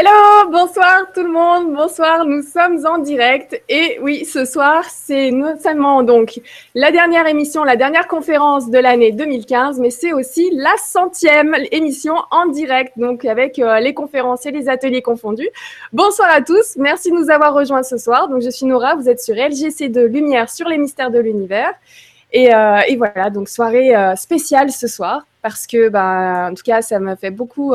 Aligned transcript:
Hello, 0.00 0.48
bonsoir 0.52 1.06
tout 1.12 1.24
le 1.24 1.32
monde, 1.32 1.74
bonsoir, 1.74 2.24
nous 2.24 2.42
sommes 2.42 2.86
en 2.86 2.98
direct 2.98 3.60
et 3.68 3.98
oui, 4.00 4.24
ce 4.24 4.44
soir, 4.44 4.84
c'est 4.88 5.32
non 5.32 5.58
seulement 5.60 6.04
donc 6.04 6.40
la 6.76 6.92
dernière 6.92 7.26
émission, 7.26 7.64
la 7.64 7.74
dernière 7.74 8.06
conférence 8.06 8.70
de 8.70 8.78
l'année 8.78 9.10
2015, 9.10 9.80
mais 9.80 9.90
c'est 9.90 10.12
aussi 10.12 10.50
la 10.52 10.76
centième 10.76 11.56
émission 11.72 12.14
en 12.30 12.46
direct, 12.46 12.92
donc 12.96 13.24
avec 13.24 13.58
euh, 13.58 13.80
les 13.80 13.92
conférences 13.92 14.46
et 14.46 14.52
les 14.52 14.68
ateliers 14.68 15.02
confondus. 15.02 15.48
Bonsoir 15.92 16.28
à 16.30 16.42
tous, 16.42 16.76
merci 16.76 17.10
de 17.10 17.16
nous 17.16 17.28
avoir 17.28 17.52
rejoints 17.52 17.82
ce 17.82 17.98
soir. 17.98 18.28
Donc 18.28 18.40
je 18.42 18.50
suis 18.50 18.66
Nora, 18.66 18.94
vous 18.94 19.08
êtes 19.08 19.20
sur 19.20 19.34
LGC2 19.34 20.04
Lumière 20.04 20.48
sur 20.48 20.68
les 20.68 20.78
mystères 20.78 21.10
de 21.10 21.18
l'univers. 21.18 21.72
Et, 22.32 22.54
euh, 22.54 22.78
voilà, 22.96 23.30
donc 23.30 23.48
soirée 23.48 23.96
euh, 23.96 24.14
spéciale 24.14 24.70
ce 24.70 24.86
soir 24.86 25.26
parce 25.42 25.66
que, 25.66 25.88
bah, 25.88 26.50
en 26.52 26.54
tout 26.54 26.62
cas, 26.62 26.82
ça 26.82 27.00
me 27.00 27.16
fait 27.16 27.30
beaucoup, 27.32 27.74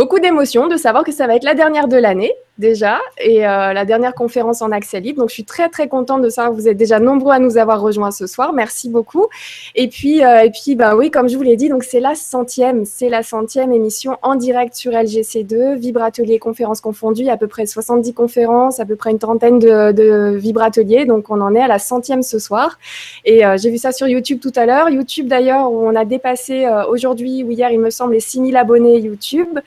beaucoup 0.00 0.18
d'émotions 0.18 0.66
de 0.66 0.78
savoir 0.78 1.04
que 1.04 1.12
ça 1.12 1.26
va 1.26 1.36
être 1.36 1.44
la 1.44 1.52
dernière 1.52 1.86
de 1.86 1.98
l'année 1.98 2.32
déjà 2.60 3.00
et 3.18 3.46
euh, 3.46 3.72
la 3.72 3.84
dernière 3.84 4.14
conférence 4.14 4.62
en 4.62 4.70
accès 4.70 5.00
libre. 5.00 5.20
Donc, 5.20 5.30
je 5.30 5.34
suis 5.34 5.44
très, 5.44 5.68
très 5.68 5.88
contente 5.88 6.22
de 6.22 6.28
que 6.28 6.54
vous 6.54 6.68
êtes 6.68 6.76
déjà 6.76 7.00
nombreux 7.00 7.32
à 7.32 7.38
nous 7.38 7.58
avoir 7.58 7.80
rejoints 7.80 8.12
ce 8.12 8.26
soir. 8.26 8.52
Merci 8.52 8.88
beaucoup. 8.88 9.26
Et 9.74 9.88
puis, 9.88 10.24
euh, 10.24 10.42
et 10.42 10.50
puis 10.50 10.76
bah 10.76 10.94
oui, 10.96 11.10
comme 11.10 11.28
je 11.28 11.36
vous 11.36 11.42
l'ai 11.42 11.56
dit, 11.56 11.68
donc 11.68 11.82
c'est 11.82 12.00
la 12.00 12.14
centième, 12.14 12.84
c'est 12.84 13.08
la 13.08 13.22
centième 13.22 13.72
émission 13.72 14.16
en 14.22 14.36
direct 14.36 14.74
sur 14.74 14.92
LGC2, 14.92 15.76
Vibratelier 15.76 16.38
conférences 16.38 16.80
confondues, 16.80 17.28
à 17.28 17.36
peu 17.36 17.46
près 17.46 17.66
70 17.66 18.14
conférences, 18.14 18.80
à 18.80 18.84
peu 18.84 18.96
près 18.96 19.10
une 19.10 19.18
trentaine 19.18 19.58
de, 19.58 19.92
de 19.92 20.36
vibrateliers. 20.36 21.04
Donc, 21.04 21.30
on 21.30 21.40
en 21.40 21.54
est 21.54 21.60
à 21.60 21.68
la 21.68 21.78
centième 21.78 22.22
ce 22.22 22.38
soir. 22.38 22.78
Et 23.24 23.44
euh, 23.44 23.56
j'ai 23.56 23.70
vu 23.70 23.78
ça 23.78 23.92
sur 23.92 24.06
YouTube 24.06 24.38
tout 24.40 24.52
à 24.54 24.66
l'heure. 24.66 24.88
YouTube, 24.90 25.26
d'ailleurs, 25.26 25.72
où 25.72 25.86
on 25.86 25.94
a 25.96 26.04
dépassé 26.04 26.66
aujourd'hui 26.88 27.42
ou 27.42 27.50
hier, 27.50 27.70
il 27.70 27.80
me 27.80 27.90
semble, 27.90 28.12
les 28.12 28.20
6000 28.20 28.56
abonnés 28.56 28.98
YouTube. 28.98 29.58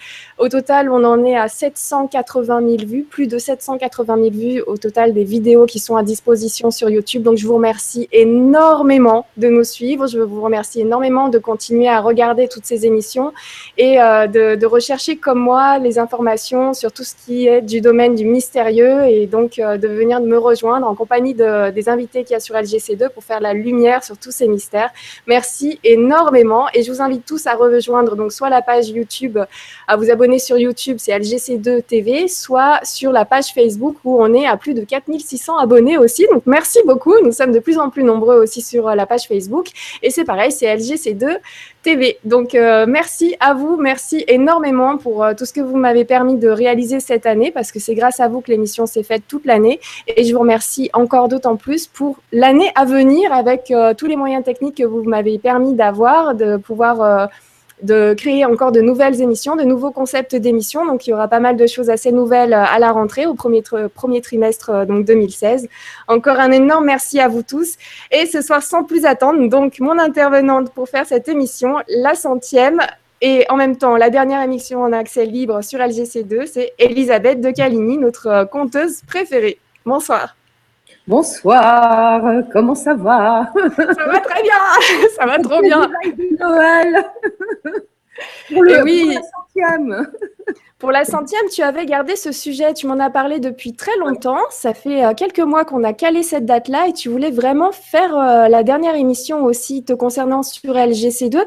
Au 0.44 0.50
total, 0.50 0.92
on 0.92 1.06
en 1.06 1.24
est 1.24 1.38
à 1.38 1.48
780 1.48 2.60
000 2.78 2.86
vues, 2.86 3.04
plus 3.04 3.28
de 3.28 3.38
780 3.38 4.16
000 4.18 4.30
vues 4.32 4.62
au 4.68 4.76
total 4.76 5.14
des 5.14 5.24
vidéos 5.24 5.66
qui 5.66 5.80
sont 5.80 5.96
à 5.96 6.04
disposition 6.04 6.70
sur 6.70 6.90
YouTube. 6.90 7.24
Donc, 7.24 7.38
je 7.38 7.48
vous 7.48 7.56
remercie 7.56 8.10
énormément 8.12 9.26
de 9.38 9.48
nous 9.48 9.64
suivre. 9.64 10.06
Je 10.06 10.20
vous 10.20 10.42
remercie 10.42 10.82
énormément 10.82 11.30
de 11.30 11.40
continuer 11.40 11.88
à 11.88 12.02
regarder 12.02 12.50
toutes 12.50 12.66
ces 12.66 12.86
émissions 12.86 13.32
et 13.78 14.02
euh, 14.02 14.28
de, 14.28 14.66
rechercher 14.66 15.16
comme 15.16 15.40
moi 15.40 15.78
les 15.80 15.98
informations 15.98 16.74
sur 16.74 16.92
tout 16.92 17.06
ce 17.06 17.14
qui 17.16 17.48
est 17.48 17.62
du 17.62 17.80
domaine 17.80 18.14
du 18.14 18.26
mystérieux 18.26 19.06
et 19.06 19.28
donc 19.28 19.60
euh, 19.60 19.78
de 19.78 19.88
venir 19.88 20.20
me 20.20 20.38
rejoindre 20.38 20.88
en 20.88 20.96
compagnie 20.96 21.36
de, 21.36 21.72
des 21.72 21.88
invités 21.88 22.26
qu'il 22.26 22.34
y 22.34 22.36
a 22.36 22.42
sur 22.42 22.56
LGC2 22.56 23.12
pour 23.12 23.24
faire 23.24 23.40
la 23.40 23.54
lumière 23.54 24.04
sur 24.04 24.18
tous 24.18 24.32
ces 24.32 24.50
mystères. 24.50 24.90
Merci 25.26 25.80
énormément 25.86 26.66
et 26.74 26.84
je 26.84 26.92
vous 26.92 27.02
invite 27.02 27.26
tous 27.26 27.48
à 27.48 27.54
rejoindre 27.54 28.18
donc 28.18 28.34
soit 28.34 28.50
la 28.50 28.62
page 28.62 28.90
YouTube, 28.90 29.38
à 29.88 29.96
vous 29.96 30.12
abonner 30.12 30.33
sur 30.39 30.58
YouTube, 30.58 30.98
c'est 31.00 31.12
LGC2 31.17 31.84
TV, 31.84 32.28
soit 32.28 32.80
sur 32.84 33.12
la 33.12 33.26
page 33.26 33.53
Facebook 33.53 33.98
où 34.03 34.22
on 34.22 34.34
est 34.34 34.45
à 34.45 34.58
plus 34.58 34.73
de 34.73 34.84
4600 34.84 35.58
abonnés 35.58 35.98
aussi. 35.98 36.25
Donc 36.31 36.44
merci 36.45 36.80
beaucoup. 36.86 37.14
Nous 37.23 37.31
sommes 37.31 37.52
de 37.52 37.59
plus 37.59 37.78
en 37.78 37.90
plus 37.90 38.03
nombreux 38.03 38.36
aussi 38.36 38.62
sur 38.62 38.88
la 38.95 39.06
page 39.06 39.28
Facebook. 39.28 39.67
Et 40.02 40.09
c'est 40.09 40.23
pareil, 40.23 40.52
c'est 40.52 40.66
LGC2 40.66 41.38
TV. 41.81 42.17
Donc 42.23 42.56
euh, 42.56 42.86
merci 42.88 43.36
à 43.40 43.53
vous, 43.53 43.78
merci 43.78 44.23
énormément 44.28 44.98
pour 44.98 45.23
euh, 45.23 45.34
tout 45.38 45.45
ce 45.45 45.53
que 45.53 45.62
vous 45.62 45.75
m'avez 45.75 46.06
permis 46.06 46.38
de 46.38 46.47
réaliser 46.47 47.00
cette 47.00 47.25
année 47.25 47.52
parce 47.52 47.72
que 47.72 47.80
c'est 47.80 47.95
grâce 47.95 48.20
à 48.20 48.28
vous 48.28 48.42
que 48.42 48.52
l'émission 48.52 48.86
s'est 48.86 49.03
faite 49.03 49.23
toute 49.28 49.45
l'année. 49.45 49.80
Et 50.08 50.23
je 50.23 50.34
vous 50.34 50.40
remercie 50.40 50.90
encore 50.94 51.28
d'autant 51.28 51.56
plus 51.56 51.88
pour 51.88 52.18
l'année 52.31 52.72
à 52.75 52.86
venir 52.86 53.34
avec 53.34 53.72
euh, 53.72 53.94
tous 53.94 54.08
les 54.08 54.16
moyens 54.16 54.44
techniques 54.44 54.78
que 54.78 54.84
vous 54.84 55.03
m'avez 55.03 55.38
permis 55.38 55.73
d'avoir, 55.73 56.35
de 56.35 56.58
pouvoir 56.58 57.02
euh, 57.02 57.25
de 57.84 58.14
créer 58.16 58.46
encore 58.46 58.72
de 58.72 58.82
nouvelles 58.82 59.22
émissions, 59.22 59.56
de 59.56 59.64
nouveaux 59.64 59.92
concepts 59.92 60.36
d'émissions. 60.36 60.86
Donc, 60.86 61.06
il 61.06 61.12
y 61.12 61.14
aura 61.14 61.28
pas 61.28 61.40
mal 61.40 61.58
de 61.58 61.68
choses 61.68 61.90
assez 61.90 62.12
nouvelles 62.12 62.54
à 62.54 62.80
la 62.80 62.92
rentrée, 62.92 63.26
au 63.26 63.34
premier, 63.34 63.62
premier 63.94 64.22
trimestre 64.22 64.86
donc 64.86 65.06
2016. 65.06 65.68
Encore 66.08 66.40
un 66.40 66.52
énorme 66.52 66.86
merci 66.86 67.20
à 67.20 67.28
vous 67.28 67.44
tous. 67.44 67.76
Et 68.12 68.26
ce 68.26 68.42
soir, 68.42 68.64
sans 68.64 68.84
plus 68.84 69.06
attendre, 69.06 69.48
donc 69.50 69.80
mon 69.80 70.00
intervenante 70.00 70.72
pour 70.72 70.90
faire 70.90 71.06
cette 71.06 71.28
émission, 71.28 71.76
la 71.88 72.16
centième, 72.16 72.82
et 73.22 73.46
en 73.50 73.56
même 73.56 73.78
temps, 73.78 73.96
la 73.96 74.10
dernière 74.10 74.42
émission 74.42 74.82
en 74.82 74.92
accès 74.92 75.26
libre 75.26 75.62
sur 75.64 75.80
LGC2, 75.80 76.46
c'est 76.46 76.74
Elisabeth 76.78 77.40
de 77.40 77.52
Caligny, 77.52 77.98
notre 77.98 78.46
conteuse 78.52 79.02
préférée. 79.08 79.60
Bonsoir. 79.86 80.36
Bonsoir, 81.06 82.44
comment 82.53 82.75
ça 82.75 82.94
va? 82.94 83.52
Ça 83.75 84.06
va 84.06 84.19
très 84.22 84.41
bien, 84.41 84.53
ça 85.18 85.25
va 85.25 85.38
trop 85.40 85.62
bien. 85.62 85.91
Noël. 86.40 87.06
Pour, 88.53 88.64
le, 88.64 88.84
oui. 88.84 89.02
pour 89.02 89.14
la 89.16 89.22
centième. 89.24 90.08
Pour 90.80 90.91
la 90.91 91.03
centième, 91.03 91.46
tu 91.52 91.62
avais 91.62 91.86
gardé 91.86 92.16
ce 92.16 92.31
sujet, 92.31 92.74
tu 92.74 92.88
m'en 92.88 93.00
as 93.00 93.09
parlé 93.09 93.40
depuis 93.40 93.74
très 93.74 93.96
longtemps. 93.97 94.40
Ça 94.50 94.74
fait 94.74 95.03
euh, 95.03 95.14
quelques 95.14 95.40
mois 95.40 95.66
qu'on 95.66 95.84
a 95.84 95.94
calé 95.94 96.24
cette 96.24 96.46
date-là 96.46 96.88
et 96.88 96.94
tu 96.94 97.09
voulais 97.09 97.31
vraiment 97.31 97.72
faire 97.72 98.16
euh, 98.16 98.47
la 98.47 98.64
dernière 98.64 98.96
émission 98.96 99.44
aussi 99.44 99.84
te 99.84 99.94
concernant 99.94 100.44
sur 100.44 100.74
LGC2 100.74 101.41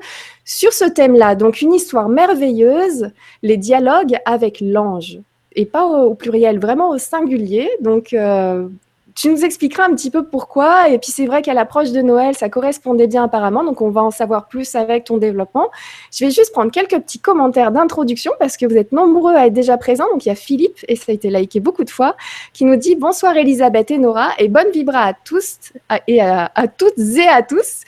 sur 0.44 0.72
ce 0.72 0.84
thème-là. 0.84 1.34
Donc 1.34 1.62
une 1.62 1.72
histoire 1.72 2.08
merveilleuse, 2.08 3.10
les 3.42 3.56
dialogues 3.56 4.18
avec 4.24 4.58
l'ange. 4.60 5.20
Et 5.54 5.66
pas 5.66 5.86
au, 5.86 6.10
au, 6.10 6.14
pluriel, 6.14 6.58
vraiment 6.58 6.90
au 6.90 6.98
singulier. 6.98 7.70
Donc 7.80 8.12
euh, 8.12 8.68
tu 9.16 9.30
nous 9.30 9.44
expliqueras 9.44 9.84
un 9.88 9.94
petit 9.94 10.10
peu 10.10 10.24
pourquoi. 10.24 10.90
Et 10.90 10.98
puis 10.98 11.10
c'est 11.10 11.26
vrai 11.26 11.42
qu'à 11.42 11.54
l'approche 11.54 11.90
de 11.90 12.02
Noël, 12.02 12.36
ça 12.36 12.48
correspondait 12.48 13.06
bien 13.06 13.24
apparemment. 13.24 13.64
Donc 13.64 13.80
on 13.80 13.90
va 13.90 14.02
en 14.02 14.10
savoir 14.10 14.46
plus 14.46 14.74
avec 14.74 15.04
ton 15.04 15.16
développement. 15.16 15.70
Je 16.12 16.26
vais 16.26 16.30
juste 16.30 16.52
prendre 16.52 16.70
quelques 16.70 17.00
petits 17.00 17.18
commentaires 17.18 17.72
d'introduction 17.72 18.32
parce 18.38 18.56
que 18.56 18.66
vous 18.66 18.76
êtes 18.76 18.92
nombreux 18.92 19.34
à 19.34 19.46
être 19.46 19.54
déjà 19.54 19.78
présents. 19.78 20.06
Donc 20.12 20.26
il 20.26 20.28
y 20.28 20.32
a 20.32 20.36
Philippe, 20.36 20.78
et 20.86 20.96
ça 20.96 21.06
a 21.08 21.12
été 21.12 21.30
liké 21.30 21.60
beaucoup 21.60 21.84
de 21.84 21.90
fois, 21.90 22.14
qui 22.52 22.66
nous 22.66 22.76
dit 22.76 22.94
bonsoir 22.94 23.36
Elisabeth 23.36 23.90
et 23.90 23.98
Nora 23.98 24.28
et 24.38 24.48
bonne 24.48 24.70
vibra 24.70 25.00
à 25.00 25.12
tous 25.14 25.58
et 26.06 26.20
à, 26.20 26.52
à 26.54 26.68
toutes 26.68 26.98
et 26.98 27.26
à 27.26 27.42
tous. 27.42 27.82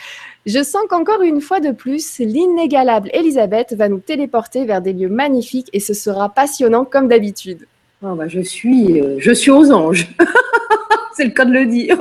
Je 0.47 0.63
sens 0.63 0.83
qu'encore 0.89 1.21
une 1.21 1.43
fois 1.43 1.61
de 1.61 1.73
plus, 1.73 2.21
l'inégalable 2.21 3.11
Elisabeth 3.13 3.75
va 3.75 3.91
nous 3.91 3.99
téléporter 3.99 4.65
vers 4.65 4.81
des 4.81 4.95
lieux 4.95 5.11
magnifiques 5.11 5.69
et 5.75 5.81
ce 5.81 5.93
sera 5.93 6.31
passionnant 6.31 6.87
comme 6.87 7.07
d'habitude. 7.07 7.67
Oh 8.01 8.17
je, 8.29 8.41
suis, 8.41 9.51
aux 9.51 9.73
anges. 9.73 10.09
C'est 11.15 11.25
le 11.25 11.31
cas 11.31 11.45
de 11.45 11.51
le 11.51 11.67
dire. 11.67 11.99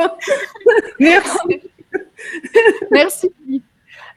Merci. 1.00 1.62
Merci. 2.92 3.32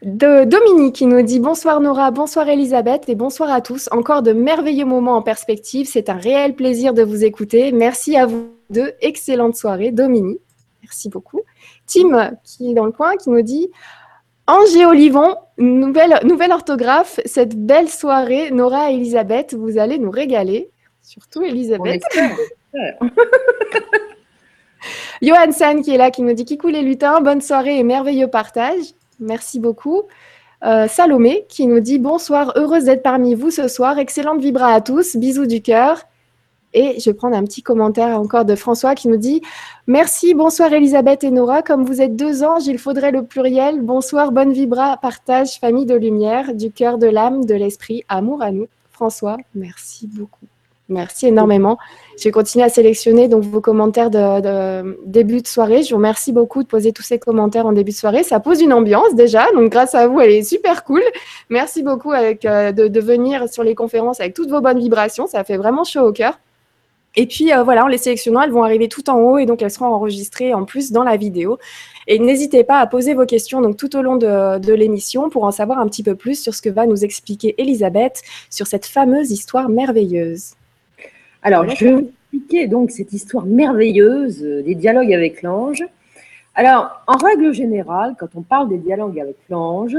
Dominique 0.03 0.97
qui 0.97 1.07
nous 1.07 1.23
dit 1.23 1.41
bonsoir 1.41 1.81
Nora, 1.81 2.11
bonsoir 2.11 2.49
Elisabeth 2.49 3.09
et 3.09 3.15
bonsoir 3.15 3.51
à 3.51 3.63
tous. 3.63 3.89
Encore 3.93 4.23
de 4.23 4.33
merveilleux 4.33 4.85
moments 4.85 5.17
en 5.17 5.23
perspective. 5.23 5.87
C'est 5.87 6.11
un 6.11 6.19
réel 6.19 6.55
plaisir 6.55 6.93
de 6.93 7.03
vous 7.03 7.25
écouter. 7.25 7.73
Merci 7.73 8.17
à 8.17 8.27
vous 8.27 8.51
deux. 8.69 8.93
Excellente 9.01 9.57
soirée. 9.57 9.91
Dominique, 9.91 10.41
merci 10.83 11.09
beaucoup. 11.09 11.41
Tim 11.87 12.33
qui 12.45 12.71
est 12.71 12.75
dans 12.75 12.87
le 12.87 12.93
coin 12.93 13.17
qui 13.17 13.31
nous 13.31 13.43
dit 13.43 13.71
Ange 14.47 14.75
et 14.77 14.85
Olivon, 14.85 15.35
nouvelle, 15.57 16.21
nouvelle 16.25 16.53
orthographe. 16.53 17.21
Cette 17.25 17.57
belle 17.57 17.89
soirée, 17.89 18.51
Nora 18.51 18.91
et 18.91 18.97
Elisabeth, 18.97 19.55
vous 19.55 19.79
allez 19.79 19.99
nous 19.99 20.11
régaler. 20.11 20.71
Surtout 21.11 21.43
Elisabeth. 21.43 22.05
Johan 25.21 25.51
San 25.51 25.83
qui 25.83 25.93
est 25.93 25.97
là, 25.97 26.13
qui 26.13 26.23
nous 26.23 26.35
dit 26.35 26.45
Kikou 26.45 26.69
les 26.69 26.83
lutins, 26.83 27.21
bonne 27.21 27.41
soirée 27.41 27.81
et 27.81 27.83
merveilleux 27.83 28.29
partage. 28.29 28.95
Merci 29.19 29.59
beaucoup. 29.59 30.05
Euh, 30.65 30.87
Salomé 30.87 31.47
qui 31.49 31.67
nous 31.67 31.81
dit 31.81 31.99
bonsoir, 31.99 32.53
heureuse 32.55 32.85
d'être 32.85 33.03
parmi 33.03 33.35
vous 33.35 33.51
ce 33.51 33.67
soir, 33.67 33.99
excellente 33.99 34.41
vibra 34.41 34.73
à 34.73 34.81
tous, 34.81 35.17
bisous 35.17 35.47
du 35.47 35.63
cœur. 35.63 36.05
Et 36.75 37.01
je 37.01 37.11
vais 37.11 37.15
prendre 37.15 37.37
un 37.37 37.43
petit 37.43 37.63
commentaire 37.63 38.17
encore 38.17 38.45
de 38.45 38.55
François 38.55 38.95
qui 38.95 39.09
nous 39.09 39.17
dit 39.17 39.43
Merci, 39.89 40.35
bonsoir 40.35 40.73
Elisabeth 40.73 41.25
et 41.25 41.33
Nora. 41.33 41.63
Comme 41.63 41.85
vous 41.85 42.01
êtes 42.01 42.15
deux 42.15 42.45
anges, 42.45 42.69
il 42.69 42.79
faudrait 42.79 43.11
le 43.11 43.25
pluriel. 43.25 43.81
Bonsoir, 43.81 44.31
bonne 44.31 44.53
vibra, 44.53 44.97
partage, 44.97 45.59
famille 45.59 45.87
de 45.87 45.97
lumière, 45.97 46.55
du 46.55 46.71
cœur, 46.71 46.99
de 46.99 47.09
l'âme, 47.09 47.47
de 47.47 47.55
l'esprit, 47.55 48.05
amour 48.09 48.43
à 48.43 48.53
nous. 48.53 48.69
François, 48.93 49.39
merci 49.57 50.07
beaucoup. 50.07 50.47
Merci 50.91 51.29
énormément. 51.29 51.79
Je 52.19 52.25
vais 52.25 52.33
continuer 52.33 52.65
à 52.65 52.69
sélectionner 52.69 53.29
donc 53.29 53.45
vos 53.45 53.61
commentaires 53.61 54.11
de, 54.11 54.99
début 55.07 55.41
de 55.41 55.47
soirée. 55.47 55.85
Je 55.85 55.91
vous 55.91 55.97
remercie 55.97 56.33
beaucoup 56.33 56.65
de 56.65 56.69
poser 56.69 56.93
tous 56.93 57.05
ces 57.05 57.21
commentaires 57.21 57.65
en 57.65 57.73
début 57.73 57.93
de 57.93 57.97
soirée. 57.97 58.25
Ça 58.25 58.41
pose 58.41 58.61
une 58.61 58.73
ambiance 58.73 59.15
déjà, 59.15 59.47
donc 59.55 59.71
grâce 59.71 59.95
à 59.95 60.09
vous, 60.09 60.21
elle 60.21 60.33
est 60.33 60.43
super 60.43 60.83
cool. 60.83 61.03
Merci 61.49 61.85
beaucoup 61.85 62.13
euh, 62.13 62.73
de, 62.73 63.01
venir 63.01 63.49
sur 63.49 63.63
les 63.63 63.77
conférences 63.77 64.19
avec 64.19 64.35
toutes 64.35 64.51
vos 64.51 64.61
bonnes 64.61 64.81
vibrations. 64.81 65.29
Ça 65.29 65.45
fait 65.45 65.57
vraiment 65.57 65.85
chaud 65.85 66.01
au 66.01 66.13
cœur. 66.13 66.41
Et 67.15 67.27
puis 67.27 67.53
euh, 67.53 67.63
voilà, 67.63 67.85
en 67.85 67.87
les 67.87 67.99
sélectionnant, 67.99 68.41
elles 68.41 68.51
vont 68.51 68.65
arriver 68.65 68.89
tout 68.89 69.09
en 69.11 69.19
haut 69.21 69.39
et 69.39 69.47
donc 69.47 69.63
elles 69.63 69.71
seront 69.71 69.87
enregistrées 69.87 70.55
en 70.55 70.65
plus 70.65 70.91
dans 70.91 71.05
la 71.05 71.17
vidéo. 71.17 71.59
Et 72.09 72.19
n'hésitez 72.19 72.65
pas 72.65 72.81
à 72.81 72.87
poser 72.89 73.15
vos 73.15 73.27
questions 73.27 73.61
donc 73.61 73.77
tout 73.77 73.95
au 73.95 74.03
long 74.03 74.17
de 74.17 74.73
l'émission 74.73 75.31
pour 75.31 75.45
en 75.45 75.53
savoir 75.53 75.79
un 75.79 75.87
petit 75.87 76.03
peu 76.03 76.17
plus 76.17 76.41
sur 76.41 76.53
ce 76.53 76.63
que 76.63 76.69
va 76.69 76.87
nous 76.87 77.05
expliquer 77.05 77.55
Elisabeth 77.59 78.23
sur 78.51 78.67
cette 78.67 78.87
fameuse 78.87 79.31
histoire 79.31 79.69
merveilleuse. 79.69 80.55
Alors, 81.43 81.69
je 81.69 81.85
vais 81.85 81.93
vous 81.93 82.09
expliquer 82.09 82.67
donc 82.67 82.91
cette 82.91 83.13
histoire 83.13 83.47
merveilleuse 83.47 84.41
des 84.43 84.75
dialogues 84.75 85.13
avec 85.13 85.43
l'ange. 85.43 85.83
Alors, 86.55 87.03
en 87.07 87.17
règle 87.17 87.53
générale, 87.55 88.15
quand 88.19 88.29
on 88.35 88.43
parle 88.43 88.69
des 88.69 88.79
dialogues 88.79 89.19
avec 89.19 89.37
l'ange, 89.49 89.97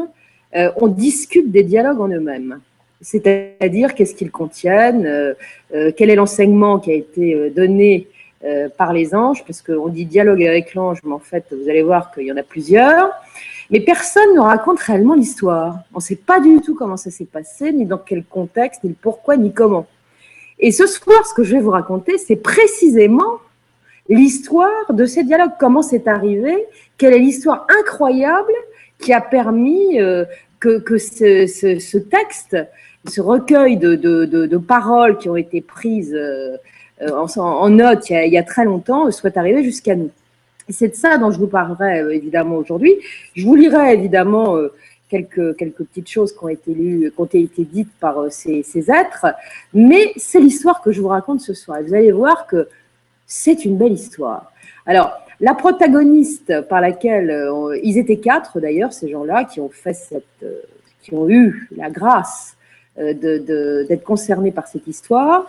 euh, 0.55 0.71
on 0.77 0.87
discute 0.87 1.51
des 1.51 1.63
dialogues 1.63 2.01
en 2.01 2.09
eux-mêmes. 2.09 2.59
c'est-à-dire 3.01 3.95
qu'est-ce 3.95 4.15
qu'ils 4.15 4.31
contiennent, 4.31 5.05
euh, 5.05 5.33
euh, 5.73 5.91
quel 5.95 6.09
est 6.09 6.15
l'enseignement 6.15 6.79
qui 6.79 6.91
a 6.91 6.93
été 6.93 7.33
euh, 7.33 7.49
donné 7.49 8.07
par 8.75 8.91
les 8.91 9.13
anges, 9.13 9.45
parce 9.45 9.61
qu'on 9.61 9.87
dit 9.87 10.05
dialogue 10.05 10.43
avec 10.43 10.73
l'ange, 10.73 10.97
mais 11.03 11.13
en 11.13 11.19
fait, 11.19 11.45
vous 11.51 11.69
allez 11.69 11.83
voir 11.83 12.11
qu'il 12.11 12.23
y 12.23 12.31
en 12.31 12.37
a 12.37 12.41
plusieurs. 12.41 13.11
Mais 13.69 13.81
personne 13.81 14.33
ne 14.33 14.39
raconte 14.39 14.79
réellement 14.79 15.13
l'histoire. 15.13 15.77
On 15.93 15.97
ne 15.97 16.01
sait 16.01 16.15
pas 16.15 16.39
du 16.39 16.59
tout 16.59 16.73
comment 16.73 16.97
ça 16.97 17.11
s'est 17.11 17.25
passé, 17.25 17.71
ni 17.71 17.85
dans 17.85 17.99
quel 17.99 18.23
contexte, 18.23 18.83
ni 18.83 18.93
pourquoi, 18.93 19.37
ni 19.37 19.53
comment. 19.53 19.85
Et 20.61 20.71
ce 20.71 20.87
soir, 20.87 21.25
ce 21.25 21.33
que 21.33 21.43
je 21.43 21.55
vais 21.55 21.61
vous 21.61 21.71
raconter, 21.71 22.17
c'est 22.17 22.37
précisément 22.37 23.39
l'histoire 24.07 24.93
de 24.93 25.05
ces 25.05 25.23
dialogues, 25.23 25.53
comment 25.59 25.81
c'est 25.81 26.07
arrivé, 26.07 26.55
quelle 26.97 27.13
est 27.13 27.19
l'histoire 27.19 27.67
incroyable 27.79 28.53
qui 28.99 29.13
a 29.13 29.21
permis 29.21 29.97
que, 30.59 30.97
ce, 30.97 31.97
texte, 31.97 32.57
ce 33.07 33.21
recueil 33.21 33.77
de, 33.77 34.57
paroles 34.57 35.17
qui 35.17 35.29
ont 35.29 35.35
été 35.35 35.61
prises 35.61 36.15
euh, 37.01 37.25
en, 37.37 37.69
note 37.69 38.09
il 38.09 38.31
y, 38.31 38.37
a, 38.37 38.43
très 38.43 38.65
longtemps, 38.65 39.09
soit 39.11 39.35
arrivé 39.35 39.63
jusqu'à 39.63 39.95
nous. 39.95 40.11
C'est 40.69 40.89
de 40.89 40.95
ça 40.95 41.17
dont 41.17 41.31
je 41.31 41.39
vous 41.39 41.47
parlerai 41.47 42.01
euh, 42.01 42.13
évidemment 42.13 42.57
aujourd'hui. 42.57 42.95
Je 43.35 43.45
vous 43.45 43.55
lirai 43.55 43.93
évidemment 43.93 44.55
euh, 44.55 44.71
quelques, 45.11 45.57
quelques 45.57 45.83
petites 45.83 46.09
choses 46.09 46.31
qui 46.31 46.43
ont 46.43 46.49
été 46.49 46.73
lues, 46.73 47.11
qui 47.13 47.21
ont 47.21 47.25
été 47.25 47.65
dites 47.65 47.91
par 47.99 48.31
ces, 48.31 48.63
ces 48.63 48.89
êtres, 48.89 49.25
mais 49.73 50.13
c'est 50.15 50.39
l'histoire 50.39 50.81
que 50.81 50.93
je 50.93 51.01
vous 51.01 51.09
raconte 51.09 51.41
ce 51.41 51.53
soir. 51.53 51.79
Vous 51.85 51.93
allez 51.93 52.13
voir 52.13 52.47
que 52.47 52.69
c'est 53.27 53.65
une 53.65 53.77
belle 53.77 53.91
histoire. 53.91 54.51
Alors, 54.85 55.11
la 55.41 55.53
protagoniste 55.53 56.61
par 56.69 56.81
laquelle 56.81 57.29
euh, 57.29 57.77
ils 57.83 57.97
étaient 57.97 58.19
quatre 58.19 58.59
d'ailleurs, 58.59 58.93
ces 58.93 59.09
gens-là, 59.09 59.43
qui 59.43 59.59
ont 59.59 59.69
fait 59.69 59.93
cette, 59.93 60.23
euh, 60.43 60.61
qui 61.01 61.13
ont 61.13 61.27
eu 61.27 61.67
la 61.75 61.89
grâce 61.89 62.55
euh, 62.99 63.13
d'être 63.87 64.03
concernés 64.03 64.51
par 64.51 64.67
cette 64.67 64.87
histoire. 64.87 65.45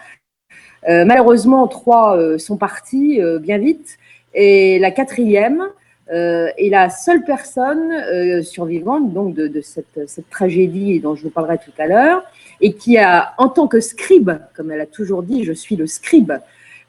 malheureusement, 0.89 1.69
trois 1.69 2.39
sont 2.39 2.57
partis 2.57 3.21
bien 3.41 3.59
vite, 3.59 3.99
et 4.35 4.81
la 4.81 4.91
quatrième 4.91 5.69
est 6.11 6.71
la 6.71 6.91
seule 6.91 7.25
personne 7.25 8.43
survivante 8.43 9.13
donc 9.13 9.35
de, 9.35 9.61
cette, 9.61 10.07
cette, 10.07 10.29
tragédie 10.29 11.01
dont 11.01 11.15
je 11.15 11.23
vous 11.23 11.31
parlerai 11.31 11.59
tout 11.59 11.73
à 11.79 11.87
l'heure, 11.87 12.23
et 12.61 12.75
qui 12.75 12.99
a, 12.99 13.33
en 13.39 13.49
tant 13.49 13.67
que 13.67 13.81
scribe, 13.81 14.31
comme 14.55 14.71
elle 14.71 14.81
a 14.81 14.87
toujours 14.87 15.23
dit, 15.23 15.45
je 15.45 15.53
suis 15.53 15.77
le 15.77 15.87
scribe, 15.87 16.33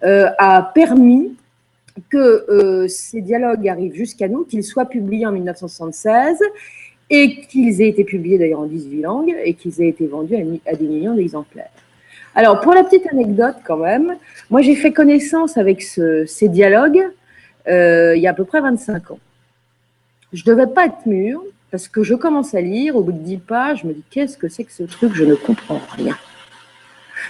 a 0.02 0.72
permis 0.76 1.36
que 2.10 2.46
euh, 2.50 2.88
ces 2.88 3.22
dialogues 3.22 3.68
arrivent 3.68 3.96
jusqu'à 3.96 4.28
nous, 4.28 4.44
qu'ils 4.44 4.64
soient 4.64 4.86
publiés 4.86 5.26
en 5.26 5.32
1976 5.32 6.38
et 7.10 7.42
qu'ils 7.42 7.82
aient 7.82 7.90
été 7.90 8.04
publiés 8.04 8.38
d'ailleurs 8.38 8.62
en 8.62 8.66
18 8.66 9.02
langues 9.02 9.36
et 9.44 9.54
qu'ils 9.54 9.82
aient 9.82 9.90
été 9.90 10.08
vendus 10.08 10.36
à, 10.66 10.76
des 10.76 10.88
millions 10.88 11.16
d'exemplaires. 11.16 11.70
Alors, 12.36 12.62
pour 12.62 12.74
la 12.74 12.84
petite 12.84 13.06
anecdote 13.12 13.58
quand 13.64 13.78
même, 13.78 14.16
moi 14.50 14.62
j'ai 14.62 14.76
fait 14.76 14.92
connaissance 14.92 15.58
avec 15.58 15.82
ces 15.84 16.50
dialogues 16.50 16.98
euh, 16.98 17.10
il 17.68 18.20
y 18.20 18.28
a 18.28 18.30
à 18.30 18.34
peu 18.34 18.46
près 18.46 18.62
25 18.62 19.12
ans. 19.12 19.20
Je 20.32 20.44
ne 20.46 20.56
devais 20.56 20.68
pas 20.68 20.86
être 20.86 21.06
mûre 21.06 21.42
parce 21.72 21.88
que 21.88 22.04
je 22.04 22.14
commence 22.14 22.54
à 22.54 22.62
lire, 22.62 22.96
au 22.96 23.02
bout 23.02 23.12
de 23.12 23.18
10 23.18 23.38
pages, 23.38 23.82
je 23.82 23.88
me 23.88 23.94
dis 23.94 24.04
qu'est-ce 24.12 24.38
que 24.38 24.48
c'est 24.48 24.64
que 24.64 24.72
ce 24.72 24.84
truc, 24.84 25.14
je 25.16 25.24
ne 25.24 25.34
comprends 25.34 25.82
rien. 25.96 26.16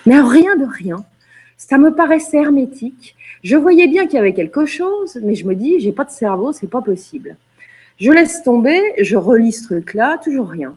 Mais 0.05 0.19
rien 0.19 0.57
de 0.57 0.65
rien. 0.65 1.05
Ça 1.57 1.77
me 1.77 1.95
paraissait 1.95 2.37
hermétique. 2.37 3.15
Je 3.43 3.55
voyais 3.55 3.87
bien 3.87 4.05
qu'il 4.05 4.15
y 4.15 4.19
avait 4.19 4.33
quelque 4.33 4.65
chose, 4.65 5.17
mais 5.21 5.35
je 5.35 5.45
me 5.45 5.55
dis, 5.55 5.79
j'ai 5.79 5.93
pas 5.93 6.03
de 6.03 6.11
cerveau, 6.11 6.51
c'est 6.51 6.69
pas 6.69 6.81
possible. 6.81 7.37
Je 7.99 8.11
laisse 8.11 8.43
tomber, 8.43 8.81
je 8.99 9.15
relis 9.15 9.53
ce 9.53 9.63
truc-là, 9.63 10.17
toujours 10.21 10.49
rien. 10.49 10.75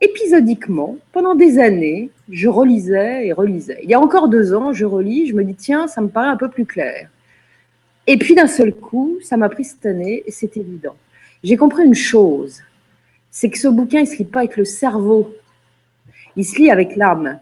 Épisodiquement, 0.00 0.96
pendant 1.12 1.34
des 1.34 1.58
années, 1.58 2.10
je 2.30 2.48
relisais 2.48 3.26
et 3.26 3.32
relisais. 3.32 3.80
Il 3.82 3.90
y 3.90 3.94
a 3.94 4.00
encore 4.00 4.28
deux 4.28 4.54
ans, 4.54 4.72
je 4.72 4.84
relis, 4.84 5.26
je 5.26 5.34
me 5.34 5.42
dis, 5.42 5.54
tiens, 5.54 5.88
ça 5.88 6.00
me 6.00 6.08
paraît 6.08 6.28
un 6.28 6.36
peu 6.36 6.48
plus 6.48 6.66
clair. 6.66 7.08
Et 8.12 8.16
puis 8.16 8.34
d'un 8.34 8.48
seul 8.48 8.74
coup, 8.74 9.18
ça 9.22 9.36
m'a 9.36 9.48
pris 9.48 9.62
cette 9.62 9.86
année 9.86 10.24
et 10.26 10.32
c'est 10.32 10.56
évident. 10.56 10.96
J'ai 11.44 11.56
compris 11.56 11.84
une 11.84 11.94
chose, 11.94 12.58
c'est 13.30 13.48
que 13.50 13.56
ce 13.56 13.68
bouquin, 13.68 14.00
il 14.00 14.02
ne 14.02 14.08
se 14.08 14.16
lit 14.16 14.24
pas 14.24 14.40
avec 14.40 14.56
le 14.56 14.64
cerveau, 14.64 15.32
il 16.34 16.44
se 16.44 16.56
lit 16.58 16.72
avec 16.72 16.96
l'âme. 16.96 17.38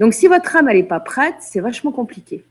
Donc, 0.00 0.14
si 0.14 0.26
votre 0.26 0.56
âme, 0.56 0.66
n'est 0.66 0.82
pas 0.82 0.98
prête, 0.98 1.36
c'est 1.38 1.60
vachement 1.60 1.92
compliqué. 1.92 2.42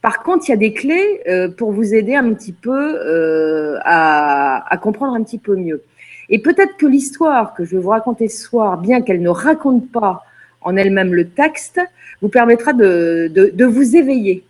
Par 0.00 0.22
contre, 0.22 0.44
il 0.46 0.52
y 0.52 0.54
a 0.54 0.56
des 0.56 0.72
clés 0.72 1.20
euh, 1.28 1.48
pour 1.48 1.72
vous 1.72 1.94
aider 1.94 2.14
un 2.14 2.32
petit 2.32 2.52
peu 2.52 2.94
euh, 2.94 3.80
à, 3.82 4.78
comprendre 4.80 5.14
un 5.16 5.24
petit 5.24 5.38
peu 5.38 5.56
mieux. 5.56 5.82
Et 6.28 6.38
peut-être 6.38 6.76
que 6.76 6.86
l'histoire 6.86 7.54
que 7.54 7.64
je 7.64 7.74
vais 7.74 7.82
vous 7.82 7.90
raconter 7.90 8.28
ce 8.28 8.40
soir, 8.40 8.78
bien 8.78 9.00
qu'elle 9.00 9.20
ne 9.20 9.30
raconte 9.30 9.90
pas 9.90 10.22
en 10.60 10.76
elle-même 10.76 11.12
le 11.12 11.28
texte, 11.28 11.80
vous 12.22 12.28
permettra 12.28 12.72
de 12.72 13.64
vous 13.64 13.96
éveiller 13.96 14.44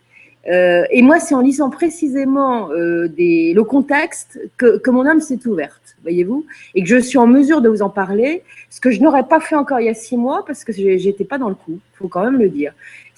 euh, 0.49 0.85
et 0.91 1.03
moi, 1.03 1.19
c'est 1.19 1.35
en 1.35 1.41
lisant 1.41 1.71
précisément 1.71 2.71
euh, 2.71 3.09
des, 3.09 3.53
le 3.55 3.65
contexte 3.65 4.39
que, 4.57 4.79
que 4.79 4.91
mon 4.91 5.07
âme 5.07 5.21
s'est 5.21 5.45
ouverte, 5.47 5.97
voyez-vous, 6.03 6.47
et 6.75 6.83
que 6.83 6.89
je 6.89 6.99
suis 6.99 7.19
en 7.19 7.27
mesure 7.27 7.61
de 7.61 7.69
vous 7.69 7.83
en 7.83 7.91
parler, 7.91 8.43
ce 8.71 8.81
que 8.81 8.91
je 8.91 9.01
n'aurais 9.01 9.27
pas 9.27 9.41
fait 9.41 9.57
encore 9.57 9.81
il 9.81 9.87
y 9.87 9.89
a 9.89 9.95
six 9.95 10.17
mois 10.17 10.45
parce 10.47 10.63
que 10.65 10.73
j'étais 10.73 11.25
pas 11.25 11.39
dans 11.39 11.49
le 11.49 11.55
coup, 11.55 11.79
faut 11.95 12.09
quand 12.09 12.25
même 12.25 12.39
le 12.39 12.49
dire. 12.49 12.73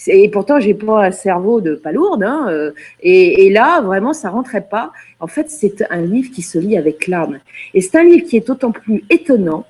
Et 0.06 0.28
pourtant, 0.30 0.60
j'ai 0.60 0.74
pas 0.74 1.06
un 1.06 1.10
cerveau 1.10 1.60
de 1.60 1.74
palourde, 1.74 2.22
hein, 2.22 2.46
euh, 2.48 2.70
et, 3.02 3.50
là, 3.50 3.80
vraiment, 3.80 4.12
ça 4.12 4.30
rentrait 4.30 4.66
pas. 4.68 4.92
En 5.18 5.26
fait, 5.26 5.50
c'est 5.50 5.84
un 5.90 6.02
livre 6.02 6.30
qui 6.32 6.42
se 6.42 6.58
lit 6.58 6.78
avec 6.78 7.08
l'âme, 7.08 7.40
et 7.74 7.80
c'est 7.80 7.98
un 7.98 8.04
livre 8.04 8.26
qui 8.26 8.36
est 8.36 8.46
d'autant 8.46 8.70
plus 8.70 9.04
étonnant, 9.10 9.66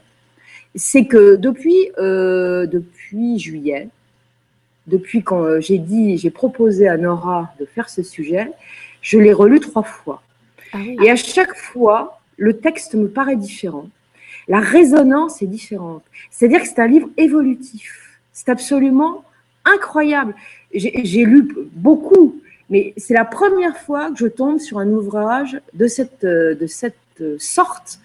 c'est 0.75 1.06
que 1.06 1.37
depuis 1.37 1.90
euh, 1.99 2.66
depuis 2.66 3.38
juillet, 3.38 3.88
depuis 4.88 5.23
quand 5.23 5.43
euh, 5.43 5.61
j'ai 5.61 5.79
dit, 5.79 6.19
j'ai 6.19 6.31
proposé 6.31 6.88
à 6.88 6.96
Nora 6.96 7.52
de 7.61 7.67
faire 7.67 7.88
ce 7.88 8.02
sujet, 8.02 8.50
je 9.02 9.19
l'ai 9.19 9.32
relu 9.32 9.61
trois 9.61 9.82
fois. 9.82 10.23
Ah 10.73 10.79
Et 11.02 11.11
à 11.11 11.17
chaque 11.17 11.55
fois, 11.56 12.20
le 12.37 12.58
texte 12.58 12.94
me 12.94 13.08
paraît 13.08 13.37
différent. 13.37 13.88
La 14.49 14.61
résonance 14.61 15.43
est 15.43 15.46
différente. 15.46 16.02
C'est-à-dire 16.31 16.62
que 16.62 16.69
c'est 16.69 16.81
un 16.81 16.87
livre 16.87 17.08
évolutif. 17.17 18.19
C'est 18.32 18.49
absolument 18.49 19.25
incroyable. 19.64 20.35
J'ai 20.73 21.25
lu 21.25 21.49
beaucoup, 21.73 22.41
mais 22.70 22.94
c'est 22.96 23.14
la 23.14 23.25
première 23.25 23.76
fois 23.76 24.10
que 24.10 24.19
je 24.19 24.27
tombe 24.27 24.58
sur 24.58 24.79
un 24.79 24.89
ouvrage 24.89 25.60
de 25.74 25.86
cette, 25.86 26.24
euh, 26.24 26.55
de 26.55 26.67
cette 26.67 26.96
sorte 27.39 28.01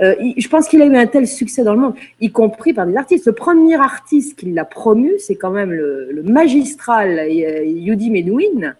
euh, 0.00 0.14
je 0.36 0.48
pense 0.48 0.68
qu'il 0.68 0.80
a 0.82 0.86
eu 0.86 0.96
un 0.96 1.06
tel 1.06 1.26
succès 1.26 1.62
dans 1.62 1.74
le 1.74 1.80
monde, 1.80 1.94
y 2.20 2.30
compris 2.30 2.72
par 2.72 2.86
des 2.86 2.96
artistes. 2.96 3.26
Le 3.26 3.32
premier 3.32 3.76
artiste 3.76 4.38
qui 4.38 4.50
l'a 4.52 4.64
promu, 4.64 5.12
c'est 5.18 5.36
quand 5.36 5.50
même 5.50 5.72
le, 5.72 6.22
magistral 6.24 7.18
euh, 7.18 7.64
Yudi 7.64 8.10
Menuhin, 8.10 8.74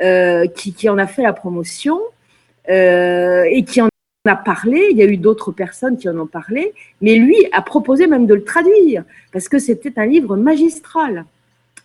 euh, 0.00 0.46
qui, 0.46 0.88
en 0.88 0.98
a 0.98 1.06
fait 1.06 1.22
la 1.22 1.32
promotion 1.32 2.00
et 2.70 3.64
qui 3.66 3.80
en 3.80 3.88
a 4.26 4.36
parlé. 4.36 4.88
Il 4.90 4.98
y 4.98 5.02
a 5.02 5.06
eu 5.06 5.16
d'autres 5.16 5.52
personnes 5.52 5.96
qui 5.96 6.08
en 6.08 6.18
ont 6.18 6.26
parlé, 6.26 6.74
mais 7.00 7.14
lui 7.16 7.36
a 7.52 7.62
proposé 7.62 8.06
même 8.06 8.26
de 8.26 8.34
le 8.34 8.44
traduire 8.44 9.04
parce 9.32 9.48
que 9.48 9.58
c'était 9.58 9.98
un 9.98 10.06
livre 10.06 10.36
magistral. 10.36 11.24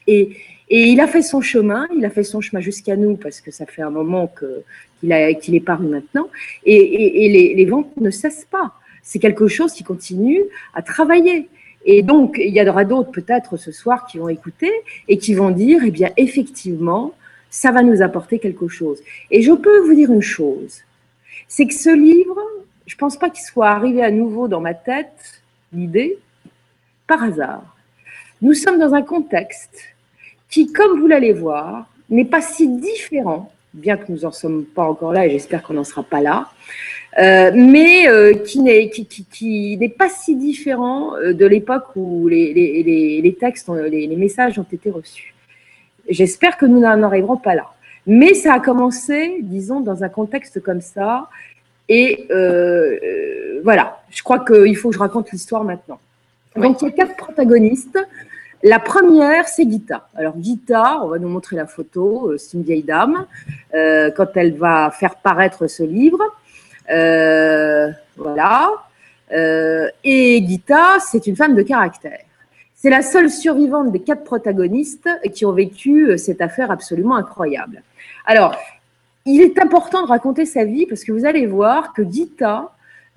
Et, 0.07 0.35
il 0.75 0.99
a 1.01 1.07
fait 1.07 1.21
son 1.21 1.41
chemin, 1.41 1.87
il 1.95 2.03
a 2.03 2.09
fait 2.09 2.23
son 2.23 2.41
chemin 2.41 2.59
jusqu'à 2.59 2.95
nous 2.95 3.15
parce 3.15 3.41
que 3.41 3.51
ça 3.51 3.65
fait 3.65 3.81
un 3.81 3.89
moment 3.89 4.27
qu'il 4.27 5.55
est 5.55 5.59
paru 5.59 5.85
maintenant. 5.85 6.29
Et, 6.65 7.53
les, 7.55 7.65
ventes 7.65 7.95
ne 7.97 8.09
cessent 8.09 8.47
pas. 8.49 8.73
C'est 9.03 9.19
quelque 9.19 9.47
chose 9.47 9.73
qui 9.73 9.83
continue 9.83 10.41
à 10.73 10.81
travailler. 10.81 11.47
Et 11.85 12.01
donc, 12.01 12.37
il 12.39 12.53
y 12.53 12.61
en 12.61 12.67
aura 12.67 12.85
d'autres 12.85 13.11
peut-être 13.11 13.57
ce 13.57 13.71
soir 13.71 14.07
qui 14.07 14.17
vont 14.17 14.29
écouter 14.29 14.71
et 15.07 15.17
qui 15.17 15.33
vont 15.33 15.51
dire, 15.51 15.81
eh 15.85 15.91
bien, 15.91 16.11
effectivement, 16.17 17.13
ça 17.49 17.71
va 17.71 17.83
nous 17.83 18.01
apporter 18.01 18.39
quelque 18.39 18.67
chose. 18.67 18.99
Et 19.29 19.41
je 19.41 19.51
peux 19.51 19.79
vous 19.79 19.93
dire 19.93 20.11
une 20.11 20.21
chose, 20.21 20.79
c'est 21.47 21.67
que 21.67 21.73
ce 21.75 21.93
livre, 21.93 22.39
je 22.87 22.95
ne 22.95 22.97
pense 22.97 23.17
pas 23.17 23.29
qu'il 23.29 23.43
soit 23.43 23.69
arrivé 23.69 24.01
à 24.01 24.09
nouveau 24.09 24.47
dans 24.47 24.61
ma 24.61 24.73
tête, 24.73 25.43
l'idée, 25.71 26.17
par 27.05 27.21
hasard. 27.21 27.75
Nous 28.41 28.53
sommes 28.53 28.79
dans 28.79 28.93
un 28.95 29.03
contexte 29.03 29.92
qui, 30.53 30.71
comme 30.71 30.99
vous 30.99 31.07
l'allez 31.07 31.33
voir, 31.33 31.87
n'est 32.11 32.25
pas 32.25 32.41
si 32.41 32.67
différent 32.67 33.51
bien 33.73 33.97
que 33.97 34.11
nous 34.11 34.19
n'en 34.19 34.31
sommes 34.31 34.65
pas 34.65 34.83
encore 34.83 35.11
là 35.11 35.25
et 35.25 35.31
j'espère 35.31 35.63
qu'on 35.63 35.73
n'en 35.73 35.83
sera 35.83 36.03
pas 36.03 36.21
là, 36.21 36.49
euh, 37.17 37.51
mais 37.55 38.07
euh, 38.07 38.35
qui 38.35 38.59
n'est 38.59 38.91
qui, 38.91 39.07
qui, 39.07 39.77
n'est 39.77 39.89
pas 39.89 40.09
si 40.09 40.35
différent 40.35 41.15
euh, 41.15 41.33
de 41.33 41.47
l'époque 41.47 41.87
où 41.95 42.27
les, 42.27 42.53
les, 42.53 43.21
les, 43.21 43.33
textes, 43.33 43.67
les, 43.69 44.05
les, 44.05 44.15
messages 44.15 44.59
ont 44.59 44.67
été 44.71 44.91
reçus. 44.91 45.33
J'espère 46.07 46.57
que 46.57 46.67
nous 46.67 46.81
n'en 46.81 47.01
arriverons 47.01 47.37
pas 47.37 47.55
là. 47.55 47.73
Mais 48.05 48.35
ça 48.35 48.53
a 48.53 48.59
commencé, 48.59 49.37
disons, 49.41 49.79
dans 49.79 50.03
un 50.03 50.09
contexte 50.09 50.61
comme 50.61 50.81
ça. 50.81 51.29
Et 51.89 52.27
voilà, 53.63 54.03
je 54.11 54.21
crois 54.21 54.45
qu'il 54.45 54.75
faut 54.75 54.89
que 54.89 54.95
je 54.95 54.99
raconte 54.99 55.31
l'histoire 55.31 55.63
maintenant. 55.63 55.99
Donc, 56.55 56.81
il 56.81 56.85
y 56.85 56.87
a 56.89 56.91
quatre 56.91 57.15
protagonistes. 57.15 57.97
La 58.65 58.79
première, 58.79 59.49
c'est 59.49 59.69
Gita. 59.69 60.07
Alors 60.15 60.35
Gita, 60.41 61.01
on 61.03 61.07
va 61.07 61.19
nous 61.19 61.27
montrer 61.27 61.57
la 61.57 61.67
photo, 61.67 62.29
euh, 62.29 62.37
c'est 62.37 62.53
une 62.53 62.63
vieille 62.63 62.83
dame, 62.83 63.25
euh, 63.73 64.09
quand 64.11 64.27
elle 64.35 64.55
va 64.55 64.89
faire 64.89 65.15
paraître 65.17 65.67
ce 65.67 65.83
livre. 65.83 66.21
Euh, 66.89 67.91
voilà. 68.15 68.71
et 70.03 70.45
Gita, 70.47 70.99
c'est 71.01 71.27
une 71.27 71.35
femme 71.35 71.55
de 71.55 71.61
caractère. 71.61 72.21
C'est 72.73 72.89
la 72.89 73.01
seule 73.01 73.29
survivante 73.29 73.91
des 73.91 73.99
quatre 73.99 74.23
protagonistes 74.23 75.09
qui 75.33 75.45
ont 75.45 75.51
vécu 75.51 76.17
cette 76.17 76.41
affaire 76.41 76.71
absolument 76.71 77.15
incroyable. 77.15 77.83
Alors, 78.25 78.55
il 79.25 79.41
est 79.41 79.59
important 79.59 80.03
de 80.03 80.07
raconter 80.07 80.45
sa 80.45 80.63
vie 80.63 80.85
parce 80.85 81.03
que 81.03 81.11
vous 81.11 81.25
allez 81.25 81.47
voir 81.47 81.93
que 81.93 82.03
Gita, 82.09 82.72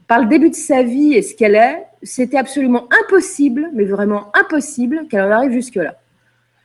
par 0.09 0.21
le 0.21 0.27
début 0.27 0.51
de 0.51 0.55
sa 0.55 0.83
vie 0.83 1.15
et 1.15 1.23
ce 1.23 1.35
qu'elle 1.35 1.57
est, 1.57 1.85
c'était 2.03 2.39
absolument 2.39 2.89
impossible, 3.05 3.69
mais 3.73 3.85
vraiment 3.85 4.31
impossible 4.35 5.07
qu'elle 5.09 5.23
en 5.23 5.31
arrive 5.31 5.53
jusque-là. 5.53 5.97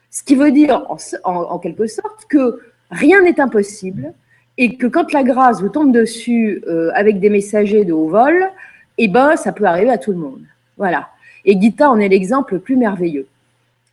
Ce 0.09 0.23
qui 0.23 0.35
veut 0.35 0.51
dire, 0.51 0.85
en, 1.23 1.59
quelque 1.59 1.87
sorte, 1.87 2.25
que 2.29 2.59
rien 2.91 3.21
n'est 3.21 3.39
impossible 3.39 4.13
et 4.57 4.75
que 4.75 4.85
quand 4.85 5.13
la 5.13 5.23
grâce 5.23 5.61
vous 5.61 5.69
tombe 5.69 5.91
dessus 5.91 6.61
euh, 6.67 6.91
avec 6.93 7.19
des 7.19 7.29
messagers 7.29 7.85
de 7.85 7.93
haut 7.93 8.09
vol, 8.09 8.49
eh 8.97 9.07
ben, 9.07 9.35
ça 9.37 9.53
peut 9.53 9.63
arriver 9.63 9.89
à 9.89 9.97
tout 9.97 10.11
le 10.11 10.17
monde. 10.17 10.41
Voilà. 10.77 11.09
Et 11.45 11.59
Gita 11.59 11.89
en 11.89 11.99
est 11.99 12.09
l'exemple 12.09 12.55
le 12.55 12.59
plus 12.59 12.75
merveilleux. 12.75 13.27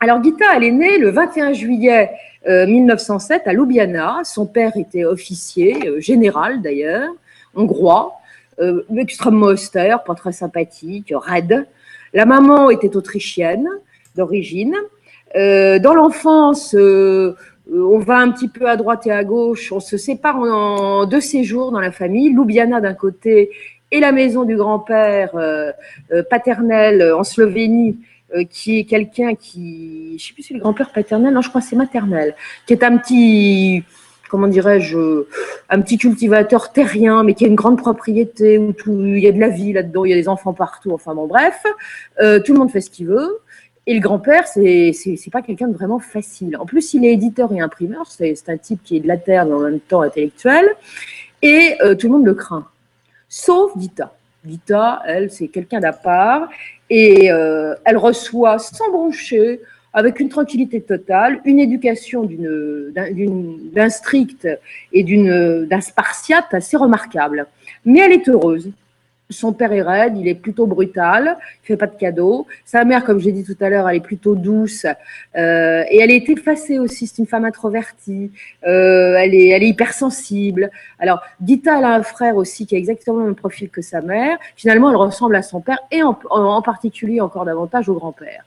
Alors 0.01 0.23
Gita, 0.23 0.45
elle 0.57 0.65
est 0.65 0.73
née 0.73 0.99
le 0.99 1.11
21 1.11 1.53
juillet 1.53 2.11
1907 2.47 3.43
euh, 3.47 3.51
à 3.51 3.53
Ljubljana. 3.53 4.21
Son 4.25 4.47
père 4.47 4.77
était 4.77 5.05
officier, 5.05 5.89
euh, 5.89 6.01
général 6.01 6.61
d'ailleurs, 6.61 7.11
hongrois, 7.55 8.19
euh, 8.61 8.83
extrêmement 8.97 9.47
austère, 9.47 10.05
pas 10.05 10.15
très 10.15 10.33
sympathique, 10.33 11.13
raide. 11.15 11.67
La 12.15 12.27
maman 12.27 12.71
était 12.71 12.97
autrichienne 12.97 13.69
d'origine. 14.17 14.75
dans 15.35 15.95
l'enfance, 15.95 16.75
on 16.75 17.99
va 17.99 18.17
un 18.17 18.31
petit 18.31 18.49
peu 18.49 18.69
à 18.69 18.77
droite 18.77 19.07
et 19.07 19.13
à 19.13 19.23
gauche. 19.25 19.71
On 19.73 19.81
se 19.81 19.97
sépare 19.97 20.39
en, 20.39 21.07
deux 21.07 21.21
séjours 21.21 21.71
dans 21.71 21.81
la 21.81 21.93
famille. 21.93 22.31
Ljubljana 22.31 22.81
d'un 22.81 22.95
côté 22.95 23.51
et 23.93 24.01
la 24.01 24.11
maison 24.13 24.45
du 24.45 24.57
grand-père 24.57 25.33
paternel 26.31 27.13
en 27.13 27.25
Slovénie 27.25 27.99
euh, 28.35 28.45
qui 28.45 28.81
est 28.81 28.85
quelqu'un 28.85 29.35
qui, 29.35 30.19
je 30.19 30.27
sais 30.27 30.35
plus 30.35 30.43
si 30.43 30.49
c'est 30.49 30.55
le 30.55 30.61
grand-père 30.61 30.93
paternel, 30.93 31.33
non, 31.33 31.41
je 31.41 31.49
crois 31.49 31.63
c'est 31.63 31.77
maternel, 31.77 32.35
qui 32.67 32.75
est 32.75 32.85
un 32.85 32.99
petit, 32.99 33.83
comment 34.29 34.47
dirais-je, 34.47 35.25
un 35.71 35.81
petit 35.81 35.99
cultivateur 35.99 36.73
terrien, 36.73 37.25
mais 37.25 37.35
qui 37.35 37.45
a 37.45 37.49
une 37.49 37.55
grande 37.55 37.79
propriété 37.79 38.59
où 38.59 38.73
tout, 38.73 38.93
il 38.93 39.19
y 39.19 39.27
a 39.27 39.33
de 39.33 39.41
la 39.41 39.49
vie 39.49 39.73
là-dedans, 39.73 40.05
il 40.05 40.11
y 40.11 40.13
a 40.13 40.17
des 40.17 40.29
enfants 40.29 40.53
partout, 40.53 40.93
enfin 40.93 41.15
bon, 41.15 41.27
bref, 41.27 41.63
euh, 42.21 42.41
tout 42.41 42.53
le 42.53 42.59
monde 42.59 42.71
fait 42.71 42.81
ce 42.81 42.91
qu'il 42.91 43.07
veut. 43.07 43.41
Et 43.87 43.95
le 43.95 44.01
grand-père, 44.01 44.47
c'est 44.47 44.93
pas 45.33 45.41
quelqu'un 45.41 45.69
de 45.69 45.73
vraiment 45.73 45.99
facile. 45.99 46.59
En 46.59 46.67
plus, 46.67 46.93
il 46.93 47.07
est 47.07 47.13
éditeur 47.13 47.51
et 47.53 47.61
imprimeur, 47.61 48.07
c'est 48.11 48.37
un 48.49 48.59
type 48.59 48.83
qui 48.85 48.99
est 48.99 49.01
de 49.01 49.09
la 49.09 49.17
terre 49.17 49.47
mais 49.47 49.55
en 49.55 49.61
même 49.61 49.81
temps 49.81 50.03
intellectuel, 50.03 50.69
et 51.41 51.77
euh, 51.83 51.95
tout 51.95 52.09
le 52.09 52.13
monde 52.13 52.27
le 52.27 52.35
craint, 52.35 52.67
sauf 53.29 53.77
Dita. 53.77 54.15
Dita, 54.45 55.03
elle, 55.07 55.31
c'est 55.31 55.49
quelqu'un 55.49 55.81
d'à 55.81 55.93
part, 55.93 56.49
et 56.91 57.31
euh, 57.33 57.75
elle 57.85 57.97
reçoit 57.97 58.59
sans 58.59 58.91
broncher, 58.91 59.61
avec 59.93 60.21
une 60.21 60.29
tranquillité 60.29 60.81
totale, 60.81 61.41
une 61.45 61.59
éducation 61.59 62.29
d'un 62.95 63.89
strict 63.89 64.49
et 64.93 65.03
d'un 65.03 65.81
spartiate 65.81 66.53
assez 66.53 66.77
remarquable. 66.77 67.47
Mais 67.85 68.01
elle 68.01 68.13
est 68.13 68.29
heureuse. 68.29 68.71
Son 69.31 69.53
père 69.53 69.73
est 69.73 69.83
raide, 69.83 70.17
il 70.17 70.27
est 70.27 70.35
plutôt 70.35 70.67
brutal, 70.67 71.37
il 71.63 71.67
fait 71.67 71.77
pas 71.77 71.87
de 71.87 71.97
cadeaux. 71.97 72.47
Sa 72.65 72.85
mère, 72.87 73.05
comme 73.05 73.21
j'ai 73.21 73.31
dit 73.31 73.45
tout 73.45 73.57
à 73.63 73.69
l'heure, 73.69 73.87
elle 73.87 73.97
est 73.97 74.01
plutôt 74.01 74.35
douce 74.35 74.87
euh, 75.37 75.85
et 75.91 75.99
elle 75.99 76.11
est 76.11 76.27
effacée 76.31 76.79
aussi. 76.79 77.07
C'est 77.07 77.19
une 77.19 77.27
femme 77.27 77.45
introvertie, 77.45 78.31
euh, 78.67 79.17
elle 79.19 79.35
est, 79.35 79.49
elle 79.49 79.63
est 79.63 79.69
hypersensible. 79.69 80.71
Alors, 80.99 81.21
Dita, 81.41 81.77
elle 81.79 81.85
a 81.85 81.95
un 81.95 82.03
frère 82.03 82.37
aussi 82.37 82.67
qui 82.67 82.75
a 82.75 82.79
exactement 82.79 83.19
le 83.19 83.27
même 83.27 83.35
profil 83.35 83.69
que 83.69 83.83
sa 83.83 84.01
mère. 84.01 84.39
Finalement, 84.57 84.89
elle 84.89 84.97
ressemble 84.97 85.37
à 85.37 85.43
son 85.43 85.61
père 85.61 85.79
et 85.91 86.03
en, 86.03 86.19
en 86.31 86.63
particulier 86.63 87.21
encore 87.21 87.45
davantage 87.45 87.91
au 87.91 87.95
grand-père. 87.95 88.45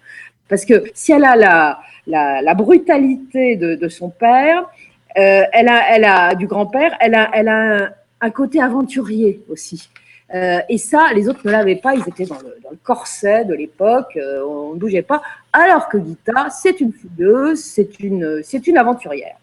Parce 0.52 0.66
que 0.66 0.84
si 0.94 1.14
elle 1.14 1.24
a 1.24 1.80
la, 2.06 2.54
brutalité 2.56 3.56
de, 3.56 3.88
son 3.88 4.10
père, 4.10 4.70
euh, 5.18 5.44
elle, 5.54 5.70
a, 5.70 6.36
du 6.36 6.46
grand-père, 6.46 6.92
elle 7.00 7.16
a, 7.16 7.94
un, 8.20 8.30
côté 8.32 8.62
aventurier 8.62 9.42
aussi. 9.50 9.90
Euh, 10.36 10.60
et 10.68 10.78
ça, 10.78 11.08
les 11.16 11.30
autres 11.30 11.40
ne 11.46 11.52
l'avaient 11.52 11.78
pas, 11.78 11.96
ils 11.96 12.08
étaient 12.08 12.26
dans 12.26 12.40
le, 12.40 12.78
corset 12.84 13.46
de 13.46 13.54
l'époque, 13.54 14.18
euh, 14.18 14.44
on 14.46 14.74
ne 14.74 14.80
bougeait 14.80 15.02
pas. 15.04 15.22
Alors 15.54 15.88
que 15.88 15.98
Gita, 15.98 16.50
c'est 16.50 16.82
une 16.82 16.92
fougueuse, 16.92 17.60
c'est 17.60 18.02
une, 18.02 18.78
aventurière. 18.78 19.38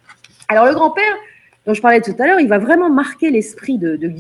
Alors 0.49 0.67
le 0.67 0.75
grand-père, 0.75 1.15
dont 1.67 1.73
je 1.73 1.81
parlais 1.81 2.03
tout 2.03 2.15
à 2.19 2.27
l'heure, 2.27 2.41
il 2.41 2.49
va 2.49 2.59
vraiment 2.59 2.91
marquer 2.91 3.31
l'esprit 3.31 3.79
de, 3.79 3.97
de. 3.97 4.13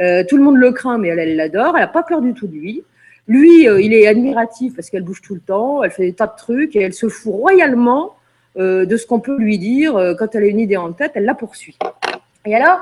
Euh, 0.00 0.24
tout 0.28 0.36
le 0.36 0.42
monde 0.42 0.56
le 0.56 0.72
craint, 0.72 0.98
mais 0.98 1.08
elle 1.08 1.36
l'adore, 1.36 1.76
elle 1.76 1.82
n'a 1.82 1.86
pas 1.86 2.02
peur 2.02 2.20
du 2.20 2.34
tout 2.34 2.48
de 2.48 2.54
lui. 2.54 2.82
Lui, 3.26 3.64
il 3.64 3.94
est 3.94 4.06
admiratif 4.06 4.74
parce 4.76 4.90
qu'elle 4.90 5.02
bouge 5.02 5.22
tout 5.22 5.34
le 5.34 5.40
temps, 5.40 5.82
elle 5.82 5.90
fait 5.90 6.04
des 6.04 6.12
tas 6.12 6.26
de 6.26 6.36
trucs 6.36 6.76
et 6.76 6.82
elle 6.82 6.92
se 6.92 7.08
fout 7.08 7.32
royalement 7.32 8.14
de 8.56 8.96
ce 8.96 9.06
qu'on 9.06 9.20
peut 9.20 9.38
lui 9.38 9.58
dire. 9.58 9.94
Quand 10.18 10.34
elle 10.34 10.44
a 10.44 10.46
une 10.46 10.60
idée 10.60 10.76
en 10.76 10.92
tête, 10.92 11.12
elle 11.14 11.24
la 11.24 11.34
poursuit. 11.34 11.78
Et 12.46 12.54
alors, 12.54 12.80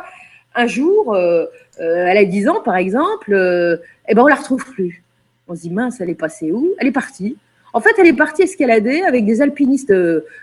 un 0.55 0.67
jour, 0.67 1.15
euh, 1.15 1.47
euh, 1.81 2.07
elle 2.07 2.17
a 2.17 2.25
10 2.25 2.49
ans 2.49 2.61
par 2.63 2.77
exemple, 2.77 3.33
euh, 3.33 3.77
eh 4.09 4.15
ben 4.15 4.23
on 4.23 4.27
la 4.27 4.35
retrouve 4.35 4.65
plus. 4.65 5.03
On 5.49 5.55
se 5.55 5.63
dit 5.63 5.71
mince, 5.71 6.01
elle 6.01 6.11
est 6.11 6.15
passée 6.15 6.53
où? 6.53 6.73
Elle 6.79 6.89
est 6.89 6.93
partie. 6.93 7.37
En 7.73 7.81
fait, 7.81 7.91
elle 7.99 8.07
est 8.07 8.13
partie 8.13 8.43
escalader 8.43 9.03
avec 9.03 9.25
des 9.25 9.41
alpinistes 9.41 9.95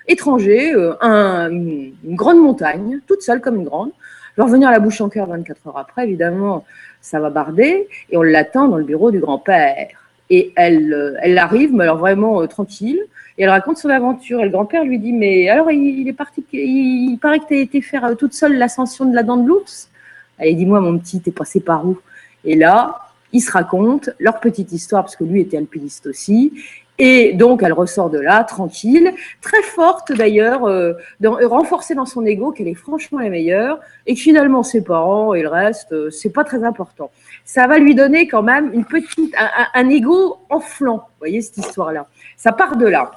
étrangers, 0.07 0.73
une 0.73 1.93
grande 2.05 2.41
montagne, 2.41 2.99
toute 3.05 3.21
seule 3.21 3.39
comme 3.39 3.55
une 3.55 3.65
grande. 3.65 3.91
Elle 4.35 4.41
va 4.41 4.43
revenir 4.45 4.69
à 4.69 4.71
la 4.71 4.79
bouche 4.79 4.99
en 4.99 5.09
cœur 5.09 5.27
24 5.27 5.67
heures 5.67 5.77
après, 5.77 6.05
évidemment, 6.05 6.65
ça 7.01 7.19
va 7.19 7.29
barder, 7.29 7.87
et 8.09 8.17
on 8.17 8.21
l'attend 8.21 8.67
dans 8.67 8.77
le 8.77 8.83
bureau 8.83 9.11
du 9.11 9.19
grand-père. 9.19 9.87
Et 10.29 10.53
elle, 10.55 11.17
elle 11.21 11.37
arrive, 11.37 11.73
mais 11.73 11.83
alors 11.85 11.97
vraiment 11.97 12.45
tranquille, 12.47 12.99
et 13.37 13.43
elle 13.43 13.49
raconte 13.49 13.77
son 13.77 13.89
aventure. 13.89 14.41
Et 14.41 14.43
le 14.43 14.51
grand-père 14.51 14.83
lui 14.83 14.99
dit, 14.99 15.13
mais 15.13 15.49
alors 15.49 15.71
il, 15.71 16.07
est 16.07 16.13
parti, 16.13 16.45
il, 16.53 17.17
paraît 17.17 17.39
que 17.39 17.47
tu 17.47 17.55
as 17.55 17.59
été 17.59 17.81
faire 17.81 18.15
toute 18.17 18.33
seule 18.33 18.57
l'ascension 18.57 19.05
de 19.05 19.15
la 19.15 19.23
dent 19.23 19.37
de 19.37 19.47
l'ours. 19.47 19.89
Allez, 20.37 20.53
dis-moi, 20.53 20.81
mon 20.81 20.97
petit, 20.99 21.19
t'es 21.19 21.31
passé 21.31 21.59
par 21.59 21.85
où? 21.85 21.97
Et 22.43 22.55
là, 22.55 22.99
ils 23.31 23.41
se 23.41 23.51
racontent 23.51 24.11
leur 24.19 24.39
petite 24.39 24.71
histoire, 24.71 25.03
parce 25.03 25.15
que 25.15 25.23
lui 25.23 25.41
était 25.41 25.57
alpiniste 25.57 26.07
aussi. 26.07 26.53
Et 27.01 27.31
donc, 27.31 27.63
elle 27.63 27.71
ressort 27.71 28.09
de 28.09 28.19
là, 28.19 28.43
tranquille, 28.43 29.13
très 29.41 29.61
forte 29.61 30.11
d'ailleurs, 30.11 30.65
euh, 30.65 30.93
renforcée 31.23 31.95
dans 31.95 32.05
son 32.05 32.25
ego, 32.25 32.51
qu'elle 32.51 32.67
est 32.67 32.73
franchement 32.73 33.19
la 33.19 33.29
meilleure, 33.29 33.79
et 34.05 34.15
que 34.15 34.19
finalement, 34.19 34.63
ses 34.63 34.83
parents 34.83 35.33
et 35.33 35.41
le 35.41 35.47
reste, 35.47 35.93
euh, 35.93 36.09
c'est 36.09 36.29
pas 36.29 36.43
très 36.43 36.65
important. 36.65 37.09
Ça 37.45 37.67
va 37.67 37.77
lui 37.77 37.95
donner 37.95 38.27
quand 38.27 38.43
même 38.43 38.71
une 38.73 38.83
petite, 38.83 39.33
un, 39.37 39.81
un 39.81 39.89
ego 39.89 40.39
enflant, 40.49 40.97
vous 40.97 41.19
voyez, 41.19 41.41
cette 41.41 41.57
histoire-là. 41.57 42.07
Ça 42.35 42.51
part 42.51 42.75
de 42.75 42.85
là. 42.85 43.11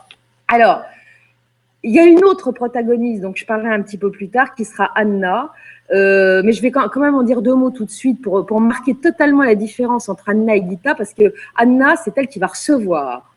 Alors, 0.46 0.82
il 1.82 1.92
y 1.92 1.98
a 1.98 2.04
une 2.04 2.22
autre 2.22 2.52
protagoniste, 2.52 3.22
donc 3.22 3.36
je 3.36 3.44
parlerai 3.44 3.74
un 3.74 3.82
petit 3.82 3.98
peu 3.98 4.12
plus 4.12 4.28
tard, 4.28 4.54
qui 4.54 4.64
sera 4.64 4.90
Anna. 4.94 5.50
Euh, 5.92 6.40
mais 6.44 6.52
je 6.52 6.62
vais 6.62 6.70
quand 6.70 6.96
même 6.96 7.16
en 7.16 7.22
dire 7.22 7.42
deux 7.42 7.54
mots 7.54 7.70
tout 7.70 7.84
de 7.84 7.90
suite 7.90 8.22
pour, 8.22 8.46
pour 8.46 8.60
marquer 8.60 8.94
totalement 8.94 9.42
la 9.42 9.56
différence 9.56 10.08
entre 10.08 10.28
Anna 10.28 10.54
et 10.54 10.64
Gita, 10.66 10.94
parce 10.94 11.12
que 11.12 11.34
Anna, 11.56 11.96
c'est 11.96 12.16
elle 12.16 12.28
qui 12.28 12.38
va 12.38 12.46
recevoir, 12.46 13.31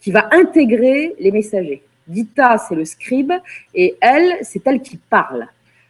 qui 0.00 0.10
va 0.10 0.28
intégrer 0.32 1.14
les 1.18 1.30
messagers. 1.30 1.82
Gita, 2.10 2.58
c'est 2.58 2.74
le 2.74 2.84
scribe, 2.84 3.32
et 3.74 3.96
elle, 4.00 4.38
c'est 4.42 4.66
elle 4.66 4.80
qui 4.80 4.96
parle. 4.96 5.46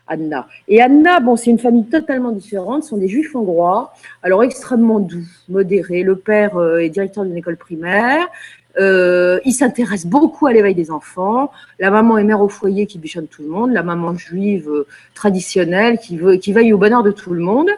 Anna. 0.06 0.48
Et 0.66 0.82
Anna, 0.82 1.20
bon, 1.20 1.36
c'est 1.36 1.50
une 1.50 1.60
famille 1.60 1.86
totalement 1.86 2.32
différente, 2.32 2.82
ce 2.82 2.90
sont 2.90 2.96
des 2.96 3.06
juifs 3.06 3.34
hongrois, 3.36 3.94
alors 4.24 4.42
extrêmement 4.42 4.98
doux, 4.98 5.24
modérés. 5.48 6.02
Le 6.02 6.16
père 6.16 6.56
euh, 6.56 6.78
est 6.78 6.88
directeur 6.88 7.24
d'une 7.24 7.36
école 7.36 7.56
primaire, 7.56 8.26
euh, 8.78 9.40
il 9.44 9.52
s'intéresse 9.52 10.06
beaucoup 10.06 10.46
à 10.46 10.52
l'éveil 10.52 10.74
des 10.74 10.90
enfants. 10.90 11.50
La 11.78 11.90
maman 11.90 12.18
est 12.18 12.24
mère 12.24 12.40
au 12.40 12.48
foyer 12.48 12.86
qui 12.86 12.98
bichonne 12.98 13.26
tout 13.26 13.42
le 13.42 13.48
monde. 13.48 13.72
La 13.72 13.82
maman 13.82 14.14
juive 14.14 14.68
euh, 14.68 14.86
traditionnelle 15.14 15.98
qui, 15.98 16.16
veut, 16.16 16.36
qui 16.36 16.52
veille 16.52 16.72
au 16.72 16.78
bonheur 16.78 17.02
de 17.02 17.10
tout 17.10 17.32
le 17.32 17.42
monde. 17.42 17.68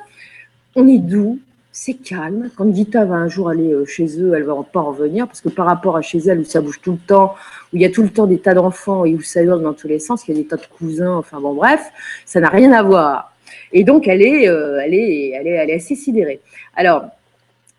On 0.75 0.87
est 0.87 0.99
doux, 0.99 1.39
c'est 1.73 1.95
calme. 1.95 2.51
Quand 2.57 2.73
Gita 2.73 3.05
va 3.05 3.17
un 3.17 3.29
jour 3.29 3.49
aller 3.49 3.73
euh, 3.73 3.85
chez 3.85 4.21
eux, 4.21 4.35
elle 4.37 4.45
va 4.45 4.55
pas 4.71 4.83
revenir 4.83 5.27
parce 5.27 5.41
que 5.41 5.49
par 5.49 5.67
rapport 5.67 5.97
à 5.97 6.03
chez 6.03 6.19
elle 6.19 6.41
où 6.41 6.45
ça 6.45 6.61
bouge 6.61 6.81
tout 6.81 6.93
le 6.93 6.99
temps, 6.99 7.35
où 7.73 7.77
il 7.77 7.83
y 7.83 7.85
a 7.85 7.91
tout 7.91 8.03
le 8.03 8.11
temps 8.11 8.27
des 8.27 8.39
tas 8.39 8.55
d'enfants 8.55 9.05
et 9.05 9.15
où 9.15 9.23
ça 9.23 9.43
hurle 9.43 9.63
dans 9.63 9.73
tous 9.73 9.89
les 9.89 9.99
sens, 9.99 10.29
il 10.29 10.37
y 10.37 10.39
a 10.39 10.43
des 10.43 10.47
tas 10.47 10.57
de 10.57 10.67
cousins, 10.79 11.17
enfin 11.17 11.41
bon 11.41 11.55
bref, 11.55 11.91
ça 12.27 12.41
n'a 12.41 12.51
rien 12.51 12.73
à 12.73 12.83
voir. 12.83 13.35
Et 13.73 13.85
donc 13.85 14.07
elle 14.07 14.23
est, 14.23 14.45
elle 14.45 14.95
est, 14.95 15.31
elle 15.31 15.47
est, 15.47 15.51
elle 15.51 15.71
est 15.71 15.75
assez 15.75 15.97
sidérée. 15.97 16.41
Alors 16.77 17.07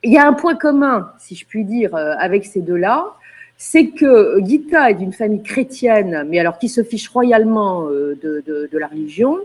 il 0.04 0.12
y 0.12 0.18
a 0.18 0.28
un 0.28 0.34
point 0.34 0.56
commun, 0.56 1.12
si 1.18 1.36
je 1.36 1.46
puis 1.46 1.64
dire, 1.64 1.96
euh, 1.96 2.14
avec 2.20 2.46
ces 2.46 2.62
deux-là, 2.62 3.14
c'est 3.58 3.88
que 3.88 4.40
Gita 4.46 4.92
est 4.92 4.96
d'une 4.96 5.14
famille 5.14 5.42
chrétienne, 5.42 6.28
mais 6.30 6.40
alors 6.40 6.58
qui 6.58 6.68
se 6.68 6.84
fiche 6.84 7.08
royalement 7.08 7.88
euh, 7.88 8.18
de, 8.22 8.44
de, 8.46 8.78
la 8.78 8.88
religion, 8.88 9.38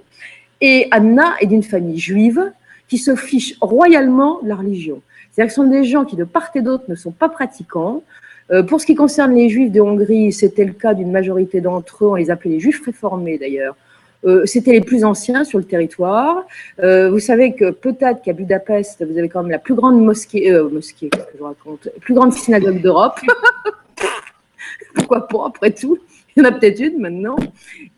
et 0.61 0.89
Anna 0.91 1.35
est 1.41 1.47
d'une 1.47 1.63
famille 1.63 1.99
juive 1.99 2.53
qui 2.89 2.99
se 2.99 3.15
fiche 3.15 3.55
royalement 3.61 4.41
de 4.43 4.49
la 4.49 4.57
religion. 4.57 5.03
C'est-à-dire 5.31 5.49
que 5.49 5.57
ce 5.57 5.63
sont 5.63 5.71
des 5.71 5.85
gens 5.85 6.05
qui, 6.05 6.17
de 6.17 6.25
part 6.25 6.51
et 6.55 6.63
d'autre, 6.63 6.85
ne 6.89 6.95
sont 6.95 7.13
pas 7.13 7.29
pratiquants. 7.29 8.03
Euh, 8.51 8.63
pour 8.63 8.81
ce 8.81 8.87
qui 8.87 8.95
concerne 8.95 9.35
les 9.35 9.49
juifs 9.49 9.71
de 9.71 9.81
Hongrie, 9.81 10.33
c'était 10.33 10.65
le 10.65 10.73
cas 10.73 10.95
d'une 10.95 11.13
majorité 11.13 11.61
d'entre 11.61 12.05
eux, 12.05 12.09
on 12.09 12.15
les 12.15 12.31
appelait 12.31 12.53
les 12.53 12.61
juifs 12.61 12.83
réformés 12.85 13.39
d'ailleurs, 13.39 13.77
euh, 14.25 14.45
c'était 14.47 14.73
les 14.73 14.81
plus 14.81 15.05
anciens 15.05 15.45
sur 15.45 15.59
le 15.59 15.65
territoire. 15.65 16.45
Euh, 16.81 17.09
vous 17.11 17.21
savez 17.21 17.55
que 17.55 17.71
peut-être 17.71 18.23
qu'à 18.23 18.33
Budapest, 18.33 19.05
vous 19.05 19.17
avez 19.17 19.29
quand 19.29 19.43
même 19.43 19.51
la 19.51 19.59
plus 19.59 19.75
grande 19.75 20.03
mosquée, 20.03 20.51
euh, 20.51 20.69
mosquée, 20.69 21.09
que 21.09 21.19
je 21.39 21.43
raconte, 21.43 21.89
plus 22.01 22.15
grande 22.15 22.33
synagogue 22.33 22.81
d'Europe. 22.81 23.21
Pourquoi 24.95 25.29
pas, 25.29 25.47
après 25.47 25.71
tout? 25.71 25.99
Il 26.35 26.43
y 26.43 26.47
en 26.47 26.49
a 26.49 26.53
peut-être 26.53 26.81
une 26.81 26.99
maintenant. 26.99 27.37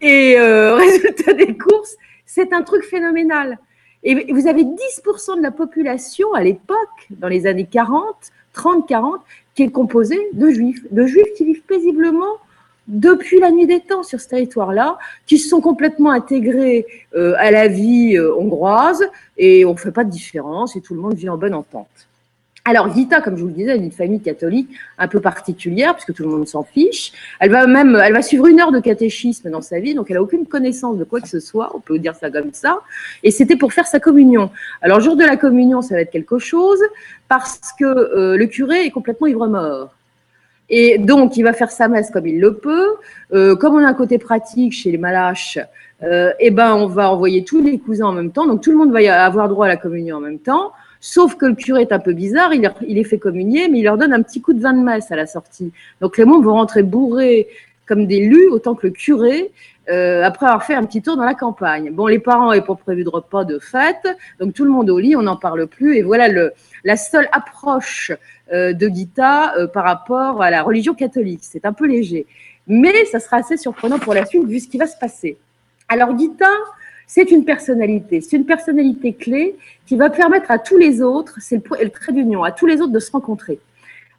Et 0.01 0.37
résultat 0.39 1.33
des 1.33 1.57
courses, 1.57 1.97
c'est 2.27 2.53
un 2.53 2.63
truc 2.63 2.85
phénoménal. 2.85 3.59
Et 4.03 4.33
vous 4.33 4.47
avez 4.47 4.65
10% 4.65 5.37
de 5.37 5.43
la 5.43 5.51
population 5.51 6.33
à 6.33 6.43
l'époque, 6.43 7.09
dans 7.11 7.29
les 7.29 7.47
années 7.47 7.69
40, 7.71 8.15
30-40, 8.57 9.21
qui 9.55 9.65
est 9.65 9.71
composée 9.71 10.29
de 10.33 10.51
juifs, 10.51 10.83
de 10.91 11.07
juifs 11.07 11.33
qui 11.37 11.45
vivent 11.45 11.63
paisiblement 11.63 12.39
depuis 12.89 13.39
la 13.39 13.51
nuit 13.51 13.67
des 13.67 13.81
temps 13.81 14.03
sur 14.03 14.21
ce 14.21 14.29
territoire-là, 14.29 14.99
qui 15.27 15.39
se 15.39 15.49
sont 15.49 15.61
complètement 15.61 16.11
intégrés 16.11 16.87
euh, 17.15 17.35
à 17.39 17.51
la 17.51 17.69
vie 17.69 18.17
euh, 18.17 18.35
hongroise 18.35 19.05
et 19.37 19.65
on 19.65 19.73
ne 19.73 19.79
fait 19.79 19.93
pas 19.93 20.03
de 20.03 20.11
différence 20.11 20.75
et 20.77 20.81
tout 20.81 20.95
le 20.95 21.01
monde 21.01 21.15
vit 21.15 21.29
en 21.29 21.37
bonne 21.37 21.55
entente. 21.55 22.09
Alors 22.71 22.95
Gita, 22.95 23.21
comme 23.21 23.37
je 23.37 23.43
vous 23.43 23.49
le 23.49 23.55
disais, 23.55 23.73
est 23.73 23.79
une 23.79 23.91
famille 23.91 24.21
catholique 24.21 24.71
un 24.97 25.09
peu 25.09 25.19
particulière 25.21 25.93
puisque 25.95 26.15
tout 26.15 26.23
le 26.23 26.29
monde 26.29 26.47
s'en 26.47 26.63
fiche. 26.63 27.11
Elle 27.41 27.51
va 27.51 27.67
même, 27.67 28.01
elle 28.01 28.13
va 28.13 28.23
suivre 28.23 28.47
une 28.47 28.61
heure 28.61 28.71
de 28.71 28.79
catéchisme 28.79 29.51
dans 29.51 29.61
sa 29.61 29.81
vie, 29.81 29.93
donc 29.93 30.09
elle 30.09 30.19
a 30.19 30.23
aucune 30.23 30.47
connaissance 30.47 30.97
de 30.97 31.03
quoi 31.03 31.21
que 31.21 31.27
ce 31.27 31.41
soit. 31.41 31.73
On 31.75 31.81
peut 31.81 31.99
dire 31.99 32.15
ça 32.15 32.31
comme 32.31 32.53
ça. 32.53 32.79
Et 33.25 33.33
c'était 33.33 33.57
pour 33.57 33.73
faire 33.73 33.89
sa 33.89 33.99
communion. 33.99 34.51
Alors 34.83 35.01
jour 35.01 35.17
de 35.17 35.25
la 35.25 35.37
communion, 35.37 35.83
ça 35.83 35.97
va 35.97 36.03
être 36.03 36.13
quelque 36.13 36.39
chose 36.39 36.79
parce 37.27 37.59
que 37.77 37.85
euh, 37.85 38.37
le 38.37 38.47
curé 38.47 38.87
est 38.87 38.91
complètement 38.93 39.27
ivre 39.27 39.49
mort. 39.49 39.93
Et 40.69 40.99
donc, 40.99 41.37
il 41.37 41.43
va 41.43 41.53
faire 41.53 41.73
sa 41.73 41.89
messe 41.89 42.13
comme 42.13 42.29
il 42.29 42.39
le 42.39 42.55
peut. 42.55 42.91
Euh, 43.33 43.57
comme 43.57 43.75
on 43.75 43.85
a 43.85 43.89
un 43.89 43.95
côté 43.95 44.19
pratique 44.19 44.73
chez 44.73 44.93
les 44.93 44.99
Malaches, 44.99 45.59
euh, 46.05 46.33
eh 46.39 46.53
ben, 46.53 46.75
on 46.75 46.87
va 46.87 47.11
envoyer 47.11 47.43
tous 47.43 47.61
les 47.61 47.81
cousins 47.81 48.07
en 48.07 48.13
même 48.13 48.31
temps. 48.31 48.47
Donc, 48.47 48.63
tout 48.63 48.71
le 48.71 48.77
monde 48.77 48.93
va 48.93 49.25
avoir 49.25 49.49
droit 49.49 49.67
à 49.67 49.69
la 49.69 49.77
communion 49.77 50.19
en 50.19 50.21
même 50.21 50.39
temps. 50.39 50.71
Sauf 51.01 51.37
que 51.37 51.47
le 51.47 51.55
curé 51.55 51.83
est 51.83 51.93
un 51.93 51.99
peu 51.99 52.13
bizarre, 52.13 52.53
il, 52.53 52.71
il 52.87 52.97
les 52.97 53.05
fait 53.05 53.19
communier, 53.19 53.69
mais 53.69 53.79
il 53.79 53.85
leur 53.85 53.97
donne 53.97 54.13
un 54.13 54.23
petit 54.23 54.41
coup 54.41 54.53
de 54.53 54.61
vin 54.61 54.75
de 54.75 54.83
messe 54.83 55.11
à 55.11 55.17
la 55.17 55.27
sortie. 55.27 55.73
Donc, 56.01 56.19
les 56.19 56.25
membres 56.25 56.45
vont 56.45 56.55
rentrer 56.55 56.83
bourrés 56.83 57.49
comme 57.87 58.07
des 58.07 58.21
lus, 58.21 58.49
autant 58.49 58.75
que 58.77 58.87
le 58.87 58.93
curé, 58.93 59.51
euh, 59.91 60.23
après 60.23 60.47
avoir 60.47 60.65
fait 60.65 60.75
un 60.75 60.85
petit 60.85 61.03
tour 61.03 61.17
dans 61.17 61.25
la 61.25 61.35
campagne. 61.35 61.91
Bon, 61.91 62.07
les 62.07 62.21
parents 62.21 62.51
n'avaient 62.51 62.65
pas 62.65 62.77
prévu 62.77 63.03
de 63.03 63.09
repas, 63.09 63.45
de 63.45 63.59
fête, 63.59 64.07
donc 64.39 64.55
tout 64.55 64.65
le 64.65 64.71
monde 64.71 64.89
au 64.91 64.99
lit, 65.01 65.17
on 65.17 65.23
n'en 65.23 65.37
parle 65.37 65.67
plus. 65.67 65.97
Et 65.97 66.03
voilà 66.03 66.29
le, 66.29 66.53
la 66.85 66.97
seule 66.97 67.29
approche 67.33 68.13
euh, 68.53 68.73
de 68.73 68.87
Gita 68.89 69.57
euh, 69.57 69.67
par 69.67 69.85
rapport 69.85 70.43
à 70.43 70.51
la 70.51 70.63
religion 70.63 70.95
catholique. 70.95 71.41
C'est 71.43 71.65
un 71.65 71.73
peu 71.73 71.87
léger. 71.87 72.27
Mais 72.69 73.05
ça 73.07 73.19
sera 73.19 73.39
assez 73.39 73.57
surprenant 73.57 73.99
pour 73.99 74.15
la 74.15 74.25
suite 74.27 74.45
vu 74.45 74.61
ce 74.61 74.69
qui 74.69 74.79
va 74.79 74.87
se 74.87 74.97
passer. 74.97 75.37
Alors 75.89 76.17
Gita, 76.17 76.47
c'est 77.13 77.33
une 77.33 77.45
personnalité. 77.45 78.21
C'est 78.21 78.37
une 78.37 78.47
personnalité 78.47 79.15
clé 79.15 79.57
qui 79.85 79.97
va 79.97 80.11
permettre 80.11 80.49
à 80.53 80.61
tous 80.61 80.77
les 80.77 81.03
autres, 81.03 81.39
c'est 81.41 81.57
le, 81.57 81.91
trait 81.91 82.13
d'union, 82.13 82.45
à 82.45 82.53
tous 82.53 82.67
les 82.67 82.81
autres 82.81 82.93
de 82.93 83.01
se 83.01 83.11
rencontrer. 83.11 83.59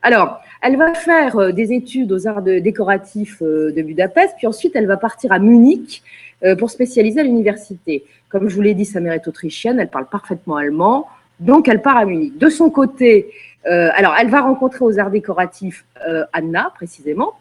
Alors, 0.01 0.41
elle 0.61 0.75
va 0.75 0.93
faire 0.93 1.37
euh, 1.37 1.51
des 1.53 1.71
études 1.71 2.11
aux 2.11 2.27
arts 2.27 2.41
décoratifs 2.41 3.41
euh, 3.41 3.71
de 3.71 3.81
Budapest, 3.81 4.33
puis 4.37 4.45
ensuite 4.45 4.75
elle 4.75 4.87
va 4.87 4.97
partir 4.97 5.31
à 5.31 5.39
Munich 5.39 6.03
euh, 6.43 6.57
pour 6.57 6.69
spécialiser 6.69 7.21
à 7.21 7.23
l'université. 7.23 8.03
Comme 8.27 8.49
je 8.49 8.55
vous 8.55 8.61
l'ai 8.61 8.73
dit, 8.73 8.83
sa 8.83 8.99
mère 8.99 9.13
est 9.13 9.25
autrichienne, 9.25 9.79
elle 9.79 9.89
parle 9.89 10.07
parfaitement 10.07 10.57
allemand, 10.57 11.07
donc 11.39 11.69
elle 11.69 11.81
part 11.81 11.95
à 11.95 12.03
Munich. 12.03 12.37
De 12.37 12.49
son 12.49 12.69
côté, 12.69 13.31
alors 13.63 14.15
elle 14.19 14.29
va 14.29 14.41
rencontrer 14.41 14.83
aux 14.83 14.99
arts 14.99 15.11
décoratifs 15.11 15.85
Anna 16.33 16.71
précisément, 16.75 17.35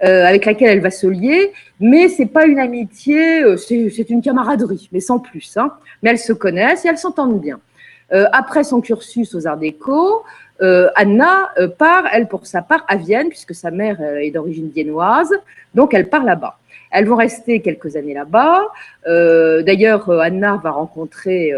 avec 0.00 0.44
laquelle 0.44 0.68
elle 0.68 0.80
va 0.80 0.90
se 0.90 1.06
lier, 1.06 1.52
mais 1.80 2.08
c'est 2.08 2.26
pas 2.26 2.46
une 2.46 2.58
amitié, 2.58 3.42
c'est 3.56 4.10
une 4.10 4.20
camaraderie, 4.20 4.88
mais 4.92 5.00
sans 5.00 5.18
plus. 5.18 5.56
Hein. 5.56 5.72
Mais 6.02 6.10
elles 6.10 6.18
se 6.18 6.32
connaissent 6.32 6.84
et 6.84 6.88
elles 6.88 6.98
s'entendent 6.98 7.40
bien. 7.40 7.58
après 8.10 8.64
son 8.64 8.80
cursus 8.80 9.34
aux 9.34 9.46
arts 9.46 9.56
déco, 9.56 10.24
euh, 10.62 10.88
Anna 10.94 11.50
euh, 11.58 11.68
part, 11.68 12.04
elle, 12.12 12.28
pour 12.28 12.46
sa 12.46 12.62
part, 12.62 12.84
à 12.88 12.96
Vienne, 12.96 13.28
puisque 13.28 13.54
sa 13.54 13.70
mère 13.70 13.98
euh, 14.00 14.18
est 14.18 14.30
d'origine 14.30 14.68
viennoise, 14.68 15.32
donc 15.74 15.94
elle 15.94 16.08
part 16.08 16.24
là-bas. 16.24 16.58
Elles 16.90 17.06
vont 17.06 17.16
rester 17.16 17.60
quelques 17.60 17.96
années 17.96 18.14
là-bas. 18.14 18.68
D'ailleurs, 19.04 20.08
Anna 20.10 20.60
va 20.62 20.70
rencontrer, 20.70 21.50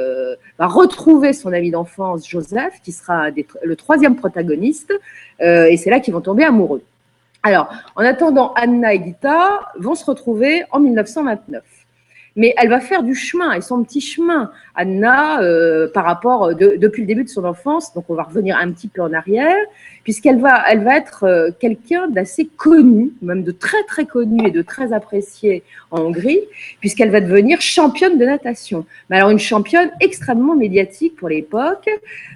va 0.59 0.67
retrouver 0.67 1.35
son 1.35 1.53
ami 1.53 1.71
d'enfance, 1.71 2.27
Joseph, 2.27 2.81
qui 2.83 2.91
sera 2.91 3.27
le 3.29 3.77
troisième 3.77 4.17
protagoniste, 4.17 4.95
et 5.41 5.77
c'est 5.77 5.91
là 5.91 6.01
qu'ils 6.01 6.15
vont 6.15 6.23
tomber 6.23 6.45
amoureux. 6.45 6.81
Alors, 7.47 7.69
en 7.95 8.05
attendant, 8.05 8.53
Anna 8.55 8.93
et 8.93 9.05
Gita 9.05 9.71
vont 9.79 9.95
se 9.95 10.05
retrouver 10.05 10.65
en 10.73 10.81
1929 10.81 11.63
mais 12.37 12.55
elle 12.59 12.69
va 12.69 12.81
faire 12.81 13.03
du 13.03 13.15
chemin 13.15 13.55
et 13.55 13.63
son 13.63 13.83
petit 13.83 14.03
chemin, 14.03 14.51
Anna, 14.75 15.41
euh, 15.41 15.91
par 15.91 16.05
rapport 16.05 16.45
euh, 16.45 16.55
depuis 16.55 17.01
le 17.01 17.07
début 17.07 17.25
de 17.25 17.31
son 17.31 17.45
enfance. 17.45 17.95
Donc, 17.95 18.05
on 18.11 18.15
va 18.15 18.25
revenir 18.25 18.59
un 18.59 18.71
petit 18.73 18.89
peu 18.89 19.01
en 19.01 19.13
arrière, 19.15 19.57
puisqu'elle 20.05 20.39
va, 20.39 20.63
elle 20.69 20.85
va 20.85 20.99
être 20.99 21.25
euh, 21.25 21.51
quelqu'un 21.59 22.09
d'assez 22.09 22.45
connu, 22.45 23.13
même 23.23 23.43
de 23.43 23.53
très 23.53 23.83
très 23.85 24.05
connu 24.05 24.47
et 24.47 24.51
de 24.51 24.61
très 24.61 24.93
apprécié 24.93 25.63
en 25.91 26.03
Hongrie, 26.03 26.41
puisqu'elle 26.81 27.11
va 27.11 27.23
devenir 27.23 27.63
championne 27.63 28.19
de 28.19 28.27
natation. 28.27 28.85
Mais 29.09 29.17
alors 29.17 29.31
une 29.31 29.39
championne 29.39 29.91
extrêmement 30.01 30.55
médiatique 30.55 31.17
pour 31.17 31.31
l'époque. 31.31 31.89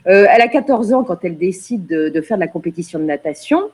elle 0.07 0.41
a 0.41 0.49
14 0.49 0.95
ans 0.95 1.05
quand 1.05 1.19
elle 1.25 1.37
décide 1.37 1.87
de, 1.87 2.09
de 2.09 2.21
faire 2.23 2.39
de 2.39 2.41
la 2.41 2.49
compétition 2.49 2.99
de 2.99 3.05
natation, 3.05 3.71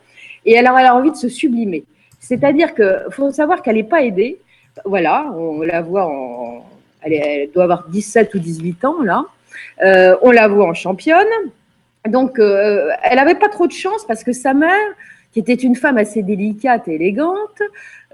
et 0.47 0.59
alors 0.59 0.79
elle 0.79 0.87
a 0.87 0.95
envie 0.95 1.11
de 1.11 1.17
se 1.17 1.29
sublimer. 1.29 1.85
C'est-à-dire 2.21 2.75
qu'il 2.75 3.07
faut 3.11 3.31
savoir 3.31 3.63
qu'elle 3.63 3.77
n'est 3.77 3.85
pas 3.85 4.03
aidée 4.03 4.39
voilà, 4.85 5.33
on 5.35 5.63
la 5.63 5.81
voit 5.81 6.07
en. 6.07 6.67
Elle, 7.03 7.51
doit 7.53 7.65
avoir 7.65 7.89
17 7.89 8.35
ou 8.35 8.39
18 8.39 8.85
ans, 8.85 9.03
là. 9.03 9.25
Euh, 9.83 10.17
on 10.23 10.33
la 10.33 10.49
voit 10.49 10.67
en 10.67 10.75
championne. 10.75 11.27
Donc, 12.09 12.39
euh, 12.39 12.91
elle 13.05 13.17
n'avait 13.17 13.37
pas 13.37 13.49
trop 13.49 13.67
de 13.67 13.73
chance 13.73 14.05
parce 14.07 14.25
que 14.25 14.33
sa 14.33 14.55
mère, 14.55 14.89
qui 15.33 15.39
était 15.39 15.55
une 15.55 15.77
femme 15.77 15.99
assez 15.99 16.23
délicate 16.23 16.89
et 16.89 16.95
élégante, 16.95 17.63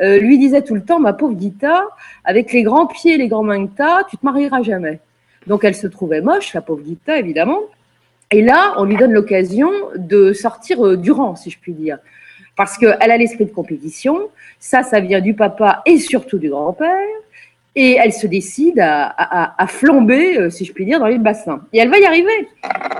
euh, 0.00 0.18
lui 0.18 0.38
disait 0.38 0.62
tout 0.62 0.74
le 0.74 0.84
temps 0.84 0.98
Ma 0.98 1.14
pauvre 1.14 1.38
Gita, 1.38 1.84
avec 2.24 2.52
les 2.52 2.62
grands 2.62 2.86
pieds 2.86 3.14
et 3.14 3.18
les 3.18 3.28
grands 3.28 3.42
mains 3.42 3.66
que 3.66 3.76
tu 3.76 3.82
as, 3.82 4.04
tu 4.08 4.16
te 4.16 4.24
marieras 4.24 4.62
jamais. 4.62 5.00
Donc, 5.46 5.64
elle 5.64 5.74
se 5.74 5.86
trouvait 5.86 6.20
moche, 6.20 6.52
la 6.54 6.60
pauvre 6.60 6.84
Gita, 6.84 7.18
évidemment. 7.18 7.60
Et 8.30 8.42
là, 8.42 8.74
on 8.76 8.84
lui 8.84 8.96
donne 8.96 9.12
l'occasion 9.12 9.70
de 9.96 10.32
sortir 10.32 10.96
du 10.96 11.10
rang, 11.10 11.34
si 11.34 11.50
je 11.50 11.58
puis 11.58 11.72
dire 11.72 11.98
parce 12.56 12.76
qu'elle 12.76 13.10
a 13.10 13.16
l'esprit 13.16 13.46
de 13.46 13.50
compétition. 13.50 14.28
Ça, 14.58 14.82
ça 14.82 15.00
vient 15.00 15.20
du 15.20 15.34
papa 15.34 15.82
et 15.86 15.98
surtout 15.98 16.38
du 16.38 16.50
grand-père. 16.50 17.08
Et 17.74 17.92
elle 17.92 18.12
se 18.12 18.26
décide 18.26 18.78
à, 18.80 19.66
flamber, 19.66 20.36
euh, 20.36 20.50
si 20.50 20.66
je 20.66 20.74
puis 20.74 20.84
dire, 20.84 21.00
dans 21.00 21.06
les 21.06 21.16
bassins. 21.16 21.62
Et 21.72 21.78
elle 21.78 21.88
va 21.88 21.98
y 21.98 22.04
arriver, 22.04 22.48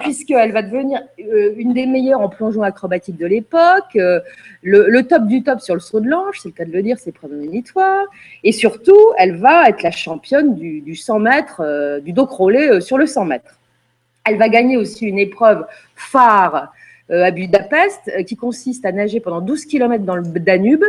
puisqu'elle 0.01 0.51
va 0.53 0.63
devenir 0.63 1.03
euh, 1.21 1.53
une 1.59 1.75
des 1.75 1.85
meilleures 1.85 2.23
en 2.23 2.31
plongeon 2.31 2.63
acrobatique 2.63 3.19
de 3.19 3.27
l'époque, 3.27 3.95
euh, 3.97 4.21
le, 4.63 5.03
top 5.03 5.27
du 5.27 5.43
top 5.43 5.61
sur 5.61 5.75
le 5.75 5.81
saut 5.81 6.01
de 6.01 6.09
l'ange, 6.09 6.39
c'est 6.43 6.49
le 6.49 6.55
cas 6.55 6.65
de 6.65 6.73
le 6.73 6.83
dire, 6.83 6.97
c'est 6.99 7.13
prémonitoire. 7.13 8.07
Et 8.45 8.53
surtout, 8.53 8.97
elle 9.19 9.37
va 9.37 9.69
être 9.69 9.83
la 9.83 9.91
championne 9.91 10.55
du, 10.55 10.97
100 10.97 11.19
mètres, 11.19 12.01
du 12.03 12.15
dos 12.15 12.27
crawlé 12.27 12.81
sur 12.81 12.97
le 12.97 13.05
100 13.05 13.27
mètres. 13.27 13.59
Elle 14.25 14.39
va 14.39 14.49
gagner 14.49 14.79
aussi 14.79 15.05
une 15.05 15.19
épreuve 15.19 15.67
phare 15.97 16.73
à 17.13 17.31
Budapest, 17.31 18.01
euh, 18.09 18.23
qui 18.23 18.37
consiste 18.37 18.85
à 18.85 18.93
nager 18.93 19.21
pendant 19.21 19.41
12 19.41 19.67
km 19.67 20.05
dans 20.05 20.17
le 20.17 20.23
Danube, 20.23 20.85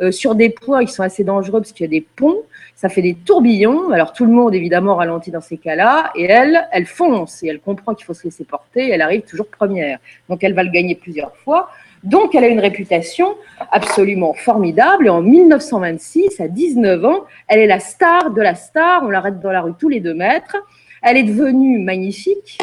euh, 0.00 0.10
sur 0.10 0.34
des 0.34 0.48
points 0.48 0.84
qui 0.84 0.92
sont 0.92 1.02
assez 1.02 1.22
dangereux 1.22 1.60
parce 1.60 1.72
qu'il 1.72 1.84
y 1.84 1.88
a 1.88 1.90
des 1.90 2.00
ponts, 2.00 2.42
ça 2.74 2.88
fait 2.88 3.02
des 3.02 3.14
tourbillons. 3.14 3.90
Alors 3.90 4.12
tout 4.12 4.24
le 4.24 4.32
monde 4.32 4.54
évidemment 4.54 4.96
ralentit 4.96 5.30
dans 5.30 5.40
ces 5.40 5.58
cas-là, 5.58 6.12
et 6.16 6.24
elle, 6.24 6.66
elle 6.72 6.86
fonce 6.86 7.42
et 7.42 7.48
elle 7.48 7.60
comprend 7.60 7.94
qu'il 7.94 8.06
faut 8.06 8.14
se 8.14 8.24
laisser 8.24 8.44
porter. 8.44 8.88
Elle 8.90 9.02
arrive 9.02 9.22
toujours 9.22 9.46
première, 9.46 9.98
donc 10.28 10.42
elle 10.44 10.54
va 10.54 10.62
le 10.62 10.70
gagner 10.70 10.94
plusieurs 10.94 11.36
fois. 11.36 11.70
Donc 12.04 12.34
elle 12.34 12.42
a 12.42 12.48
une 12.48 12.60
réputation 12.60 13.36
absolument 13.70 14.32
formidable. 14.32 15.06
Et 15.06 15.10
en 15.10 15.22
1926, 15.22 16.40
à 16.40 16.48
19 16.48 17.04
ans, 17.04 17.24
elle 17.46 17.60
est 17.60 17.66
la 17.66 17.78
star 17.78 18.30
de 18.30 18.42
la 18.42 18.54
star. 18.54 19.04
On 19.04 19.10
l'arrête 19.10 19.40
dans 19.40 19.52
la 19.52 19.60
rue 19.60 19.72
tous 19.78 19.88
les 19.88 20.00
deux 20.00 20.14
mètres. 20.14 20.56
Elle 21.02 21.16
est 21.16 21.22
devenue 21.22 21.78
magnifique, 21.78 22.58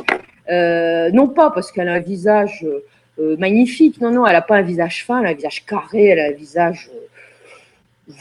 non 0.50 1.28
pas 1.28 1.52
parce 1.52 1.72
qu'elle 1.72 1.90
a 1.90 1.94
un 1.94 2.00
visage 2.00 2.66
euh, 2.66 2.84
magnifique. 3.38 4.00
Non, 4.02 4.12
non, 4.12 4.26
elle 4.26 4.34
n'a 4.34 4.42
pas 4.42 4.58
un 4.58 4.62
visage 4.62 5.06
fin, 5.06 5.20
elle 5.20 5.28
a 5.28 5.30
un 5.30 5.34
visage 5.34 5.66
carré, 5.66 6.06
elle 6.06 6.20
a 6.20 6.26
un 6.28 6.32
visage 6.32 6.90
euh, 6.94 7.00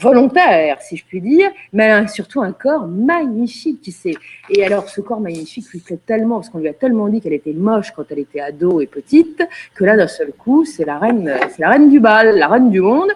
volontaire, 0.01 0.81
si 0.81 0.97
je 0.97 1.05
puis 1.05 1.19
dire, 1.19 1.49
mais 1.73 1.85
elle 1.85 2.03
a 2.03 2.07
surtout 2.07 2.41
un 2.41 2.51
corps 2.51 2.87
magnifique, 2.87 3.81
tu 3.81 3.91
sais. 3.91 4.13
Et 4.49 4.63
alors, 4.63 4.87
ce 4.87 5.01
corps 5.01 5.19
magnifique 5.19 5.69
lui 5.71 5.79
plaît 5.79 5.99
tellement, 6.05 6.35
parce 6.35 6.49
qu'on 6.49 6.59
lui 6.59 6.67
a 6.67 6.73
tellement 6.73 7.07
dit 7.07 7.21
qu'elle 7.21 7.33
était 7.33 7.53
moche 7.53 7.91
quand 7.95 8.05
elle 8.11 8.19
était 8.19 8.39
ado 8.39 8.81
et 8.81 8.87
petite, 8.87 9.43
que 9.75 9.85
là, 9.85 9.97
d'un 9.97 10.07
seul 10.07 10.31
coup, 10.31 10.63
c'est 10.65 10.85
la 10.85 10.99
reine, 10.99 11.33
c'est 11.49 11.59
la 11.59 11.69
reine 11.69 11.89
du 11.89 11.99
bal, 11.99 12.37
la 12.37 12.47
reine 12.47 12.69
du 12.69 12.81
monde. 12.81 13.09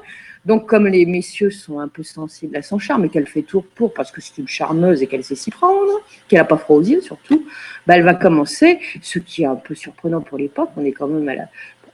Donc, 0.45 0.67
comme 0.67 0.87
les 0.87 1.05
messieurs 1.05 1.51
sont 1.51 1.79
un 1.79 1.87
peu 1.87 2.03
sensibles 2.03 2.57
à 2.57 2.61
son 2.61 2.77
charme 2.77 3.05
et 3.05 3.09
qu'elle 3.09 3.27
fait 3.27 3.43
tour 3.43 3.65
pour 3.75 3.93
parce 3.93 4.11
que 4.11 4.19
c'est 4.19 4.37
une 4.37 4.47
charmeuse 4.47 5.01
et 5.01 5.07
qu'elle 5.07 5.23
sait 5.23 5.35
s'y 5.35 5.51
prendre, 5.51 6.01
qu'elle 6.27 6.39
n'a 6.39 6.45
pas 6.45 6.57
froid 6.57 6.77
aux 6.77 6.81
yeux 6.81 6.99
surtout, 6.99 7.45
bah, 7.87 7.95
elle 7.95 8.03
va 8.03 8.13
commencer, 8.13 8.79
ce 9.01 9.19
qui 9.19 9.43
est 9.43 9.45
un 9.45 9.55
peu 9.55 9.73
surprenant 9.73 10.19
pour 10.19 10.37
l'époque, 10.37 10.69
on 10.75 10.83
est 10.83 10.91
quand 10.91 11.07
même 11.07 11.29
à 11.29 11.35
la, 11.35 11.49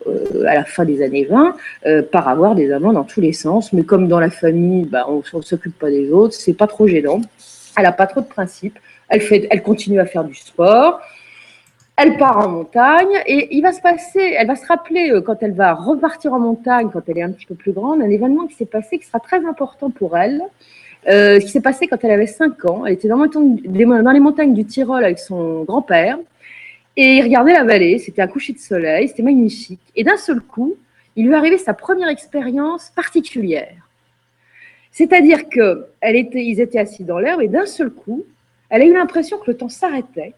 euh, 0.07 0.45
à 0.47 0.55
la 0.55 0.63
fin 0.63 0.85
des 0.85 1.01
années 1.03 1.25
20 1.25 1.55
euh, 1.85 2.01
par 2.01 2.27
avoir 2.27 2.55
des 2.55 2.71
amants 2.71 2.93
dans 2.93 3.03
tous 3.03 3.19
les 3.19 3.33
sens. 3.33 3.73
Mais 3.73 3.83
comme 3.83 4.07
dans 4.07 4.19
la 4.19 4.29
famille, 4.29 4.85
bah, 4.85 5.05
on 5.09 5.21
ne 5.37 5.41
s'occupe 5.41 5.77
pas 5.77 5.89
des 5.89 6.11
autres, 6.11 6.33
c'est 6.33 6.53
pas 6.53 6.67
trop 6.67 6.87
gênant. 6.87 7.21
Elle 7.77 7.83
n'a 7.83 7.91
pas 7.91 8.07
trop 8.07 8.21
de 8.21 8.25
principes. 8.25 8.79
Elle, 9.09 9.21
fait, 9.21 9.47
elle 9.49 9.61
continue 9.61 9.99
à 9.99 10.05
faire 10.05 10.23
du 10.23 10.35
sport. 10.35 11.01
Elle 11.97 12.17
part 12.17 12.37
en 12.37 12.49
montagne 12.49 13.21
et 13.25 13.57
il 13.57 13.61
va 13.61 13.73
se 13.73 13.81
passer, 13.81 14.21
elle 14.37 14.47
va 14.47 14.55
se 14.55 14.65
rappeler 14.65 15.11
euh, 15.11 15.21
quand 15.21 15.35
elle 15.41 15.51
va 15.51 15.73
repartir 15.73 16.33
en 16.33 16.39
montagne, 16.39 16.89
quand 16.93 17.01
elle 17.09 17.17
est 17.17 17.23
un 17.23 17.31
petit 17.31 17.45
peu 17.45 17.55
plus 17.55 17.73
grande, 17.73 18.01
un 18.01 18.09
événement 18.09 18.47
qui 18.47 18.55
s'est 18.55 18.65
passé 18.65 18.99
qui 18.99 19.05
sera 19.05 19.19
très 19.19 19.45
important 19.45 19.89
pour 19.89 20.17
elle. 20.17 20.41
Ce 21.05 21.39
qui 21.39 21.49
s'est 21.49 21.61
passé 21.61 21.87
quand 21.87 21.97
elle 22.03 22.11
avait 22.11 22.27
5 22.27 22.65
ans. 22.65 22.85
Elle 22.85 22.93
était 22.93 23.07
dans, 23.07 23.17
dans 23.17 24.11
les 24.11 24.19
montagnes 24.19 24.53
du 24.53 24.65
Tyrol 24.65 25.03
avec 25.03 25.17
son 25.19 25.63
grand-père 25.63 26.17
et 26.95 27.17
il 27.17 27.23
regardait 27.23 27.53
la 27.53 27.63
vallée. 27.63 27.99
C'était 27.99 28.21
un 28.21 28.27
coucher 28.27 28.53
de 28.53 28.59
soleil, 28.59 29.07
c'était 29.07 29.23
magnifique. 29.23 29.81
Et 29.95 30.03
d'un 30.03 30.17
seul 30.17 30.41
coup, 30.41 30.75
il 31.15 31.27
lui 31.27 31.33
arrivé 31.33 31.57
sa 31.57 31.73
première 31.73 32.09
expérience 32.09 32.91
particulière. 32.95 33.89
C'est-à-dire 34.91 35.49
qu'ils 35.49 36.59
étaient 36.59 36.79
assis 36.79 37.03
dans 37.03 37.19
l'herbe 37.19 37.41
et 37.41 37.47
d'un 37.47 37.65
seul 37.65 37.89
coup, 37.89 38.25
elle 38.69 38.81
a 38.81 38.85
eu 38.85 38.93
l'impression 38.93 39.37
que 39.37 39.51
le 39.51 39.57
temps 39.57 39.69
s'arrêtait 39.69 40.33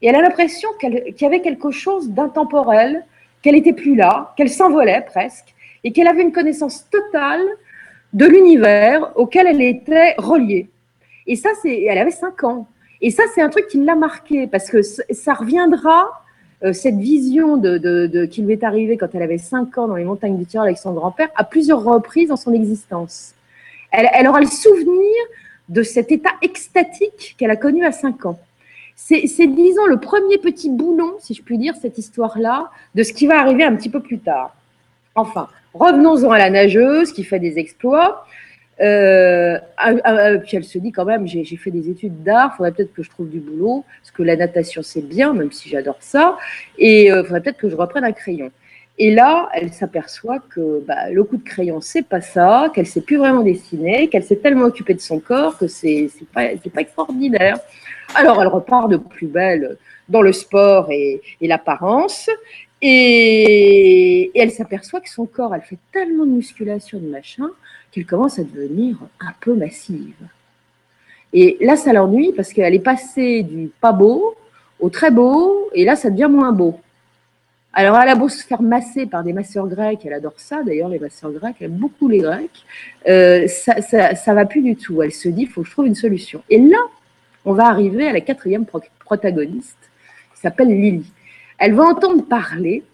et 0.00 0.08
elle 0.08 0.14
a 0.14 0.22
l'impression 0.22 0.68
qu'il 0.80 1.14
y 1.20 1.24
avait 1.24 1.40
quelque 1.40 1.70
chose 1.70 2.10
d'intemporel, 2.10 3.04
qu'elle 3.42 3.54
n'était 3.54 3.72
plus 3.72 3.94
là, 3.94 4.32
qu'elle 4.36 4.50
s'envolait 4.50 5.04
presque 5.06 5.54
et 5.84 5.92
qu'elle 5.92 6.06
avait 6.06 6.22
une 6.22 6.32
connaissance 6.32 6.88
totale 6.90 7.44
de 8.12 8.26
l'univers 8.26 9.12
auquel 9.16 9.46
elle 9.46 9.62
était 9.62 10.14
reliée. 10.18 10.68
Et 11.26 11.36
ça, 11.36 11.50
c'est, 11.60 11.82
elle 11.84 11.98
avait 11.98 12.10
5 12.10 12.44
ans. 12.44 12.66
Et 13.00 13.10
ça, 13.10 13.22
c'est 13.34 13.42
un 13.42 13.48
truc 13.48 13.68
qui 13.68 13.82
l'a 13.82 13.94
marqué 13.94 14.46
parce 14.46 14.70
que 14.70 14.82
ça 14.82 15.34
reviendra, 15.34 16.10
euh, 16.64 16.72
cette 16.72 16.96
vision 16.96 17.56
de, 17.56 18.26
qui 18.26 18.42
lui 18.42 18.52
est 18.52 18.64
arrivée 18.64 18.96
quand 18.96 19.14
elle 19.14 19.22
avait 19.22 19.38
5 19.38 19.78
ans 19.78 19.88
dans 19.88 19.96
les 19.96 20.04
montagnes 20.04 20.36
du 20.36 20.46
Tyrol 20.46 20.66
avec 20.66 20.78
son 20.78 20.92
grand-père, 20.92 21.28
à 21.36 21.44
plusieurs 21.44 21.82
reprises 21.82 22.28
dans 22.28 22.36
son 22.36 22.52
existence. 22.52 23.34
Elle, 23.92 24.08
elle, 24.12 24.26
aura 24.28 24.40
le 24.40 24.46
souvenir 24.46 25.14
de 25.68 25.82
cet 25.82 26.10
état 26.10 26.32
extatique 26.42 27.36
qu'elle 27.38 27.50
a 27.50 27.56
connu 27.56 27.84
à 27.84 27.92
5 27.92 28.26
ans. 28.26 28.38
C'est, 28.96 29.22
disons, 29.22 29.86
le 29.86 30.00
premier 30.00 30.38
petit 30.38 30.68
boulon, 30.68 31.14
si 31.20 31.32
je 31.32 31.42
puis 31.42 31.56
dire, 31.56 31.74
cette 31.80 31.98
histoire-là, 31.98 32.70
de 32.96 33.04
ce 33.04 33.12
qui 33.12 33.28
va 33.28 33.40
arriver 33.40 33.62
un 33.62 33.76
petit 33.76 33.88
peu 33.88 34.00
plus 34.00 34.18
tard. 34.18 34.54
Enfin, 35.14 35.48
Revenons-en 35.74 36.30
à 36.30 36.38
la 36.38 36.50
nageuse 36.50 37.12
qui 37.12 37.24
fait 37.24 37.38
des 37.38 37.58
exploits. 37.58 38.26
Euh, 38.80 39.58
ah, 39.76 39.92
ah, 40.04 40.38
puis 40.38 40.56
elle 40.56 40.64
se 40.64 40.78
dit 40.78 40.92
quand 40.92 41.04
même, 41.04 41.26
j'ai 41.26 41.44
fait 41.56 41.70
des 41.70 41.90
études 41.90 42.22
d'art, 42.22 42.56
faudrait 42.56 42.72
peut-être 42.72 42.92
que 42.92 43.02
je 43.02 43.10
trouve 43.10 43.28
du 43.28 43.40
boulot, 43.40 43.84
parce 44.00 44.10
que 44.12 44.22
la 44.22 44.36
natation 44.36 44.82
c'est 44.82 45.06
bien, 45.06 45.32
même 45.32 45.50
si 45.52 45.68
j'adore 45.68 45.96
ça, 46.00 46.38
et 46.78 47.10
euh, 47.10 47.24
faudrait 47.24 47.40
peut-être 47.40 47.58
que 47.58 47.68
je 47.68 47.76
reprenne 47.76 48.04
un 48.04 48.12
crayon. 48.12 48.50
Et 49.00 49.12
là, 49.12 49.48
elle 49.54 49.72
s'aperçoit 49.72 50.40
que 50.40 50.84
bah, 50.86 51.10
le 51.10 51.22
coup 51.22 51.36
de 51.36 51.44
crayon, 51.44 51.80
c'est 51.80 52.02
pas 52.02 52.20
ça, 52.20 52.70
qu'elle 52.74 52.86
sait 52.86 53.00
plus 53.00 53.16
vraiment 53.16 53.42
dessiner, 53.42 54.08
qu'elle 54.08 54.24
s'est 54.24 54.36
tellement 54.36 54.64
occupée 54.64 54.94
de 54.94 55.00
son 55.00 55.20
corps 55.20 55.56
que 55.56 55.68
c'est 55.68 56.08
pas, 56.32 56.48
pas 56.74 56.80
extraordinaire. 56.80 57.58
Alors 58.14 58.40
elle 58.42 58.48
repart 58.48 58.90
de 58.90 58.96
plus 58.96 59.26
belle 59.28 59.76
dans 60.08 60.22
le 60.22 60.32
sport 60.32 60.90
et, 60.90 61.20
et 61.40 61.46
l'apparence, 61.46 62.28
et, 62.80 64.30
elle 64.38 64.50
s'aperçoit 64.50 65.00
que 65.00 65.10
son 65.10 65.26
corps, 65.26 65.54
elle 65.54 65.62
fait 65.62 65.78
tellement 65.92 66.26
de 66.26 66.30
musculation, 66.30 66.98
de 66.98 67.08
machin, 67.08 67.50
qu'elle 67.90 68.06
commence 68.06 68.38
à 68.38 68.44
devenir 68.44 68.96
un 69.20 69.32
peu 69.40 69.54
massive. 69.54 70.14
Et 71.32 71.58
là, 71.60 71.76
ça 71.76 71.92
l'ennuie 71.92 72.32
parce 72.34 72.52
qu'elle 72.52 72.74
est 72.74 72.78
passée 72.78 73.42
du 73.42 73.70
pas 73.80 73.92
beau 73.92 74.34
au 74.80 74.90
très 74.90 75.10
beau, 75.10 75.68
et 75.74 75.84
là, 75.84 75.96
ça 75.96 76.08
devient 76.08 76.28
moins 76.30 76.52
beau. 76.52 76.78
Alors, 77.72 77.98
elle 77.98 78.08
a 78.08 78.14
beau 78.14 78.28
se 78.28 78.44
faire 78.44 78.62
masser 78.62 79.06
par 79.06 79.24
des 79.24 79.32
masseurs 79.32 79.66
grecs, 79.66 80.00
elle 80.04 80.12
adore 80.12 80.34
ça 80.36 80.62
d'ailleurs, 80.62 80.88
les 80.88 81.00
masseurs 81.00 81.32
grecs, 81.32 81.56
elle 81.60 81.66
aime 81.66 81.78
beaucoup 81.78 82.08
les 82.08 82.18
grecs, 82.18 82.64
euh, 83.08 83.48
ça, 83.48 83.82
ça, 83.82 84.34
va 84.34 84.46
plus 84.46 84.62
du 84.62 84.76
tout. 84.76 85.02
Elle 85.02 85.12
se 85.12 85.28
dit, 85.28 85.42
il 85.42 85.48
faut 85.48 85.62
que 85.62 85.66
je 85.66 85.72
trouve 85.72 85.86
une 85.86 85.96
solution. 85.96 86.42
Et 86.48 86.58
là, 86.58 86.78
on 87.44 87.52
va 87.52 87.66
arriver 87.66 88.06
à 88.06 88.12
la 88.12 88.20
quatrième 88.20 88.66
protagoniste, 89.04 89.90
qui 90.34 90.40
s'appelle 90.40 90.68
Lily 90.68 91.12
elle 91.58 91.74
va 91.74 91.84
entendre 91.84 92.24
parler 92.24 92.84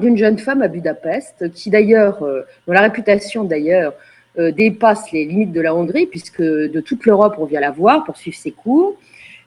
d'une 0.00 0.16
jeune 0.16 0.38
femme 0.38 0.62
à 0.62 0.68
Budapest, 0.68 1.52
qui 1.52 1.70
d'ailleurs, 1.70 2.22
euh, 2.22 2.42
dont 2.66 2.72
la 2.72 2.82
réputation 2.82 3.44
d'ailleurs 3.44 3.94
euh, 4.40 4.50
dépasse 4.50 5.12
les 5.12 5.24
limites 5.24 5.52
de 5.52 5.60
la 5.60 5.74
Hongrie, 5.74 6.06
puisque 6.06 6.42
de 6.42 6.80
toute 6.80 7.06
l'Europe 7.06 7.36
on 7.38 7.44
vient 7.44 7.60
la 7.60 7.70
voir 7.70 8.04
pour 8.04 8.16
suivre 8.16 8.36
ses 8.36 8.50
cours. 8.50 8.96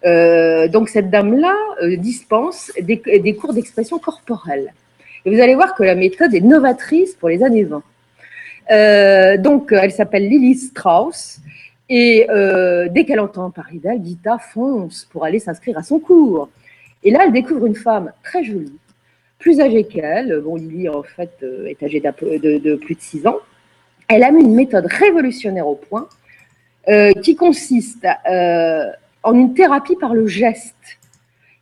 Euh, 0.05 0.67
donc 0.67 0.89
cette 0.89 1.09
dame-là 1.09 1.55
dispense 1.97 2.71
des, 2.81 3.35
cours 3.35 3.53
d'expression 3.53 3.99
corporelle. 3.99 4.73
Et 5.25 5.33
vous 5.33 5.41
allez 5.41 5.55
voir 5.55 5.75
que 5.75 5.83
la 5.83 5.95
méthode 5.95 6.33
est 6.33 6.41
novatrice 6.41 7.15
pour 7.15 7.29
les 7.29 7.43
années 7.43 7.63
20. 7.63 9.37
donc 9.37 9.71
elle 9.71 9.91
s'appelle 9.91 10.27
Lily 10.27 10.55
Strauss. 10.55 11.39
Et 11.89 12.27
dès 12.89 13.05
qu'elle 13.05 13.19
entend 13.19 13.49
parler 13.51 13.79
d'elle, 13.79 14.03
Gita 14.03 14.37
fonce 14.37 15.07
pour 15.11 15.23
aller 15.25 15.39
s'inscrire 15.39 15.77
à 15.77 15.83
son 15.83 15.99
cours. 15.99 16.49
Et 17.03 17.11
là, 17.11 17.23
elle 17.25 17.33
découvre 17.33 17.65
une 17.65 17.75
femme 17.75 18.11
très 18.23 18.43
jolie, 18.43 18.79
plus 19.39 19.59
âgée 19.59 19.83
qu'elle. 19.83 20.39
Bon, 20.39 20.55
Lily, 20.55 20.89
en 20.89 21.03
fait, 21.03 21.31
euh, 21.43 21.65
est 21.65 21.83
âgée 21.83 21.99
de, 21.99 22.57
de, 22.57 22.75
plus 22.75 22.95
de 22.95 23.01
6 23.01 23.27
ans. 23.27 23.39
Elle 24.07 24.23
a 24.23 24.31
mis 24.31 24.43
une 24.43 24.55
méthode 24.55 24.85
révolutionnaire 24.85 25.67
au 25.67 25.75
point 25.75 26.07
euh, 26.89 27.11
qui 27.13 27.35
consiste 27.35 28.05
euh, 28.29 28.85
en 29.23 29.33
une 29.33 29.53
thérapie 29.53 29.95
par 29.95 30.13
le 30.13 30.27
geste, 30.27 30.99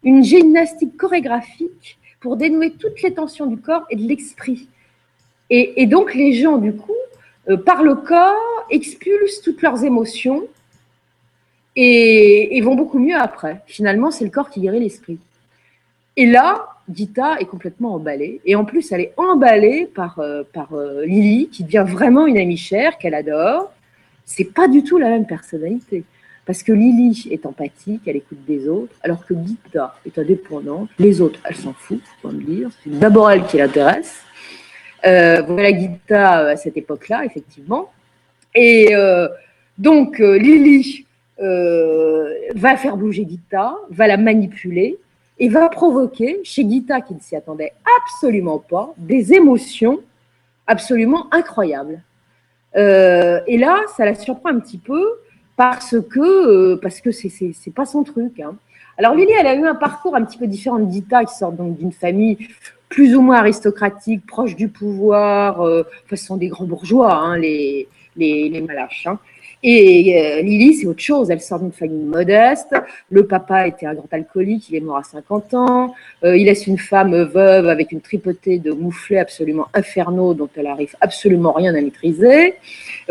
une 0.03 0.23
gymnastique 0.23 0.97
chorégraphique 0.97 1.97
pour 2.19 2.37
dénouer 2.37 2.71
toutes 2.71 3.01
les 3.01 3.13
tensions 3.13 3.45
du 3.45 3.57
corps 3.57 3.85
et 3.89 3.95
de 3.95 4.07
l'esprit. 4.07 4.67
Et, 5.53 5.85
donc, 5.85 6.13
les 6.13 6.31
gens, 6.31 6.59
du 6.59 6.71
coup, 6.73 6.95
par 7.65 7.83
le 7.83 7.95
corps, 7.95 8.65
expulsent 8.69 9.41
toutes 9.43 9.61
leurs 9.61 9.83
émotions 9.83 10.43
et, 11.75 12.55
et 12.55 12.61
vont 12.61 12.75
beaucoup 12.75 12.99
mieux 12.99 13.17
après. 13.17 13.61
Finalement, 13.67 14.11
c'est 14.11 14.23
le 14.23 14.31
corps 14.31 14.49
qui 14.49 14.61
guérit 14.61 14.79
l'esprit. 14.79 15.19
Et 16.15 16.25
là, 16.25 16.67
Gita 16.93 17.39
est 17.39 17.45
complètement 17.45 17.95
emballée. 17.95 18.41
Et 18.45 18.55
en 18.55 18.65
plus, 18.65 18.91
elle 18.91 19.01
est 19.01 19.13
emballée 19.17 19.85
par, 19.85 20.19
euh, 20.19 20.43
par 20.51 20.73
euh, 20.73 21.05
Lily, 21.05 21.49
qui 21.49 21.63
devient 21.63 21.85
vraiment 21.87 22.27
une 22.27 22.37
amie 22.37 22.57
chère, 22.57 22.97
qu'elle 22.97 23.13
adore. 23.13 23.71
C'est 24.25 24.53
pas 24.53 24.67
du 24.67 24.83
tout 24.83 24.97
la 24.97 25.09
même 25.09 25.25
personnalité. 25.25 26.03
Parce 26.45 26.63
que 26.63 26.71
Lily 26.71 27.29
est 27.31 27.45
empathique, 27.45 28.01
elle 28.07 28.17
écoute 28.17 28.39
des 28.47 28.67
autres, 28.67 28.93
alors 29.03 29.25
que 29.25 29.33
Gita 29.33 29.95
est 30.05 30.17
indépendante. 30.17 30.89
Les 30.99 31.21
autres, 31.21 31.39
elle 31.43 31.55
s'en 31.55 31.73
fout, 31.73 32.01
faut 32.21 32.31
me 32.31 32.41
dire. 32.41 32.69
C'est 32.83 32.97
d'abord 32.97 33.29
elle 33.29 33.45
qui 33.45 33.57
l'intéresse. 33.57 34.21
Euh, 35.05 35.41
voilà 35.43 35.69
Gita 35.77 36.47
à 36.49 36.55
cette 36.55 36.77
époque-là, 36.77 37.25
effectivement. 37.25 37.91
Et 38.55 38.93
donc, 39.77 40.19
Lily 40.19 41.05
va 41.37 42.75
faire 42.75 42.97
bouger 42.97 43.25
Gita, 43.29 43.75
va 43.89 44.07
la 44.07 44.17
manipuler, 44.17 44.97
et 45.41 45.49
va 45.49 45.69
provoquer 45.69 46.39
chez 46.43 46.69
Gita, 46.69 47.01
qui 47.01 47.15
ne 47.15 47.19
s'y 47.19 47.35
attendait 47.35 47.73
absolument 47.99 48.59
pas, 48.59 48.93
des 48.97 49.33
émotions 49.33 49.99
absolument 50.67 51.27
incroyables. 51.31 52.03
Euh, 52.77 53.41
et 53.47 53.57
là, 53.57 53.79
ça 53.97 54.05
la 54.05 54.13
surprend 54.13 54.49
un 54.49 54.59
petit 54.59 54.77
peu 54.77 55.03
parce 55.57 55.95
que 55.99 56.19
euh, 56.19 56.77
parce 56.77 57.01
que 57.01 57.11
c'est 57.11 57.73
pas 57.75 57.85
son 57.85 58.03
truc. 58.03 58.39
Hein. 58.39 58.55
Alors 58.99 59.15
Lily, 59.15 59.31
elle 59.37 59.47
a 59.47 59.55
eu 59.55 59.65
un 59.65 59.73
parcours 59.73 60.15
un 60.15 60.23
petit 60.23 60.37
peu 60.37 60.45
différent 60.45 60.77
de 60.77 60.89
Gita, 60.91 61.25
qui 61.25 61.33
sort 61.33 61.51
donc 61.51 61.75
d'une 61.75 61.91
famille 61.91 62.37
plus 62.87 63.15
ou 63.15 63.21
moins 63.21 63.37
aristocratique, 63.37 64.23
proche 64.27 64.55
du 64.55 64.67
pouvoir. 64.67 65.61
Euh, 65.61 65.83
enfin, 66.05 66.15
ce 66.15 66.23
sont 66.23 66.37
des 66.37 66.49
grands 66.49 66.65
bourgeois, 66.65 67.15
hein, 67.15 67.37
les, 67.39 67.87
les, 68.15 68.47
les 68.47 68.61
Malaches. 68.61 69.07
Hein. 69.07 69.17
Et 69.63 70.19
euh, 70.19 70.41
Lily, 70.41 70.75
c'est 70.75 70.87
autre 70.87 71.01
chose. 71.01 71.29
Elle 71.29 71.41
sort 71.41 71.59
d'une 71.59 71.71
famille 71.71 72.03
modeste. 72.03 72.73
Le 73.09 73.27
papa 73.27 73.67
était 73.67 73.85
un 73.85 73.93
grand 73.93 74.11
alcoolique. 74.11 74.69
Il 74.69 74.75
est 74.75 74.79
mort 74.79 74.97
à 74.97 75.03
50 75.03 75.53
ans. 75.53 75.93
Euh, 76.23 76.35
il 76.35 76.45
laisse 76.45 76.65
une 76.65 76.79
femme 76.79 77.23
veuve 77.23 77.67
avec 77.67 77.91
une 77.91 78.01
tripotée 78.01 78.57
de 78.57 78.71
mouflets 78.71 79.19
absolument 79.19 79.67
infernaux 79.73 80.33
dont 80.33 80.49
elle 80.55 80.67
arrive 80.67 80.95
absolument 80.99 81.51
rien 81.51 81.75
à 81.75 81.81
maîtriser. 81.81 82.55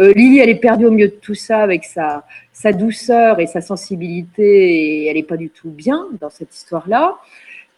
Euh, 0.00 0.12
Lily, 0.14 0.40
elle 0.40 0.48
est 0.48 0.56
perdue 0.56 0.86
au 0.86 0.90
milieu 0.90 1.08
de 1.08 1.14
tout 1.14 1.34
ça 1.34 1.58
avec 1.58 1.84
sa, 1.84 2.24
sa 2.52 2.72
douceur 2.72 3.38
et 3.38 3.46
sa 3.46 3.60
sensibilité 3.60 4.42
et 4.42 5.06
elle 5.06 5.16
n'est 5.16 5.22
pas 5.22 5.36
du 5.36 5.50
tout 5.50 5.70
bien 5.70 6.08
dans 6.20 6.30
cette 6.30 6.54
histoire-là. 6.54 7.16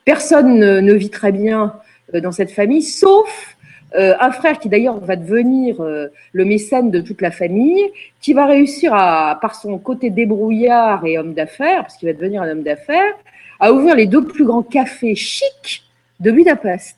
Personne 0.04 0.58
ne, 0.58 0.80
ne, 0.80 0.94
vit 0.94 1.10
très 1.10 1.30
bien 1.30 1.74
dans 2.12 2.32
cette 2.32 2.50
famille, 2.50 2.82
sauf 2.82 3.56
euh, 3.96 4.14
un 4.20 4.32
frère 4.32 4.58
qui 4.58 4.68
d'ailleurs 4.68 4.98
va 5.00 5.16
devenir 5.16 5.80
euh, 5.80 6.08
le 6.32 6.44
mécène 6.44 6.90
de 6.90 7.00
toute 7.00 7.20
la 7.20 7.30
famille, 7.30 7.82
qui 8.20 8.32
va 8.32 8.46
réussir 8.46 8.94
à, 8.94 9.38
par 9.40 9.54
son 9.54 9.78
côté 9.78 10.10
débrouillard 10.10 11.04
et 11.06 11.18
homme 11.18 11.34
d'affaires, 11.34 11.82
parce 11.82 11.96
qu'il 11.96 12.08
va 12.08 12.14
devenir 12.14 12.42
un 12.42 12.50
homme 12.50 12.62
d'affaires, 12.62 13.14
à 13.60 13.72
ouvrir 13.72 13.94
les 13.94 14.06
deux 14.06 14.24
plus 14.24 14.44
grands 14.44 14.62
cafés 14.62 15.14
chics 15.14 15.84
de 16.20 16.30
Budapest. 16.30 16.96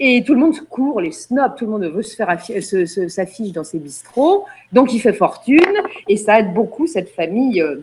Et 0.00 0.24
tout 0.24 0.34
le 0.34 0.40
monde 0.40 0.58
court, 0.68 1.00
les 1.00 1.12
snobs, 1.12 1.54
tout 1.56 1.66
le 1.66 1.70
monde 1.70 1.84
veut 1.84 2.02
se 2.02 2.16
faire 2.16 2.36
s'affiche 3.08 3.52
dans 3.52 3.62
ses 3.62 3.78
bistrots. 3.78 4.44
Donc 4.72 4.92
il 4.92 4.98
fait 4.98 5.12
fortune 5.12 5.76
et 6.08 6.16
ça 6.16 6.40
aide 6.40 6.52
beaucoup 6.52 6.86
cette 6.86 7.10
famille 7.10 7.62
euh, 7.62 7.76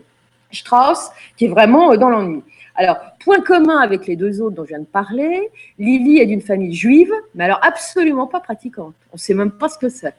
Strauss 0.50 1.10
qui 1.36 1.46
est 1.46 1.48
vraiment 1.48 1.96
dans 1.96 2.10
l'ennui. 2.10 2.42
Alors, 2.74 2.96
point 3.20 3.40
commun 3.40 3.78
avec 3.78 4.06
les 4.06 4.16
deux 4.16 4.40
autres 4.40 4.56
dont 4.56 4.64
je 4.64 4.68
viens 4.68 4.78
de 4.78 4.84
parler, 4.84 5.50
Lily 5.78 6.18
est 6.18 6.26
d'une 6.26 6.40
famille 6.40 6.74
juive, 6.74 7.12
mais 7.34 7.44
alors 7.44 7.60
absolument 7.62 8.26
pas 8.26 8.40
pratiquante. 8.40 8.94
On 9.12 9.16
ne 9.16 9.18
sait 9.18 9.34
même 9.34 9.50
pas 9.50 9.68
ce 9.68 9.78
que 9.78 9.88
c'est. 9.88 10.14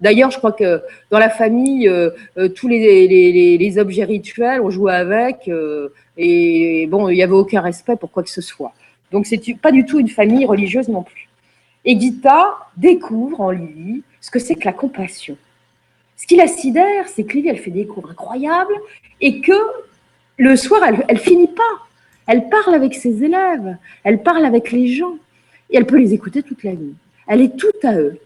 D'ailleurs, 0.00 0.30
je 0.30 0.38
crois 0.38 0.52
que 0.52 0.82
dans 1.10 1.18
la 1.18 1.30
famille, 1.30 1.88
euh, 1.88 2.10
euh, 2.36 2.48
tous 2.48 2.68
les, 2.68 3.78
objets 3.78 4.04
rituels, 4.04 4.60
on 4.60 4.70
jouait 4.70 4.92
avec, 4.92 5.48
euh, 5.48 5.88
et 6.16 6.86
bon, 6.86 7.08
il 7.08 7.14
n'y 7.14 7.22
avait 7.22 7.32
aucun 7.32 7.60
respect 7.60 7.96
pour 7.96 8.10
quoi 8.10 8.22
que 8.22 8.30
ce 8.30 8.42
soit. 8.42 8.72
Donc, 9.10 9.26
c'est 9.26 9.40
pas 9.60 9.72
du 9.72 9.86
tout 9.86 9.98
une 9.98 10.08
famille 10.08 10.44
religieuse 10.44 10.88
non 10.88 11.02
plus. 11.02 11.28
Et 11.84 11.98
Gita 11.98 12.58
découvre 12.76 13.40
en 13.40 13.50
Lily 13.50 14.02
ce 14.20 14.30
que 14.30 14.38
c'est 14.38 14.56
que 14.56 14.64
la 14.64 14.72
compassion. 14.72 15.36
Ce 16.16 16.26
qui 16.26 16.36
la 16.36 16.48
sidère, 16.48 17.08
c'est 17.08 17.24
que 17.24 17.34
Lily, 17.34 17.48
elle 17.48 17.58
fait 17.58 17.70
des 17.70 17.86
cours 17.86 18.10
incroyables 18.10 18.74
et 19.20 19.40
que 19.40 19.52
le 20.36 20.56
soir, 20.56 20.82
elle, 20.84 21.04
elle 21.08 21.18
finit 21.18 21.48
pas. 21.48 21.85
Elle 22.26 22.48
parle 22.48 22.74
avec 22.74 22.94
ses 22.94 23.22
élèves, 23.22 23.76
elle 24.04 24.22
parle 24.22 24.44
avec 24.44 24.72
les 24.72 24.88
gens 24.88 25.14
et 25.70 25.76
elle 25.76 25.86
peut 25.86 25.98
les 25.98 26.12
écouter 26.12 26.42
toute 26.42 26.64
la 26.64 26.72
nuit. 26.72 26.94
Elle 27.26 27.40
est 27.40 27.56
toute 27.56 27.84
à 27.84 27.98
eux. 27.98 28.18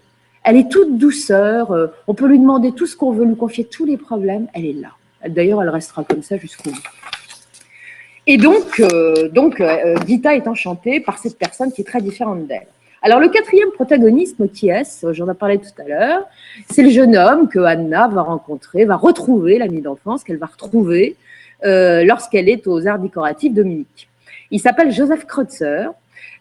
Elle 0.42 0.56
est 0.56 0.70
toute 0.70 0.96
douceur. 0.96 1.70
Euh, 1.72 1.88
on 2.06 2.14
peut 2.14 2.26
lui 2.26 2.38
demander 2.38 2.72
tout 2.72 2.86
ce 2.86 2.96
qu'on 2.96 3.12
veut, 3.12 3.24
lui 3.24 3.36
confier 3.36 3.64
tous 3.64 3.84
les 3.84 3.96
problèmes. 3.96 4.46
Elle 4.54 4.66
est 4.66 4.72
là. 4.72 4.90
D'ailleurs, 5.28 5.62
elle 5.62 5.68
restera 5.68 6.02
comme 6.02 6.22
ça 6.22 6.38
jusqu'au 6.38 6.70
bout. 6.70 6.82
Et 8.26 8.36
donc, 8.36 8.80
euh, 8.80 9.28
donc 9.28 9.60
euh, 9.60 9.96
Gita 10.06 10.34
est 10.34 10.48
enchantée 10.48 11.00
par 11.00 11.18
cette 11.18 11.38
personne 11.38 11.72
qui 11.72 11.82
est 11.82 11.84
très 11.84 12.00
différente 12.00 12.46
d'elle. 12.46 12.66
Alors, 13.02 13.18
le 13.18 13.28
quatrième 13.28 13.70
protagonisme, 13.70 14.48
qui 14.48 14.68
est, 14.68 15.06
j'en 15.12 15.30
ai 15.30 15.34
parlé 15.34 15.58
tout 15.58 15.82
à 15.82 15.88
l'heure, 15.88 16.24
c'est 16.70 16.82
le 16.82 16.90
jeune 16.90 17.16
homme 17.16 17.48
que 17.48 17.58
Anna 17.58 18.08
va 18.08 18.22
rencontrer, 18.22 18.84
va 18.84 18.96
retrouver, 18.96 19.58
l'ami 19.58 19.80
d'enfance 19.80 20.22
qu'elle 20.22 20.36
va 20.36 20.46
retrouver 20.46 21.16
lorsqu'elle 21.62 22.48
est 22.48 22.66
aux 22.66 22.86
arts 22.86 22.98
décoratifs 22.98 23.52
de 23.52 23.62
Munich. 23.62 24.08
Il 24.50 24.60
s'appelle 24.60 24.90
Joseph 24.90 25.26
Kreutzer. 25.26 25.88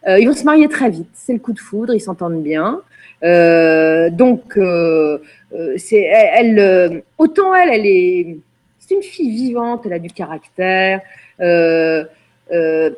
ils 0.06 0.26
vont 0.26 0.34
se 0.34 0.44
marier 0.44 0.68
très 0.68 0.90
vite, 0.90 1.10
c'est 1.14 1.32
le 1.32 1.38
coup 1.38 1.52
de 1.52 1.58
foudre, 1.58 1.94
ils 1.94 2.00
s'entendent 2.00 2.42
bien. 2.42 2.80
Euh, 3.22 4.10
donc, 4.10 4.56
euh, 4.56 5.18
euh, 5.52 5.74
c'est 5.76 6.02
elle, 6.02 7.02
autant 7.18 7.54
elle, 7.54 7.70
elle 7.70 7.86
est, 7.86 8.38
c'est 8.78 8.94
une 8.94 9.02
fille 9.02 9.30
vivante, 9.30 9.82
elle 9.86 9.92
a 9.92 9.98
du 9.98 10.10
caractère. 10.10 11.00
elle 11.38 12.08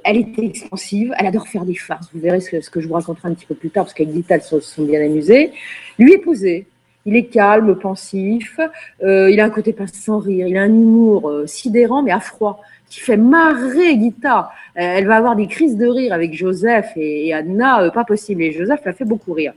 est 0.04 0.38
expansive, 0.38 1.14
elle 1.18 1.26
adore 1.26 1.48
faire 1.48 1.64
des 1.64 1.74
farces. 1.74 2.08
Vous 2.12 2.20
verrez 2.20 2.40
ce 2.40 2.70
que, 2.70 2.80
je 2.80 2.88
vous 2.88 2.94
raconterai 2.94 3.28
un 3.28 3.34
petit 3.34 3.46
peu 3.46 3.54
plus 3.54 3.70
tard, 3.70 3.84
parce 3.84 3.94
qu'avec 3.94 4.12
Dita, 4.12 4.36
elles 4.36 4.42
se 4.42 4.60
sont 4.60 4.84
bien 4.84 5.04
amusées. 5.04 5.52
Lui 5.98 6.14
est 6.14 6.18
posé, 6.18 6.66
il 7.04 7.16
est 7.16 7.26
calme, 7.26 7.76
pensif, 7.76 8.60
il 9.00 9.40
a 9.40 9.44
un 9.44 9.50
côté 9.50 9.72
pas 9.72 9.86
sans 9.86 10.18
rire, 10.18 10.46
il 10.46 10.56
a 10.56 10.62
un 10.62 10.72
humour 10.72 11.42
sidérant 11.46 12.02
mais 12.02 12.12
à 12.12 12.20
froid 12.20 12.60
qui 12.88 13.00
fait 13.00 13.16
marrer 13.16 13.98
Gita. 13.98 14.50
elle 14.74 15.06
va 15.06 15.16
avoir 15.16 15.34
des 15.34 15.46
crises 15.46 15.76
de 15.76 15.86
rire 15.86 16.12
avec 16.12 16.34
Joseph 16.34 16.92
et, 16.96 17.32
Anna, 17.32 17.90
pas 17.90 18.04
possible. 18.04 18.42
Et 18.42 18.52
Joseph 18.52 18.80
la 18.84 18.92
fait 18.92 19.04
beaucoup 19.04 19.32
rire. 19.32 19.54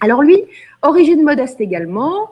Alors 0.00 0.22
lui, 0.22 0.44
origine 0.82 1.22
modeste 1.22 1.60
également, 1.60 2.30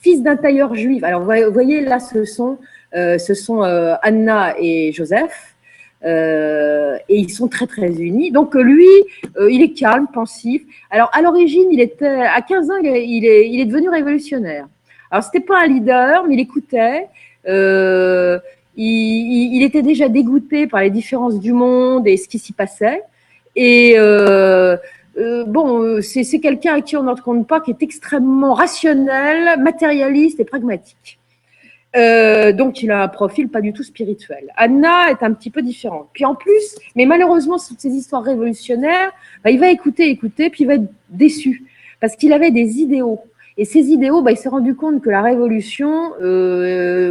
fils 0.00 0.22
d'un 0.22 0.36
tailleur 0.36 0.74
juif. 0.74 1.04
Alors 1.04 1.20
vous 1.20 1.52
voyez 1.52 1.82
là, 1.82 2.00
ce 2.00 2.24
sont, 2.24 2.58
euh, 2.94 3.18
ce 3.18 3.34
sont 3.34 3.62
euh, 3.62 3.94
Anna 4.02 4.54
et 4.58 4.92
Joseph. 4.92 5.47
Euh, 6.04 6.96
et 7.08 7.18
ils 7.18 7.30
sont 7.30 7.48
très 7.48 7.66
très 7.66 7.90
unis. 7.90 8.30
Donc 8.30 8.54
lui, 8.54 8.86
il 9.50 9.62
est 9.62 9.72
calme, 9.72 10.06
pensif. 10.12 10.62
Alors 10.90 11.10
à 11.12 11.22
l'origine, 11.22 11.68
il 11.70 11.80
était 11.80 12.06
à 12.06 12.40
15 12.40 12.70
ans, 12.70 12.76
il 12.82 12.86
est, 13.24 13.48
il 13.48 13.60
est, 13.60 13.64
devenu 13.64 13.88
révolutionnaire. 13.88 14.66
Alors 15.10 15.24
c'était 15.24 15.40
pas 15.40 15.62
un 15.62 15.66
leader, 15.66 16.24
mais 16.26 16.34
il 16.34 16.40
écoutait. 16.40 17.08
Il, 17.46 18.40
il, 18.76 19.62
était 19.64 19.82
déjà 19.82 20.08
dégoûté 20.08 20.68
par 20.68 20.82
les 20.82 20.90
différences 20.90 21.40
du 21.40 21.52
monde 21.52 22.06
et 22.06 22.16
ce 22.16 22.28
qui 22.28 22.38
s'y 22.38 22.52
passait. 22.52 23.02
Et 23.56 23.96
euh, 25.18 25.44
bon, 25.44 25.82
euh, 25.82 26.00
c'est 26.00 26.38
quelqu'un 26.38 26.76
à 26.76 26.80
qui 26.80 26.96
on 26.96 27.02
n'en 27.02 27.16
compte 27.16 27.46
pas, 27.46 27.60
qui 27.60 27.72
est 27.72 27.82
extrêmement 27.82 28.54
rationnel, 28.54 29.60
matérialiste 29.60 30.38
et 30.38 30.44
pragmatique. 30.44 31.17
Euh, 31.96 32.52
donc, 32.52 32.82
il 32.82 32.90
a 32.90 33.02
un 33.02 33.08
profil 33.08 33.48
pas 33.48 33.60
du 33.60 33.72
tout 33.72 33.82
spirituel. 33.82 34.44
Anna 34.56 35.10
est 35.10 35.22
un 35.22 35.32
petit 35.32 35.50
peu 35.50 35.62
différente. 35.62 36.08
Puis 36.12 36.24
en 36.24 36.34
plus, 36.34 36.76
mais 36.94 37.06
malheureusement, 37.06 37.56
toutes 37.56 37.80
ces 37.80 37.90
histoires 37.90 38.22
révolutionnaires, 38.22 39.10
bah, 39.42 39.50
il 39.50 39.58
va 39.58 39.70
écouter, 39.70 40.10
écouter, 40.10 40.50
puis 40.50 40.64
il 40.64 40.66
va 40.66 40.74
être 40.74 40.90
déçu 41.08 41.64
parce 42.00 42.14
qu'il 42.14 42.32
avait 42.32 42.50
des 42.50 42.78
idéaux. 42.78 43.20
Et 43.56 43.64
ces 43.64 43.90
idéaux, 43.90 44.22
bah, 44.22 44.30
il 44.30 44.36
s'est 44.36 44.48
rendu 44.48 44.74
compte 44.74 45.02
que 45.02 45.10
la 45.10 45.22
révolution, 45.22 46.10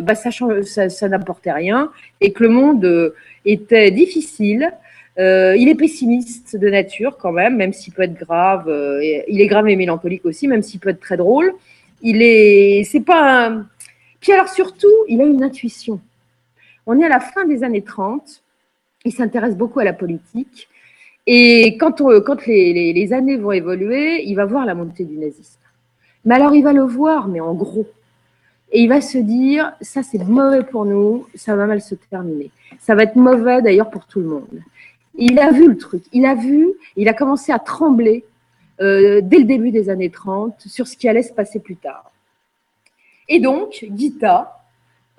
bah, 0.01 0.15
ça, 0.15 1.09
n'apportait 1.09 1.51
rien 1.51 1.91
et 2.21 2.31
que 2.31 2.43
le 2.43 2.49
monde 2.49 3.13
était 3.45 3.91
difficile 3.91 4.71
euh, 5.19 5.55
il 5.57 5.67
est 5.67 5.75
pessimiste 5.75 6.55
de 6.55 6.69
nature 6.69 7.17
quand 7.17 7.31
même, 7.31 7.55
même 7.55 7.73
s'il 7.73 7.93
peut 7.93 8.03
être 8.03 8.13
grave. 8.13 8.67
Euh, 8.67 9.01
il 9.27 9.41
est 9.41 9.47
grave 9.47 9.67
et 9.67 9.75
mélancolique 9.75 10.25
aussi, 10.25 10.47
même 10.47 10.61
s'il 10.61 10.79
peut 10.79 10.89
être 10.89 10.99
très 10.99 11.17
drôle. 11.17 11.53
Il 12.01 12.21
est, 12.21 12.83
c'est 12.83 13.01
pas 13.01 13.47
un... 13.47 13.65
Puis 14.27 14.33
alors 14.33 14.49
surtout, 14.49 14.91
il 15.07 15.21
a 15.21 15.23
une 15.23 15.41
intuition. 15.41 16.01
On 16.85 16.99
est 16.99 17.05
à 17.05 17.07
la 17.07 17.21
fin 17.21 17.45
des 17.45 17.63
années 17.63 17.81
30. 17.81 18.43
Il 19.05 19.13
s'intéresse 19.13 19.55
beaucoup 19.55 19.79
à 19.79 19.85
la 19.85 19.93
politique. 19.93 20.67
Et 21.25 21.77
quand, 21.77 22.01
les, 22.45 23.13
années 23.13 23.37
vont 23.37 23.53
évoluer, 23.53 24.25
il 24.25 24.35
va 24.35 24.43
voir 24.43 24.65
la 24.65 24.75
montée 24.75 25.05
du 25.05 25.17
nazisme. 25.17 25.61
Mais 26.25 26.35
alors 26.35 26.53
il 26.53 26.61
va 26.61 26.73
le 26.73 26.81
voir, 26.81 27.29
mais 27.29 27.39
en 27.39 27.53
gros. 27.53 27.87
Et 28.73 28.81
il 28.81 28.89
va 28.89 28.99
se 28.99 29.17
dire, 29.17 29.71
ça 29.79 30.03
c'est 30.03 30.21
mauvais 30.21 30.63
pour 30.63 30.83
nous, 30.83 31.25
ça 31.33 31.55
va 31.55 31.65
mal 31.65 31.79
se 31.79 31.95
terminer. 31.95 32.51
Ça 32.81 32.95
va 32.95 33.03
être 33.03 33.15
mauvais 33.15 33.61
d'ailleurs 33.61 33.89
pour 33.89 34.07
tout 34.07 34.19
le 34.19 34.27
monde. 34.27 34.59
Il 35.15 35.39
a 35.39 35.53
vu 35.53 35.69
le 35.69 35.77
truc, 35.77 36.03
il 36.11 36.25
a 36.25 36.35
vu, 36.35 36.67
il 36.97 37.07
a 37.07 37.13
commencé 37.13 37.53
à 37.53 37.59
trembler 37.59 38.25
euh, 38.81 39.21
dès 39.23 39.37
le 39.37 39.45
début 39.45 39.71
des 39.71 39.89
années 39.89 40.09
30 40.09 40.53
sur 40.65 40.85
ce 40.85 40.97
qui 40.97 41.07
allait 41.07 41.23
se 41.23 41.31
passer 41.31 41.61
plus 41.61 41.77
tard. 41.77 42.11
Et 43.29 43.39
donc, 43.39 43.85
Gita 43.95 44.53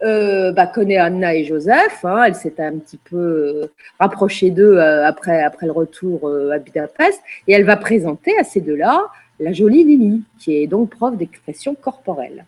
euh, 0.03 0.53
bah, 0.53 0.67
connaît 0.67 0.97
Anna 0.97 1.35
et 1.35 1.45
Joseph, 1.45 2.05
hein, 2.05 2.25
elle 2.27 2.35
s'est 2.35 2.61
un 2.61 2.79
petit 2.79 2.99
peu 2.99 3.17
euh, 3.17 3.67
rapprochée 3.99 4.51
d'eux 4.51 4.79
après, 4.79 5.43
après 5.43 5.67
le 5.67 5.73
retour 5.73 6.31
à 6.53 6.59
Budapest, 6.59 7.21
et 7.47 7.53
elle 7.53 7.65
va 7.65 7.77
présenter 7.77 8.37
à 8.39 8.45
ces 8.45 8.61
deux-là 8.61 9.07
la 9.41 9.53
jolie 9.53 9.85
Lily, 9.85 10.23
qui 10.39 10.57
est 10.57 10.67
donc 10.67 10.91
prof 10.91 11.17
d'expression 11.17 11.75
corporelle. 11.75 12.45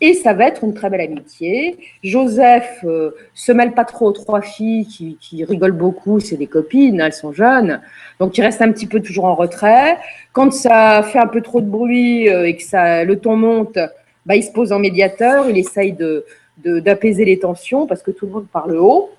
Et 0.00 0.14
ça 0.14 0.32
va 0.32 0.46
être 0.46 0.64
une 0.64 0.74
très 0.74 0.90
belle 0.90 1.02
amitié. 1.02 1.78
Joseph 2.02 2.80
euh, 2.84 3.10
se 3.34 3.52
mêle 3.52 3.72
pas 3.72 3.84
trop 3.84 4.06
aux 4.06 4.12
trois 4.12 4.40
filles 4.40 4.86
qui, 4.86 5.44
rigolent 5.44 5.72
beaucoup, 5.72 6.18
c'est 6.18 6.36
des 6.36 6.46
copines, 6.46 7.00
elles 7.00 7.12
sont 7.12 7.32
jeunes. 7.32 7.80
Donc 8.18 8.36
il 8.38 8.42
reste 8.42 8.62
un 8.62 8.72
petit 8.72 8.86
peu 8.86 9.00
toujours 9.00 9.26
en 9.26 9.34
retrait. 9.34 9.98
Quand 10.32 10.52
ça 10.52 11.02
fait 11.04 11.18
un 11.18 11.26
peu 11.26 11.40
trop 11.40 11.60
de 11.60 11.68
bruit 11.68 12.28
euh, 12.28 12.46
et 12.46 12.56
que 12.56 12.62
ça, 12.62 13.04
le 13.04 13.18
ton 13.18 13.36
monte, 13.36 13.78
bah, 14.26 14.36
il 14.36 14.42
se 14.42 14.52
pose 14.52 14.72
en 14.72 14.78
médiateur, 14.78 15.48
il 15.48 15.58
essaye 15.58 15.92
de, 15.92 16.24
d'apaiser 16.58 17.24
les 17.24 17.38
tensions 17.38 17.86
parce 17.86 18.02
que 18.02 18.10
tout 18.10 18.26
le 18.26 18.32
monde 18.32 18.46
parle 18.52 18.76
haut. 18.76 19.10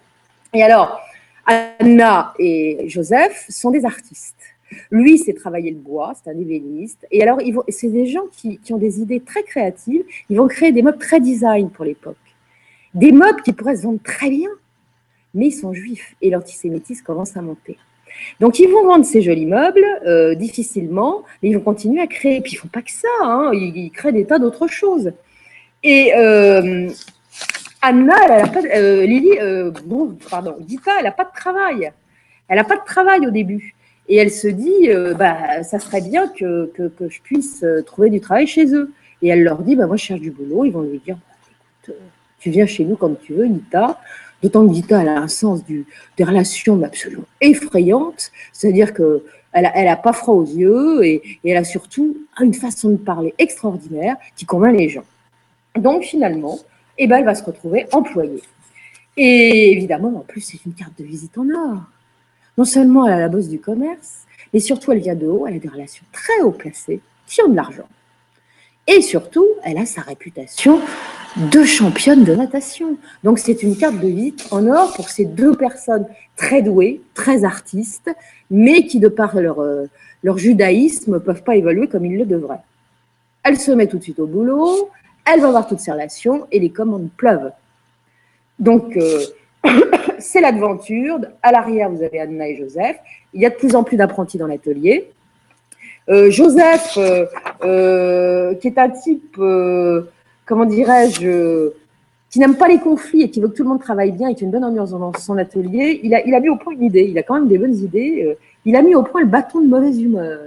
Et 0.53 0.63
alors, 0.63 0.99
Anna 1.45 2.33
et 2.39 2.85
Joseph 2.87 3.45
sont 3.49 3.71
des 3.71 3.85
artistes. 3.85 4.35
Lui, 4.91 5.17
c'est 5.17 5.33
travailler 5.33 5.71
le 5.71 5.77
bois, 5.77 6.13
c'est 6.15 6.29
un 6.29 6.37
ébéniste. 6.37 7.05
Et 7.11 7.21
alors, 7.21 7.39
c'est 7.69 7.89
des 7.89 8.05
gens 8.05 8.25
qui, 8.31 8.59
ont 8.71 8.77
des 8.77 8.99
idées 8.99 9.19
très 9.19 9.43
créatives. 9.43 10.03
Ils 10.29 10.37
vont 10.37 10.47
créer 10.47 10.71
des 10.71 10.81
meubles 10.81 10.97
très 10.97 11.19
design 11.19 11.69
pour 11.69 11.85
l'époque. 11.85 12.17
Des 12.93 13.11
meubles 13.11 13.41
qui 13.41 13.53
pourraient 13.53 13.75
se 13.75 13.83
vendre 13.83 14.01
très 14.03 14.29
bien, 14.29 14.49
mais 15.33 15.47
ils 15.47 15.51
sont 15.51 15.73
juifs 15.73 16.15
et 16.21 16.29
l'antisémitisme 16.29 17.03
commence 17.03 17.35
à 17.35 17.41
monter. 17.41 17.77
Donc, 18.39 18.59
ils 18.59 18.67
vont 18.67 18.85
vendre 18.85 19.05
ces 19.05 19.21
jolis 19.21 19.45
meubles 19.45 19.85
euh, 20.05 20.35
difficilement, 20.35 21.23
mais 21.41 21.49
ils 21.49 21.55
vont 21.55 21.63
continuer 21.63 22.01
à 22.01 22.07
créer. 22.07 22.37
Et 22.37 22.41
puis, 22.41 22.53
ils 22.53 22.57
font 22.57 22.67
pas 22.67 22.81
que 22.81 22.91
ça, 22.91 23.07
hein. 23.21 23.51
ils, 23.53 23.91
créent 23.91 24.11
des 24.11 24.25
tas 24.25 24.39
d'autres 24.39 24.67
choses. 24.67 25.11
Et 25.83 26.13
euh, 26.15 26.89
Anna, 27.81 28.15
elle 28.25 28.31
a 28.31 28.47
pas, 28.47 28.61
euh, 28.75 29.05
Lily, 29.05 29.37
bon, 29.85 30.17
pardon, 30.29 30.55
Dita, 30.59 30.91
elle 30.97 31.05
n'a 31.05 31.11
pas 31.11 31.25
de 31.25 31.33
travail. 31.35 31.91
Elle 32.47 32.57
n'a 32.57 32.63
pas 32.63 32.77
de 32.77 32.85
travail 32.85 33.27
au 33.27 33.31
début. 33.31 33.75
Et 34.09 34.17
elle 34.17 34.31
se 34.31 34.47
dit, 34.47 34.89
bah, 35.17 35.63
ça 35.63 35.79
serait 35.79 36.01
bien 36.01 36.27
que, 36.27 36.71
je 36.77 37.21
puisse 37.21 37.65
trouver 37.85 38.09
du 38.09 38.19
travail 38.19 38.47
chez 38.47 38.73
eux. 38.73 38.91
Et 39.23 39.29
elle 39.29 39.43
leur 39.43 39.59
dit, 39.63 39.75
bah, 39.75 39.87
moi, 39.87 39.95
je 39.95 40.03
cherche 40.03 40.19
du 40.19 40.31
boulot. 40.31 40.65
Ils 40.65 40.71
vont 40.71 40.81
lui 40.81 40.99
dire, 40.99 41.15
écoute, 41.15 41.95
euh, 41.95 42.05
tu 42.39 42.49
viens 42.49 42.65
chez 42.65 42.83
nous 42.83 42.97
comme 42.97 43.15
tu 43.17 43.33
veux, 43.33 43.45
Nita. 43.45 43.99
D'autant 44.43 44.67
que 44.67 44.93
elle 44.93 45.07
a 45.07 45.19
un 45.19 45.27
sens 45.27 45.61
des 45.65 46.23
relations 46.23 46.83
absolument 46.83 47.23
effrayantes. 47.41 48.31
C'est-à-dire 48.51 48.93
que 48.93 49.23
elle 49.53 49.63
n'a 49.63 49.91
a 49.91 49.95
pas 49.95 50.13
froid 50.13 50.35
aux 50.35 50.45
yeux 50.45 51.03
et, 51.05 51.39
et, 51.43 51.51
elle 51.51 51.57
a 51.57 51.63
surtout 51.63 52.17
une 52.41 52.53
façon 52.53 52.89
de 52.89 52.97
parler 52.97 53.33
extraordinaire 53.37 54.15
qui 54.35 54.45
convainc 54.45 54.75
les 54.75 54.89
gens. 54.89 55.05
Donc, 55.77 56.03
finalement, 56.03 56.59
eh 56.97 57.07
ben, 57.07 57.17
elle 57.17 57.25
va 57.25 57.35
se 57.35 57.43
retrouver 57.43 57.85
employée. 57.91 58.41
Et 59.15 59.71
évidemment, 59.71 60.09
en 60.17 60.21
plus, 60.21 60.41
c'est 60.41 60.65
une 60.65 60.73
carte 60.73 60.97
de 60.99 61.03
visite 61.03 61.37
en 61.37 61.47
or. 61.49 61.83
Non 62.57 62.65
seulement 62.65 63.07
elle 63.07 63.13
a 63.13 63.19
la 63.19 63.29
bosse 63.29 63.47
du 63.47 63.59
commerce, 63.59 64.25
mais 64.53 64.59
surtout 64.59 64.91
elle 64.91 64.99
vient 64.99 65.15
de 65.15 65.25
haut, 65.25 65.47
elle 65.47 65.55
a 65.55 65.59
des 65.59 65.69
relations 65.69 66.05
très 66.11 66.41
haut 66.41 66.51
placées 66.51 66.99
qui 67.27 67.41
ont 67.41 67.49
de 67.49 67.55
l'argent. 67.55 67.87
Et 68.87 69.01
surtout, 69.01 69.47
elle 69.63 69.77
a 69.77 69.85
sa 69.85 70.01
réputation 70.01 70.79
de 71.37 71.63
championne 71.63 72.23
de 72.23 72.35
natation. 72.35 72.97
Donc 73.23 73.39
c'est 73.39 73.63
une 73.63 73.75
carte 73.75 73.99
de 73.99 74.07
visite 74.07 74.47
en 74.51 74.67
or 74.67 74.93
pour 74.93 75.09
ces 75.09 75.25
deux 75.25 75.55
personnes 75.55 76.05
très 76.35 76.61
douées, 76.61 77.01
très 77.13 77.43
artistes, 77.43 78.11
mais 78.51 78.85
qui 78.85 78.99
de 78.99 79.07
par 79.07 79.35
leur, 79.39 79.59
euh, 79.61 79.87
judaïsme 80.35 81.13
ne 81.13 81.19
peuvent 81.19 81.43
pas 81.43 81.55
évoluer 81.55 81.87
comme 81.87 82.05
ils 82.05 82.17
le 82.17 82.25
devraient. 82.25 82.61
Elle 83.43 83.57
se 83.57 83.71
met 83.71 83.87
tout 83.87 83.97
de 83.97 84.03
suite 84.03 84.19
au 84.19 84.27
boulot, 84.27 84.89
elle 85.25 85.41
va 85.41 85.49
voir 85.49 85.67
toutes 85.67 85.79
ses 85.79 85.91
relations 85.91 86.47
et 86.51 86.59
les 86.59 86.69
commandes 86.69 87.09
pleuvent. 87.17 87.51
Donc 88.59 88.95
euh, 88.95 89.21
c'est 90.19 90.41
l'aventure. 90.41 91.19
À 91.41 91.51
l'arrière, 91.51 91.89
vous 91.89 92.03
avez 92.03 92.19
Anna 92.19 92.47
et 92.47 92.57
Joseph. 92.57 92.97
Il 93.33 93.41
y 93.41 93.45
a 93.45 93.49
de 93.49 93.55
plus 93.55 93.75
en 93.75 93.83
plus 93.83 93.97
d'apprentis 93.97 94.37
dans 94.37 94.47
l'atelier. 94.47 95.09
Euh, 96.09 96.29
Joseph, 96.29 96.93
qui 96.93 98.67
est 98.67 98.77
un 98.77 98.89
type, 98.89 99.39
comment 100.45 100.65
dirais-je, 100.65 101.71
qui 102.29 102.39
n'aime 102.39 102.55
pas 102.55 102.67
les 102.67 102.79
conflits 102.79 103.21
et 103.21 103.29
qui 103.29 103.39
veut 103.39 103.47
que 103.47 103.55
tout 103.55 103.63
le 103.63 103.69
monde 103.69 103.81
travaille 103.81 104.11
bien 104.11 104.29
et 104.29 104.35
qui 104.35 104.43
a 104.43 104.45
une 104.45 104.51
bonne 104.51 104.65
ambiance 104.65 104.91
dans 104.91 105.13
son 105.13 105.37
atelier, 105.37 105.99
il 106.03 106.15
a, 106.15 106.39
mis 106.39 106.49
au 106.49 106.55
point 106.55 106.73
une 106.73 106.83
idée. 106.83 107.07
Il 107.09 107.17
a 107.17 107.23
quand 107.23 107.35
même 107.35 107.47
des 107.47 107.57
bonnes 107.57 107.75
idées. 107.75 108.35
il 108.65 108.75
a 108.75 108.81
mis 108.81 108.95
au 108.95 109.03
point 109.03 109.21
le 109.21 109.27
bâton 109.27 109.61
de 109.61 109.67
mauvaise 109.67 110.01
humeur. 110.01 110.39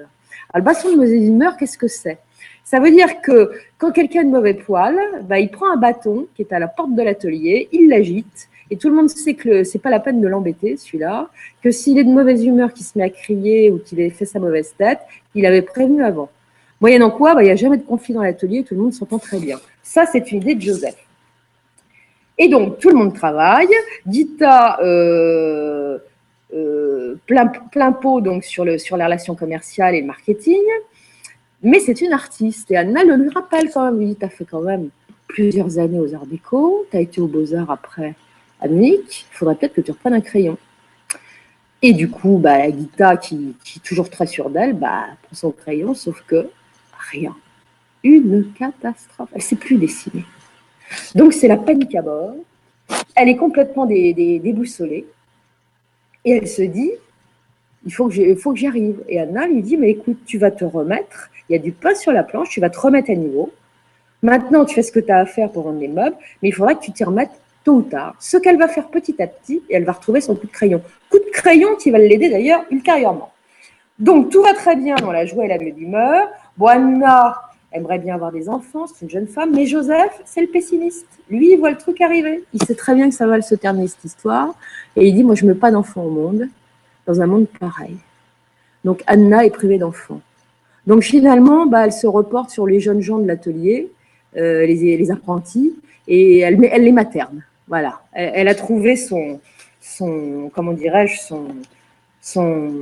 Alors, 0.52 0.56
le 0.56 0.62
bâton 0.62 0.90
de 0.90 0.96
mauvaise 0.96 1.28
humeur, 1.28 1.56
qu'est-ce 1.56 1.78
que 1.78 1.88
c'est? 1.88 2.18
Ça 2.64 2.80
veut 2.80 2.90
dire 2.90 3.20
que 3.20 3.52
quand 3.78 3.92
quelqu'un 3.92 4.22
a 4.22 4.24
de 4.24 4.30
mauvais 4.30 4.54
poil, 4.54 4.96
bah, 5.28 5.38
il 5.38 5.48
prend 5.48 5.70
un 5.70 5.76
bâton 5.76 6.26
qui 6.34 6.42
est 6.42 6.52
à 6.52 6.58
la 6.58 6.66
porte 6.66 6.94
de 6.96 7.02
l'atelier, 7.02 7.68
il 7.70 7.88
l'agite, 7.88 8.48
et 8.70 8.76
tout 8.76 8.88
le 8.88 8.96
monde 8.96 9.08
sait 9.08 9.34
que 9.34 9.62
c'est 9.62 9.78
pas 9.78 9.90
la 9.90 10.00
peine 10.00 10.20
de 10.20 10.26
l'embêter, 10.26 10.76
celui-là, 10.76 11.28
que 11.62 11.70
s'il 11.70 11.98
est 11.98 12.04
de 12.04 12.10
mauvaise 12.10 12.44
humeur, 12.44 12.72
qu'il 12.72 12.84
se 12.84 12.98
met 12.98 13.04
à 13.04 13.10
crier 13.10 13.70
ou 13.70 13.78
qu'il 13.78 14.00
ait 14.00 14.10
fait 14.10 14.24
sa 14.24 14.40
mauvaise 14.40 14.74
tête, 14.76 14.98
il 15.36 15.46
avait 15.46 15.62
prévenu 15.62 16.02
avant. 16.02 16.28
Moyennant 16.80 17.10
quoi, 17.10 17.34
bah, 17.34 17.42
il 17.42 17.46
n'y 17.46 17.52
a 17.52 17.56
jamais 17.56 17.76
de 17.76 17.84
conflit 17.84 18.14
dans 18.14 18.22
l'atelier, 18.22 18.64
tout 18.64 18.74
le 18.74 18.80
monde 18.80 18.92
s'entend 18.92 19.18
très 19.18 19.38
bien. 19.38 19.58
Ça, 19.86 20.04
c'est 20.04 20.32
une 20.32 20.42
idée 20.42 20.56
de 20.56 20.60
Joseph. 20.60 20.96
Et 22.36 22.48
donc, 22.48 22.80
tout 22.80 22.90
le 22.90 22.96
monde 22.96 23.14
travaille. 23.14 23.68
Dita, 24.04 24.80
euh, 24.82 25.96
euh, 26.52 27.14
plein, 27.24 27.46
plein 27.46 27.92
pot 27.92 28.20
donc, 28.20 28.42
sur, 28.42 28.64
le, 28.64 28.78
sur 28.78 28.96
les 28.96 29.04
relations 29.04 29.36
commerciales 29.36 29.94
et 29.94 30.00
le 30.00 30.06
marketing. 30.08 30.60
Mais 31.62 31.78
c'est 31.78 32.00
une 32.00 32.12
artiste. 32.12 32.68
Et 32.72 32.76
Anna 32.76 33.04
le 33.04 33.14
lui 33.14 33.30
rappelle 33.30 33.70
quand 33.70 33.84
même. 33.84 34.00
lui 34.00 34.16
tu 34.16 34.24
as 34.24 34.28
fait 34.28 34.44
quand 34.44 34.60
même 34.60 34.90
plusieurs 35.28 35.78
années 35.78 36.00
aux 36.00 36.12
Arts 36.14 36.26
Déco, 36.26 36.84
tu 36.90 36.96
as 36.96 37.00
été 37.00 37.20
aux 37.20 37.28
Beaux-Arts 37.28 37.70
après 37.70 38.14
Annick, 38.60 39.26
il 39.30 39.36
faudrait 39.36 39.54
peut-être 39.54 39.74
que 39.74 39.80
tu 39.80 39.92
reprennes 39.92 40.14
un 40.14 40.20
crayon. 40.20 40.58
Et 41.80 41.92
du 41.92 42.10
coup, 42.10 42.38
bah, 42.38 42.58
la 42.58 42.70
Guita, 42.70 43.16
qui, 43.16 43.54
est 43.76 43.82
toujours 43.84 44.10
très 44.10 44.26
sûre 44.26 44.50
d'elle, 44.50 44.74
bah, 44.74 45.04
prend 45.22 45.34
son 45.34 45.52
crayon, 45.52 45.94
sauf 45.94 46.22
que 46.26 46.48
rien. 47.12 47.36
Une 48.04 48.52
catastrophe. 48.52 49.30
Elle 49.32 49.38
ne 49.38 49.42
sait 49.42 49.56
plus 49.56 49.76
dessiner. 49.76 50.24
Donc, 51.14 51.32
c'est 51.32 51.48
la 51.48 51.56
panique 51.56 51.94
à 51.94 52.02
bord. 52.02 52.34
Elle 53.14 53.28
est 53.28 53.36
complètement 53.36 53.86
déboussolée. 53.86 55.06
Et 56.24 56.32
elle 56.32 56.48
se 56.48 56.62
dit, 56.62 56.92
il 57.84 57.92
faut 57.92 58.08
que 58.08 58.14
j'y 58.56 58.66
arrive. 58.66 59.02
Et 59.08 59.20
Anna 59.20 59.46
lui 59.46 59.62
dit, 59.62 59.76
mais 59.76 59.90
écoute, 59.90 60.18
tu 60.26 60.38
vas 60.38 60.50
te 60.50 60.64
remettre. 60.64 61.30
Il 61.48 61.52
y 61.52 61.56
a 61.56 61.62
du 61.62 61.72
pain 61.72 61.94
sur 61.94 62.12
la 62.12 62.24
planche, 62.24 62.50
tu 62.50 62.60
vas 62.60 62.70
te 62.70 62.78
remettre 62.78 63.10
à 63.10 63.14
niveau. 63.14 63.52
Maintenant, 64.22 64.64
tu 64.64 64.74
fais 64.74 64.82
ce 64.82 64.90
que 64.90 64.98
tu 64.98 65.12
as 65.12 65.18
à 65.18 65.26
faire 65.26 65.50
pour 65.50 65.64
vendre 65.64 65.78
les 65.78 65.88
meubles, 65.88 66.16
mais 66.42 66.48
il 66.48 66.52
faudra 66.52 66.74
que 66.74 66.82
tu 66.82 66.90
t'y 66.90 67.04
remettes 67.04 67.30
tôt 67.62 67.74
ou 67.74 67.82
tard, 67.82 68.16
ce 68.18 68.36
qu'elle 68.36 68.58
va 68.58 68.66
faire 68.66 68.88
petit 68.88 69.20
à 69.20 69.26
petit, 69.26 69.62
et 69.68 69.76
elle 69.76 69.84
va 69.84 69.92
retrouver 69.92 70.20
son 70.20 70.34
coup 70.34 70.46
de 70.46 70.52
crayon. 70.52 70.80
Coup 71.10 71.18
de 71.18 71.30
crayon 71.32 71.76
qui 71.76 71.90
va 71.90 71.98
l'aider 71.98 72.28
d'ailleurs 72.30 72.64
ultérieurement. 72.70 73.32
Donc 73.98 74.30
tout 74.30 74.42
va 74.42 74.54
très 74.54 74.76
bien 74.76 74.94
dans 74.96 75.12
la 75.12 75.26
joie 75.26 75.44
et 75.44 75.48
la 75.48 75.58
bonne 75.58 75.78
humeur. 75.78 76.28
Anna 76.60 77.40
aimerait 77.72 77.98
bien 77.98 78.14
avoir 78.14 78.32
des 78.32 78.48
enfants, 78.48 78.86
c'est 78.86 79.04
une 79.04 79.10
jeune 79.10 79.26
femme, 79.26 79.50
mais 79.54 79.66
Joseph, 79.66 80.22
c'est 80.24 80.40
le 80.40 80.46
pessimiste. 80.46 81.06
Lui, 81.28 81.52
il 81.52 81.58
voit 81.58 81.70
le 81.70 81.76
truc 81.76 82.00
arriver. 82.00 82.44
Il 82.52 82.62
sait 82.62 82.74
très 82.74 82.94
bien 82.94 83.08
que 83.08 83.14
ça 83.14 83.26
va 83.26 83.40
se 83.42 83.54
terminer 83.54 83.88
cette 83.88 84.04
histoire, 84.04 84.54
et 84.94 85.06
il 85.06 85.14
dit, 85.14 85.24
moi 85.24 85.34
je 85.34 85.44
ne 85.44 85.52
mets 85.52 85.58
pas 85.58 85.70
d'enfants 85.70 86.04
au 86.04 86.10
monde, 86.10 86.48
dans 87.06 87.20
un 87.20 87.26
monde 87.26 87.46
pareil. 87.60 87.96
Donc 88.84 89.02
Anna 89.06 89.44
est 89.44 89.50
privée 89.50 89.78
d'enfants. 89.78 90.20
Donc 90.86 91.02
finalement, 91.02 91.66
bah, 91.66 91.86
elle 91.86 91.92
se 91.92 92.06
reporte 92.06 92.50
sur 92.50 92.66
les 92.66 92.80
jeunes 92.80 93.00
gens 93.00 93.18
de 93.18 93.26
l'atelier, 93.26 93.90
euh, 94.36 94.64
les, 94.64 95.10
apprentis, 95.10 95.74
et 96.06 96.38
elle, 96.38 96.64
elle 96.70 96.84
les 96.84 96.92
materne. 96.92 97.42
Voilà, 97.68 98.00
elle, 98.12 98.46
a 98.46 98.54
trouvé 98.54 98.94
son, 98.94 99.40
son 99.80 100.50
comment 100.54 100.72
dirais-je, 100.72 101.18
son, 101.18 101.48
son, 102.20 102.72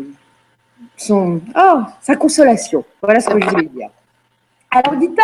son, 0.96 1.40
oh, 1.56 1.80
sa 2.02 2.16
consolation. 2.16 2.84
Voilà 3.02 3.20
ce 3.20 3.30
que 3.30 3.40
je 3.40 3.48
voulais 3.48 3.66
dire. 3.66 3.88
Alors 4.74 5.00
Gita, 5.00 5.22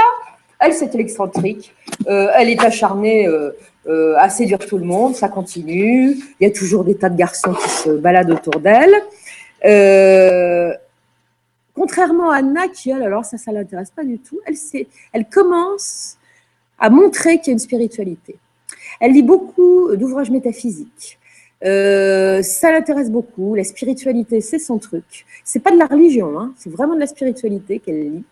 elle, 0.60 0.72
c'est 0.72 0.94
l'excentrique. 0.94 1.74
Euh, 2.06 2.28
elle 2.36 2.50
est 2.50 2.62
acharnée 2.62 3.26
euh, 3.26 3.50
euh, 3.88 4.14
à 4.16 4.28
séduire 4.28 4.60
tout 4.60 4.78
le 4.78 4.84
monde. 4.84 5.16
Ça 5.16 5.28
continue. 5.28 6.12
Il 6.38 6.46
y 6.46 6.46
a 6.46 6.52
toujours 6.52 6.84
des 6.84 6.94
tas 6.94 7.08
de 7.08 7.16
garçons 7.16 7.52
qui 7.54 7.68
se 7.68 7.90
baladent 7.90 8.30
autour 8.30 8.60
d'elle. 8.60 8.94
contrairement 11.74 12.30
à 12.30 12.36
Anna, 12.36 12.68
qui, 12.68 12.90
elle, 12.90 13.02
alors 13.02 13.24
ça, 13.24 13.38
ça 13.38 13.50
l'intéresse 13.50 13.90
pas 13.90 14.04
du 14.04 14.20
tout. 14.20 14.38
Elle, 14.46 14.54
elle 15.12 15.28
commence 15.28 16.16
à 16.78 16.88
montrer 16.88 17.38
qu'il 17.38 17.48
y 17.48 17.50
a 17.50 17.54
une 17.54 17.58
spiritualité. 17.58 18.36
Elle 19.00 19.14
lit 19.14 19.24
beaucoup 19.24 19.96
d'ouvrages 19.96 20.30
métaphysiques. 20.30 21.18
Euh, 21.64 22.42
ça 22.42 22.72
l'intéresse 22.72 23.10
beaucoup. 23.10 23.54
La 23.54 23.64
spiritualité, 23.64 24.40
c'est 24.40 24.58
son 24.58 24.78
truc. 24.78 25.26
C'est 25.44 25.60
pas 25.60 25.70
de 25.70 25.78
la 25.78 25.86
religion, 25.86 26.38
hein, 26.38 26.52
c'est 26.56 26.70
vraiment 26.70 26.94
de 26.94 27.00
la 27.00 27.06
spiritualité 27.06 27.78
qu'elle 27.80 28.12
lit. 28.12 28.24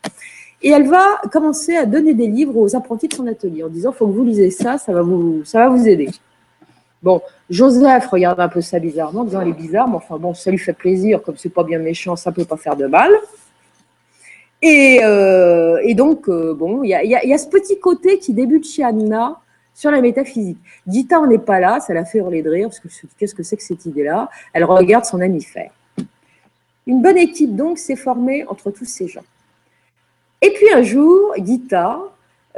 Et 0.62 0.71
elle 0.71 0.88
va 0.88 1.21
commencer 1.31 1.77
à 1.77 1.87
donner 1.87 2.14
des 2.14 2.27
livres 2.27 2.57
aux 2.57 2.75
apprentis 2.75 3.09
de 3.09 3.14
son 3.14 3.27
atelier 3.27 3.62
en 3.62 3.68
disant 3.68 3.92
faut 3.92 4.07
que 4.07 4.12
vous 4.12 4.25
lisez 4.25 4.51
ça, 4.51 4.77
ça 4.77 4.92
va 4.92 5.03
vous, 5.03 5.42
aider. 5.87 6.11
Bon, 7.03 7.23
Joseph 7.49 8.07
regarde 8.09 8.40
un 8.40 8.49
peu 8.49 8.61
ça 8.61 8.81
bizarrement, 8.81 9.21
en 9.21 9.25
disant 9.25 9.40
elle 9.40 9.49
est 9.49 9.53
bizarre, 9.53 9.88
mais 9.88 9.97
enfin 9.97 10.18
bon, 10.18 10.35
ça 10.35 10.51
lui 10.51 10.59
fait 10.59 10.73
plaisir, 10.73 11.23
comme 11.23 11.37
c'est 11.37 11.49
pas 11.49 11.62
bien 11.62 11.79
méchant, 11.79 12.16
ça 12.16 12.33
peut 12.33 12.44
pas 12.44 12.57
faire 12.57 12.77
de 12.77 12.87
mal. 12.87 13.12
Et, 14.61 15.01
euh, 15.05 15.94
donc, 15.94 16.29
euh, 16.29 16.53
bon, 16.55 16.83
il 16.83 16.88
y 16.88 16.94
a, 16.94 17.05
y 17.05 17.33
a, 17.33 17.38
ce 17.38 17.47
petit 17.47 17.79
côté 17.79 18.18
qui 18.18 18.33
débute 18.33 18.66
chez 18.68 18.83
Anna, 18.83 19.38
sur 19.79 19.92
la 19.92 20.01
métaphysique. 20.01 20.59
Gita, 20.88 21.21
on 21.21 21.29
n'est 21.29 21.38
pas 21.38 21.61
là, 21.61 21.79
ça 21.79 21.94
l'a 21.94 22.05
fait 22.05 22.18
hurler 22.18 22.42
de 22.42 22.51
rire, 22.51 22.68
parce 22.68 22.81
que 22.81 22.88
qu'est-ce 23.16 23.33
que 23.33 23.44
c'est 23.44 23.57
que 23.57 23.62
cette 23.62 23.87
idée-là? 23.87 24.29
Elle 24.53 24.64
regarde 24.64 25.05
son 25.05 25.21
ami 25.21 25.40
faire. 25.40 25.71
Une 26.88 27.01
bonne 27.01 27.18
équipe, 27.18 27.55
donc, 27.55 27.79
s'est 27.79 27.94
formée 27.94 28.44
entre 28.49 28.73
tous 28.73 28.87
ces 28.87 29.07
gens. 29.07 29.23
Et 30.40 30.51
puis 30.53 30.70
un 30.72 30.83
jour, 30.83 31.35
Gita 31.37 32.01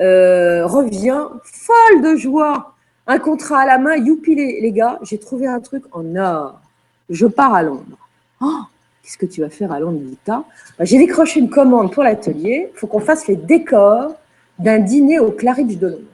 euh, 0.01 0.67
revient 0.67 1.25
folle 1.45 2.03
de 2.03 2.17
joie, 2.17 2.75
un 3.07 3.19
contrat 3.19 3.61
à 3.61 3.67
la 3.67 3.79
main, 3.79 3.97
youpi 3.97 4.35
les, 4.35 4.73
gars, 4.73 4.99
j'ai 5.03 5.19
trouvé 5.19 5.47
un 5.47 5.61
truc 5.61 5.85
en 5.93 6.15
or. 6.17 6.61
Je 7.09 7.27
pars 7.27 7.55
à 7.55 7.63
Londres. 7.63 7.99
Oh, 8.41 8.61
qu'est-ce 9.03 9.19
que 9.19 9.27
tu 9.27 9.41
vas 9.41 9.51
faire 9.51 9.73
à 9.73 9.81
Londres, 9.81 10.01
Gita 10.09 10.45
bah, 10.79 10.85
J'ai 10.85 10.99
décroché 10.99 11.41
une 11.41 11.51
commande 11.51 11.93
pour 11.93 12.03
l'atelier, 12.03 12.71
il 12.73 12.79
faut 12.79 12.87
qu'on 12.87 13.01
fasse 13.01 13.27
les 13.27 13.37
décors 13.37 14.15
d'un 14.59 14.79
dîner 14.79 15.19
au 15.19 15.33
Claridge 15.33 15.79
de 15.79 15.89
Londres. 15.89 16.05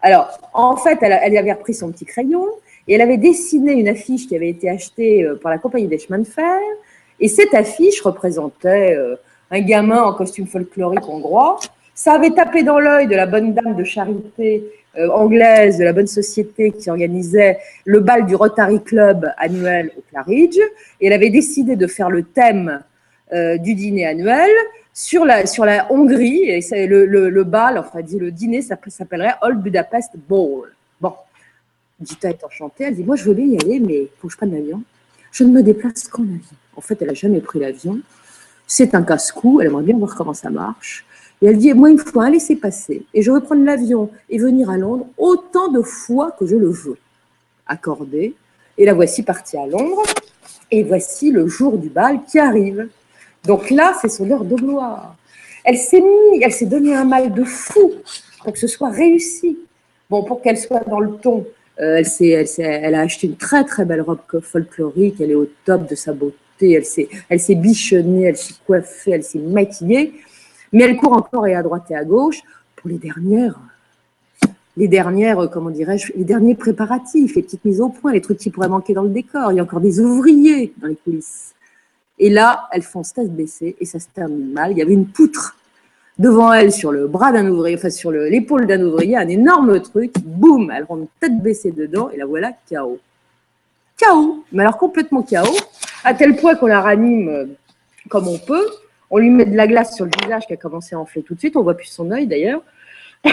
Alors, 0.00 0.38
en 0.52 0.76
fait, 0.76 0.98
elle, 1.02 1.12
avait 1.12 1.52
repris 1.52 1.74
son 1.74 1.92
petit 1.92 2.04
crayon 2.04 2.46
et 2.88 2.94
elle 2.94 3.00
avait 3.00 3.16
dessiné 3.18 3.72
une 3.72 3.88
affiche 3.88 4.26
qui 4.26 4.34
avait 4.34 4.48
été 4.48 4.68
achetée 4.68 5.24
euh, 5.24 5.36
par 5.36 5.50
la 5.52 5.58
compagnie 5.58 5.86
des 5.86 5.98
chemins 5.98 6.18
de 6.18 6.24
fer. 6.24 6.58
Et 7.20 7.28
cette 7.28 7.54
affiche 7.54 8.00
représentait 8.00 8.96
euh, 8.96 9.14
un 9.52 9.60
gamin 9.60 10.02
en 10.02 10.14
costume 10.14 10.48
folklorique 10.48 11.08
hongrois. 11.08 11.60
Ça 11.94 12.14
avait 12.14 12.30
tapé 12.30 12.64
dans 12.64 12.80
l'œil 12.80 13.06
de 13.06 13.14
la 13.14 13.26
bonne 13.26 13.54
dame 13.54 13.76
de 13.76 13.84
charité 13.84 14.64
euh, 14.98 15.08
anglaise, 15.10 15.78
de 15.78 15.84
la 15.84 15.92
bonne 15.92 16.08
société 16.08 16.72
qui 16.72 16.90
organisait 16.90 17.58
le 17.84 18.00
bal 18.00 18.26
du 18.26 18.34
Rotary 18.34 18.82
Club 18.82 19.30
annuel 19.36 19.92
au 19.96 20.02
Claridge. 20.10 20.58
Et 21.00 21.06
elle 21.06 21.12
avait 21.12 21.30
décidé 21.30 21.76
de 21.76 21.86
faire 21.86 22.10
le 22.10 22.24
thème 22.24 22.82
du 23.60 23.74
dîner 23.74 24.04
annuel 24.04 24.50
sur 24.94 25.24
la, 25.24 25.46
sur 25.46 25.64
la 25.64 25.90
Hongrie, 25.90 26.50
et 26.50 26.86
le, 26.86 27.06
le, 27.06 27.44
bal, 27.44 27.78
enfin 27.78 28.02
dit 28.02 28.18
le 28.18 28.30
dîner, 28.30 28.62
ça 28.62 28.76
s'appellerait 28.88 29.34
Old 29.40 29.60
Budapest 29.60 30.12
Ball. 30.28 30.74
Bon, 31.00 31.14
Gita 32.02 32.30
est 32.30 32.44
enchantée, 32.44 32.84
elle 32.84 32.96
dit 32.96 33.04
Moi, 33.04 33.16
je 33.16 33.24
veux 33.24 33.34
bien 33.34 33.46
y 33.46 33.58
aller, 33.58 33.80
mais 33.80 34.02
il 34.02 34.08
faut 34.18 34.28
que 34.28 34.32
je 34.32 34.36
prenne 34.36 34.52
l'avion. 34.52 34.82
Je 35.30 35.44
ne 35.44 35.50
me 35.50 35.62
déplace 35.62 36.08
qu'en 36.08 36.22
avion. 36.22 36.40
En 36.76 36.80
fait, 36.80 37.00
elle 37.00 37.08
n'a 37.08 37.14
jamais 37.14 37.40
pris 37.40 37.58
l'avion. 37.58 38.00
C'est 38.66 38.94
un 38.94 39.02
casse-cou, 39.02 39.60
elle 39.60 39.68
aimerait 39.68 39.82
bien 39.82 39.96
voir 39.96 40.14
comment 40.14 40.34
ça 40.34 40.50
marche. 40.50 41.04
Et 41.40 41.46
elle 41.46 41.58
dit 41.58 41.72
Moi, 41.74 41.90
il 41.90 41.96
me 41.96 42.02
faut 42.02 42.20
un 42.20 42.30
laisser-passer. 42.30 43.04
Et 43.12 43.22
je 43.22 43.30
veux 43.30 43.40
prendre 43.40 43.64
l'avion 43.64 44.10
et 44.30 44.38
venir 44.38 44.70
à 44.70 44.76
Londres 44.76 45.06
autant 45.18 45.68
de 45.68 45.82
fois 45.82 46.30
que 46.32 46.46
je 46.46 46.56
le 46.56 46.70
veux. 46.70 46.96
Accordé. 47.66 48.34
Et 48.78 48.86
la 48.86 48.94
voici 48.94 49.22
partie 49.22 49.56
à 49.56 49.66
Londres. 49.66 50.02
Et 50.70 50.82
voici 50.82 51.30
le 51.30 51.46
jour 51.48 51.76
du 51.78 51.88
bal 51.88 52.20
qui 52.24 52.38
arrive. 52.38 52.88
Donc 53.44 53.70
là, 53.70 53.94
c'est 54.00 54.08
son 54.08 54.30
heure 54.30 54.44
de 54.44 54.54
gloire. 54.54 55.16
Elle 55.64 55.78
s'est 55.78 56.00
mise, 56.00 56.40
elle 56.42 56.52
s'est 56.52 56.66
donné 56.66 56.94
un 56.94 57.04
mal 57.04 57.32
de 57.32 57.44
fou 57.44 57.92
pour 58.42 58.52
que 58.52 58.58
ce 58.58 58.66
soit 58.66 58.90
réussi. 58.90 59.58
Bon, 60.08 60.24
pour 60.24 60.42
qu'elle 60.42 60.58
soit 60.58 60.84
dans 60.88 61.00
le 61.00 61.12
ton, 61.16 61.46
euh, 61.80 62.02
elle, 62.20 62.46
elle, 62.58 62.94
a 62.94 63.00
acheté 63.00 63.26
une 63.26 63.36
très 63.36 63.64
très 63.64 63.84
belle 63.84 64.02
robe 64.02 64.20
folklorique, 64.42 65.20
elle 65.20 65.30
est 65.30 65.36
au 65.36 65.48
top 65.64 65.88
de 65.88 65.94
sa 65.94 66.12
beauté, 66.12 66.36
elle 66.60 66.84
s'est, 66.84 67.54
bichonnée, 67.54 68.24
elle 68.24 68.36
s'est 68.36 68.54
coiffée, 68.66 69.12
elle 69.12 69.24
s'est 69.24 69.38
maquillée, 69.38 70.12
mais 70.72 70.84
elle 70.84 70.96
court 70.96 71.12
encore 71.12 71.46
et 71.46 71.54
à 71.54 71.62
droite 71.62 71.90
et 71.90 71.96
à 71.96 72.04
gauche 72.04 72.40
pour 72.76 72.90
les 72.90 72.98
dernières, 72.98 73.58
les 74.76 74.88
dernières, 74.88 75.50
comment 75.50 75.70
dirais-je, 75.70 76.12
les 76.14 76.24
derniers 76.24 76.54
préparatifs, 76.54 77.34
les 77.34 77.42
petites 77.42 77.64
mises 77.64 77.80
au 77.80 77.88
point, 77.88 78.12
les 78.12 78.20
trucs 78.20 78.38
qui 78.38 78.50
pourraient 78.50 78.68
manquer 78.68 78.94
dans 78.94 79.02
le 79.02 79.10
décor. 79.10 79.52
Il 79.52 79.56
y 79.56 79.60
a 79.60 79.62
encore 79.62 79.80
des 79.80 80.00
ouvriers 80.00 80.72
dans 80.78 80.88
les 80.88 80.96
coulisses. 80.96 81.52
Et 82.18 82.30
là, 82.30 82.68
elles 82.72 82.82
font 82.82 83.02
tête 83.02 83.34
baissée 83.34 83.76
et 83.80 83.84
ça 83.84 83.98
se 83.98 84.06
termine 84.14 84.52
mal. 84.52 84.72
Il 84.72 84.78
y 84.78 84.82
avait 84.82 84.94
une 84.94 85.06
poutre 85.06 85.56
devant 86.18 86.52
elle, 86.52 86.72
sur 86.72 86.92
le 86.92 87.06
bras 87.06 87.32
d'un 87.32 87.48
ouvrier, 87.48 87.76
enfin 87.76 87.90
sur 87.90 88.10
l'épaule 88.10 88.66
d'un 88.66 88.82
ouvrier, 88.82 89.16
un 89.16 89.28
énorme 89.28 89.80
truc, 89.80 90.12
boum, 90.24 90.70
elle 90.70 90.84
rentre 90.84 91.08
tête 91.20 91.42
baissée 91.42 91.72
dedans, 91.72 92.10
et 92.10 92.16
la 92.16 92.26
voilà 92.26 92.52
KO. 92.70 92.98
KO, 94.00 94.44
mais 94.52 94.62
alors 94.62 94.78
complètement 94.78 95.22
KO, 95.22 95.56
à 96.04 96.14
tel 96.14 96.36
point 96.36 96.54
qu'on 96.54 96.66
la 96.66 96.80
ranime 96.80 97.28
euh, 97.28 97.46
comme 98.08 98.28
on 98.28 98.38
peut. 98.38 98.66
On 99.10 99.18
lui 99.18 99.30
met 99.30 99.44
de 99.44 99.56
la 99.56 99.66
glace 99.66 99.94
sur 99.94 100.06
le 100.06 100.10
visage 100.22 100.46
qui 100.46 100.54
a 100.54 100.56
commencé 100.56 100.94
à 100.94 100.98
enfler 100.98 101.22
tout 101.22 101.34
de 101.34 101.38
suite, 101.38 101.56
on 101.56 101.62
voit 101.62 101.76
plus 101.76 101.88
son 101.88 102.10
œil 102.10 102.26
d'ailleurs. 102.26 102.62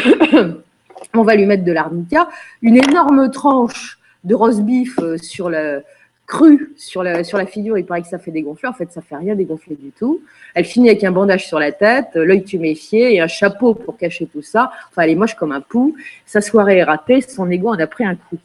on 1.13 1.23
va 1.23 1.35
lui 1.35 1.45
mettre 1.45 1.63
de 1.63 1.71
l'arnica, 1.71 2.29
une 2.61 2.77
énorme 2.77 3.31
tranche 3.31 3.97
de 4.23 4.35
roast 4.35 4.61
beef 4.61 4.99
euh, 4.99 5.17
sur 5.17 5.49
le, 5.49 5.83
cru 6.29 6.73
sur 6.77 7.03
la, 7.03 7.23
sur 7.23 7.37
la 7.37 7.45
figure, 7.45 7.77
il 7.77 7.85
paraît 7.85 8.03
que 8.03 8.07
ça 8.07 8.19
fait 8.19 8.31
dégonfler. 8.31 8.69
En 8.69 8.73
fait, 8.73 8.89
ça 8.91 9.01
fait 9.01 9.15
rien 9.15 9.35
dégonfler 9.35 9.75
du 9.75 9.89
tout. 9.91 10.21
Elle 10.53 10.63
finit 10.63 10.89
avec 10.89 11.03
un 11.03 11.11
bandage 11.11 11.47
sur 11.47 11.59
la 11.59 11.71
tête, 11.71 12.09
l'œil 12.13 12.43
tuméfié 12.43 13.15
et 13.15 13.19
un 13.19 13.27
chapeau 13.27 13.73
pour 13.73 13.97
cacher 13.97 14.27
tout 14.27 14.43
ça. 14.43 14.71
Enfin, 14.89 15.01
elle 15.01 15.09
est 15.09 15.15
moche 15.15 15.33
comme 15.33 15.51
un 15.51 15.59
pou. 15.59 15.95
Sa 16.25 16.39
soirée 16.39 16.77
est 16.77 16.83
ratée, 16.83 17.21
son 17.21 17.49
ego 17.49 17.69
en 17.69 17.79
a 17.79 17.87
pris 17.87 18.05
un 18.05 18.15
coup. 18.15 18.37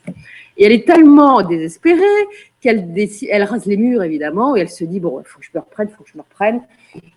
Et 0.56 0.64
elle 0.64 0.72
est 0.72 0.86
tellement 0.86 1.42
désespérée 1.42 2.00
elle 2.68 3.42
rase 3.42 3.66
les 3.66 3.76
murs, 3.76 4.02
évidemment, 4.02 4.56
et 4.56 4.60
elle 4.60 4.70
se 4.70 4.84
dit, 4.84 5.00
bon, 5.00 5.20
il 5.20 5.26
faut 5.26 5.38
que 5.38 5.44
je 5.44 5.50
me 5.54 5.60
reprenne, 5.60 5.88
il 5.90 5.94
faut 5.94 6.04
que 6.04 6.10
je 6.10 6.16
me 6.18 6.22
reprenne. 6.22 6.62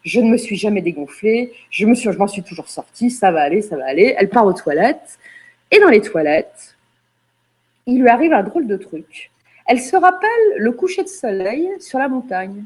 Je 0.04 0.20
ne 0.20 0.30
me 0.30 0.38
suis 0.38 0.56
jamais 0.56 0.82
dégonflée, 0.82 1.54
je 1.70 1.86
me 1.86 1.94
suis, 1.96 2.12
je 2.12 2.18
m'en 2.18 2.28
suis 2.28 2.44
toujours 2.44 2.70
sortie, 2.70 3.10
ça 3.12 3.32
va 3.32 3.42
aller, 3.42 3.62
ça 3.62 3.78
va 3.78 3.86
aller. 3.86 4.16
Elle 4.18 4.30
part 4.30 4.46
aux 4.46 4.54
toilettes, 4.54 5.20
et 5.72 5.80
dans 5.80 5.90
les 5.90 6.02
toilettes, 6.02 6.76
il 7.86 8.02
lui 8.02 8.10
arrive 8.10 8.34
un 8.34 8.44
drôle 8.44 8.68
de 8.68 8.78
truc 8.78 9.32
elle 9.68 9.82
se 9.82 9.96
rappelle 9.96 10.30
le 10.58 10.72
coucher 10.72 11.04
de 11.04 11.10
soleil 11.10 11.70
sur 11.80 12.00
la 12.00 12.08
montagne, 12.08 12.64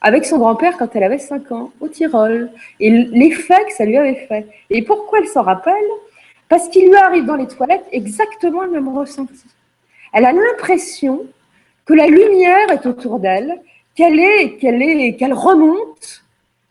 avec 0.00 0.24
son 0.24 0.38
grand-père 0.38 0.76
quand 0.76 0.94
elle 0.96 1.04
avait 1.04 1.18
5 1.18 1.52
ans, 1.52 1.72
au 1.80 1.88
Tyrol, 1.88 2.50
et 2.80 2.90
l'effet 2.90 3.64
que 3.66 3.72
ça 3.72 3.84
lui 3.84 3.96
avait 3.96 4.26
fait. 4.26 4.46
Et 4.68 4.82
pourquoi 4.82 5.20
elle 5.20 5.28
s'en 5.28 5.42
rappelle? 5.42 5.74
Parce 6.48 6.68
qu'il 6.68 6.88
lui 6.88 6.96
arrive 6.96 7.24
dans 7.24 7.36
les 7.36 7.46
toilettes 7.46 7.86
exactement 7.92 8.62
le 8.62 8.72
même 8.72 8.88
ressenti. 8.88 9.44
Elle 10.12 10.24
a 10.24 10.32
l'impression 10.32 11.24
que 11.84 11.94
la 11.94 12.06
lumière 12.06 12.70
est 12.70 12.86
autour 12.86 13.18
d'elle, 13.18 13.60
qu'elle 13.94 14.18
est, 14.18 14.56
qu'elle 14.56 14.82
est, 14.82 15.16
qu'elle 15.16 15.34
remonte 15.34 16.24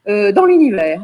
euh, 0.07 0.31
dans 0.31 0.45
l'univers. 0.45 1.03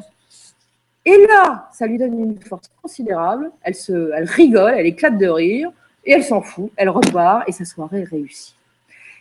Et 1.05 1.25
là, 1.27 1.69
ça 1.71 1.87
lui 1.87 1.97
donne 1.97 2.19
une 2.19 2.39
force 2.41 2.69
considérable. 2.81 3.51
Elle 3.61 3.75
se, 3.75 4.11
elle 4.13 4.25
rigole, 4.25 4.73
elle 4.75 4.85
éclate 4.85 5.17
de 5.17 5.27
rire. 5.27 5.71
Et 6.05 6.11
elle 6.11 6.23
s'en 6.23 6.41
fout, 6.41 6.71
elle 6.77 6.89
repart 6.89 7.47
et 7.47 7.51
sa 7.51 7.65
soirée 7.65 8.01
est 8.01 8.09
réussie. 8.09 8.55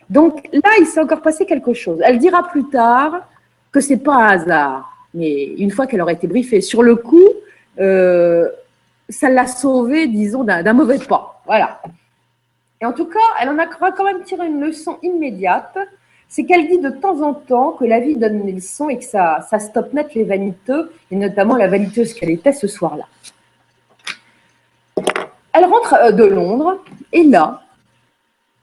Donc 0.09 0.47
là, 0.53 0.69
il 0.79 0.85
s'est 0.85 1.01
encore 1.01 1.21
passé 1.21 1.45
quelque 1.45 1.73
chose. 1.73 1.99
Elle 2.03 2.17
dira 2.17 2.47
plus 2.47 2.65
tard 2.69 3.27
que 3.71 3.81
c'est 3.81 3.97
pas 3.97 4.15
un 4.15 4.27
hasard, 4.27 4.89
mais 5.13 5.43
une 5.43 5.69
fois 5.69 5.85
qu'elle 5.85 6.01
aurait 6.01 6.13
été 6.13 6.27
briefée 6.27 6.61
sur 6.61 6.83
le 6.83 6.95
coup, 6.95 7.27
euh, 7.79 8.47
ça 9.09 9.29
l'a 9.29 9.47
sauvée, 9.47 10.07
disons, 10.07 10.45
d'un 10.45 10.73
mauvais 10.73 10.97
pas. 10.99 11.41
Voilà. 11.45 11.81
Et 12.81 12.85
en 12.85 12.93
tout 12.93 13.05
cas, 13.05 13.19
elle 13.41 13.49
en 13.49 13.57
a 13.57 13.65
quand 13.65 14.03
même 14.03 14.23
tiré 14.23 14.47
une 14.47 14.61
leçon 14.61 14.97
immédiate. 15.01 15.77
C'est 16.29 16.43
qu'elle 16.43 16.67
dit 16.67 16.79
de 16.79 16.89
temps 16.89 17.21
en 17.21 17.33
temps 17.33 17.71
que 17.71 17.85
la 17.85 17.99
vie 17.99 18.15
donne 18.15 18.45
des 18.45 18.51
leçons 18.51 18.89
et 18.89 18.97
que 18.97 19.05
ça, 19.05 19.45
ça 19.49 19.59
stoppe 19.59 19.93
net 19.93 20.13
les 20.13 20.25
vaniteux, 20.25 20.91
et 21.09 21.15
notamment 21.15 21.55
la 21.55 21.67
vaniteuse 21.67 22.13
qu'elle 22.13 22.31
était 22.31 22.51
ce 22.51 22.67
soir-là. 22.67 23.05
Elle 25.53 25.65
rentre 25.65 25.93
euh, 25.93 26.11
de 26.11 26.25
Londres 26.25 26.83
et 27.13 27.23
là, 27.23 27.63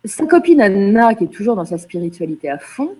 sa 0.04 0.26
copine 0.26 0.60
Anna, 0.60 1.14
qui 1.14 1.24
est 1.24 1.28
toujours 1.28 1.56
dans 1.56 1.64
sa 1.64 1.78
spiritualité 1.78 2.50
à 2.50 2.58
fond, 2.58 2.94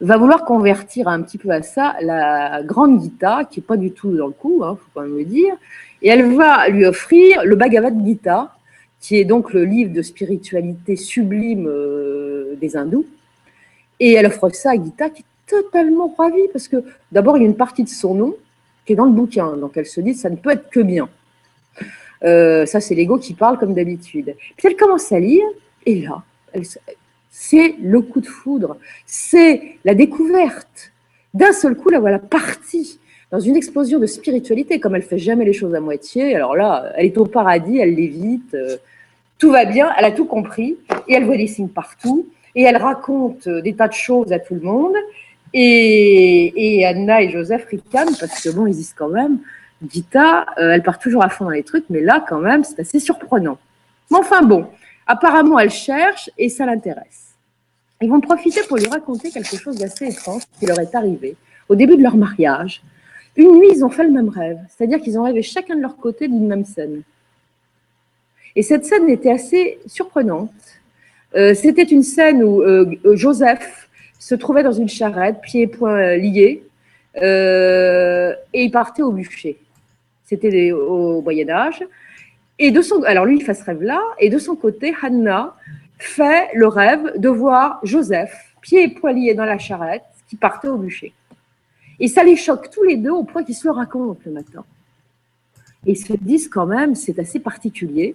va 0.00 0.18
vouloir 0.18 0.44
convertir 0.44 1.08
un 1.08 1.22
petit 1.22 1.38
peu 1.38 1.50
à 1.50 1.62
ça 1.62 1.96
la 2.02 2.62
grande 2.62 3.00
Gita, 3.02 3.44
qui 3.50 3.60
n'est 3.60 3.66
pas 3.66 3.76
du 3.76 3.92
tout 3.92 4.14
dans 4.14 4.26
le 4.26 4.32
coup, 4.32 4.58
il 4.60 4.64
hein, 4.64 4.76
faut 4.78 4.90
quand 4.94 5.02
même 5.02 5.16
le 5.16 5.24
dire, 5.24 5.54
et 6.02 6.08
elle 6.08 6.36
va 6.36 6.68
lui 6.68 6.84
offrir 6.84 7.42
le 7.44 7.56
Bhagavad 7.56 7.98
Gita, 8.04 8.55
qui 9.00 9.18
est 9.18 9.24
donc 9.24 9.52
le 9.52 9.64
livre 9.64 9.92
de 9.92 10.02
spiritualité 10.02 10.96
sublime 10.96 11.66
euh, 11.68 12.56
des 12.60 12.76
hindous. 12.76 13.06
Et 14.00 14.12
elle 14.12 14.26
offre 14.26 14.50
ça 14.50 14.72
à 14.72 14.74
Gita, 14.74 15.10
qui 15.10 15.22
est 15.22 15.24
totalement 15.46 16.14
ravie, 16.16 16.48
parce 16.52 16.68
que 16.68 16.82
d'abord, 17.12 17.36
il 17.36 17.42
y 17.42 17.46
a 17.46 17.48
une 17.48 17.56
partie 17.56 17.84
de 17.84 17.88
son 17.88 18.14
nom 18.14 18.34
qui 18.84 18.92
est 18.92 18.96
dans 18.96 19.04
le 19.04 19.12
bouquin, 19.12 19.56
donc 19.56 19.76
elle 19.76 19.86
se 19.86 20.00
dit, 20.00 20.14
ça 20.14 20.30
ne 20.30 20.36
peut 20.36 20.50
être 20.50 20.70
que 20.70 20.80
bien. 20.80 21.08
Euh, 22.24 22.66
ça, 22.66 22.80
c'est 22.80 22.94
l'ego 22.94 23.18
qui 23.18 23.34
parle 23.34 23.58
comme 23.58 23.74
d'habitude. 23.74 24.36
Puis 24.56 24.68
elle 24.68 24.76
commence 24.76 25.10
à 25.12 25.18
lire, 25.18 25.44
et 25.84 26.02
là, 26.02 26.22
c'est 27.30 27.74
le 27.82 28.00
coup 28.00 28.20
de 28.20 28.26
foudre, 28.26 28.76
c'est 29.04 29.78
la 29.84 29.94
découverte. 29.94 30.92
D'un 31.34 31.52
seul 31.52 31.76
coup, 31.76 31.90
la 31.90 32.00
voilà 32.00 32.18
partie 32.18 32.98
dans 33.30 33.40
une 33.40 33.56
explosion 33.56 33.98
de 33.98 34.06
spiritualité, 34.06 34.78
comme 34.80 34.94
elle 34.94 35.02
fait 35.02 35.18
jamais 35.18 35.44
les 35.44 35.52
choses 35.52 35.74
à 35.74 35.80
moitié. 35.80 36.34
Alors 36.36 36.56
là, 36.56 36.92
elle 36.96 37.06
est 37.06 37.18
au 37.18 37.26
paradis, 37.26 37.78
elle 37.78 37.94
l'évite, 37.94 38.54
euh, 38.54 38.76
tout 39.38 39.50
va 39.50 39.64
bien, 39.64 39.90
elle 39.98 40.04
a 40.04 40.12
tout 40.12 40.26
compris, 40.26 40.76
et 41.08 41.14
elle 41.14 41.24
voit 41.24 41.36
des 41.36 41.46
signes 41.46 41.68
partout, 41.68 42.26
et 42.54 42.62
elle 42.62 42.76
raconte 42.76 43.46
euh, 43.48 43.60
des 43.60 43.74
tas 43.74 43.88
de 43.88 43.92
choses 43.92 44.32
à 44.32 44.38
tout 44.38 44.54
le 44.54 44.60
monde. 44.60 44.94
Et, 45.52 46.84
Anna 46.86 47.22
et 47.22 47.30
Joseph 47.30 47.64
ricanent 47.66 48.14
parce 48.20 48.42
que 48.42 48.50
bon, 48.50 48.66
ils 48.66 48.74
disent 48.74 48.94
quand 48.96 49.08
même, 49.08 49.38
Gita, 49.90 50.46
euh, 50.58 50.72
elle 50.72 50.82
part 50.82 50.98
toujours 50.98 51.24
à 51.24 51.28
fond 51.28 51.44
dans 51.44 51.50
les 51.50 51.62
trucs, 51.62 51.84
mais 51.90 52.00
là, 52.00 52.24
quand 52.26 52.38
même, 52.38 52.62
c'est 52.64 52.80
assez 52.80 53.00
surprenant. 53.00 53.58
Mais 54.10 54.18
enfin 54.18 54.42
bon, 54.42 54.66
apparemment, 55.06 55.58
elle 55.58 55.70
cherche 55.70 56.30
et 56.38 56.48
ça 56.48 56.66
l'intéresse. 56.66 57.34
Ils 58.02 58.10
vont 58.10 58.20
profiter 58.20 58.60
pour 58.68 58.76
lui 58.76 58.86
raconter 58.86 59.30
quelque 59.30 59.56
chose 59.56 59.78
d'assez 59.78 60.06
étrange 60.06 60.42
qui 60.58 60.66
leur 60.66 60.78
est 60.78 60.94
arrivé 60.94 61.36
au 61.68 61.74
début 61.74 61.96
de 61.96 62.02
leur 62.02 62.16
mariage. 62.16 62.82
Une 63.36 63.58
nuit, 63.58 63.68
ils 63.72 63.84
ont 63.84 63.90
fait 63.90 64.04
le 64.04 64.10
même 64.10 64.28
rêve, 64.28 64.58
c'est-à-dire 64.68 65.00
qu'ils 65.00 65.18
ont 65.18 65.24
rêvé 65.24 65.42
chacun 65.42 65.76
de 65.76 65.82
leur 65.82 65.96
côté 65.96 66.28
d'une 66.28 66.46
même 66.46 66.64
scène. 66.64 67.02
Et 68.54 68.62
cette 68.62 68.84
scène 68.86 69.08
était 69.10 69.30
assez 69.30 69.78
surprenante. 69.86 70.50
Euh, 71.34 71.52
c'était 71.54 71.82
une 71.82 72.02
scène 72.02 72.42
où 72.42 72.62
euh, 72.62 72.86
Joseph 73.12 73.88
se 74.18 74.34
trouvait 74.34 74.62
dans 74.62 74.72
une 74.72 74.88
charrette, 74.88 75.40
pieds 75.42 75.62
et 75.62 75.66
poings 75.66 76.16
liés, 76.16 76.62
et 77.22 78.62
il 78.64 78.70
partait 78.70 79.02
au 79.02 79.12
bûcher. 79.12 79.58
C'était 80.24 80.72
au 80.72 81.22
Moyen 81.22 81.48
Âge. 81.48 81.84
Et 82.58 82.72
alors 83.04 83.26
lui, 83.26 83.36
il 83.36 83.44
fait 83.44 83.54
ce 83.54 83.64
rêve-là, 83.64 84.00
et 84.18 84.30
de 84.30 84.38
son 84.38 84.56
côté, 84.56 84.94
Hannah 85.02 85.54
fait 85.98 86.48
le 86.54 86.68
rêve 86.68 87.18
de 87.18 87.28
voir 87.28 87.80
Joseph, 87.82 88.54
pieds 88.60 88.84
et 88.84 88.88
poings 88.88 89.12
liés 89.12 89.34
dans 89.34 89.44
la 89.44 89.58
charrette, 89.58 90.04
qui 90.28 90.36
partait 90.36 90.68
au 90.68 90.76
bûcher. 90.76 91.12
Et 91.98 92.08
ça 92.08 92.24
les 92.24 92.36
choque 92.36 92.70
tous 92.70 92.82
les 92.82 92.96
deux 92.96 93.10
au 93.10 93.24
point 93.24 93.42
qu'ils 93.42 93.54
se 93.54 93.66
le 93.66 93.72
racontent 93.72 94.20
le 94.24 94.32
matin. 94.32 94.64
Et 95.86 95.92
ils 95.92 95.96
se 95.96 96.12
disent 96.12 96.48
quand 96.48 96.66
même, 96.66 96.94
c'est 96.94 97.18
assez 97.18 97.38
particulier. 97.38 98.14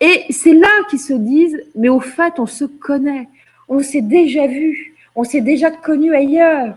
Et 0.00 0.26
c'est 0.30 0.54
là 0.54 0.68
qu'ils 0.90 1.00
se 1.00 1.14
disent, 1.14 1.62
mais 1.74 1.88
au 1.88 2.00
fait, 2.00 2.34
on 2.38 2.46
se 2.46 2.64
connaît, 2.64 3.28
on 3.68 3.80
s'est 3.80 4.02
déjà 4.02 4.46
vu, 4.46 4.94
on 5.14 5.24
s'est 5.24 5.40
déjà 5.40 5.70
connu 5.70 6.14
ailleurs. 6.14 6.76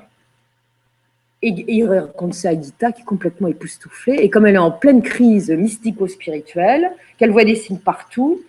Et, 1.42 1.54
il 1.68 1.86
raconte 1.86 2.34
ça 2.34 2.50
à 2.50 2.54
Gita, 2.54 2.92
qui 2.92 3.02
est 3.02 3.06
complètement 3.06 3.48
époustouflée. 3.48 4.18
Et 4.22 4.30
comme 4.30 4.46
elle 4.46 4.56
est 4.56 4.60
en 4.60 4.72
pleine 4.72 5.02
crise 5.02 5.50
mystico-spirituelle, 5.50 6.92
qu'elle 7.18 7.32
voit 7.32 7.46
des 7.46 7.56
signes 7.56 7.78
partout, 7.78 8.42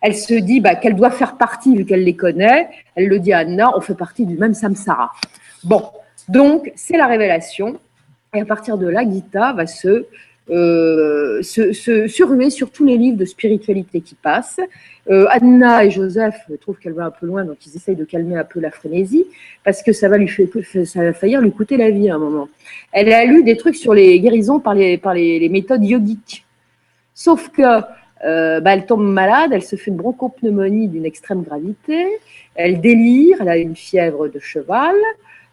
elle 0.00 0.16
se 0.16 0.34
dit 0.34 0.60
bah, 0.60 0.74
qu'elle 0.74 0.96
doit 0.96 1.10
faire 1.10 1.36
partie, 1.36 1.76
vu 1.76 1.84
qu'elle 1.84 2.04
les 2.04 2.16
connaît. 2.16 2.68
Elle 2.94 3.08
le 3.08 3.18
dit 3.18 3.32
à 3.32 3.38
Anna, 3.38 3.76
on 3.76 3.80
fait 3.80 3.94
partie 3.94 4.26
du 4.26 4.36
même 4.36 4.54
samsara. 4.54 5.12
Bon, 5.62 5.82
donc 6.30 6.72
c'est 6.74 6.96
la 6.96 7.06
révélation. 7.06 7.78
Et 8.34 8.40
à 8.40 8.44
partir 8.44 8.78
de 8.78 8.86
là, 8.86 9.02
Gita 9.02 9.52
va 9.52 9.66
se 9.66 10.06
euh, 10.50 11.42
se, 11.42 12.08
sur 12.08 12.70
tous 12.72 12.84
les 12.84 12.96
livres 12.96 13.16
de 13.16 13.24
spiritualité 13.24 14.00
qui 14.00 14.16
passent. 14.16 14.60
Euh, 15.08 15.26
Anna 15.30 15.84
et 15.84 15.90
Joseph 15.90 16.40
trouvent 16.60 16.78
qu'elle 16.78 16.94
va 16.94 17.04
un 17.04 17.10
peu 17.10 17.26
loin, 17.26 17.44
donc 17.44 17.64
ils 17.66 17.76
essayent 17.76 17.94
de 17.94 18.04
calmer 18.04 18.36
un 18.36 18.44
peu 18.44 18.58
la 18.58 18.72
frénésie, 18.72 19.26
parce 19.64 19.82
que 19.82 19.92
ça 19.92 20.08
va 20.08 20.18
lui 20.18 20.28
ça 20.84 21.04
va 21.04 21.12
faillir 21.12 21.40
lui 21.40 21.52
coûter 21.52 21.76
la 21.76 21.90
vie 21.90 22.10
à 22.10 22.16
un 22.16 22.18
moment. 22.18 22.48
Elle 22.90 23.12
a 23.12 23.24
lu 23.24 23.44
des 23.44 23.56
trucs 23.56 23.76
sur 23.76 23.94
les 23.94 24.18
guérisons 24.18 24.58
par 24.58 24.74
les, 24.74 24.98
par 24.98 25.14
les, 25.14 25.48
méthodes 25.48 25.84
yogiques. 25.84 26.44
Sauf 27.14 27.50
que 27.50 27.62
euh, 28.24 28.60
bah, 28.60 28.74
elle 28.74 28.86
tombe 28.86 29.04
malade, 29.04 29.52
elle 29.52 29.62
se 29.62 29.76
fait 29.76 29.92
une 29.92 29.96
bronchopneumonie 29.96 30.88
d'une 30.88 31.06
extrême 31.06 31.42
gravité, 31.42 32.06
elle 32.56 32.80
délire, 32.80 33.36
elle 33.40 33.48
a 33.48 33.56
une 33.56 33.76
fièvre 33.76 34.26
de 34.28 34.40
cheval, 34.40 34.96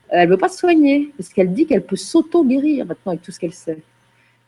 elle 0.09 0.27
ne 0.27 0.33
veut 0.33 0.37
pas 0.37 0.49
se 0.49 0.57
soigner, 0.57 1.11
parce 1.17 1.29
qu'elle 1.29 1.53
dit 1.53 1.65
qu'elle 1.65 1.83
peut 1.83 1.95
s'auto-guérir 1.95 2.85
maintenant 2.85 3.11
avec 3.11 3.21
tout 3.21 3.31
ce 3.31 3.39
qu'elle 3.39 3.53
sait. 3.53 3.79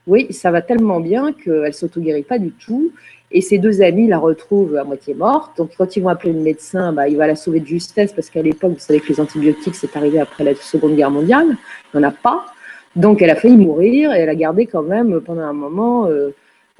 Oui, 0.07 0.27
ça 0.31 0.49
va 0.51 0.61
tellement 0.61 0.99
bien 0.99 1.33
qu'elle 1.33 1.63
ne 1.63 1.71
s'auto-guérit 1.71 2.23
pas 2.23 2.39
du 2.39 2.51
tout. 2.51 2.91
Et 3.31 3.41
ses 3.41 3.59
deux 3.59 3.81
amis 3.83 4.07
la 4.07 4.17
retrouvent 4.17 4.75
à 4.75 4.83
moitié 4.83 5.13
morte. 5.13 5.55
Donc, 5.57 5.71
quand 5.77 5.95
ils 5.95 6.01
vont 6.01 6.09
appeler 6.09 6.33
le 6.33 6.39
médecin, 6.39 6.91
bah, 6.93 7.07
il 7.07 7.15
va 7.15 7.27
la 7.27 7.35
sauver 7.35 7.59
de 7.59 7.67
justesse 7.67 8.11
parce 8.11 8.29
qu'à 8.29 8.41
l'époque, 8.41 8.73
vous 8.73 8.79
savez 8.79 8.99
que 8.99 9.09
les 9.09 9.19
antibiotiques, 9.19 9.75
c'est 9.75 9.95
arrivé 9.95 10.19
après 10.19 10.43
la 10.43 10.55
Seconde 10.55 10.95
Guerre 10.95 11.11
mondiale. 11.11 11.55
Il 11.93 11.99
n'y 11.99 12.05
en 12.05 12.09
a 12.09 12.11
pas. 12.11 12.45
Donc, 12.95 13.21
elle 13.21 13.29
a 13.29 13.35
failli 13.35 13.55
mourir 13.55 14.11
et 14.13 14.19
elle 14.19 14.29
a 14.29 14.35
gardé 14.35 14.65
quand 14.65 14.81
même 14.81 15.21
pendant 15.21 15.43
un 15.43 15.53
moment 15.53 16.07
euh, 16.07 16.29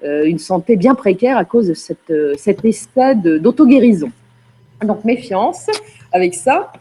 euh, 0.04 0.24
une 0.26 0.40
santé 0.40 0.76
bien 0.76 0.96
précaire 0.96 1.38
à 1.38 1.46
cause 1.46 1.68
de 1.68 1.76
cette, 1.76 2.10
euh, 2.10 2.34
cet 2.36 2.64
d'auto-guérison. 2.64 4.12
Donc, 4.84 5.06
méfiance 5.06 5.68
avec 6.12 6.34
ça. 6.34 6.72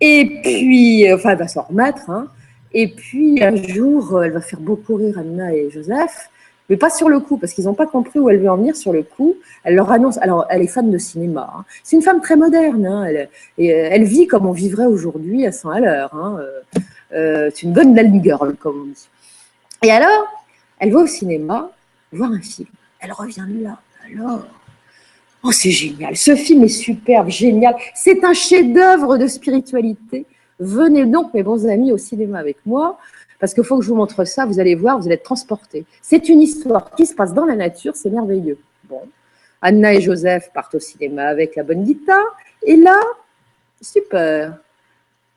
Et 0.00 0.40
puis, 0.42 1.12
enfin, 1.12 1.30
elle 1.30 1.38
va 1.38 1.48
s'en 1.48 1.62
remettre. 1.62 2.08
Hein. 2.10 2.28
Et 2.72 2.88
puis 2.88 3.42
un 3.42 3.56
jour, 3.56 4.22
elle 4.22 4.32
va 4.32 4.40
faire 4.40 4.60
beaucoup 4.60 4.94
rire 4.94 5.18
Anna 5.18 5.52
et 5.52 5.70
Joseph, 5.70 6.30
mais 6.68 6.76
pas 6.76 6.90
sur 6.90 7.08
le 7.08 7.18
coup, 7.18 7.36
parce 7.36 7.52
qu'ils 7.52 7.64
n'ont 7.64 7.74
pas 7.74 7.86
compris 7.86 8.20
où 8.20 8.30
elle 8.30 8.38
veut 8.38 8.48
en 8.48 8.56
venir 8.56 8.76
sur 8.76 8.92
le 8.92 9.02
coup. 9.02 9.36
Elle 9.64 9.74
leur 9.74 9.90
annonce, 9.90 10.18
alors 10.18 10.46
elle 10.50 10.62
est 10.62 10.68
fan 10.68 10.90
de 10.90 10.98
cinéma, 10.98 11.52
hein. 11.56 11.64
c'est 11.82 11.96
une 11.96 12.02
femme 12.02 12.20
très 12.20 12.36
moderne, 12.36 12.86
hein. 12.86 13.04
elle, 13.04 13.28
euh, 13.58 14.04
vit 14.04 14.28
comme 14.28 14.46
on 14.46 14.52
vivrait 14.52 14.86
aujourd'hui 14.86 15.46
à 15.46 15.52
100 15.52 15.70
à 15.70 15.80
l'heure. 15.80 16.14
Hein. 16.14 16.38
Euh, 16.40 16.80
euh, 17.12 17.50
c'est 17.52 17.64
une 17.64 17.72
bonne 17.72 17.92
belle 17.92 18.12
girl, 18.22 18.54
comme 18.54 18.82
on 18.82 18.86
dit. 18.86 19.08
Et 19.82 19.90
alors, 19.90 20.26
elle 20.78 20.92
va 20.92 21.00
au 21.00 21.06
cinéma 21.06 21.70
voir 22.12 22.30
un 22.30 22.40
film. 22.40 22.68
Elle 23.00 23.12
revient 23.12 23.46
là, 23.62 23.80
alors. 24.06 24.46
Oh, 25.42 25.52
c'est 25.52 25.70
génial. 25.70 26.16
Ce 26.16 26.36
film 26.36 26.64
est 26.64 26.68
superbe, 26.68 27.28
génial. 27.28 27.74
C'est 27.94 28.24
un 28.24 28.34
chef-d'œuvre 28.34 29.16
de 29.16 29.26
spiritualité. 29.26 30.26
Venez 30.58 31.06
donc, 31.06 31.32
mes 31.32 31.42
bons 31.42 31.66
amis, 31.66 31.92
au 31.92 31.98
cinéma 31.98 32.38
avec 32.38 32.58
moi 32.66 32.98
parce 33.40 33.54
qu'il 33.54 33.64
faut 33.64 33.78
que 33.78 33.84
je 33.84 33.88
vous 33.88 33.96
montre 33.96 34.24
ça, 34.24 34.44
vous 34.44 34.60
allez 34.60 34.74
voir, 34.76 34.98
vous 34.98 35.06
allez 35.06 35.14
être 35.14 35.24
transportés. 35.24 35.84
C'est 36.02 36.28
une 36.28 36.42
histoire 36.42 36.94
qui 36.94 37.06
se 37.06 37.14
passe 37.14 37.32
dans 37.32 37.46
la 37.46 37.56
nature, 37.56 37.96
c'est 37.96 38.10
merveilleux. 38.10 38.58
Bon. 38.84 39.00
Anna 39.62 39.94
et 39.94 40.00
Joseph 40.00 40.50
partent 40.54 40.74
au 40.74 40.78
cinéma 40.78 41.24
avec 41.24 41.56
la 41.56 41.62
bonne 41.62 41.82
guitare, 41.82 42.36
et 42.62 42.76
là, 42.76 43.00
super. 43.80 44.58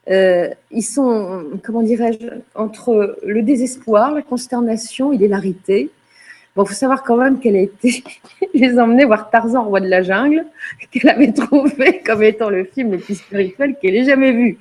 Euh, 0.10 0.50
ils 0.70 0.84
sont, 0.84 1.46
comment 1.64 1.82
dirais-je, 1.82 2.28
entre 2.56 3.18
le 3.26 3.42
désespoir, 3.42 4.12
la 4.12 4.22
consternation 4.22 5.14
et 5.14 5.18
l'hilarité. 5.18 5.90
Bon, 6.56 6.66
faut 6.66 6.74
savoir 6.76 7.02
quand 7.02 7.18
même 7.18 7.40
qu'elle 7.40 7.56
a 7.56 7.62
été, 7.62 8.04
les 8.54 8.78
emmenés 8.78 9.06
voir 9.06 9.32
Tarzan, 9.32 9.64
roi 9.64 9.80
de 9.80 9.88
la 9.88 10.04
jungle, 10.04 10.46
qu'elle 10.92 11.10
avait 11.10 11.32
trouvé 11.32 12.02
comme 12.06 12.22
étant 12.22 12.50
le 12.50 12.66
film 12.66 12.92
le 12.92 13.00
plus 13.00 13.16
spirituel 13.16 13.76
qu'elle 13.82 13.96
ait 13.96 14.04
jamais 14.04 14.32
vu. 14.32 14.60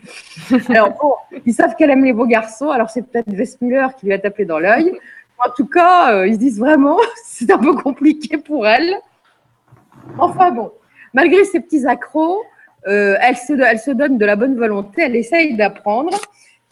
Alors 0.71 0.91
bon, 1.01 1.15
ils 1.45 1.53
savent 1.53 1.75
qu'elle 1.77 1.91
aime 1.91 2.05
les 2.05 2.15
beaux 2.15 2.27
garçons, 2.27 2.71
alors 2.71 2.89
c'est 2.89 3.03
peut-être 3.03 3.29
Westmüller 3.29 3.89
qui 3.99 4.07
lui 4.07 4.15
a 4.15 4.19
tapé 4.19 4.47
dans 4.47 4.59
l'œil. 4.59 4.99
En 5.45 5.51
tout 5.51 5.67
cas, 5.67 6.15
euh, 6.15 6.27
ils 6.27 6.35
se 6.35 6.39
disent 6.39 6.59
vraiment, 6.59 6.99
c'est 7.25 7.51
un 7.51 7.59
peu 7.59 7.75
compliqué 7.75 8.39
pour 8.39 8.67
elle. 8.67 8.97
Enfin 10.19 10.51
bon, 10.51 10.73
malgré 11.13 11.45
ces 11.45 11.61
petits 11.61 11.87
accros, 11.87 12.43
euh, 12.87 13.17
elle, 13.21 13.37
se, 13.37 13.53
elle 13.53 13.79
se 13.79 13.91
donne 13.91 14.17
de 14.17 14.25
la 14.25 14.37
bonne 14.37 14.57
volonté, 14.57 15.03
elle 15.03 15.17
essaye 15.17 15.57
d'apprendre. 15.57 16.19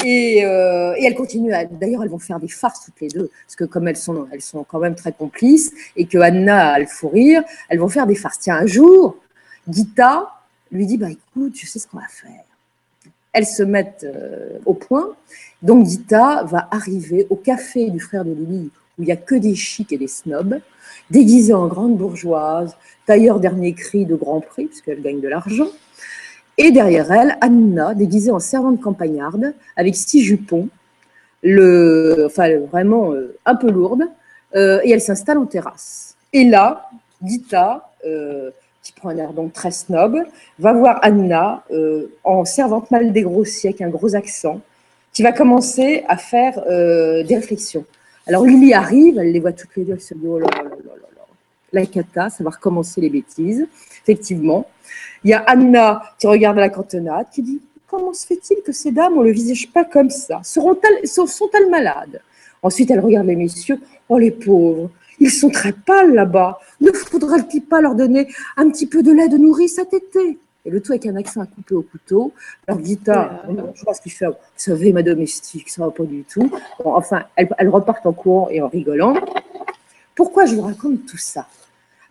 Et, 0.05 0.45
euh, 0.45 0.95
et 0.97 1.05
elles 1.05 1.15
continuent. 1.15 1.53
D'ailleurs, 1.73 2.03
elles 2.03 2.09
vont 2.09 2.19
faire 2.19 2.41
des 2.41 2.49
farces 2.49 2.85
toutes 2.85 3.01
les 3.01 3.09
deux, 3.09 3.31
parce 3.47 3.57
que 3.57 3.65
comme 3.65 3.89
elles 3.89 3.97
sont, 3.97 4.27
elles 4.33 4.41
sont 4.41 4.65
quand 4.65 4.79
même 4.79 4.95
très 4.95 5.13
complices, 5.13 5.73
et 5.97 6.07
que 6.07 6.19
Anna 6.19 6.71
a 6.71 6.79
le 6.79 6.87
fou 6.87 7.09
rire, 7.09 7.43
elles 7.69 7.79
vont 7.79 7.89
faire 7.89 8.07
des 8.07 8.15
farces. 8.15 8.39
Tiens, 8.39 8.57
un 8.57 8.67
jour, 8.67 9.17
Gita 9.69 10.29
lui 10.73 10.87
dit, 10.87 10.97
bah 10.97 11.11
écoute, 11.11 11.53
tu 11.53 11.67
sais 11.67 11.79
ce 11.79 11.87
qu'on 11.87 11.99
va 11.99 12.09
faire. 12.09 12.45
Elles 13.33 13.47
se 13.47 13.63
mettent 13.63 14.05
euh, 14.05 14.59
au 14.65 14.75
point. 14.75 15.15
Donc 15.63 15.87
Gita 15.87 16.45
va 16.45 16.69
arriver 16.71 17.27
au 17.31 17.37
café 17.37 17.91
du 17.91 18.01
frère 18.01 18.25
de 18.25 18.33
Lily, 18.33 18.71
où 18.99 19.03
il 19.03 19.07
n'y 19.07 19.13
a 19.13 19.17
que 19.17 19.35
des 19.35 19.55
chics 19.55 19.93
et 19.93 19.99
des 19.99 20.09
snobs, 20.09 20.61
déguisée 21.11 21.55
en 21.55 21.67
grande 21.67 21.97
bourgeoise, 21.97 22.77
tailleur 23.07 23.41
dernier 23.41 23.73
cri 23.75 24.07
de 24.07 24.17
Grand 24.17 24.41
Prix, 24.41 24.67
puisqu'elle 24.67 25.03
gagne 25.03 25.21
de 25.21 25.29
l'argent. 25.29 25.69
Et 26.63 26.73
derrière 26.73 27.11
elle, 27.11 27.39
Anna, 27.41 27.95
déguisée 27.95 28.31
en 28.31 28.39
servante 28.39 28.83
campagnarde, 28.83 29.55
avec 29.77 29.97
six 29.97 30.23
jupons, 30.23 30.69
enfin 31.43 32.59
vraiment 32.71 33.15
euh, 33.15 33.35
un 33.47 33.55
peu 33.55 33.71
lourde, 33.71 34.03
euh, 34.55 34.79
et 34.85 34.91
elle 34.91 35.01
s'installe 35.01 35.39
en 35.39 35.47
terrasse. 35.47 36.17
Et 36.35 36.45
là, 36.45 36.91
Gita, 37.25 37.91
euh, 38.05 38.51
qui 38.83 38.93
prend 38.93 39.09
un 39.09 39.17
air 39.17 39.33
donc 39.33 39.55
très 39.55 39.71
snob, 39.71 40.19
va 40.59 40.73
voir 40.75 40.99
Anna 41.01 41.65
en 42.25 42.45
servante 42.45 42.91
mal 42.91 43.11
dégrossie, 43.11 43.69
avec 43.69 43.81
un 43.81 43.89
gros 43.89 44.15
accent, 44.15 44.61
qui 45.15 45.23
va 45.23 45.33
commencer 45.33 46.05
à 46.09 46.19
faire 46.19 46.63
des 46.67 47.37
réflexions. 47.37 47.87
Alors 48.27 48.45
Lily 48.45 48.75
arrive, 48.75 49.19
elle 49.19 49.33
les 49.33 49.41
voit 49.41 49.55
toutes 49.55 49.75
les 49.77 49.85
deux, 49.85 49.95
elle 49.95 50.01
se 50.03 50.13
dit 50.13 50.27
oh 50.27 50.39
là 50.39 50.47
là 50.55 50.63
là 50.65 50.71
là, 50.71 51.25
la 51.73 51.87
cata, 51.87 52.29
ça 52.29 52.45
va 52.45 52.51
recommencer 52.51 53.01
les 53.01 53.11
bêtises, 53.11 53.67
effectivement. 54.11 54.67
Il 55.25 55.31
y 55.31 55.35
a 55.35 55.41
Anna 55.41 56.03
qui 56.19 56.27
regarde 56.27 56.57
la 56.57 56.69
cantonade, 56.69 57.27
qui 57.33 57.43
dit 57.43 57.61
Comment 57.87 58.13
se 58.13 58.27
fait-il 58.27 58.59
que 58.65 58.73
ces 58.73 58.93
dames 58.93 59.19
ont 59.19 59.23
le 59.23 59.33
visage 59.33 59.71
pas 59.73 59.85
comme 59.85 60.11
ça? 60.11 60.41
Seront-elles, 60.45 61.09
Sont-elles 61.09 61.69
malades? 61.69 62.21
Ensuite, 62.63 62.91
elle 62.91 63.01
regarde 63.01 63.27
les 63.27 63.37
messieurs 63.37 63.81
Oh, 64.09 64.19
les 64.19 64.31
pauvres, 64.31 64.91
ils 65.19 65.31
sont 65.31 65.51
très 65.51 65.73
pâles 65.73 66.15
là-bas. 66.15 66.59
Ne 66.81 66.93
faudrait-il 66.93 67.63
pas 67.63 67.81
leur 67.81 67.95
donner 67.95 68.29
un 68.57 68.71
petit 68.71 68.87
peu 68.87 69.03
de 69.03 69.13
lait 69.13 69.29
de 69.29 69.39
nourrice 69.39 69.77
cet 69.77 69.93
été? 69.93 70.39
Et 70.65 70.71
le 70.71 70.81
tout 70.81 70.93
avec 70.93 71.07
un 71.07 71.17
accent 71.17 71.41
à 71.41 71.47
couper 71.47 71.75
au 71.75 71.83
couteau. 71.83 72.33
Alors, 72.69 72.85
Gita, 72.85 73.43
je 73.75 73.81
crois 73.81 73.95
ce 73.95 74.03
qu'il 74.03 74.13
fait, 74.13 74.27
vous 74.27 74.35
savez, 74.57 74.93
ma 74.93 75.03
domestique, 75.03 75.69
ça 75.71 75.85
va 75.85 75.91
pas 75.91 76.05
du 76.05 76.23
tout. 76.25 76.51
enfin, 76.85 77.25
elles, 77.35 77.49
elles 77.59 77.69
repartent 77.69 78.07
en 78.07 78.13
courant 78.13 78.49
et 78.51 78.61
en 78.61 78.69
rigolant. 78.69 79.15
Pourquoi 80.15 80.45
je 80.45 80.55
vous 80.55 80.63
raconte 80.63 81.07
tout 81.07 81.19
ça? 81.19 81.47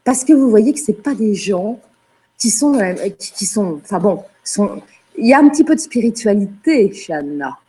Parce 0.04 0.24
que 0.24 0.34
vous 0.34 0.50
voyez 0.50 0.74
que 0.74 0.80
ce 0.80 0.92
pas 0.92 1.14
des 1.14 1.36
gens 1.36 1.80
qui 2.40 2.50
sont, 2.50 2.74
euh, 2.80 2.94
qui 3.18 3.46
sont, 3.46 3.80
enfin 3.84 4.00
bon, 4.00 4.24
sont, 4.44 4.82
il 5.18 5.28
y 5.28 5.34
a 5.34 5.40
un 5.40 5.50
petit 5.50 5.64
peu 5.64 5.76
de 5.76 5.80
spiritualité 5.80 6.92
chez 6.94 7.14
Anna, 7.14 7.60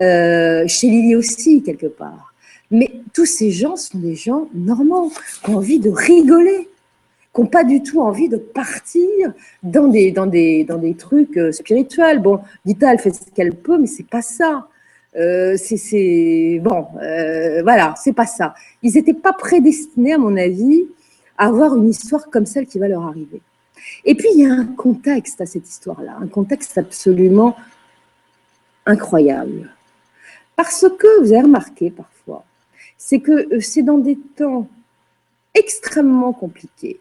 euh, 0.00 0.66
chez 0.66 0.88
Lily 0.88 1.16
aussi 1.16 1.62
quelque 1.62 1.86
part. 1.88 2.32
Mais 2.70 2.92
tous 3.12 3.26
ces 3.26 3.50
gens 3.50 3.76
sont 3.76 3.98
des 3.98 4.14
gens 4.14 4.48
normaux, 4.54 5.10
qui 5.42 5.50
ont 5.50 5.56
envie 5.56 5.78
de 5.78 5.90
rigoler, 5.90 6.68
qui 7.34 7.40
n'ont 7.40 7.46
pas 7.46 7.64
du 7.64 7.82
tout 7.82 8.00
envie 8.00 8.28
de 8.28 8.36
partir 8.36 9.32
dans 9.62 9.88
des, 9.88 10.12
dans 10.12 10.26
des, 10.26 10.64
dans 10.64 10.78
des 10.78 10.94
trucs 10.94 11.36
euh, 11.36 11.50
spirituels. 11.52 12.20
Bon, 12.20 12.40
Gita, 12.64 12.92
elle 12.92 12.98
fait 12.98 13.14
ce 13.14 13.30
qu'elle 13.34 13.54
peut, 13.54 13.78
mais 13.78 13.86
c'est 13.86 14.06
pas 14.06 14.22
ça. 14.22 14.68
Euh, 15.16 15.56
c'est 15.56 16.60
bon, 16.62 16.86
euh, 17.02 17.62
voilà, 17.62 17.94
c'est 18.02 18.12
pas 18.12 18.26
ça. 18.26 18.54
Ils 18.82 18.92
n'étaient 18.92 19.14
pas 19.14 19.32
prédestinés, 19.32 20.12
à 20.12 20.18
mon 20.18 20.36
avis, 20.36 20.84
à 21.38 21.46
avoir 21.46 21.74
une 21.76 21.88
histoire 21.88 22.28
comme 22.30 22.46
celle 22.46 22.66
qui 22.66 22.78
va 22.78 22.88
leur 22.88 23.02
arriver. 23.02 23.40
Et 24.04 24.14
puis, 24.14 24.28
il 24.34 24.40
y 24.40 24.46
a 24.46 24.52
un 24.52 24.64
contexte 24.64 25.40
à 25.40 25.46
cette 25.46 25.68
histoire-là, 25.68 26.16
un 26.20 26.28
contexte 26.28 26.78
absolument 26.78 27.56
incroyable. 28.86 29.70
Parce 30.56 30.86
que, 30.98 31.20
vous 31.20 31.32
avez 31.32 31.42
remarqué 31.42 31.90
parfois, 31.90 32.44
c'est 32.96 33.20
que 33.20 33.54
euh, 33.54 33.60
c'est 33.60 33.82
dans 33.82 33.98
des 33.98 34.18
temps 34.36 34.68
extrêmement 35.54 36.32
compliqués, 36.32 36.98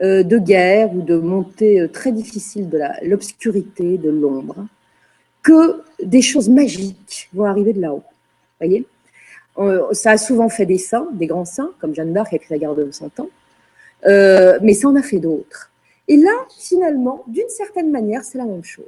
euh, 0.00 0.22
de 0.22 0.38
guerre 0.38 0.94
ou 0.94 1.02
de 1.02 1.16
montée 1.16 1.80
euh, 1.80 1.88
très 1.88 2.12
difficile 2.12 2.68
de 2.68 2.80
l'obscurité, 3.02 3.96
de 3.96 4.10
l'ombre, 4.10 4.66
que 5.42 5.82
des 6.02 6.22
choses 6.22 6.48
magiques 6.48 7.30
vont 7.32 7.44
arriver 7.44 7.72
de 7.72 7.80
là-haut. 7.80 8.04
voyez? 8.60 8.86
Ça 9.92 10.12
a 10.12 10.18
souvent 10.18 10.48
fait 10.48 10.66
des 10.66 10.78
saints, 10.78 11.08
des 11.12 11.26
grands 11.26 11.44
saints, 11.44 11.70
comme 11.78 11.94
Jeanne 11.94 12.12
d'Arc 12.12 12.30
qui 12.30 12.34
a 12.34 12.36
écrit 12.36 12.54
la 12.54 12.58
garde 12.58 12.84
de 12.84 12.90
100 12.90 13.20
ans, 13.20 13.28
mais 14.04 14.74
ça 14.74 14.88
en 14.88 14.96
a 14.96 15.02
fait 15.02 15.20
d'autres. 15.20 15.70
Et 16.08 16.16
là, 16.16 16.32
finalement, 16.58 17.24
d'une 17.26 17.48
certaine 17.48 17.90
manière, 17.90 18.24
c'est 18.24 18.38
la 18.38 18.44
même 18.44 18.64
chose. 18.64 18.84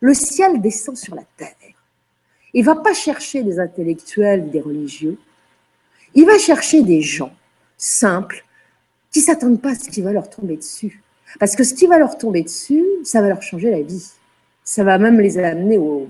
Le 0.00 0.14
ciel 0.14 0.60
descend 0.60 0.96
sur 0.96 1.14
la 1.14 1.24
terre. 1.36 1.54
Il 2.54 2.64
va 2.64 2.76
pas 2.76 2.94
chercher 2.94 3.42
des 3.42 3.58
intellectuels, 3.58 4.50
des 4.50 4.60
religieux. 4.60 5.18
Il 6.14 6.26
va 6.26 6.38
chercher 6.38 6.82
des 6.82 7.02
gens 7.02 7.32
simples 7.76 8.44
qui 9.12 9.20
s'attendent 9.20 9.60
pas 9.60 9.70
à 9.70 9.74
ce 9.74 9.88
qui 9.88 10.02
va 10.02 10.12
leur 10.12 10.28
tomber 10.28 10.56
dessus. 10.56 11.02
Parce 11.38 11.54
que 11.54 11.64
ce 11.64 11.74
qui 11.74 11.86
va 11.86 11.98
leur 11.98 12.16
tomber 12.16 12.42
dessus, 12.42 12.84
ça 13.04 13.20
va 13.20 13.28
leur 13.28 13.42
changer 13.42 13.70
la 13.70 13.82
vie. 13.82 14.12
Ça 14.64 14.84
va 14.84 14.98
même 14.98 15.20
les 15.20 15.38
amener 15.38 15.78
au, 15.78 16.08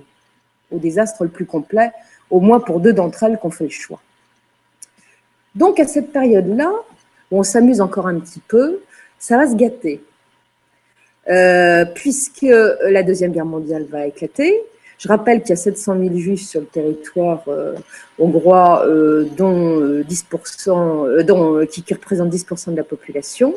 désastre 0.71 1.25
le 1.25 1.31
plus 1.31 1.47
complet, 1.47 1.91
au 2.31 2.41
moins 2.41 2.61
pour 2.61 2.81
deux 2.81 2.93
d'entre 2.93 3.25
elles 3.25 3.39
qui 3.41 3.51
fait 3.51 3.65
le 3.65 3.71
choix. 3.71 4.01
Donc 5.55 5.81
à 5.81 5.87
cette 5.87 6.13
période-là, 6.13 6.71
où 7.31 7.39
on 7.39 7.43
s'amuse 7.43 7.81
encore 7.81 8.07
un 8.07 8.21
petit 8.21 8.41
peu, 8.41 8.81
ça 9.19 9.37
va 9.37 9.49
se 9.49 9.55
gâter. 9.55 10.03
Euh, 11.29 11.85
puisque 11.95 12.47
la 12.89 13.03
Deuxième 13.03 13.33
Guerre 13.33 13.45
mondiale 13.45 13.85
va 13.91 14.07
éclater. 14.07 14.63
Je 14.99 15.09
rappelle 15.09 15.43
qu'il 15.43 15.51
y 15.51 15.53
a 15.53 15.57
700 15.57 15.99
000 16.01 16.17
juifs 16.17 16.47
sur 16.47 16.61
le 16.61 16.67
territoire 16.67 17.43
euh, 17.49 17.75
hongrois, 18.19 18.85
euh, 18.87 19.25
dont 19.37 19.81
10%, 20.03 21.23
dont, 21.23 21.67
qui, 21.67 21.83
qui, 21.83 21.95
représentent 21.95 22.33
10% 22.33 22.73
de 22.73 22.77
la 22.77 22.83
population. 22.83 23.55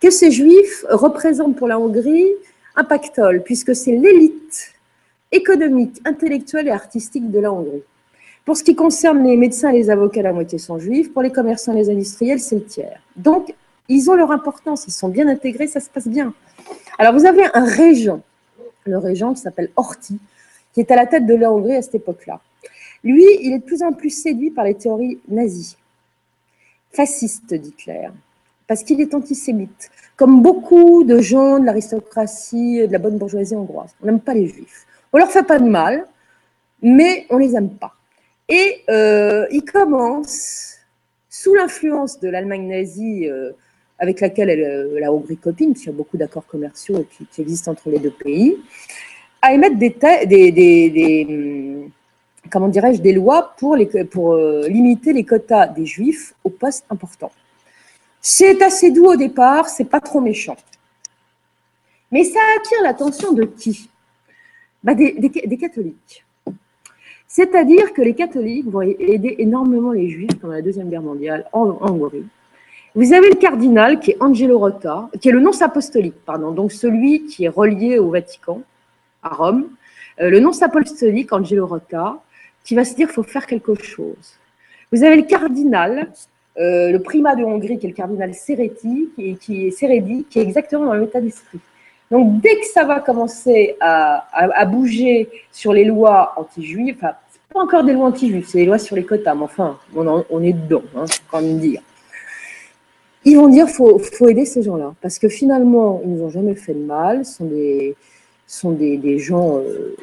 Que 0.00 0.10
ces 0.10 0.30
juifs 0.30 0.84
représentent 0.90 1.56
pour 1.56 1.68
la 1.68 1.78
Hongrie 1.78 2.32
un 2.76 2.84
pactole, 2.84 3.42
puisque 3.42 3.74
c'est 3.74 3.92
l'élite 3.92 4.74
économique, 5.32 6.00
intellectuelle 6.04 6.68
et 6.68 6.72
artistique 6.72 7.30
de 7.30 7.40
la 7.40 7.52
Hongrie. 7.52 7.82
Pour 8.44 8.56
ce 8.56 8.62
qui 8.62 8.74
concerne 8.74 9.24
les 9.24 9.36
médecins 9.36 9.70
et 9.70 9.78
les 9.78 9.90
avocats, 9.90 10.22
la 10.22 10.32
moitié 10.32 10.58
sont 10.58 10.78
juifs. 10.78 11.12
Pour 11.12 11.22
les 11.22 11.32
commerçants 11.32 11.72
et 11.72 11.76
les 11.76 11.90
industriels, 11.90 12.40
c'est 12.40 12.56
le 12.56 12.64
tiers. 12.64 13.00
Donc, 13.16 13.54
ils 13.88 14.10
ont 14.10 14.14
leur 14.14 14.30
importance, 14.30 14.84
ils 14.86 14.92
sont 14.92 15.08
bien 15.08 15.28
intégrés, 15.28 15.66
ça 15.66 15.80
se 15.80 15.88
passe 15.88 16.08
bien. 16.08 16.34
Alors, 16.98 17.12
vous 17.14 17.26
avez 17.26 17.44
un 17.54 17.64
régent, 17.64 18.20
le 18.84 18.98
régent 18.98 19.34
qui 19.34 19.40
s'appelle 19.40 19.70
Horthy, 19.76 20.18
qui 20.72 20.80
est 20.80 20.90
à 20.90 20.96
la 20.96 21.06
tête 21.06 21.26
de 21.26 21.34
la 21.34 21.52
Hongrie 21.52 21.76
à 21.76 21.82
cette 21.82 21.96
époque-là. 21.96 22.40
Lui, 23.02 23.24
il 23.40 23.52
est 23.52 23.58
de 23.58 23.64
plus 23.64 23.82
en 23.82 23.92
plus 23.92 24.10
séduit 24.10 24.50
par 24.50 24.64
les 24.64 24.74
théories 24.74 25.18
nazies, 25.28 25.76
fascistes 26.92 27.52
d'Hitler, 27.52 28.08
parce 28.66 28.82
qu'il 28.82 29.00
est 29.00 29.14
antisémite, 29.14 29.90
comme 30.16 30.42
beaucoup 30.42 31.04
de 31.04 31.20
gens 31.20 31.58
de 31.58 31.66
l'aristocratie, 31.66 32.86
de 32.86 32.92
la 32.92 32.98
bonne 32.98 33.18
bourgeoisie 33.18 33.54
hongroise. 33.54 33.94
On 34.02 34.06
n'aime 34.06 34.20
pas 34.20 34.34
les 34.34 34.46
juifs. 34.46 34.86
On 35.12 35.18
leur 35.18 35.30
fait 35.30 35.42
pas 35.42 35.58
de 35.58 35.68
mal, 35.68 36.06
mais 36.82 37.26
on 37.30 37.38
les 37.38 37.54
aime 37.54 37.70
pas. 37.70 37.94
Et 38.48 38.84
euh, 38.90 39.46
ils 39.50 39.64
commencent, 39.64 40.78
sous 41.28 41.54
l'influence 41.54 42.20
de 42.20 42.28
l'Allemagne 42.28 42.68
nazie, 42.68 43.28
euh, 43.28 43.52
avec 44.04 44.20
laquelle 44.20 44.50
elle, 44.50 44.98
la 45.00 45.12
Hongrie 45.12 45.36
copine, 45.36 45.70
parce 45.72 45.80
qu'il 45.80 45.90
y 45.90 45.94
a 45.94 45.96
beaucoup 45.96 46.16
d'accords 46.16 46.46
commerciaux 46.46 47.04
qui, 47.10 47.42
existent 47.42 47.72
entre 47.72 47.90
les 47.90 47.98
deux 47.98 48.12
pays, 48.12 48.56
à 49.42 49.52
émettre 49.52 49.76
des, 49.76 49.96
des, 50.26 50.52
des, 50.52 51.26
hum, 51.28 51.90
comment 52.50 52.68
dirais-je, 52.68 53.00
des 53.00 53.12
lois 53.12 53.54
pour, 53.58 53.76
les, 53.76 53.86
pour 54.04 54.36
limiter 54.36 55.12
les 55.12 55.24
quotas 55.24 55.66
des 55.68 55.86
juifs 55.86 56.34
aux 56.44 56.50
postes 56.50 56.86
importants. 56.90 57.32
C'est 58.26 58.62
assez 58.62 58.90
doux 58.90 59.06
au 59.06 59.16
départ, 59.16 59.68
c'est 59.68 59.84
pas 59.84 60.00
trop 60.00 60.20
méchant. 60.20 60.56
Mais 62.10 62.24
ça 62.24 62.38
attire 62.58 62.82
l'attention 62.82 63.32
de 63.32 63.44
qui? 63.44 63.90
Bah, 64.82 64.94
des, 64.94 65.58
catholiques. 65.58 66.24
C'est-à-dire 67.26 67.92
que 67.92 68.00
les 68.00 68.14
catholiques 68.14 68.66
vont 68.66 68.82
aider 68.82 69.34
énormément 69.38 69.92
les 69.92 70.08
juifs 70.08 70.38
pendant 70.40 70.54
la 70.54 70.62
Deuxième 70.62 70.88
Guerre 70.88 71.02
mondiale 71.02 71.46
en, 71.52 71.76
Hongrie. 71.80 72.24
Vous 72.96 73.12
avez 73.12 73.28
le 73.28 73.34
cardinal 73.34 73.98
qui 73.98 74.12
est 74.12 74.16
Angelo 74.20 74.56
Rota, 74.56 75.08
qui 75.20 75.28
est 75.28 75.32
le 75.32 75.40
nonce 75.40 75.62
apostolique, 75.62 76.14
pardon, 76.24 76.52
donc 76.52 76.70
celui 76.70 77.26
qui 77.26 77.44
est 77.44 77.48
relié 77.48 77.98
au 77.98 78.10
Vatican, 78.10 78.62
à 79.20 79.30
Rome. 79.30 79.66
Euh, 80.20 80.30
le 80.30 80.38
nonce 80.38 80.62
apostolique, 80.62 81.32
Angelo 81.32 81.66
Rota, 81.66 82.20
qui 82.62 82.76
va 82.76 82.84
se 82.84 82.94
dire 82.94 83.08
qu'il 83.08 83.14
faut 83.14 83.24
faire 83.24 83.46
quelque 83.46 83.74
chose. 83.74 84.38
Vous 84.92 85.02
avez 85.02 85.16
le 85.16 85.22
cardinal, 85.22 86.12
euh, 86.56 86.92
le 86.92 87.02
primat 87.02 87.34
de 87.34 87.42
Hongrie, 87.42 87.80
qui 87.80 87.86
est 87.86 87.88
le 87.88 87.96
cardinal 87.96 88.32
Sereti, 88.32 89.10
qui, 89.40 89.66
est 89.66 89.70
Seredi, 89.72 90.24
qui 90.30 90.38
est 90.38 90.42
exactement 90.42 90.84
dans 90.84 90.94
l'état 90.94 91.20
d'esprit. 91.20 91.58
Donc, 92.12 92.40
dès 92.40 92.60
que 92.60 92.66
ça 92.66 92.84
va 92.84 93.00
commencer 93.00 93.74
à, 93.80 94.64
bouger 94.66 95.28
sur 95.50 95.72
les 95.72 95.84
lois 95.84 96.34
anti-juives, 96.36 96.94
enfin, 96.98 97.14
pas 97.52 97.60
encore 97.60 97.82
des 97.82 97.92
lois 97.92 98.06
anti-juives, 98.06 98.46
c'est 98.46 98.58
des 98.58 98.66
lois 98.66 98.78
sur 98.78 98.94
les 98.94 99.04
quotas, 99.04 99.34
mais 99.34 99.42
enfin, 99.42 99.78
on, 99.96 100.42
est 100.44 100.52
dedans, 100.52 100.82
hein, 100.96 101.06
quand 101.28 101.40
même 101.40 101.58
dire. 101.58 101.80
Ils 103.24 103.36
vont 103.36 103.48
dire 103.48 103.68
faut, 103.68 103.98
faut 103.98 104.28
aider 104.28 104.44
ces 104.44 104.62
gens-là, 104.62 104.94
parce 105.00 105.18
que 105.18 105.28
finalement, 105.28 106.00
ils 106.04 106.14
nous 106.14 106.24
ont 106.24 106.30
jamais 106.30 106.54
fait 106.54 106.74
de 106.74 106.84
mal, 106.84 107.24
sont 107.24 107.46
des, 107.46 107.96
sont 108.46 108.72
des, 108.72 109.18
gens 109.18 109.58
euh, 109.58 109.96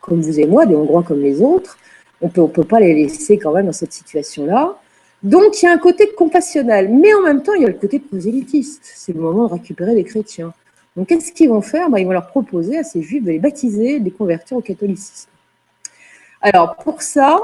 comme 0.00 0.20
vous 0.20 0.40
et 0.40 0.46
moi, 0.46 0.66
des 0.66 0.74
Hongrois 0.74 1.02
comme 1.02 1.20
les 1.20 1.40
autres. 1.40 1.78
On 2.20 2.28
peut, 2.28 2.48
peut 2.48 2.64
pas 2.64 2.80
les 2.80 2.94
laisser 2.94 3.38
quand 3.38 3.52
même 3.52 3.66
dans 3.66 3.72
cette 3.72 3.92
situation-là. 3.92 4.76
Donc, 5.22 5.62
il 5.62 5.66
y 5.66 5.68
a 5.68 5.72
un 5.72 5.78
côté 5.78 6.08
compassionnel, 6.08 6.88
mais 6.92 7.12
en 7.14 7.22
même 7.22 7.42
temps, 7.42 7.54
il 7.54 7.62
y 7.62 7.64
a 7.64 7.68
le 7.68 7.74
côté 7.74 7.98
prosélytiste. 7.98 8.82
C'est 8.82 9.12
le 9.12 9.20
moment 9.20 9.46
de 9.46 9.52
récupérer 9.52 9.94
les 9.94 10.04
chrétiens. 10.04 10.52
Donc, 10.96 11.08
qu'est-ce 11.08 11.32
qu'ils 11.32 11.48
vont 11.48 11.60
faire? 11.60 11.90
Bah, 11.90 12.00
Ils 12.00 12.06
vont 12.06 12.12
leur 12.12 12.28
proposer 12.28 12.78
à 12.78 12.84
ces 12.84 13.02
juifs 13.02 13.22
de 13.22 13.30
les 13.30 13.38
baptiser, 13.38 14.00
de 14.00 14.04
les 14.04 14.10
convertir 14.10 14.56
au 14.56 14.60
catholicisme. 14.60 15.28
Alors, 16.40 16.76
pour 16.76 17.02
ça, 17.02 17.38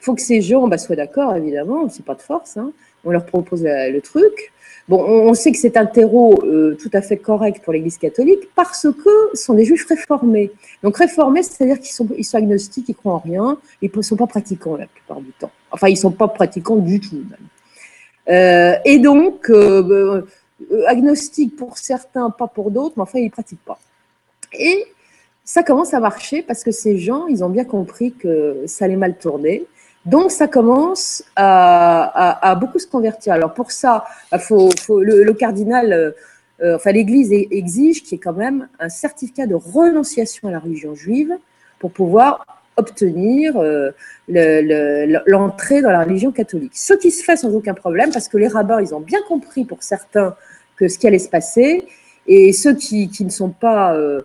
faut 0.00 0.14
que 0.14 0.20
ces 0.20 0.42
gens 0.42 0.68
bah, 0.68 0.78
soient 0.78 0.96
d'accord, 0.96 1.34
évidemment, 1.34 1.88
c'est 1.88 2.04
pas 2.04 2.14
de 2.14 2.22
force. 2.22 2.56
Hein. 2.56 2.72
On 3.04 3.10
leur 3.10 3.26
propose 3.26 3.62
le 3.64 3.98
truc. 4.00 4.52
Bon, 4.86 5.02
on, 5.02 5.32
sait 5.32 5.50
que 5.50 5.56
c'est 5.56 5.78
un 5.78 5.86
terreau 5.86 6.44
euh, 6.44 6.76
tout 6.78 6.90
à 6.92 7.00
fait 7.00 7.16
correct 7.16 7.62
pour 7.64 7.72
l'Église 7.72 7.96
catholique 7.96 8.50
parce 8.54 8.82
que 8.82 9.10
ce 9.32 9.42
sont 9.42 9.54
des 9.54 9.64
juifs 9.64 9.86
réformés. 9.88 10.52
Donc 10.82 10.98
réformés, 10.98 11.42
c'est-à-dire 11.42 11.80
qu'ils 11.80 11.94
sont, 11.94 12.06
ils 12.18 12.24
sont 12.24 12.36
agnostiques, 12.36 12.90
ils 12.90 12.94
croient 12.94 13.14
en 13.14 13.18
rien, 13.18 13.56
ils 13.80 13.90
ne 13.94 14.02
sont 14.02 14.16
pas 14.16 14.26
pratiquants 14.26 14.76
la 14.76 14.86
plupart 14.86 15.22
du 15.22 15.32
temps. 15.32 15.50
Enfin, 15.70 15.88
ils 15.88 15.94
ne 15.94 15.98
sont 15.98 16.10
pas 16.10 16.28
pratiquants 16.28 16.76
du 16.76 17.00
tout. 17.00 17.22
Euh, 18.28 18.74
et 18.84 18.98
donc, 18.98 19.48
euh, 19.50 20.22
euh, 20.70 20.84
agnostique 20.86 21.56
pour 21.56 21.78
certains, 21.78 22.30
pas 22.30 22.46
pour 22.46 22.70
d'autres, 22.70 22.94
mais 22.96 23.02
enfin, 23.02 23.18
ils 23.18 23.26
ne 23.26 23.30
pratiquent 23.30 23.64
pas. 23.64 23.78
Et 24.58 24.84
ça 25.44 25.62
commence 25.62 25.94
à 25.94 26.00
marcher 26.00 26.42
parce 26.42 26.62
que 26.62 26.70
ces 26.70 26.98
gens, 26.98 27.26
ils 27.26 27.42
ont 27.42 27.50
bien 27.50 27.64
compris 27.64 28.12
que 28.12 28.64
ça 28.66 28.84
allait 28.84 28.96
mal 28.96 29.16
tourner. 29.18 29.66
Donc, 30.06 30.30
ça 30.30 30.48
commence 30.48 31.24
à, 31.36 32.56
beaucoup 32.60 32.78
se 32.78 32.86
convertir. 32.86 33.32
Alors, 33.32 33.54
pour 33.54 33.70
ça, 33.70 34.04
bah, 34.30 34.38
le, 34.90 35.32
cardinal, 35.32 35.92
euh, 35.92 36.10
euh, 36.62 36.76
enfin, 36.76 36.92
l'Église 36.92 37.32
exige 37.32 38.02
qu'il 38.02 38.12
y 38.12 38.14
ait 38.16 38.22
quand 38.22 38.34
même 38.34 38.68
un 38.78 38.88
certificat 38.88 39.46
de 39.46 39.54
renonciation 39.54 40.48
à 40.48 40.50
la 40.50 40.58
religion 40.58 40.94
juive 40.94 41.32
pour 41.78 41.90
pouvoir 41.90 42.46
obtenir 42.76 43.54
l'entrée 44.28 45.80
dans 45.80 45.90
la 45.90 46.02
religion 46.02 46.32
catholique. 46.32 46.72
Ce 46.74 46.94
qui 46.94 47.10
se 47.10 47.22
fait 47.22 47.36
sans 47.36 47.54
aucun 47.54 47.74
problème 47.74 48.10
parce 48.12 48.28
que 48.28 48.36
les 48.36 48.48
rabbins, 48.48 48.80
ils 48.80 48.94
ont 48.94 49.00
bien 49.00 49.20
compris 49.28 49.64
pour 49.64 49.82
certains 49.82 50.34
que 50.76 50.88
ce 50.88 50.98
qui 50.98 51.06
allait 51.06 51.18
se 51.18 51.28
passer. 51.28 51.86
Et 52.26 52.52
ceux 52.52 52.74
qui, 52.74 53.10
ne 53.20 53.28
sont 53.28 53.50
pas, 53.50 53.94
euh, 53.94 54.22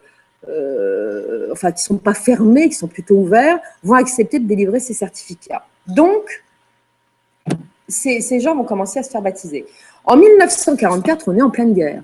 euh, 0.47 1.49
enfin, 1.51 1.71
qui 1.71 1.83
sont 1.83 1.97
pas 1.97 2.13
fermés, 2.13 2.69
qui 2.69 2.75
sont 2.75 2.87
plutôt 2.87 3.15
ouverts, 3.15 3.59
vont 3.83 3.95
accepter 3.95 4.39
de 4.39 4.47
délivrer 4.47 4.79
ces 4.79 4.93
certificats. 4.93 5.65
Donc, 5.89 6.43
ces, 7.87 8.39
gens 8.39 8.55
vont 8.55 8.63
commencer 8.63 8.99
à 8.99 9.03
se 9.03 9.09
faire 9.09 9.21
baptiser. 9.21 9.65
En 10.05 10.15
1944, 10.15 11.27
on 11.27 11.37
est 11.37 11.41
en 11.41 11.49
pleine 11.49 11.73
guerre. 11.73 12.03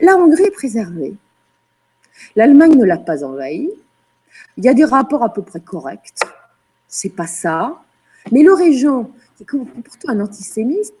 La 0.00 0.16
Hongrie 0.16 0.44
est 0.44 0.50
préservée. 0.50 1.14
L'Allemagne 2.36 2.76
ne 2.76 2.84
l'a 2.84 2.96
pas 2.96 3.24
envahie. 3.24 3.70
Il 4.56 4.64
y 4.64 4.68
a 4.68 4.74
des 4.74 4.84
rapports 4.84 5.22
à 5.22 5.32
peu 5.32 5.42
près 5.42 5.60
corrects. 5.60 6.14
C'est 6.88 7.10
pas 7.10 7.26
ça. 7.26 7.82
Mais 8.32 8.42
le 8.42 8.52
régent, 8.52 9.10
qui 9.36 9.42
est 9.42 9.46
pourtant 9.46 10.08
un 10.08 10.20
antisémite, 10.20 10.92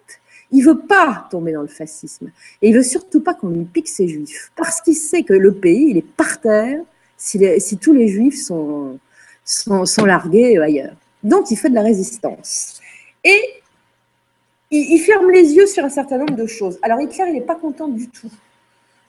il 0.50 0.62
veut 0.62 0.78
pas 0.78 1.28
tomber 1.30 1.52
dans 1.52 1.62
le 1.62 1.68
fascisme. 1.68 2.30
Et 2.60 2.70
il 2.70 2.74
veut 2.74 2.82
surtout 2.82 3.20
pas 3.20 3.34
qu'on 3.34 3.48
lui 3.48 3.64
pique 3.64 3.88
ses 3.88 4.08
juifs. 4.08 4.50
Parce 4.56 4.80
qu'il 4.80 4.96
sait 4.96 5.22
que 5.22 5.32
le 5.32 5.54
pays, 5.54 5.90
il 5.90 5.96
est 5.98 6.02
par 6.02 6.40
terre 6.40 6.80
si, 7.16 7.78
tous 7.78 7.92
les 7.92 8.08
juifs 8.08 8.42
sont, 8.42 8.98
largués 10.04 10.58
ailleurs. 10.58 10.96
Donc, 11.22 11.50
il 11.50 11.56
fait 11.56 11.70
de 11.70 11.74
la 11.74 11.82
résistance. 11.82 12.80
Et 13.24 13.40
il, 14.70 14.98
ferme 14.98 15.30
les 15.30 15.52
yeux 15.52 15.66
sur 15.66 15.84
un 15.84 15.88
certain 15.88 16.18
nombre 16.18 16.36
de 16.36 16.46
choses. 16.46 16.78
Alors, 16.82 17.00
Hitler, 17.00 17.24
il 17.28 17.34
n'est 17.34 17.40
pas 17.40 17.56
content 17.56 17.88
du 17.88 18.08
tout. 18.08 18.30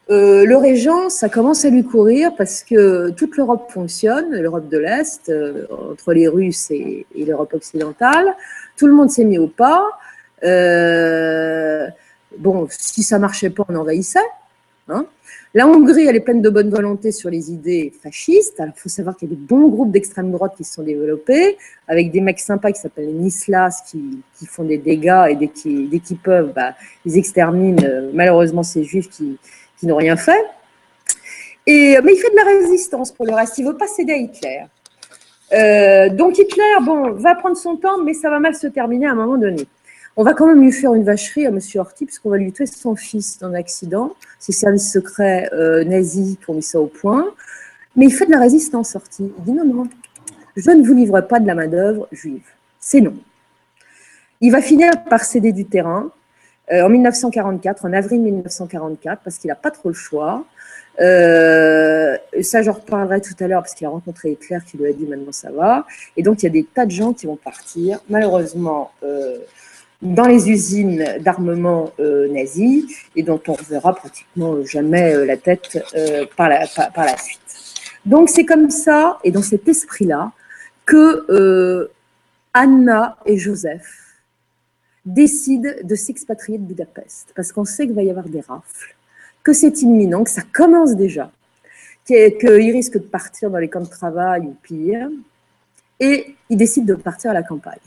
Euh, 0.10 0.46
le 0.46 0.58
régent, 0.58 1.10
ça 1.10 1.30
commence 1.30 1.64
à 1.64 1.70
lui 1.70 1.84
courir 1.84 2.36
parce 2.36 2.64
que 2.64 3.12
toute 3.12 3.38
l'Europe 3.38 3.72
fonctionne, 3.72 4.36
l'Europe 4.36 4.68
de 4.68 4.78
l'Est, 4.78 5.30
euh, 5.30 5.68
entre 5.92 6.14
les 6.14 6.28
Russes 6.28 6.72
et 6.72 7.06
l'Europe 7.16 7.54
occidentale. 7.54 8.36
Tout 8.76 8.88
le 8.88 8.94
monde 8.94 9.10
s'est 9.10 9.24
mis 9.24 9.38
au 9.38 9.48
pas. 9.48 9.88
Euh, 10.44 11.88
bon, 12.38 12.68
si 12.70 13.04
ça 13.04 13.20
marchait 13.20 13.50
pas, 13.50 13.64
on 13.70 13.76
envahissait. 13.76 14.20
Hein. 14.90 15.06
La 15.54 15.68
Hongrie, 15.68 16.08
elle 16.08 16.16
est 16.16 16.22
pleine 16.22 16.42
de 16.42 16.50
bonne 16.50 16.70
volonté 16.70 17.12
sur 17.12 17.30
les 17.30 17.52
idées 17.52 17.92
fascistes. 18.02 18.58
Alors, 18.62 18.74
il 18.78 18.80
faut 18.80 18.88
savoir 18.88 19.18
qu'il 19.18 19.30
y 19.30 19.34
a 19.34 19.36
des 19.36 19.42
bons 19.42 19.68
groupes 19.68 19.92
d'extrême 19.92 20.32
droite 20.32 20.54
qui 20.56 20.64
se 20.64 20.76
sont 20.76 20.84
développés, 20.84 21.58
avec 21.90 22.12
des 22.12 22.22
mecs 22.22 22.40
sympas 22.40 22.72
qui 22.72 22.80
s'appellent 22.80 23.08
les 23.08 23.14
Nislas, 23.14 23.84
qui, 23.92 24.24
font 24.46 24.64
des 24.64 24.78
dégâts 24.78 25.26
et 25.30 25.36
dès 25.36 25.50
qu'ils 25.50 26.18
peuvent, 26.24 26.54
bah, 26.56 26.74
ils 27.06 27.18
exterminent 27.18 27.84
euh, 27.84 28.10
malheureusement 28.14 28.64
ces 28.64 28.84
juifs 28.84 29.10
qui, 29.10 29.38
n'ont 29.84 29.98
rien 29.98 30.16
fait. 30.16 30.46
Et, 31.68 31.98
mais 32.04 32.14
il 32.14 32.18
fait 32.18 32.30
de 32.30 32.36
la 32.36 32.44
résistance 32.44 33.12
pour 33.12 33.26
le 33.26 33.34
reste. 33.34 33.58
Il 33.58 33.66
veut 33.66 33.78
pas 33.78 33.88
céder 33.88 34.14
à 34.14 34.18
Hitler. 34.18 34.62
Euh, 35.54 36.10
donc 36.10 36.38
Hitler, 36.38 36.76
bon, 36.82 37.12
va 37.12 37.36
prendre 37.36 37.58
son 37.58 37.76
temps, 37.76 38.02
mais 38.04 38.14
ça 38.14 38.30
va 38.30 38.40
mal 38.40 38.56
se 38.56 38.68
terminer 38.68 39.08
à 39.08 39.12
un 39.12 39.16
moment 39.16 39.38
donné. 39.38 39.68
On 40.18 40.24
va 40.24 40.34
quand 40.34 40.48
même 40.48 40.62
lui 40.62 40.72
faire 40.72 40.94
une 40.94 41.04
vacherie 41.04 41.46
à 41.46 41.50
M. 41.50 41.60
Horthy, 41.76 42.06
puisqu'on 42.06 42.30
va 42.30 42.38
lui 42.38 42.52
tuer 42.52 42.66
son 42.66 42.96
fils 42.96 43.40
dans 43.40 43.48
un 43.48 43.54
accident. 43.54 44.14
Ses 44.40 44.52
services 44.52 44.92
secrets 44.92 45.50
euh, 45.54 45.84
nazis 45.84 46.38
qui 46.38 46.50
ont 46.50 46.54
mis 46.54 46.64
ça 46.64 46.80
au 46.80 46.88
point. 46.88 47.26
Mais 47.96 48.06
il 48.06 48.14
fait 48.14 48.26
de 48.26 48.32
la 48.32 48.40
résistance, 48.40 48.96
Horthy. 48.96 49.32
Il 49.38 49.44
dit 49.44 49.52
non, 49.52 49.66
non, 49.66 49.88
je 50.56 50.72
ne 50.72 50.86
vous 50.86 50.94
livre 50.94 51.22
pas 51.22 51.40
de 51.40 51.48
la 51.48 51.56
main-d'œuvre 51.56 52.08
juive. 52.12 52.44
C'est 52.80 53.02
non. 53.02 53.16
Il 54.42 54.52
va 54.52 54.62
finir 54.62 54.92
par 55.10 55.24
céder 55.24 55.54
du 55.54 55.66
terrain 55.66 56.12
euh, 56.72 56.84
en 56.84 56.90
1944, 56.90 57.86
en 57.86 57.94
avril 57.94 58.22
1944, 58.22 59.22
parce 59.24 59.38
qu'il 59.38 59.48
n'a 59.48 59.56
pas 59.56 59.72
trop 59.72 59.90
le 59.90 59.96
choix. 59.96 60.46
Euh, 61.00 62.18
ça, 62.42 62.62
j'en 62.62 62.74
reparlerai 62.74 63.22
tout 63.22 63.36
à 63.40 63.48
l'heure 63.48 63.62
parce 63.62 63.76
qu'il 63.76 63.88
a 63.88 63.90
rencontré 63.90 64.32
Hitler 64.32 64.58
qui 64.66 64.78
lui 64.78 64.88
a 64.88 64.94
dit 64.94 65.06
maintenant 65.06 65.32
ça 65.32 65.52
va. 65.52 65.86
Et 66.18 66.24
donc, 66.24 66.44
il 66.44 66.46
y 66.46 66.50
a 66.50 66.52
des 66.52 66.64
tas 66.64 66.86
de 66.86 66.92
gens 66.92 67.14
qui 67.14 67.28
vont 67.28 67.38
partir. 67.38 68.00
Malheureusement, 68.10 68.92
dans 70.02 70.26
les 70.26 70.50
usines 70.50 71.18
d'armement 71.20 71.92
euh, 72.00 72.28
nazis 72.30 72.86
et 73.16 73.24
dont 73.24 73.42
on 73.48 73.54
ne 73.54 73.66
verra 73.70 73.94
pratiquement 73.94 74.64
jamais 74.66 75.14
euh, 75.14 75.26
la 75.26 75.38
tête 75.38 75.84
euh, 75.96 76.26
par, 76.36 76.50
la, 76.50 76.66
par, 76.68 77.06
la 77.06 77.18
suite. 77.18 77.40
Donc 78.06 78.30
c'est 78.30 78.46
comme 78.46 78.72
ça 78.72 79.20
et 79.24 79.32
dans 79.32 79.44
cet 79.44 79.68
esprit-là 79.68 80.32
que 80.86 81.90
Anna 82.54 83.18
et 83.26 83.38
Joseph 83.38 84.18
décident 85.06 85.70
de 85.84 85.96
s'expatrier 85.96 86.58
de 86.58 86.64
Budapest 86.64 87.32
parce 87.36 87.52
qu'on 87.52 87.66
sait 87.66 87.86
qu'il 87.86 87.96
va 87.96 88.04
y 88.04 88.10
avoir 88.10 88.28
des 88.28 88.42
rafles, 88.42 88.96
que 89.44 89.54
c'est 89.54 89.82
imminent, 89.84 90.24
que 90.24 90.32
ça 90.32 90.42
commence 90.52 90.96
déjà, 90.96 91.32
qu'ils 92.06 92.72
risquent 92.72 92.98
de 92.98 93.08
partir 93.08 93.52
dans 93.52 93.60
les 93.60 93.70
camps 93.70 93.82
de 93.82 93.90
travail 93.90 94.42
ou 94.42 94.56
pire, 94.62 95.10
et 96.00 96.36
ils 96.50 96.58
décident 96.58 96.88
de 96.88 96.96
partir 96.96 97.32
à 97.32 97.34
la 97.34 97.44
campagne. 97.44 97.80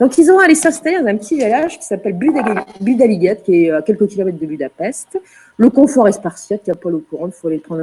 Donc, 0.00 0.16
ils 0.18 0.30
ont 0.30 0.38
allé 0.38 0.54
s'installer 0.54 1.00
dans 1.00 1.06
un 1.06 1.16
petit 1.16 1.36
village 1.36 1.78
qui 1.78 1.84
s'appelle 1.84 2.14
Budaliget, 2.80 3.40
qui 3.44 3.64
est 3.64 3.70
à 3.70 3.82
quelques 3.82 4.08
kilomètres 4.08 4.38
de 4.38 4.46
Budapest. 4.46 5.18
Le 5.56 5.70
confort 5.70 6.08
est 6.08 6.12
spartiate, 6.12 6.62
il 6.66 6.70
n'y 6.70 6.76
a 6.76 6.80
pas 6.80 6.90
l'eau 6.90 7.02
courante, 7.08 7.32
il 7.36 7.40
faut 7.40 7.48
aller 7.48 7.58
prendre 7.58 7.82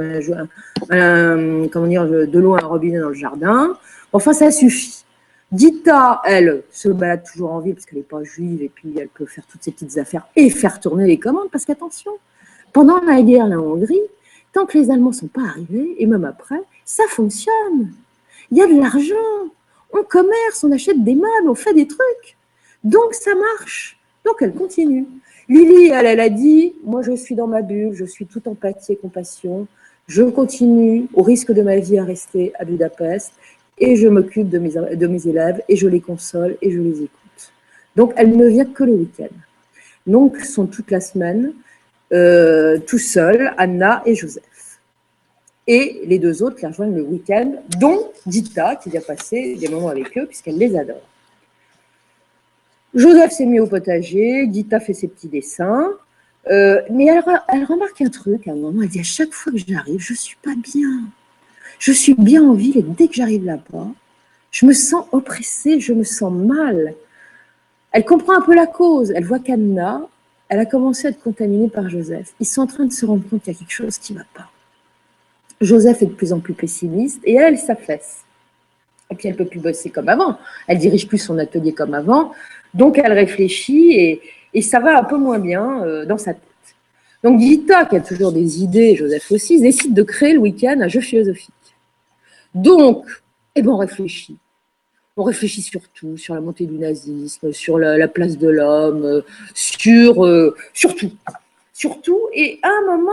un, 0.90 1.68
comment 1.68 1.86
dire, 1.86 2.06
de 2.06 2.38
l'eau 2.38 2.54
à 2.54 2.62
un 2.62 2.66
robinet 2.66 3.00
dans 3.00 3.08
le 3.08 3.14
jardin. 3.14 3.76
Enfin, 4.12 4.32
ça 4.32 4.50
suffit. 4.50 5.04
Dita, 5.52 6.22
elle, 6.24 6.62
se 6.72 6.88
balade 6.88 7.22
toujours 7.24 7.52
en 7.52 7.60
ville 7.60 7.74
parce 7.74 7.86
qu'elle 7.86 7.98
n'est 7.98 8.04
pas 8.04 8.24
juive 8.24 8.62
et 8.62 8.68
puis 8.68 8.92
elle 8.98 9.08
peut 9.08 9.26
faire 9.26 9.44
toutes 9.46 9.62
ses 9.62 9.70
petites 9.70 9.96
affaires 9.96 10.26
et 10.34 10.50
faire 10.50 10.80
tourner 10.80 11.06
les 11.06 11.18
commandes 11.18 11.50
parce 11.52 11.64
qu'attention, 11.64 12.10
pendant 12.72 13.00
la 13.00 13.22
guerre 13.22 13.44
en 13.44 13.52
Hongrie, 13.52 14.00
tant 14.52 14.66
que 14.66 14.76
les 14.76 14.90
Allemands 14.90 15.10
ne 15.10 15.14
sont 15.14 15.28
pas 15.28 15.42
arrivés, 15.42 15.96
et 15.98 16.06
même 16.06 16.24
après, 16.24 16.60
ça 16.84 17.04
fonctionne. 17.08 17.92
Il 18.50 18.58
y 18.58 18.62
a 18.62 18.66
de 18.66 18.80
l'argent, 18.80 19.14
on 19.96 20.04
commerce, 20.04 20.64
on 20.64 20.72
achète 20.72 21.02
des 21.02 21.14
meubles, 21.14 21.48
on 21.48 21.54
fait 21.54 21.74
des 21.74 21.86
trucs. 21.86 22.36
Donc 22.84 23.14
ça 23.14 23.32
marche. 23.34 23.98
Donc 24.24 24.36
elle 24.40 24.54
continue. 24.54 25.06
Lily, 25.48 25.90
elle, 25.90 26.06
elle 26.06 26.20
a 26.20 26.28
dit, 26.28 26.74
moi 26.84 27.02
je 27.02 27.14
suis 27.16 27.34
dans 27.34 27.46
ma 27.46 27.62
bulle, 27.62 27.94
je 27.94 28.04
suis 28.04 28.26
toute 28.26 28.46
empathie 28.46 28.92
et 28.92 28.96
compassion. 28.96 29.66
Je 30.08 30.22
continue, 30.22 31.06
au 31.14 31.22
risque 31.22 31.52
de 31.52 31.62
ma 31.62 31.78
vie, 31.78 31.98
à 31.98 32.04
rester 32.04 32.52
à 32.58 32.64
Budapest 32.64 33.32
et 33.78 33.96
je 33.96 34.08
m'occupe 34.08 34.48
de 34.48 34.58
mes, 34.58 35.26
élèves 35.26 35.62
et 35.68 35.76
je 35.76 35.88
les 35.88 36.00
console 36.00 36.56
et 36.62 36.70
je 36.70 36.80
les 36.80 37.02
écoute. 37.02 37.52
Donc 37.94 38.12
elle 38.16 38.36
ne 38.36 38.46
vient 38.46 38.64
que 38.64 38.84
le 38.84 38.92
week-end. 38.92 39.34
Donc 40.06 40.38
sont 40.38 40.66
toute 40.66 40.90
la 40.90 41.00
semaine 41.00 41.52
euh, 42.12 42.78
tout 42.78 42.98
seuls, 42.98 43.52
Anna 43.58 44.02
et 44.06 44.14
Joseph. 44.14 44.44
Et 45.66 46.02
les 46.06 46.18
deux 46.18 46.42
autres 46.42 46.56
qui 46.56 46.66
rejoignent 46.66 46.94
le 46.94 47.02
week-end, 47.02 47.54
dont 47.78 48.12
Dita, 48.24 48.76
qui 48.76 48.90
vient 48.90 49.00
passer 49.00 49.56
des 49.56 49.68
moments 49.68 49.88
avec 49.88 50.16
eux, 50.16 50.26
puisqu'elle 50.26 50.58
les 50.58 50.76
adore. 50.76 51.02
Joseph 52.94 53.32
s'est 53.32 53.46
mis 53.46 53.60
au 53.60 53.66
potager, 53.66 54.46
Dita 54.46 54.80
fait 54.80 54.94
ses 54.94 55.08
petits 55.08 55.28
dessins, 55.28 55.90
euh, 56.48 56.80
mais 56.90 57.06
elle, 57.06 57.22
elle, 57.48 57.64
remarque 57.64 58.00
un 58.00 58.08
truc 58.08 58.46
à 58.46 58.52
un 58.52 58.54
moment, 58.54 58.82
elle 58.82 58.88
dit 58.88 59.00
à 59.00 59.04
chaque 59.04 59.32
fois 59.32 59.52
que 59.52 59.58
j'arrive, 59.58 59.98
je 59.98 60.12
ne 60.12 60.18
suis 60.18 60.36
pas 60.42 60.54
bien. 60.54 61.02
Je 61.78 61.92
suis 61.92 62.14
bien 62.14 62.42
en 62.42 62.54
ville 62.54 62.78
et 62.78 62.82
dès 62.82 63.08
que 63.08 63.14
j'arrive 63.14 63.44
là-bas, 63.44 63.88
je 64.50 64.64
me 64.64 64.72
sens 64.72 65.04
oppressée, 65.12 65.80
je 65.80 65.92
me 65.92 66.04
sens 66.04 66.32
mal. 66.32 66.94
Elle 67.92 68.04
comprend 68.04 68.38
un 68.38 68.40
peu 68.40 68.54
la 68.54 68.66
cause. 68.66 69.12
Elle 69.14 69.24
voit 69.24 69.40
qu'Anna, 69.40 70.08
elle 70.48 70.60
a 70.60 70.66
commencé 70.66 71.06
à 71.06 71.10
être 71.10 71.22
contaminée 71.22 71.68
par 71.68 71.90
Joseph. 71.90 72.32
Ils 72.40 72.46
sont 72.46 72.62
en 72.62 72.66
train 72.66 72.84
de 72.84 72.92
se 72.92 73.04
rendre 73.04 73.28
compte 73.28 73.42
qu'il 73.42 73.52
y 73.52 73.56
a 73.56 73.58
quelque 73.58 73.72
chose 73.72 73.98
qui 73.98 74.14
ne 74.14 74.18
va 74.18 74.24
pas. 74.34 74.50
Joseph 75.60 76.02
est 76.02 76.06
de 76.06 76.12
plus 76.12 76.32
en 76.32 76.40
plus 76.40 76.54
pessimiste 76.54 77.20
et 77.24 77.34
elle, 77.34 77.58
s'affaisse. 77.58 78.22
Et 79.10 79.14
puis 79.14 79.28
elle 79.28 79.36
peut 79.36 79.46
plus 79.46 79.60
bosser 79.60 79.90
comme 79.90 80.08
avant. 80.08 80.38
Elle 80.66 80.78
dirige 80.78 81.06
plus 81.06 81.18
son 81.18 81.38
atelier 81.38 81.72
comme 81.72 81.94
avant. 81.94 82.32
Donc 82.74 82.98
elle 82.98 83.12
réfléchit 83.12 83.92
et, 83.92 84.62
ça 84.62 84.80
va 84.80 84.98
un 84.98 85.04
peu 85.04 85.18
moins 85.18 85.38
bien 85.38 85.84
euh, 85.84 86.06
dans 86.06 86.16
sa 86.16 86.32
tête. 86.32 86.42
Donc 87.22 87.40
Gita, 87.40 87.84
qui 87.84 87.96
a 87.96 88.00
toujours 88.00 88.32
des 88.32 88.62
idées, 88.62 88.96
Joseph 88.96 89.30
aussi, 89.32 89.60
décide 89.60 89.92
de 89.92 90.02
créer 90.02 90.32
le 90.32 90.38
week-end 90.38 90.78
un 90.80 90.88
jeu 90.88 91.00
philosophique. 91.00 91.52
Donc, 92.54 93.04
eh 93.54 93.62
ben, 93.62 93.70
on 93.70 93.76
réfléchit. 93.76 94.38
On 95.18 95.24
réfléchit 95.24 95.62
sur 95.62 95.80
tout, 95.88 96.16
sur 96.16 96.34
la 96.34 96.40
montée 96.40 96.66
du 96.66 96.78
nazisme, 96.78 97.52
sur 97.52 97.78
la, 97.78 98.08
place 98.08 98.38
de 98.38 98.48
l'homme, 98.48 99.22
sur, 99.54 100.24
euh, 100.24 100.54
sur. 100.72 100.94
Sur 101.72 102.00
tout. 102.00 102.22
Et 102.32 102.58
à 102.62 102.68
un 102.68 102.96
moment, 102.96 103.12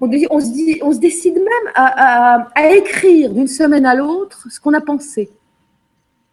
on, 0.00 0.40
se, 0.40 0.98
décide 0.98 1.34
même 1.34 1.72
à, 1.74 2.48
écrire 2.74 3.32
d'une 3.32 3.46
semaine 3.46 3.86
à 3.86 3.94
l'autre 3.94 4.46
ce 4.50 4.60
qu'on 4.60 4.74
a 4.74 4.80
pensé. 4.80 5.30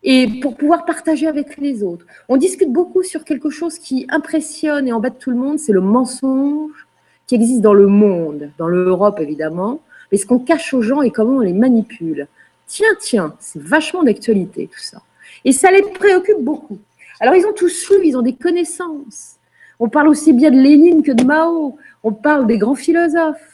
Et 0.04 0.28
pour 0.42 0.58
pouvoir 0.58 0.84
partager 0.84 1.28
avec 1.28 1.58
les 1.58 1.82
autres. 1.82 2.06
On 2.28 2.36
discute 2.36 2.72
beaucoup 2.72 3.04
sur 3.04 3.24
quelque 3.24 3.50
chose 3.50 3.80
qui 3.80 4.06
impressionne 4.10 4.88
et 4.88 4.92
embête 4.92 5.18
tout 5.18 5.30
le 5.30 5.38
monde, 5.38 5.60
c'est 5.60 5.72
le 5.72 5.80
mensonge 5.80 6.88
qui 7.26 7.36
existe 7.36 7.62
dans 7.62 7.74
le 7.74 7.88
monde, 7.88 8.52
dans 8.58 8.68
l'Europe 8.68 9.22
évidemment, 9.22 9.80
mais 10.12 10.18
ce 10.18 10.26
qu'on 10.26 10.40
cache 10.40 10.74
aux 10.74 10.82
gens 10.82 11.02
et 11.02 11.10
comment 11.10 11.38
on 11.38 11.40
les 11.40 11.54
manipule. 11.54 12.28
Tiens, 12.68 12.96
tiens, 13.00 13.34
c'est 13.40 13.62
vachement 13.62 14.04
d'actualité 14.04 14.68
tout 14.68 14.82
ça. 14.82 15.02
Et 15.46 15.54
ça 15.54 15.72
les 15.72 15.84
préoccupe 15.84 16.42
beaucoup. 16.42 16.80
Alors 17.22 17.36
ils 17.36 17.46
ont 17.46 17.54
tous 17.54 17.90
lu, 17.92 18.08
ils 18.08 18.18
ont 18.18 18.22
des 18.22 18.36
connaissances. 18.36 19.38
On 19.80 19.88
parle 19.88 20.10
aussi 20.10 20.34
bien 20.34 20.52
de 20.52 20.58
Lénine 20.58 21.02
que 21.02 21.14
de 21.14 21.24
Mao. 21.24 21.78
On 22.04 22.12
parle 22.12 22.46
des 22.48 22.58
grands 22.58 22.76
philosophes. 22.76 23.53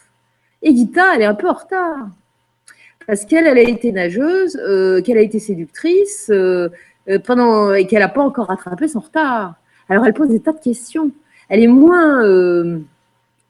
Et 0.61 0.75
Gita, 0.75 1.15
elle 1.15 1.21
est 1.21 1.25
un 1.25 1.35
peu 1.35 1.49
en 1.49 1.53
retard. 1.53 2.09
Parce 3.07 3.25
qu'elle, 3.25 3.47
elle 3.47 3.57
a 3.57 3.61
été 3.61 3.91
nageuse, 3.91 4.57
euh, 4.57 5.01
qu'elle 5.01 5.17
a 5.17 5.21
été 5.21 5.39
séductrice, 5.39 6.27
euh, 6.29 6.69
euh, 7.09 7.17
pendant, 7.17 7.73
et 7.73 7.87
qu'elle 7.87 8.01
n'a 8.01 8.09
pas 8.09 8.21
encore 8.21 8.47
rattrapé 8.47 8.87
son 8.87 8.99
retard. 8.99 9.55
Alors 9.87 10.05
elle 10.05 10.13
pose 10.13 10.29
des 10.29 10.39
tas 10.39 10.53
de 10.53 10.59
questions. 10.59 11.11
Elle 11.47 11.63
est 11.63 11.67
moins, 11.67 12.23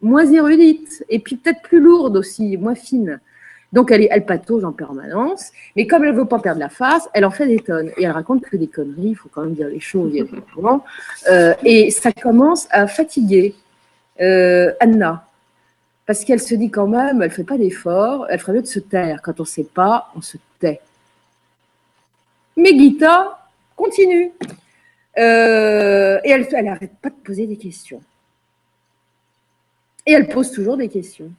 moins 0.02 0.26
érudite, 0.32 1.04
et 1.10 1.20
puis 1.20 1.36
peut-être 1.36 1.62
plus 1.62 1.82
lourde 1.82 2.16
aussi, 2.16 2.56
moins 2.56 2.76
fine. 2.76 3.20
Donc 3.74 3.92
elle, 3.92 4.08
elle 4.10 4.26
patauge 4.26 4.64
en 4.64 4.72
permanence, 4.72 5.52
mais 5.76 5.86
comme 5.86 6.06
elle 6.06 6.14
ne 6.14 6.20
veut 6.20 6.26
pas 6.26 6.40
perdre 6.40 6.62
la 6.62 6.70
face, 6.70 7.10
elle 7.14 7.26
en 7.26 7.32
fait 7.32 7.48
des 7.48 7.60
tonnes. 7.60 7.92
Et 7.98 8.06
elle 8.06 8.12
raconte 8.12 8.44
que 8.44 8.56
des 8.56 8.68
conneries, 8.68 9.10
il 9.10 9.16
faut 9.16 9.28
quand 9.30 9.42
même 9.42 9.56
dire 9.56 9.68
les 9.68 9.82
choses. 9.82 10.14
et 11.66 11.92
ça 11.92 12.12
commence 12.14 12.70
à 12.72 12.88
fatiguer 12.88 13.56
Anna 14.18 15.29
parce 16.10 16.26
qu'elle 16.26 16.40
se 16.42 16.56
dit 16.56 16.72
quand 16.72 16.88
même, 16.88 17.22
elle 17.22 17.30
ne 17.30 17.34
fait 17.34 17.44
pas 17.44 17.60
d'effort, 17.60 18.26
elle 18.32 18.40
ferait 18.40 18.54
mieux 18.54 18.62
de 18.64 18.66
se 18.66 18.80
taire. 18.80 19.22
Quand 19.22 19.40
on 19.40 19.44
ne 19.44 19.48
sait 19.48 19.64
pas, 19.64 20.12
on 20.16 20.24
se 20.24 20.38
tait. 20.58 20.82
Mais 22.58 22.72
Gita 22.72 23.48
continue. 23.76 24.32
Euh, 25.20 26.20
et 26.24 26.32
elle 26.32 26.48
n'arrête 26.66 26.98
pas 27.00 27.12
de 27.12 27.16
poser 27.24 27.46
des 27.46 27.58
questions. 27.58 28.02
Et 30.08 30.14
elle 30.14 30.28
pose 30.30 30.52
toujours 30.52 30.78
des 30.78 30.90
questions. 30.90 31.32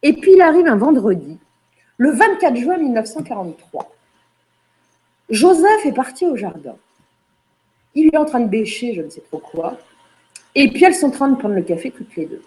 Et 0.00 0.12
puis 0.12 0.34
il 0.34 0.40
arrive 0.42 0.68
un 0.68 0.76
vendredi, 0.76 1.36
le 1.96 2.12
24 2.12 2.54
juin 2.54 2.76
1943. 2.76 3.96
Joseph 5.28 5.86
est 5.86 5.92
parti 5.92 6.24
au 6.24 6.36
jardin. 6.36 6.76
Il 7.96 8.14
est 8.14 8.16
en 8.16 8.26
train 8.26 8.38
de 8.38 8.48
bêcher, 8.48 8.94
je 8.94 9.02
ne 9.02 9.10
sais 9.10 9.22
trop 9.22 9.38
quoi. 9.38 9.76
Et 10.54 10.70
puis 10.70 10.84
elles 10.84 10.94
sont 10.94 11.08
en 11.08 11.10
train 11.10 11.28
de 11.30 11.36
prendre 11.36 11.56
le 11.56 11.62
café 11.62 11.90
toutes 11.90 12.14
les 12.14 12.26
deux. 12.26 12.42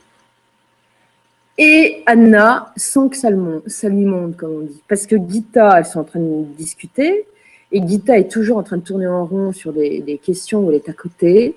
Et 1.58 2.04
Anna 2.06 2.72
sent 2.76 3.10
que 3.10 3.18
ça, 3.18 3.30
lui 3.32 4.06
monte, 4.06 4.38
comme 4.38 4.52
on 4.52 4.62
dit. 4.62 4.82
Parce 4.88 5.08
que 5.08 5.16
Gita, 5.16 5.80
elles 5.80 5.86
sont 5.86 6.00
en 6.00 6.04
train 6.04 6.20
de 6.20 6.44
discuter. 6.56 7.26
Et 7.72 7.86
Gita 7.86 8.18
est 8.18 8.32
toujours 8.32 8.58
en 8.58 8.64
train 8.64 8.78
de 8.78 8.84
tourner 8.84 9.08
en 9.08 9.26
rond 9.26 9.52
sur 9.52 9.74
des, 9.74 10.20
questions 10.24 10.66
où 10.66 10.70
elle 10.70 10.76
est 10.76 10.90
à 10.90 10.94
côté. 10.94 11.56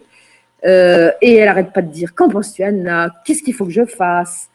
Euh, 0.65 1.11
et 1.21 1.37
elle 1.37 1.47
n'arrête 1.47 1.73
pas 1.73 1.83
de 1.83 1.91
dire 1.91 2.15
Qu'en 2.15 2.29
penses-tu, 2.29 2.63
Anna? 2.63 3.11
Qu'est-ce 3.25 3.43
qu'il 3.43 3.55
faut 3.55 3.67
que 3.67 3.73
je 3.73 3.85
fasse? 3.85 4.49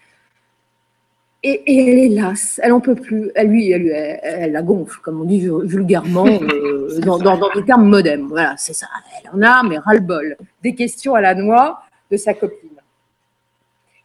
Et, 1.48 1.62
elle 1.68 2.00
est 2.00 2.10
lasse, 2.10 2.60
elle 2.64 2.72
n'en 2.72 2.80
peut 2.80 2.96
plus. 2.96 3.30
Elle, 3.36 3.50
lui, 3.50 3.70
elle, 3.70 3.88
elle, 4.24 4.52
la 4.52 4.64
gonfle, 4.64 5.00
comme 5.04 5.22
on 5.22 5.26
dit 5.26 5.48
vulgairement, 5.64 6.26
euh, 6.28 7.00
dans, 7.02 7.20
dans, 7.20 7.38
des 7.54 7.64
termes 7.64 7.88
modernes. 7.88 8.26
Voilà, 8.28 8.56
c'est 8.58 8.74
ça. 8.74 8.88
Elle 9.24 9.30
en 9.30 9.42
a, 9.44 9.62
mais 9.62 9.78
ras-le-bol. 9.78 10.38
Des 10.64 10.74
questions 10.74 11.14
à 11.14 11.22
la 11.22 11.36
noix 11.36 11.84
de 12.10 12.18
sa 12.18 12.34
copine. 12.34 12.75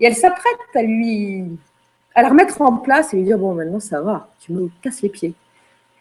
Et 0.01 0.07
elle 0.07 0.17
s'apprête 0.17 0.59
à 0.75 0.83
lui, 0.83 1.45
à 2.15 2.23
la 2.23 2.31
remettre 2.31 2.61
en 2.63 2.77
place 2.79 3.13
et 3.13 3.19
lui 3.19 3.25
dire 3.25 3.39
Bon, 3.39 3.55
maintenant 3.55 3.81
ça 3.81 4.01
va, 4.01 4.29
tu 4.41 4.53
me 4.53 4.71
casses 4.83 5.03
les 5.03 5.11
pieds. 5.11 5.35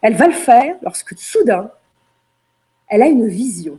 Elle 0.01 0.15
va 0.15 0.27
le 0.27 0.33
faire 0.33 0.75
lorsque 0.81 1.17
soudain, 1.17 1.69
elle 2.87 3.01
a 3.01 3.07
une 3.07 3.27
vision. 3.27 3.77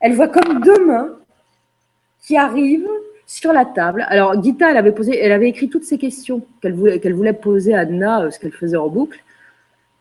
Elle 0.00 0.14
voit 0.14 0.28
comme 0.28 0.60
deux 0.60 0.84
mains 0.84 1.10
qui 2.20 2.36
arrivent 2.36 2.88
sur 3.26 3.52
la 3.52 3.64
table. 3.64 4.04
Alors, 4.08 4.40
Gita, 4.42 4.70
elle 4.70 4.76
avait, 4.76 4.92
posé, 4.92 5.18
elle 5.18 5.32
avait 5.32 5.48
écrit 5.48 5.68
toutes 5.68 5.84
ces 5.84 5.98
questions 5.98 6.42
qu'elle 6.60 6.74
voulait, 6.74 6.98
voulait 6.98 7.32
poser 7.32 7.74
à 7.74 7.80
Anna, 7.80 8.22
euh, 8.22 8.30
ce 8.30 8.38
qu'elle 8.38 8.52
faisait 8.52 8.76
en 8.76 8.88
boucle. 8.88 9.22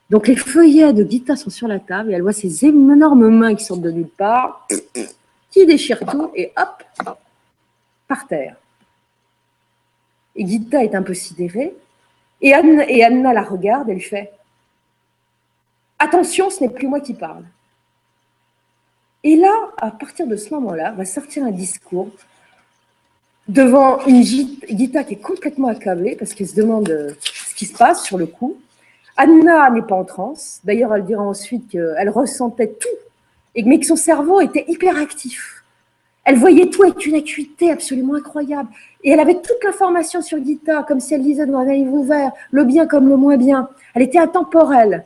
Donc, 0.10 0.28
les 0.28 0.36
feuillets 0.36 0.94
de 0.94 1.04
Gita 1.04 1.36
sont 1.36 1.50
sur 1.50 1.68
la 1.68 1.80
table 1.80 2.12
et 2.12 2.14
elle 2.14 2.22
voit 2.22 2.34
ces 2.34 2.66
énormes 2.66 3.30
mains 3.30 3.56
qui 3.56 3.64
sortent 3.64 3.82
de 3.82 3.92
nulle 3.92 4.08
part, 4.08 4.68
qui 5.50 5.66
déchirent 5.66 6.06
tout 6.06 6.32
et 6.36 6.52
hop, 6.58 7.16
par 8.08 8.28
terre. 8.28 8.56
Et 10.36 10.46
Gita 10.46 10.84
est 10.84 10.96
un 10.96 11.04
peu 11.04 11.14
sidérée. 11.14 11.76
Et 12.42 12.54
Anna, 12.54 13.34
la 13.34 13.42
regarde 13.44 13.90
et 13.90 13.94
lui 13.94 14.02
fait 14.02 14.32
Attention, 15.98 16.50
ce 16.50 16.64
n'est 16.64 16.70
plus 16.70 16.88
moi 16.88 17.00
qui 17.00 17.14
parle. 17.14 17.44
Et 19.24 19.38
là, 19.38 19.54
à 19.78 19.92
partir 19.92 20.28
de 20.28 20.36
ce 20.36 20.54
moment-là, 20.54 20.92
va 20.92 21.06
sortir 21.06 21.46
un 21.46 21.52
discours 21.52 22.10
devant 23.48 24.06
une 24.06 24.24
Gita 24.24 25.04
qui 25.04 25.14
est 25.14 25.22
complètement 25.22 25.70
accablée 25.70 26.16
parce 26.16 26.34
qu'elle 26.34 26.48
se 26.48 26.56
demande 26.56 26.90
euh, 26.90 27.14
ce 27.22 27.56
qui 27.56 27.66
se 27.66 27.78
passe 27.78 28.04
sur 28.04 28.18
le 28.18 28.28
coup. 28.28 28.58
Anna 29.18 29.70
n'est 29.70 29.82
pas 29.82 29.96
en 29.96 30.04
transe. 30.04 30.60
D'ailleurs, 30.64 30.94
elle 30.94 31.06
dira 31.06 31.24
ensuite 31.24 31.70
qu'elle 31.70 32.10
ressentait 32.10 32.76
tout, 32.80 33.64
mais 33.66 33.80
que 33.80 33.86
son 33.86 33.96
cerveau 33.96 34.42
était 34.42 34.66
hyperactif. 34.68 35.64
Elle 36.26 36.38
voyait 36.38 36.70
tout 36.70 36.84
avec 36.84 37.06
une 37.06 37.16
acuité 37.16 37.72
absolument 37.72 38.16
incroyable. 38.16 38.70
Et 39.06 39.12
elle 39.12 39.20
avait 39.20 39.36
toute 39.36 39.64
l'information 39.64 40.22
sur 40.24 40.44
Gita, 40.44 40.82
comme 40.84 41.00
si 41.00 41.14
elle 41.14 41.22
disait 41.22 41.46
dans 41.46 41.60
un 41.60 41.74
livre 41.74 41.94
ouvert, 41.94 42.32
le 42.50 42.64
bien 42.64 42.88
comme 42.88 43.08
le 43.08 43.16
moins 43.16 43.38
bien. 43.38 43.70
Elle 43.94 44.02
était 44.02 44.18
intemporelle. 44.18 45.06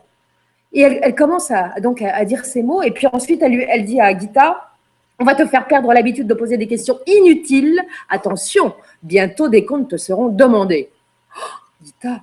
Et 0.71 0.81
elle, 0.81 1.15
commence 1.15 1.51
à, 1.51 1.79
donc 1.81 2.01
à, 2.01 2.23
dire 2.23 2.45
ces 2.45 2.63
mots. 2.63 2.81
Et 2.81 2.91
puis 2.91 3.07
ensuite, 3.11 3.41
elle, 3.41 3.61
elle 3.69 3.83
dit 3.83 3.99
à 3.99 4.17
Gita, 4.17 4.71
on 5.19 5.25
va 5.25 5.35
te 5.35 5.45
faire 5.45 5.67
perdre 5.67 5.91
l'habitude 5.91 6.27
de 6.27 6.33
poser 6.33 6.55
des 6.55 6.67
questions 6.67 6.97
inutiles. 7.07 7.81
Attention, 8.09 8.73
bientôt 9.03 9.49
des 9.49 9.65
comptes 9.65 9.89
te 9.89 9.97
seront 9.97 10.29
demandés. 10.29 10.89
Oh, 11.35 11.83
Gita, 11.83 12.21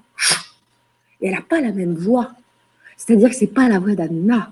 et 1.21 1.29
elle 1.29 1.35
n'a 1.35 1.43
pas 1.43 1.61
la 1.61 1.73
même 1.73 1.95
voix. 1.95 2.31
C'est-à-dire 2.97 3.29
que 3.29 3.37
ce 3.37 3.43
n'est 3.43 3.51
pas 3.51 3.69
la 3.69 3.79
voix 3.79 3.95
d'Anna. 3.95 4.51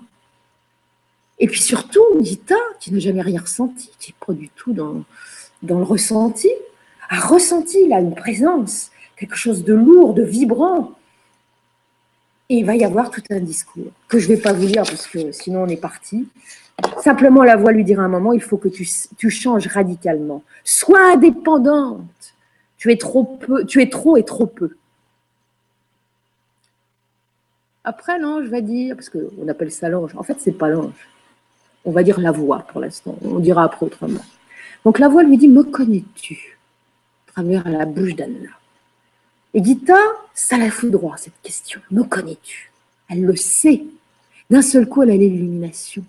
Et 1.39 1.47
puis 1.47 1.61
surtout, 1.61 2.05
Gita, 2.21 2.55
qui 2.81 2.93
n'a 2.93 2.99
jamais 2.99 3.23
rien 3.23 3.41
ressenti, 3.41 3.91
qui 3.99 4.11
n'est 4.11 4.27
pas 4.27 4.35
du 4.35 4.51
tout 4.51 4.75
dans, 4.75 5.05
dans 5.63 5.79
le 5.79 5.85
ressenti, 5.85 6.51
a 7.15 7.21
ressenti 7.21 7.87
là 7.89 8.01
une 8.01 8.15
présence, 8.15 8.91
quelque 9.17 9.37
chose 9.37 9.65
de 9.65 9.75
lourd, 9.75 10.15
de 10.15 10.23
vibrant. 10.23 10.93
Et 12.49 12.57
il 12.57 12.67
va 12.67 12.75
y 12.75 12.85
avoir 12.85 13.11
tout 13.11 13.23
un 13.31 13.41
discours 13.41 13.93
que 14.09 14.19
je 14.19 14.29
ne 14.29 14.35
vais 14.35 14.43
pas 14.43 14.53
vous 14.53 14.67
lire 14.67 14.83
parce 14.83 15.07
que 15.07 15.33
sinon 15.33 15.63
on 15.63 15.69
est 15.69 15.81
parti. 15.81 16.29
Simplement, 17.01 17.45
la 17.45 17.57
voix 17.57 17.73
lui 17.73 17.85
dira 17.85 18.03
un 18.03 18.09
moment, 18.09 18.33
il 18.33 18.43
faut 18.43 18.57
que 18.57 18.69
tu, 18.69 19.31
changes 19.31 19.69
radicalement. 19.69 20.43
Sois 20.65 21.13
indépendante. 21.13 22.03
Tu 22.77 22.93
es 22.93 22.97
trop 22.97 23.25
peu, 23.25 23.65
tu 23.65 23.81
es 23.81 23.89
trop 23.89 24.17
et 24.17 24.25
trop 24.25 24.47
peu. 24.47 24.77
Après, 27.85 28.19
l'ange 28.19 28.49
va 28.49 28.61
dire, 28.61 28.97
parce 28.97 29.09
qu'on 29.09 29.49
appelle 29.49 29.71
ça 29.71 29.89
l'ange, 29.89 30.13
en 30.17 30.23
fait, 30.23 30.37
c'est 30.41 30.53
pas 30.53 30.69
l'ange. 30.69 31.09
On 31.85 31.93
va 31.93 32.03
dire 32.03 32.19
la 32.19 32.33
voix 32.33 32.67
pour 32.69 32.81
l'instant. 32.81 33.17
On 33.23 33.39
dira 33.39 33.63
après 33.63 33.87
autrement. 33.87 34.25
Donc 34.85 34.99
la 34.99 35.09
voix 35.09 35.23
lui 35.23 35.39
dit 35.39 35.49
Me 35.49 35.63
connais-tu? 35.63 36.54
à 36.54 36.54
travers 37.35 37.69
la 37.69 37.85
bouche 37.85 38.15
d'Anna. 38.15 38.51
Et 39.55 39.63
Gita, 39.63 39.99
ça 40.35 40.57
la 40.57 40.71
fout 40.71 40.91
droit, 40.91 41.17
cette 41.17 41.41
question. 41.43 41.81
Me 41.91 42.05
connais-tu? 42.05 42.71
Elle 43.09 43.25
le 43.25 43.37
sait. 43.37 43.83
D'un 44.51 44.63
seul 44.63 44.89
coup, 44.89 45.03
elle 45.03 45.11
a 45.11 45.17
l'illumination. 45.17 46.05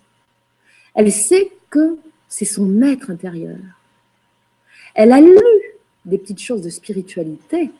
Elle 0.94 1.12
sait 1.12 1.52
que 1.70 1.98
c'est 2.28 2.44
son 2.44 2.64
maître 2.64 3.10
intérieur. 3.10 3.58
Elle 4.94 5.12
a 5.12 5.20
lu 5.20 5.36
des 6.04 6.18
petites 6.18 6.40
choses 6.40 6.62
de 6.62 6.70
spiritualité 6.70 7.70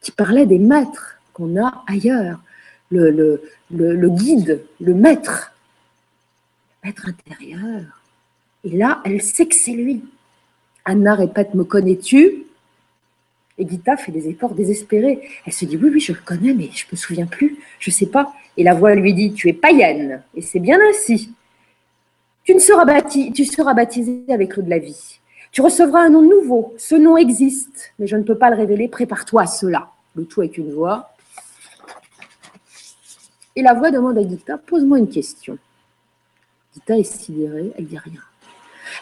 qui 0.00 0.10
parlaient 0.10 0.46
des 0.46 0.58
maîtres 0.58 1.18
qu'on 1.32 1.62
a 1.62 1.84
ailleurs. 1.86 2.40
Le, 2.90 3.10
le, 3.10 3.42
le, 3.70 4.10
guide, 4.10 4.62
le 4.80 4.94
maître, 4.94 5.52
le 6.82 6.88
maître 6.88 7.08
intérieur. 7.08 7.82
Et 8.62 8.76
là, 8.76 9.02
elle 9.04 9.20
sait 9.20 9.46
que 9.46 9.54
c'est 9.54 9.72
lui. 9.72 10.04
Anna 10.84 11.14
répète 11.14 11.54
Me 11.54 11.64
connais-tu? 11.64 12.44
Et 13.58 13.68
Gita 13.68 13.96
fait 13.96 14.12
des 14.12 14.28
efforts 14.28 14.54
désespérés. 14.54 15.20
Elle 15.46 15.52
se 15.52 15.64
dit 15.64 15.76
Oui, 15.76 15.90
oui, 15.92 16.00
je 16.00 16.12
le 16.12 16.18
connais, 16.24 16.54
mais 16.54 16.70
je 16.72 16.84
ne 16.86 16.92
me 16.92 16.96
souviens 16.96 17.26
plus, 17.26 17.58
je 17.78 17.90
ne 17.90 17.94
sais 17.94 18.06
pas. 18.06 18.32
Et 18.56 18.64
la 18.64 18.74
voix 18.74 18.94
lui 18.94 19.14
dit 19.14 19.32
Tu 19.32 19.48
es 19.48 19.52
païenne, 19.52 20.22
et 20.34 20.42
c'est 20.42 20.60
bien 20.60 20.78
ainsi. 20.90 21.32
Tu, 22.44 22.54
ne 22.54 22.58
seras, 22.58 22.84
baptisé, 22.84 23.32
tu 23.32 23.44
seras 23.44 23.72
baptisée 23.74 24.24
avec 24.28 24.56
l'eau 24.56 24.62
de 24.62 24.70
la 24.70 24.78
vie. 24.78 25.20
Tu 25.50 25.62
recevras 25.62 26.00
un 26.00 26.10
nom 26.10 26.22
nouveau. 26.22 26.74
Ce 26.76 26.94
nom 26.94 27.16
existe, 27.16 27.92
mais 27.98 28.06
je 28.06 28.16
ne 28.16 28.22
peux 28.22 28.36
pas 28.36 28.50
le 28.50 28.56
révéler. 28.56 28.88
Prépare-toi 28.88 29.42
à 29.42 29.46
cela. 29.46 29.88
Le 30.14 30.24
tout 30.24 30.40
avec 30.40 30.58
une 30.58 30.72
voix. 30.72 31.10
Et 33.56 33.62
la 33.62 33.72
voix 33.72 33.90
demande 33.90 34.18
à 34.18 34.28
Gita 34.28 34.58
Pose-moi 34.58 34.98
une 34.98 35.08
question. 35.08 35.56
Gita 36.74 36.98
est 36.98 37.04
sidérée, 37.04 37.72
elle 37.78 37.86
dit 37.86 37.98
rien. 37.98 38.20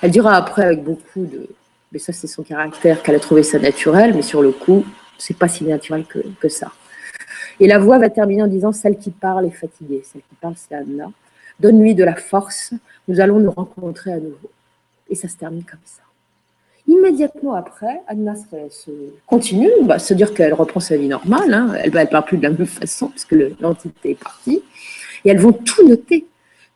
Elle 0.02 0.10
dira 0.10 0.36
après 0.36 0.62
avec 0.62 0.84
beaucoup 0.84 1.24
de, 1.24 1.48
mais 1.92 1.98
ça 1.98 2.12
c'est 2.12 2.26
son 2.26 2.42
caractère 2.42 3.02
qu'elle 3.02 3.14
a 3.14 3.20
trouvé 3.20 3.42
ça 3.42 3.58
naturel, 3.58 4.14
mais 4.14 4.22
sur 4.22 4.42
le 4.42 4.52
coup, 4.52 4.84
c'est 5.18 5.36
pas 5.36 5.48
si 5.48 5.64
naturel 5.64 6.04
que, 6.04 6.48
ça. 6.48 6.72
Et 7.60 7.66
la 7.66 7.78
voix 7.78 7.98
va 7.98 8.10
terminer 8.10 8.42
en 8.42 8.48
disant 8.48 8.72
Celle 8.72 8.98
qui 8.98 9.10
parle 9.10 9.46
est 9.46 9.50
fatiguée, 9.50 10.02
celle 10.04 10.22
qui 10.22 10.34
parle 10.40 10.54
c'est 10.56 10.74
Anna. 10.74 11.10
Donne-lui 11.60 11.94
de 11.94 12.02
la 12.02 12.16
force, 12.16 12.72
nous 13.08 13.20
allons 13.20 13.38
nous 13.38 13.50
rencontrer 13.50 14.12
à 14.12 14.16
nouveau. 14.16 14.50
Et 15.08 15.14
ça 15.14 15.28
se 15.28 15.36
termine 15.36 15.62
comme 15.62 15.78
ça. 15.84 16.02
Immédiatement 16.88 17.54
après, 17.54 18.00
Anna 18.08 18.34
se, 18.34 18.90
continue, 19.26 19.70
va 19.84 20.00
se 20.00 20.14
dire 20.14 20.34
qu'elle 20.34 20.54
reprend 20.54 20.80
sa 20.80 20.96
vie 20.96 21.06
normale, 21.06 21.54
hein. 21.54 21.72
elle 21.78 21.92
ne 21.94 22.04
parle 22.06 22.24
plus 22.24 22.38
de 22.38 22.42
la 22.42 22.50
même 22.50 22.66
façon, 22.66 23.08
puisque 23.08 23.36
l'entité 23.60 24.10
est 24.10 24.20
partie, 24.20 24.62
et 25.24 25.30
elles 25.30 25.38
vont 25.38 25.52
tout 25.52 25.86
noter, 25.86 26.26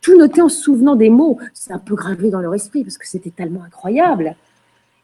tout 0.00 0.16
noter 0.16 0.42
en 0.42 0.48
se 0.48 0.62
souvenant 0.62 0.94
des 0.94 1.10
mots. 1.10 1.38
C'est 1.52 1.72
un 1.72 1.80
peu 1.80 1.96
gravé 1.96 2.30
dans 2.30 2.40
leur 2.40 2.54
esprit, 2.54 2.84
parce 2.84 2.98
que 2.98 3.08
c'était 3.08 3.30
tellement 3.30 3.64
incroyable. 3.64 4.36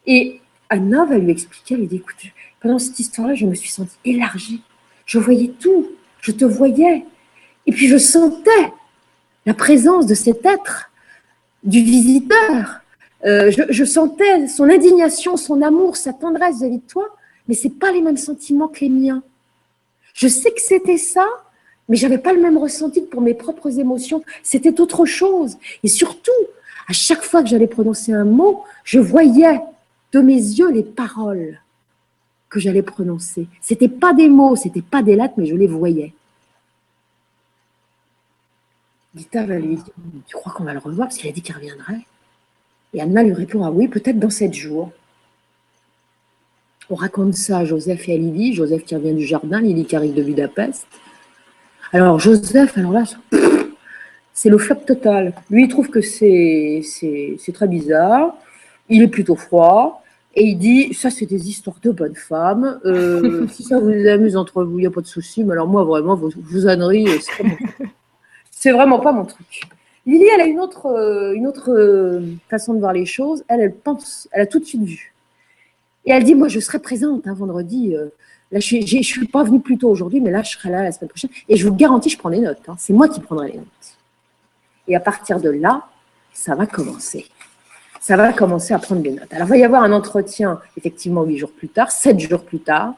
Et 0.07 0.41
Anna 0.69 1.05
va 1.05 1.19
lui 1.19 1.31
expliquer, 1.31 1.75
elle 1.75 1.81
lui 1.81 1.87
dit, 1.87 1.97
écoute, 1.97 2.17
pendant 2.61 2.79
cette 2.79 2.99
histoire-là, 2.99 3.35
je 3.35 3.47
me 3.47 3.55
suis 3.55 3.71
sentie 3.71 3.97
élargie. 4.05 4.63
Je 5.07 5.19
voyais 5.19 5.53
tout, 5.61 5.89
je 6.21 6.33
te 6.33 6.45
voyais. 6.45 7.05
Et 7.67 7.73
puis 7.73 7.89
je 7.89 7.99
sentais 7.99 8.73
la 9.47 9.55
présence 9.55 10.07
de 10.07 10.15
cet 10.15 10.45
être, 10.47 10.91
du 11.65 11.83
visiteur. 11.83 12.81
Euh, 13.25 13.53
je, 13.69 13.85
sentais 13.85 14.49
son 14.49 14.65
indignation, 14.65 15.37
son 15.37 15.63
amour, 15.63 15.97
sa 15.97 16.13
tendresse 16.13 16.57
vis-à-vis 16.57 16.79
de 16.79 16.87
toi, 16.87 17.09
mais 17.47 17.55
ce 17.55 17.69
pas 17.69 17.93
les 17.93 18.01
mêmes 18.01 18.17
sentiments 18.17 18.69
que 18.69 18.81
les 18.81 18.89
miens. 18.89 19.23
Je 20.15 20.27
sais 20.27 20.51
que 20.51 20.61
c'était 20.61 20.97
ça, 20.97 21.27
mais 21.89 21.97
j'avais 21.97 22.19
pas 22.19 22.33
le 22.33 22.41
même 22.41 22.59
ressenti 22.59 23.05
que 23.05 23.09
pour 23.09 23.21
mes 23.21 23.35
propres 23.35 23.79
émotions. 23.79 24.23
C'était 24.43 24.81
autre 24.81 25.05
chose. 25.05 25.57
Et 25.83 25.89
surtout, 25.89 26.31
à 26.89 26.93
chaque 26.93 27.23
fois 27.23 27.43
que 27.43 27.49
j'allais 27.49 27.69
prononcer 27.69 28.13
un 28.13 28.25
mot, 28.25 28.65
je 28.85 28.99
voyais 28.99 29.61
de 30.13 30.21
mes 30.21 30.35
yeux 30.35 30.71
les 30.71 30.83
paroles 30.83 31.61
que 32.49 32.61
j'allais 32.61 32.83
prononcer. 32.83 33.47
C'était 33.61 33.89
pas 33.89 34.13
des 34.13 34.29
mots, 34.29 34.57
c'était 34.57 34.83
pas 34.83 35.03
des 35.03 35.17
lettres, 35.17 35.35
mais 35.39 35.47
je 35.47 35.57
les 35.57 35.67
voyais. 35.67 36.13
Gita 39.15 39.45
va 39.45 39.59
lui 39.59 39.77
dire 39.77 39.85
Tu 40.27 40.37
crois 40.37 40.53
qu'on 40.53 40.65
va 40.65 40.73
le 40.73 40.79
revoir 40.79 41.09
Parce 41.09 41.19
qu'il 41.19 41.29
a 41.29 41.33
dit 41.33 41.43
qu'il 41.43 41.55
reviendrait? 41.55 42.07
Et 42.95 43.01
Anna 43.01 43.23
lui 43.23 43.33
répond 43.33 43.65
Ah 43.65 43.71
oui, 43.71 43.89
peut-être 43.89 44.19
dans 44.19 44.31
sept 44.31 44.53
jours. 44.53 44.93
On 46.91 46.95
raconte 46.95 47.35
ça 47.35 47.59
à 47.59 47.65
Joseph 47.65 48.09
et 48.09 48.15
à 48.15 48.17
Lydie. 48.19 48.53
Joseph 48.53 48.85
qui 48.85 48.95
revient 48.95 49.15
du 49.15 49.25
jardin, 49.25 49.61
Lydie 49.61 49.87
qui 49.87 49.97
arrive 49.97 50.15
de 50.15 50.23
Budapest. 50.23 50.87
Alors, 51.93 52.19
Joseph, 52.19 52.77
alors 52.77 52.93
là, 52.93 53.05
c'est 54.35 54.51
le 54.51 54.59
flop 54.59 54.77
total. 54.87 55.35
Lui, 55.51 55.65
il 55.65 55.69
trouve 55.69 55.89
que 55.89 56.03
c'est 56.03 56.83
très 57.55 57.69
bizarre. 57.69 58.37
Il 58.91 59.03
est 59.03 59.09
plutôt 59.09 59.37
froid. 59.37 60.02
Et 60.35 60.45
il 60.45 60.59
dit, 60.59 60.95
ça 60.95 61.11
c'est 61.11 61.27
des 61.27 61.49
histoires 61.49 61.77
de 61.83 61.91
bonnes 61.91 62.17
femmes. 62.17 62.81
Euh, 62.85 63.47
si 63.53 63.63
ça 63.63 63.79
vous 63.79 63.91
amuse 63.91 64.37
entre 64.37 64.65
vous, 64.65 64.79
il 64.79 64.83
n'y 64.83 64.87
a 64.87 64.91
pas 64.91 65.01
de 65.01 65.07
souci. 65.07 65.45
Mais 65.45 65.53
alors 65.53 65.69
moi, 65.69 65.85
vraiment, 65.85 66.15
vos, 66.15 66.31
vos 66.35 66.69
âneries, 66.69 67.07
c'est 68.51 68.73
vraiment, 68.73 68.99
pas 69.01 69.13
mon 69.13 69.25
truc. 69.25 69.63
Lily, 70.07 70.25
elle 70.35 70.41
a 70.41 70.47
une 70.47 70.59
autre, 70.59 70.87
euh, 70.87 71.33
une 71.35 71.47
autre 71.47 71.71
euh, 71.71 72.23
façon 72.49 72.75
de 72.75 72.79
voir 72.79 72.93
les 72.93 73.07
choses. 73.07 73.45
Elle, 73.49 73.61
elle 73.61 73.75
pense, 73.75 74.29
elle 74.33 74.43
a 74.43 74.47
tout 74.47 74.59
de 74.59 74.65
suite 74.65 74.83
vu. 74.83 75.15
Et 76.05 76.11
elle 76.11 76.25
dit, 76.25 76.35
moi, 76.35 76.49
je 76.49 76.59
serai 76.61 76.81
présente 76.81 77.27
un 77.27 77.33
hein, 77.33 77.35
vendredi. 77.35 77.95
là, 78.51 78.59
je 78.59 78.77
ne 78.77 79.03
suis 79.03 79.29
pas 79.29 79.45
venue 79.45 79.61
plus 79.61 79.79
tôt 79.79 79.89
aujourd'hui, 79.89 80.21
mais 80.21 80.33
là, 80.33 80.43
je 80.43 80.51
serai 80.51 80.71
là 80.71 80.83
la 80.83 80.91
semaine 80.91 81.09
prochaine. 81.09 81.31
Et 81.49 81.57
je 81.57 81.69
vous 81.69 81.75
garantis, 81.75 82.09
je 82.09 82.19
prends 82.19 82.31
des 82.31 82.41
notes. 82.41 82.69
Hein. 82.69 82.75
C'est 82.79 82.93
moi 82.93 83.09
qui 83.09 83.21
prendrai 83.21 83.53
les 83.53 83.59
notes. 83.59 83.99
Et 84.89 84.97
à 84.97 85.01
partir 85.01 85.41
de 85.41 85.51
là, 85.51 85.87
ça 86.33 86.57
va 86.57 86.67
commencer 86.67 87.27
ça 88.03 88.17
va 88.17 88.33
commencer 88.33 88.75
à 88.75 88.81
prendre 88.81 89.01
des 89.01 89.13
notes. 89.13 89.33
Alors, 89.33 89.47
il 89.47 89.51
va 89.51 89.57
y 89.59 89.65
avoir 89.65 89.85
un 89.85 89.93
entretien, 89.93 90.61
effectivement, 90.77 91.23
huit 91.23 91.39
jours 91.39 91.53
plus 91.53 91.69
tard, 91.69 91.93
sept 91.93 92.19
jours 92.19 92.43
plus 92.43 92.59
tard. 92.59 92.95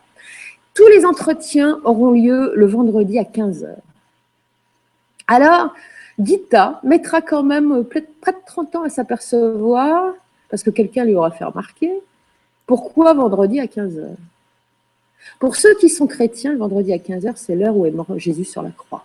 Tous 0.73 0.89
les 0.89 1.05
entretiens 1.05 1.79
auront 1.85 2.13
lieu 2.13 2.53
le 2.57 2.67
vendredi 2.67 3.19
à 3.19 3.25
15h. 3.25 3.77
Alors, 5.27 5.75
Gita 6.19 6.81
mettra 6.85 7.21
quand 7.21 7.43
même 7.43 7.85
près 7.85 8.01
de 8.01 8.37
30 8.47 8.77
ans 8.77 8.83
à 8.83 8.89
s'apercevoir, 8.89 10.15
parce 10.49 10.63
que 10.63 10.71
quelqu'un 10.71 11.05
lui 11.05 11.15
aura 11.15 11.31
fait 11.31 11.45
remarquer, 11.45 11.93
pourquoi 12.65 13.13
vendredi 13.13 13.61
à 13.61 13.67
15h 13.67 14.07
Pour 15.39 15.57
ceux 15.57 15.75
qui 15.75 15.91
sont 15.91 16.07
chrétiens, 16.07 16.53
le 16.53 16.59
vendredi 16.59 16.95
à 16.95 16.99
15h, 16.99 17.33
c'est 17.37 17.55
l'heure 17.55 17.77
où 17.77 17.85
est 17.85 17.91
mort 17.91 18.07
Jésus 18.17 18.45
sur 18.45 18.63
la 18.63 18.71
croix. 18.71 19.05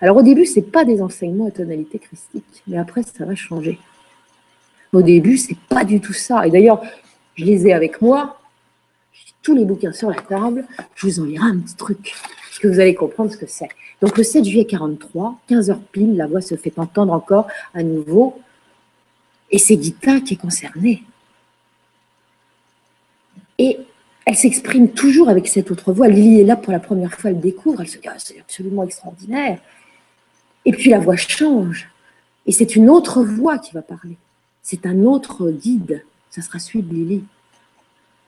Alors 0.00 0.16
au 0.16 0.22
début, 0.22 0.46
ce 0.46 0.60
n'est 0.60 0.66
pas 0.66 0.84
des 0.84 1.02
enseignements 1.02 1.48
à 1.48 1.50
tonalité 1.50 1.98
christique, 1.98 2.62
mais 2.66 2.78
après, 2.78 3.02
ça 3.02 3.24
va 3.24 3.34
changer. 3.34 3.78
Au 4.92 5.02
début, 5.02 5.36
c'est 5.36 5.58
pas 5.68 5.84
du 5.84 6.00
tout 6.00 6.12
ça. 6.12 6.46
Et 6.46 6.50
d'ailleurs, 6.50 6.82
je 7.34 7.44
les 7.44 7.66
ai 7.66 7.72
avec 7.72 8.00
moi, 8.00 8.40
j'ai 9.12 9.32
tous 9.42 9.54
les 9.54 9.64
bouquins 9.64 9.92
sur 9.92 10.10
la 10.10 10.20
table, 10.20 10.66
je 10.94 11.06
vous 11.06 11.20
en 11.20 11.24
lirai 11.24 11.44
un 11.44 11.58
petit 11.58 11.76
truc, 11.76 12.14
que 12.58 12.68
vous 12.68 12.80
allez 12.80 12.94
comprendre 12.94 13.32
ce 13.32 13.36
que 13.36 13.46
c'est. 13.46 13.68
Donc 14.00 14.16
le 14.16 14.24
7 14.24 14.44
juillet 14.44 14.64
43, 14.64 15.40
15 15.48 15.70
heures 15.70 15.80
pile, 15.92 16.16
la 16.16 16.26
voix 16.26 16.40
se 16.40 16.56
fait 16.56 16.78
entendre 16.78 17.12
encore 17.12 17.48
à 17.74 17.82
nouveau, 17.82 18.38
et 19.50 19.58
c'est 19.58 19.80
Gita 19.82 20.20
qui 20.20 20.34
est 20.34 20.38
concernée. 20.38 21.02
Et 23.58 23.78
elle 24.24 24.36
s'exprime 24.36 24.90
toujours 24.90 25.28
avec 25.28 25.48
cette 25.48 25.70
autre 25.70 25.92
voix. 25.92 26.06
Lily 26.06 26.42
est 26.42 26.44
là 26.44 26.54
pour 26.56 26.72
la 26.72 26.80
première 26.80 27.14
fois, 27.14 27.30
elle 27.30 27.40
découvre, 27.40 27.80
elle 27.80 27.88
se 27.88 27.98
dit 27.98 28.08
ah, 28.08 28.14
c'est 28.18 28.38
absolument 28.38 28.84
extraordinaire. 28.84 29.58
Et 30.68 30.72
puis 30.72 30.90
la 30.90 30.98
voix 30.98 31.16
change. 31.16 31.88
Et 32.44 32.52
c'est 32.52 32.76
une 32.76 32.90
autre 32.90 33.22
voix 33.22 33.56
qui 33.58 33.72
va 33.72 33.80
parler. 33.80 34.18
C'est 34.60 34.84
un 34.84 35.04
autre 35.04 35.50
guide. 35.50 36.04
Ça 36.28 36.42
sera 36.42 36.58
celui 36.58 36.82
de 36.82 36.92
Lily. 36.92 37.24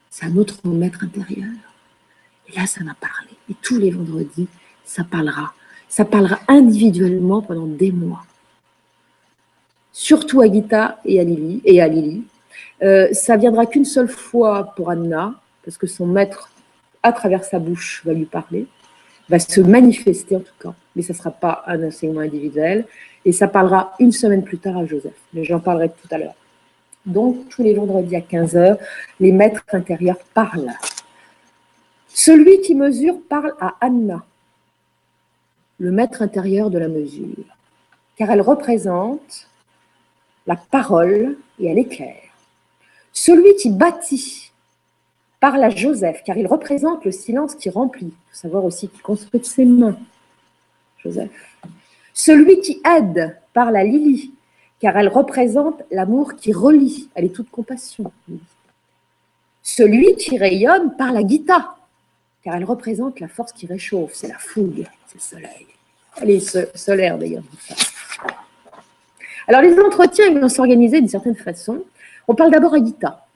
C'est 0.08 0.24
un 0.24 0.34
autre 0.38 0.66
maître 0.66 1.04
intérieur. 1.04 1.50
Et 2.48 2.58
là, 2.58 2.66
ça 2.66 2.82
m'a 2.82 2.94
parlé. 2.94 3.28
Et 3.50 3.54
tous 3.60 3.76
les 3.76 3.90
vendredis, 3.90 4.48
ça 4.86 5.04
parlera. 5.04 5.52
Ça 5.86 6.06
parlera 6.06 6.40
individuellement 6.48 7.42
pendant 7.42 7.66
des 7.66 7.92
mois. 7.92 8.24
Surtout 9.92 10.40
à 10.40 10.50
Gita 10.50 10.98
et 11.04 11.20
à 11.20 11.24
Lily. 11.24 11.60
Et 11.66 11.82
à. 11.82 11.90
Euh, 12.82 13.12
ça 13.12 13.36
viendra 13.36 13.66
qu'une 13.66 13.84
seule 13.84 14.08
fois 14.08 14.72
pour 14.76 14.88
Anna, 14.88 15.34
parce 15.62 15.76
que 15.76 15.86
son 15.86 16.06
maître, 16.06 16.50
à 17.02 17.12
travers 17.12 17.44
sa 17.44 17.58
bouche, 17.58 18.00
va 18.06 18.14
lui 18.14 18.24
parler, 18.24 18.66
va 19.28 19.38
se 19.38 19.60
manifester 19.60 20.36
en 20.36 20.40
tout 20.40 20.54
cas, 20.58 20.74
mais 20.96 21.02
ça 21.02 21.12
ne 21.12 21.18
sera 21.18 21.30
pas 21.30 21.62
un 21.66 21.82
enseignement 21.86 22.20
individuel. 22.20 22.86
Et 23.24 23.32
ça 23.32 23.48
parlera 23.48 23.94
une 24.00 24.12
semaine 24.12 24.42
plus 24.42 24.58
tard 24.58 24.78
à 24.78 24.86
Joseph, 24.86 25.18
mais 25.32 25.44
j'en 25.44 25.60
parlerai 25.60 25.90
tout 25.90 26.08
à 26.10 26.18
l'heure. 26.18 26.34
Donc, 27.06 27.48
tous 27.48 27.62
les 27.62 27.74
vendredis 27.74 28.16
à 28.16 28.20
15h, 28.20 28.78
les 29.20 29.32
maîtres 29.32 29.64
intérieurs 29.72 30.18
parlent. 30.34 30.72
Celui 32.08 32.60
qui 32.60 32.74
mesure 32.74 33.16
parle 33.28 33.54
à 33.60 33.74
Anna, 33.80 34.24
le 35.78 35.90
maître 35.90 36.22
intérieur 36.22 36.70
de 36.70 36.78
la 36.78 36.88
mesure, 36.88 37.44
car 38.16 38.30
elle 38.30 38.42
représente 38.42 39.48
la 40.46 40.56
parole 40.56 41.38
et 41.58 41.66
elle 41.66 41.78
éclaire. 41.78 42.22
Celui 43.12 43.54
qui 43.56 43.70
bâtit 43.70 44.52
parle 45.40 45.64
à 45.64 45.70
Joseph, 45.70 46.22
car 46.24 46.36
il 46.36 46.46
représente 46.46 47.04
le 47.04 47.12
silence 47.12 47.54
qui 47.54 47.70
remplit. 47.70 48.12
Il 48.12 48.30
faut 48.30 48.36
savoir 48.36 48.64
aussi 48.64 48.88
qu'il 48.88 49.00
construit 49.00 49.40
de 49.40 49.46
ses 49.46 49.64
mains, 49.64 49.96
Joseph. 51.04 51.30
Celui 52.12 52.60
qui 52.60 52.80
aide 52.96 53.36
parle 53.52 53.76
à 53.76 53.84
Lily, 53.84 54.32
car 54.80 54.96
elle 54.96 55.08
représente 55.08 55.82
l'amour 55.90 56.34
qui 56.36 56.52
relie. 56.52 57.08
Elle 57.14 57.26
est 57.26 57.34
toute 57.34 57.50
compassion. 57.50 58.12
Celui 59.62 60.16
qui 60.16 60.38
rayonne 60.38 60.96
parle 60.96 61.18
à 61.18 61.26
Gita, 61.26 61.76
car 62.42 62.56
elle 62.56 62.64
représente 62.64 63.20
la 63.20 63.28
force 63.28 63.52
qui 63.52 63.66
réchauffe. 63.66 64.12
C'est 64.14 64.28
la 64.28 64.38
fougue, 64.38 64.86
c'est 65.06 65.16
le 65.16 65.20
soleil. 65.20 65.66
Elle 66.20 66.30
est 66.30 66.76
solaire 66.76 67.18
d'ailleurs, 67.18 67.44
Alors 69.46 69.62
les 69.62 69.78
entretiens 69.78 70.38
vont 70.38 70.48
s'organiser 70.48 71.00
d'une 71.00 71.08
certaine 71.08 71.36
façon. 71.36 71.84
On 72.26 72.34
parle 72.34 72.50
d'abord 72.50 72.74
à 72.74 72.78
Gita. 72.78 73.26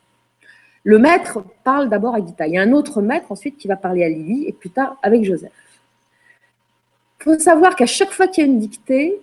Le 0.83 0.99
maître 0.99 1.43
parle 1.63 1.89
d'abord 1.89 2.15
à 2.15 2.19
Gita. 2.19 2.47
Il 2.47 2.55
y 2.55 2.59
a 2.59 2.63
un 2.63 2.73
autre 2.73 3.01
maître 3.01 3.33
ensuite 3.33 3.57
qui 3.57 3.69
va 3.69 3.77
parler 3.77 4.05
à 4.05 4.09
Lily 4.09 4.47
et 4.47 4.53
plus 4.53 4.71
tard 4.71 4.99
avec 5.03 5.25
Joseph. 5.25 5.53
Il 7.27 7.33
faut 7.33 7.39
savoir 7.39 7.75
qu'à 7.75 7.87
chaque 7.87 8.11
fois 8.11 8.29
qu'il 8.29 8.45
y 8.45 8.47
a 8.47 8.51
une 8.51 8.59
dictée, 8.59 9.19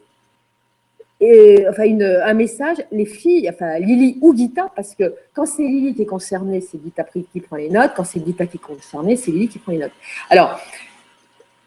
et, 1.20 1.66
enfin 1.70 1.84
un 1.84 2.34
message, 2.34 2.78
les 2.92 3.06
filles, 3.06 3.48
enfin 3.48 3.78
Lily 3.78 4.18
ou 4.22 4.36
Gita, 4.36 4.72
parce 4.76 4.96
que 4.96 5.14
quand 5.34 5.46
c'est 5.46 5.62
Lily 5.62 5.94
qui 5.94 6.02
est 6.02 6.08
concernée, 6.08 6.62
c'est 6.62 6.82
Gita 6.84 7.04
qui 7.04 7.42
prend 7.42 7.58
les 7.58 7.70
notes. 7.70 7.92
Quand 7.96 8.04
c'est 8.04 8.26
Gita 8.26 8.48
qui 8.48 8.58
est 8.58 8.60
concernée, 8.60 9.16
c'est 9.16 9.30
Lily 9.30 9.48
qui 9.48 9.60
prend 9.60 9.72
les 9.72 9.78
notes. 9.78 9.92
Alors, 10.32 10.60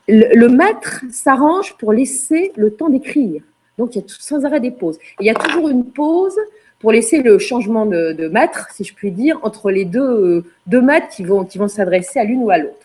le, 0.09 0.49
maître 0.49 1.05
s'arrange 1.13 1.75
pour 1.79 1.93
laisser 1.93 2.53
le 2.57 2.73
temps 2.73 2.89
d'écrire. 2.89 3.43
Donc, 3.79 3.95
il 3.95 4.03
y 4.03 4.05
a 4.05 4.07
sans 4.09 4.45
arrêt 4.45 4.61
des 4.61 4.73
pauses. 4.73 4.99
il 5.21 5.27
y 5.27 5.31
a 5.31 5.35
toujours 5.35 5.69
une 5.69 5.85
pause 5.85 6.37
pour 6.81 6.91
laisser 6.91 7.23
le 7.23 7.39
changement 7.39 7.87
de, 7.87 8.29
maître, 8.29 8.69
si 8.73 8.83
je 8.83 8.93
puis 8.93 9.13
dire, 9.13 9.39
entre 9.43 9.71
les 9.71 9.85
deux, 9.85 10.45
deux 10.67 10.83
maîtres 10.83 11.09
qui 11.09 11.23
vont 11.23 11.69
s'adresser 11.69 12.19
à 12.19 12.25
l'une 12.25 12.43
ou 12.43 12.51
à 12.51 12.59
l'autre. 12.59 12.84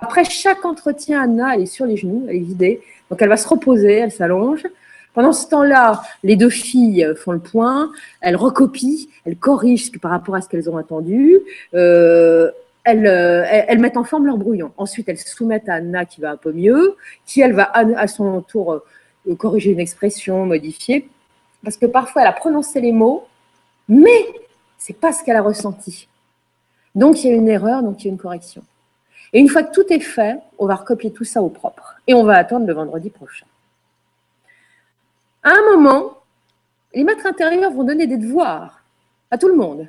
Après 0.00 0.24
chaque 0.24 0.64
entretien, 0.64 1.22
Anna, 1.22 1.56
est 1.56 1.66
sur 1.66 1.86
les 1.86 1.96
genoux, 1.96 2.26
elle 2.28 2.36
est 2.36 2.40
vidée, 2.40 2.80
donc 3.10 3.22
elle 3.22 3.28
va 3.28 3.36
se 3.36 3.48
reposer, 3.48 3.94
elle 3.94 4.12
s'allonge. 4.12 4.66
Pendant 5.14 5.32
ce 5.32 5.48
temps-là, 5.48 6.02
les 6.22 6.36
deux 6.36 6.50
filles 6.50 7.12
font 7.16 7.32
le 7.32 7.38
point, 7.38 7.90
elles 8.20 8.36
recopient, 8.36 9.08
elles 9.24 9.36
corrigent 9.36 9.90
par 10.00 10.10
rapport 10.10 10.34
à 10.34 10.42
ce 10.42 10.48
qu'elles 10.48 10.68
ont 10.68 10.78
entendu, 10.78 11.38
euh, 11.74 12.50
elles, 12.84 13.06
euh, 13.06 13.44
elles, 13.46 13.78
mettent 13.78 13.96
en 13.96 14.04
forme 14.04 14.26
leur 14.26 14.36
brouillon. 14.36 14.72
Ensuite, 14.76 15.08
elles 15.08 15.18
soumettent 15.18 15.68
à 15.68 15.74
Anna 15.74 16.04
qui 16.04 16.20
va 16.20 16.32
un 16.32 16.36
peu 16.36 16.52
mieux, 16.52 16.96
qui 17.24 17.40
elle 17.40 17.54
va 17.54 17.70
à, 17.72 18.06
son 18.06 18.42
tour 18.42 18.72
euh, 19.26 19.34
corriger 19.36 19.72
une 19.72 19.80
expression, 19.80 20.44
modifier 20.44 21.08
parce 21.66 21.76
que 21.76 21.86
parfois 21.86 22.22
elle 22.22 22.28
a 22.28 22.32
prononcé 22.32 22.80
les 22.80 22.92
mots, 22.92 23.26
mais 23.88 24.26
c'est 24.78 24.96
pas 24.96 25.12
ce 25.12 25.24
qu'elle 25.24 25.34
a 25.34 25.42
ressenti. 25.42 26.06
Donc 26.94 27.24
il 27.24 27.30
y 27.30 27.32
a 27.32 27.34
une 27.34 27.48
erreur, 27.48 27.82
donc 27.82 28.02
il 28.02 28.06
y 28.06 28.08
a 28.08 28.12
une 28.12 28.18
correction. 28.18 28.62
Et 29.32 29.40
une 29.40 29.48
fois 29.48 29.62
que 29.62 29.74
tout 29.74 29.92
est 29.92 30.00
fait, 30.00 30.38
on 30.58 30.66
va 30.66 30.76
recopier 30.76 31.12
tout 31.12 31.24
ça 31.24 31.42
au 31.42 31.48
propre 31.48 31.96
et 32.06 32.14
on 32.14 32.24
va 32.24 32.36
attendre 32.36 32.66
le 32.66 32.72
vendredi 32.72 33.10
prochain. 33.10 33.46
À 35.42 35.50
un 35.50 35.76
moment, 35.76 36.18
les 36.94 37.04
maîtres 37.04 37.26
intérieurs 37.26 37.72
vont 37.72 37.84
donner 37.84 38.06
des 38.06 38.16
devoirs 38.16 38.82
à 39.30 39.38
tout 39.38 39.48
le 39.48 39.54
monde. 39.54 39.88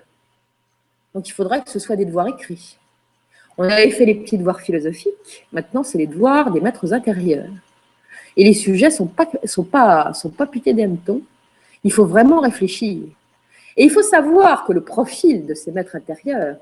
Donc 1.13 1.27
il 1.27 1.31
faudra 1.31 1.59
que 1.59 1.69
ce 1.69 1.79
soit 1.79 1.95
des 1.95 2.05
devoirs 2.05 2.27
écrits. 2.27 2.77
On 3.57 3.63
avait 3.63 3.89
fait 3.89 4.05
les 4.05 4.15
petits 4.15 4.37
devoirs 4.37 4.61
philosophiques, 4.61 5.47
maintenant 5.51 5.83
c'est 5.83 5.97
les 5.97 6.05
devoirs 6.05 6.51
des 6.51 6.61
maîtres 6.61 6.93
intérieurs. 6.93 7.49
Et 8.35 8.43
les 8.43 8.53
sujets 8.53 8.87
ne 8.87 8.91
sont 8.91 9.07
pas, 9.07 9.27
sont 9.45 9.63
pas, 9.63 10.13
sont 10.13 10.29
pas 10.29 10.45
piqués 10.45 10.73
des 10.73 10.87
il 11.83 11.91
faut 11.91 12.05
vraiment 12.05 12.39
réfléchir. 12.39 13.03
Et 13.77 13.83
il 13.83 13.89
faut 13.89 14.03
savoir 14.03 14.65
que 14.65 14.73
le 14.73 14.81
profil 14.81 15.45
de 15.45 15.53
ces 15.53 15.71
maîtres 15.71 15.95
intérieurs, 15.95 16.57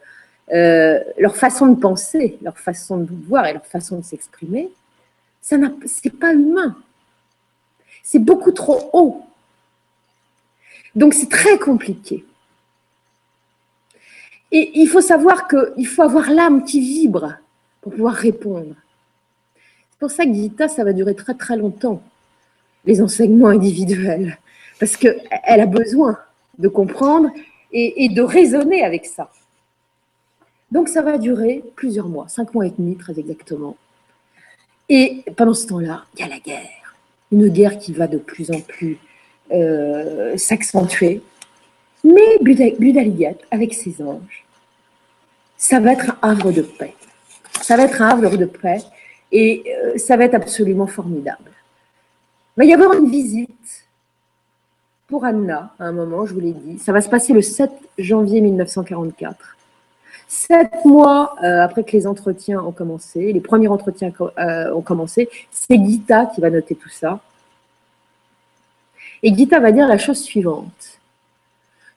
euh, 0.53 0.99
leur 1.17 1.35
façon 1.35 1.67
de 1.67 1.79
penser, 1.79 2.37
leur 2.41 2.57
façon 2.57 2.97
de 2.97 3.09
voir 3.27 3.45
et 3.45 3.53
leur 3.53 3.65
façon 3.65 3.97
de 3.97 4.03
s'exprimer, 4.03 4.69
ce 5.41 5.55
n'est 5.55 6.11
pas 6.11 6.33
humain. 6.33 6.75
C'est 8.03 8.19
beaucoup 8.19 8.51
trop 8.51 8.89
haut. 8.93 9.23
Donc 10.95 11.13
c'est 11.13 11.29
très 11.29 11.57
compliqué. 11.57 12.23
Et 14.51 14.79
il 14.79 14.87
faut 14.87 15.01
savoir 15.01 15.47
qu'il 15.47 15.87
faut 15.87 16.03
avoir 16.03 16.29
l'âme 16.29 16.63
qui 16.63 16.79
vibre 16.79 17.33
pour 17.81 17.91
pouvoir 17.91 18.13
répondre. 18.13 18.75
C'est 19.91 19.99
pour 19.99 20.11
ça 20.11 20.25
que 20.25 20.33
Gita, 20.33 20.67
ça 20.67 20.83
va 20.83 20.93
durer 20.93 21.15
très 21.15 21.33
très 21.33 21.57
longtemps, 21.57 22.01
les 22.85 23.01
enseignements 23.01 23.47
individuels 23.47 24.37
parce 24.79 24.97
qu'elle 24.97 25.21
a 25.45 25.65
besoin 25.65 26.17
de 26.57 26.67
comprendre 26.67 27.29
et, 27.71 28.09
de 28.09 28.21
raisonner 28.21 28.83
avec 28.83 29.05
ça. 29.05 29.29
Donc 30.71 30.89
ça 30.89 31.01
va 31.01 31.17
durer 31.17 31.63
plusieurs 31.75 32.07
mois, 32.07 32.27
cinq 32.27 32.53
mois 32.53 32.65
et 32.65 32.73
demi 32.77 32.95
très 32.97 33.17
exactement. 33.19 33.77
Et 34.89 35.23
pendant 35.35 35.53
ce 35.53 35.67
temps-là, 35.67 36.05
il 36.15 36.21
y 36.21 36.23
a 36.23 36.27
la 36.27 36.39
guerre. 36.39 36.95
Une 37.31 37.47
guerre 37.49 37.77
qui 37.79 37.91
va 37.91 38.07
de 38.07 38.17
plus 38.17 38.51
en 38.51 38.59
plus 38.61 38.97
euh, 39.51 40.37
s'accentuer. 40.37 41.21
Mais 42.03 42.37
Budaligat, 42.41 43.35
avec 43.51 43.73
ses 43.73 44.01
anges, 44.01 44.45
ça 45.57 45.79
va 45.79 45.93
être 45.93 46.11
un 46.21 46.29
havre 46.31 46.51
de 46.51 46.61
paix. 46.61 46.93
Ça 47.61 47.77
va 47.77 47.83
être 47.83 48.01
un 48.01 48.09
havre 48.09 48.37
de 48.37 48.45
paix 48.45 48.79
et 49.31 49.63
euh, 49.67 49.97
ça 49.97 50.17
va 50.17 50.25
être 50.25 50.35
absolument 50.35 50.87
formidable. 50.87 51.51
Il 52.57 52.59
va 52.59 52.65
y 52.65 52.73
avoir 52.73 52.93
une 52.93 53.09
visite 53.09 53.85
pour 55.07 55.25
Anna, 55.25 55.73
à 55.79 55.85
un 55.85 55.91
moment, 55.91 56.25
je 56.25 56.33
vous 56.33 56.39
l'ai 56.39 56.53
dit. 56.53 56.79
Ça 56.79 56.91
va 56.91 57.01
se 57.01 57.09
passer 57.09 57.33
le 57.33 57.41
7 57.41 57.71
janvier 57.97 58.41
1944. 58.41 59.54
Sept 60.27 60.85
mois 60.85 61.35
euh, 61.43 61.61
après 61.61 61.83
que 61.83 61.91
les 61.91 62.07
entretiens 62.07 62.59
ont 62.61 62.71
commencé, 62.71 63.31
les 63.31 63.39
premiers 63.39 63.67
entretiens 63.67 64.11
euh, 64.39 64.73
ont 64.73 64.81
commencé, 64.81 65.29
c'est 65.51 65.75
Gita 65.75 66.25
qui 66.27 66.41
va 66.41 66.49
noter 66.49 66.75
tout 66.75 66.89
ça. 66.89 67.19
Et 69.21 69.33
Gita 69.33 69.59
va 69.59 69.71
dire 69.71 69.87
la 69.87 69.97
chose 69.97 70.19
suivante. 70.19 70.99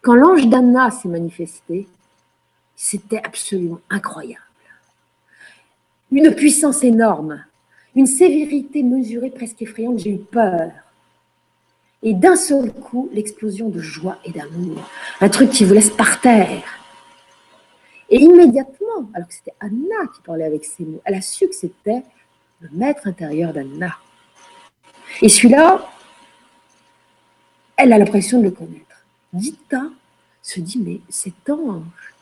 Quand 0.03 0.15
l'ange 0.15 0.47
d'Anna 0.47 0.91
s'est 0.91 1.09
manifesté, 1.09 1.89
c'était 2.77 3.19
absolument 3.25 3.81
incroyable. 3.91 4.41
Une 6.13 6.35
puissance 6.35 6.85
énorme, 6.85 7.45
une 7.95 8.07
sévérité 8.07 8.83
mesurée 8.83 9.31
presque 9.31 9.61
effrayante, 9.63 9.99
j'ai 9.99 10.11
eu 10.11 10.19
peur. 10.19 10.71
Et 12.03 12.15
d'un 12.15 12.37
seul 12.37 12.73
coup, 12.73 13.11
l'explosion 13.13 13.69
de 13.69 13.81
joie 13.81 14.19
et 14.25 14.31
d'amour. 14.31 14.89
Un 15.21 15.29
truc 15.29 15.51
qui 15.51 15.65
vous 15.65 15.75
laisse 15.75 15.91
par 15.91 16.21
terre. 16.21 16.78
Et 18.11 18.17
immédiatement, 18.17 19.11
alors 19.15 19.29
que 19.29 19.35
c'était 19.35 19.55
Anna 19.61 20.07
qui 20.15 20.23
parlait 20.23 20.45
avec 20.45 20.65
ces 20.65 20.85
mots, 20.85 21.01
elle 21.05 21.15
a 21.15 21.21
su 21.21 21.47
que 21.49 21.55
c'était 21.55 22.03
le 22.61 22.69
maître 22.73 23.07
intérieur 23.07 23.53
d'Anna. 23.53 23.97
Et 25.23 25.29
celui-là, 25.29 25.87
elle 27.77 27.93
a 27.93 27.99
l'impression 27.99 28.39
de 28.39 28.45
le 28.45 28.51
connaître. 28.51 29.05
Gita 29.35 29.83
se 30.43 30.61
dit, 30.61 30.79
mais 30.79 31.01
cet 31.09 31.51
ange, 31.51 32.15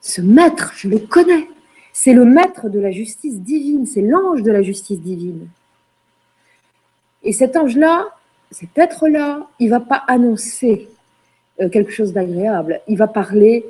ce 0.00 0.20
maître, 0.20 0.72
je 0.76 0.88
le 0.88 0.98
connais. 0.98 1.48
C'est 1.92 2.12
le 2.12 2.24
maître 2.24 2.68
de 2.68 2.78
la 2.78 2.90
justice 2.90 3.40
divine, 3.40 3.86
c'est 3.86 4.02
l'ange 4.02 4.42
de 4.42 4.50
la 4.50 4.62
justice 4.62 5.00
divine. 5.00 5.48
Et 7.22 7.32
cet 7.32 7.56
ange-là, 7.56 8.08
cet 8.50 8.76
être-là, 8.76 9.48
il 9.58 9.66
ne 9.66 9.70
va 9.70 9.80
pas 9.80 10.04
annoncer 10.06 10.88
euh, 11.60 11.68
quelque 11.68 11.90
chose 11.90 12.12
d'agréable, 12.12 12.80
il 12.86 12.98
va 12.98 13.08
parler 13.08 13.64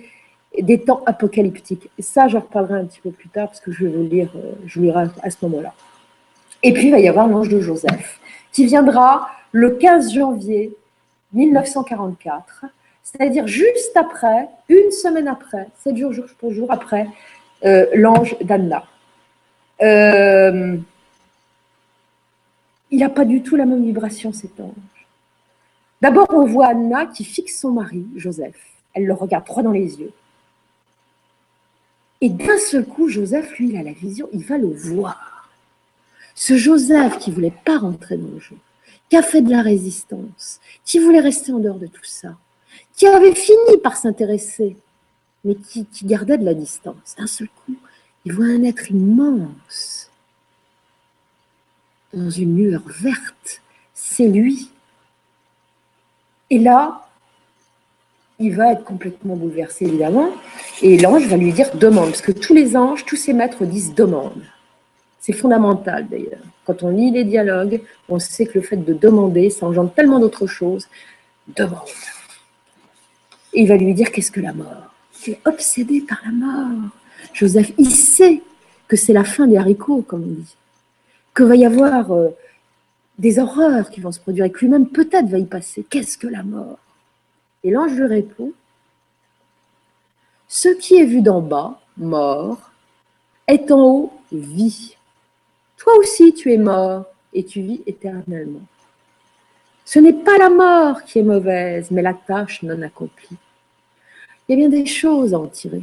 des 0.63 0.81
temps 0.81 1.03
apocalyptiques. 1.07 1.91
Et 1.99 2.03
ça, 2.03 2.29
j'en 2.29 2.41
reparlerai 2.41 2.81
un 2.81 2.85
petit 2.85 3.01
peu 3.01 3.11
plus 3.11 3.29
tard 3.29 3.49
parce 3.49 3.61
que 3.61 3.73
je 3.73 3.85
vais 3.85 3.91
le 3.91 4.03
lire, 4.03 4.31
euh, 4.37 4.53
je 4.67 4.81
lirai 4.81 5.07
à 5.23 5.31
ce 5.31 5.37
moment-là. 5.43 5.75
Et 6.63 6.73
puis, 6.73 6.87
il 6.87 6.91
va 6.91 6.99
y 6.99 7.09
avoir 7.09 7.29
l'ange 7.29 7.49
de 7.49 7.61
Joseph, 7.61 8.21
qui 8.53 8.67
viendra 8.67 9.29
le 9.53 9.71
15 9.71 10.13
janvier 10.15 10.75
1944, 11.33 12.65
c'est-à-dire 13.03 13.47
juste 13.47 13.97
après, 13.97 14.49
une 14.69 14.91
semaine 14.91 15.29
après, 15.29 15.69
sept 15.83 15.97
jours 15.97 16.13
jour 16.13 16.25
pour 16.39 16.53
jour 16.53 16.71
après, 16.71 17.07
euh, 17.65 17.87
l'ange 17.95 18.37
d'Anna. 18.41 18.85
Euh, 19.83 20.77
il 22.91 23.01
n'a 23.01 23.09
pas 23.09 23.25
du 23.25 23.43
tout 23.43 23.57
la 23.57 23.67
même 23.67 23.85
vibration, 23.85 24.33
cet 24.33 24.59
ange. 24.61 24.73
D'abord, 26.01 26.29
on 26.31 26.45
voit 26.47 26.69
Anna 26.69 27.07
qui 27.07 27.25
fixe 27.25 27.61
son 27.61 27.73
mari, 27.73 28.07
Joseph. 28.17 28.57
Elle 28.95 29.07
le 29.07 29.15
regarde 29.15 29.45
droit 29.45 29.63
dans 29.63 29.73
les 29.73 29.99
yeux. 30.01 30.13
Et 32.21 32.31
d'un 32.31 32.59
seul 32.59 32.87
coup, 32.87 33.09
Joseph, 33.09 33.59
lui, 33.59 33.71
il 33.71 33.77
a 33.77 33.83
la 33.83 33.93
vision, 33.93 34.29
il 34.33 34.45
va 34.45 34.59
le 34.59 34.69
voir. 34.69 35.51
Ce 36.35 36.57
Joseph 36.57 37.19
qui 37.19 37.31
voulait 37.31 37.55
pas 37.65 37.79
rentrer 37.79 38.17
dans 38.17 38.29
le 38.29 38.41
jeu, 38.41 38.57
qui 39.09 39.17
a 39.17 39.23
fait 39.23 39.43
de 39.43 39.51
la 39.51 39.63
résistance, 39.63 40.61
qui 40.85 40.99
voulait 40.99 41.21
rester 41.21 41.53
en 41.53 41.59
dehors 41.59 41.79
de 41.79 41.87
tout 41.87 42.05
ça, 42.05 42.37
qui 42.95 43.07
avait 43.07 43.35
fini 43.35 43.77
par 43.83 43.97
s'intéresser, 43.97 44.77
mais 45.45 45.55
qui, 45.55 45.87
gardait 46.05 46.39
de 46.39 46.45
la 46.45 46.55
distance. 46.55 47.15
D'un 47.19 47.27
seul 47.27 47.49
coup, 47.49 47.77
il 48.25 48.33
voit 48.33 48.47
un 48.47 48.65
être 48.65 48.91
immense 48.91 50.11
dans 52.13 52.31
une 52.31 52.57
lueur 52.57 52.83
verte. 52.87 53.63
C'est 53.95 54.29
lui. 54.29 54.71
Et 56.51 56.59
là, 56.59 57.06
il 58.39 58.55
va 58.55 58.73
être 58.73 58.85
complètement 58.85 59.37
bouleversé, 59.37 59.87
évidemment. 59.87 60.31
Et 60.83 60.99
l'ange 60.99 61.27
va 61.27 61.37
lui 61.37 61.53
dire 61.53 61.75
demande, 61.77 62.11
parce 62.11 62.23
que 62.23 62.33
tous 62.33 62.55
les 62.55 62.77
anges, 62.77 63.05
tous 63.07 63.17
ces 63.17 63.33
maîtres 63.33 63.65
disent 63.65 63.95
demande. 63.95 64.43
C'est 65.21 65.33
fondamental 65.33 66.07
d'ailleurs. 66.09 66.45
Quand 66.65 66.83
on 66.83 66.91
lit 66.91 67.11
les 67.11 67.25
dialogues, 67.25 67.81
on 68.09 68.19
sait 68.19 68.47
que 68.47 68.59
le 68.59 68.61
fait 68.61 68.77
de 68.77 68.93
demander, 68.93 69.51
ça 69.51 69.67
engendre 69.67 69.93
tellement 69.93 70.19
d'autres 70.19 70.47
choses. 70.47 70.87
Demande. 71.55 71.89
Et 73.55 73.63
il 73.63 73.69
va 73.69 73.77
lui 73.77 73.95
dire 73.95 74.13
qu'est-ce 74.13 74.31
que 74.31 74.41
la 74.41 74.53
mort? 74.53 74.93
Il 75.27 75.33
est 75.33 75.41
obsédé 75.47 76.01
par 76.03 76.19
la 76.25 76.33
mort. 76.33 76.91
Joseph, 77.33 77.73
il 77.79 77.91
sait 77.91 78.43
que 78.87 78.97
c'est 78.97 79.13
la 79.13 79.25
fin 79.25 79.47
des 79.47 79.57
haricots, 79.57 80.03
comme 80.03 80.23
on 80.23 80.27
dit. 80.27 80.57
Que 81.35 81.43
va 81.43 81.57
y 81.57 81.65
avoir 81.65 82.13
euh, 82.13 82.29
des 83.19 83.39
horreurs 83.39 83.91
qui 83.91 84.01
vont 84.01 84.13
se 84.13 84.21
produire 84.21 84.45
et 84.45 84.51
que 84.51 84.61
lui-même 84.61 84.87
peut-être 84.89 85.27
va 85.29 85.39
y 85.39 85.45
passer. 85.45 85.85
Qu'est-ce 85.89 86.19
que 86.19 86.27
la 86.27 86.43
mort? 86.43 86.79
Et 87.67 87.71
l'ange 87.71 87.95
lui 87.95 88.07
répond 88.07 88.53
Ce 90.47 90.69
qui 90.69 90.95
est 90.95 91.05
vu 91.05 91.21
d'en 91.21 91.41
bas, 91.41 91.81
mort, 91.97 92.71
est 93.49 93.73
en 93.73 93.81
haut, 93.81 94.13
vie. 94.31 94.97
Toi 95.77 95.93
aussi, 95.99 96.33
tu 96.33 96.53
es 96.53 96.59
mort 96.59 97.07
et 97.35 97.45
tu 97.45 97.63
vis 97.63 97.83
éternellement. 97.85 98.61
Ce 99.85 99.99
n'est 99.99 100.13
pas 100.13 100.39
la 100.39 100.49
mort 100.49 101.03
qui 101.03 101.19
est 101.19 101.25
mauvaise, 101.25 101.91
mais 101.91 102.03
la 102.03 102.15
tâche 102.15 102.63
non 102.63 102.81
accomplie. 102.83 103.37
Il 104.49 104.53
y 104.53 104.65
a 104.65 104.69
bien 104.69 104.69
des 104.69 104.87
choses 104.87 105.35
à 105.35 105.41
en 105.41 105.49
tirer. 105.49 105.83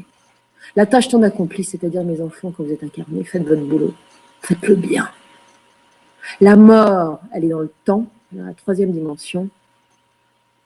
La 0.78 0.86
tâche 0.86 1.12
non 1.12 1.22
accomplie, 1.24 1.66
c'est-à-dire 1.66 2.06
mes 2.06 2.22
enfants, 2.22 2.54
quand 2.56 2.64
vous 2.64 2.72
êtes 2.72 2.86
incarnés, 2.86 3.26
faites 3.26 3.44
votre 3.44 3.62
boulot, 3.62 3.94
faites-le 4.42 4.76
bien. 4.76 5.10
La 6.40 6.56
mort, 6.56 7.20
elle 7.34 7.44
est 7.44 7.50
dans 7.50 7.60
le 7.60 7.74
temps, 7.84 8.06
dans 8.32 8.46
la 8.46 8.54
troisième 8.54 8.94
dimension. 8.94 9.50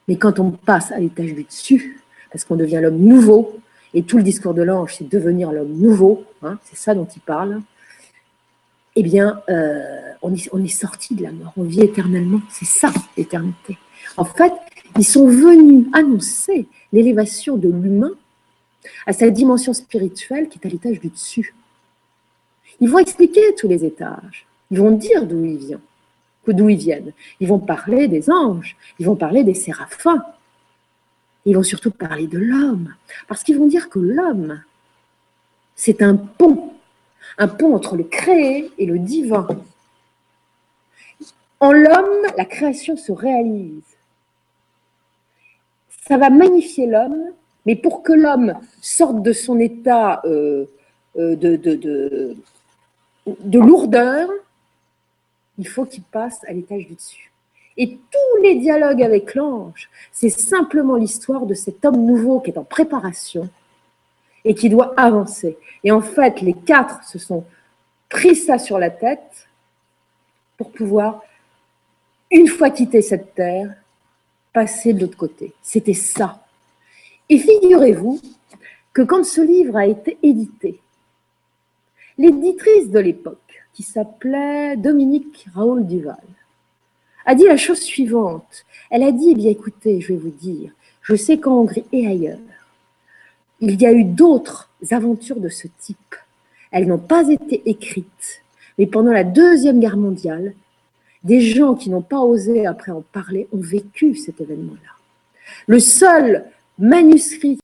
Mais 0.08 0.16
quand 0.16 0.40
on 0.40 0.50
passe 0.50 0.90
à 0.90 0.98
l'étage 0.98 1.34
du 1.34 1.44
dessus, 1.44 2.00
parce 2.32 2.44
qu'on 2.44 2.56
devient 2.56 2.80
l'homme 2.82 2.98
nouveau, 2.98 3.58
et 3.94 4.02
tout 4.02 4.16
le 4.16 4.22
discours 4.22 4.54
de 4.54 4.62
l'ange, 4.62 4.96
c'est 4.96 5.08
devenir 5.08 5.52
l'homme 5.52 5.72
nouveau, 5.72 6.24
hein, 6.42 6.58
c'est 6.64 6.76
ça 6.76 6.94
dont 6.94 7.06
il 7.14 7.20
parle, 7.20 7.60
eh 8.96 9.02
bien, 9.02 9.40
euh, 9.48 10.12
on, 10.22 10.34
est, 10.34 10.48
on 10.52 10.66
sorti 10.66 11.14
de 11.14 11.22
la 11.22 11.30
mort, 11.30 11.52
on 11.56 11.62
vit 11.62 11.82
éternellement. 11.82 12.40
C'est 12.50 12.64
ça, 12.64 12.92
l'éternité. 13.16 13.78
En 14.16 14.24
fait, 14.24 14.52
ils 14.98 15.04
sont 15.04 15.28
venus 15.28 15.86
annoncer 15.92 16.66
l'élévation 16.92 17.56
de 17.56 17.68
l'humain 17.68 18.10
à 19.06 19.12
sa 19.12 19.30
dimension 19.30 19.72
spirituelle 19.72 20.48
qui 20.48 20.58
est 20.58 20.66
à 20.66 20.70
l'étage 20.70 21.00
du 21.00 21.08
dessus. 21.08 21.54
Ils 22.80 22.88
vont 22.88 22.98
expliquer 22.98 23.54
tous 23.56 23.68
les 23.68 23.84
étages. 23.84 24.46
Ils 24.70 24.78
vont 24.78 24.90
dire 24.90 25.26
d'où 25.26 25.44
ils 25.44 25.58
viennent, 25.58 25.80
d'où 26.52 26.68
ils 26.68 26.78
viennent. 26.78 27.12
Ils 27.40 27.48
vont 27.48 27.58
parler 27.58 28.08
des 28.08 28.30
anges. 28.30 28.76
Ils 28.98 29.06
vont 29.06 29.16
parler 29.16 29.44
des 29.44 29.54
séraphins. 29.54 30.24
Ils 31.44 31.54
vont 31.54 31.62
surtout 31.62 31.90
parler 31.90 32.26
de 32.26 32.38
l'homme, 32.38 32.94
parce 33.26 33.42
qu'ils 33.42 33.58
vont 33.58 33.68
dire 33.68 33.88
que 33.88 33.98
l'homme, 33.98 34.60
c'est 35.76 36.02
un 36.02 36.16
pont 36.16 36.74
un 37.38 37.48
pont 37.48 37.74
entre 37.74 37.96
le 37.96 38.04
créé 38.04 38.70
et 38.78 38.86
le 38.86 38.98
divin. 38.98 39.46
En 41.60 41.72
l'homme, 41.72 42.26
la 42.36 42.44
création 42.44 42.96
se 42.96 43.12
réalise. 43.12 43.82
Ça 46.06 46.16
va 46.16 46.30
magnifier 46.30 46.86
l'homme, 46.86 47.32
mais 47.66 47.76
pour 47.76 48.02
que 48.02 48.12
l'homme 48.12 48.54
sorte 48.80 49.22
de 49.22 49.32
son 49.32 49.58
état 49.58 50.20
euh, 50.24 50.66
euh, 51.16 51.36
de, 51.36 51.56
de, 51.56 52.36
de, 53.26 53.58
lourdeur, 53.58 54.28
il 55.58 55.66
faut 55.66 55.84
qu'il 55.84 56.02
passe 56.02 56.40
à 56.46 56.52
l'étage 56.52 56.86
du 56.86 56.94
dessus. 56.94 57.30
Et 57.76 57.98
tous 58.10 58.42
les 58.42 58.56
dialogues 58.56 59.02
avec 59.02 59.34
l'ange, 59.34 59.88
c'est 60.12 60.30
simplement 60.30 60.96
l'histoire 60.96 61.46
de 61.46 61.54
cet 61.54 61.84
homme 61.84 62.04
nouveau 62.04 62.40
qui 62.40 62.50
est 62.50 62.58
en 62.58 62.64
préparation 62.64 63.48
et 64.44 64.54
qui 64.54 64.68
doit 64.68 64.94
avancer. 64.96 65.58
Et 65.84 65.92
en 65.92 66.00
fait, 66.00 66.40
les 66.40 66.54
quatre 66.54 67.04
se 67.04 67.18
sont 67.18 67.44
pris 68.08 68.34
ça 68.34 68.58
sur 68.58 68.78
la 68.78 68.90
tête 68.90 69.48
pour 70.56 70.72
pouvoir, 70.72 71.22
une 72.30 72.48
fois 72.48 72.70
quitté 72.70 73.00
cette 73.00 73.34
terre, 73.34 73.72
passer 74.52 74.92
de 74.92 75.02
l'autre 75.02 75.16
côté. 75.16 75.52
C'était 75.62 75.94
ça. 75.94 76.44
Et 77.28 77.38
figurez-vous 77.38 78.20
que 78.92 79.02
quand 79.02 79.24
ce 79.24 79.40
livre 79.40 79.76
a 79.76 79.86
été 79.86 80.18
édité, 80.22 80.80
l'éditrice 82.16 82.90
de 82.90 82.98
l'époque, 82.98 83.38
qui 83.78 83.84
s'appelait 83.84 84.76
Dominique 84.76 85.46
Raoul 85.54 85.86
Duval, 85.86 86.16
a 87.24 87.36
dit 87.36 87.44
la 87.44 87.56
chose 87.56 87.78
suivante. 87.78 88.64
Elle 88.90 89.04
a 89.04 89.12
dit, 89.12 89.28
eh 89.30 89.34
bien 89.36 89.52
écoutez, 89.52 90.00
je 90.00 90.14
vais 90.14 90.18
vous 90.18 90.32
dire, 90.32 90.72
je 91.00 91.14
sais 91.14 91.38
qu'en 91.38 91.60
Hongrie 91.60 91.84
et 91.92 92.08
ailleurs, 92.08 92.40
il 93.60 93.80
y 93.80 93.86
a 93.86 93.92
eu 93.92 94.02
d'autres 94.02 94.68
aventures 94.90 95.38
de 95.38 95.48
ce 95.48 95.68
type. 95.78 96.16
Elles 96.72 96.88
n'ont 96.88 96.98
pas 96.98 97.28
été 97.28 97.62
écrites, 97.70 98.42
mais 98.78 98.86
pendant 98.86 99.12
la 99.12 99.22
Deuxième 99.22 99.78
Guerre 99.78 99.96
mondiale, 99.96 100.54
des 101.22 101.40
gens 101.40 101.76
qui 101.76 101.88
n'ont 101.88 102.02
pas 102.02 102.18
osé 102.18 102.66
après 102.66 102.90
en 102.90 103.02
parler 103.02 103.46
ont 103.52 103.60
vécu 103.60 104.16
cet 104.16 104.40
événement-là. 104.40 104.90
Le 105.68 105.78
seul 105.78 106.46
manuscrit 106.80 107.60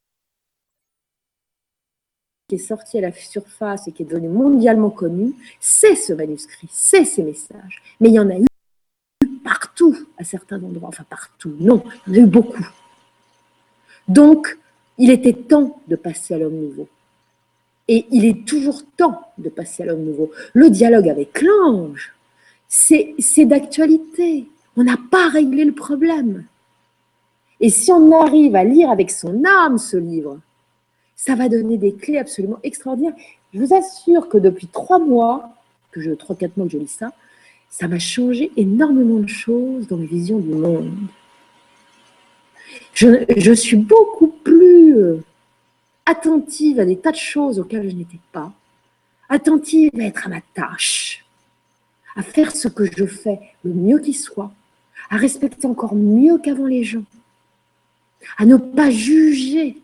qui 2.48 2.56
est 2.56 2.58
sorti 2.58 2.98
à 2.98 3.00
la 3.00 3.12
surface 3.12 3.88
et 3.88 3.92
qui 3.92 4.02
est 4.02 4.06
devenu 4.06 4.28
mondialement 4.28 4.90
connu, 4.90 5.32
c'est 5.60 5.94
ce 5.94 6.12
manuscrit, 6.12 6.68
c'est 6.70 7.04
ces 7.04 7.22
messages. 7.22 7.82
Mais 8.00 8.08
il 8.10 8.14
y 8.14 8.20
en 8.20 8.28
a 8.28 8.38
eu 8.38 8.46
partout, 9.42 9.96
à 10.18 10.24
certains 10.24 10.62
endroits, 10.62 10.88
enfin 10.88 11.04
partout, 11.08 11.54
non, 11.58 11.82
il 12.06 12.16
y 12.16 12.20
en 12.20 12.22
a 12.22 12.26
eu 12.26 12.30
beaucoup. 12.30 12.66
Donc, 14.08 14.58
il 14.98 15.10
était 15.10 15.32
temps 15.32 15.80
de 15.88 15.96
passer 15.96 16.34
à 16.34 16.38
l'homme 16.38 16.60
nouveau. 16.60 16.88
Et 17.88 18.06
il 18.10 18.26
est 18.26 18.46
toujours 18.46 18.82
temps 18.96 19.32
de 19.38 19.48
passer 19.48 19.82
à 19.82 19.86
l'homme 19.86 20.04
nouveau. 20.04 20.30
Le 20.52 20.68
dialogue 20.68 21.08
avec 21.08 21.40
l'ange, 21.40 22.14
c'est 22.68 23.44
d'actualité. 23.46 24.46
On 24.76 24.84
n'a 24.84 24.98
pas 25.10 25.28
réglé 25.28 25.64
le 25.64 25.72
problème. 25.72 26.44
Et 27.60 27.70
si 27.70 27.90
on 27.90 28.20
arrive 28.20 28.54
à 28.56 28.64
lire 28.64 28.90
avec 28.90 29.10
son 29.10 29.44
âme 29.44 29.78
ce 29.78 29.96
livre, 29.96 30.40
ça 31.16 31.34
va 31.34 31.48
donner 31.48 31.78
des 31.78 31.94
clés 31.94 32.18
absolument 32.18 32.58
extraordinaires. 32.62 33.14
Je 33.52 33.60
vous 33.60 33.74
assure 33.74 34.28
que 34.28 34.38
depuis 34.38 34.66
trois 34.66 34.98
mois, 34.98 35.50
que 35.92 36.00
je 36.00 36.10
trois 36.10 36.36
quatre 36.36 36.56
mois 36.56 36.66
que 36.66 36.72
je 36.72 36.78
lis 36.78 36.88
ça, 36.88 37.12
ça 37.70 37.88
m'a 37.88 37.98
changé 37.98 38.52
énormément 38.56 39.18
de 39.18 39.28
choses 39.28 39.88
dans 39.88 39.96
ma 39.96 40.06
vision 40.06 40.38
du 40.38 40.54
monde. 40.54 40.92
Je, 42.94 43.52
suis 43.52 43.76
beaucoup 43.76 44.28
plus 44.28 44.96
euh, 44.96 45.24
attentive 46.06 46.78
à 46.78 46.84
des 46.84 46.96
tas 46.96 47.10
de 47.10 47.16
choses 47.16 47.58
auxquelles 47.58 47.90
je 47.90 47.96
n'étais 47.96 48.20
pas, 48.32 48.52
attentive 49.28 49.90
à 49.98 50.04
être 50.04 50.26
à 50.26 50.30
ma 50.30 50.40
tâche, 50.54 51.24
à 52.16 52.22
faire 52.22 52.54
ce 52.54 52.68
que 52.68 52.84
je 52.84 53.06
fais 53.06 53.40
le 53.64 53.72
mieux 53.72 53.98
qui 53.98 54.12
soit, 54.12 54.52
à 55.10 55.16
respecter 55.16 55.66
encore 55.66 55.94
mieux 55.94 56.38
qu'avant 56.38 56.66
les 56.66 56.84
gens, 56.84 57.04
à 58.38 58.46
ne 58.46 58.56
pas 58.56 58.90
juger. 58.90 59.76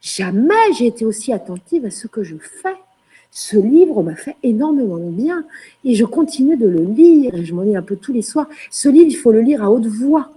Jamais 0.00 0.72
j'ai 0.78 0.86
été 0.86 1.04
aussi 1.04 1.32
attentive 1.32 1.84
à 1.84 1.90
ce 1.90 2.06
que 2.06 2.22
je 2.22 2.36
fais. 2.36 2.76
Ce 3.30 3.56
livre 3.56 4.02
m'a 4.02 4.16
fait 4.16 4.36
énormément 4.42 4.96
de 4.96 5.10
bien 5.10 5.44
et 5.84 5.94
je 5.94 6.04
continue 6.04 6.56
de 6.56 6.66
le 6.66 6.82
lire 6.82 7.32
je 7.44 7.54
m'en 7.54 7.62
lis 7.62 7.76
un 7.76 7.82
peu 7.82 7.96
tous 7.96 8.12
les 8.12 8.22
soirs. 8.22 8.48
Ce 8.70 8.88
livre, 8.88 9.06
il 9.08 9.16
faut 9.16 9.30
le 9.30 9.40
lire 9.40 9.62
à 9.62 9.70
haute 9.70 9.86
voix 9.86 10.30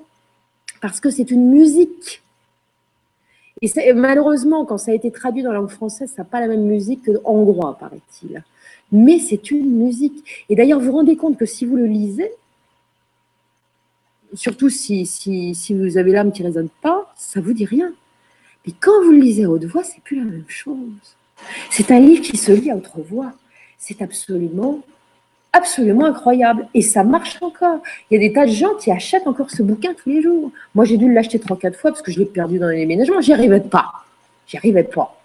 parce 0.82 1.00
que 1.00 1.10
c'est 1.10 1.32
une 1.32 1.50
musique. 1.50 2.22
Et 3.62 3.94
malheureusement, 3.94 4.66
quand 4.66 4.78
ça 4.78 4.92
a 4.92 4.94
été 4.94 5.10
traduit 5.10 5.42
dans 5.42 5.52
la 5.52 5.60
langue 5.60 5.70
française, 5.70 6.12
ça 6.14 6.24
n'a 6.24 6.26
pas 6.26 6.42
la 6.42 6.48
même 6.48 6.66
musique 6.66 7.04
que 7.04 7.12
hongrois, 7.24 7.78
paraît-il. 7.80 8.44
Mais 8.92 9.20
c'est 9.20 9.52
une 9.52 9.70
musique. 9.70 10.46
Et 10.50 10.56
d'ailleurs, 10.56 10.80
vous 10.80 10.88
vous 10.88 10.92
rendez 10.92 11.16
compte 11.16 11.38
que 11.38 11.46
si 11.46 11.66
vous 11.66 11.78
le 11.78 11.86
lisez, 11.86 12.30
surtout 14.34 14.70
si, 14.70 15.06
si, 15.06 15.56
si 15.56 15.74
vous 15.74 15.98
avez 15.98 16.12
l'âme 16.12 16.34
qui 16.34 16.42
ne 16.42 16.48
résonne 16.48 16.70
pas, 16.82 17.14
ça 17.16 17.40
ne 17.40 17.46
vous 17.46 17.54
dit 17.54 17.66
rien. 17.66 17.94
Mais 18.66 18.74
quand 18.80 19.04
vous 19.04 19.12
le 19.12 19.20
lisez 19.20 19.44
à 19.44 19.50
haute 19.50 19.66
voix, 19.66 19.84
c'est 19.84 20.02
plus 20.02 20.18
la 20.18 20.24
même 20.24 20.46
chose. 20.48 21.16
C'est 21.70 21.92
un 21.92 22.00
livre 22.00 22.22
qui 22.22 22.38
se 22.38 22.52
lit 22.52 22.72
à 22.72 22.76
haute 22.76 22.90
voix. 23.10 23.34
C'est 23.78 24.02
absolument, 24.02 24.80
absolument 25.52 26.06
incroyable. 26.06 26.68
Et 26.74 26.82
ça 26.82 27.04
marche 27.04 27.42
encore. 27.42 27.80
Il 28.10 28.14
y 28.14 28.18
a 28.18 28.28
des 28.28 28.34
tas 28.34 28.46
de 28.46 28.52
gens 28.52 28.76
qui 28.76 28.92
achètent 28.92 29.28
encore 29.28 29.52
ce 29.52 29.64
bouquin 29.64 29.94
tous 29.94 30.10
les 30.10 30.22
jours. 30.22 30.52
Moi, 30.76 30.86
j'ai 30.86 30.98
dû 30.98 31.12
l'acheter 31.12 31.40
trois, 31.40 31.58
quatre 31.58 31.78
fois 31.78 31.92
parce 31.92 32.02
que 32.02 32.12
je 32.12 32.20
l'ai 32.20 32.26
perdu 32.26 32.60
dans 32.60 32.70
les 32.70 32.78
déménagements. 32.78 33.22
J'y 33.22 33.34
arrivais 33.34 33.60
pas. 33.60 33.92
J'y 34.48 34.58
arrivais 34.58 34.84
pas. 34.84 35.18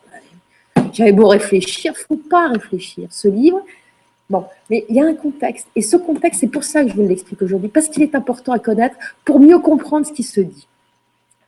J'avais 0.93 1.13
beau 1.13 1.29
réfléchir, 1.29 1.93
il 1.95 2.01
ne 2.01 2.17
faut 2.17 2.29
pas 2.29 2.49
réfléchir. 2.49 3.09
Ce 3.11 3.29
livre, 3.29 3.63
bon, 4.31 4.45
mais 4.71 4.85
il 4.89 4.97
y 4.97 5.01
a 5.01 5.05
un 5.05 5.15
contexte. 5.15 5.67
Et 5.77 5.83
ce 5.83 5.97
contexte, 5.97 6.41
c'est 6.41 6.49
pour 6.49 6.65
ça 6.65 6.83
que 6.83 6.91
je 6.91 6.95
vous 6.95 7.07
l'explique 7.07 7.41
aujourd'hui, 7.43 7.69
parce 7.69 7.89
qu'il 7.89 8.03
est 8.03 8.15
important 8.15 8.53
à 8.53 8.59
connaître 8.59 8.97
pour 9.25 9.41
mieux 9.41 9.59
comprendre 9.59 10.07
ce 10.07 10.13
qui 10.13 10.23
se 10.23 10.41
dit. 10.41 10.67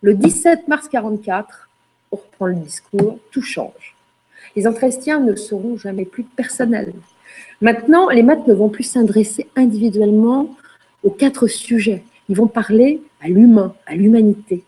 Le 0.02 0.14
17 0.14 0.68
mars 0.68 0.88
44, 0.88 1.69
on 2.12 2.16
reprend 2.16 2.46
le 2.46 2.56
discours, 2.56 3.18
tout 3.30 3.42
change. 3.42 3.96
Les 4.56 4.66
entretiens 4.66 5.20
ne 5.20 5.36
seront 5.36 5.76
jamais 5.76 6.04
plus 6.04 6.24
personnels. 6.24 6.92
Maintenant, 7.60 8.08
les 8.08 8.22
maths 8.22 8.46
ne 8.46 8.54
vont 8.54 8.68
plus 8.68 8.84
s'adresser 8.84 9.46
individuellement 9.56 10.56
aux 11.02 11.10
quatre 11.10 11.46
sujets. 11.46 12.02
Ils 12.28 12.36
vont 12.36 12.48
parler 12.48 13.02
à 13.20 13.28
l'humain, 13.28 13.74
à 13.86 13.94
l'humanité. 13.94 14.64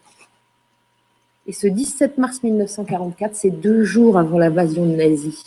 Et 1.46 1.52
ce 1.52 1.66
17 1.66 2.18
mars 2.18 2.42
1944, 2.42 3.34
c'est 3.34 3.50
deux 3.50 3.82
jours 3.82 4.18
avant 4.18 4.38
l'invasion 4.38 4.86
nazie 4.86 5.42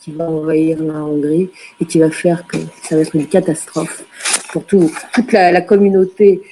qui 0.00 0.12
va 0.12 0.28
envahir 0.28 0.82
la 0.82 1.02
Hongrie 1.02 1.48
et 1.80 1.86
qui 1.86 1.98
va 1.98 2.10
faire 2.10 2.46
que 2.46 2.58
ça 2.82 2.96
va 2.96 3.02
être 3.02 3.16
une 3.16 3.26
catastrophe 3.26 4.04
pour 4.52 4.66
toute 4.66 5.32
la, 5.32 5.60
communauté 5.62 6.42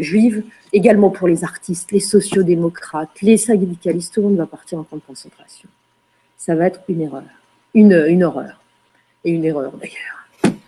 juive, 0.00 0.44
également 0.72 1.10
pour 1.10 1.28
les 1.28 1.44
artistes, 1.44 1.92
les 1.92 2.00
sociodémocrates, 2.00 3.20
les 3.22 3.36
syndicalistes, 3.36 4.14
tout 4.14 4.20
le 4.20 4.28
monde 4.28 4.36
va 4.36 4.46
partir 4.46 4.78
en 4.78 4.84
camp 4.84 4.96
de 4.96 5.02
concentration. 5.06 5.68
Ça 6.36 6.54
va 6.54 6.66
être 6.66 6.80
une 6.88 7.00
erreur, 7.00 7.22
une, 7.74 8.04
une 8.08 8.24
horreur, 8.24 8.60
et 9.24 9.30
une 9.30 9.44
erreur 9.44 9.72
d'ailleurs. 9.72 10.58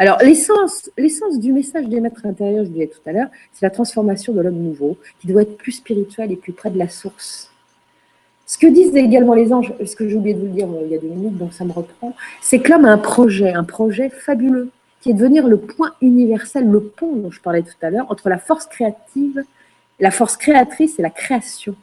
Alors, 0.00 0.16
l'essence, 0.22 0.90
l'essence 0.96 1.38
du 1.38 1.52
message 1.52 1.86
des 1.86 2.00
maîtres 2.00 2.24
intérieurs, 2.24 2.64
je 2.64 2.70
disais 2.70 2.86
tout 2.86 3.06
à 3.06 3.12
l'heure, 3.12 3.28
c'est 3.52 3.66
la 3.66 3.70
transformation 3.70 4.32
de 4.32 4.40
l'homme 4.40 4.56
nouveau, 4.56 4.96
qui 5.20 5.26
doit 5.26 5.42
être 5.42 5.58
plus 5.58 5.72
spirituel 5.72 6.32
et 6.32 6.36
plus 6.36 6.54
près 6.54 6.70
de 6.70 6.78
la 6.78 6.88
source. 6.88 7.52
Ce 8.46 8.56
que 8.56 8.66
disent 8.66 8.96
également 8.96 9.34
les 9.34 9.52
anges, 9.52 9.74
ce 9.84 9.94
que 9.94 10.08
j'ai 10.08 10.16
oublié 10.16 10.34
de 10.34 10.40
vous 10.40 10.46
le 10.46 10.52
dire 10.52 10.68
euh, 10.68 10.84
il 10.86 10.90
y 10.90 10.94
a 10.94 10.98
deux 10.98 11.06
minutes, 11.06 11.36
donc 11.36 11.52
ça 11.52 11.64
me 11.64 11.72
reprend, 11.72 12.16
c'est 12.40 12.60
que 12.60 12.72
l'homme 12.72 12.86
a 12.86 12.90
un 12.90 12.98
projet, 12.98 13.52
un 13.52 13.62
projet 13.62 14.08
fabuleux, 14.08 14.70
qui 15.00 15.10
est 15.10 15.14
de 15.14 15.18
devenir 15.18 15.48
le 15.48 15.56
point 15.56 15.92
universel, 16.02 16.68
le 16.68 16.80
pont 16.80 17.16
dont 17.16 17.30
je 17.30 17.40
parlais 17.40 17.62
tout 17.62 17.74
à 17.82 17.90
l'heure, 17.90 18.10
entre 18.10 18.28
la 18.28 18.38
force 18.38 18.66
créative, 18.66 19.42
la 19.98 20.10
force 20.10 20.36
créatrice 20.36 20.98
et 20.98 21.02
la 21.02 21.10
création. 21.10 21.74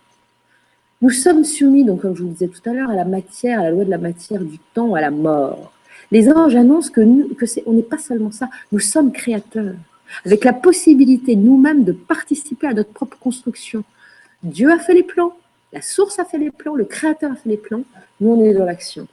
Nous 1.02 1.10
sommes 1.12 1.44
soumis, 1.44 1.84
donc 1.84 2.02
comme 2.02 2.16
je 2.16 2.22
vous 2.22 2.30
le 2.30 2.34
disais 2.34 2.48
tout 2.48 2.68
à 2.70 2.74
l'heure, 2.74 2.90
à 2.90 2.96
la 2.96 3.06
matière, 3.06 3.60
à 3.60 3.64
la 3.64 3.72
loi 3.72 3.86
de 3.86 3.90
la 3.90 3.98
matière, 3.98 4.42
du 4.42 4.58
temps, 4.74 4.96
à 4.96 5.02
la 5.02 5.12
mort. 5.12 5.72
Les 6.12 6.30
anges 6.30 6.56
annoncent 6.56 6.92
que, 6.92 7.02
nous, 7.02 7.30
on 7.66 7.74
n'est 7.74 7.84
pas 7.84 7.98
seulement 7.98 8.32
ça, 8.32 8.50
nous 8.72 8.80
sommes 8.80 9.12
créateurs, 9.12 9.76
avec 10.26 10.44
la 10.44 10.54
possibilité 10.54 11.36
nous-mêmes 11.36 11.84
de 11.84 11.92
participer 11.92 12.68
à 12.68 12.74
notre 12.74 12.92
propre 12.92 13.18
construction. 13.20 13.84
Dieu 14.44 14.72
a 14.72 14.80
fait 14.80 14.94
les 14.94 15.04
plans, 15.04 15.34
la 15.74 15.82
source 15.82 16.18
a 16.20 16.26
fait 16.26 16.38
les 16.38 16.52
plans, 16.52 16.76
le 16.76 16.86
créateur 16.86 17.32
a 17.32 17.36
fait 17.36 17.50
les 17.50 17.58
plans, 17.58 17.84
nous 18.22 18.32
on 18.32 18.44
est 18.44 18.54
dans 18.54 18.66
l'action. 18.66 19.08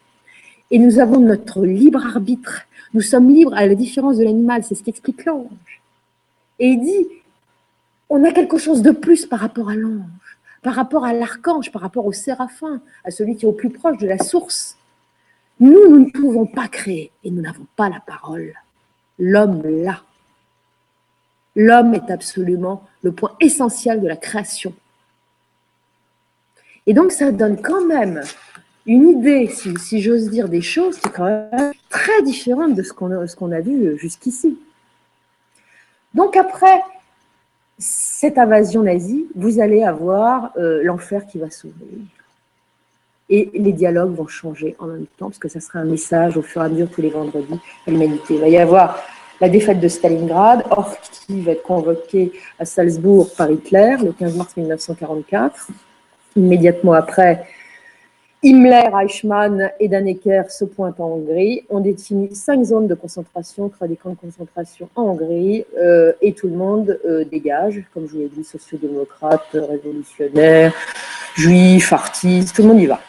Et 0.71 0.79
nous 0.79 0.99
avons 0.99 1.21
notre 1.21 1.65
libre 1.65 2.05
arbitre, 2.07 2.63
nous 2.95 3.01
sommes 3.01 3.29
libres 3.29 3.55
à 3.55 3.67
la 3.67 3.75
différence 3.75 4.17
de 4.19 4.25
l'animal, 4.25 4.63
c'est 4.63 4.77
ce 4.77 4.83
qu'explique 4.83 5.25
l'ange. 5.25 5.83
Et 6.61 6.69
il 6.69 6.81
dit, 6.81 7.07
on 8.09 8.25
a 8.25 8.31
quelque 8.31 8.57
chose 8.57 8.83
de 8.83 8.93
plus 8.93 9.27
par 9.27 9.41
rapport 9.41 9.69
à 9.69 9.75
l'ange, 9.75 10.39
par 10.63 10.75
rapport 10.75 11.05
à 11.05 11.13
l'archange, 11.13 11.73
par 11.73 11.83
rapport 11.83 12.07
au 12.07 12.13
séraphin, 12.13 12.81
à 13.05 13.11
celui 13.11 13.37
qui 13.37 13.45
est 13.45 13.49
au 13.49 13.53
plus 13.53 13.71
proche 13.71 13.99
de 13.99 14.07
la 14.07 14.19
source. 14.19 14.79
Nous, 15.59 15.91
nous 15.91 15.99
ne 16.07 16.11
pouvons 16.11 16.47
pas 16.47 16.69
créer 16.69 17.11
et 17.25 17.31
nous 17.31 17.43
n'avons 17.43 17.67
pas 17.75 17.89
la 17.89 18.01
parole. 18.01 18.55
L'homme 19.19 19.63
l'a. 19.65 20.03
L'homme 21.57 21.95
est 21.95 22.11
absolument 22.11 22.85
le 23.03 23.13
point 23.13 23.37
essentiel 23.41 24.01
de 24.01 24.09
la 24.09 24.17
création. 24.17 24.73
Et 26.87 26.95
donc, 26.95 27.11
ça 27.11 27.33
donne 27.33 27.61
quand 27.61 27.85
même 27.85 28.23
une 28.87 29.09
idée, 29.09 29.49
si, 29.49 30.03
j'ose 30.03 30.29
dire, 30.29 30.49
des 30.49 30.61
choses 30.61 30.99
qui 30.99 31.09
est 31.09 31.13
quand 31.13 31.25
même 31.25 31.73
très 31.89 32.23
différente 32.23 32.75
de 32.75 32.83
ce 32.83 32.93
qu'on 32.93 33.53
a, 33.53 33.61
vu 33.61 33.99
jusqu'ici. 33.99 34.59
Donc, 36.13 36.37
après 36.37 36.83
cette 37.79 38.39
invasion 38.39 38.83
nazie, 38.83 39.27
vous 39.35 39.61
allez 39.61 39.83
avoir 39.83 40.53
euh, 40.57 40.83
l'enfer 40.85 41.27
qui 41.27 41.39
va 41.39 41.51
s'ouvrir. 41.51 41.89
Et 43.31 43.51
les 43.55 43.73
dialogues 43.73 44.15
vont 44.15 44.27
changer 44.27 44.77
en 44.79 44.87
même 44.87 45.07
temps, 45.17 45.27
parce 45.31 45.39
que 45.39 45.49
ça 45.49 45.61
sera 45.61 45.79
un 45.79 45.85
message 45.85 46.37
au 46.37 46.43
fur 46.43 46.63
et 46.63 46.67
à 46.67 46.69
mesure 46.69 46.91
tous 46.91 47.01
les 47.01 47.11
vendredis 47.11 47.59
à 47.87 47.91
l'humanité. 47.91 48.35
Il 48.35 48.41
va 48.41 48.49
y 48.49 48.59
avoir 48.59 49.03
la 49.41 49.49
défaite 49.49 49.81
de 49.81 49.89
Stalingrad, 49.89 50.65
or 50.71 50.95
qui 51.11 51.41
va 51.41 51.53
être 51.53 51.63
convoqué 51.63 52.33
à 52.59 52.65
Salzbourg 52.67 53.31
par 53.37 53.51
Hitler 53.51 53.97
le 54.03 54.13
15 54.13 54.37
mars 54.37 54.57
1944. 54.57 55.69
Immédiatement 56.37 56.93
après, 56.93 57.47
Himmler, 58.45 58.91
Eichmann 58.95 59.71
et 59.81 59.89
Dannecker 59.89 60.51
se 60.51 60.67
pointent 60.67 61.01
en 61.01 61.07
Hongrie. 61.07 61.65
On 61.71 61.81
définit 61.81 62.35
cinq 62.35 62.63
zones 62.63 62.87
de 62.87 62.95
concentration, 62.95 63.71
créent 63.71 63.89
des 63.89 63.97
camps 63.97 64.11
de 64.11 64.17
concentration 64.17 64.91
en 64.97 65.05
Hongrie, 65.05 65.65
euh, 65.79 66.13
et 66.21 66.35
tout 66.35 66.49
le 66.49 66.55
monde 66.55 67.01
euh, 67.07 67.25
dégage, 67.25 67.83
comme 67.95 68.07
je 68.07 68.13
vous 68.13 68.19
l'ai 68.19 68.29
dit, 68.29 68.45
sociodémocrates, 68.45 69.49
révolutionnaires, 69.55 70.75
juifs, 71.35 71.91
artistes, 71.91 72.55
tout 72.55 72.61
le 72.61 72.69
monde 72.69 72.81
y 72.81 72.87
va. 72.87 73.01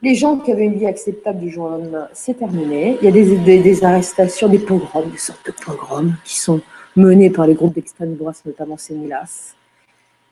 Les 0.00 0.14
gens 0.14 0.38
qui 0.38 0.52
avaient 0.52 0.66
une 0.66 0.78
vie 0.78 0.86
acceptable 0.86 1.40
du 1.40 1.50
jour 1.50 1.64
au 1.64 1.70
lendemain, 1.70 2.06
c'est 2.12 2.38
terminé. 2.38 2.98
Il 3.02 3.04
y 3.04 3.08
a 3.08 3.10
des, 3.10 3.84
arrestations, 3.84 4.48
des 4.48 4.60
pogroms, 4.60 5.10
des 5.10 5.18
sortes 5.18 5.44
de 5.44 5.52
pogroms 5.52 6.14
qui 6.24 6.38
sont 6.38 6.60
menés 6.94 7.30
par 7.30 7.48
les 7.48 7.54
groupes 7.54 7.74
d'extrême 7.74 8.14
droite, 8.14 8.42
notamment 8.46 8.76
Sénilas. 8.76 9.54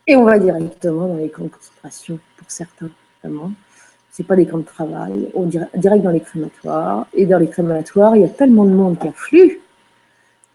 Et 0.07 0.15
on 0.15 0.23
va 0.23 0.39
directement 0.39 1.09
dans 1.09 1.17
les 1.17 1.31
camps 1.31 1.45
de 1.45 1.49
concentration, 1.49 2.21
pour 2.37 2.49
certains 2.49 2.91
notamment. 3.23 3.53
Ce 4.13 4.23
pas 4.23 4.37
des 4.37 4.45
camps 4.45 4.59
de 4.59 4.65
travail, 4.65 5.31
on 5.35 5.45
direct 5.45 6.03
dans 6.03 6.11
les 6.11 6.21
crématoires. 6.21 7.07
Et 7.15 7.27
dans 7.27 7.39
les 7.39 7.49
crématoires, 7.49 8.17
il 8.17 8.23
y 8.23 8.25
a 8.25 8.29
tellement 8.29 8.65
de 8.65 8.71
monde 8.71 8.99
qui 8.99 9.09
afflue 9.09 9.61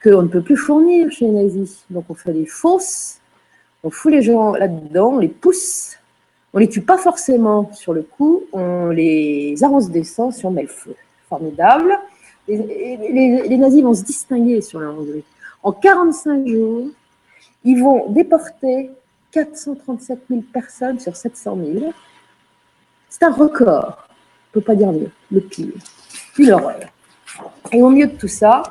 qu'on 0.04 0.24
ne 0.24 0.28
peut 0.28 0.42
plus 0.42 0.58
fournir 0.58 1.10
chez 1.12 1.26
les 1.26 1.32
nazis. 1.32 1.86
Donc 1.90 2.06
on 2.10 2.14
fait 2.14 2.34
des 2.34 2.46
fosses, 2.46 3.20
on 3.84 3.90
fout 3.90 4.12
les 4.12 4.22
gens 4.22 4.54
là-dedans, 4.54 5.14
on 5.14 5.20
les 5.20 5.30
pousse 5.30 5.98
on 6.56 6.58
les 6.58 6.70
tue 6.70 6.82
pas 6.82 6.98
forcément 6.98 7.70
sur 7.74 7.94
le 7.94 8.02
coup, 8.02 8.44
on 8.54 8.88
les 8.88 9.62
arrose 9.62 9.92
d'essence 9.92 10.42
et 10.42 10.48
on 10.48 10.52
met 10.52 10.62
le 10.62 10.70
feu. 10.70 10.96
Formidable. 11.28 12.00
Les, 12.48 13.58
nazis 13.58 13.84
vont 13.84 13.94
se 13.94 14.06
distinguer 14.06 14.62
sur 14.62 14.80
la 14.80 14.90
Hongrie. 14.90 15.26
En 15.64 15.74
45 15.74 16.48
jours, 16.48 16.88
ils 17.66 17.84
vont 17.84 18.10
déporter 18.10 18.90
437 19.32 20.20
000 20.30 20.42
personnes 20.54 20.98
sur 20.98 21.18
700 21.18 21.58
000. 21.74 21.94
C'est 23.18 23.24
un 23.24 23.32
record. 23.32 23.98
On 23.98 24.60
ne 24.60 24.62
peut 24.62 24.62
pas 24.62 24.76
dire 24.76 24.92
mieux. 24.92 25.10
Le 25.32 25.40
pire. 25.40 25.72
Une 26.38 26.52
horreur. 26.52 26.82
Et 27.72 27.82
au 27.82 27.90
milieu 27.90 28.08
de 28.08 28.18
tout 28.18 28.28
ça, 28.28 28.62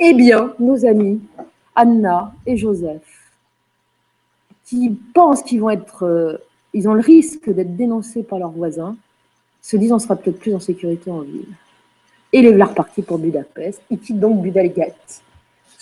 eh 0.00 0.14
bien, 0.14 0.52
nos 0.58 0.84
amis, 0.84 1.20
Anna 1.76 2.32
et 2.44 2.56
Joseph, 2.56 3.32
qui 4.64 4.90
pensent 5.14 5.44
qu'ils 5.44 5.60
vont 5.60 5.70
être 5.70 6.04
euh, 6.04 6.38
ils 6.74 6.88
ont 6.88 6.94
le 6.94 7.00
risque 7.00 7.48
d'être 7.48 7.76
dénoncés 7.76 8.24
par 8.24 8.40
leurs 8.40 8.50
voisins, 8.50 8.96
se 9.62 9.76
disent 9.76 9.92
on 9.92 10.00
sera 10.00 10.16
peut-être 10.16 10.40
plus 10.40 10.56
en 10.56 10.60
sécurité 10.60 11.12
en 11.12 11.20
ville. 11.20 11.46
Et 12.32 12.42
les 12.42 12.48
voilà 12.48 12.64
repartis 12.64 13.02
pour 13.02 13.18
Budapest. 13.18 13.80
Ils 13.90 14.00
quittent 14.00 14.18
donc 14.18 14.42
Budapest. 14.42 15.22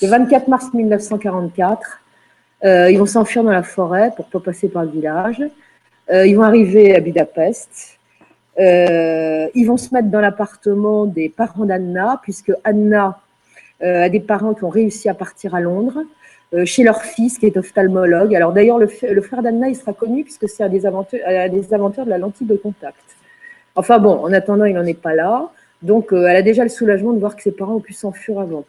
Le 0.03 0.09
24 0.09 0.49
mars 0.49 0.73
1944, 0.75 2.01
euh, 2.65 2.91
ils 2.91 2.99
vont 2.99 3.07
s'enfuir 3.07 3.43
dans 3.43 3.53
la 3.53 3.63
forêt 3.63 4.13
pour 4.15 4.27
ne 4.27 4.31
pas 4.33 4.41
passer 4.41 4.69
par 4.69 4.85
le 4.85 4.91
village. 4.91 5.43
Euh, 6.11 6.27
ils 6.27 6.37
vont 6.37 6.43
arriver 6.43 6.95
à 6.95 7.01
Budapest. 7.01 7.99
Euh, 8.59 9.49
ils 9.55 9.65
vont 9.65 9.77
se 9.77 9.93
mettre 9.93 10.09
dans 10.09 10.21
l'appartement 10.21 11.07
des 11.07 11.29
parents 11.29 11.65
d'Anna, 11.65 12.21
puisque 12.23 12.53
Anna 12.65 13.19
a 13.83 14.09
des 14.09 14.21
parents 14.21 14.55
qui 14.55 14.65
ont 14.65 14.71
réussi 14.71 15.09
à 15.09 15.15
partir 15.15 15.55
à 15.55 15.61
Londres. 15.61 16.03
Euh, 16.55 16.65
chez 16.65 16.85
leur 16.85 17.03
fils 17.03 17.39
qui 17.39 17.47
est 17.47 17.57
ophtalmologue. 17.57 18.33
Alors 18.35 18.53
d'ailleurs, 18.53 18.79
le, 18.79 18.87
frère 18.87 19.43
d'Anna, 19.43 19.69
il 19.69 19.75
sera 19.75 19.93
connu 19.93 20.23
puisque 20.23 20.49
c'est 20.49 20.63
un 20.63 20.69
des, 20.69 20.87
inventeurs, 20.87 21.21
des 21.51 21.75
inventeurs 21.75 22.05
de 22.05 22.11
la 22.11 22.19
lentille 22.19 22.47
de 22.47 22.55
contact. 22.55 23.03
Enfin 23.75 23.99
bon, 23.99 24.13
en 24.25 24.33
attendant, 24.33 24.65
il 24.65 24.75
n'en 24.75 24.85
est 24.85 24.95
pas 24.95 25.13
là. 25.13 25.51
Donc 25.83 26.13
euh, 26.13 26.27
elle 26.27 26.37
a 26.37 26.43
déjà 26.43 26.63
le 26.63 26.69
soulagement 26.69 27.13
de 27.13 27.19
voir 27.19 27.35
que 27.35 27.43
ses 27.43 27.51
parents 27.51 27.75
ont 27.75 27.81
pu 27.81 27.95
s'enfuir 27.95 28.39
avant. 28.39 28.65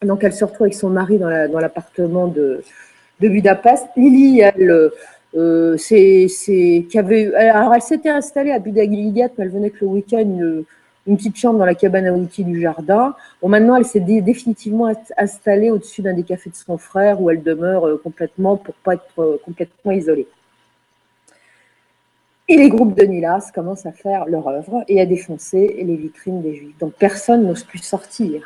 Donc 0.00 0.24
elle 0.24 0.32
se 0.32 0.44
retrouve 0.44 0.62
avec 0.62 0.74
son 0.74 0.88
mari 0.88 1.18
dans 1.18 1.28
l'appartement 1.28 2.28
de, 2.28 2.64
de, 3.20 3.28
Budapest. 3.28 3.86
Lily, 3.94 4.40
elle, 4.40 4.90
euh, 5.34 5.76
c'est, 5.76 6.28
qui 6.88 6.98
avait, 6.98 7.34
alors 7.34 7.74
elle 7.74 7.82
s'était 7.82 8.10
installée 8.10 8.52
à 8.52 8.58
Budapest, 8.58 9.32
mais 9.38 9.44
elle 9.44 9.50
venait 9.50 9.70
que 9.70 9.84
le 9.84 9.86
week-end 9.86 10.62
une 11.06 11.16
petite 11.16 11.36
chambre 11.36 11.58
dans 11.58 11.64
la 11.64 11.74
cabane 11.74 12.06
à 12.06 12.12
outils 12.12 12.44
du 12.44 12.60
jardin. 12.60 13.14
Bon, 13.40 13.48
maintenant, 13.48 13.76
elle 13.76 13.84
s'est 13.84 14.00
définitivement 14.00 14.92
installée 15.16 15.70
au-dessus 15.70 16.02
d'un 16.02 16.14
des 16.14 16.22
cafés 16.22 16.50
de 16.50 16.54
son 16.54 16.78
frère 16.78 17.20
où 17.20 17.30
elle 17.30 17.42
demeure 17.42 17.86
euh, 17.86 18.00
complètement 18.02 18.56
pour 18.56 18.74
pas 18.74 18.94
être 18.94 19.18
euh, 19.18 19.40
complètement 19.44 19.92
isolée. 19.92 20.28
Et 22.48 22.56
les 22.56 22.68
groupes 22.68 22.96
de 22.96 23.04
Nilas 23.04 23.50
commencent 23.54 23.86
à 23.86 23.92
faire 23.92 24.26
leur 24.26 24.46
œuvre 24.48 24.84
et 24.88 25.00
à 25.00 25.06
défoncer 25.06 25.82
les 25.84 25.96
vitrines 25.96 26.42
des 26.42 26.54
Juifs. 26.54 26.78
Donc 26.78 26.92
personne 26.94 27.46
n'ose 27.46 27.64
plus 27.64 27.78
sortir. 27.78 28.42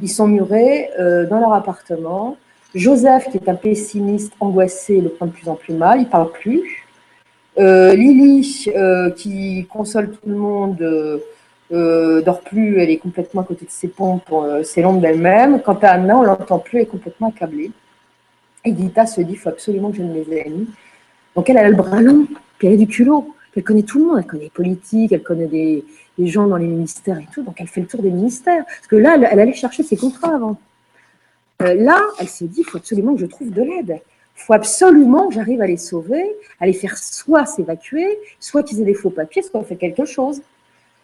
Ils 0.00 0.08
sont 0.08 0.28
murés 0.28 0.90
euh, 0.98 1.26
dans 1.26 1.40
leur 1.40 1.52
appartement. 1.52 2.36
Joseph, 2.74 3.30
qui 3.30 3.38
est 3.38 3.48
un 3.48 3.54
pessimiste, 3.54 4.32
angoissé, 4.40 5.00
le 5.00 5.08
prend 5.08 5.26
de 5.26 5.32
plus 5.32 5.48
en 5.48 5.54
plus 5.54 5.74
mal, 5.74 6.00
il 6.00 6.04
ne 6.04 6.10
parle 6.10 6.32
plus. 6.32 6.84
Euh, 7.58 7.94
Lily, 7.94 8.66
euh, 8.74 9.10
qui 9.10 9.66
console 9.70 10.10
tout 10.10 10.28
le 10.28 10.34
monde, 10.34 11.20
euh, 11.72 12.22
dort 12.22 12.40
plus, 12.40 12.80
elle 12.80 12.90
est 12.90 12.98
complètement 12.98 13.42
à 13.42 13.44
côté 13.44 13.64
de 13.64 13.70
ses 13.70 13.88
pompes, 13.88 14.32
c'est 14.64 14.82
l'ombre 14.82 15.00
d'elle-même. 15.00 15.60
Quant 15.62 15.78
à 15.82 15.88
Anna, 15.88 16.18
on 16.18 16.22
l'entend 16.22 16.58
plus, 16.58 16.78
elle 16.78 16.84
est 16.84 16.90
complètement 16.90 17.28
accablée. 17.28 17.70
Et 18.64 18.74
Gita 18.74 19.06
se 19.06 19.20
dit, 19.20 19.32
il 19.32 19.38
faut 19.38 19.50
absolument 19.50 19.90
que 19.90 19.98
je 19.98 20.02
ne 20.02 20.14
les 20.14 20.38
aime. 20.38 20.66
Donc 21.36 21.50
elle, 21.50 21.56
elle 21.56 21.66
a 21.66 21.68
le 21.68 21.76
bras 21.76 22.00
long, 22.00 22.26
puis 22.58 22.68
elle 22.68 22.74
a 22.74 22.76
du 22.76 22.86
culot. 22.86 23.34
Elle 23.56 23.62
connaît 23.62 23.82
tout 23.82 23.98
le 23.98 24.06
monde, 24.06 24.18
elle 24.18 24.26
connaît 24.26 24.44
les 24.44 24.50
politiques, 24.50 25.12
elle 25.12 25.22
connaît 25.22 25.46
des, 25.46 25.84
gens 26.18 26.46
dans 26.46 26.56
les 26.56 26.66
ministères 26.66 27.18
et 27.18 27.26
tout, 27.32 27.42
donc 27.42 27.60
elle 27.60 27.68
fait 27.68 27.82
le 27.82 27.86
tour 27.86 28.02
des 28.02 28.10
ministères. 28.10 28.64
Parce 28.64 28.86
que 28.88 28.96
là, 28.96 29.16
elle, 29.16 29.40
allait 29.40 29.52
chercher 29.52 29.82
ses 29.82 29.96
contrats 29.96 30.34
avant. 30.34 30.58
Euh, 31.64 31.74
là, 31.74 32.00
elle 32.18 32.28
s'est 32.28 32.46
dit, 32.46 32.60
il 32.60 32.64
faut 32.64 32.78
absolument 32.78 33.14
que 33.14 33.20
je 33.20 33.26
trouve 33.26 33.50
de 33.50 33.62
l'aide. 33.62 34.00
Il 34.36 34.42
faut 34.42 34.52
absolument 34.52 35.28
que 35.28 35.34
j'arrive 35.34 35.60
à 35.62 35.66
les 35.66 35.76
sauver, 35.76 36.24
à 36.60 36.66
les 36.66 36.72
faire 36.72 36.98
soit 36.98 37.46
s'évacuer, 37.46 38.18
soit 38.40 38.62
qu'ils 38.62 38.80
aient 38.80 38.84
des 38.84 38.94
faux 38.94 39.10
papiers, 39.10 39.42
soit 39.42 39.60
on 39.60 39.64
fait 39.64 39.76
quelque 39.76 40.04
chose. 40.04 40.42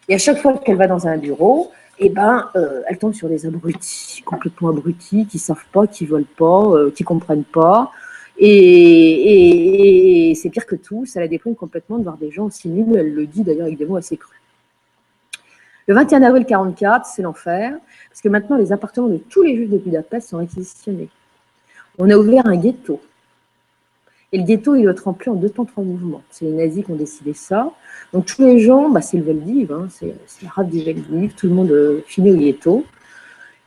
Et 0.09 0.15
à 0.15 0.17
chaque 0.17 0.39
fois 0.39 0.57
qu'elle 0.57 0.75
va 0.75 0.87
dans 0.87 1.07
un 1.07 1.17
bureau, 1.17 1.71
eh 1.99 2.09
ben, 2.09 2.49
euh, 2.55 2.81
elle 2.87 2.97
tombe 2.97 3.13
sur 3.13 3.29
des 3.29 3.45
abrutis, 3.45 4.21
complètement 4.25 4.69
abrutis, 4.69 5.25
qui 5.27 5.39
savent 5.39 5.65
pas, 5.71 5.87
qui 5.87 6.05
veulent 6.05 6.25
pas, 6.25 6.63
euh, 6.71 6.91
qui 6.91 7.03
comprennent 7.03 7.43
pas. 7.43 7.91
Et, 8.37 10.33
c'est 10.35 10.49
pire 10.49 10.65
que 10.65 10.75
tout, 10.75 11.05
ça 11.05 11.19
la 11.19 11.27
déprime 11.27 11.55
complètement 11.55 11.99
de 11.99 12.03
voir 12.03 12.17
des 12.17 12.31
gens 12.31 12.45
aussi 12.45 12.69
nuls. 12.69 12.95
Elle 12.97 13.13
le 13.13 13.27
dit 13.27 13.43
d'ailleurs 13.43 13.67
avec 13.67 13.77
des 13.77 13.85
mots 13.85 13.97
assez 13.97 14.17
crus. 14.17 14.40
Le 15.87 15.95
21 15.95 16.21
avril 16.23 16.45
44, 16.45 17.05
c'est 17.05 17.21
l'enfer, 17.21 17.75
parce 18.09 18.21
que 18.21 18.29
maintenant 18.29 18.57
les 18.57 18.71
appartements 18.71 19.07
de 19.07 19.17
tous 19.17 19.41
les 19.41 19.55
juifs 19.55 19.69
de 19.69 19.77
Budapest 19.77 20.29
sont 20.29 20.37
réquisitionnés. 20.37 21.09
On 21.97 22.09
a 22.09 22.17
ouvert 22.17 22.45
un 22.45 22.55
ghetto. 22.55 23.01
Et 24.31 24.37
le 24.37 24.43
ghetto, 24.45 24.75
il 24.75 24.83
doit 24.83 24.91
être 24.91 25.03
rempli 25.03 25.29
en 25.29 25.35
deux 25.35 25.49
temps, 25.49 25.65
trois 25.65 25.83
mouvements. 25.83 26.21
C'est 26.29 26.45
les 26.45 26.51
nazis 26.51 26.85
qui 26.85 26.91
ont 26.91 26.95
décidé 26.95 27.33
ça. 27.33 27.71
Donc 28.13 28.25
tous 28.25 28.41
les 28.41 28.59
gens, 28.59 28.89
bah, 28.89 29.01
c'est 29.01 29.17
le 29.17 29.23
Veldiv, 29.23 29.73
hein, 29.73 29.87
c'est 29.89 30.15
la 30.43 30.49
rade 30.49 30.69
du 30.69 30.83
Veldiv, 30.83 31.33
tout 31.35 31.47
le 31.47 31.53
monde 31.53 31.71
euh, 31.71 32.01
finit 32.07 32.31
au 32.31 32.37
ghetto. 32.37 32.85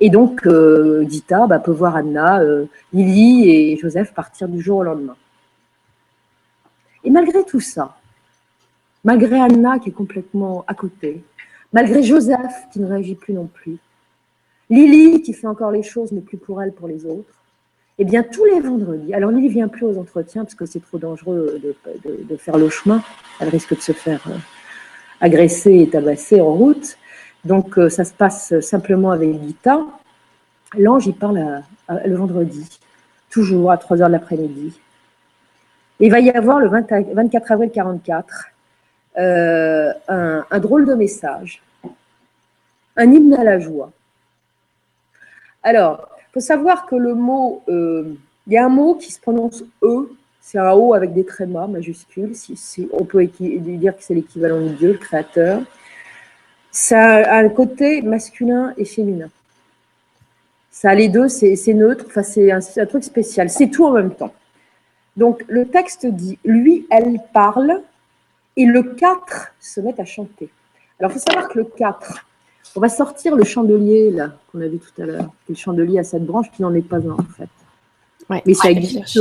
Et 0.01 0.09
donc, 0.09 0.47
euh, 0.47 1.07
Gita 1.09 1.47
bah, 1.47 1.59
peut 1.59 1.71
voir 1.71 1.97
Anna, 1.97 2.41
euh, 2.41 2.67
Lily 2.93 3.51
et 3.51 3.77
Joseph 3.77 4.15
partir 4.15 4.49
du 4.49 4.61
jour 4.61 4.79
au 4.79 4.83
lendemain. 4.83 5.17
Et 7.05 7.11
malgré 7.11 7.45
tout 7.45 7.61
ça, 7.61 7.97
malgré 9.05 9.39
Anna 9.39 9.79
qui 9.79 9.91
est 9.91 9.93
complètement 9.93 10.65
à 10.67 10.75
côté, 10.75 11.23
malgré 11.75 12.03
Joseph 12.03 12.69
qui 12.73 12.81
ne 12.81 12.87
réagit 12.87 13.15
plus 13.15 13.35
non 13.35 13.47
plus, 13.47 13.77
Lily 14.71 15.21
qui 15.21 15.35
fait 15.35 15.47
encore 15.47 15.71
les 15.71 15.83
choses, 15.83 16.11
mais 16.13 16.23
plus 16.23 16.39
pour 16.39 16.63
elle, 16.63 16.73
pour 16.73 16.89
les 16.89 17.05
autres, 17.05 17.35
eh 17.99 18.05
bien, 18.05 18.23
tous 18.23 18.47
les 18.47 18.61
vendredis, 18.61 19.13
alors 19.13 19.31
Lily 19.31 19.49
vient 19.49 19.69
plus 19.69 19.85
aux 19.85 19.99
entretiens 19.99 20.45
parce 20.45 20.55
que 20.55 20.65
c'est 20.65 20.81
trop 20.81 20.99
dangereux 20.99 21.61
de, 21.63 22.37
faire 22.37 22.57
le 22.57 22.71
chemin, 22.71 23.03
elle 23.41 23.51
risque 23.51 23.77
de 23.77 23.83
se 23.83 23.93
faire 23.93 24.25
euh, 24.29 24.39
agresser 25.21 25.81
et 25.81 25.89
tabasser 25.91 26.41
en 26.41 26.55
route, 26.55 26.97
donc, 27.45 27.79
euh, 27.79 27.91
ça 27.91 28.05
se 28.05 28.13
passe 28.15 28.59
simplement 28.61 29.11
avec 29.11 29.31
Gita. 29.43 29.81
L'ange, 30.79 31.07
il 31.07 31.15
parle 31.15 31.63
le 31.89 32.17
vendredi, 32.17 32.81
toujours 33.31 33.71
à 33.71 33.77
3 33.77 34.01
heures 34.01 34.09
de 34.09 34.13
l'après-midi. 34.13 34.81
Il 36.01 36.11
va 36.11 36.21
y 36.21 36.31
avoir 36.31 36.59
le 36.59 36.69
24 36.69 37.53
avril 37.53 37.71
44 37.71 38.47
euh, 39.19 39.93
un, 40.09 40.59
drôle 40.59 40.87
de 40.87 40.95
message, 40.95 41.63
un 42.97 43.13
hymne 43.13 43.35
à 43.35 43.45
la 43.45 43.59
joie. 43.59 43.91
Alors, 45.63 46.09
il 46.19 46.33
faut 46.35 46.41
savoir 46.41 46.87
que 46.87 46.97
le 46.97 47.15
mot, 47.15 47.63
euh, 47.69 48.15
il 48.47 48.53
y 48.53 48.57
a 48.57 48.67
un 48.67 48.69
mot 48.69 48.95
qui 48.95 49.13
se 49.13 49.21
prononce 49.21 49.65
E, 49.83 50.11
c'est 50.41 50.59
un 50.59 50.73
O 50.73 50.95
avec 50.95 51.15
des 51.15 51.25
trémas 51.25 51.67
majuscules, 51.67 52.35
si, 52.35 52.89
on 52.93 53.05
peut 53.05 53.25
dire 53.25 53.97
que 53.97 54.03
c'est 54.03 54.15
l'équivalent 54.15 54.61
de 54.61 54.69
Dieu, 54.69 54.93
le 54.93 54.99
Créateur 54.99 55.63
ça 56.75 57.01
a 57.01 57.37
un 57.37 57.49
côté 57.49 58.03
masculin 58.03 58.75
et 58.77 58.85
féminin. 58.85 59.31
Ça 60.73 60.91
a 60.91 60.95
les 60.97 61.09
deux, 61.09 61.29
c'est 61.29 61.73
neutre, 61.73 62.05
enfin, 62.09 62.25
c'est 62.25 62.51
un, 62.51 62.87
truc 62.87 63.05
spécial. 63.05 63.49
C'est 63.49 63.69
tout 63.69 63.87
en 63.87 63.93
même 63.93 64.13
temps. 64.13 64.35
Donc, 65.17 65.45
le 65.47 65.67
texte 65.67 66.05
dit 66.05 66.37
Lui, 66.45 66.85
elle 66.91 67.21
parle, 67.33 67.81
et 68.57 68.67
le 68.67 68.83
4 68.83 69.55
se 69.61 69.81
met 69.81 69.99
à 70.01 70.05
chanter. 70.05 70.49
Alors, 70.99 71.11
il 71.11 71.15
faut 71.15 71.31
savoir 71.31 71.49
que 71.49 71.59
le 71.59 71.65
4, 71.65 72.27
on 72.77 72.81
va 72.81 72.89
sortir 72.89 73.37
le 73.37 73.45
chandelier, 73.45 74.11
là, 74.11 74.33
qu'on 74.51 74.61
a 74.61 74.69
vu 74.69 74.79
tout 74.79 75.03
à 75.03 75.07
l'heure, 75.07 75.31
le 75.49 75.55
chandelier 75.55 75.99
à 75.99 76.05
cette 76.05 76.25
branche 76.25 76.51
qui 76.53 76.63
n'en 76.63 76.75
est 76.75 76.83
pas 76.83 76.99
un, 76.99 77.11
en 77.11 77.25
fait. 77.37 77.49
Mais 78.47 78.55
ça 78.55 78.71
existe. 78.71 79.19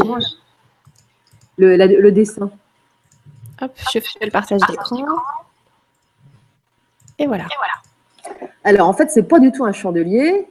Le, 1.57 1.75
le 1.75 2.11
dessin. 2.11 2.49
Hop, 3.61 3.71
je 3.93 3.99
fais 3.99 4.25
le 4.25 4.31
partage 4.31 4.61
d'écran. 4.67 5.05
Et 7.19 7.27
voilà. 7.27 7.45
Alors, 8.63 8.87
en 8.87 8.93
fait, 8.93 9.11
c'est 9.11 9.23
pas 9.23 9.39
du 9.39 9.51
tout 9.51 9.65
un 9.65 9.71
chandelier. 9.71 10.47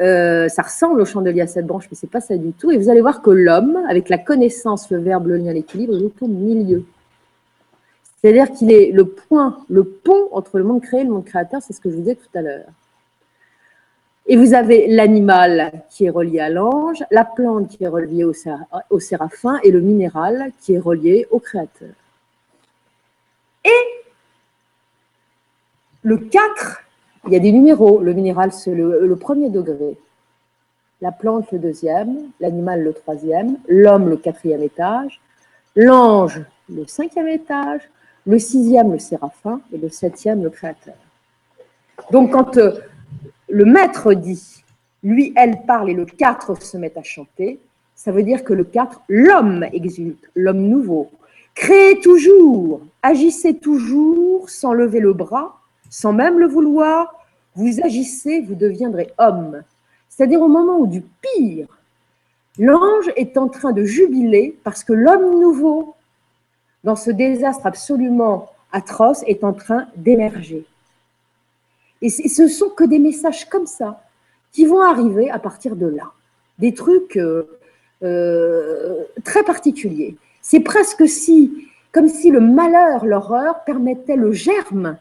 Euh, 0.00 0.48
ça 0.48 0.62
ressemble 0.62 1.00
au 1.00 1.04
chandelier 1.04 1.40
à 1.40 1.46
cette 1.46 1.66
branche, 1.66 1.86
mais 1.90 1.96
c'est 1.96 2.10
pas 2.10 2.20
ça 2.20 2.36
du 2.36 2.52
tout. 2.52 2.70
Et 2.70 2.78
vous 2.78 2.88
allez 2.88 3.00
voir 3.00 3.22
que 3.22 3.30
l'homme, 3.30 3.78
avec 3.88 4.08
la 4.08 4.18
connaissance, 4.18 4.90
le 4.90 4.98
verbe, 4.98 5.28
le 5.28 5.36
lien, 5.36 5.52
l'équilibre, 5.52 5.94
il 5.94 6.06
est 6.06 6.22
au 6.22 6.28
milieu. 6.28 6.84
C'est-à-dire 8.24 8.50
qu'il 8.52 8.72
est 8.72 8.90
le 8.90 9.04
point, 9.06 9.58
le 9.68 9.84
pont 9.84 10.30
entre 10.32 10.56
le 10.56 10.64
monde 10.64 10.80
créé 10.80 11.02
et 11.02 11.04
le 11.04 11.10
monde 11.10 11.26
créateur, 11.26 11.60
c'est 11.60 11.74
ce 11.74 11.80
que 11.82 11.90
je 11.90 11.96
vous 11.96 12.00
disais 12.00 12.14
tout 12.14 12.38
à 12.38 12.40
l'heure. 12.40 12.70
Et 14.26 14.38
vous 14.38 14.54
avez 14.54 14.86
l'animal 14.86 15.82
qui 15.90 16.06
est 16.06 16.10
relié 16.10 16.40
à 16.40 16.48
l'ange, 16.48 17.04
la 17.10 17.26
plante 17.26 17.68
qui 17.68 17.84
est 17.84 17.88
reliée 17.88 18.24
au, 18.24 18.32
séraphin 18.98 19.60
et 19.62 19.70
le 19.70 19.82
minéral 19.82 20.52
qui 20.62 20.72
est 20.72 20.78
relié 20.78 21.26
au 21.30 21.38
créateur. 21.38 21.90
Et 23.62 23.84
le 26.02 26.16
4, 26.16 26.80
il 27.26 27.34
y 27.34 27.36
a 27.36 27.40
des 27.40 27.52
numéros. 27.52 28.00
Le 28.00 28.14
minéral, 28.14 28.52
c'est 28.52 28.74
le, 28.74 29.16
premier 29.16 29.50
degré. 29.50 29.98
La 31.02 31.12
plante, 31.12 31.52
le 31.52 31.58
deuxième. 31.58 32.30
L'animal, 32.40 32.82
le 32.84 32.94
troisième. 32.94 33.58
L'homme, 33.68 34.08
le 34.08 34.16
quatrième 34.16 34.62
étage. 34.62 35.20
L'ange, 35.76 36.40
le 36.70 36.86
cinquième 36.86 37.28
étage. 37.28 37.90
Le 38.26 38.38
sixième, 38.38 38.92
le 38.92 38.98
séraphin. 38.98 39.60
Et 39.72 39.78
le 39.78 39.88
septième, 39.88 40.42
le 40.42 40.50
créateur. 40.50 40.94
Donc, 42.10 42.32
quand 42.32 42.56
euh, 42.56 42.72
le 43.48 43.64
maître 43.64 44.14
dit, 44.14 44.64
lui, 45.02 45.32
elle 45.36 45.62
parle 45.66 45.90
et 45.90 45.94
le 45.94 46.06
4 46.06 46.60
se 46.62 46.76
met 46.76 46.96
à 46.96 47.02
chanter, 47.02 47.60
ça 47.94 48.10
veut 48.10 48.22
dire 48.22 48.42
que 48.42 48.52
le 48.52 48.64
4, 48.64 49.02
l'homme 49.08 49.64
exulte, 49.72 50.30
l'homme 50.34 50.62
nouveau. 50.62 51.10
Créez 51.54 52.00
toujours, 52.00 52.80
agissez 53.02 53.54
toujours 53.54 54.50
sans 54.50 54.72
lever 54.72 54.98
le 54.98 55.12
bras, 55.12 55.60
sans 55.88 56.12
même 56.12 56.38
le 56.38 56.46
vouloir, 56.46 57.14
vous 57.54 57.80
agissez, 57.80 58.40
vous 58.40 58.56
deviendrez 58.56 59.12
homme. 59.18 59.62
C'est-à-dire 60.08 60.42
au 60.42 60.48
moment 60.48 60.78
où 60.78 60.86
du 60.86 61.02
pire, 61.02 61.68
l'ange 62.58 63.10
est 63.16 63.38
en 63.38 63.48
train 63.48 63.72
de 63.72 63.84
jubiler 63.84 64.58
parce 64.64 64.82
que 64.82 64.92
l'homme 64.92 65.40
nouveau, 65.40 65.93
dans 66.84 66.96
ce 66.96 67.10
désastre 67.10 67.66
absolument 67.66 68.50
atroce, 68.72 69.22
est 69.26 69.44
en 69.44 69.52
train 69.52 69.86
d'émerger. 69.96 70.64
Et 72.02 72.10
ce 72.10 72.48
sont 72.48 72.68
que 72.68 72.84
des 72.84 72.98
messages 72.98 73.48
comme 73.48 73.66
ça 73.66 74.02
qui 74.52 74.66
vont 74.66 74.82
arriver 74.82 75.30
à 75.30 75.38
partir 75.38 75.74
de 75.74 75.86
là. 75.86 76.12
Des 76.58 76.74
trucs 76.74 77.16
euh, 77.16 77.58
euh, 78.02 79.04
très 79.24 79.42
particuliers. 79.42 80.16
C'est 80.42 80.60
presque 80.60 81.04
comme 81.92 82.08
si 82.08 82.30
le 82.30 82.40
malheur, 82.40 83.06
l'horreur 83.06 83.64
permettait 83.64 84.16
le 84.16 84.32
germe 84.32 84.98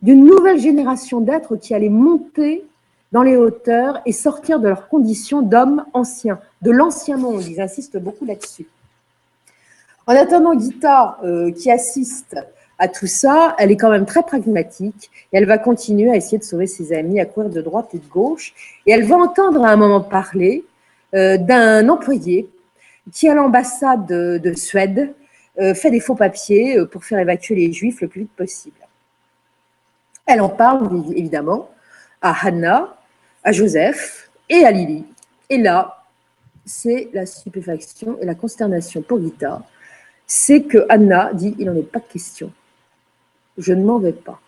d'une 0.00 0.24
nouvelle 0.24 0.58
génération 0.58 1.20
d'êtres 1.20 1.56
qui 1.56 1.74
allaient 1.74 1.88
monter 1.88 2.64
dans 3.12 3.22
les 3.22 3.36
hauteurs 3.36 4.00
et 4.06 4.12
sortir 4.12 4.60
de 4.60 4.68
leurs 4.68 4.88
conditions 4.88 5.42
d'hommes 5.42 5.84
anciens, 5.92 6.40
de 6.62 6.70
l'ancien 6.70 7.16
monde. 7.16 7.44
Ils 7.44 7.60
insistent 7.60 7.98
beaucoup 7.98 8.24
là-dessus. 8.24 8.66
En 10.06 10.14
attendant, 10.14 10.58
Gita, 10.58 11.18
euh, 11.24 11.50
qui 11.50 11.70
assiste 11.70 12.36
à 12.78 12.88
tout 12.88 13.06
ça, 13.06 13.54
elle 13.58 13.70
est 13.70 13.76
quand 13.76 13.90
même 13.90 14.04
très 14.04 14.22
pragmatique 14.22 15.10
et 15.32 15.38
elle 15.38 15.46
va 15.46 15.58
continuer 15.58 16.10
à 16.10 16.16
essayer 16.16 16.38
de 16.38 16.44
sauver 16.44 16.66
ses 16.66 16.92
amis, 16.92 17.20
à 17.20 17.26
courir 17.26 17.48
de 17.48 17.62
droite 17.62 17.94
et 17.94 17.98
de 17.98 18.06
gauche. 18.06 18.52
Et 18.86 18.92
elle 18.92 19.04
va 19.04 19.16
entendre 19.16 19.64
à 19.64 19.70
un 19.70 19.76
moment 19.76 20.00
parler 20.00 20.64
euh, 21.14 21.38
d'un 21.38 21.88
employé 21.88 22.50
qui, 23.12 23.28
à 23.28 23.34
l'ambassade 23.34 24.06
de, 24.06 24.52
Suède, 24.54 25.14
euh, 25.58 25.74
fait 25.74 25.90
des 25.90 26.00
faux 26.00 26.16
papiers 26.16 26.84
pour 26.90 27.04
faire 27.04 27.18
évacuer 27.18 27.54
les 27.54 27.72
Juifs 27.72 28.00
le 28.00 28.08
plus 28.08 28.22
vite 28.22 28.32
possible. 28.32 28.76
Elle 30.26 30.40
en 30.40 30.48
parle 30.48 31.02
évidemment 31.14 31.70
à 32.20 32.34
Hannah, 32.46 32.96
à 33.42 33.52
Joseph 33.52 34.30
et 34.48 34.64
à 34.64 34.70
Lily. 34.70 35.04
Et 35.48 35.58
là, 35.58 36.04
c'est 36.64 37.10
la 37.12 37.26
stupéfaction 37.26 38.18
et 38.20 38.26
la 38.26 38.34
consternation 38.34 39.02
pour 39.02 39.20
Gita. 39.20 39.62
C'est 40.26 40.62
que 40.62 40.86
Anna 40.88 41.32
dit 41.32 41.54
il 41.58 41.66
n'en 41.66 41.76
est 41.76 41.82
pas 41.82 42.00
question. 42.00 42.50
Je 43.58 43.72
ne 43.72 43.84
m'en 43.84 43.98
vais 43.98 44.12
pas. 44.12 44.40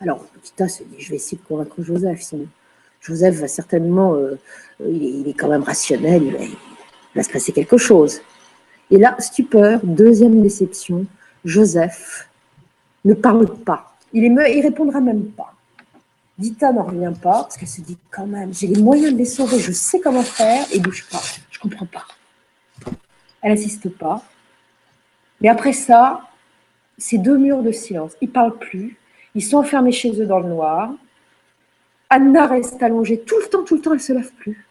Alors, 0.00 0.24
Tita 0.42 0.68
se 0.68 0.82
dit 0.82 0.96
je 0.98 1.10
vais 1.10 1.16
essayer 1.16 1.38
de 1.38 1.46
convaincre 1.46 1.82
Joseph. 1.82 2.34
Joseph 3.00 3.36
va 3.36 3.48
certainement, 3.48 4.14
euh, 4.14 4.38
il, 4.80 5.28
est, 5.28 5.34
quand 5.34 5.48
même 5.48 5.62
rationnel, 5.62 6.22
il 6.22 6.56
va, 7.14 7.22
se 7.22 7.30
passer 7.30 7.52
quelque 7.52 7.76
chose. 7.76 8.20
Et 8.90 8.98
là, 8.98 9.16
stupeur, 9.18 9.80
deuxième 9.82 10.42
déception, 10.42 11.06
Joseph 11.44 12.28
ne 13.04 13.14
parle 13.14 13.46
pas. 13.46 13.94
Il, 14.12 14.24
il 14.24 14.60
répondra 14.62 15.00
même 15.00 15.26
pas. 15.26 15.54
Dita 16.38 16.72
n'en 16.72 16.84
revient 16.84 17.12
pas 17.20 17.42
parce 17.44 17.56
qu'elle 17.56 17.68
se 17.68 17.80
dit 17.80 17.98
quand 18.10 18.26
même, 18.26 18.52
j'ai 18.52 18.66
les 18.66 18.82
moyens 18.82 19.12
de 19.12 19.18
les 19.18 19.24
sauver, 19.24 19.58
je 19.58 19.72
sais 19.72 20.00
comment 20.00 20.22
faire 20.22 20.66
et 20.72 20.80
bouge 20.80 21.06
pas. 21.10 21.22
Je 21.50 21.58
comprends 21.58 21.86
pas. 21.86 22.06
Elle 23.44 23.50
n'assiste 23.50 23.90
pas. 23.90 24.22
Mais 25.42 25.50
après 25.50 25.74
ça, 25.74 26.22
c'est 26.96 27.18
deux 27.18 27.36
murs 27.36 27.62
de 27.62 27.72
silence. 27.72 28.12
Ils 28.22 28.30
parlent 28.30 28.58
plus. 28.58 28.96
Ils 29.34 29.42
sont 29.42 29.58
enfermés 29.58 29.92
chez 29.92 30.18
eux 30.18 30.24
dans 30.24 30.38
le 30.38 30.48
noir. 30.48 30.90
Anna 32.08 32.46
reste 32.46 32.82
allongée 32.82 33.20
tout 33.20 33.36
le 33.38 33.46
temps, 33.50 33.62
tout 33.62 33.74
le 33.74 33.82
temps, 33.82 33.92
elle 33.92 34.00
se 34.00 34.14
lève 34.14 34.32
plus. 34.32 34.66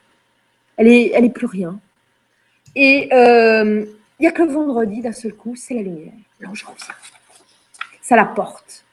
Elle 0.77 0.87
est, 0.87 1.11
elle 1.13 1.25
est 1.25 1.29
plus 1.29 1.45
rien. 1.45 1.79
Et 2.75 3.09
euh, 3.13 3.85
il 4.17 4.21
n'y 4.21 4.27
a 4.27 4.31
que 4.31 4.41
le 4.41 4.51
vendredi, 4.51 5.01
d'un 5.01 5.11
seul 5.11 5.33
coup, 5.35 5.55
c'est 5.55 5.75
la 5.75 5.83
lumière. 5.83 6.13
L'ange 6.39 6.63
revient. 6.63 6.93
Ça 8.01 8.15
la 8.15 8.25
porte. 8.25 8.83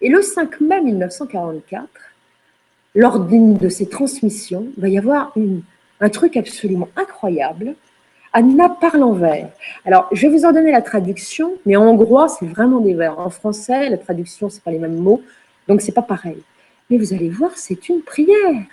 Et 0.00 0.08
le 0.08 0.22
5 0.22 0.60
mai 0.60 0.82
1944, 0.82 1.88
lors 2.94 3.18
d'une 3.18 3.56
de 3.56 3.68
ces 3.68 3.88
transmissions, 3.88 4.68
il 4.76 4.80
va 4.80 4.88
y 4.88 4.98
avoir 4.98 5.34
un 6.00 6.08
truc 6.10 6.36
absolument 6.36 6.88
incroyable. 6.94 7.74
Anna 8.36 8.68
parle 8.68 9.04
en 9.04 9.12
vers. 9.12 9.48
Alors, 9.86 10.08
je 10.10 10.26
vais 10.26 10.36
vous 10.36 10.44
en 10.44 10.50
donner 10.50 10.72
la 10.72 10.82
traduction, 10.82 11.52
mais 11.64 11.76
en 11.76 11.86
hongrois, 11.86 12.28
c'est 12.28 12.46
vraiment 12.46 12.80
des 12.80 12.92
vers. 12.92 13.16
En 13.20 13.30
français, 13.30 13.88
la 13.88 13.96
traduction, 13.96 14.50
ce 14.50 14.60
pas 14.60 14.72
les 14.72 14.80
mêmes 14.80 14.98
mots, 14.98 15.22
donc 15.68 15.80
c'est 15.80 15.92
pas 15.92 16.02
pareil. 16.02 16.42
Mais 16.90 16.98
vous 16.98 17.14
allez 17.14 17.28
voir, 17.28 17.52
c'est 17.54 17.88
une 17.88 18.02
prière. 18.02 18.64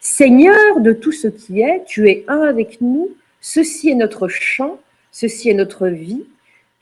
Seigneur 0.00 0.80
de 0.80 0.92
tout 0.92 1.12
ce 1.12 1.28
qui 1.28 1.60
est, 1.60 1.84
tu 1.86 2.10
es 2.10 2.24
un 2.26 2.40
avec 2.40 2.80
nous, 2.80 3.10
ceci 3.40 3.88
est 3.88 3.94
notre 3.94 4.26
chant, 4.26 4.80
ceci 5.12 5.48
est 5.48 5.54
notre 5.54 5.86
vie, 5.86 6.24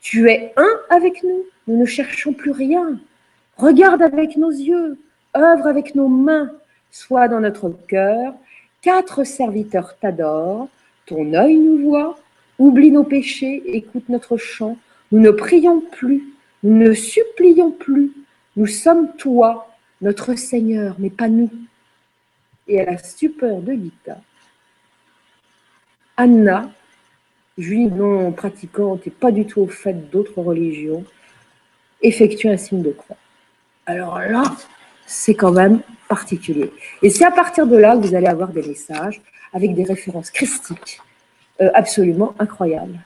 tu 0.01 0.27
es 0.27 0.53
un 0.57 0.79
avec 0.89 1.21
nous, 1.23 1.43
nous 1.67 1.77
ne 1.77 1.85
cherchons 1.85 2.33
plus 2.33 2.51
rien. 2.51 2.99
Regarde 3.57 4.01
avec 4.01 4.37
nos 4.37 4.49
yeux, 4.49 4.97
œuvre 5.35 5.67
avec 5.67 5.93
nos 5.93 6.07
mains, 6.07 6.51
sois 6.89 7.27
dans 7.27 7.41
notre 7.41 7.69
cœur, 7.87 8.33
quatre 8.81 9.23
serviteurs 9.23 9.97
t'adorent, 9.99 10.69
ton 11.07 11.33
œil 11.33 11.55
nous 11.57 11.79
voit, 11.89 12.19
oublie 12.59 12.91
nos 12.91 13.03
péchés, 13.03 13.63
écoute 13.65 14.07
notre 14.09 14.37
chant, 14.37 14.77
nous 15.11 15.19
ne 15.19 15.31
prions 15.31 15.79
plus, 15.79 16.23
nous 16.63 16.77
ne 16.77 16.93
supplions 16.93 17.71
plus, 17.71 18.11
nous 18.55 18.67
sommes 18.67 19.15
toi, 19.17 19.73
notre 20.01 20.35
Seigneur, 20.35 20.95
mais 20.99 21.09
pas 21.09 21.29
nous. 21.29 21.49
Et 22.67 22.81
à 22.81 22.85
la 22.85 22.97
stupeur 22.97 23.61
de 23.61 23.73
Gita, 23.73 24.19
Anna, 26.17 26.69
juive 27.57 27.95
non 27.95 28.31
pratiquante 28.33 29.07
et 29.07 29.11
pas 29.11 29.31
du 29.31 29.45
tout 29.45 29.61
au 29.61 29.67
fait 29.67 30.09
d'autres 30.11 30.41
religions, 30.41 31.05
effectue 32.01 32.49
un 32.49 32.57
signe 32.57 32.83
de 32.83 32.91
croix. 32.91 33.17
Alors 33.85 34.19
là, 34.19 34.43
c'est 35.07 35.33
quand 35.33 35.51
même 35.51 35.79
particulier. 36.07 36.71
Et 37.01 37.09
c'est 37.09 37.25
à 37.25 37.31
partir 37.31 37.65
de 37.65 37.75
là 37.75 37.95
que 37.95 38.05
vous 38.05 38.13
allez 38.13 38.27
avoir 38.27 38.49
des 38.49 38.61
messages 38.61 39.19
avec 39.53 39.73
des 39.73 39.83
références 39.83 40.29
christiques 40.29 41.01
euh, 41.61 41.69
absolument 41.73 42.35
incroyables. 42.37 42.99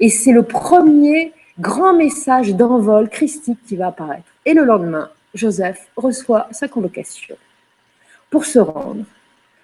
Et 0.00 0.10
c'est 0.10 0.32
le 0.32 0.42
premier 0.42 1.32
grand 1.58 1.94
message 1.94 2.54
d'envol 2.54 3.08
christique 3.08 3.58
qui 3.66 3.76
va 3.76 3.88
apparaître. 3.88 4.28
Et 4.44 4.52
le 4.52 4.64
lendemain, 4.64 5.10
Joseph 5.34 5.88
reçoit 5.96 6.48
sa 6.50 6.68
convocation 6.68 7.36
pour 8.30 8.44
se 8.44 8.58
rendre 8.58 9.04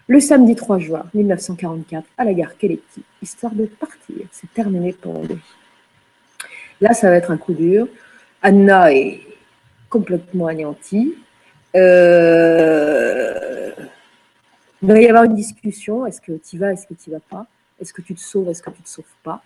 le 0.07 0.21
samedi 0.21 0.55
3 0.55 0.79
juin 0.79 1.05
1944 1.15 2.07
à 2.19 2.25
la 2.25 2.35
gare 2.35 2.57
Keleti, 2.57 3.03
histoire 3.23 3.53
de 3.53 3.67
partir. 3.67 4.27
C'est 4.33 4.53
terminé 4.53 4.93
pour 4.93 5.23
lui. 5.23 5.39
Là, 6.81 6.93
ça 6.93 7.09
va 7.09 7.17
être 7.17 7.31
un 7.31 7.37
coup 7.37 7.55
dur. 7.55 7.89
Anna 8.43 8.93
est 8.93 9.21
complètement 9.89 10.49
anéanti. 10.49 11.15
Euh, 11.75 13.71
il 14.83 14.89
va 14.89 15.01
y 15.01 15.07
avoir 15.07 15.25
une 15.25 15.35
discussion. 15.35 16.07
Est-ce 16.07 16.21
que 16.21 16.33
tu 16.33 16.59
vas, 16.59 16.73
est-ce 16.73 16.87
que 16.87 16.95
tu 16.95 17.11
vas 17.11 17.21
pas? 17.21 17.47
Est-ce 17.81 17.93
que 17.93 18.03
tu 18.03 18.15
te 18.15 18.21
sauves, 18.21 18.49
est-ce 18.49 18.63
que 18.63 18.71
tu 18.71 18.83
te 18.83 18.89
sauves 18.89 19.05
pas? 19.23 19.43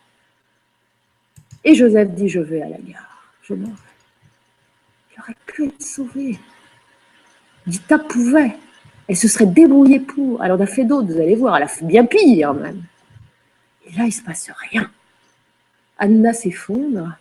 Et 1.64 1.74
Joseph 1.74 2.10
dit, 2.10 2.28
je 2.28 2.40
vais 2.40 2.62
à 2.62 2.68
la 2.68 2.78
gare. 2.78 3.32
Je 3.42 3.54
m'en 3.54 3.66
vais. 3.66 3.72
Il 5.14 5.20
aurait 5.20 5.36
pu 5.46 5.66
être 5.66 5.82
sauvé. 5.82 6.38
Dita 7.66 7.98
pouvait. 7.98 8.56
Elle 9.08 9.16
se 9.16 9.28
serait 9.28 9.46
débrouillée 9.46 10.00
pour. 10.00 10.44
Elle 10.44 10.52
en 10.52 10.60
a 10.60 10.66
fait 10.66 10.84
d'autres, 10.84 11.12
vous 11.12 11.20
allez 11.20 11.34
voir. 11.34 11.56
Elle 11.56 11.62
a 11.62 11.68
fait 11.68 11.84
bien 11.84 12.04
pire 12.04 12.52
même. 12.54 12.82
Et 13.86 13.92
là, 13.92 14.04
il 14.04 14.08
ne 14.08 14.10
se 14.10 14.22
passe 14.22 14.50
rien. 14.70 14.90
Anna 15.98 16.32
s'effondre. 16.32 17.16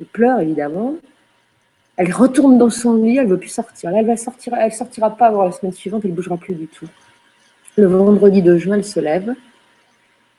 Elle 0.00 0.06
pleure 0.06 0.40
évidemment. 0.40 0.96
Elle 2.00 2.14
retourne 2.14 2.56
dans 2.56 2.70
son 2.70 2.96
lit, 2.96 3.18
elle 3.18 3.26
ne 3.26 3.32
veut 3.32 3.38
plus 3.38 3.50
sortir. 3.50 3.90
Là, 3.90 3.98
elle 3.98 4.06
va 4.06 4.16
sortir, 4.16 4.54
sortira 4.72 5.14
pas 5.14 5.26
avant 5.26 5.44
la 5.44 5.52
semaine 5.52 5.74
suivante, 5.74 6.00
elle 6.02 6.12
ne 6.12 6.16
bougera 6.16 6.38
plus 6.38 6.54
du 6.54 6.66
tout. 6.66 6.88
Le 7.76 7.84
vendredi 7.84 8.40
de 8.40 8.56
juin, 8.56 8.76
elle 8.76 8.86
se 8.86 9.00
lève. 9.00 9.34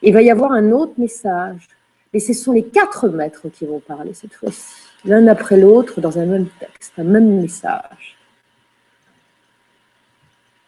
Il 0.01 0.11
va 0.11 0.23
y 0.23 0.31
avoir 0.31 0.53
un 0.53 0.71
autre 0.71 0.93
message. 0.97 1.67
Et 2.13 2.19
ce 2.19 2.33
sont 2.33 2.51
les 2.51 2.65
quatre 2.65 3.09
maîtres 3.09 3.47
qui 3.49 3.67
vont 3.67 3.79
parler 3.79 4.15
cette 4.15 4.33
fois-ci, 4.33 4.73
l'un 5.05 5.27
après 5.27 5.55
l'autre, 5.55 6.01
dans 6.01 6.17
un 6.17 6.25
même 6.25 6.47
texte, 6.59 6.93
un 6.97 7.03
même 7.03 7.39
message. 7.39 8.17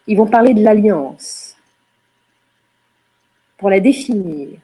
Ils 0.06 0.16
vont 0.16 0.28
parler 0.28 0.54
de 0.54 0.64
l'alliance 0.64 1.58
pour 3.58 3.72
la 3.72 3.80
définir. 3.80 4.60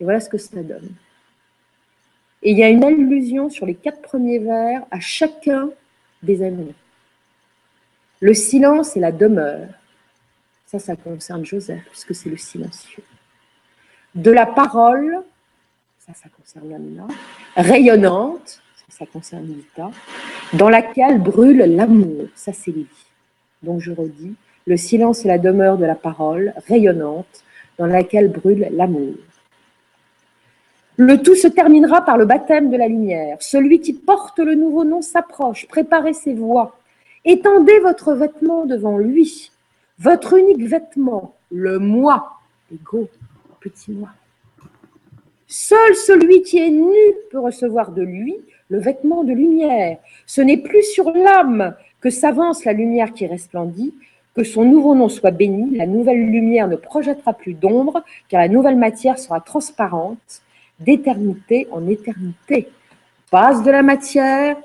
Et 0.00 0.02
voilà 0.02 0.18
ce 0.18 0.28
que 0.28 0.38
ça 0.38 0.60
donne. 0.60 0.90
Et 2.44 2.50
il 2.50 2.58
y 2.58 2.62
a 2.62 2.68
une 2.68 2.84
allusion 2.84 3.48
sur 3.48 3.64
les 3.64 3.74
quatre 3.74 4.02
premiers 4.02 4.38
vers 4.38 4.82
à 4.90 5.00
chacun 5.00 5.70
des 6.22 6.42
amis. 6.42 6.74
Le 8.20 8.34
silence 8.34 8.96
et 8.96 9.00
la 9.00 9.12
demeure. 9.12 9.68
Ça, 10.66 10.78
ça 10.78 10.94
concerne 10.94 11.44
Joseph, 11.44 11.82
puisque 11.90 12.14
c'est 12.14 12.28
le 12.28 12.36
silencieux. 12.36 13.02
De 14.14 14.30
la 14.30 14.44
parole, 14.44 15.22
ça, 15.98 16.12
ça 16.12 16.28
concerne 16.28 16.72
Anna. 16.72 17.08
Rayonnante, 17.56 18.60
ça, 18.88 18.98
ça 18.98 19.06
concerne 19.06 19.46
Lita. 19.46 19.90
Dans 20.52 20.68
laquelle 20.68 21.20
brûle 21.20 21.58
l'amour, 21.58 22.26
ça, 22.34 22.52
c'est 22.52 22.72
Lévi. 22.72 23.06
Donc, 23.62 23.80
je 23.80 23.92
redis, 23.92 24.34
le 24.66 24.76
silence 24.76 25.24
et 25.24 25.28
la 25.28 25.38
demeure 25.38 25.78
de 25.78 25.86
la 25.86 25.94
parole, 25.94 26.52
rayonnante, 26.68 27.42
dans 27.78 27.86
laquelle 27.86 28.30
brûle 28.30 28.68
l'amour. 28.72 29.14
Le 30.96 31.20
tout 31.20 31.34
se 31.34 31.48
terminera 31.48 32.04
par 32.04 32.16
le 32.16 32.24
baptême 32.24 32.70
de 32.70 32.76
la 32.76 32.86
lumière. 32.86 33.36
Celui 33.40 33.80
qui 33.80 33.94
porte 33.94 34.38
le 34.38 34.54
nouveau 34.54 34.84
nom 34.84 35.02
s'approche. 35.02 35.66
Préparez 35.66 36.12
ses 36.12 36.34
voies. 36.34 36.76
Étendez 37.24 37.80
votre 37.80 38.14
vêtement 38.14 38.64
devant 38.64 38.98
lui. 38.98 39.50
Votre 39.98 40.34
unique 40.34 40.62
vêtement, 40.62 41.34
le 41.50 41.78
moi, 41.78 42.38
l'ego, 42.70 43.08
petit 43.60 43.92
moi. 43.92 44.10
Seul 45.46 45.94
celui 45.94 46.42
qui 46.42 46.58
est 46.58 46.70
nu 46.70 46.94
peut 47.30 47.38
recevoir 47.38 47.92
de 47.92 48.02
lui 48.02 48.36
le 48.68 48.78
vêtement 48.78 49.24
de 49.24 49.32
lumière. 49.32 49.98
Ce 50.26 50.40
n'est 50.40 50.56
plus 50.56 50.82
sur 50.82 51.10
l'âme 51.10 51.74
que 52.00 52.10
s'avance 52.10 52.64
la 52.64 52.72
lumière 52.72 53.12
qui 53.12 53.26
resplendit, 53.26 53.94
que 54.34 54.42
son 54.42 54.64
nouveau 54.64 54.94
nom 54.94 55.08
soit 55.08 55.30
béni, 55.30 55.76
la 55.76 55.86
nouvelle 55.86 56.26
lumière 56.26 56.66
ne 56.66 56.76
projettera 56.76 57.34
plus 57.34 57.54
d'ombre, 57.54 58.02
car 58.28 58.40
la 58.40 58.48
nouvelle 58.48 58.76
matière 58.76 59.18
sera 59.18 59.40
transparente 59.40 60.42
d'éternité 60.80 61.68
en 61.70 61.86
éternité. 61.88 62.68
Passe 63.30 63.62
de 63.62 63.70
la 63.70 63.82
matière 63.82 64.56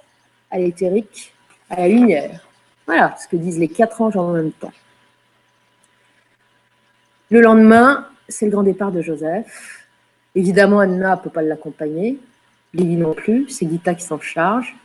à 0.52 0.60
l'éthérique, 0.60 1.34
à 1.70 1.82
la 1.82 1.88
lumière. 1.88 2.46
Voilà 2.86 3.16
ce 3.22 3.28
que 3.28 3.36
disent 3.36 3.60
les 3.60 3.68
quatre 3.68 4.02
anges 4.02 4.18
en 4.18 4.32
même 4.32 4.52
temps. 4.52 4.74
Le 7.30 7.42
lendemain, 7.42 8.08
c'est 8.28 8.46
le 8.46 8.52
grand 8.52 8.64
départ 8.64 8.92
de 8.92 9.02
Joseph. 9.02 9.88
Évidemment, 10.36 10.80
Anna 10.80 11.16
ne 11.16 11.22
peut 11.22 11.30
pas 11.30 11.42
l'accompagner. 11.42 12.18
Lily 12.74 12.96
non 12.96 13.14
plus. 13.14 13.48
C'est 13.50 13.68
Gita 13.68 13.94
qui 13.94 14.04
s'en 14.04 14.20
charge. 14.20 14.76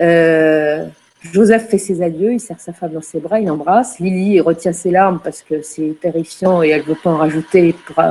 Euh, 0.00 0.86
Joseph 1.32 1.68
fait 1.68 1.78
ses 1.78 2.02
adieux, 2.02 2.32
il 2.32 2.40
serre 2.40 2.60
sa 2.60 2.72
femme 2.72 2.92
dans 2.92 3.00
ses 3.00 3.20
bras, 3.20 3.40
il 3.40 3.50
embrasse. 3.50 3.98
Lily 3.98 4.40
retient 4.40 4.72
ses 4.72 4.90
larmes 4.90 5.20
parce 5.22 5.42
que 5.42 5.62
c'est 5.62 5.96
terrifiant 6.00 6.62
et 6.62 6.68
elle 6.68 6.82
ne 6.82 6.86
veut 6.86 6.96
pas 7.02 7.10
en 7.10 7.16
rajouter 7.16 7.74
pour, 7.86 8.02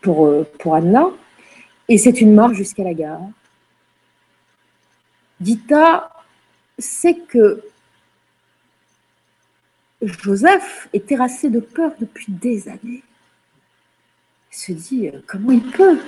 pour, 0.00 0.26
euh, 0.26 0.48
pour 0.58 0.74
Anna. 0.74 1.06
Et 1.88 1.98
c'est 1.98 2.20
une 2.20 2.34
marche 2.34 2.56
jusqu'à 2.56 2.84
la 2.84 2.94
gare. 2.94 3.20
Dita 5.40 6.10
sait 6.78 7.16
que 7.28 7.62
Joseph 10.02 10.88
est 10.92 11.06
terrassé 11.06 11.50
de 11.50 11.60
peur 11.60 11.92
depuis 11.98 12.32
des 12.32 12.68
années. 12.68 13.02
Il 14.52 14.56
se 14.56 14.72
dit, 14.72 15.08
euh, 15.08 15.20
comment 15.26 15.52
il 15.52 15.62
peut? 15.62 15.98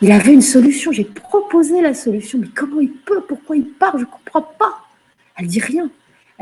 Il 0.00 0.10
avait 0.10 0.32
une 0.32 0.42
solution, 0.42 0.90
j'ai 0.90 1.04
proposé 1.04 1.80
la 1.80 1.94
solution, 1.94 2.38
mais 2.38 2.48
comment 2.48 2.80
il 2.80 2.92
peut? 2.92 3.20
Pourquoi 3.22 3.56
il 3.56 3.68
part? 3.68 3.98
Je 3.98 4.04
ne 4.04 4.10
comprends 4.10 4.42
pas. 4.42 4.86
Elle 5.36 5.46
dit 5.46 5.60
rien. 5.60 5.90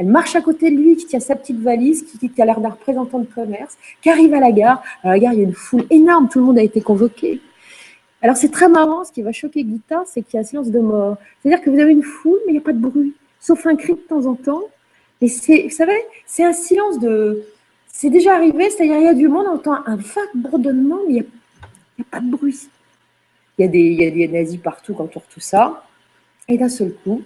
Elle 0.00 0.06
marche 0.06 0.34
à 0.34 0.40
côté 0.40 0.70
de 0.70 0.76
lui, 0.76 0.96
qui 0.96 1.04
tient 1.04 1.20
sa 1.20 1.36
petite 1.36 1.60
valise, 1.60 2.04
qui, 2.04 2.30
qui 2.30 2.40
a 2.40 2.46
l'air 2.46 2.58
d'un 2.58 2.70
représentant 2.70 3.18
de 3.18 3.26
commerce, 3.26 3.76
qui 4.00 4.08
arrive 4.08 4.32
à 4.32 4.40
la 4.40 4.50
gare. 4.50 4.82
À 5.02 5.10
la 5.10 5.18
gare, 5.18 5.34
il 5.34 5.40
y 5.40 5.42
a 5.42 5.44
une 5.44 5.52
foule 5.52 5.84
énorme, 5.90 6.26
tout 6.30 6.38
le 6.38 6.46
monde 6.46 6.58
a 6.58 6.62
été 6.62 6.80
convoqué. 6.80 7.38
Alors 8.22 8.34
c'est 8.34 8.48
très 8.48 8.70
marrant, 8.70 9.04
ce 9.04 9.12
qui 9.12 9.20
va 9.20 9.32
choquer 9.32 9.62
Guita, 9.62 10.04
c'est 10.06 10.22
qu'il 10.22 10.34
y 10.34 10.36
a 10.38 10.40
un 10.40 10.44
silence 10.44 10.70
de 10.70 10.78
mort. 10.78 11.18
C'est-à-dire 11.42 11.62
que 11.62 11.68
vous 11.68 11.78
avez 11.78 11.92
une 11.92 12.02
foule, 12.02 12.38
mais 12.46 12.52
il 12.52 12.54
n'y 12.54 12.60
a 12.60 12.62
pas 12.62 12.72
de 12.72 12.78
bruit, 12.78 13.12
sauf 13.40 13.66
un 13.66 13.76
cri 13.76 13.92
de 13.92 13.98
temps 13.98 14.24
en 14.24 14.36
temps. 14.36 14.62
Et 15.20 15.28
c'est, 15.28 15.64
vous 15.64 15.68
savez, 15.76 16.02
c'est 16.24 16.44
un 16.44 16.54
silence 16.54 16.98
de... 16.98 17.42
C'est 17.86 18.08
déjà 18.08 18.36
arrivé, 18.36 18.70
c'est-à-dire 18.70 18.96
il 18.96 19.04
y 19.04 19.08
a 19.08 19.12
du 19.12 19.28
monde, 19.28 19.48
on 19.50 19.56
entend 19.56 19.84
un 19.84 19.96
vague 19.96 20.34
bourdonnement, 20.34 21.00
mais 21.06 21.12
il 21.12 21.16
n'y 21.16 21.20
a, 21.20 22.04
pas 22.10 22.20
de 22.20 22.30
bruit. 22.30 22.56
Il 23.58 23.66
y, 23.66 23.68
a 23.68 23.68
des, 23.68 23.80
il 23.80 24.00
y 24.00 24.06
a 24.06 24.10
des 24.10 24.28
nazis 24.28 24.58
partout 24.58 24.94
quand 24.94 25.14
on 25.14 25.20
tout 25.20 25.40
ça. 25.40 25.84
Et 26.48 26.56
d'un 26.56 26.70
seul 26.70 26.94
coup, 27.04 27.20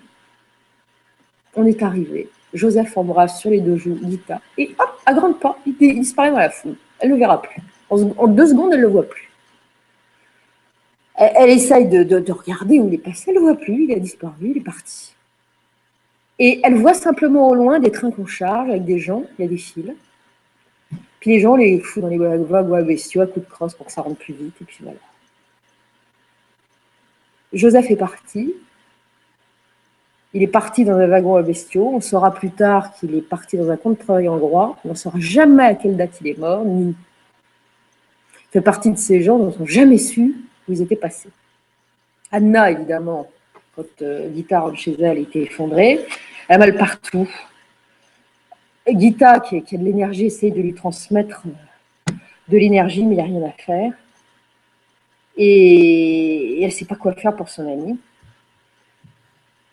on 1.55 1.65
est 1.67 1.81
arrivé. 1.81 2.29
Joseph 2.55 2.97
embrasse 2.97 3.41
sur 3.41 3.51
les 3.51 3.61
deux 3.61 3.77
joues 3.77 3.99
Guita. 4.01 4.41
Et 4.57 4.75
hop, 4.79 4.89
à 5.05 5.13
grande 5.13 5.41
pas, 5.41 5.59
il, 5.67 5.77
disparaît 5.77 6.31
dans 6.31 6.39
la 6.39 6.51
foule. 6.51 6.77
Elle 7.01 7.11
ne 7.11 7.15
le 7.15 7.21
verra 7.21 7.43
plus. 7.43 7.61
En, 7.91 8.29
deux 8.29 8.47
secondes, 8.47 8.73
elle 8.73 8.81
ne 8.81 8.87
le 8.87 8.93
voit 8.93 9.09
plus. 9.09 9.31
Elle, 11.17 11.51
essaye 11.51 11.87
de, 11.87 12.33
regarder 12.33 12.81
où 12.81 12.89
il 12.89 12.95
est 12.95 12.99
passé, 12.99 13.25
elle 13.29 13.35
ne 13.35 13.41
le 13.41 13.45
voit 13.47 13.57
plus, 13.57 13.85
il 13.85 13.93
a 13.93 13.99
disparu, 13.99 14.51
il 14.51 14.57
est 14.57 14.65
parti. 14.65 15.15
Et 16.39 16.61
elle 16.65 16.75
voit 16.75 16.95
simplement 16.95 17.49
au 17.49 17.55
loin 17.55 17.79
des 17.79 17.93
trains 17.93 18.11
qu'on 18.11 18.27
charge 18.27 18.71
avec 18.71 18.85
des 18.85 18.99
gens, 18.99 19.25
il 19.39 19.43
y 19.43 19.45
a 19.47 19.49
des 19.49 19.57
fils. 19.57 19.93
Puis 21.21 21.31
les 21.31 21.41
gens 21.41 21.55
les 21.55 21.79
foutent 21.79 22.03
dans 22.03 22.09
les 22.09 22.19
wagons 22.19 22.83
bestiaux 22.83 23.23
à 23.23 23.27
coups 23.27 23.47
de 23.47 23.51
crosse 23.51 23.75
pour 23.75 23.87
que 23.87 23.93
ça 23.93 24.03
rentre 24.03 24.19
plus 24.19 24.35
vite, 24.35 24.55
et 24.61 24.65
puis 24.65 24.79
voilà. 24.81 24.99
Joseph 27.53 27.89
est 27.91 27.97
parti, 27.97 28.55
il 30.35 30.43
est 30.43 30.49
parti 30.49 30.85
dans 30.85 30.97
un 30.97 31.07
wagon 31.07 31.37
à 31.37 31.43
bestiaux. 31.43 31.93
On 31.95 32.01
saura 32.01 32.35
plus 32.35 32.51
tard 32.51 32.93
qu'il 32.95 33.15
est 33.15 33.23
parti 33.23 33.57
dans 33.57 33.71
un 33.71 33.77
compte 33.77 33.99
de 33.99 34.03
travail 34.03 34.29
hongrois. 34.29 34.77
On 34.85 34.91
ne 34.91 34.95
saura 34.95 35.19
jamais 35.21 35.63
à 35.63 35.75
quelle 35.77 35.97
date 35.97 36.19
il 36.21 36.27
est 36.27 36.39
mort, 36.39 36.65
ni. 36.65 36.89
Il 36.89 38.51
fait 38.51 38.61
partie 38.61 38.91
de 38.91 38.99
ces 38.99 39.23
gens 39.23 39.39
dont 39.39 39.55
on 39.59 39.63
n'a 39.63 39.71
jamais 39.71 39.97
su 39.99 40.35
où 40.69 40.73
ils 40.73 40.83
étaient 40.83 40.97
passés. 40.97 41.31
Anna, 42.33 42.73
évidemment, 42.73 43.31
quand 43.77 44.03
euh, 44.03 44.29
rentre 44.51 44.77
chez 44.77 45.01
elle, 45.01 45.19
était 45.19 45.43
effondrée. 45.43 46.01
Elle 46.49 46.57
a 46.57 46.59
mal 46.59 46.77
partout. 46.77 47.29
Gita, 48.89 49.39
qui, 49.39 49.57
a 49.57 49.79
de 49.79 49.85
l'énergie, 49.85 50.27
essaie 50.27 50.51
de 50.51 50.61
lui 50.61 50.75
transmettre 50.75 51.43
de 52.49 52.59
l'énergie, 52.59 53.05
mais 53.05 53.15
il 53.15 53.17
n'y 53.17 53.21
a 53.23 53.25
rien 53.25 53.49
à 53.49 53.53
faire. 53.53 53.93
Et, 55.37 56.59
et 56.59 56.63
elle 56.63 56.67
ne 56.67 56.73
sait 56.73 56.85
pas 56.85 56.97
quoi 56.97 57.13
faire 57.13 57.35
pour 57.37 57.49
son 57.49 57.71
amie. 57.73 57.99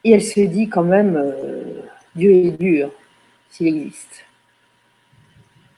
Et 0.04 0.12
elle 0.12 0.24
se 0.24 0.40
dit 0.40 0.68
quand 0.68 0.84
même, 0.84 1.16
euh, 1.16 1.82
Dieu 2.16 2.32
est 2.32 2.52
dur 2.52 2.92
s'il 3.50 3.68
existe. 3.68 4.26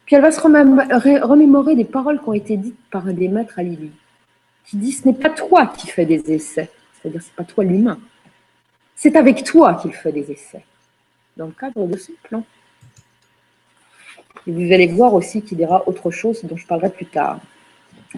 Puis 0.05 0.15
elle 0.15 0.21
va 0.21 0.31
se 0.31 0.41
remémorer 0.41 1.75
des 1.75 1.85
paroles 1.85 2.21
qui 2.21 2.29
ont 2.29 2.33
été 2.33 2.57
dites 2.57 2.79
par 2.91 3.07
un 3.07 3.13
des 3.13 3.27
maîtres 3.27 3.57
à 3.57 3.63
Lily, 3.63 3.91
qui 4.65 4.77
dit 4.77 4.91
ce 4.91 5.07
n'est 5.07 5.13
pas 5.13 5.29
toi 5.29 5.67
qui 5.67 5.87
fais 5.87 6.05
des 6.05 6.31
essais, 6.31 6.69
c'est-à-dire 6.93 7.21
c'est 7.21 7.33
pas 7.33 7.43
toi 7.43 7.63
l'humain, 7.63 7.99
c'est 8.95 9.15
avec 9.15 9.43
toi 9.43 9.75
qu'il 9.75 9.93
fait 9.93 10.11
des 10.11 10.31
essais, 10.31 10.63
dans 11.37 11.45
le 11.45 11.51
cadre 11.51 11.87
de 11.87 11.97
ce 11.97 12.11
plan. 12.23 12.43
Et 14.45 14.51
vous 14.51 14.73
allez 14.73 14.87
voir 14.87 15.13
aussi 15.13 15.41
qu'il 15.41 15.57
dira 15.57 15.87
autre 15.87 16.11
chose 16.11 16.43
dont 16.43 16.57
je 16.57 16.67
parlerai 16.67 16.89
plus 16.89 17.05
tard. 17.05 17.39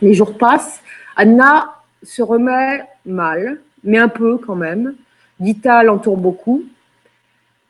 Les 0.01 0.13
jours 0.13 0.37
passent, 0.37 0.81
Anna 1.15 1.75
se 2.01 2.21
remet 2.21 2.83
mal, 3.05 3.61
mais 3.83 3.99
un 3.99 4.09
peu 4.09 4.37
quand 4.37 4.55
même. 4.55 4.95
Gita 5.41 5.83
l'entoure 5.83 6.17
beaucoup. 6.17 6.63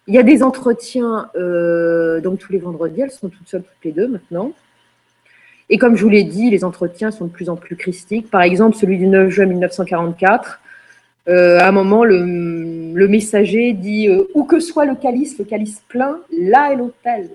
Il 0.07 0.13
y 0.13 0.19
a 0.19 0.23
des 0.23 0.43
entretiens, 0.43 1.29
euh, 1.35 2.21
donc 2.21 2.39
tous 2.39 2.51
les 2.51 2.59
vendredis, 2.59 3.01
elles 3.01 3.11
sont 3.11 3.29
toutes 3.29 3.47
seules, 3.47 3.63
toutes 3.63 3.85
les 3.85 3.91
deux 3.91 4.07
maintenant. 4.07 4.51
Et 5.69 5.79
comme 5.79 5.95
je 5.95 6.03
vous 6.03 6.09
l'ai 6.09 6.23
dit, 6.23 6.51
les 6.51 6.63
entretiens 6.63 7.09
sont 7.09 7.25
de 7.25 7.31
plus 7.31 7.49
en 7.49 7.55
plus 7.55 7.75
christiques. 7.75 8.29
Par 8.29 8.43
exemple, 8.43 8.75
celui 8.75 8.99
du 8.99 9.07
9 9.07 9.29
juin 9.29 9.47
1944, 9.47 10.59
euh, 11.27 11.59
à 11.59 11.69
un 11.69 11.71
moment, 11.71 12.03
le, 12.03 13.07
messager 13.07 13.73
dit 13.73 14.07
euh, 14.07 14.27
Où 14.35 14.43
que 14.43 14.59
soit 14.59 14.85
le 14.85 14.93
calice, 14.93 15.39
le 15.39 15.45
calice 15.45 15.81
plein, 15.87 16.19
là 16.37 16.71
est 16.71 16.75
l'autel. 16.75 17.31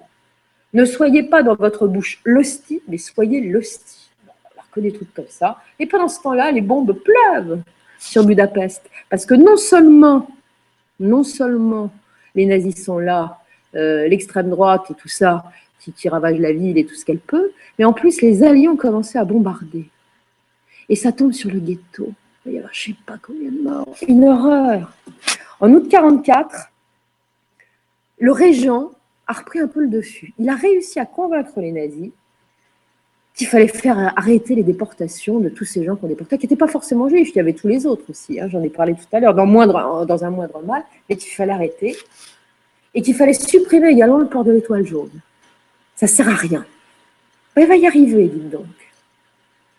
Ne 0.72 0.84
soyez 0.84 1.24
pas 1.24 1.42
dans 1.42 1.56
votre 1.56 1.88
bouche 1.88 2.20
l'hostie, 2.24 2.80
mais 2.86 2.98
soyez 2.98 3.40
l'hostie. 3.40 4.10
On 4.56 4.62
reconnaît 4.62 4.92
tout 4.92 5.06
comme 5.12 5.24
ça. 5.28 5.58
Et 5.80 5.86
pendant 5.86 6.06
ce 6.06 6.22
temps-là, 6.22 6.52
les 6.52 6.60
bombes 6.60 6.92
pleuvent 6.92 7.58
sur 8.00 8.24
Budapest. 8.24 8.82
Parce 9.08 9.26
que 9.26 9.34
non 9.34 9.56
seulement, 9.56 10.26
non 10.98 11.22
seulement 11.22 11.92
les 12.34 12.46
nazis 12.46 12.84
sont 12.84 12.98
là, 12.98 13.38
euh, 13.76 14.08
l'extrême 14.08 14.50
droite 14.50 14.90
et 14.90 14.94
tout 14.94 15.08
ça, 15.08 15.44
qui, 15.78 15.92
qui, 15.92 16.08
ravage 16.08 16.38
la 16.38 16.52
ville 16.52 16.76
et 16.76 16.84
tout 16.84 16.94
ce 16.94 17.04
qu'elle 17.04 17.20
peut, 17.20 17.52
mais 17.78 17.84
en 17.84 17.92
plus, 17.92 18.20
les 18.20 18.42
Alliés 18.42 18.68
ont 18.68 18.76
commencé 18.76 19.18
à 19.18 19.24
bombarder. 19.24 19.88
Et 20.88 20.96
ça 20.96 21.12
tombe 21.12 21.32
sur 21.32 21.50
le 21.50 21.60
ghetto. 21.60 22.12
Il 22.46 22.52
y 22.52 22.58
a 22.58 22.62
je 22.72 22.90
ne 22.90 22.94
sais 22.94 23.00
pas 23.06 23.16
combien 23.22 23.50
de 23.50 23.62
morts. 23.62 23.94
Une 24.08 24.24
horreur. 24.24 24.92
En 25.60 25.72
août 25.72 25.88
44, 25.88 26.70
le 28.18 28.32
régent 28.32 28.90
a 29.26 29.34
repris 29.34 29.60
un 29.60 29.68
peu 29.68 29.82
le 29.82 29.88
dessus. 29.88 30.34
Il 30.38 30.48
a 30.48 30.56
réussi 30.56 30.98
à 30.98 31.06
convaincre 31.06 31.60
les 31.60 31.72
nazis 31.72 32.10
qu'il 33.40 33.48
fallait 33.48 33.68
faire 33.68 34.12
arrêter 34.16 34.54
les 34.54 34.62
déportations 34.62 35.38
de 35.38 35.48
tous 35.48 35.64
ces 35.64 35.82
gens 35.82 35.96
qu'on 35.96 36.08
déportait, 36.08 36.36
qui 36.36 36.44
n'étaient 36.44 36.56
pas 36.56 36.68
forcément 36.68 37.08
juifs, 37.08 37.30
il 37.30 37.36
y 37.36 37.40
avait 37.40 37.54
tous 37.54 37.68
les 37.68 37.86
autres 37.86 38.02
aussi, 38.10 38.38
hein, 38.38 38.48
j'en 38.50 38.62
ai 38.62 38.68
parlé 38.68 38.92
tout 38.92 39.16
à 39.16 39.18
l'heure, 39.18 39.32
dans, 39.32 39.44
un 39.46 40.30
moindre 40.30 40.62
mal, 40.62 40.82
mais 41.08 41.16
qu'il 41.16 41.32
fallait 41.32 41.54
arrêter, 41.54 41.96
et 42.94 43.00
qu'il 43.00 43.14
fallait 43.14 43.32
supprimer 43.32 43.88
également 43.88 44.18
le 44.18 44.26
port 44.26 44.44
de 44.44 44.52
l'étoile 44.52 44.84
jaune. 44.84 45.08
Ça 45.96 46.04
ne 46.04 46.10
sert 46.10 46.28
à 46.28 46.34
rien. 46.34 46.66
il 47.56 47.66
va 47.66 47.76
y 47.76 47.86
arriver, 47.86 48.28
dites 48.28 48.50
donc. 48.50 48.66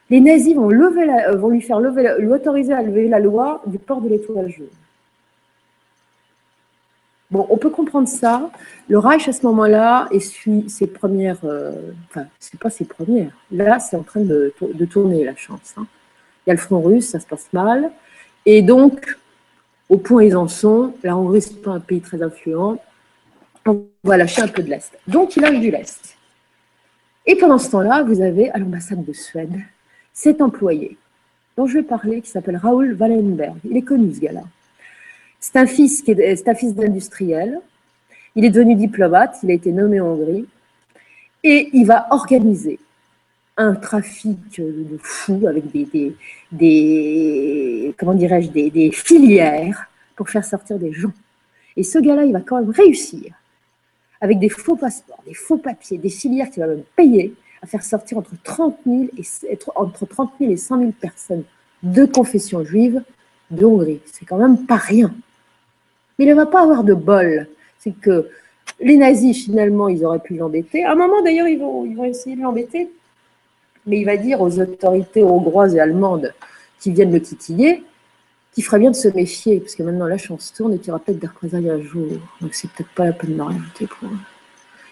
Les 0.09 0.21
nazis 0.21 0.55
vont, 0.55 0.71
euh, 0.71 1.49
lui 1.51 1.61
faire 1.61 1.79
lever, 1.79 2.15
lui 2.17 2.29
autoriser 2.29 2.73
à 2.73 2.81
lever 2.81 3.09
la 3.09 3.19
loi 3.19 3.61
du 3.67 3.77
port 3.77 4.01
de 4.01 4.09
l'étoile 4.09 4.49
jaune. 4.49 4.65
Bon, 7.31 7.47
on 7.49 7.57
peut 7.57 7.69
comprendre 7.69 8.09
ça. 8.09 8.51
Le 8.89 8.99
Reich, 8.99 9.27
à 9.29 9.31
ce 9.31 9.45
moment-là, 9.45 10.09
essuie 10.11 10.69
ses 10.69 10.85
premières. 10.85 11.37
Euh, 11.45 11.71
enfin, 12.09 12.25
c'est 12.39 12.59
pas 12.59 12.69
ses 12.69 12.83
premières. 12.83 13.31
Là, 13.51 13.79
c'est 13.79 13.95
en 13.95 14.03
train 14.03 14.19
de, 14.19 14.53
tourner 14.89 15.23
la 15.23 15.35
chance. 15.35 15.73
Hein. 15.77 15.87
Il 16.45 16.49
y 16.49 16.51
a 16.51 16.53
le 16.53 16.59
front 16.59 16.81
russe, 16.81 17.07
ça 17.07 17.21
se 17.21 17.25
passe 17.25 17.47
mal. 17.53 17.89
Et 18.45 18.61
donc, 18.61 19.17
au 19.87 19.97
point 19.97 20.23
ils 20.25 20.35
en 20.35 20.49
sont, 20.49 20.93
la 21.03 21.15
Hongrie, 21.15 21.41
c'est 21.41 21.61
pas 21.61 21.71
un 21.71 21.79
pays 21.79 22.01
très 22.01 22.21
influent. 22.21 22.77
On 23.65 23.85
va 24.03 24.17
lâcher 24.17 24.41
un 24.41 24.47
peu 24.47 24.61
de 24.61 24.69
l'Est. 24.69 24.91
Donc, 25.07 25.37
il 25.37 25.43
lâche 25.43 25.59
du 25.59 25.71
l'Est. 25.71 26.17
Et 27.25 27.35
pendant 27.35 27.59
ce 27.59 27.69
temps-là, 27.71 28.03
vous 28.03 28.21
avez 28.21 28.49
à 28.51 28.57
l'ambassade 28.57 29.05
de 29.05 29.13
Suède 29.13 29.55
cet 30.11 30.41
employé 30.41 30.97
dont 31.55 31.65
je 31.65 31.75
vais 31.75 31.83
parler 31.83 32.21
qui 32.21 32.29
s'appelle 32.29 32.57
Raoul 32.57 32.97
Wallenberg. 32.99 33.55
Il 33.63 33.77
est 33.77 33.83
connu, 33.83 34.13
ce 34.13 34.19
gars-là. 34.19 34.43
C'est 35.41 35.57
un 35.57 35.65
fils 35.65 36.05
d'industriel. 36.75 37.59
Il 38.35 38.45
est 38.45 38.51
devenu 38.51 38.75
diplomate, 38.75 39.37
il 39.41 39.49
a 39.49 39.53
été 39.55 39.71
nommé 39.71 39.99
en 39.99 40.09
Hongrie 40.09 40.45
et 41.43 41.69
il 41.73 41.85
va 41.85 42.07
organiser 42.11 42.79
un 43.57 43.73
trafic 43.73 44.37
de 44.59 44.97
fous 44.99 45.47
avec 45.47 45.65
des, 45.71 46.15
comment 47.97 48.13
dirais-je 48.13 48.49
des, 48.49 48.91
filières 48.91 49.89
pour 50.15 50.29
faire 50.29 50.45
sortir 50.45 50.77
des 50.77 50.93
gens. 50.93 51.11
Et 51.75 51.81
ce 51.83 51.97
gars-là, 51.97 52.23
il 52.23 52.33
va 52.33 52.41
quand 52.41 52.59
même 52.59 52.69
réussir 52.69 53.33
avec 54.21 54.37
des 54.37 54.49
faux 54.49 54.75
passeports, 54.75 55.23
des 55.25 55.33
faux 55.33 55.57
papiers, 55.57 55.97
des 55.97 56.09
filières 56.09 56.51
qu'il 56.51 56.61
va 56.61 56.67
même 56.67 56.83
payer 56.95 57.33
à 57.63 57.67
faire 57.67 57.83
sortir 57.83 58.19
entre 58.19 58.35
30 58.43 58.77
000 58.85 59.07
et, 59.17 59.57
entre 59.75 60.05
30 60.05 60.33
000 60.39 60.51
et 60.51 60.57
100 60.57 60.77
000 60.77 60.91
personnes 60.91 61.43
de 61.81 62.05
confession 62.05 62.63
juive 62.63 63.01
de 63.49 63.65
Hongrie. 63.65 64.01
C'est 64.05 64.25
quand 64.25 64.37
même 64.37 64.67
pas 64.67 64.75
rien. 64.77 65.11
Il 66.21 66.27
ne 66.27 66.35
va 66.35 66.45
pas 66.45 66.61
avoir 66.61 66.83
de 66.83 66.93
bol. 66.93 67.47
C'est 67.79 67.99
que 67.99 68.29
les 68.79 68.95
nazis, 68.95 69.43
finalement, 69.43 69.89
ils 69.89 70.05
auraient 70.05 70.19
pu 70.19 70.35
l'embêter. 70.35 70.83
À 70.83 70.91
un 70.91 70.95
moment, 70.95 71.19
d'ailleurs, 71.23 71.47
ils 71.47 71.57
vont, 71.57 72.03
essayer 72.03 72.35
de 72.35 72.43
l'embêter. 72.43 72.91
Mais 73.87 74.01
il 74.01 74.05
va 74.05 74.17
dire 74.17 74.39
aux 74.39 74.59
autorités 74.59 75.23
hongroises 75.23 75.73
et 75.73 75.79
allemandes 75.79 76.31
qui 76.79 76.91
viennent 76.91 77.11
le 77.11 77.21
titiller 77.23 77.83
qu'il 78.53 78.63
ferait 78.63 78.77
bien 78.77 78.91
de 78.91 78.95
se 78.95 79.07
méfier, 79.07 79.61
parce 79.61 79.75
que 79.75 79.81
maintenant 79.81 80.07
la 80.07 80.17
chance 80.17 80.51
tourne 80.53 80.73
et 80.73 80.77
qu'il 80.77 80.89
y 80.89 80.91
aura 80.91 80.99
peut-être 80.99 81.19
des 81.19 81.27
représailles 81.27 81.69
un 81.69 81.81
jour. 81.81 82.05
Donc 82.41 82.53
c'est 82.53 82.69
peut-être 82.69 82.89
pas 82.89 83.05
la 83.05 83.13
peine 83.13 83.37
de 83.37 83.41
rajouter 83.41 83.87
pour 83.87 84.09
eux. 84.09 84.17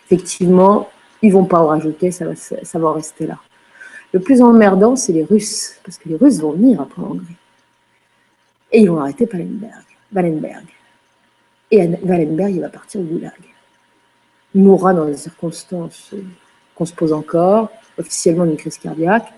Effectivement, 0.06 0.90
ils 1.22 1.32
vont 1.32 1.44
pas 1.44 1.60
en 1.60 1.68
rajouter, 1.68 2.10
ça 2.10 2.26
va, 2.26 2.36
ça 2.36 2.80
en 2.80 2.94
rester 2.94 3.28
là. 3.28 3.38
Le 4.14 4.22
plus 4.22 4.42
emmerdant, 4.42 4.96
c'est 4.96 5.12
les 5.12 5.26
Russes, 5.26 5.76
parce 5.84 5.98
que 5.98 6.08
les 6.08 6.16
Russes 6.16 6.40
vont 6.40 6.54
venir 6.54 6.82
après 6.82 7.02
en 7.02 7.12
Hongrie. 7.12 7.36
Et 8.72 8.80
ils 8.80 8.90
vont 8.90 9.00
arrêter 9.02 9.28
Palenberg. 9.28 9.84
Wallenberg. 10.16 10.79
Et 11.72 11.88
Wallenberg, 12.04 12.56
il 12.56 12.62
va 12.62 12.70
partir 12.70 13.02
au 13.02 13.04
goulag. 13.04 13.32
Il 14.56 14.64
mourra 14.64 14.94
dans 14.94 15.06
des 15.06 15.18
circonstances 15.18 16.14
qu'on 16.76 16.86
se 16.86 16.94
pose 16.94 17.14
encore, 17.14 17.72
officiellement 17.98 18.46
d'une 18.46 18.58
crise 18.58 18.78
cardiaque. 18.78 19.32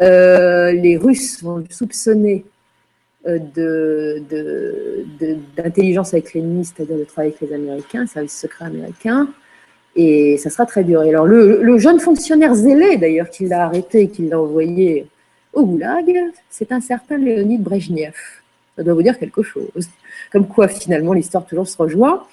les 0.00 0.98
Russes 1.00 1.42
vont 1.42 1.64
soupçonner 1.70 2.44
d'intelligence 5.56 6.10
de, 6.10 6.16
avec 6.16 6.34
l'ennemi, 6.34 6.64
c'est-à-dire 6.64 6.98
de 6.98 7.04
travailler 7.04 7.34
avec 7.38 7.48
les 7.48 7.54
Américains, 7.54 8.06
service 8.06 8.38
secret 8.38 8.66
américain. 8.66 9.28
Et 9.96 10.36
ça 10.38 10.50
sera 10.50 10.66
très 10.66 10.84
dur. 10.84 11.02
Et 11.02 11.10
alors, 11.10 11.26
le, 11.26 11.78
jeune 11.78 12.00
fonctionnaire 12.00 12.54
zélé, 12.54 12.96
d'ailleurs, 12.96 13.30
qui 13.30 13.46
l'a 13.46 13.64
arrêté 13.64 14.02
et 14.02 14.08
qui 14.08 14.28
l'a 14.28 14.40
envoyé 14.40 15.06
au 15.52 15.64
goulag, 15.64 16.12
c'est 16.50 16.72
un 16.72 16.80
certain 16.80 17.16
Léonid 17.16 17.62
Brejnev. 17.62 18.14
Ça 18.76 18.82
doit 18.82 18.94
vous 18.94 19.02
dire 19.02 19.18
quelque 19.18 19.42
chose. 19.42 19.88
Comme 20.32 20.48
quoi, 20.48 20.68
finalement, 20.68 21.12
l'histoire 21.12 21.46
toujours 21.46 21.68
se 21.68 21.76
rejoint. 21.76 22.24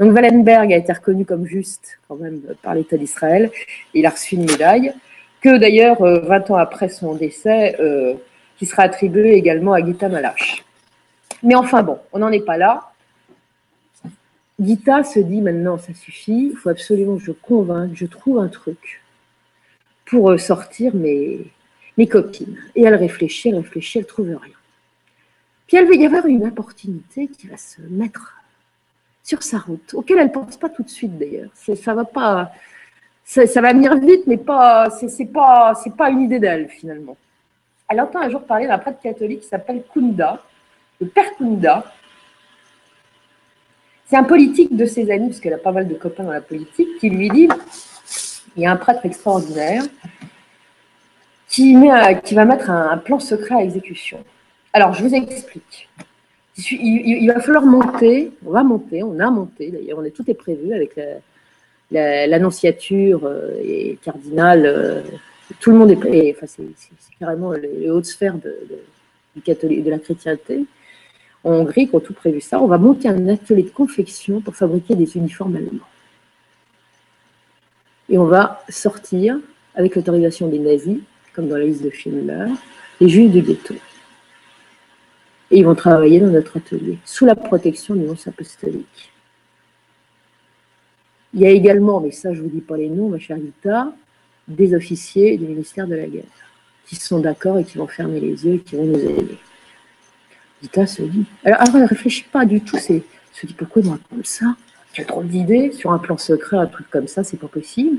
Donc, 0.00 0.12
Wallenberg 0.12 0.72
a 0.72 0.76
été 0.76 0.92
reconnu 0.92 1.24
comme 1.24 1.46
juste, 1.46 1.98
quand 2.08 2.16
même, 2.16 2.40
par 2.62 2.74
l'État 2.74 2.96
d'Israël. 2.96 3.50
Il 3.92 4.06
a 4.06 4.10
reçu 4.10 4.34
une 4.34 4.44
médaille, 4.44 4.92
que 5.40 5.56
d'ailleurs, 5.56 6.00
20 6.00 6.04
euh, 6.04 6.52
ans 6.52 6.56
après 6.56 6.88
son 6.88 7.14
décès, 7.14 7.76
euh, 7.80 8.14
qui 8.58 8.66
sera 8.66 8.82
attribuée 8.82 9.34
également 9.34 9.72
à 9.72 9.84
Gita 9.84 10.08
Malash. 10.08 10.64
Mais 11.42 11.54
enfin, 11.54 11.82
bon, 11.82 11.98
on 12.12 12.18
n'en 12.18 12.32
est 12.32 12.44
pas 12.44 12.56
là. 12.56 12.90
Gita 14.58 15.04
se 15.04 15.20
dit 15.20 15.40
maintenant, 15.40 15.78
ça 15.78 15.92
suffit, 15.94 16.50
il 16.52 16.56
faut 16.56 16.68
absolument 16.68 17.16
que 17.16 17.24
je 17.24 17.32
convainque, 17.32 17.90
je 17.94 18.06
trouve 18.06 18.38
un 18.38 18.48
truc 18.48 19.02
pour 20.06 20.30
euh, 20.30 20.38
sortir 20.38 20.94
mes, 20.94 21.50
mes 21.98 22.06
copines. 22.06 22.56
Et 22.74 22.82
elle 22.82 22.94
réfléchit, 22.94 23.48
elle 23.48 23.56
réfléchit, 23.56 23.98
elle 23.98 24.06
trouve 24.06 24.28
rien. 24.28 24.38
Puis 25.66 25.76
elle 25.76 25.86
veut 25.86 25.96
y 25.96 26.06
avoir 26.06 26.26
une 26.26 26.46
opportunité 26.46 27.28
qui 27.28 27.46
va 27.46 27.56
se 27.56 27.80
mettre 27.82 28.34
sur 29.22 29.42
sa 29.42 29.58
route, 29.58 29.94
auquel 29.94 30.18
elle 30.18 30.26
ne 30.26 30.32
pense 30.32 30.56
pas 30.56 30.68
tout 30.68 30.82
de 30.82 30.90
suite 30.90 31.18
d'ailleurs. 31.18 31.50
Ça 31.54 31.94
va 31.94 32.04
va 33.60 33.72
venir 33.72 33.96
vite, 33.96 34.26
mais 34.26 34.36
pas, 34.36 34.90
c'est 34.90 35.32
pas, 35.32 36.10
une 36.10 36.20
idée 36.22 36.38
d'elle 36.38 36.68
finalement. 36.68 37.16
Elle 37.88 38.00
entend 38.00 38.20
un 38.20 38.30
jour 38.30 38.42
parler 38.42 38.66
d'un 38.66 38.78
prêtre 38.78 39.00
catholique 39.00 39.40
qui 39.40 39.48
s'appelle 39.48 39.82
Kunda, 39.92 40.42
le 41.00 41.08
père 41.08 41.34
Kunda, 41.36 41.84
c'est 44.06 44.16
un 44.16 44.24
politique 44.24 44.76
de 44.76 44.84
ses 44.84 45.10
amis, 45.10 45.28
parce 45.28 45.40
qu'elle 45.40 45.54
a 45.54 45.58
pas 45.58 45.72
mal 45.72 45.88
de 45.88 45.94
copains 45.94 46.24
dans 46.24 46.32
la 46.32 46.42
politique, 46.42 46.98
qui 47.00 47.08
lui 47.08 47.30
dit 47.30 47.48
il 48.56 48.62
y 48.62 48.66
a 48.66 48.70
un 48.70 48.76
prêtre 48.76 49.04
extraordinaire 49.04 49.82
qui 51.48 51.74
va 51.74 52.44
mettre 52.44 52.70
un, 52.70 52.98
plan 52.98 53.18
secret 53.18 53.54
à 53.54 53.62
exécution. 53.62 54.22
Alors, 54.74 54.92
je 54.92 55.04
vous 55.04 55.14
explique. 55.14 55.88
Il, 56.58 57.28
va 57.28 57.40
falloir 57.40 57.64
monter, 57.64 58.32
on 58.44 58.50
va 58.50 58.64
monter, 58.64 59.04
on 59.04 59.18
a 59.20 59.30
monté 59.30 59.70
d'ailleurs, 59.70 59.98
on 59.98 60.04
est, 60.04 60.10
tout 60.10 60.28
est 60.28 60.34
prévu 60.34 60.74
avec 60.74 60.98
l'annonciature 61.90 63.24
euh, 63.24 63.56
et 63.62 63.98
cardinal, 64.02 64.66
euh, 64.66 65.02
tout 65.60 65.70
le 65.70 65.78
monde 65.78 65.90
est 65.90 65.96
prêt, 65.96 66.34
enfin, 66.36 66.46
c'est 66.46 67.18
carrément 67.18 67.52
les, 67.52 67.88
hautes 67.88 68.06
sphères 68.06 68.36
de, 68.36 68.56
de, 69.36 69.80
de 69.80 69.90
la 69.90 69.98
chrétienté 69.98 70.64
en 71.44 71.52
Hongrie 71.52 71.88
qui 71.88 71.94
ont 71.94 72.00
tout 72.00 72.14
prévu 72.14 72.40
ça. 72.40 72.60
On 72.60 72.66
va 72.66 72.78
monter 72.78 73.08
un 73.08 73.28
atelier 73.28 73.62
de 73.62 73.70
confection 73.70 74.40
pour 74.40 74.56
fabriquer 74.56 74.96
des 74.96 75.16
uniformes 75.16 75.54
allemands. 75.56 75.88
Et 78.08 78.18
on 78.18 78.24
va 78.24 78.64
sortir, 78.68 79.38
avec 79.76 79.94
l'autorisation 79.94 80.48
des 80.48 80.58
nazis, 80.58 80.98
comme 81.32 81.48
dans 81.48 81.56
la 81.56 81.64
liste 81.64 81.84
de 81.84 81.90
Schindler, 81.90 82.46
les 83.00 83.08
juifs 83.08 83.30
du 83.30 83.40
ghetto. 83.40 83.74
Et 85.54 85.58
ils 85.58 85.64
vont 85.64 85.74
travailler 85.76 86.18
dans 86.18 86.30
notre 86.30 86.56
atelier, 86.56 86.98
sous 87.04 87.26
la 87.26 87.36
protection 87.36 87.94
du 87.94 88.02
nonce 88.02 88.26
apostolique. 88.26 89.12
Il 91.32 91.40
y 91.40 91.46
a 91.46 91.50
également, 91.50 92.00
mais 92.00 92.10
ça 92.10 92.32
je 92.32 92.38
ne 92.40 92.44
vous 92.44 92.50
dis 92.50 92.60
pas 92.60 92.76
les 92.76 92.88
noms, 92.88 93.08
ma 93.08 93.18
chère 93.18 93.36
Rita, 93.36 93.92
des 94.48 94.74
officiers 94.74 95.36
du 95.38 95.46
ministère 95.46 95.86
de 95.86 95.94
la 95.94 96.06
Guerre 96.06 96.24
qui 96.86 96.96
sont 96.96 97.20
d'accord 97.20 97.58
et 97.58 97.64
qui 97.64 97.78
vont 97.78 97.86
fermer 97.86 98.20
les 98.20 98.44
yeux 98.44 98.54
et 98.54 98.58
qui 98.58 98.76
vont 98.76 98.84
nous 98.84 98.98
aider 98.98 99.38
se 100.86 101.02
dit. 101.02 101.24
Alors, 101.44 101.60
elle 101.62 101.82
ne 101.82 101.86
réfléchit 101.86 102.24
pas 102.24 102.44
du 102.44 102.60
tout. 102.60 102.76
C'est, 102.78 103.02
se 103.32 103.46
dit 103.46 103.54
pourquoi 103.54 103.82
moi 103.82 103.98
comme 104.10 104.24
ça? 104.24 104.56
Tu 104.92 105.02
as 105.02 105.04
trop 105.04 105.22
d'idées 105.22 105.72
sur 105.72 105.92
un 105.92 105.98
plan 105.98 106.16
secret, 106.16 106.56
un 106.56 106.66
truc 106.66 106.88
comme 106.90 107.08
ça, 107.08 107.24
c'est 107.24 107.36
pas 107.36 107.48
possible. 107.48 107.98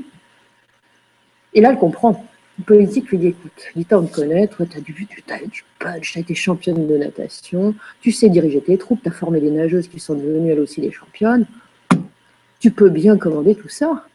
Et 1.53 1.61
là, 1.61 1.71
elle 1.71 1.77
comprend. 1.77 2.25
Le 2.57 2.63
politique 2.63 3.09
lui 3.09 3.17
dit 3.17 3.27
écoute, 3.27 3.51
Dita, 3.75 3.99
on 3.99 4.05
te 4.05 4.15
connaît, 4.15 4.47
toi, 4.47 4.65
tu 4.65 4.77
as 4.77 4.81
du, 4.81 5.07
as 5.29 5.45
du 5.45 5.63
punch, 5.77 6.13
tu 6.13 6.17
as 6.17 6.21
été 6.21 6.35
championne 6.35 6.87
de 6.87 6.97
natation, 6.97 7.75
tu 7.99 8.11
sais 8.11 8.29
diriger 8.29 8.61
tes 8.61 8.77
troupes, 8.77 9.01
tu 9.03 9.09
as 9.09 9.11
formé 9.11 9.41
des 9.41 9.51
nageuses 9.51 9.89
qui 9.89 9.99
sont 9.99 10.15
devenues 10.15 10.51
elles 10.51 10.59
aussi 10.59 10.79
des 10.79 10.91
championnes. 10.91 11.45
Tu 12.59 12.71
peux 12.71 12.89
bien 12.89 13.17
commander 13.17 13.55
tout 13.55 13.67
ça. 13.67 14.05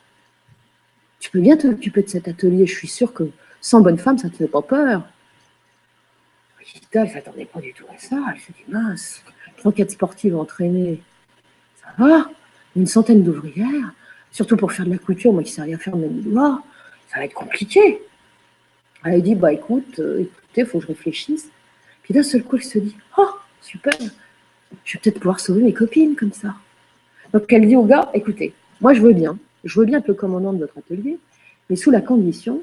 Tu 1.20 1.30
peux 1.30 1.40
bien 1.40 1.56
t'occuper 1.56 2.02
de 2.02 2.08
cet 2.08 2.28
atelier. 2.28 2.66
Je 2.66 2.74
suis 2.74 2.88
sûre 2.88 3.12
que 3.12 3.24
sans 3.60 3.82
bonne 3.82 3.98
femme, 3.98 4.16
ça 4.16 4.28
ne 4.28 4.32
te 4.32 4.38
fait 4.38 4.48
pas 4.48 4.62
peur. 4.62 5.02
Elle 6.92 7.02
ne 7.02 7.08
s'attendait 7.08 7.44
pas 7.44 7.60
du 7.60 7.72
tout 7.74 7.84
à 7.94 7.98
ça. 7.98 8.16
Elle 8.32 8.40
s'est 8.40 8.52
dit, 8.56 8.72
mince, 8.72 9.22
trois, 9.58 9.72
quatre 9.72 9.90
sportives 9.90 10.36
entraînées, 10.36 11.02
ça 11.82 11.88
va? 11.98 12.30
Une 12.74 12.86
centaine 12.86 13.22
d'ouvrières, 13.22 13.92
surtout 14.32 14.56
pour 14.56 14.72
faire 14.72 14.86
de 14.86 14.90
la 14.90 14.98
couture, 14.98 15.32
moi 15.32 15.42
qui 15.42 15.50
ne 15.50 15.54
sais 15.56 15.62
rien 15.62 15.78
faire 15.78 15.96
de 15.96 16.06
mes 16.06 16.32
ça 16.32 17.18
va 17.18 17.24
être 17.24 17.34
compliqué. 17.34 18.00
Elle 19.04 19.22
dit, 19.22 19.34
bah 19.34 19.52
écoute, 19.52 19.98
euh, 19.98 20.20
écoutez, 20.20 20.60
il 20.62 20.66
faut 20.66 20.78
que 20.78 20.84
je 20.84 20.88
réfléchisse. 20.88 21.50
Puis 22.02 22.14
d'un 22.14 22.22
seul 22.22 22.42
coup, 22.42 22.56
elle 22.56 22.62
se 22.62 22.78
dit, 22.78 22.96
oh, 23.18 23.28
super, 23.60 23.94
je 24.84 24.94
vais 24.94 25.00
peut-être 25.02 25.18
pouvoir 25.18 25.40
sauver 25.40 25.62
mes 25.62 25.72
copines 25.72 26.16
comme 26.16 26.32
ça. 26.32 26.54
Donc 27.32 27.52
elle 27.52 27.66
dit 27.66 27.76
au 27.76 27.84
gars, 27.84 28.10
écoutez, 28.14 28.52
moi 28.80 28.94
je 28.94 29.00
veux 29.00 29.12
bien, 29.12 29.38
je 29.64 29.78
veux 29.78 29.86
bien 29.86 29.98
être 29.98 30.08
le 30.08 30.14
commandant 30.14 30.52
de 30.52 30.58
votre 30.58 30.78
atelier, 30.78 31.18
mais 31.68 31.76
sous 31.76 31.90
la 31.90 32.00
condition 32.00 32.62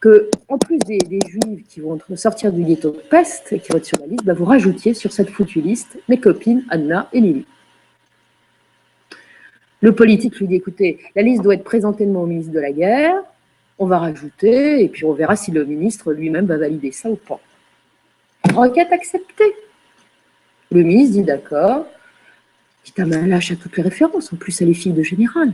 que, 0.00 0.30
en 0.48 0.58
plus 0.58 0.78
des, 0.78 0.98
juifs 1.26 1.66
qui 1.68 1.80
vont 1.80 1.98
sortir 2.14 2.52
du 2.52 2.62
ghetto 2.62 2.92
de 2.92 2.98
peste 2.98 3.52
et 3.52 3.58
qui 3.58 3.72
vont 3.72 3.78
être 3.78 3.84
sur 3.84 3.98
la 3.98 4.06
liste, 4.06 4.24
bah, 4.24 4.32
vous 4.32 4.44
rajoutiez 4.44 4.94
sur 4.94 5.12
cette 5.12 5.30
foutue 5.30 5.60
liste 5.60 5.98
mes 6.08 6.20
copines 6.20 6.64
Anna 6.70 7.08
et 7.12 7.20
Lily. 7.20 7.46
Le 9.80 9.94
politique 9.94 10.38
lui 10.38 10.48
dit 10.48 10.56
écoutez, 10.56 10.98
la 11.14 11.22
liste 11.22 11.42
doit 11.42 11.54
être 11.54 11.64
présentée 11.64 12.04
au 12.06 12.26
ministre 12.26 12.52
de 12.52 12.60
la 12.60 12.72
Guerre, 12.72 13.22
on 13.78 13.86
va 13.86 13.98
rajouter, 13.98 14.82
et 14.82 14.88
puis 14.88 15.04
on 15.04 15.12
verra 15.12 15.36
si 15.36 15.50
le 15.50 15.64
ministre 15.64 16.12
lui-même 16.12 16.46
va 16.46 16.56
valider 16.56 16.92
ça 16.92 17.08
ou 17.08 17.16
pas. 17.16 17.40
Requête 18.54 18.92
acceptée. 18.92 19.54
Le 20.70 20.82
ministre 20.82 21.12
dit 21.14 21.22
d'accord. 21.22 21.86
Dit 22.84 22.92
à 23.00 23.04
lâche 23.04 23.52
à 23.52 23.56
toutes 23.56 23.76
les 23.76 23.82
références, 23.82 24.32
en 24.32 24.36
plus 24.36 24.60
elle 24.60 24.70
est 24.70 24.74
fille 24.74 24.92
de 24.92 25.02
général. 25.02 25.52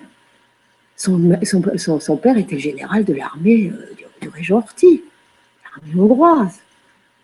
Son, 0.96 2.16
père 2.22 2.38
était 2.38 2.58
général 2.58 3.04
de 3.04 3.14
l'armée 3.14 3.72
euh, 3.74 3.94
du 4.20 4.28
régent 4.28 4.58
Horthy, 4.58 5.02
l'armée 5.64 6.00
hongroise. 6.00 6.60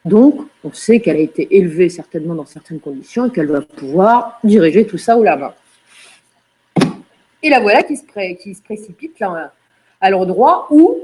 Donc, 0.05 0.49
on 0.65 0.73
sait 0.73 1.01
qu'elle 1.01 1.17
a 1.17 1.21
été 1.21 1.57
élevée 1.57 1.89
certainement 1.89 2.35
dans 2.35 2.47
certaines 2.47 2.81
conditions 2.81 3.27
et 3.27 3.31
qu'elle 3.31 3.47
va 3.47 3.61
pouvoir 3.61 4.41
diriger 4.43 4.87
tout 4.87 4.99
ça 4.99 5.17
haut 5.17 5.23
la 5.23 5.37
main. 5.37 5.55
Et 7.43 7.49
la 7.49 7.61
voilà 7.61 7.83
qui 7.83 7.97
se, 7.97 8.03
qui 8.43 8.55
se 8.55 8.63
précipite 8.63 9.21
là, 9.21 9.53
à 10.01 10.11
l'endroit 10.11 10.67
où 10.71 10.97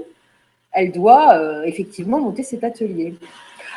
elle 0.72 0.92
doit 0.92 1.34
euh, 1.34 1.62
effectivement 1.64 2.20
monter 2.20 2.42
cet 2.42 2.64
atelier. 2.64 3.14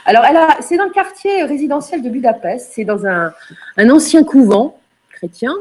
Alors, 0.05 0.25
c'est 0.61 0.77
dans 0.77 0.85
le 0.85 0.91
quartier 0.91 1.43
résidentiel 1.43 2.01
de 2.01 2.09
Budapest, 2.09 2.71
c'est 2.73 2.83
dans 2.83 3.05
un, 3.05 3.33
ancien 3.77 4.23
couvent 4.23 4.79
chrétien, 5.11 5.53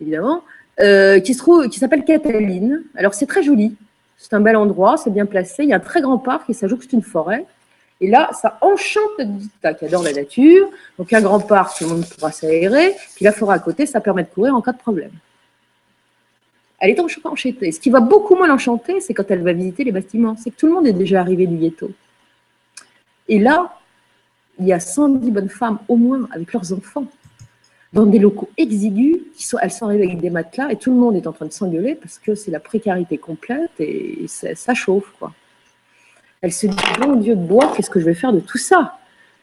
évidemment, 0.00 0.42
euh, 0.80 1.20
qui 1.20 1.34
s'appelle 1.34 2.04
Cataline. 2.04 2.82
Alors, 2.96 3.14
c'est 3.14 3.26
très 3.26 3.42
joli. 3.42 3.76
C'est 4.16 4.34
un 4.34 4.40
bel 4.40 4.56
endroit, 4.56 4.96
c'est 4.96 5.10
bien 5.10 5.26
placé. 5.26 5.64
Il 5.64 5.70
y 5.70 5.72
a 5.72 5.76
un 5.76 5.80
très 5.80 6.02
grand 6.02 6.18
parc 6.18 6.48
et 6.50 6.52
ça 6.52 6.68
jouxte 6.68 6.92
une 6.92 7.02
forêt. 7.02 7.46
Et 8.02 8.08
là, 8.08 8.30
ça 8.32 8.58
enchante 8.60 9.20
Dita 9.20 9.74
qui 9.74 9.86
adore 9.86 10.02
la 10.02 10.12
nature. 10.12 10.68
Donc, 10.98 11.12
un 11.12 11.20
grand 11.20 11.40
parc, 11.40 11.78
tout 11.78 11.84
le 11.84 11.90
monde 11.90 12.06
pourra 12.06 12.30
s'aérer. 12.30 12.94
Puis 13.16 13.24
la 13.24 13.32
forêt 13.32 13.56
à 13.56 13.58
côté, 13.58 13.86
ça 13.86 14.00
permet 14.00 14.22
de 14.22 14.28
courir 14.28 14.54
en 14.54 14.60
cas 14.60 14.72
de 14.72 14.78
problème. 14.78 15.10
Elle 16.80 16.90
est 16.90 17.00
enchantée. 17.00 17.72
Ce 17.72 17.78
qui 17.78 17.90
va 17.90 18.00
beaucoup 18.00 18.34
moins 18.34 18.48
l'enchanter, 18.48 19.00
c'est 19.00 19.14
quand 19.14 19.30
elle 19.30 19.42
va 19.42 19.52
visiter 19.52 19.84
les 19.84 19.92
bâtiments. 19.92 20.36
C'est 20.36 20.50
que 20.50 20.56
tout 20.56 20.66
le 20.66 20.72
monde 20.72 20.86
est 20.86 20.92
déjà 20.92 21.20
arrivé 21.20 21.46
du 21.46 21.56
ghetto. 21.56 21.90
Et 23.28 23.38
là, 23.38 23.78
il 24.58 24.66
y 24.66 24.72
a 24.72 24.80
110 24.80 25.30
bonnes 25.30 25.48
femmes 25.48 25.78
au 25.88 25.96
moins 25.96 26.26
avec 26.32 26.52
leurs 26.52 26.72
enfants 26.72 27.06
dans 27.92 28.06
des 28.06 28.18
locaux 28.18 28.48
exigus, 28.56 29.18
elles 29.60 29.72
sont 29.72 29.86
arrivées 29.86 30.04
avec 30.04 30.20
des 30.20 30.30
matelas 30.30 30.70
et 30.70 30.76
tout 30.76 30.92
le 30.92 30.96
monde 30.96 31.16
est 31.16 31.26
en 31.26 31.32
train 31.32 31.46
de 31.46 31.52
s'engueuler 31.52 31.96
parce 31.96 32.18
que 32.18 32.34
c'est 32.34 32.50
la 32.50 32.60
précarité 32.60 33.18
complète 33.18 33.70
et 33.80 34.26
ça, 34.28 34.74
chauffe. 34.74 35.12
Elle 36.40 36.52
se 36.52 36.66
dit, 36.68 36.76
bon 37.00 37.16
Dieu 37.16 37.34
de 37.34 37.42
bois, 37.42 37.72
qu'est-ce 37.74 37.90
que 37.90 38.00
je 38.00 38.04
vais 38.04 38.14
faire 38.14 38.32
de 38.32 38.40
tout 38.40 38.58
ça? 38.58 38.96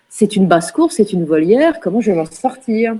C'est 0.10 0.38
une 0.38 0.48
basse-cour, 0.48 0.94
c'est 0.94 1.12
une 1.12 1.26
volière, 1.26 1.80
comment 1.82 2.00
je 2.00 2.12
vais 2.12 2.18
m'en 2.18 2.26
sortir? 2.26 2.96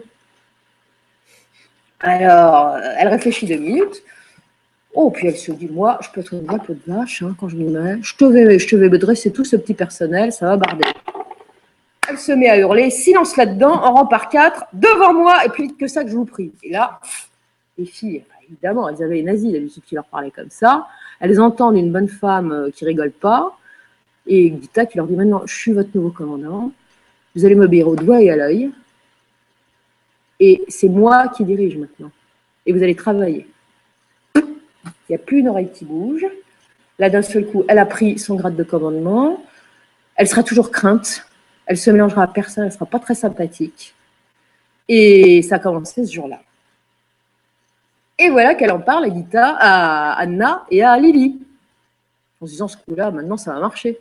Alors, 2.02 2.78
elle 2.98 3.08
réfléchit 3.08 3.46
deux 3.46 3.58
minutes. 3.58 4.04
Oh, 5.00 5.12
puis 5.12 5.28
elle 5.28 5.38
se 5.38 5.52
dit, 5.52 5.68
moi, 5.68 6.00
je 6.02 6.10
peux 6.10 6.22
être 6.22 6.34
une 6.34 6.48
peu 6.48 6.74
de 6.74 6.82
vache 6.88 7.22
hein, 7.22 7.36
quand 7.40 7.48
je 7.48 7.56
m'y 7.56 7.66
mets. 7.66 8.00
Je 8.02 8.16
te, 8.16 8.26
vais, 8.26 8.58
je 8.58 8.68
te 8.68 8.76
me 8.76 8.98
dresser 8.98 9.32
tout 9.32 9.46
ce 9.46 9.56
petit 9.56 9.76
personnel, 9.76 10.32
ça 10.32 10.48
va 10.48 10.58
barder. 10.58 10.86
Elle 12.10 12.18
se 12.18 12.32
met 12.32 12.50
à 12.50 12.58
hurler, 12.58 12.90
silence 12.90 13.38
là-dedans, 13.38 13.74
en 13.74 13.94
rang 13.94 14.06
par 14.08 14.28
quatre, 14.28 14.66
devant 14.74 15.14
moi, 15.14 15.46
et 15.46 15.50
plus 15.50 15.72
que 15.76 15.86
ça 15.88 16.04
que 16.04 16.10
je 16.10 16.16
vous 16.16 16.26
prie. 16.26 16.52
Et 16.64 16.72
là, 16.72 17.00
les 17.78 17.86
filles, 17.86 18.24
évidemment, 18.50 18.90
elles 18.90 19.04
avaient 19.04 19.18
les 19.18 19.22
nazis 19.22 19.52
d'habitude 19.52 19.84
qui 19.86 19.94
leur 19.94 20.06
parlaient 20.06 20.32
comme 20.32 20.50
ça. 20.50 20.88
Elles 21.20 21.40
entendent 21.40 21.78
une 21.78 21.92
bonne 21.92 22.10
femme 22.10 22.52
euh, 22.52 22.72
qui 22.72 22.84
rigole 22.84 23.12
pas. 23.12 23.56
Et 24.26 24.50
Gita 24.50 24.88
qui 24.88 24.98
leur 24.98 25.06
dit 25.06 25.16
maintenant, 25.16 25.44
je 25.46 25.56
suis 25.56 25.74
votre 25.74 25.90
nouveau 25.94 26.10
commandant, 26.10 26.72
vous 27.36 27.46
allez 27.46 27.56
m'obéir 27.56 27.88
au 27.88 27.96
doigt 27.96 28.20
et 28.20 28.32
à 28.32 28.36
l'œil, 28.36 28.72
et 30.40 30.64
c'est 30.68 30.90
moi 30.90 31.28
qui 31.28 31.46
dirige 31.46 31.78
maintenant. 31.78 32.10
Et 32.66 32.74
vous 32.74 32.82
allez 32.82 32.96
travailler. 32.96 33.48
Il 35.08 35.14
n'y 35.14 35.16
a 35.16 35.20
plus 35.20 35.40
une 35.40 35.48
oreille 35.48 35.72
qui 35.72 35.86
bouge. 35.86 36.26
Là, 37.00 37.10
d'un 37.10 37.22
seul 37.22 37.46
coup, 37.46 37.64
elle 37.68 37.80
a 37.80 37.86
pris 37.86 38.18
son 38.18 38.36
grade 38.36 38.56
de 38.56 38.64
commandement. 38.64 39.44
Elle 40.16 40.28
sera 40.28 40.44
toujours 40.44 40.72
crainte. 40.72 41.26
Elle 41.66 41.78
se 41.78 41.90
mélangera 41.92 42.24
à 42.24 42.28
personne. 42.28 42.64
Elle 42.64 42.70
ne 42.70 42.74
sera 42.74 42.86
pas 42.86 43.00
très 43.00 43.16
sympathique. 43.16 43.94
Et 44.88 45.42
ça 45.44 45.56
a 45.56 45.60
commencé 45.60 46.06
ce 46.06 46.12
jour-là. 46.12 46.42
Et 48.20 48.30
voilà 48.30 48.56
qu'elle 48.56 48.72
en 48.72 48.80
parle 48.80 49.06
à 49.34 49.58
à 49.60 50.14
Anna 50.14 50.66
et 50.72 50.84
à 50.84 50.98
Lily. 50.98 51.40
En 52.42 52.46
se 52.46 52.52
disant, 52.52 52.68
ce 52.68 52.78
coup-là, 52.78 53.12
maintenant, 53.12 53.38
ça 53.38 53.54
va 53.54 53.60
marcher. 53.60 54.00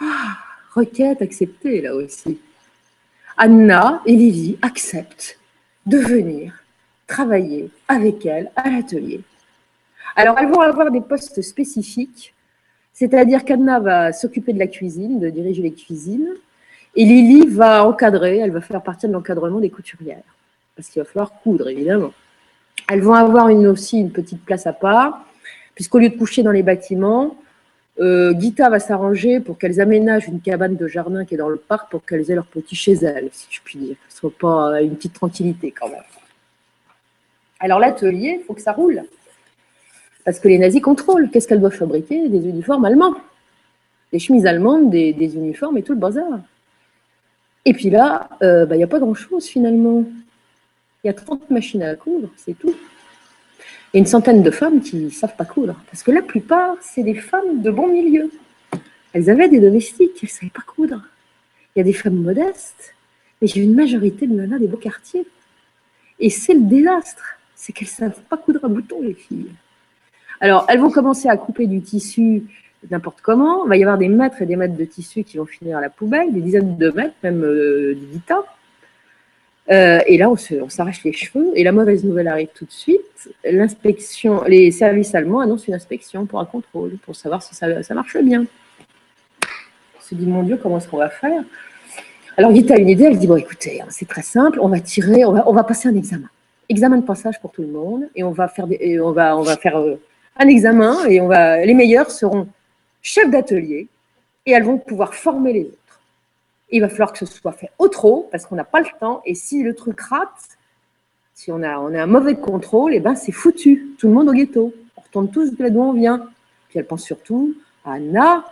Ah, 0.00 0.38
requête 0.74 1.20
acceptée, 1.22 1.82
là 1.82 1.94
aussi. 1.94 2.40
Anna 3.36 4.02
et 4.06 4.16
Lily 4.16 4.58
acceptent 4.62 5.38
de 5.86 5.98
venir 5.98 6.52
travailler 7.06 7.70
avec 7.86 8.26
elle 8.26 8.50
à 8.56 8.68
l'atelier. 8.70 9.22
Alors, 10.18 10.36
elles 10.36 10.48
vont 10.48 10.60
avoir 10.60 10.90
des 10.90 11.00
postes 11.00 11.40
spécifiques, 11.42 12.34
c'est-à-dire 12.92 13.44
qu'Anna 13.44 13.78
va 13.78 14.12
s'occuper 14.12 14.52
de 14.52 14.58
la 14.58 14.66
cuisine, 14.66 15.20
de 15.20 15.30
diriger 15.30 15.62
les 15.62 15.72
cuisines, 15.72 16.34
et 16.96 17.04
Lily 17.04 17.46
va 17.46 17.86
encadrer, 17.86 18.38
elle 18.38 18.50
va 18.50 18.60
faire 18.60 18.82
partie 18.82 19.06
de 19.06 19.12
l'encadrement 19.12 19.60
des 19.60 19.70
couturières, 19.70 20.24
parce 20.74 20.88
qu'il 20.88 21.00
va 21.00 21.08
falloir 21.08 21.30
coudre, 21.44 21.68
évidemment. 21.68 22.12
Elles 22.90 23.00
vont 23.00 23.14
avoir 23.14 23.48
une, 23.48 23.68
aussi 23.68 24.00
une 24.00 24.10
petite 24.10 24.44
place 24.44 24.66
à 24.66 24.72
part, 24.72 25.24
puisqu'au 25.76 26.00
lieu 26.00 26.08
de 26.08 26.18
coucher 26.18 26.42
dans 26.42 26.50
les 26.50 26.64
bâtiments, 26.64 27.36
euh, 28.00 28.34
Gita 28.36 28.70
va 28.70 28.80
s'arranger 28.80 29.38
pour 29.38 29.56
qu'elles 29.56 29.80
aménagent 29.80 30.26
une 30.26 30.40
cabane 30.40 30.74
de 30.74 30.88
jardin 30.88 31.24
qui 31.24 31.34
est 31.34 31.38
dans 31.38 31.48
le 31.48 31.58
parc 31.58 31.92
pour 31.92 32.04
qu'elles 32.04 32.28
aient 32.28 32.34
leur 32.34 32.46
petit 32.46 32.74
chez 32.74 32.94
elles, 32.94 33.28
si 33.30 33.46
je 33.52 33.60
puis 33.62 33.78
dire. 33.78 33.96
Ce 34.08 34.16
soit 34.16 34.36
pas 34.36 34.82
une 34.82 34.96
petite 34.96 35.12
tranquillité 35.12 35.70
quand 35.70 35.88
même. 35.88 36.02
Alors 37.60 37.78
l'atelier, 37.78 38.38
il 38.40 38.44
faut 38.44 38.54
que 38.54 38.62
ça 38.62 38.72
roule. 38.72 39.04
Parce 40.24 40.40
que 40.40 40.48
les 40.48 40.58
nazis 40.58 40.82
contrôlent. 40.82 41.30
Qu'est-ce 41.30 41.48
qu'elles 41.48 41.60
doivent 41.60 41.74
fabriquer? 41.74 42.28
Des 42.28 42.48
uniformes 42.48 42.84
allemands. 42.84 43.14
Des 44.12 44.18
chemises 44.18 44.46
allemandes, 44.46 44.90
des, 44.90 45.36
uniformes 45.36 45.78
et 45.78 45.82
tout 45.82 45.92
le 45.92 45.98
bazar. 45.98 46.40
Et 47.64 47.74
puis 47.74 47.90
là, 47.90 48.30
euh, 48.42 48.64
bah, 48.64 48.74
il 48.74 48.78
n'y 48.78 48.84
a 48.84 48.88
pas 48.88 49.00
grand-chose 49.00 49.46
finalement. 49.46 50.04
Il 51.04 51.08
y 51.08 51.10
a 51.10 51.14
30 51.14 51.50
machines 51.50 51.82
à 51.82 51.94
coudre, 51.94 52.28
c'est 52.36 52.58
tout 52.58 52.74
et 53.94 53.98
une 53.98 54.06
centaine 54.06 54.42
de 54.42 54.50
femmes 54.50 54.80
qui 54.80 54.96
ne 54.96 55.10
savent 55.10 55.36
pas 55.36 55.44
coudre. 55.44 55.76
Parce 55.90 56.02
que 56.02 56.10
la 56.10 56.22
plupart, 56.22 56.76
c'est 56.80 57.02
des 57.02 57.14
femmes 57.14 57.62
de 57.62 57.70
bon 57.70 57.88
milieu. 57.88 58.30
Elles 59.12 59.30
avaient 59.30 59.48
des 59.48 59.60
domestiques, 59.60 60.12
elles 60.22 60.28
ne 60.28 60.28
savaient 60.28 60.52
pas 60.54 60.62
coudre. 60.62 61.02
Il 61.74 61.78
y 61.78 61.82
a 61.82 61.84
des 61.84 61.92
femmes 61.92 62.20
modestes, 62.20 62.94
mais 63.40 63.48
j'ai 63.48 63.62
une 63.62 63.74
majorité 63.74 64.26
de 64.26 64.34
nanas 64.34 64.58
des 64.58 64.66
beaux 64.66 64.76
quartiers. 64.76 65.26
Et 66.18 66.30
c'est 66.30 66.54
le 66.54 66.62
désastre, 66.62 67.38
c'est 67.54 67.72
qu'elles 67.72 67.88
ne 67.88 68.10
savent 68.10 68.22
pas 68.28 68.36
coudre 68.36 68.64
à 68.64 68.68
bouton, 68.68 69.00
les 69.00 69.14
filles. 69.14 69.52
Alors, 70.40 70.66
elles 70.68 70.80
vont 70.80 70.90
commencer 70.90 71.28
à 71.28 71.36
couper 71.36 71.66
du 71.66 71.80
tissu 71.80 72.44
n'importe 72.90 73.20
comment. 73.22 73.64
Il 73.64 73.68
va 73.68 73.76
y 73.76 73.82
avoir 73.82 73.98
des 73.98 74.08
mètres 74.08 74.40
et 74.42 74.46
des 74.46 74.56
mètres 74.56 74.76
de 74.76 74.84
tissu 74.84 75.24
qui 75.24 75.36
vont 75.36 75.46
finir 75.46 75.78
à 75.78 75.80
la 75.80 75.90
poubelle, 75.90 76.32
des 76.32 76.40
dizaines 76.40 76.76
de 76.76 76.90
mètres, 76.90 77.14
même 77.22 77.42
euh, 77.42 77.94
guitare. 78.12 78.44
Euh, 79.70 80.00
et 80.06 80.16
là, 80.16 80.30
on 80.30 80.68
s'arrache 80.68 81.04
les 81.04 81.12
cheveux. 81.12 81.50
Et 81.54 81.64
la 81.64 81.72
mauvaise 81.72 82.04
nouvelle 82.04 82.28
arrive 82.28 82.48
tout 82.54 82.64
de 82.64 82.70
suite. 82.70 83.28
L'inspection, 83.44 84.44
les 84.44 84.70
services 84.70 85.14
allemands 85.14 85.40
annoncent 85.40 85.66
une 85.68 85.74
inspection 85.74 86.24
pour 86.24 86.40
un 86.40 86.46
contrôle, 86.46 86.96
pour 87.04 87.16
savoir 87.16 87.42
si 87.42 87.54
ça, 87.54 87.66
marche 87.94 88.16
bien. 88.18 88.46
On 89.98 90.00
se 90.00 90.14
dit, 90.14 90.26
mon 90.26 90.42
Dieu, 90.42 90.58
comment 90.62 90.78
est-ce 90.78 90.88
qu'on 90.88 90.98
va 90.98 91.10
faire? 91.10 91.42
Alors, 92.36 92.54
Gita 92.54 92.74
a 92.74 92.78
une 92.78 92.88
idée. 92.88 93.04
Elle 93.04 93.18
dit, 93.18 93.26
bon, 93.26 93.36
écoutez, 93.36 93.82
hein, 93.82 93.86
c'est 93.90 94.08
très 94.08 94.22
simple. 94.22 94.58
On 94.62 94.68
va 94.68 94.80
tirer, 94.80 95.24
on 95.24 95.32
va, 95.32 95.64
passer 95.64 95.88
un 95.88 95.96
examen. 95.96 96.28
Examen 96.70 96.98
de 96.98 97.04
passage 97.04 97.40
pour 97.40 97.50
tout 97.50 97.62
le 97.62 97.68
monde. 97.68 98.04
Et 98.14 98.22
on 98.22 98.30
va 98.30 98.48
faire, 98.48 98.66
on 99.02 99.12
va, 99.12 99.36
on 99.36 99.42
va 99.42 99.56
faire 99.56 99.78
euh, 99.78 100.00
un 100.38 100.48
examen. 100.48 101.04
Et 101.06 101.20
on 101.20 101.28
va, 101.28 101.64
les 101.64 101.74
meilleurs 101.74 102.10
seront 102.10 102.48
chefs 103.02 103.30
d'atelier. 103.30 103.88
Et 104.46 104.52
elles 104.52 104.64
vont 104.64 104.78
pouvoir 104.78 105.14
former 105.14 105.52
les 105.52 105.64
autres 105.64 105.78
il 106.70 106.80
va 106.80 106.88
falloir 106.88 107.12
que 107.12 107.18
ce 107.18 107.26
soit 107.26 107.52
fait 107.52 107.70
au 107.78 107.88
trop 107.88 108.28
parce 108.30 108.46
qu'on 108.46 108.56
n'a 108.56 108.64
pas 108.64 108.80
le 108.80 108.86
temps. 109.00 109.22
Et 109.24 109.34
si 109.34 109.62
le 109.62 109.74
truc 109.74 110.00
rate, 110.00 110.58
si 111.34 111.50
on 111.50 111.62
a, 111.62 111.78
on 111.78 111.94
a 111.94 112.02
un 112.02 112.06
mauvais 112.06 112.36
contrôle, 112.36 112.92
et 112.92 112.96
eh 112.96 113.00
ben 113.00 113.14
c'est 113.14 113.32
foutu. 113.32 113.94
Tout 113.98 114.08
le 114.08 114.14
monde 114.14 114.28
au 114.28 114.32
ghetto. 114.32 114.74
On 114.96 115.00
retourne 115.00 115.30
tous 115.30 115.54
de 115.54 115.62
là 115.62 115.70
d'où 115.70 115.80
on 115.80 115.92
vient. 115.92 116.28
Puis 116.68 116.78
elle 116.78 116.86
pense 116.86 117.04
surtout 117.04 117.54
à 117.84 117.94
Anna 117.94 118.44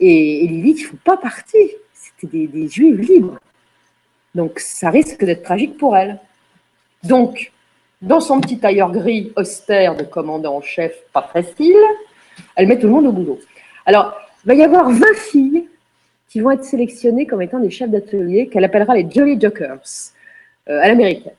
et, 0.00 0.46
Lily 0.46 0.74
qui 0.74 0.82
ne 0.82 0.88
font 0.88 0.98
pas 1.04 1.16
partie. 1.16 1.70
C'était 1.94 2.46
des, 2.46 2.68
juifs 2.68 2.98
libres. 3.08 3.38
Donc 4.34 4.58
ça 4.58 4.90
risque 4.90 5.24
d'être 5.24 5.42
tragique 5.42 5.78
pour 5.78 5.96
elle. 5.96 6.18
Donc, 7.04 7.52
dans 8.04 8.20
son 8.20 8.40
petit 8.40 8.58
tailleur 8.58 8.92
gris 8.92 9.32
austère 9.36 9.96
de 9.96 10.04
commandant 10.04 10.56
en 10.56 10.60
chef, 10.60 10.94
pas 11.12 11.22
facile, 11.32 11.76
elle 12.54 12.68
met 12.68 12.78
tout 12.78 12.86
le 12.86 12.92
monde 12.92 13.06
au 13.06 13.12
boulot. 13.12 13.38
Alors, 13.86 14.14
il 14.44 14.48
va 14.48 14.54
y 14.54 14.62
avoir 14.62 14.90
20 14.90 15.14
filles 15.14 15.68
qui 16.28 16.40
vont 16.40 16.50
être 16.50 16.64
sélectionnés 16.64 17.26
comme 17.26 17.40
étant 17.40 17.60
des 17.60 17.70
chefs 17.70 17.90
d'atelier 17.90 18.48
qu'elle 18.48 18.64
appellera 18.64 18.94
les 18.94 19.10
Jolly 19.10 19.40
Jokers 19.40 20.12
euh, 20.68 20.80
à 20.80 20.88
l'américaine. 20.88 21.32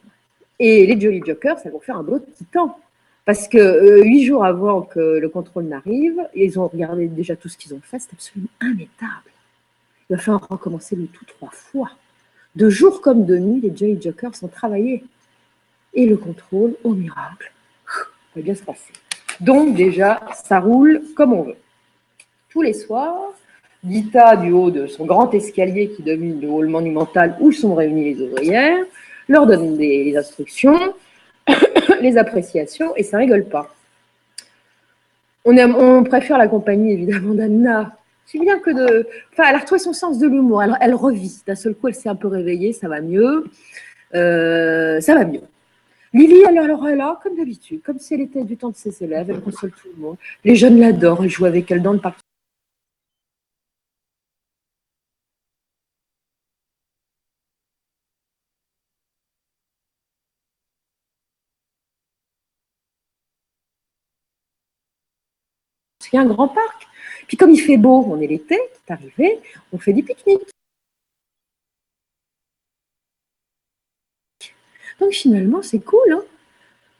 Et 0.58 0.88
les 0.88 1.00
Jolly 1.00 1.22
Jokers, 1.24 1.58
elles 1.66 1.72
vont 1.72 1.80
faire 1.80 1.98
un 1.98 2.04
boulot 2.04 2.20
de 2.20 2.32
titan. 2.36 2.78
Parce 3.26 3.48
que 3.48 3.58
euh, 3.58 4.04
huit 4.04 4.24
jours 4.24 4.46
avant 4.46 4.82
que 4.82 5.00
le 5.00 5.30
contrôle 5.30 5.66
n'arrive, 5.66 6.22
ils 6.34 6.60
ont 6.60 6.68
regardé 6.68 7.08
déjà 7.08 7.36
tout 7.36 7.50
ce 7.50 7.58
qu'ils 7.58 7.74
ont 7.74 7.82
fait, 7.82 8.00
c'est 8.00 8.14
absolument 8.14 8.50
immétable. 8.62 9.32
Il 10.10 10.16
va 10.16 10.22
falloir 10.22 10.48
recommencer 10.48 10.96
le 10.96 11.08
tout 11.08 11.26
trois 11.26 11.50
fois. 11.52 11.90
De 12.56 12.70
jour 12.70 13.02
comme 13.02 13.26
de 13.26 13.38
nuit, 13.38 13.62
les 13.62 13.76
Jolly 13.76 14.02
Jokers 14.02 14.32
ont 14.44 14.48
travaillé. 14.48 15.04
Et 15.96 16.06
le 16.06 16.18
contrôle, 16.18 16.76
au 16.84 16.94
miracle, 16.94 17.52
va 18.36 18.42
bien 18.42 18.54
se 18.54 18.64
passer. 18.64 18.92
Donc 19.40 19.76
déjà, 19.76 20.22
ça 20.44 20.60
roule 20.60 21.02
comme 21.16 21.34
on 21.34 21.44
veut. 21.44 21.58
Tous 22.50 22.62
les 22.62 22.74
soirs, 22.74 23.34
Gita, 23.88 24.36
du 24.36 24.52
haut 24.52 24.72
de 24.72 24.88
son 24.88 25.06
grand 25.06 25.34
escalier 25.34 25.90
qui 25.90 26.04
domine 26.04 26.42
le 26.42 26.50
hall 26.50 26.68
monumental 26.68 27.38
où 27.40 27.52
sont 27.52 27.76
réunies 27.76 28.14
les 28.14 28.22
ouvrières, 28.22 28.84
leur 29.28 29.46
donne 29.46 29.78
des 29.78 30.16
instructions, 30.18 30.94
les 32.02 32.18
appréciations, 32.18 32.96
et 32.96 33.04
ça 33.04 33.18
rigole 33.18 33.46
pas. 33.46 33.74
On, 35.44 35.58
on 35.58 36.04
préfère 36.04 36.38
la 36.38 36.48
compagnie 36.48 36.94
évidemment 36.94 37.34
d'Anna. 37.36 37.98
C'est 38.26 38.40
bien 38.40 38.60
que 38.60 38.72
de. 38.72 39.08
Enfin, 39.32 39.44
elle 39.50 39.56
a 39.56 39.60
retrouvé 39.60 39.78
son 39.78 39.94
sens 39.94 40.18
de 40.18 40.28
l'humour. 40.28 40.64
Elle, 40.64 40.76
elle, 40.82 40.96
revit. 40.96 41.44
D'un 41.46 41.54
seul 41.54 41.76
coup, 41.76 41.88
elle 41.88 41.94
s'est 41.94 42.10
un 42.10 42.16
peu 42.16 42.28
réveillée. 42.28 42.74
Ça 42.74 42.88
va 42.88 43.02
mieux. 43.02 43.46
Euh, 44.16 45.00
ça 45.02 45.14
va 45.14 45.26
mieux. 45.26 45.42
Lily, 46.16 46.44
elle, 46.48 46.58
est 46.58 46.96
là, 46.96 47.20
comme 47.22 47.36
d'habitude, 47.36 47.82
comme 47.84 48.00
si 48.00 48.14
elle 48.14 48.22
était 48.22 48.44
du 48.44 48.56
temps 48.56 48.70
de 48.70 48.76
ses 48.76 49.04
élèves. 49.04 49.30
Elle 49.30 49.42
console 49.42 49.72
tout 49.72 49.90
le 49.96 50.02
monde. 50.02 50.18
Les 50.46 50.56
jeunes 50.56 50.80
l'adorent. 50.80 51.26
Ils 51.26 51.30
jouent 51.30 51.46
avec 51.46 51.70
elle 51.72 51.82
dans 51.82 51.94
le 51.94 52.00
parc 52.00 52.20
a 66.18 66.22
un 66.22 66.26
grand 66.26 66.48
parc. 66.48 66.88
Puis 67.28 67.38
comme 67.38 67.52
il 67.52 67.60
fait 67.60 67.78
beau, 67.78 68.06
on 68.08 68.20
est 68.22 68.28
l'été, 68.28 68.60
c'est 68.74 68.94
arrivé, 68.94 69.40
on 69.72 69.78
fait 69.78 69.94
des 69.94 70.04
pique-niques. 70.04 70.50
Donc 75.00 75.12
finalement, 75.12 75.62
c'est 75.62 75.80
cool. 75.80 76.14
Hein. 76.14 76.24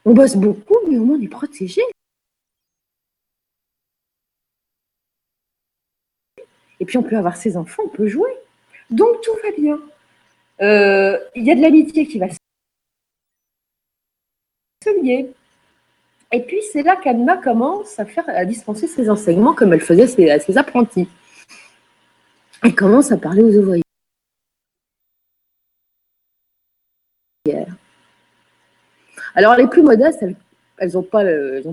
on 0.04 0.14
bosse 0.14 0.36
beaucoup, 0.36 0.78
mais 0.88 0.98
on 0.98 1.20
est 1.20 1.28
protégé. 1.28 1.82
Et 6.78 6.84
puis 6.84 6.98
on 6.98 7.02
peut 7.02 7.16
avoir 7.16 7.36
ses 7.36 7.56
enfants, 7.56 7.84
on 7.86 7.88
peut 7.88 8.06
jouer. 8.06 8.30
Donc 8.90 9.20
tout 9.22 9.32
va 9.42 9.50
bien. 9.56 9.80
Euh, 10.60 11.18
il 11.34 11.44
y 11.44 11.50
a 11.50 11.54
de 11.54 11.60
l'amitié 11.60 12.06
qui 12.06 12.18
va 12.18 12.28
se 12.30 12.36
lier. 15.02 15.32
Et 16.32 16.40
puis, 16.40 16.60
c'est 16.72 16.82
là 16.82 16.96
qu'Anna 16.96 17.36
commence 17.36 17.98
à, 17.98 18.04
faire, 18.04 18.24
à 18.28 18.44
dispenser 18.44 18.86
ses 18.86 19.08
enseignements 19.08 19.54
comme 19.54 19.72
elle 19.72 19.80
faisait 19.80 20.30
à 20.30 20.40
ses 20.40 20.58
apprentis. 20.58 21.08
Elle 22.64 22.74
commence 22.74 23.12
à 23.12 23.16
parler 23.16 23.42
aux 23.42 23.56
ouvriers. 23.56 23.85
Alors, 29.36 29.54
les 29.54 29.66
plus 29.66 29.82
modestes, 29.82 30.24
elles 30.78 30.92
n'ont 30.92 31.02
pas, 31.02 31.22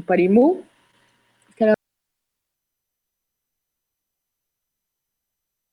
pas, 0.06 0.16
les 0.16 0.28
mots. 0.28 0.64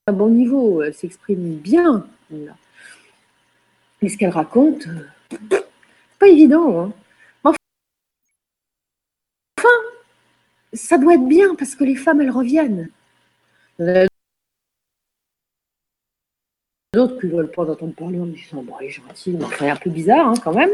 un 0.07 0.13
bon 0.13 0.29
niveau, 0.29 0.83
elle 0.83 0.95
s'exprime 0.95 1.57
bien. 1.57 2.07
Mais 2.31 4.09
ce 4.09 4.17
qu'elle 4.17 4.31
raconte, 4.31 4.87
c'est 5.31 6.19
pas 6.19 6.29
évident. 6.29 6.81
Hein. 6.81 6.93
ça 10.73 10.99
doit 10.99 11.15
être 11.15 11.27
bien 11.27 11.55
parce 11.55 11.75
que 11.75 11.85
les 11.85 11.97
femmes, 11.97 12.21
elles 12.21 12.31
reviennent. 12.31 12.91
autres 16.97 17.21
qui 17.21 17.27
ne 17.27 17.33
veulent 17.33 17.51
pas 17.51 17.71
entendre 17.71 17.95
parler 17.95 18.21
en 18.21 18.27
disant 18.27 18.63
Bon, 18.63 18.75
il 18.81 18.87
est 18.87 18.91
gentil, 18.91 19.37
mais 19.39 19.45
enfin, 19.45 19.71
un 19.71 19.77
peu 19.77 19.91
bizarre 19.91 20.27
hein, 20.27 20.35
quand 20.43 20.55
même. 20.55 20.71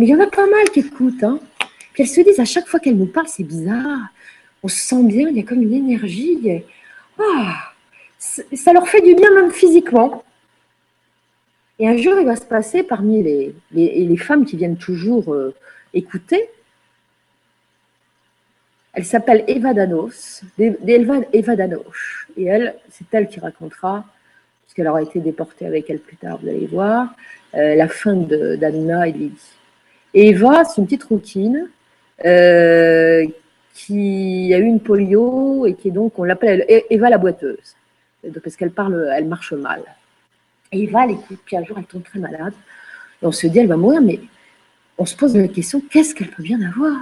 Mais 0.00 0.06
il 0.06 0.08
y 0.08 0.14
en 0.14 0.20
a 0.20 0.28
pas 0.28 0.46
mal 0.46 0.70
qui 0.70 0.80
écoutent. 0.80 1.22
Hein. 1.22 1.38
Puis 1.92 2.04
elles 2.04 2.08
se 2.08 2.22
disent 2.22 2.40
à 2.40 2.46
chaque 2.46 2.66
fois 2.66 2.80
qu'elles 2.80 2.96
nous 2.96 3.04
parlent, 3.04 3.28
c'est 3.28 3.44
bizarre. 3.44 4.08
On 4.62 4.68
se 4.68 4.78
sent 4.78 5.02
bien, 5.02 5.28
il 5.28 5.36
y 5.36 5.40
a 5.40 5.42
comme 5.42 5.60
une 5.60 5.74
énergie. 5.74 6.62
Ah, 7.18 7.74
ça 8.18 8.72
leur 8.72 8.88
fait 8.88 9.02
du 9.02 9.14
bien 9.14 9.30
même 9.34 9.50
physiquement. 9.50 10.24
Et 11.78 11.86
un 11.86 11.98
jour, 11.98 12.14
il 12.18 12.24
va 12.24 12.36
se 12.36 12.46
passer 12.46 12.82
parmi 12.82 13.22
les, 13.22 14.16
femmes 14.16 14.46
qui 14.46 14.56
viennent 14.56 14.78
toujours 14.78 15.34
euh, 15.34 15.54
écouter. 15.92 16.48
Elle 18.94 19.04
s'appelle 19.04 19.44
Eva 19.48 19.74
Danos, 19.74 20.40
Eva 20.58 21.56
Danos. 21.56 22.26
Et 22.38 22.46
elle, 22.46 22.74
c'est 22.88 23.04
elle 23.12 23.28
qui 23.28 23.38
racontera, 23.38 24.06
puisqu'elle 24.64 24.88
aura 24.88 25.02
été 25.02 25.20
déportée 25.20 25.66
avec 25.66 25.90
elle 25.90 25.98
plus 25.98 26.16
tard, 26.16 26.38
vous 26.42 26.48
allez 26.48 26.66
voir, 26.66 27.14
euh, 27.54 27.74
la 27.74 27.88
fin 27.88 28.14
d'Anna 28.14 29.06
et 29.06 29.12
Lily. 30.14 30.28
Eva, 30.28 30.64
c'est 30.64 30.80
une 30.80 30.86
petite 30.86 31.04
routine 31.04 31.68
euh, 32.24 33.24
qui 33.74 34.52
a 34.52 34.58
eu 34.58 34.64
une 34.64 34.80
polio 34.80 35.66
et 35.66 35.74
qui 35.74 35.88
est 35.88 35.92
donc, 35.92 36.18
on 36.18 36.24
l'appelle 36.24 36.64
Eva 36.90 37.10
la 37.10 37.18
boiteuse, 37.18 37.76
parce 38.42 38.56
qu'elle 38.56 38.72
parle, 38.72 39.10
elle 39.14 39.26
marche 39.26 39.52
mal. 39.52 39.82
Et 40.72 40.82
Eva, 40.82 41.04
elle 41.04 41.12
écoute, 41.12 41.38
puis 41.44 41.56
un 41.56 41.64
jour, 41.64 41.78
elle 41.78 41.84
tombe 41.84 42.02
très 42.02 42.18
malade. 42.18 42.52
Et 43.22 43.26
on 43.26 43.32
se 43.32 43.46
dit, 43.46 43.58
elle 43.58 43.66
va 43.66 43.76
mourir, 43.76 44.00
mais 44.00 44.20
on 44.98 45.06
se 45.06 45.16
pose 45.16 45.36
la 45.36 45.48
question, 45.48 45.82
qu'est-ce 45.90 46.14
qu'elle 46.14 46.28
peut 46.28 46.42
bien 46.42 46.60
avoir? 46.60 46.94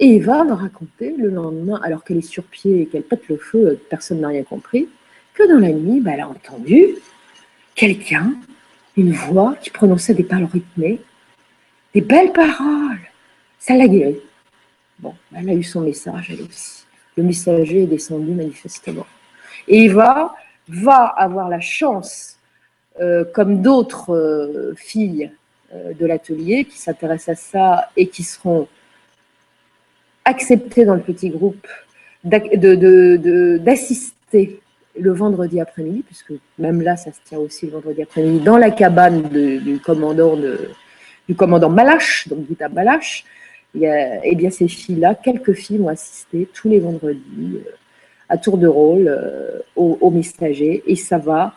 Et 0.00 0.16
Eva 0.16 0.44
va 0.44 0.54
raconter 0.54 1.14
le 1.16 1.28
lendemain, 1.28 1.80
alors 1.82 2.04
qu'elle 2.04 2.18
est 2.18 2.22
sur 2.22 2.44
pied 2.44 2.82
et 2.82 2.86
qu'elle 2.86 3.02
pète 3.02 3.28
le 3.28 3.36
feu, 3.36 3.80
personne 3.90 4.20
n'a 4.20 4.28
rien 4.28 4.44
compris, 4.44 4.88
que 5.34 5.48
dans 5.48 5.58
la 5.58 5.72
nuit, 5.72 6.00
bah, 6.00 6.12
elle 6.14 6.20
a 6.20 6.28
entendu 6.28 6.94
quelqu'un, 7.74 8.34
une 8.96 9.12
voix 9.12 9.56
qui 9.60 9.70
prononçait 9.70 10.14
des 10.14 10.24
paroles 10.24 10.48
rythmées, 10.52 11.00
des 11.94 12.00
belles 12.00 12.32
paroles. 12.32 13.00
Ça 13.58 13.74
l'a 13.74 13.88
guérie. 13.88 14.20
Bon, 14.98 15.14
elle 15.34 15.50
a 15.50 15.54
eu 15.54 15.62
son 15.62 15.82
message, 15.82 16.30
elle 16.30 16.42
aussi. 16.42 16.84
Le 17.16 17.22
messager 17.22 17.84
est 17.84 17.86
descendu 17.86 18.32
manifestement. 18.32 19.06
Et 19.66 19.84
Eva, 19.84 20.34
va 20.68 21.06
avoir 21.06 21.48
la 21.48 21.60
chance, 21.60 22.36
euh, 23.00 23.24
comme 23.24 23.62
d'autres 23.62 24.14
euh, 24.14 24.74
filles 24.76 25.30
euh, 25.74 25.94
de 25.94 26.06
l'atelier 26.06 26.64
qui 26.64 26.78
s'intéressent 26.78 27.38
à 27.38 27.40
ça 27.40 27.90
et 27.96 28.06
qui 28.08 28.22
seront 28.22 28.68
acceptées 30.24 30.84
dans 30.84 30.94
le 30.94 31.00
petit 31.00 31.30
groupe, 31.30 31.66
d'assister 32.22 34.60
le 35.00 35.12
vendredi 35.12 35.60
après-midi, 35.60 36.02
puisque 36.02 36.32
même 36.58 36.82
là, 36.82 36.96
ça 36.96 37.12
se 37.12 37.18
tient 37.24 37.38
aussi 37.38 37.66
le 37.66 37.72
vendredi 37.72 38.02
après-midi, 38.02 38.40
dans 38.40 38.58
la 38.58 38.70
cabane 38.70 39.22
du 39.22 39.80
commandant 39.80 40.36
de, 40.36 40.70
du 41.28 41.34
commandant 41.34 41.70
Malache, 41.70 42.26
donc 42.28 42.46
Gita 42.48 42.68
Malache, 42.68 43.24
et 43.74 43.86
eh 44.22 44.34
bien 44.34 44.50
ces 44.50 44.66
filles-là, 44.66 45.14
quelques 45.14 45.52
filles 45.52 45.78
vont 45.78 45.88
assister 45.88 46.48
tous 46.54 46.68
les 46.68 46.80
vendredis 46.80 47.58
à 48.28 48.38
tour 48.38 48.58
de 48.58 48.66
rôle 48.66 49.08
euh, 49.08 49.60
aux, 49.76 50.10
messagers 50.10 50.82
et 50.86 50.96
ça 50.96 51.18
va 51.18 51.54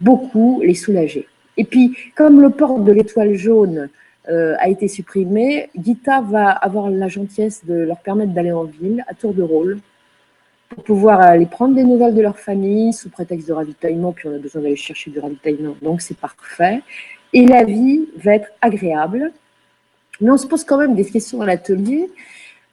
beaucoup 0.00 0.60
les 0.64 0.74
soulager. 0.74 1.26
Et 1.56 1.64
puis, 1.64 1.96
comme 2.14 2.40
le 2.40 2.50
port 2.50 2.78
de 2.80 2.92
l'étoile 2.92 3.34
jaune 3.34 3.88
euh, 4.28 4.54
a 4.58 4.68
été 4.68 4.88
supprimé, 4.88 5.70
Gita 5.80 6.20
va 6.20 6.50
avoir 6.50 6.90
la 6.90 7.08
gentillesse 7.08 7.64
de 7.64 7.74
leur 7.74 7.98
permettre 7.98 8.32
d'aller 8.32 8.52
en 8.52 8.64
ville 8.64 9.04
à 9.08 9.14
tour 9.14 9.34
de 9.34 9.42
rôle 9.42 9.78
pour 10.68 10.84
pouvoir 10.84 11.20
aller 11.20 11.46
prendre 11.46 11.74
des 11.74 11.84
nouvelles 11.84 12.14
de 12.14 12.20
leur 12.20 12.38
famille 12.38 12.92
sous 12.92 13.08
prétexte 13.08 13.48
de 13.48 13.54
ravitaillement, 13.54 14.12
puis 14.12 14.28
on 14.28 14.34
a 14.34 14.38
besoin 14.38 14.62
d'aller 14.62 14.76
chercher 14.76 15.10
du 15.10 15.18
ravitaillement, 15.18 15.76
donc 15.80 16.02
c'est 16.02 16.16
parfait. 16.16 16.82
Et 17.32 17.46
la 17.46 17.64
vie 17.64 18.08
va 18.16 18.34
être 18.34 18.48
agréable. 18.60 19.32
Mais 20.20 20.30
on 20.30 20.38
se 20.38 20.46
pose 20.46 20.64
quand 20.64 20.78
même 20.78 20.94
des 20.94 21.04
questions 21.04 21.40
à 21.42 21.46
l'atelier 21.46 22.10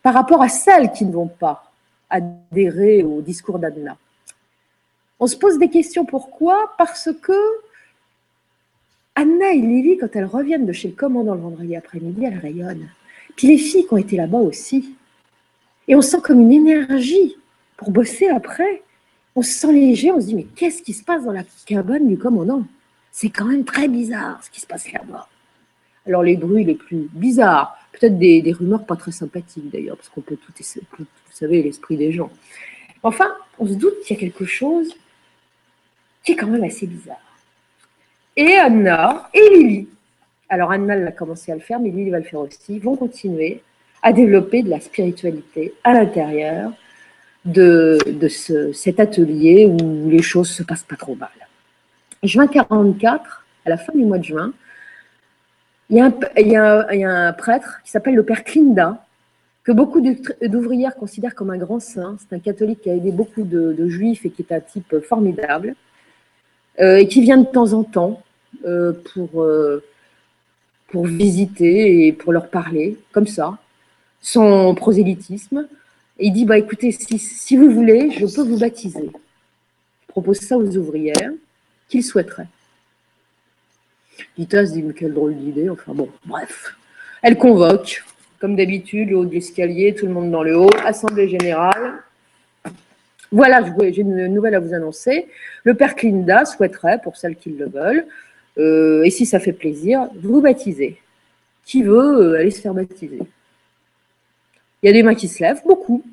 par 0.02 0.14
rapport 0.14 0.42
à 0.42 0.50
celles 0.50 0.92
qui 0.92 1.06
ne 1.06 1.12
vont 1.12 1.28
pas 1.28 1.72
adhérer 2.10 3.04
au 3.04 3.22
discours 3.22 3.60
d'Adna. 3.60 3.98
On 5.20 5.28
se 5.28 5.36
pose 5.36 5.58
des 5.58 5.70
questions 5.70 6.06
pourquoi? 6.06 6.74
Parce 6.78 7.10
que 7.22 7.34
Anna 9.16 9.54
et 9.54 9.62
Lily, 9.62 9.98
quand 9.98 10.14
elles 10.14 10.26
reviennent 10.26 10.66
de 10.66 10.74
chez 10.74 10.90
le 10.90 10.94
commandant 10.94 11.36
le 11.36 11.42
vendredi 11.42 11.76
après-midi, 11.76 12.26
elles 12.26 12.38
rayonnent. 12.38 12.90
Puis 13.36 13.48
les 13.48 13.58
filles 13.58 13.88
qui 13.88 13.94
ont 13.94 13.98
été 13.98 14.18
là-bas 14.18 14.40
aussi. 14.40 14.96
Et 15.88 15.96
on 15.96 16.02
sent 16.02 16.20
comme 16.22 16.42
une 16.42 16.52
énergie 16.52 17.36
pour 17.78 17.92
bosser 17.92 18.28
après. 18.28 18.84
On 19.36 19.42
se 19.42 19.52
sent 19.52 19.72
léger, 19.72 20.12
on 20.12 20.20
se 20.20 20.28
dit 20.28 20.36
mais 20.36 20.48
qu'est-ce 20.56 20.82
qui 20.82 20.94
se 20.94 21.04
passe 21.04 21.24
dans 21.24 21.32
la 21.32 21.44
cabane 21.66 22.08
du 22.08 22.18
commandant? 22.18 22.64
C'est 23.18 23.30
quand 23.30 23.46
même 23.46 23.64
très 23.64 23.88
bizarre 23.88 24.44
ce 24.44 24.50
qui 24.50 24.60
se 24.60 24.68
passe 24.68 24.92
là-bas. 24.92 25.30
Alors 26.06 26.22
les 26.22 26.36
bruits 26.36 26.66
les 26.66 26.76
plus 26.76 27.08
bizarres, 27.14 27.78
peut-être 27.94 28.20
des, 28.20 28.52
rumeurs 28.52 28.86
pas 28.86 28.98
très 28.98 29.14
sympathiques 29.14 29.72
d'ailleurs, 29.72 29.96
parce 29.96 30.10
qu'on 30.10 30.20
peut 30.20 30.36
tout, 30.36 30.52
vous 30.98 31.06
savez, 31.32 31.64
l'esprit 31.64 31.96
des 31.96 32.12
gens. 32.12 32.30
Enfin, 33.04 33.34
on 33.58 33.68
se 33.68 33.76
doute 33.76 34.02
qu'il 34.02 34.18
y 34.18 34.20
a 34.20 34.20
quelque 34.20 34.44
chose 34.44 34.94
qui 36.26 36.34
est 36.34 36.36
quand 36.36 36.48
même 36.48 36.66
assez 36.66 36.88
bizarre. 36.88 37.40
Et 38.36 38.52
Anna 38.56 39.30
et 39.34 39.50
Lily, 39.50 39.88
alors 40.50 40.72
Anna 40.72 40.98
elle 40.98 41.08
a 41.08 41.14
commencé 41.14 41.54
à 41.54 41.56
le 41.56 41.62
faire, 41.62 41.80
mais 41.80 41.92
Lily 41.92 42.10
va 42.10 42.20
le 42.20 42.26
faire 42.26 42.42
aussi, 42.42 42.80
vont 42.80 42.98
continuer 42.98 43.62
à 44.04 44.12
développer 44.12 44.62
de 44.62 44.70
la 44.70 44.82
spiritualité 44.82 45.74
à 45.86 45.94
l'intérieur 45.94 46.74
de, 47.46 47.98
cet 48.74 49.00
atelier 49.00 49.68
où 49.68 50.10
les 50.10 50.22
choses 50.22 50.50
se 50.50 50.64
passent 50.64 50.84
pas 50.84 50.98
trop 50.98 51.16
mal. 51.16 51.30
Juin 52.24 52.48
44, 52.48 53.46
à 53.66 53.70
la 53.70 53.78
fin 53.78 53.94
du 53.94 54.06
mois 54.06 54.18
de 54.18 54.24
juin, 54.24 54.54
il 55.90 55.98
y 55.98 56.56
a 56.56 56.88
un, 56.90 57.34
prêtre 57.34 57.82
qui 57.84 57.92
s'appelle 57.92 58.16
le 58.16 58.24
père 58.24 58.44
Klinda, 58.44 59.06
que 59.64 59.72
beaucoup 59.72 60.02
d'ouvrières 60.02 60.96
considèrent 60.96 61.36
comme 61.36 61.50
un 61.50 61.58
grand 61.58 61.80
saint. 61.80 62.18
C'est 62.20 62.36
un 62.36 62.40
catholique 62.40 62.82
qui 62.82 62.90
a 62.90 62.96
aidé 62.96 63.12
beaucoup 63.12 63.44
de, 63.44 63.88
juifs 63.88 64.26
et 64.26 64.30
qui 64.30 64.42
est 64.42 64.54
un 64.54 64.60
type 64.60 65.00
formidable, 65.00 65.76
euh, 66.80 66.98
et 66.98 67.08
qui 67.08 67.22
vient 67.22 67.38
de 67.38 67.46
temps 67.46 67.74
en 67.74 67.84
temps 67.84 68.22
euh, 68.66 68.94
pour, 69.14 69.44
euh, 69.44 69.84
pour 70.88 71.06
visiter 71.06 72.08
et 72.08 72.14
pour 72.14 72.34
leur 72.34 72.50
parler, 72.50 72.98
comme 73.12 73.28
ça, 73.28 73.58
sans 74.22 74.74
prosélytisme. 74.74 75.68
Et 76.18 76.28
il 76.28 76.34
dit, 76.34 76.46
bah, 76.46 76.58
écoutez, 76.58 76.92
si, 76.92 77.20
si 77.20 77.58
vous 77.58 77.70
voulez, 77.70 78.12
je 78.12 78.26
peux 78.26 78.44
vous 78.44 78.60
baptiser. 78.60 79.12
Je 79.12 80.08
propose 80.08 80.40
ça 80.40 80.58
aux 80.58 80.78
ouvrières 80.78 81.32
qu'ils 81.88 82.04
souhaiteraient. 82.04 82.48
Gita 84.38 84.66
se 84.66 84.74
dit, 84.74 84.82
mais 84.82 84.94
quelle 84.94 85.14
drôle 85.14 85.36
d'idée. 85.36 85.70
Enfin 85.70 85.94
bon, 85.94 86.10
bref. 86.26 86.76
Elle 87.22 87.38
convoque, 87.38 88.04
comme 88.40 88.56
d'habitude, 88.56 89.10
le 89.10 89.18
haut 89.18 89.26
de 89.26 89.34
l'escalier, 89.34 89.96
tout 89.96 90.06
le 90.06 90.14
monde 90.14 90.32
dans 90.32 90.44
le 90.44 90.58
haut, 90.58 90.70
assemblée 90.86 91.28
générale. 91.28 92.04
Voilà, 93.32 93.64
j'ai 93.80 94.02
une 94.02 94.28
nouvelle 94.28 94.56
à 94.56 94.60
vous 94.60 94.74
annoncer. 94.74 95.28
Le 95.64 95.74
père 95.74 95.96
Clinda 95.96 96.46
souhaiterait, 96.46 97.02
pour 97.02 97.18
celles 97.18 97.36
qui 97.36 97.50
le 97.50 97.68
veulent, 97.68 98.06
euh, 98.58 99.04
et 99.04 99.10
si 99.10 99.26
ça 99.26 99.40
fait 99.40 99.54
plaisir, 99.54 100.08
vous 100.16 100.42
baptiser. 100.42 101.02
Qui 101.66 101.84
veut 101.84 102.34
euh, 102.34 102.40
aller 102.40 102.52
se 102.52 102.62
faire 102.62 102.74
baptiser? 102.74 103.20
Il 104.82 104.86
y 104.86 104.90
a 104.90 104.94
des 104.94 105.04
mains 105.04 105.16
qui 105.16 105.28
se 105.28 105.42
lèvent, 105.44 105.64
beaucoup. 105.66 106.04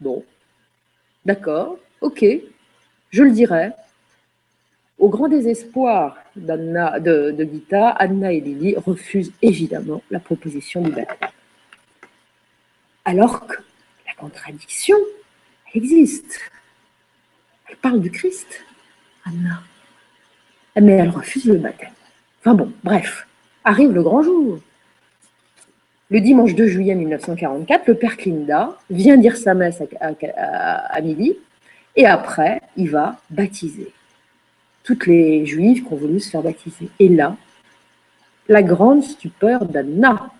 Bon, 0.00 0.24
d'accord, 1.24 1.78
ok, 2.00 2.24
je 3.10 3.22
le 3.22 3.30
dirai. 3.30 3.70
Au 4.98 5.08
grand 5.08 5.28
désespoir 5.28 6.16
de, 6.36 7.46
Gita, 7.52 7.90
Anna 7.90 8.32
et 8.32 8.40
Lily 8.40 8.76
refusent 8.76 9.32
évidemment 9.42 10.02
la 10.10 10.20
proposition 10.20 10.80
du 10.80 10.90
baptême. 10.90 11.30
Alors 13.04 13.46
que 13.46 13.56
la 14.06 14.14
contradiction, 14.18 14.96
existe. 15.74 16.40
Elle 17.68 17.76
parle 17.76 18.00
du 18.00 18.10
Christ, 18.10 18.64
Anna. 19.24 19.62
Mais 20.80 20.92
elle 20.92 21.10
refuse 21.10 21.46
le 21.46 21.58
baptême. 21.58 21.92
Enfin 22.40 22.54
bon, 22.54 22.72
bref, 22.84 23.26
arrive 23.64 23.92
le 23.92 24.02
grand 24.02 24.22
jour. 24.22 24.58
Le 26.08 26.20
dimanche 26.20 26.54
2 26.54 26.68
juillet 26.68 26.94
1944, 26.94 27.88
le 27.88 27.94
père 27.94 28.16
Klinda 28.16 28.78
vient 28.90 29.16
dire 29.16 29.36
sa 29.36 29.54
messe 29.54 29.82
à, 30.00 30.14
à, 30.36 31.00
et 31.96 32.06
après, 32.06 32.60
il 32.76 32.90
va 32.90 33.16
baptiser 33.30 33.92
toutes 34.86 35.06
les 35.06 35.44
juives 35.46 35.84
qui 35.84 35.92
ont 35.92 35.96
voulu 35.96 36.20
se 36.20 36.30
faire 36.30 36.42
baptiser. 36.42 36.88
Et 37.00 37.08
là, 37.08 37.36
la 38.48 38.62
grande 38.62 39.02
stupeur 39.02 39.64
d'Anna. 39.64 40.30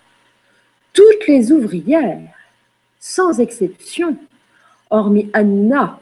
Toutes 0.93 1.27
les 1.27 1.51
ouvrières, 1.51 2.33
sans 2.99 3.39
exception, 3.39 4.17
hormis 4.89 5.29
Anna 5.33 5.99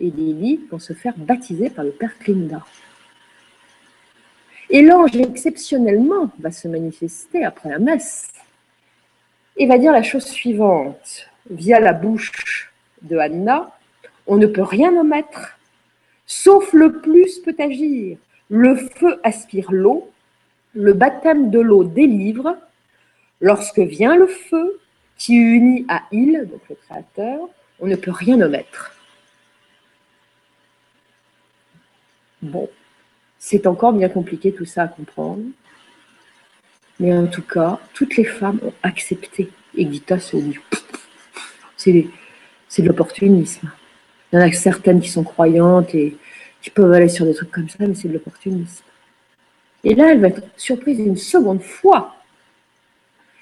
et 0.00 0.10
Lily, 0.10 0.60
vont 0.70 0.80
se 0.80 0.92
faire 0.92 1.14
baptiser 1.16 1.70
par 1.70 1.84
le 1.84 1.92
père 1.92 2.18
Klinda. 2.18 2.64
Et 4.70 4.82
l'ange, 4.82 5.16
exceptionnellement, 5.16 6.30
va 6.40 6.50
se 6.50 6.68
manifester 6.68 7.44
après 7.44 7.70
la 7.70 7.78
messe 7.78 8.32
et 9.56 9.66
va 9.66 9.78
dire 9.78 9.92
la 9.92 10.02
chose 10.02 10.24
suivante, 10.24 11.30
via 11.48 11.80
la 11.80 11.92
bouche 11.92 12.72
de 13.02 13.16
Anna, 13.16 13.70
on 14.28 14.36
ne 14.36 14.46
peut 14.46 14.62
rien 14.62 14.94
omettre, 14.96 15.58
sauf 16.26 16.72
le 16.72 17.00
plus 17.00 17.38
peut 17.40 17.56
agir. 17.58 18.18
Le 18.50 18.76
feu 18.76 19.18
aspire 19.24 19.72
l'eau, 19.72 20.10
le 20.74 20.92
baptême 20.92 21.50
de 21.50 21.58
l'eau 21.58 21.82
délivre. 21.82 22.56
Lorsque 23.40 23.78
vient 23.78 24.16
le 24.16 24.26
feu, 24.26 24.80
qui 25.16 25.34
unit 25.34 25.84
à 25.88 26.02
il, 26.12 26.46
donc 26.50 26.60
le 26.68 26.76
Créateur, 26.76 27.48
on 27.80 27.86
ne 27.86 27.96
peut 27.96 28.10
rien 28.10 28.40
omettre. 28.40 28.94
Bon, 32.42 32.68
c'est 33.38 33.66
encore 33.66 33.92
bien 33.92 34.08
compliqué 34.08 34.52
tout 34.52 34.64
ça 34.64 34.82
à 34.84 34.88
comprendre. 34.88 35.42
Mais 37.00 37.16
en 37.16 37.26
tout 37.26 37.42
cas, 37.42 37.80
toutes 37.94 38.16
les 38.16 38.24
femmes 38.24 38.60
ont 38.62 38.74
accepté. 38.82 39.50
Et 39.74 39.90
Gita 39.90 40.18
se 40.18 40.36
dit, 40.36 40.58
c'est 41.76 42.82
de 42.82 42.88
l'opportunisme. 42.88 43.70
Il 44.32 44.38
y 44.38 44.42
en 44.42 44.46
a 44.46 44.52
certaines 44.52 45.00
qui 45.00 45.08
sont 45.08 45.24
croyantes 45.24 45.94
et 45.94 46.16
qui 46.60 46.70
peuvent 46.70 46.92
aller 46.92 47.08
sur 47.08 47.24
des 47.24 47.34
trucs 47.34 47.50
comme 47.50 47.68
ça, 47.68 47.86
mais 47.86 47.94
c'est 47.94 48.08
de 48.08 48.14
l'opportunisme. 48.14 48.84
Et 49.84 49.94
là, 49.94 50.12
elle 50.12 50.20
va 50.20 50.28
être 50.28 50.42
surprise 50.56 50.98
une 50.98 51.16
seconde 51.16 51.62
fois. 51.62 52.16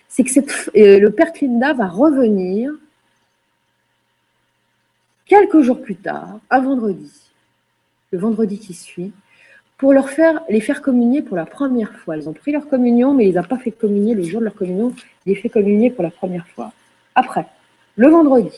C'est 0.08 0.22
que 0.22 0.30
euh, 0.78 1.00
le 1.00 1.10
père 1.10 1.32
Clinda 1.32 1.72
va 1.72 1.88
revenir 1.88 2.72
quelques 5.24 5.60
jours 5.62 5.82
plus 5.82 5.96
tard, 5.96 6.38
un 6.50 6.60
vendredi, 6.60 7.12
le 8.12 8.18
vendredi 8.18 8.58
qui 8.58 8.74
suit, 8.74 9.12
pour 9.76 9.92
les 9.92 10.60
faire 10.60 10.80
communier 10.80 11.20
pour 11.20 11.36
la 11.36 11.44
première 11.44 11.92
fois. 11.96 12.16
Ils 12.16 12.28
ont 12.28 12.32
pris 12.32 12.52
leur 12.52 12.68
communion, 12.68 13.12
mais 13.12 13.28
ils 13.28 13.34
n'ont 13.34 13.42
pas 13.42 13.58
fait 13.58 13.72
communier 13.72 14.14
le 14.14 14.22
jour 14.22 14.40
de 14.40 14.46
leur 14.46 14.54
communion, 14.54 14.94
ils 15.26 15.34
les 15.34 15.40
fait 15.40 15.50
communier 15.50 15.90
pour 15.90 16.04
la 16.04 16.10
première 16.10 16.46
fois. 16.48 16.72
Après, 17.14 17.46
le 17.96 18.08
vendredi, 18.08 18.52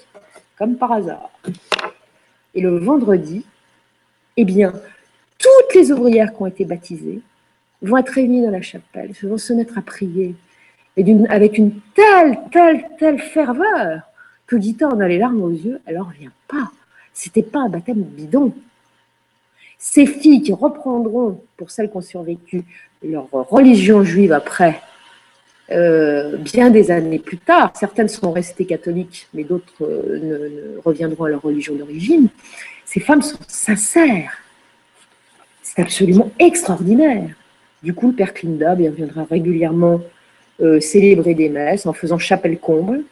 comme 0.57 0.77
par 0.77 0.93
hasard. 0.93 1.31
Et 2.55 2.61
le 2.61 2.79
vendredi, 2.79 3.45
eh 4.37 4.45
bien, 4.45 4.73
toutes 5.39 5.75
les 5.75 5.93
ouvrières 5.93 6.35
qui 6.35 6.43
ont 6.43 6.47
été 6.47 6.65
baptisées 6.65 7.21
vont 7.83 7.97
être 7.97 8.11
réunies 8.11 8.43
dans 8.43 8.51
la 8.51 8.63
chapelle, 8.63 9.13
vont 9.23 9.39
se 9.39 9.53
mettre 9.53 9.79
à 9.79 9.83
prier, 9.83 10.35
et 10.97 11.27
avec 11.29 11.59
une 11.59 11.73
telle, 11.95 12.39
telle, 12.51 12.85
telle 12.99 13.21
ferveur 13.21 14.01
que 14.47 14.61
Gita 14.61 14.89
en 14.89 14.99
a 14.99 15.07
les 15.07 15.19
larmes 15.19 15.43
aux 15.43 15.51
yeux, 15.51 15.81
elle 15.87 15.97
n'en 15.97 16.05
revient 16.05 16.31
pas. 16.49 16.73
C'était 17.13 17.43
pas 17.43 17.61
un 17.61 17.69
baptême 17.69 18.03
bidon. 18.03 18.53
Ces 19.79 20.07
filles 20.07 20.43
qui 20.43 20.53
reprendront, 20.53 21.41
pour 21.57 21.71
celles 21.71 21.91
qui 21.91 21.97
ont 21.97 22.01
survécu, 22.01 22.65
leur 23.05 23.29
religion 23.31 24.03
juive 24.03 24.33
après, 24.33 24.81
euh, 25.71 26.37
bien 26.39 26.71
des 26.71 26.91
années 26.91 27.19
plus 27.19 27.37
tard, 27.37 27.73
certaines 27.75 28.09
sont 28.09 28.33
restées 28.33 28.65
catholiques, 28.65 29.29
mais 29.35 29.45
d'autres 29.45 29.83
euh, 29.83 30.19
ne, 30.77 30.81
reviendront 30.81 31.25
à 31.25 31.29
leur 31.29 31.43
religion 31.43 31.75
d'origine, 31.75 32.29
ces 32.87 33.01
femmes 33.01 33.21
sont 33.21 33.39
sincères. 33.47 34.39
C'est 35.63 35.83
absolument 35.83 36.31
extraordinaire. 36.39 37.29
Du 37.83 37.93
coup, 37.93 38.09
le 38.09 38.15
père 38.15 38.33
Klinda 38.33 38.75
viendra 38.75 39.25
régulièrement 39.25 40.01
euh, 40.61 40.81
célébrer 40.81 41.35
des 41.35 41.51
messes 41.51 41.85
en 41.87 41.93
faisant 41.93 42.19
chapelle 42.19 42.59
comble. 42.59 43.05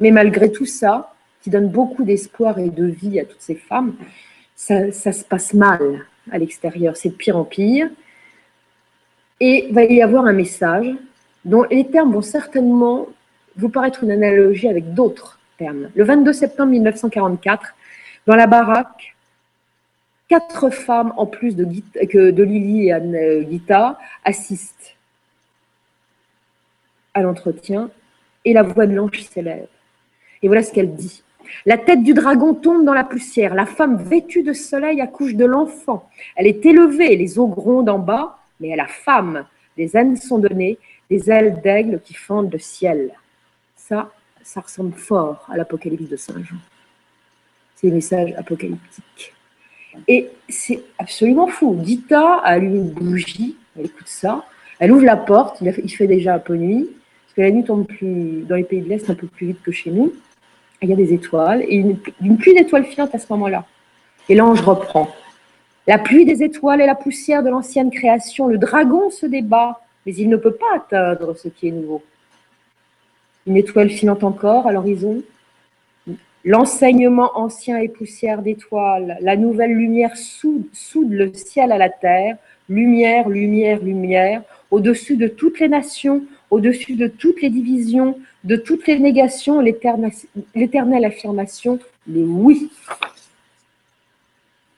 Mais 0.00 0.10
malgré 0.10 0.50
tout 0.50 0.66
ça, 0.66 1.14
qui 1.42 1.50
donne 1.50 1.68
beaucoup 1.68 2.04
d'espoir 2.04 2.58
et 2.58 2.68
de 2.68 2.84
vie 2.84 3.20
à 3.20 3.24
toutes 3.24 3.40
ces 3.40 3.54
femmes, 3.54 3.94
ça, 4.54 4.90
se 4.92 5.24
passe 5.24 5.54
mal 5.54 6.04
à 6.30 6.38
l'extérieur, 6.38 6.96
c'est 6.96 7.08
de 7.10 7.14
pire 7.14 7.36
en 7.36 7.44
pire. 7.44 7.88
Et 9.38 9.68
il 9.68 9.74
va 9.74 9.84
y 9.84 10.02
avoir 10.02 10.26
un 10.26 10.34
message 10.34 10.94
dont 11.44 11.64
les 11.70 11.86
termes 11.86 12.12
vont 12.12 12.22
certainement 12.22 13.06
vous 13.56 13.68
paraître 13.68 14.04
une 14.04 14.10
analogie 14.10 14.68
avec 14.68 14.94
d'autres 14.94 15.38
termes. 15.58 15.90
Le 15.94 16.04
22 16.04 16.32
septembre 16.32 16.70
1944, 16.72 17.74
dans 18.26 18.36
la 18.36 18.46
baraque, 18.46 19.14
quatre 20.28 20.70
femmes 20.70 21.12
en 21.16 21.26
plus 21.26 21.56
de, 21.56 21.64
Lily 21.64 22.86
et 22.86 22.92
Anne 22.92 23.14
euh, 23.14 23.42
Guita 23.42 23.98
assistent 24.24 24.96
à 27.14 27.22
l'entretien 27.22 27.90
et 28.44 28.52
la 28.52 28.62
voix 28.62 28.86
de 28.86 28.94
l'ange 28.94 29.20
s'élève. 29.22 29.66
Et 30.42 30.46
voilà 30.46 30.62
ce 30.62 30.72
qu'elle 30.72 30.94
dit. 30.94 31.22
La 31.66 31.76
tête 31.76 32.02
du 32.02 32.14
dragon 32.14 32.54
tombe 32.54 32.84
dans 32.84 32.94
la 32.94 33.04
poussière. 33.04 33.54
La 33.54 33.66
femme 33.66 33.96
vêtue 33.96 34.42
de 34.42 34.52
soleil 34.52 35.00
accouche 35.00 35.34
de 35.34 35.44
l'enfant. 35.44 36.08
Elle 36.36 36.46
est 36.46 36.64
élevée, 36.64 37.16
les 37.16 37.38
eaux 37.38 37.48
grondent 37.48 37.88
en 37.88 37.98
bas, 37.98 38.38
mais 38.60 38.72
à 38.72 38.76
la 38.76 38.86
femme, 38.86 39.44
des 39.76 39.96
ailes 39.96 40.16
sont 40.16 40.38
données, 40.38 40.78
des 41.10 41.30
ailes 41.30 41.60
d'aigle 41.62 42.00
qui 42.04 42.14
fendent 42.14 42.52
le 42.52 42.58
ciel. 42.58 43.10
Ça, 43.76 44.12
ça 44.42 44.60
ressemble 44.60 44.94
fort 44.94 45.46
à 45.50 45.56
l'Apocalypse 45.56 46.08
de 46.08 46.16
Saint 46.16 46.42
Jean. 46.42 46.56
C'est 47.74 47.88
un 47.88 47.94
message 47.94 48.32
apocalyptique. 48.36 49.34
Et 50.06 50.28
c'est 50.48 50.82
absolument 50.98 51.48
fou. 51.48 51.74
Dita 51.74 52.36
allume 52.44 52.76
une 52.76 52.90
bougie, 52.90 53.56
elle 53.76 53.86
écoute 53.86 54.06
ça, 54.06 54.44
elle 54.78 54.92
ouvre 54.92 55.04
la 55.04 55.16
porte, 55.16 55.60
il 55.60 55.90
fait 55.90 56.06
déjà 56.06 56.34
un 56.34 56.38
peu 56.38 56.54
nuit, 56.54 56.88
parce 57.24 57.34
que 57.36 57.40
la 57.42 57.50
nuit 57.50 57.64
tombe 57.64 57.86
plus, 57.86 58.42
dans 58.48 58.56
les 58.56 58.64
pays 58.64 58.80
de 58.80 58.88
l'Est 58.88 59.10
un 59.10 59.14
peu 59.14 59.26
plus 59.26 59.48
vite 59.48 59.62
que 59.62 59.72
chez 59.72 59.90
nous. 59.90 60.12
Il 60.82 60.88
y 60.88 60.92
a 60.92 60.96
des 60.96 61.12
étoiles, 61.12 61.62
et 61.68 61.76
une, 61.76 61.98
pluie 62.38 62.54
d'étoiles 62.54 62.84
filantes 62.84 63.14
à 63.14 63.18
ce 63.18 63.26
moment-là. 63.30 63.66
Et 64.28 64.34
l'ange 64.34 64.60
reprend. 64.62 65.08
La 65.86 65.98
pluie 65.98 66.24
des 66.24 66.42
étoiles 66.42 66.80
et 66.80 66.86
la 66.86 66.94
poussière 66.94 67.42
de 67.42 67.50
l'ancienne 67.50 67.90
création, 67.90 68.46
le 68.46 68.58
dragon 68.58 69.10
se 69.10 69.26
débat, 69.26 69.80
mais 70.04 70.14
il 70.14 70.28
ne 70.28 70.36
peut 70.36 70.54
pas 70.54 70.76
atteindre 70.76 71.36
ce 71.36 71.48
qui 71.48 71.68
est 71.68 71.72
nouveau. 71.72 72.02
Une 73.46 73.56
étoile 73.56 73.90
filante 73.90 74.24
encore 74.24 74.66
à 74.66 74.72
l'horizon, 74.72 75.22
l'enseignement 76.44 77.30
ancien 77.34 77.78
et 77.78 77.88
poussière 77.88 78.42
d'étoiles, 78.42 79.18
la 79.20 79.36
nouvelle 79.36 79.72
lumière 79.72 80.16
soude, 80.16 80.66
soude 80.72 81.12
le 81.12 81.32
ciel 81.34 81.72
à 81.72 81.78
la 81.78 81.88
terre, 81.88 82.36
lumière, 82.68 83.28
lumière, 83.28 83.82
lumière, 83.82 84.42
au-dessus 84.70 85.16
de 85.16 85.26
toutes 85.26 85.60
les 85.60 85.68
nations, 85.68 86.24
au-dessus 86.50 86.94
de 86.94 87.08
toutes 87.08 87.42
les 87.42 87.50
divisions, 87.50 88.18
de 88.44 88.56
toutes 88.56 88.86
les 88.86 88.98
négations, 88.98 89.60
l'éternelle 89.60 91.04
affirmation, 91.04 91.78
les 92.06 92.22
oui. 92.22 92.70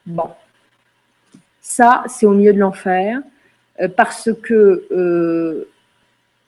Bon. 0.07 0.31
Ça, 1.61 2.05
c'est 2.09 2.27
au 2.27 2.32
milieu 2.32 2.53
de 2.53 2.59
l'enfer, 2.59 3.20
parce 3.97 4.31
que 4.43 4.86
euh, 4.93 5.69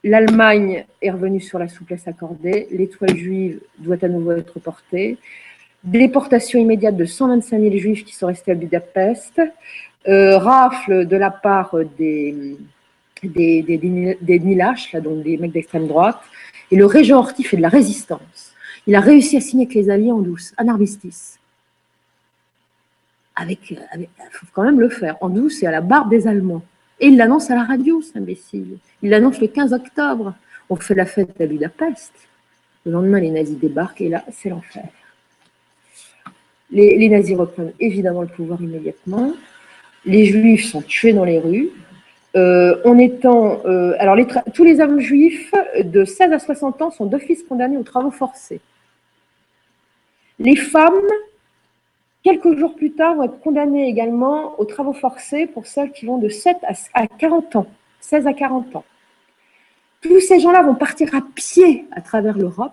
l'Allemagne 0.03 0.85
est 1.01 1.11
revenue 1.11 1.41
sur 1.41 1.59
la 1.59 1.69
souplesse 1.69 2.07
accordée, 2.07 2.69
l'étoile 2.71 3.17
juive 3.17 3.61
doit 3.79 3.97
à 4.03 4.09
nouveau 4.09 4.33
être 4.33 4.59
portée, 4.61 5.19
déportation 5.83 6.59
immédiate 6.61 6.97
de 6.97 7.05
125 7.05 7.61
000 7.61 7.77
juifs 7.77 8.05
qui 8.05 8.15
sont 8.15 8.27
restés 8.27 8.53
à 8.53 8.55
Budapest, 8.55 9.41
euh, 10.07 10.37
rafle 10.39 11.07
de 11.07 11.17
la 11.17 11.31
part 11.31 11.75
des, 11.99 12.59
des, 13.23 14.39
Nilaches, 14.43 14.93
là, 14.93 15.01
donc 15.01 15.23
des 15.23 15.39
mecs 15.39 15.53
d'extrême 15.53 15.87
droite, 15.87 16.21
et 16.71 16.77
le 16.77 16.87
régent 16.87 17.13
Horthy 17.13 17.45
fait 17.45 17.57
de 17.57 17.63
la 17.63 17.69
résistance. 17.69 18.53
Il 18.87 18.95
a 18.95 19.01
réussi 19.01 19.39
à 19.39 19.41
signer 19.41 19.65
avec 19.65 19.75
les 19.75 19.89
Alliés 19.89 20.13
en 20.13 20.21
douce, 20.21 20.53
un 20.59 20.69
armistice. 20.69 21.39
Avec, 23.37 23.75
faut 24.31 24.47
quand 24.53 24.63
même 24.63 24.81
le 24.81 24.91
faire, 24.91 25.17
en 25.23 25.31
douce 25.31 25.63
et 25.63 25.67
à 25.67 25.71
la 25.71 25.81
barbe 25.81 26.11
des 26.11 26.29
Allemands. 26.29 26.63
Et 27.01 27.09
il 27.09 27.17
l'annonce 27.17 27.51
à 27.51 27.55
la 27.55 27.65
radio, 27.65 28.01
cet 28.03 28.17
imbécile. 28.17 28.79
Il 29.03 29.11
l'annonce 29.11 29.41
le 29.41 29.49
15 29.49 29.73
octobre. 29.73 30.35
On 30.71 30.77
fait 30.77 30.95
la 30.95 31.07
fête 31.07 31.41
à 31.41 31.47
Budapest. 31.47 32.13
Le 32.87 32.93
lendemain, 32.93 33.21
les 33.21 33.31
nazis 33.31 33.59
débarquent 33.59 34.01
et 34.03 34.09
là, 34.09 34.25
c'est 34.31 34.49
l'enfer. 34.49 34.85
Les, 36.71 37.09
nazis 37.09 37.37
reprennent 37.37 37.73
évidemment 37.79 38.23
le 38.23 38.29
pouvoir 38.29 38.61
immédiatement. 38.61 39.33
Les 40.05 40.25
juifs 40.27 40.67
sont 40.67 40.83
tués 40.83 41.13
dans 41.13 41.25
les 41.25 41.39
rues. 41.39 41.71
Euh, 42.37 42.81
en 42.85 42.99
étant, 42.99 43.63
euh, 43.65 43.95
alors 44.01 44.17
tous 44.53 44.65
les 44.65 44.81
hommes 44.81 44.99
juifs 44.99 45.53
de 45.83 46.05
16 46.05 46.33
à 46.33 46.39
60 46.41 46.83
ans 46.83 46.91
sont 46.91 47.07
d'office 47.07 47.45
condamnés 47.45 47.77
aux 47.77 47.85
travaux 47.85 48.11
forcés. 48.11 48.61
Les 50.41 50.57
femmes, 50.57 50.93
quelques 52.25 52.57
jours 52.59 52.75
plus 52.75 52.93
tard, 52.93 53.15
vont 53.15 53.25
être 53.25 53.41
condamnées 53.41 53.89
également 53.89 54.59
aux 54.59 54.65
travaux 54.65 54.93
forcés 54.93 55.47
pour 55.47 55.67
celles 55.67 55.93
qui 55.93 56.07
vont 56.07 56.19
de 56.19 56.29
7 56.29 56.57
à 56.95 57.07
40 57.07 57.57
ans, 57.57 57.67
16 58.01 58.27
à 58.27 58.33
40 58.33 58.77
ans. 58.77 58.85
Tous 60.01 60.21
ces 60.21 60.41
gens-là 60.41 60.63
vont 60.63 60.75
partir 60.75 61.15
à 61.15 61.21
pied 61.35 61.87
à 61.93 62.01
travers 62.01 62.37
l'Europe. 62.37 62.73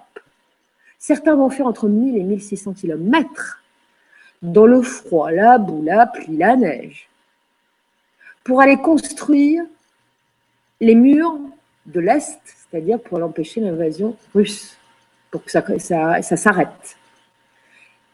Certains 0.98 1.36
vont 1.36 1.49
faire 1.49 1.68
entre 1.68 1.88
1000 1.88 2.18
et 2.18 2.23
1600 2.23 2.73
kilomètres 2.73 3.61
dans 4.41 4.65
le 4.65 4.82
froid, 4.82 5.32
la 5.32 5.57
boue, 5.57 5.84
la 5.84 6.07
pluie, 6.07 6.38
la 6.38 6.56
neige 6.56 7.11
pour 8.44 8.61
aller 8.61 8.78
construire 8.78 9.64
les 10.80 10.95
murs 10.95 11.40
de 11.86 11.99
l'Est, 11.99 12.40
c'est-à-dire 12.44 12.99
pour 12.99 13.19
l'empêcher 13.19 13.61
l'invasion 13.61 14.15
russe, 14.34 14.78
pour 15.30 15.44
que 15.44 15.52
ça, 15.52 16.22
s'arrête. 16.22 16.98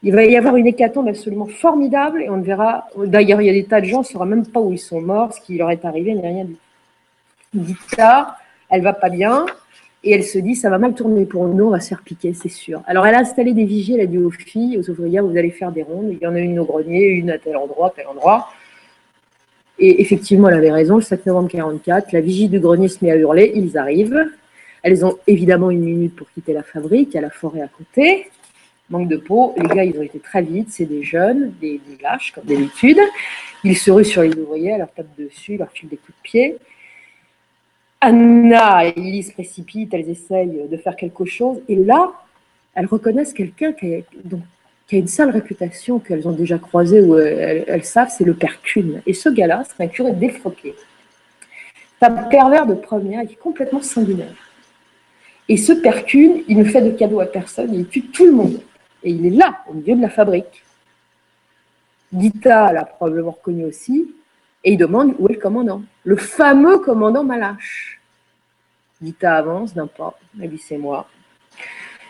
Il 0.03 0.14
va 0.14 0.24
y 0.24 0.38
avoir 0.38 0.56
une 0.56 0.68
hécatombe 0.68 1.07
absolument 1.07 1.48
formidable 1.48 2.22
et 2.22 2.30
on 2.30 2.40
verra. 2.41 2.86
D'ailleurs, 2.98 3.41
il 3.41 3.48
y 3.48 3.49
a 3.49 3.53
des 3.53 3.65
tas 3.65 3.82
de 3.82 3.86
gens, 3.86 3.98
on 3.98 4.02
ne 4.02 4.06
saura 4.06 4.26
même 4.26 4.45
pas 4.45 4.60
où 4.60 4.72
ils 4.72 4.80
sont 4.80 5.02
morts, 5.02 5.34
ce 5.34 5.41
qui 5.41 5.57
leur 5.57 5.72
est 5.72 5.84
arrivé, 5.86 6.11
a 6.18 6.22
rien 6.22 6.45
du 7.53 7.74
tout. 7.74 8.02
Elle 8.69 8.82
va 8.82 8.94
pas 8.94 9.10
bien 9.10 9.45
et 10.03 10.11
elle 10.11 10.24
se 10.24 10.38
dit 10.38 10.56
ça 10.56 10.69
va 10.69 10.78
mal 10.78 10.94
tourner 10.94 11.26
pour 11.26 11.48
nous, 11.48 11.65
on 11.65 11.69
va 11.72 11.80
se 11.80 11.90
faire 11.90 12.02
piquer, 12.02 12.34
c'est 12.34 12.49
sûr. 12.49 12.82
Alors 12.86 13.06
elle 13.07 13.15
a 13.15 13.19
installé 13.19 13.53
des 13.53 13.65
vigies, 13.65 13.95
elle 13.95 14.02
a 14.02 14.06
dit 14.06 14.18
aux 14.18 14.30
filles, 14.30 14.78
aux 14.78 14.90
ouvrières, 14.90 15.26
vous 15.26 15.36
allez 15.36 15.49
faire 15.52 15.72
des 15.72 15.84
rondes. 15.84 16.10
Il 16.11 16.19
y 16.19 16.28
en 16.28 16.36
a 16.36 16.40
une 16.40 16.60
au 16.60 16.65
grenier, 16.65 17.07
une 17.07 17.32
à 17.32 17.38
tel 17.38 17.57
endroit, 17.57 17.91
tel 17.95 18.07
endroit. 18.07 18.49
Et 19.80 20.02
effectivement, 20.02 20.49
elle 20.49 20.56
avait 20.56 20.72
raison, 20.72 20.95
le 20.95 21.02
7 21.02 21.26
novembre 21.26 21.49
44, 21.49 22.11
la 22.11 22.22
vigie 22.22 22.49
du 22.49 22.60
grenier 22.60 22.88
se 22.88 23.03
met 23.03 23.11
à 23.11 23.15
hurler, 23.15 23.52
ils 23.56 23.78
arrivent. 23.78 24.26
Elles 24.84 25.06
ont 25.06 25.18
évidemment 25.28 25.72
une 25.72 25.84
minute 25.84 26.15
pour 26.15 26.30
quitter 26.32 26.53
la 26.53 26.64
fabrique, 26.64 27.10
il 27.11 27.15
y 27.15 27.18
a 27.18 27.22
la 27.22 27.30
forêt 27.30 27.61
à 27.61 27.68
côté. 27.68 28.30
Manque 28.90 29.10
de 29.10 29.18
peau, 29.18 29.54
les 29.58 29.68
gars, 29.68 29.84
ils 29.84 29.98
ont 30.00 30.02
été 30.02 30.20
très 30.20 30.42
vite, 30.42 30.68
c'est 30.72 30.86
des 30.86 31.04
jeunes, 31.04 31.54
des, 31.60 31.82
lâches, 32.02 32.32
comme 32.32 32.46
d'habitude. 32.46 33.00
Ils 33.66 33.78
se 33.78 33.92
ruent 33.92 34.06
sur 34.06 34.22
les 34.22 34.34
ouvriers, 34.34 34.78
leur 34.78 34.92
tapent 34.94 35.18
dessus, 35.18 35.58
leur 35.58 35.70
filent 35.72 35.90
des 35.90 35.98
coups 35.98 36.18
de 36.18 36.22
pied. 36.24 36.58
Anna 38.00 38.86
et 38.86 38.94
Lily 38.94 39.24
se 39.24 39.34
précipitent, 39.34 39.94
elles 39.94 40.10
essayent 40.10 40.68
de 40.70 40.78
faire 40.78 40.96
quelque 40.96 41.26
chose, 41.26 41.62
et 41.68 41.76
là, 41.76 42.14
elles 42.76 42.86
reconnaissent 42.86 43.34
quelqu'un 43.34 43.74
qui, 43.74 43.96
a, 43.96 44.00
une 44.92 45.08
sale 45.08 45.32
réputation 45.32 46.00
qu'elles 46.00 46.28
ont 46.28 46.32
déjà 46.32 46.58
croisé 46.58 47.02
ou 47.02 47.18
elles, 47.18 47.84
savent, 47.84 48.14
c'est 48.16 48.24
le 48.24 48.36
père 48.36 48.62
Kuhn. 48.62 49.02
Et 49.06 49.14
ce 49.14 49.28
gars-là, 49.28 49.64
c'est 49.66 49.84
un 49.84 49.88
curé 49.88 50.14
défroqué. 50.14 50.76
C'est 52.00 52.08
un 52.08 52.12
pervers 52.12 52.68
de 52.68 52.76
première, 52.76 53.24
il 53.24 53.32
est 53.32 53.36
complètement 53.36 53.82
sanguinaire. 53.82 54.36
Et 55.50 55.58
ce 55.58 55.74
Kuhn, 55.74 56.44
il 56.48 56.58
ne 56.58 56.64
fait 56.64 56.82
de 56.82 56.92
cadeaux 56.92 57.20
à 57.20 57.26
personne, 57.26 57.74
il 57.74 57.88
tue 57.88 58.04
tout 58.04 58.26
le 58.26 58.32
monde. 58.32 58.62
Et 59.08 59.12
il 59.12 59.26
est 59.26 59.38
là, 59.38 59.60
au 59.70 59.74
milieu 59.74 59.96
de 59.96 60.02
la 60.02 60.10
fabrique. 60.10 60.66
Gita 62.14 62.74
l'a 62.74 62.84
probablement 62.84 63.32
reconnu 63.32 63.64
aussi, 63.64 64.14
et 64.66 64.74
il 64.74 64.78
demande 64.78 65.16
où 65.18 65.30
est 65.30 65.36
le 65.36 65.40
commandant. 65.40 65.82
Le 66.04 66.18
fameux 66.18 66.80
commandant 66.80 67.24
Malache. 67.24 68.02
Gita 69.02 69.38
avance 69.38 69.74
d'un 69.74 69.88
pas, 69.88 70.20
elle 70.42 70.50
dit 70.50 70.58
c'est 70.58 70.78
moi. 70.78 71.08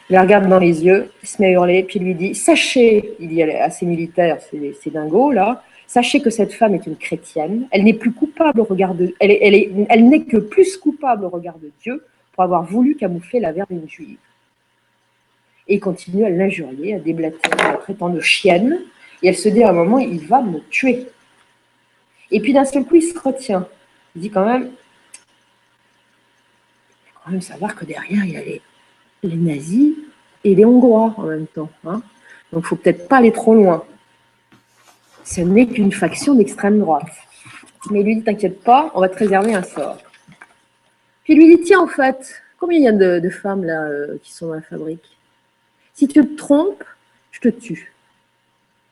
Il 0.09 0.13
la 0.13 0.23
regarde 0.23 0.47
dans 0.47 0.57
les 0.57 0.83
yeux, 0.83 1.11
il 1.21 1.29
se 1.29 1.39
met 1.39 1.49
à 1.49 1.51
hurler, 1.51 1.83
puis 1.83 1.99
il 1.99 2.05
lui 2.05 2.15
dit 2.15 2.33
Sachez, 2.33 3.13
il 3.19 3.29
dit 3.29 3.43
à 3.43 3.69
ses 3.69 3.85
militaires, 3.85 4.39
ces 4.41 4.89
dingos 4.89 5.31
là, 5.31 5.61
sachez 5.85 6.19
que 6.19 6.31
cette 6.31 6.53
femme 6.53 6.73
est 6.73 6.87
une 6.87 6.97
chrétienne, 6.97 7.67
elle 7.69 7.83
n'est 7.83 7.93
plus 7.93 8.11
coupable 8.11 8.59
au 8.61 8.63
regard 8.63 8.95
de. 8.95 9.13
Elle, 9.19 9.37
elle, 9.39 9.85
elle 9.87 10.09
n'est 10.09 10.23
que 10.23 10.37
plus 10.37 10.77
coupable 10.77 11.25
au 11.25 11.29
regard 11.29 11.59
de 11.59 11.69
Dieu 11.79 12.03
pour 12.31 12.43
avoir 12.43 12.63
voulu 12.63 12.95
camoufler 12.95 13.39
la 13.39 13.51
verbe 13.51 13.69
d'une 13.69 13.87
juive 13.87 14.17
et 15.67 15.79
continue 15.79 16.25
à 16.25 16.29
l'injurier, 16.29 16.95
à 16.95 16.99
déblater, 16.99 17.51
à 17.59 17.73
traitant 17.73 18.09
de 18.09 18.19
chienne. 18.19 18.79
Et 19.21 19.29
elle 19.29 19.35
se 19.35 19.49
dit 19.49 19.63
à 19.63 19.69
un 19.69 19.73
moment, 19.73 19.99
il 19.99 20.25
va 20.25 20.41
me 20.41 20.59
tuer. 20.69 21.07
Et 22.31 22.39
puis 22.39 22.53
d'un 22.53 22.65
seul 22.65 22.85
coup, 22.85 22.95
il 22.95 23.03
se 23.03 23.17
retient. 23.17 23.67
Il 24.15 24.21
dit 24.21 24.29
quand 24.29 24.45
même, 24.45 24.71
il 27.05 27.11
faut 27.13 27.19
quand 27.23 27.31
même 27.31 27.41
savoir 27.41 27.75
que 27.75 27.85
derrière, 27.85 28.25
il 28.25 28.31
y 28.31 28.37
a 28.37 28.41
les, 29.23 29.35
nazis 29.35 29.95
et 30.43 30.55
les 30.55 30.65
Hongrois 30.65 31.13
en 31.17 31.23
même 31.23 31.47
temps. 31.47 31.69
Hein. 31.85 32.01
Donc 32.51 32.61
il 32.61 32.65
ne 32.65 32.67
faut 32.67 32.75
peut-être 32.75 33.07
pas 33.07 33.17
aller 33.17 33.31
trop 33.31 33.53
loin. 33.53 33.83
Ce 35.23 35.41
n'est 35.41 35.67
qu'une 35.67 35.91
faction 35.91 36.35
d'extrême 36.35 36.79
droite. 36.79 37.11
Mais 37.91 37.99
il 37.99 38.05
lui 38.05 38.15
dit, 38.15 38.23
t'inquiète 38.23 38.63
pas, 38.63 38.91
on 38.95 39.01
va 39.01 39.09
te 39.09 39.17
réserver 39.17 39.53
un 39.53 39.63
sort. 39.63 39.97
Puis 41.23 41.33
il 41.33 41.37
lui 41.37 41.57
dit, 41.57 41.63
tiens, 41.63 41.81
en 41.81 41.87
fait, 41.87 42.41
combien 42.57 42.77
il 42.77 42.83
y 42.83 42.87
a 42.87 42.91
de, 42.93 43.29
femmes 43.29 43.65
là 43.65 43.83
euh, 43.83 44.17
qui 44.23 44.33
sont 44.33 44.47
dans 44.47 44.53
la 44.55 44.61
fabrique? 44.61 45.16
Si 45.97 46.07
tu 46.07 46.21
te 46.21 46.35
trompes, 46.35 46.83
je 47.31 47.39
te 47.39 47.47
tue. 47.47 47.91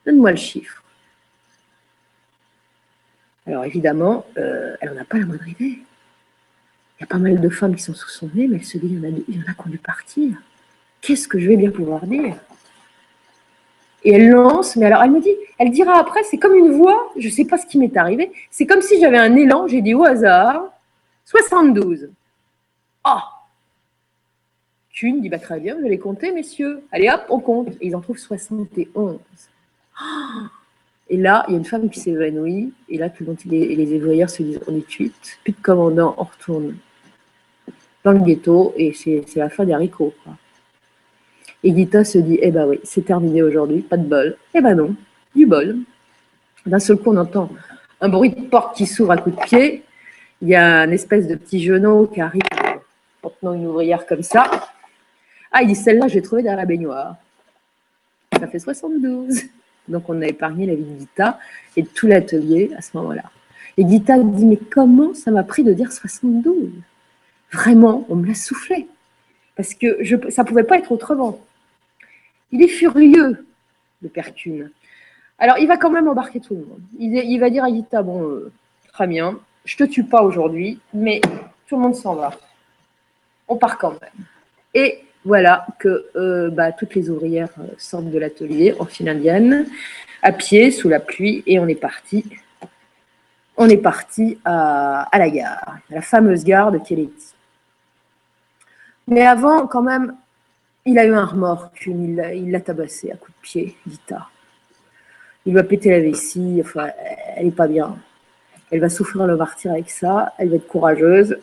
Donne-moi 0.08 0.32
le 0.32 0.38
chiffre. 0.38 0.82
Alors 3.46 3.64
évidemment, 3.64 4.26
euh, 4.38 4.76
elle 4.82 4.92
n'en 4.92 5.02
a 5.02 5.06
pas 5.06 5.20
la 5.20 5.28
moindre 5.28 5.48
idée. 5.48 5.78
Il 6.98 7.02
y 7.02 7.04
a 7.04 7.06
pas 7.06 7.20
mal 7.20 7.40
de 7.40 7.50
femmes 7.50 7.76
qui 7.76 7.84
sont 7.84 7.94
sous 7.94 8.10
son 8.10 8.28
nez, 8.34 8.48
mais 8.48 8.58
elle 8.58 8.66
se 8.66 8.80
dit, 8.80 8.88
il 8.88 8.98
y 8.98 9.00
en 9.00 9.04
a, 9.04 9.10
il 9.10 9.40
y 9.40 9.44
qui 9.44 9.62
ont 9.64 9.70
dû 9.70 9.78
partir. 9.78 10.36
Qu'est-ce 11.00 11.28
que 11.28 11.40
je 11.40 11.48
vais 11.48 11.58
bien 11.58 11.70
pouvoir 11.70 12.08
dire? 12.08 12.38
Et 14.04 14.14
elle 14.14 14.30
lance, 14.30 14.76
mais 14.76 14.88
alors 14.88 15.04
elle 15.04 15.12
me 15.12 15.22
dit, 15.22 15.36
elle 15.60 15.70
dira 15.70 16.00
après, 16.00 16.24
c'est 16.24 16.38
comme 16.38 16.56
une 16.56 16.72
voix, 16.72 17.12
je 17.18 17.28
ne 17.28 17.32
sais 17.32 17.46
pas 17.46 17.60
ce 17.60 17.68
qui 17.68 17.78
m'est 17.78 17.96
arrivé, 17.98 18.32
c'est 18.50 18.66
comme 18.66 18.82
si 18.82 19.00
j'avais 19.00 19.18
un 19.18 19.36
élan, 19.36 19.68
j'ai 19.68 19.82
dit 19.82 19.94
au 19.94 20.04
hasard, 20.04 20.64
72. 21.26 22.10
Oh 23.06 23.20
Thune 24.96 25.22
dit 25.22 25.30
bah, 25.30 25.40
Très 25.40 25.60
bien, 25.60 25.76
vous 25.78 25.86
allez 25.86 26.00
compter, 26.00 26.32
messieurs. 26.32 26.82
Allez 26.92 27.10
hop, 27.10 27.26
on 27.30 27.40
compte. 27.40 27.70
Et 27.82 27.88
ils 27.88 27.96
en 27.96 28.02
trouvent 28.02 28.18
71. 28.18 29.20
Et 31.08 31.18
là, 31.18 31.46
il 31.48 31.52
y 31.52 31.56
a 31.56 31.60
une 31.60 31.66
femme 31.66 31.90
qui 31.90 32.00
s'évanouit. 32.00 32.74
Et 32.90 32.98
là, 32.98 33.10
tout 33.10 33.26
les, 33.46 33.76
les 33.76 33.98
ouvrières 33.98 34.30
se 34.30 34.42
disent 34.42 34.62
On 34.68 34.76
est 34.76 34.88
cuite, 34.88 35.38
plus 35.44 35.54
de 35.54 35.62
commandant, 35.62 36.16
on 36.18 36.24
retourne 36.24 36.78
dans 38.04 38.14
le 38.14 38.20
ghetto. 38.20 38.74
Et 38.78 38.94
c'est 38.94 39.36
la 39.36 39.50
fin 39.50 39.66
des 39.66 39.74
haricots. 39.74 40.14
Et 41.64 41.76
Gita 41.76 42.04
se 42.04 42.18
dit 42.18 42.40
Eh 42.42 42.52
ben 42.52 42.66
oui, 42.68 42.80
c'est 42.84 43.06
terminé 43.06 43.44
aujourd'hui, 43.44 43.82
pas 43.82 43.98
de 43.98 44.08
bol. 44.08 44.38
Eh 44.54 44.62
ben 44.62 44.76
non, 44.76 44.96
du 45.36 45.46
bol. 45.46 45.78
D'un 46.66 46.80
seul 46.80 46.98
coup, 46.98 47.12
on 47.12 47.18
entend 47.18 47.50
un 48.02 48.10
bruit 48.10 48.32
de 48.32 48.42
porte 48.42 48.76
qui 48.78 48.86
s'ouvre 48.86 49.12
à 49.12 49.18
coups 49.18 49.36
de 49.36 49.42
pied. 49.42 49.84
Il 50.42 50.48
y 50.48 50.56
a 50.56 50.86
une 50.86 50.94
espèce 50.94 51.28
de 51.28 51.36
petit 51.36 51.62
genou 51.62 52.08
qui 52.08 52.22
arrive 52.22 52.42
en 53.42 53.54
une 53.54 53.68
ouvrière 53.68 54.06
comme 54.06 54.24
ça. 54.24 54.50
Ah, 55.58 55.62
il 55.62 55.70
dit 55.70 55.76
celle-là, 55.76 56.10
je 56.10 56.16
l'ai 56.16 56.22
trouvée 56.22 56.44
dans 56.44 56.54
la 56.54 56.66
baignoire. 56.66 57.16
Ça 58.38 58.46
fait 58.46 58.60
72. 58.60 59.44
Donc 59.88 60.10
on 60.10 60.22
a 60.22 60.26
épargné 60.28 60.66
la 60.66 60.76
vie 60.76 60.84
de 60.84 61.00
Gita 61.00 61.40
et 61.78 61.86
tout 61.86 62.08
l'atelier 62.08 62.72
à 62.78 62.82
ce 62.82 62.90
moment-là. 62.98 63.24
Et 63.78 63.88
Gita 63.88 64.20
dit 64.20 64.44
Mais 64.44 64.58
comment 64.58 65.14
ça 65.14 65.32
m'a 65.32 65.44
pris 65.44 65.64
de 65.64 65.72
dire 65.72 65.94
72 65.94 66.74
Vraiment, 67.54 68.06
on 68.10 68.18
me 68.18 68.28
l'a 68.28 68.34
soufflé. 68.34 68.90
Parce 69.56 69.74
que 69.74 70.04
ça 70.30 70.44
ne 70.44 70.48
pouvait 70.48 70.66
pas 70.66 70.78
être 70.78 70.92
autrement. 70.92 71.40
Il 72.52 72.62
est 72.62 72.68
furieux, 72.68 73.48
le 74.02 74.10
père 74.10 74.32
Alors 75.40 75.58
il 75.58 75.68
va 75.70 75.78
quand 75.78 75.90
même 75.90 76.10
embarquer 76.10 76.42
tout 76.42 76.56
le 76.56 76.66
monde. 76.66 76.82
Il, 77.00 77.40
va 77.40 77.50
dire 77.50 77.64
à 77.64 77.70
Gita 77.70 78.04
Bon, 78.04 78.24
euh, 78.24 78.52
très 78.92 79.08
bien, 79.08 79.40
je 79.64 79.82
ne 79.82 79.88
te 79.88 79.90
tue 79.94 80.04
pas 80.04 80.22
aujourd'hui, 80.22 80.82
mais 80.94 81.22
tout 81.66 81.78
le 81.78 81.82
monde 81.82 81.96
s'en 81.96 82.16
va. 82.16 82.32
On 83.48 83.56
part 83.56 83.78
quand 83.78 83.92
même. 84.02 84.26
Et 84.74 85.06
voilà 85.26 85.66
que 85.80 86.06
euh, 86.16 86.52
bah, 86.52 86.72
toutes 86.72 86.94
les 86.94 87.10
ouvrières 87.10 87.50
euh, 87.60 87.66
sortent 87.80 88.12
de 88.12 88.20
l'atelier 88.20 88.76
en 88.80 88.86
file 88.86 89.10
indienne, 89.10 89.68
à 90.22 90.32
pied, 90.32 90.70
sous 90.70 90.88
la 90.88 91.00
pluie, 91.00 91.44
et 91.48 91.60
on 91.60 91.68
est 91.68 91.76
parti. 91.76 92.24
On 93.58 93.68
est 93.68 93.78
parti 93.78 94.38
à, 94.46 95.10
la 95.14 95.30
gare, 95.30 95.78
à 95.90 95.96
la 95.96 96.02
fameuse 96.02 96.44
gare 96.44 96.72
de 96.72 96.78
Keleti. 96.78 97.34
Mais 99.08 99.26
avant, 99.26 99.66
quand 99.66 99.82
même, 99.82 100.16
il 100.86 101.00
a 101.00 101.06
eu 101.06 101.14
un 101.14 101.26
remords, 101.26 101.72
il 101.86 102.52
l'a 102.52 102.60
tabassé 102.60 103.12
à 103.12 103.16
coups 103.16 103.36
de 103.38 103.42
pied, 103.42 103.78
Vita. 103.88 104.28
Il 105.46 105.54
va 105.54 105.64
péter 105.64 105.90
la 105.90 106.00
vessie, 106.00 106.62
enfin, 106.64 106.90
elle 107.36 107.46
n'est 107.46 107.52
pas 107.52 107.68
bien. 107.68 107.98
Elle 108.72 108.80
va 108.80 108.90
souffrir 108.90 109.26
le 109.26 109.38
martyr 109.38 109.72
avec 109.72 109.90
ça, 109.90 110.34
elle 110.38 110.50
va 110.50 110.58
être 110.58 110.68
courageuse, 110.68 111.38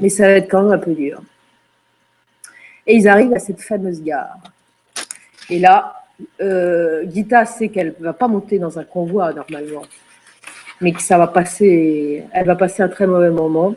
mais 0.00 0.08
ça 0.08 0.24
va 0.24 0.32
être 0.32 0.50
quand 0.50 0.62
même 0.62 0.72
un 0.72 0.78
peu 0.78 0.94
dur. 0.94 1.22
Et 2.86 2.96
ils 2.96 3.08
arrivent 3.08 3.34
à 3.34 3.38
cette 3.38 3.60
fameuse 3.60 4.02
gare. 4.02 4.38
Et 5.50 5.58
là, 5.58 6.02
euh, 6.40 7.04
sait 7.46 7.68
qu'elle 7.68 7.94
ne 7.98 8.04
va 8.04 8.12
pas 8.12 8.28
monter 8.28 8.58
dans 8.58 8.78
un 8.78 8.84
convoi 8.84 9.32
normalement, 9.32 9.82
mais 10.80 10.92
que 10.92 11.02
ça 11.02 11.18
va 11.18 11.26
passer, 11.26 12.24
elle 12.32 12.46
va 12.46 12.56
passer 12.56 12.82
un 12.82 12.88
très 12.88 13.06
mauvais 13.06 13.30
moment. 13.30 13.74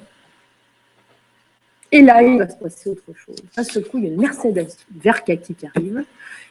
Et 1.91 2.02
là, 2.02 2.22
il 2.22 2.40
va 2.40 2.49
se 2.49 2.56
passer 2.56 2.90
autre 2.90 3.14
chose. 3.15 3.38
À 3.56 3.64
ce 3.64 3.80
coup, 3.80 3.98
il 3.98 4.06
y 4.06 4.07
a 4.07 4.11
une 4.11 4.19
Mercedes 4.19 4.68
vert 4.95 5.23
kaki 5.23 5.56
qui 5.56 5.68
arrive. 5.68 6.03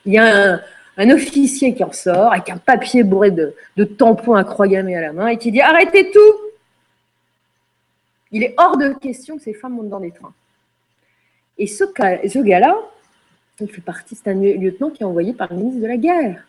Il 0.07 0.13
y 0.13 0.19
a 0.19 0.61
un, 0.97 1.11
officier 1.11 1.75
qui 1.75 1.83
en 1.83 1.93
sort 1.93 2.33
avec 2.33 2.49
un 2.51 2.57
papier 2.57 3.03
bourré 3.03 3.31
de, 3.31 3.55
de 3.77 3.85
tampons 3.85 4.41
gammée 4.67 4.97
à 4.97 5.01
la 5.01 5.13
main 5.13 5.27
et 5.29 5.37
qui 5.37 5.51
dit 5.51 5.61
Arrêtez 5.61 6.11
tout 6.11 6.19
Il 8.31 8.43
est 8.45 8.55
hors 8.57 8.77
de 8.77 8.93
question 8.95 9.37
que 9.37 9.43
ces 9.43 9.55
femmes 9.55 9.75
montent 9.75 9.91
dans 9.91 10.01
des 10.01 10.13
trains. 10.13 10.33
Et 11.59 11.67
ce, 11.67 11.85
gars-là, 12.43 12.77
il 13.61 13.69
fait 13.69 13.81
partie, 13.81 14.17
c'est 14.17 14.31
un 14.31 14.35
lieutenant 14.35 14.91
qui 14.91 15.03
est 15.03 15.07
envoyé 15.07 15.33
par 15.33 15.53
le 15.53 15.59
ministre 15.59 15.81
de 15.81 15.87
la 15.87 15.97
Guerre. 15.97 16.45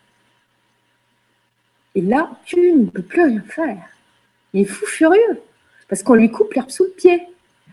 Et 1.94 2.02
là, 2.02 2.32
tu 2.45 2.73
ne 2.73 2.86
peux 2.86 3.03
plus 3.03 3.23
rien 3.23 3.44
faire. 3.48 3.84
Il 4.53 4.61
est 4.61 4.65
fou 4.65 4.86
furieux, 4.86 5.41
parce 5.88 6.02
qu'on 6.03 6.15
lui 6.15 6.32
coupe 6.32 6.53
l'herbe 6.53 6.69
sous 6.69 6.86
le 6.86 6.91
pied. 6.91 7.22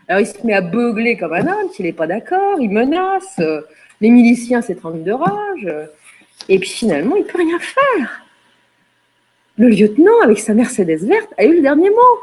Alors 0.07 0.21
il 0.21 0.27
se 0.27 0.45
met 0.45 0.53
à 0.53 0.61
beugler 0.61 1.17
comme 1.17 1.33
un 1.33 1.47
âne, 1.47 1.69
s'il 1.71 1.85
n'est 1.85 1.93
pas 1.93 2.07
d'accord, 2.07 2.59
il 2.59 2.69
menace, 2.69 3.39
les 4.01 4.09
miliciens 4.09 4.61
s'étranglent 4.61 5.03
de 5.03 5.13
rage, 5.13 5.69
et 6.49 6.59
puis 6.59 6.69
finalement, 6.69 7.15
il 7.15 7.23
ne 7.23 7.27
peut 7.27 7.37
rien 7.37 7.59
faire. 7.59 8.21
Le 9.57 9.69
lieutenant, 9.69 10.19
avec 10.23 10.39
sa 10.39 10.53
Mercedes 10.53 11.05
verte, 11.05 11.33
a 11.37 11.45
eu 11.45 11.55
le 11.55 11.61
dernier 11.61 11.89
mot. 11.89 12.19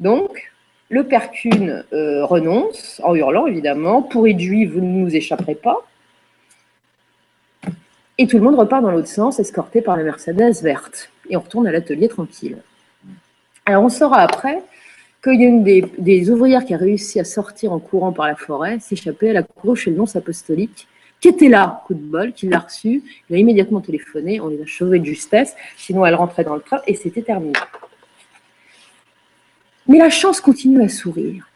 Donc, 0.00 0.52
le 0.88 1.04
percune 1.04 1.84
euh, 1.92 2.24
renonce, 2.24 3.00
en 3.04 3.14
hurlant 3.14 3.46
évidemment, 3.46 4.02
pour 4.02 4.26
juive, 4.26 4.74
vous 4.74 4.80
ne 4.80 5.04
nous 5.04 5.16
échapperez 5.16 5.56
pas. 5.56 5.84
Et 8.18 8.26
tout 8.26 8.38
le 8.38 8.44
monde 8.44 8.54
repart 8.54 8.82
dans 8.82 8.90
l'autre 8.90 9.08
sens, 9.08 9.38
escorté 9.40 9.82
par 9.82 9.96
la 9.96 10.04
Mercedes 10.04 10.62
verte. 10.62 11.10
Et 11.28 11.36
on 11.36 11.40
retourne 11.40 11.66
à 11.66 11.72
l'atelier 11.72 12.08
tranquille. 12.08 12.58
Alors 13.66 13.82
on 13.82 13.88
saura 13.88 14.20
après 14.20 14.62
qu'il 15.22 15.40
y 15.40 15.44
a 15.44 15.48
une 15.48 15.64
des, 15.64 16.30
ouvrières 16.30 16.64
qui 16.64 16.72
a 16.72 16.76
réussi 16.76 17.18
à 17.18 17.24
sortir 17.24 17.72
en 17.72 17.80
courant 17.80 18.12
par 18.12 18.28
la 18.28 18.36
forêt, 18.36 18.78
s'échapper, 18.78 19.26
elle 19.26 19.36
a 19.38 19.42
couru 19.42 19.76
chez 19.76 19.90
le 19.90 19.96
nonce 19.96 20.14
apostolique, 20.14 20.86
qui 21.20 21.28
était 21.28 21.48
là, 21.48 21.82
coup 21.86 21.94
de 21.94 22.00
bol, 22.00 22.32
qui 22.32 22.46
l'a 22.46 22.60
reçu, 22.60 23.02
il 23.28 23.36
a 23.36 23.38
immédiatement 23.38 23.80
téléphoné, 23.80 24.40
on 24.40 24.48
les 24.48 24.62
a 24.62 24.66
chauvés 24.66 25.00
de 25.00 25.04
justesse, 25.04 25.56
sinon 25.76 26.06
elle 26.06 26.14
rentrait 26.14 26.44
dans 26.44 26.54
le 26.54 26.60
train 26.60 26.80
et 26.86 26.94
c'était 26.94 27.22
terminé. 27.22 27.54
Mais 29.88 29.98
la 29.98 30.10
chance 30.10 30.40
continue 30.40 30.82
à 30.82 30.88
sourire. 30.88 31.48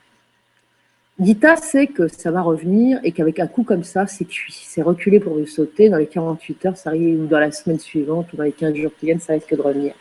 Gita 1.20 1.56
sait 1.56 1.86
que 1.86 2.08
ça 2.08 2.30
va 2.30 2.40
revenir 2.40 2.98
et 3.02 3.12
qu'avec 3.12 3.40
un 3.40 3.46
coup 3.46 3.62
comme 3.62 3.84
ça, 3.84 4.06
c'est 4.06 4.24
cuit. 4.24 4.58
C'est 4.64 4.80
reculé 4.80 5.20
pour 5.20 5.36
le 5.36 5.44
sauter. 5.44 5.90
Dans 5.90 5.98
les 5.98 6.06
48 6.06 6.66
heures, 6.66 6.76
ça 6.76 6.90
arrive, 6.90 7.22
ou 7.22 7.26
dans 7.26 7.38
la 7.38 7.52
semaine 7.52 7.78
suivante, 7.78 8.32
ou 8.32 8.36
dans 8.36 8.44
les 8.44 8.52
15 8.52 8.74
jours 8.74 8.92
qui 8.98 9.06
viennent, 9.06 9.20
ça 9.20 9.34
risque 9.34 9.54
de 9.54 9.60
revenir. 9.60 9.94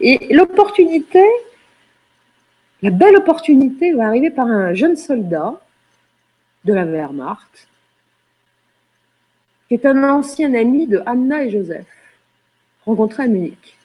Et 0.00 0.34
l'opportunité, 0.34 1.24
la 2.82 2.90
belle 2.90 3.16
opportunité 3.16 3.94
va 3.94 4.06
arriver 4.06 4.30
par 4.30 4.46
un 4.46 4.74
jeune 4.74 4.96
soldat 4.96 5.58
de 6.64 6.74
la 6.74 6.84
Wehrmacht, 6.84 7.68
qui 9.68 9.74
est 9.74 9.86
un 9.86 10.02
ancien 10.04 10.52
ami 10.54 10.86
de 10.86 11.00
Anna 11.06 11.44
et 11.44 11.50
Joseph, 11.50 11.86
rencontré 12.84 13.22
à 13.24 13.28
Munich. 13.28 13.76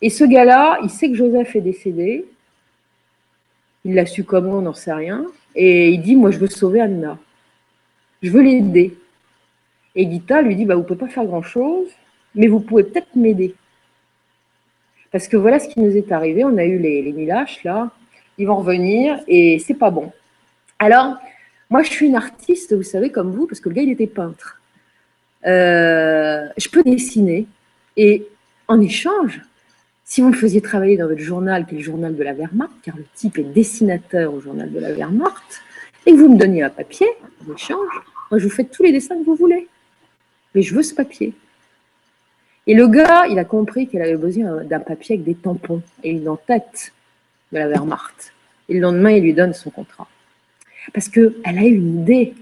Et 0.00 0.10
ce 0.10 0.24
gars-là, 0.24 0.78
il 0.82 0.90
sait 0.90 1.10
que 1.10 1.14
Joseph 1.14 1.54
est 1.56 1.60
décédé. 1.60 2.24
Il 3.88 3.94
l'a 3.94 4.04
su 4.04 4.22
comment, 4.22 4.58
on 4.58 4.60
n'en 4.60 4.74
sait 4.74 4.92
rien. 4.92 5.24
Et 5.54 5.88
il 5.88 6.02
dit, 6.02 6.14
moi, 6.14 6.30
je 6.30 6.36
veux 6.36 6.46
sauver 6.46 6.82
Anna. 6.82 7.18
Je 8.22 8.30
veux 8.30 8.42
l'aider. 8.42 8.98
Et 9.94 10.08
Gita 10.10 10.42
lui 10.42 10.56
dit, 10.56 10.66
bah, 10.66 10.74
vous 10.74 10.82
ne 10.82 10.86
pouvez 10.86 11.00
pas 11.00 11.08
faire 11.08 11.24
grand-chose, 11.24 11.88
mais 12.34 12.48
vous 12.48 12.60
pouvez 12.60 12.84
peut-être 12.84 13.16
m'aider. 13.16 13.54
Parce 15.10 15.26
que 15.26 15.38
voilà 15.38 15.58
ce 15.58 15.70
qui 15.70 15.80
nous 15.80 15.96
est 15.96 16.12
arrivé. 16.12 16.44
On 16.44 16.58
a 16.58 16.66
eu 16.66 16.78
les, 16.78 17.00
les 17.00 17.12
Milaches, 17.14 17.64
là. 17.64 17.90
Ils 18.36 18.46
vont 18.46 18.56
revenir 18.56 19.20
et 19.26 19.58
c'est 19.58 19.72
pas 19.72 19.90
bon. 19.90 20.12
Alors, 20.78 21.16
moi, 21.70 21.82
je 21.82 21.88
suis 21.88 22.08
une 22.08 22.16
artiste, 22.16 22.76
vous 22.76 22.82
savez, 22.82 23.10
comme 23.10 23.30
vous, 23.30 23.46
parce 23.46 23.60
que 23.60 23.70
le 23.70 23.74
gars, 23.74 23.82
il 23.82 23.90
était 23.90 24.06
peintre. 24.06 24.60
Euh, 25.46 26.46
je 26.58 26.68
peux 26.68 26.82
dessiner. 26.82 27.46
Et 27.96 28.28
en 28.68 28.82
échange, 28.82 29.40
si 30.08 30.22
vous 30.22 30.30
me 30.30 30.34
faisiez 30.34 30.62
travailler 30.62 30.96
dans 30.96 31.06
votre 31.06 31.20
journal, 31.20 31.66
qui 31.66 31.74
est 31.74 31.78
le 31.78 31.84
journal 31.84 32.16
de 32.16 32.22
la 32.22 32.32
Wehrmacht, 32.32 32.72
car 32.82 32.96
le 32.96 33.04
type 33.14 33.36
est 33.36 33.44
dessinateur 33.44 34.32
au 34.32 34.40
journal 34.40 34.72
de 34.72 34.80
la 34.80 34.90
Wehrmacht, 34.90 35.62
et 36.06 36.12
que 36.12 36.16
vous 36.16 36.32
me 36.32 36.38
donniez 36.38 36.62
un 36.62 36.70
papier, 36.70 37.06
en 37.46 37.54
échange, 37.54 37.92
moi 38.30 38.38
je 38.38 38.44
vous 38.44 38.50
fais 38.50 38.64
tous 38.64 38.82
les 38.82 38.90
dessins 38.90 39.18
que 39.18 39.24
vous 39.24 39.34
voulez. 39.34 39.68
Mais 40.54 40.62
je 40.62 40.74
veux 40.74 40.82
ce 40.82 40.94
papier. 40.94 41.34
Et 42.66 42.72
le 42.72 42.88
gars, 42.88 43.26
il 43.28 43.38
a 43.38 43.44
compris 43.44 43.86
qu'il 43.86 44.00
avait 44.00 44.16
besoin 44.16 44.64
d'un 44.64 44.80
papier 44.80 45.16
avec 45.16 45.26
des 45.26 45.34
tampons 45.34 45.82
et 46.02 46.10
une 46.10 46.28
en-tête 46.30 46.94
de 47.52 47.58
la 47.58 47.68
Wehrmacht. 47.68 48.32
Et 48.70 48.74
le 48.74 48.80
lendemain, 48.80 49.10
il 49.10 49.22
lui 49.22 49.34
donne 49.34 49.52
son 49.52 49.68
contrat. 49.68 50.08
Parce 50.94 51.10
qu'elle 51.10 51.34
a 51.44 51.64
une 51.64 52.00
idée, 52.00 52.32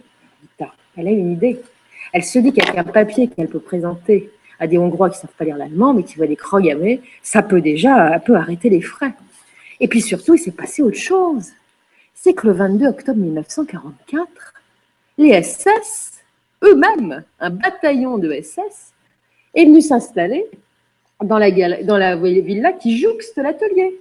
Elle 0.97 1.09
a 1.09 1.11
une 1.11 1.33
idée. 1.33 1.61
Elle 2.13 2.25
se 2.25 2.39
dit 2.39 2.53
qu'avec 2.53 2.79
un 2.79 2.85
papier 2.85 3.27
qu'elle 3.27 3.49
peut 3.49 3.61
présenter 3.61 4.31
à 4.59 4.67
des 4.67 4.79
Hongrois 4.79 5.11
qui 5.11 5.17
ne 5.17 5.21
savent 5.23 5.37
pas 5.37 5.45
lire 5.45 5.57
l'allemand, 5.57 5.95
mais 5.95 6.03
qui 6.03 6.17
voient 6.17 6.27
des 6.27 6.37
croix 6.37 6.61
gammées, 6.61 7.01
ça 7.23 7.43
peut 7.43 7.61
déjà 7.61 8.15
un 8.15 8.19
peu 8.19 8.37
arrêter 8.37 8.69
les 8.69 8.81
frais. 8.81 9.13
Et 9.81 9.89
puis 9.89 10.01
surtout, 10.01 10.35
il 10.35 10.39
s'est 10.39 10.53
passé 10.53 10.83
autre 10.83 10.99
chose. 10.99 11.51
C'est 12.15 12.35
que 12.35 12.47
le 12.47 12.55
22 12.55 12.87
octobre 12.87 13.19
1944, 13.19 14.55
les 15.19 15.43
SS, 15.43 16.23
eux-mêmes, 16.65 17.25
un 17.41 17.51
bataillon 17.51 18.19
de 18.19 18.33
SS, 18.33 18.93
est 19.55 19.65
venu 19.65 19.81
s'installer 19.81 20.47
dans 21.23 21.39
la, 21.39 21.51
villa 22.17 22.73
qui 22.73 22.99
jouxte 22.99 23.37
l'atelier. 23.37 23.99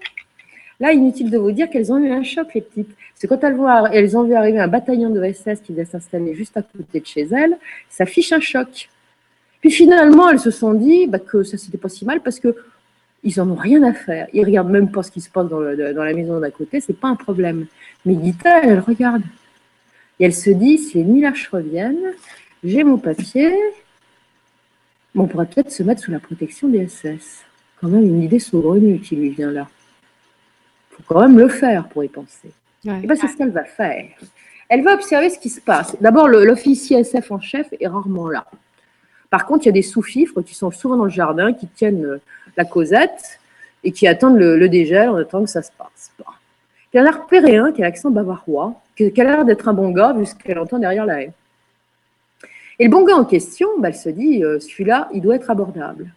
Là, 0.79 0.91
inutile 0.91 1.29
de 1.31 1.37
vous 1.37 1.51
dire 1.51 1.69
qu'elles 1.69 1.91
ont 1.93 1.97
eu 1.97 2.11
un 2.11 2.23
choc, 2.23 2.53
les 2.53 2.61
petites. 2.61 2.89
C'est 3.15 3.27
quand 3.27 3.41
elles, 3.43 3.55
voient, 3.55 3.89
elles 3.93 4.17
ont 4.17 4.23
vu 4.23 4.33
arriver 4.33 4.59
un 4.59 4.67
bataillon 4.67 5.09
de 5.09 5.31
SS 5.31 5.61
qui 5.61 5.73
vient 5.73 5.85
s'installer 5.85 6.35
juste 6.35 6.57
à 6.57 6.61
côté 6.61 6.99
de 6.99 7.05
chez 7.05 7.21
elles, 7.21 7.57
ça 7.89 8.05
fiche 8.05 8.33
un 8.33 8.41
choc. 8.41 8.89
Puis 9.65 9.73
finalement, 9.73 10.29
elles 10.29 10.39
se 10.39 10.51
sont 10.51 10.75
dit 10.75 11.07
bah, 11.07 11.17
que 11.17 11.41
ça 11.41 11.57
c'était 11.57 11.79
pas 11.79 11.89
si 11.89 12.05
mal 12.05 12.21
parce 12.21 12.39
que 12.39 12.55
ils 13.23 13.41
en 13.41 13.49
ont 13.49 13.55
rien 13.55 13.81
à 13.81 13.93
faire. 13.93 14.27
Ils 14.31 14.45
regardent 14.45 14.69
même 14.69 14.91
pas 14.91 15.01
ce 15.01 15.09
qui 15.09 15.21
se 15.21 15.29
passe 15.31 15.49
dans, 15.49 15.59
la 15.59 16.13
maison 16.13 16.39
d'à 16.39 16.51
côté, 16.51 16.81
c'est 16.81 16.93
pas 16.93 17.07
un 17.07 17.15
problème. 17.15 17.65
Mais 18.05 18.13
Gita, 18.13 18.61
elle 18.61 18.79
regarde. 18.79 19.23
Et 20.19 20.25
elle 20.25 20.35
se 20.35 20.51
dit, 20.51 20.77
si 20.77 20.99
les 20.99 21.03
Milaches 21.03 21.47
reviennent, 21.47 22.13
j'ai 22.63 22.83
mon 22.83 22.99
papier, 22.99 23.57
on 25.15 25.25
pourrait 25.25 25.47
peut-être 25.47 25.71
se 25.71 25.81
mettre 25.81 26.03
sous 26.03 26.11
la 26.11 26.19
protection 26.19 26.67
des 26.67 26.87
SS. 26.87 27.43
Quand 27.81 27.87
même 27.87 28.05
une 28.05 28.21
idée 28.21 28.37
saugrenue 28.37 28.99
qui 28.99 29.15
lui 29.15 29.31
vient 29.31 29.51
là. 29.51 29.67
Il 30.91 30.97
faut 30.97 31.03
quand 31.07 31.21
même 31.21 31.39
le 31.39 31.47
faire 31.47 31.89
pour 31.89 32.03
y 32.03 32.07
penser. 32.07 32.51
Et 32.85 33.07
bien 33.07 33.15
c'est 33.15 33.29
ce 33.29 33.35
qu'elle 33.35 33.49
va 33.49 33.63
faire. 33.63 34.09
Elle 34.69 34.83
va 34.83 34.93
observer 34.93 35.31
ce 35.31 35.39
qui 35.39 35.49
se 35.49 35.59
passe. 35.59 35.97
D'abord, 35.99 36.27
l'officier 36.27 36.99
SF 36.99 37.31
en 37.31 37.39
chef 37.39 37.65
est 37.79 37.87
rarement 37.87 38.29
là. 38.29 38.45
Par 39.29 39.45
contre, 39.45 39.65
il 39.65 39.67
y 39.67 39.69
a 39.69 39.73
des 39.73 39.81
sous-fifres 39.81 40.41
qui 40.41 40.55
sont 40.55 40.71
souvent 40.71 40.97
dans 40.97 41.05
le 41.05 41.09
jardin, 41.09 41.53
qui 41.53 41.67
tiennent 41.67 42.05
euh, 42.05 42.21
la 42.57 42.65
causette 42.65 43.39
et 43.83 43.91
qui 43.91 44.07
attendent 44.07 44.37
le, 44.37 44.69
dégel 44.69 45.09
en 45.09 45.15
attendant 45.15 45.45
que 45.45 45.49
ça 45.49 45.61
se 45.61 45.71
passe. 45.77 46.11
Il 46.93 46.99
a 47.05 47.11
repéré 47.11 47.57
un 47.57 47.73
qui 47.73 47.83
a 47.83 47.85
l'accent 47.85 48.09
bavarois, 48.09 48.81
qui 48.95 49.11
a 49.19 49.23
l'air 49.23 49.43
d'être 49.43 49.67
un 49.67 49.73
bon 49.73 49.89
gars 49.89 50.13
vu 50.13 50.25
ce 50.25 50.33
qu'elle 50.33 50.57
entend 50.57 50.79
derrière 50.79 51.05
la 51.05 51.23
haie. 51.23 51.33
Et 52.79 52.85
le 52.85 52.89
bon 52.89 53.03
gars 53.03 53.15
en 53.17 53.25
question, 53.25 53.67
bah, 53.79 53.89
elle 53.89 53.95
se 53.95 54.09
dit, 54.09 54.43
euh, 54.43 54.61
celui-là, 54.61 55.09
il 55.13 55.21
doit 55.21 55.35
être 55.35 55.49
abordable. 55.49 56.13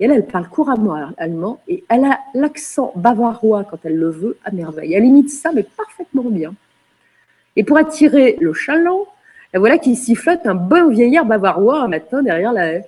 Et 0.00 0.06
elle, 0.06 0.10
elle 0.12 0.26
parle 0.26 0.48
couramment 0.48 1.12
allemand 1.18 1.60
et 1.68 1.84
elle 1.88 2.04
a 2.04 2.18
l'accent 2.34 2.92
bavarois 2.96 3.64
quand 3.64 3.78
elle 3.84 3.96
le 3.96 4.08
veut 4.08 4.38
à 4.44 4.50
merveille. 4.50 4.94
Elle 4.94 5.04
imite 5.04 5.30
ça, 5.30 5.52
mais 5.52 5.62
parfaitement 5.62 6.24
bien. 6.24 6.54
Et 7.56 7.62
pour 7.62 7.76
attirer 7.76 8.36
le 8.40 8.52
chaland, 8.52 9.06
et 9.54 9.58
voilà 9.58 9.78
qu'il 9.78 9.96
sifflote 9.96 10.46
un 10.46 10.54
bon 10.54 10.88
vieillard 10.88 11.26
bavarois 11.26 11.82
un 11.82 11.88
matin 11.88 12.22
derrière 12.22 12.52
la 12.52 12.72
haie. 12.72 12.84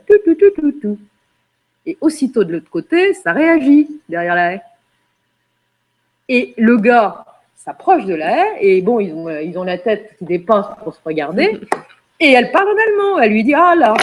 Et 1.86 1.98
aussitôt 2.00 2.44
de 2.44 2.52
l'autre 2.52 2.70
côté, 2.70 3.12
ça 3.12 3.32
réagit 3.32 4.00
derrière 4.08 4.34
la 4.34 4.54
haie. 4.54 4.62
Et 6.30 6.54
le 6.56 6.78
gars 6.78 7.26
s'approche 7.54 8.06
de 8.06 8.14
la 8.14 8.38
haie, 8.38 8.56
et 8.60 8.82
bon, 8.82 8.98
ils 8.98 9.12
ont, 9.12 9.28
euh, 9.28 9.64
la 9.64 9.76
tête 9.76 10.16
qui 10.18 10.24
dépasse 10.24 10.66
pour 10.82 10.94
se 10.94 11.00
regarder, 11.04 11.60
et 12.18 12.32
elle 12.32 12.50
parle 12.50 12.68
en 12.68 12.82
allemand. 12.82 13.20
Elle 13.20 13.32
lui 13.32 13.44
dit 13.44 13.54
Ah 13.54 13.74
là, 13.76 13.94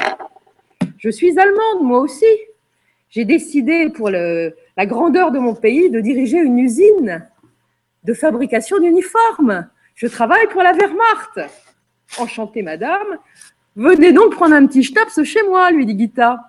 je 0.98 1.10
suis 1.10 1.40
allemande, 1.40 1.82
moi 1.82 2.00
aussi. 2.00 2.26
J'ai 3.10 3.26
décidé 3.26 3.90
pour 3.90 4.10
la 4.10 4.86
grandeur 4.86 5.32
de 5.32 5.40
mon 5.40 5.54
pays 5.54 5.90
de 5.90 6.00
diriger 6.00 6.38
une 6.38 6.60
usine 6.60 7.28
de 8.04 8.14
fabrication 8.14 8.80
d'uniformes. 8.80 9.68
Je 9.96 10.08
travaille 10.08 10.48
pour 10.48 10.64
la 10.64 10.72
Wehrmacht. 10.72 11.71
Enchantée, 12.18 12.62
madame. 12.62 13.18
Venez 13.76 14.12
donc 14.12 14.34
prendre 14.34 14.54
un 14.54 14.66
petit 14.68 14.84
schnaps 14.84 15.24
chez 15.24 15.44
moi, 15.44 15.72
lui 15.72 15.86
dit 15.86 15.96
Guita. 15.96 16.40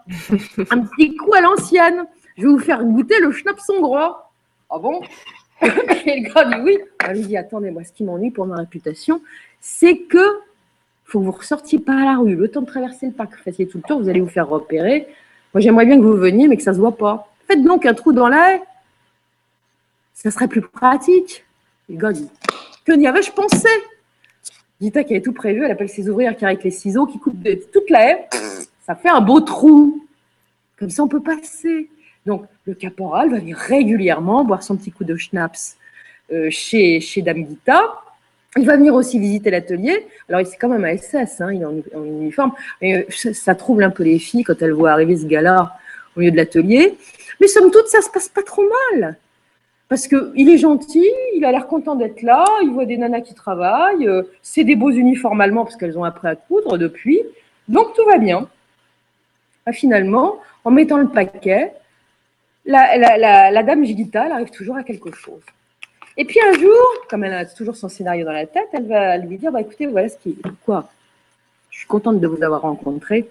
Un 0.71 0.81
petit 0.81 1.15
coup 1.17 1.33
à 1.35 1.41
l'ancienne. 1.41 2.05
Je 2.37 2.43
vais 2.43 2.49
vous 2.49 2.59
faire 2.59 2.83
goûter 2.85 3.21
le 3.21 3.31
schnaps 3.31 3.69
hongrois. 3.69 4.33
Ah 4.71 4.79
bon? 4.79 5.03
Et 5.63 6.21
le 6.21 6.33
gars 6.33 6.45
dit 6.45 6.61
oui. 6.65 6.79
Elle 7.07 7.19
lui 7.19 7.27
dit 7.27 7.37
attendez, 7.37 7.71
moi, 7.71 7.85
ce 7.85 7.93
qui 7.93 8.03
m'ennuie 8.03 8.31
pour 8.31 8.47
ma 8.47 8.57
réputation, 8.57 9.23
c'est 9.61 9.99
que 9.99 10.41
faut 11.05 11.21
que 11.21 11.25
vous 11.27 11.33
ressortiez 11.33 11.79
pas 11.79 11.93
à 11.93 12.05
la 12.05 12.17
rue. 12.17 12.35
Le 12.35 12.49
temps 12.49 12.63
de 12.63 12.67
traverser 12.67 13.07
le 13.07 13.13
parc, 13.13 13.33
vous 13.37 13.43
fassiez 13.43 13.69
tout 13.69 13.79
le 13.79 13.83
tour, 13.83 14.01
vous 14.01 14.09
allez 14.09 14.21
vous 14.21 14.29
faire 14.29 14.49
repérer. 14.49 15.07
Moi, 15.55 15.61
j'aimerais 15.61 15.85
bien 15.85 15.99
que 15.99 16.05
vous 16.05 16.17
veniez, 16.17 16.49
mais 16.49 16.57
que 16.57 16.63
ça 16.63 16.73
se 16.73 16.79
voit 16.79 16.97
pas. 16.97 17.29
Faites 17.47 17.63
donc 17.63 17.85
un 17.85 17.95
trou 17.95 18.13
dans 18.13 18.29
la 18.29 18.55
haie. 18.55 18.63
Ça 20.15 20.31
serait 20.31 20.49
plus 20.49 20.63
pratique. 20.63 21.45
Le 21.89 21.97
gars 21.97 22.13
dit 22.13 22.29
que 22.85 22.93
n'y 22.93 23.07
avais-je 23.07 23.31
pensé? 23.31 23.69
Gita 24.83 25.05
qui 25.05 25.15
avait 25.15 25.23
tout 25.23 25.33
prévu, 25.33 25.65
elle 25.65 25.71
appelle 25.71 25.89
ses 25.89 26.09
ouvrières 26.09 26.37
qui 26.37 26.45
avec 26.45 26.65
les 26.65 26.73
ciseaux, 26.73 27.07
qui 27.07 27.19
coupent 27.19 27.47
toute 27.73 27.89
la 27.89 28.11
haie. 28.11 28.29
Ça 28.85 28.97
fait 28.97 29.09
un 29.09 29.21
beau 29.21 29.41
trou. 29.41 30.05
Comme 30.77 30.91
ça, 30.91 31.05
on 31.05 31.09
peut 31.09 31.23
passer. 31.23 31.89
Donc, 32.27 32.45
le 32.65 32.75
caporal 32.75 33.31
va 33.31 33.39
venir 33.39 33.57
régulièrement 33.57 34.45
boire 34.45 34.65
son 34.65 34.77
petit 34.77 34.91
coup 34.91 35.05
de 35.05 35.15
schnapps 35.15 35.77
euh, 36.33 36.49
chez, 36.51 37.01
chez 37.01 37.23
Dame 37.23 37.47
Gita. 37.49 37.81
Il 38.57 38.67
va 38.67 38.77
venir 38.77 38.95
aussi 38.95 39.21
visiter 39.21 39.51
l'atelier. 39.51 40.07
Alors, 40.29 40.45
c'est 40.45 40.57
quand 40.57 40.69
même 40.69 40.85
un 40.85 40.97
SS, 40.97 41.41
hein, 41.41 41.53
il 41.53 41.63
est 41.63 41.95
en, 41.95 42.05
uniforme. 42.05 42.53
Mais 42.81 43.07
euh, 43.09 43.33
ça, 43.33 43.55
trouble 43.55 43.85
un 43.85 43.91
peu 43.91 44.03
les 44.03 44.19
filles 44.19 44.43
quand 44.43 44.61
elles 44.61 44.73
voient 44.73 44.91
arriver 44.91 45.17
ce 45.17 45.27
gars-là 45.27 45.77
au 46.17 46.21
milieu 46.21 46.33
de 46.33 46.37
l'atelier. 46.37 46.99
Mais 47.41 47.47
somme 47.47 47.71
toute, 47.71 47.87
ça 47.87 48.03
se 48.03 48.11
passe 48.11 48.29
pas 48.29 48.43
trop 48.43 48.65
mal. 48.93 49.17
Parce 49.93 50.09
qu'il 50.09 50.49
est 50.49 50.57
gentil, 50.57 51.07
il 51.37 51.45
a 51.45 51.53
l'air 51.53 51.67
content 51.67 51.97
d'être 51.97 52.23
là, 52.23 52.47
il 52.63 52.71
voit 52.71 52.87
des 52.87 52.97
nanas 52.97 53.21
qui 53.21 53.35
travaillent, 53.35 54.09
euh, 54.09 54.23
c'est 54.41 54.65
des 54.65 54.75
beaux 54.75 54.91
uniformes 54.91 55.43
allemands 55.43 55.65
parce 55.65 55.77
qu'elles 55.77 55.99
ont 55.99 56.05
appris 56.05 56.29
à 56.29 56.35
coudre 56.35 56.79
depuis, 56.79 57.21
donc 57.69 57.93
tout 57.95 58.07
va 58.07 58.17
bien. 58.17 58.49
Ah, 59.67 59.73
finalement, 59.75 60.39
en 60.65 60.71
mettant 60.71 60.97
le 60.97 61.09
paquet, 61.09 61.75
la, 62.65 63.63
dame 63.63 63.85
Gigita, 63.85 64.25
elle 64.25 64.33
arrive 64.33 64.49
toujours 64.49 64.77
à 64.77 64.83
quelque 64.83 65.15
chose. 65.15 65.43
Et 66.17 66.25
puis 66.25 66.41
un 66.41 66.55
jour, 66.55 66.87
comme 67.11 67.25
elle 67.25 67.35
a 67.35 67.45
toujours 67.45 67.77
son 67.77 67.91
scénario 67.91 68.25
dans 68.25 68.33
la 68.33 68.47
tête, 68.47 68.69
elle 68.73 68.87
va 68.87 69.19
lui 69.19 69.37
dire, 69.37 69.53
bah, 69.53 69.61
écoutez, 69.61 69.89
voilà 69.89 70.09
ce 70.09 70.17
qui... 70.17 70.39
Quoi 70.65 70.89
Je 71.69 71.81
suis 71.81 71.87
contente 71.87 72.19
de 72.19 72.27
vous 72.27 72.43
avoir 72.43 72.63
rencontré. 72.63 73.29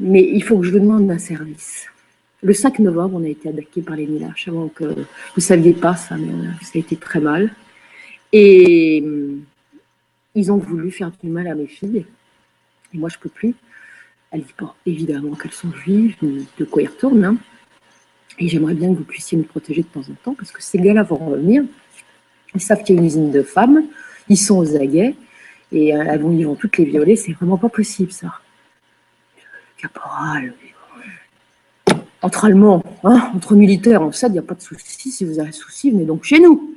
Mais 0.00 0.22
il 0.22 0.42
faut 0.42 0.56
que 0.56 0.64
je 0.64 0.70
vous 0.70 0.80
demande 0.80 1.10
un 1.10 1.18
service. 1.18 1.86
Le 2.42 2.52
5 2.52 2.78
novembre, 2.78 3.16
on 3.16 3.24
a 3.24 3.28
été 3.28 3.48
attaqué 3.48 3.82
par 3.82 3.96
les 3.96 4.06
Milaches 4.06 4.46
avant 4.46 4.68
que 4.68 4.84
vous 4.84 5.06
ne 5.36 5.42
saviez 5.42 5.72
pas 5.72 5.96
ça, 5.96 6.16
mais 6.16 6.32
ça 6.62 6.72
a 6.76 6.78
été 6.78 6.96
très 6.96 7.20
mal. 7.20 7.52
Et 8.32 9.02
hum, 9.04 9.42
ils 10.34 10.52
ont 10.52 10.58
voulu 10.58 10.90
faire 10.92 11.10
du 11.22 11.28
mal 11.28 11.48
à 11.48 11.54
mes 11.54 11.66
filles. 11.66 12.06
Et 12.94 12.98
moi, 12.98 13.08
je 13.08 13.16
ne 13.16 13.22
peux 13.22 13.28
plus. 13.28 13.54
Elles 14.30 14.44
pas 14.56 14.76
évidemment 14.86 15.34
qu'elles 15.34 15.52
sont 15.52 15.72
juives, 15.72 16.16
de 16.22 16.64
quoi 16.64 16.82
ils 16.82 16.88
retournent. 16.88 17.24
Hein. 17.24 17.36
Et 18.38 18.46
j'aimerais 18.46 18.74
bien 18.74 18.92
que 18.92 18.98
vous 18.98 19.04
puissiez 19.04 19.36
me 19.36 19.42
protéger 19.42 19.82
de 19.82 19.88
temps 19.88 20.08
en 20.08 20.14
temps, 20.22 20.34
parce 20.34 20.52
que 20.52 20.62
ces 20.62 20.78
gars-là 20.78 21.02
vont 21.02 21.16
revenir. 21.16 21.64
Ils 22.54 22.60
savent 22.60 22.84
qu'il 22.84 22.94
y 22.94 22.98
a 22.98 23.00
une 23.00 23.06
usine 23.06 23.30
de 23.32 23.42
femmes. 23.42 23.84
Ils 24.28 24.36
sont 24.36 24.58
aux 24.58 24.76
aguets. 24.76 25.16
Et 25.72 25.94
euh, 25.94 26.04
elles 26.06 26.22
ils 26.32 26.46
vont 26.46 26.54
toutes 26.54 26.78
les 26.78 26.84
violer. 26.84 27.16
C'est 27.16 27.32
vraiment 27.32 27.58
pas 27.58 27.68
possible, 27.68 28.12
ça. 28.12 28.32
Caporal, 29.76 30.54
entre 32.22 32.46
Allemands, 32.46 32.82
hein, 33.04 33.30
entre 33.34 33.54
militaires, 33.54 34.02
on 34.02 34.12
sait, 34.12 34.26
il 34.26 34.32
n'y 34.32 34.38
a 34.38 34.42
pas 34.42 34.54
de 34.54 34.60
souci. 34.60 35.10
Si 35.10 35.24
vous 35.24 35.38
avez 35.38 35.50
un 35.50 35.52
souci, 35.52 35.90
venez 35.90 36.04
donc 36.04 36.24
chez 36.24 36.40
nous. 36.40 36.74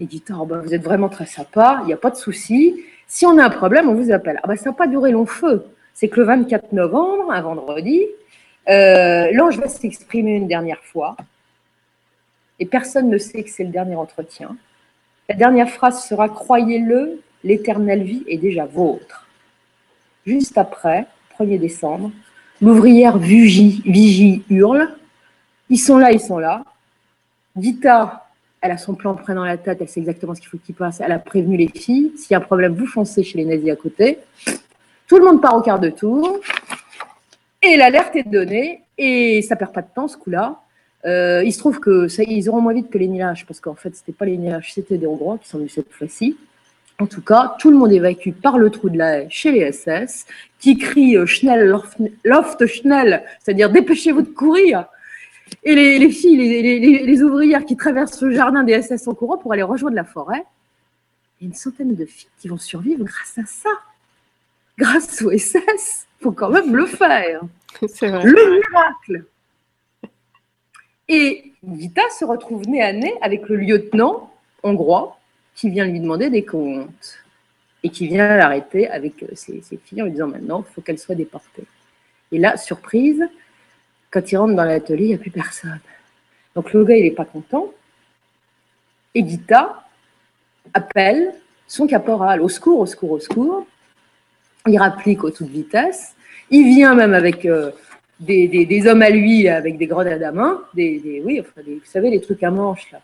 Éditeur, 0.00 0.42
oh 0.42 0.46
ben, 0.46 0.60
vous 0.60 0.74
êtes 0.74 0.82
vraiment 0.82 1.08
très 1.08 1.26
sympa, 1.26 1.80
il 1.82 1.86
n'y 1.86 1.92
a 1.92 1.96
pas 1.96 2.10
de 2.10 2.16
souci. 2.16 2.82
Si 3.06 3.24
on 3.24 3.38
a 3.38 3.44
un 3.44 3.50
problème, 3.50 3.88
on 3.88 3.94
vous 3.94 4.10
appelle. 4.10 4.40
Ah 4.42 4.48
ben, 4.48 4.56
ça 4.56 4.70
n'a 4.70 4.76
pas 4.76 4.86
duré 4.86 5.12
long 5.12 5.26
feu. 5.26 5.64
C'est 5.94 6.08
que 6.08 6.20
le 6.20 6.26
24 6.26 6.72
novembre, 6.72 7.30
un 7.30 7.40
vendredi, 7.40 8.02
euh, 8.68 9.30
l'ange 9.32 9.58
va 9.58 9.68
s'exprimer 9.68 10.34
une 10.34 10.48
dernière 10.48 10.82
fois. 10.82 11.16
Et 12.58 12.66
personne 12.66 13.08
ne 13.08 13.18
sait 13.18 13.42
que 13.42 13.50
c'est 13.50 13.64
le 13.64 13.70
dernier 13.70 13.96
entretien. 13.96 14.56
La 15.28 15.34
dernière 15.34 15.70
phrase 15.70 16.04
sera 16.04 16.28
Croyez-le, 16.28 17.20
l'éternelle 17.44 18.02
vie 18.02 18.24
est 18.28 18.38
déjà 18.38 18.66
vôtre. 18.66 19.26
Juste 20.26 20.58
après, 20.58 21.06
1er 21.38 21.58
décembre, 21.58 22.10
L'ouvrière 22.62 23.18
vigie, 23.18 23.82
vigie, 23.84 24.42
hurle. 24.48 24.88
Ils 25.68 25.78
sont 25.78 25.98
là, 25.98 26.12
ils 26.12 26.20
sont 26.20 26.38
là. 26.38 26.62
Dita, 27.54 28.26
elle 28.60 28.70
a 28.70 28.78
son 28.78 28.94
plan 28.94 29.14
prêt 29.14 29.34
dans 29.34 29.44
la 29.44 29.58
tête, 29.58 29.78
elle 29.80 29.88
sait 29.88 30.00
exactement 30.00 30.34
ce 30.34 30.40
qu'il 30.40 30.48
faut 30.48 30.58
qu'il 30.58 30.74
passe. 30.74 31.00
Elle 31.00 31.12
a 31.12 31.18
prévenu 31.18 31.56
les 31.56 31.68
filles. 31.68 32.12
S'il 32.16 32.32
y 32.32 32.34
a 32.34 32.38
un 32.38 32.40
problème, 32.40 32.74
vous 32.74 32.86
foncez 32.86 33.22
chez 33.22 33.38
les 33.38 33.44
nazis 33.44 33.70
à 33.70 33.76
côté. 33.76 34.18
Tout 35.06 35.18
le 35.18 35.24
monde 35.24 35.40
part 35.40 35.56
au 35.56 35.62
quart 35.62 35.78
de 35.78 35.90
tour. 35.90 36.40
Et 37.62 37.76
l'alerte 37.76 38.16
est 38.16 38.28
donnée. 38.28 38.82
Et 38.98 39.42
ça 39.42 39.56
perd 39.56 39.72
pas 39.72 39.82
de 39.82 39.88
temps 39.94 40.08
ce 40.08 40.16
coup-là. 40.16 40.60
Euh, 41.04 41.42
il 41.44 41.52
se 41.52 41.58
trouve 41.58 41.78
que 41.78 42.08
ça, 42.08 42.22
ils 42.22 42.48
auront 42.48 42.60
moins 42.60 42.72
vite 42.72 42.90
que 42.90 42.98
les 42.98 43.06
Nilages, 43.06 43.46
parce 43.46 43.60
qu'en 43.60 43.74
fait, 43.74 43.94
c'était 43.94 44.12
pas 44.12 44.24
les 44.24 44.36
Nilages, 44.36 44.72
c'était 44.72 44.98
des 44.98 45.06
Hongrois 45.06 45.38
qui 45.38 45.48
sont 45.48 45.58
venus 45.58 45.74
cette 45.74 45.92
fois-ci. 45.92 46.36
En 46.98 47.06
tout 47.06 47.20
cas, 47.20 47.56
tout 47.58 47.70
le 47.70 47.76
monde 47.76 47.92
évacue 47.92 48.30
par 48.30 48.58
le 48.58 48.70
trou 48.70 48.88
de 48.88 48.96
la 48.96 49.18
haie 49.18 49.26
chez 49.28 49.52
les 49.52 49.70
SS, 49.70 50.26
qui 50.58 50.78
crient 50.78 51.18
euh, 51.18 51.26
Schnell, 51.26 51.76
Loft 52.24 52.66
Schnell, 52.66 53.22
c'est-à-dire 53.40 53.70
dépêchez-vous 53.70 54.22
de 54.22 54.28
courir. 54.28 54.86
Et 55.62 55.74
les, 55.74 56.10
filles, 56.10 56.36
les, 57.04 57.22
ouvrières 57.22 57.64
qui 57.64 57.76
traversent 57.76 58.22
le 58.22 58.32
jardin 58.32 58.64
des 58.64 58.80
SS 58.80 59.06
en 59.06 59.14
courant 59.14 59.36
pour 59.36 59.52
aller 59.52 59.62
rejoindre 59.62 59.94
la 59.94 60.04
forêt. 60.04 60.44
Il 61.40 61.44
y 61.44 61.46
a 61.46 61.48
une 61.48 61.54
centaine 61.54 61.94
de 61.94 62.04
filles 62.04 62.30
qui 62.40 62.48
vont 62.48 62.56
survivre 62.56 63.04
grâce 63.04 63.38
à 63.38 63.46
ça. 63.46 63.70
Grâce 64.78 65.22
au 65.22 65.30
SS. 65.30 66.06
Il 66.20 66.24
faut 66.24 66.32
quand 66.32 66.50
même 66.50 66.74
le 66.74 66.86
faire. 66.86 67.42
C'est 67.88 68.08
vrai. 68.08 68.24
Le 68.24 68.60
miracle. 68.60 69.24
Et 71.08 71.52
Vita 71.62 72.02
se 72.18 72.24
retrouve 72.24 72.66
nez 72.68 72.82
à 72.82 72.92
nez 72.92 73.14
avec 73.20 73.48
le 73.48 73.56
lieutenant 73.56 74.32
hongrois 74.62 75.15
qui 75.56 75.70
vient 75.70 75.86
lui 75.86 75.98
demander 75.98 76.30
des 76.30 76.44
comptes 76.44 77.18
et 77.82 77.88
qui 77.88 78.06
vient 78.06 78.36
l'arrêter 78.36 78.88
avec 78.88 79.22
euh, 79.22 79.28
ses, 79.34 79.62
filles 79.84 80.02
en 80.02 80.04
lui 80.04 80.12
disant 80.12 80.28
maintenant, 80.28 80.64
il 80.68 80.72
faut 80.72 80.82
qu'elles 80.82 80.98
soient 80.98 81.14
déportées. 81.14 81.64
Et 82.30 82.38
là, 82.38 82.56
surprise, 82.56 83.24
quand 84.10 84.30
il 84.30 84.36
rentre 84.36 84.54
dans 84.54 84.64
l'atelier, 84.64 85.04
il 85.04 85.08
n'y 85.08 85.14
a 85.14 85.18
plus 85.18 85.30
personne. 85.30 85.80
Donc 86.54 86.72
le 86.72 86.84
gars, 86.84 86.96
il 86.96 87.04
n'est 87.04 87.10
pas 87.10 87.24
content. 87.24 87.72
Et 89.14 89.26
Gita 89.26 89.84
appelle 90.74 91.32
son 91.66 91.86
caporal 91.86 92.42
au 92.42 92.48
secours, 92.48 92.80
au 92.80 92.86
secours, 92.86 93.12
au 93.12 93.20
secours. 93.20 93.66
Il 94.66 94.78
rapplique 94.78 95.24
au 95.24 95.30
toute 95.30 95.48
vitesse. 95.48 96.14
Il 96.50 96.64
vient 96.66 96.94
même 96.94 97.14
avec 97.14 97.46
euh, 97.46 97.70
des, 98.20 98.86
hommes 98.86 99.02
à 99.02 99.10
lui, 99.10 99.48
avec 99.48 99.78
des 99.78 99.86
grenades 99.86 100.22
à 100.22 100.32
main, 100.32 100.62
des, 100.74 101.22
oui, 101.24 101.40
vous 101.40 101.80
savez, 101.84 102.10
les 102.10 102.20
trucs 102.20 102.42
à 102.42 102.50
manches 102.50 102.90
là. 102.92 103.00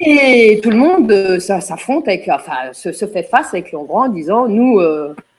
Et 0.00 0.60
tout 0.62 0.70
le 0.70 0.76
monde 0.76 1.10
euh, 1.10 1.38
s'affronte 1.38 2.08
avec, 2.08 2.28
enfin, 2.28 2.72
se, 2.72 2.92
fait 2.92 3.22
face 3.22 3.54
avec 3.54 3.72
Hongrois 3.72 4.04
en 4.04 4.08
disant 4.08 4.48
nous, 4.48 4.80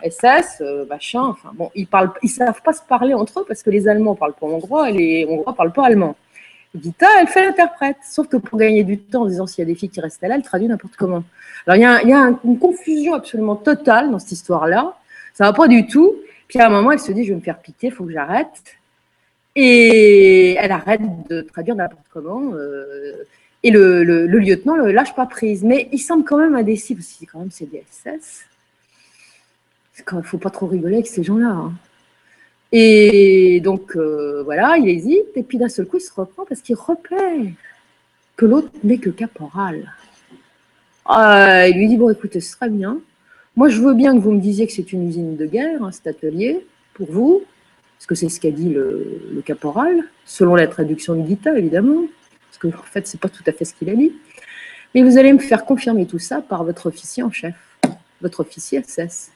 SS, 0.04 0.62
euh, 0.62 0.66
euh, 0.82 0.86
machin. 0.86 1.22
Enfin 1.22 1.52
bon, 1.54 1.72
ils 1.76 1.88
parlent, 1.88 2.12
ils 2.24 2.30
savent 2.30 2.62
pas 2.62 2.74
se 2.74 2.82
parler 2.82 3.14
entre 3.14 3.42
eux 3.42 3.46
parce 3.48 3.64
que 3.64 3.70
les 3.70 3.88
Allemands 3.88 4.16
parlent 4.16 4.34
pas 4.34 4.46
hongrois 4.46 4.90
et 4.90 4.94
les 4.94 5.26
Hongrois 5.30 5.54
parlent 5.54 5.74
pas 5.74 5.86
allemand. 5.86 6.16
Dita, 6.74 7.08
elle 7.20 7.28
fait 7.28 7.46
l'interprète, 7.46 7.98
sauf 8.04 8.28
que 8.28 8.38
pour 8.38 8.60
gagner 8.60 8.84
du 8.84 9.00
temps 9.00 9.22
en 9.22 9.26
disant 9.28 9.48
s'il 9.48 9.60
y 9.60 9.62
a 9.62 9.66
des 9.66 9.76
filles 9.76 9.90
qui 9.90 10.02
restent 10.02 10.22
là, 10.22 10.36
elle 10.36 10.42
traduit 10.42 10.68
n'importe 10.68 10.96
comment. 10.98 11.24
Alors 11.66 11.78
il 11.78 11.82
y 11.82 11.86
a, 11.86 12.04
y 12.04 12.14
a 12.14 12.34
une 12.44 12.60
confusion 12.60 13.14
absolument 13.14 13.56
totale 13.56 14.12
dans 14.12 14.20
cette 14.20 14.34
histoire-là. 14.34 14.94
Ça 15.34 15.46
va 15.46 15.54
pas 15.54 15.68
du 15.68 15.88
tout. 15.88 16.16
Puis 16.48 16.60
à 16.60 16.68
un 16.68 16.70
moment, 16.70 16.92
elle 16.92 17.00
se 17.00 17.12
dit 17.12 17.24
je 17.24 17.30
vais 17.30 17.36
me 17.36 17.42
faire 17.42 17.60
piquer, 17.60 17.88
il 17.88 17.94
faut 17.94 18.04
que 18.04 18.12
j'arrête. 18.12 18.76
Et 19.56 20.56
elle 20.56 20.72
arrête 20.72 21.02
de 21.30 21.42
traduire 21.42 21.76
n'importe 21.76 22.06
comment. 22.12 22.52
Et 23.66 23.72
le, 23.72 24.28
lieutenant 24.28 24.78
ne 24.78 24.92
lâche 24.92 25.16
pas 25.16 25.26
prise. 25.26 25.64
Mais 25.64 25.90
il 25.92 25.98
semble 25.98 26.24
quand 26.24 26.38
même 26.38 26.54
indécis, 26.54 26.94
parce 26.94 27.12
que 27.14 27.26
quand 27.26 27.40
même 27.40 27.50
c'est 27.50 27.66
des 27.66 27.84
SS. 27.90 28.46
Il 29.98 30.18
ne 30.18 30.22
faut 30.22 30.38
pas 30.38 30.52
trop 30.52 30.68
rigoler 30.68 30.98
avec 30.98 31.08
ces 31.08 31.24
gens-là. 31.24 31.50
Hein. 31.50 31.74
Et 32.72 33.60
donc, 33.62 33.96
euh, 33.96 34.44
voilà, 34.44 34.78
il 34.78 34.88
hésite, 34.88 35.36
et 35.36 35.42
puis 35.42 35.58
d'un 35.58 35.70
seul 35.70 35.88
coup, 35.88 35.98
il 35.98 36.02
se 36.02 36.14
reprend 36.14 36.46
parce 36.46 36.62
qu'il 36.62 36.76
repère 36.76 37.42
que 38.36 38.46
l'autre 38.46 38.70
n'est 38.84 39.00
que 39.00 39.10
caporal. 39.10 39.92
Euh, 41.10 41.68
il 41.68 41.78
lui 41.78 41.88
dit, 41.88 41.98
bon, 41.98 42.12
écoutez, 42.12 42.42
ce 42.42 42.52
serait 42.52 42.70
bien. 42.70 43.00
Moi, 43.56 43.70
je 43.70 43.82
veux 43.82 43.96
bien 43.96 44.14
que 44.14 44.20
vous 44.20 44.32
me 44.32 44.42
disiez 44.42 44.68
que 44.68 44.74
c'est 44.74 44.94
une 44.94 45.08
usine 45.08 45.38
de 45.38 45.46
guerre, 45.48 45.84
hein, 45.84 45.92
cet 45.92 46.06
atelier, 46.06 46.68
pour 46.94 47.12
vous, 47.12 47.44
parce 47.98 48.06
que 48.06 48.14
c'est 48.14 48.30
ce 48.30 48.40
qu'a 48.40 48.52
dit 48.52 48.70
le, 48.70 49.42
caporal, 49.44 50.04
selon 50.26 50.54
la 50.54 50.68
traduction 50.68 51.16
du 51.16 51.28
Gita, 51.28 51.58
évidemment 51.58 52.04
parce 52.56 52.74
qu'en 52.74 52.80
en 52.80 52.84
fait, 52.84 53.08
c'est 53.08 53.20
pas 53.20 53.30
tout 53.30 53.44
à 53.48 53.52
fait 53.52 53.66
ce 53.66 53.74
qu'il 53.74 53.90
a 53.90 53.96
dit. 53.96 54.14
Mais 54.94 55.04
vous 55.04 55.18
allez 55.18 55.34
me 55.34 55.40
faire 55.40 55.66
confirmer 55.66 56.06
tout 56.06 56.20
ça 56.20 56.42
par 56.42 56.64
votre 56.64 56.88
officier 56.88 57.24
en 57.24 57.32
chef, 57.32 57.56
votre 58.22 58.40
officier 58.42 58.82
SS. 58.82 59.32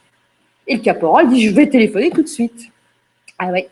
Et 0.67 0.75
le 0.75 0.81
caporal 0.81 1.29
dit 1.29 1.41
Je 1.41 1.53
vais 1.53 1.67
téléphoner 1.67 2.11
tout 2.11 2.21
de 2.21 2.27
suite. 2.27 2.71
Ah 3.37 3.47
ouais. 3.47 3.69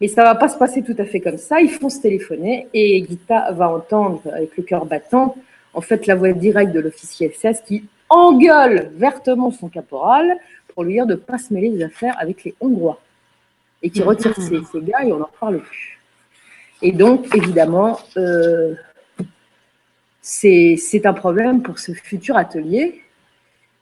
Mais 0.00 0.08
ça 0.08 0.22
va 0.22 0.36
pas 0.36 0.48
se 0.48 0.56
passer 0.56 0.82
tout 0.82 0.94
à 0.98 1.04
fait 1.04 1.20
comme 1.20 1.38
ça. 1.38 1.60
Ils 1.60 1.70
font 1.70 1.88
se 1.88 2.00
téléphoner 2.00 2.68
et 2.72 3.04
Gita 3.04 3.50
va 3.52 3.68
entendre 3.68 4.22
avec 4.32 4.56
le 4.56 4.62
cœur 4.62 4.86
battant, 4.86 5.36
en 5.74 5.80
fait, 5.80 6.06
la 6.06 6.14
voix 6.14 6.32
directe 6.32 6.72
de 6.72 6.80
l'officier 6.80 7.32
SS 7.32 7.62
qui 7.62 7.84
engueule 8.08 8.92
vertement 8.94 9.50
son 9.50 9.68
caporal 9.68 10.36
pour 10.72 10.84
lui 10.84 10.94
dire 10.94 11.06
de 11.06 11.14
ne 11.14 11.18
pas 11.18 11.38
se 11.38 11.52
mêler 11.52 11.70
des 11.70 11.82
affaires 11.82 12.14
avec 12.20 12.44
les 12.44 12.54
Hongrois 12.60 13.00
et 13.82 13.90
qui 13.90 14.02
retire 14.02 14.36
ses, 14.36 14.62
ses 14.62 14.80
gars 14.82 15.04
et 15.04 15.12
on 15.12 15.18
n'en 15.18 15.30
parle 15.40 15.58
plus. 15.58 15.97
Et 16.80 16.92
donc, 16.92 17.34
évidemment, 17.34 17.98
euh, 18.16 18.74
c'est 20.22 21.06
un 21.06 21.12
problème 21.12 21.62
pour 21.62 21.78
ce 21.78 21.92
futur 21.92 22.36
atelier. 22.36 23.02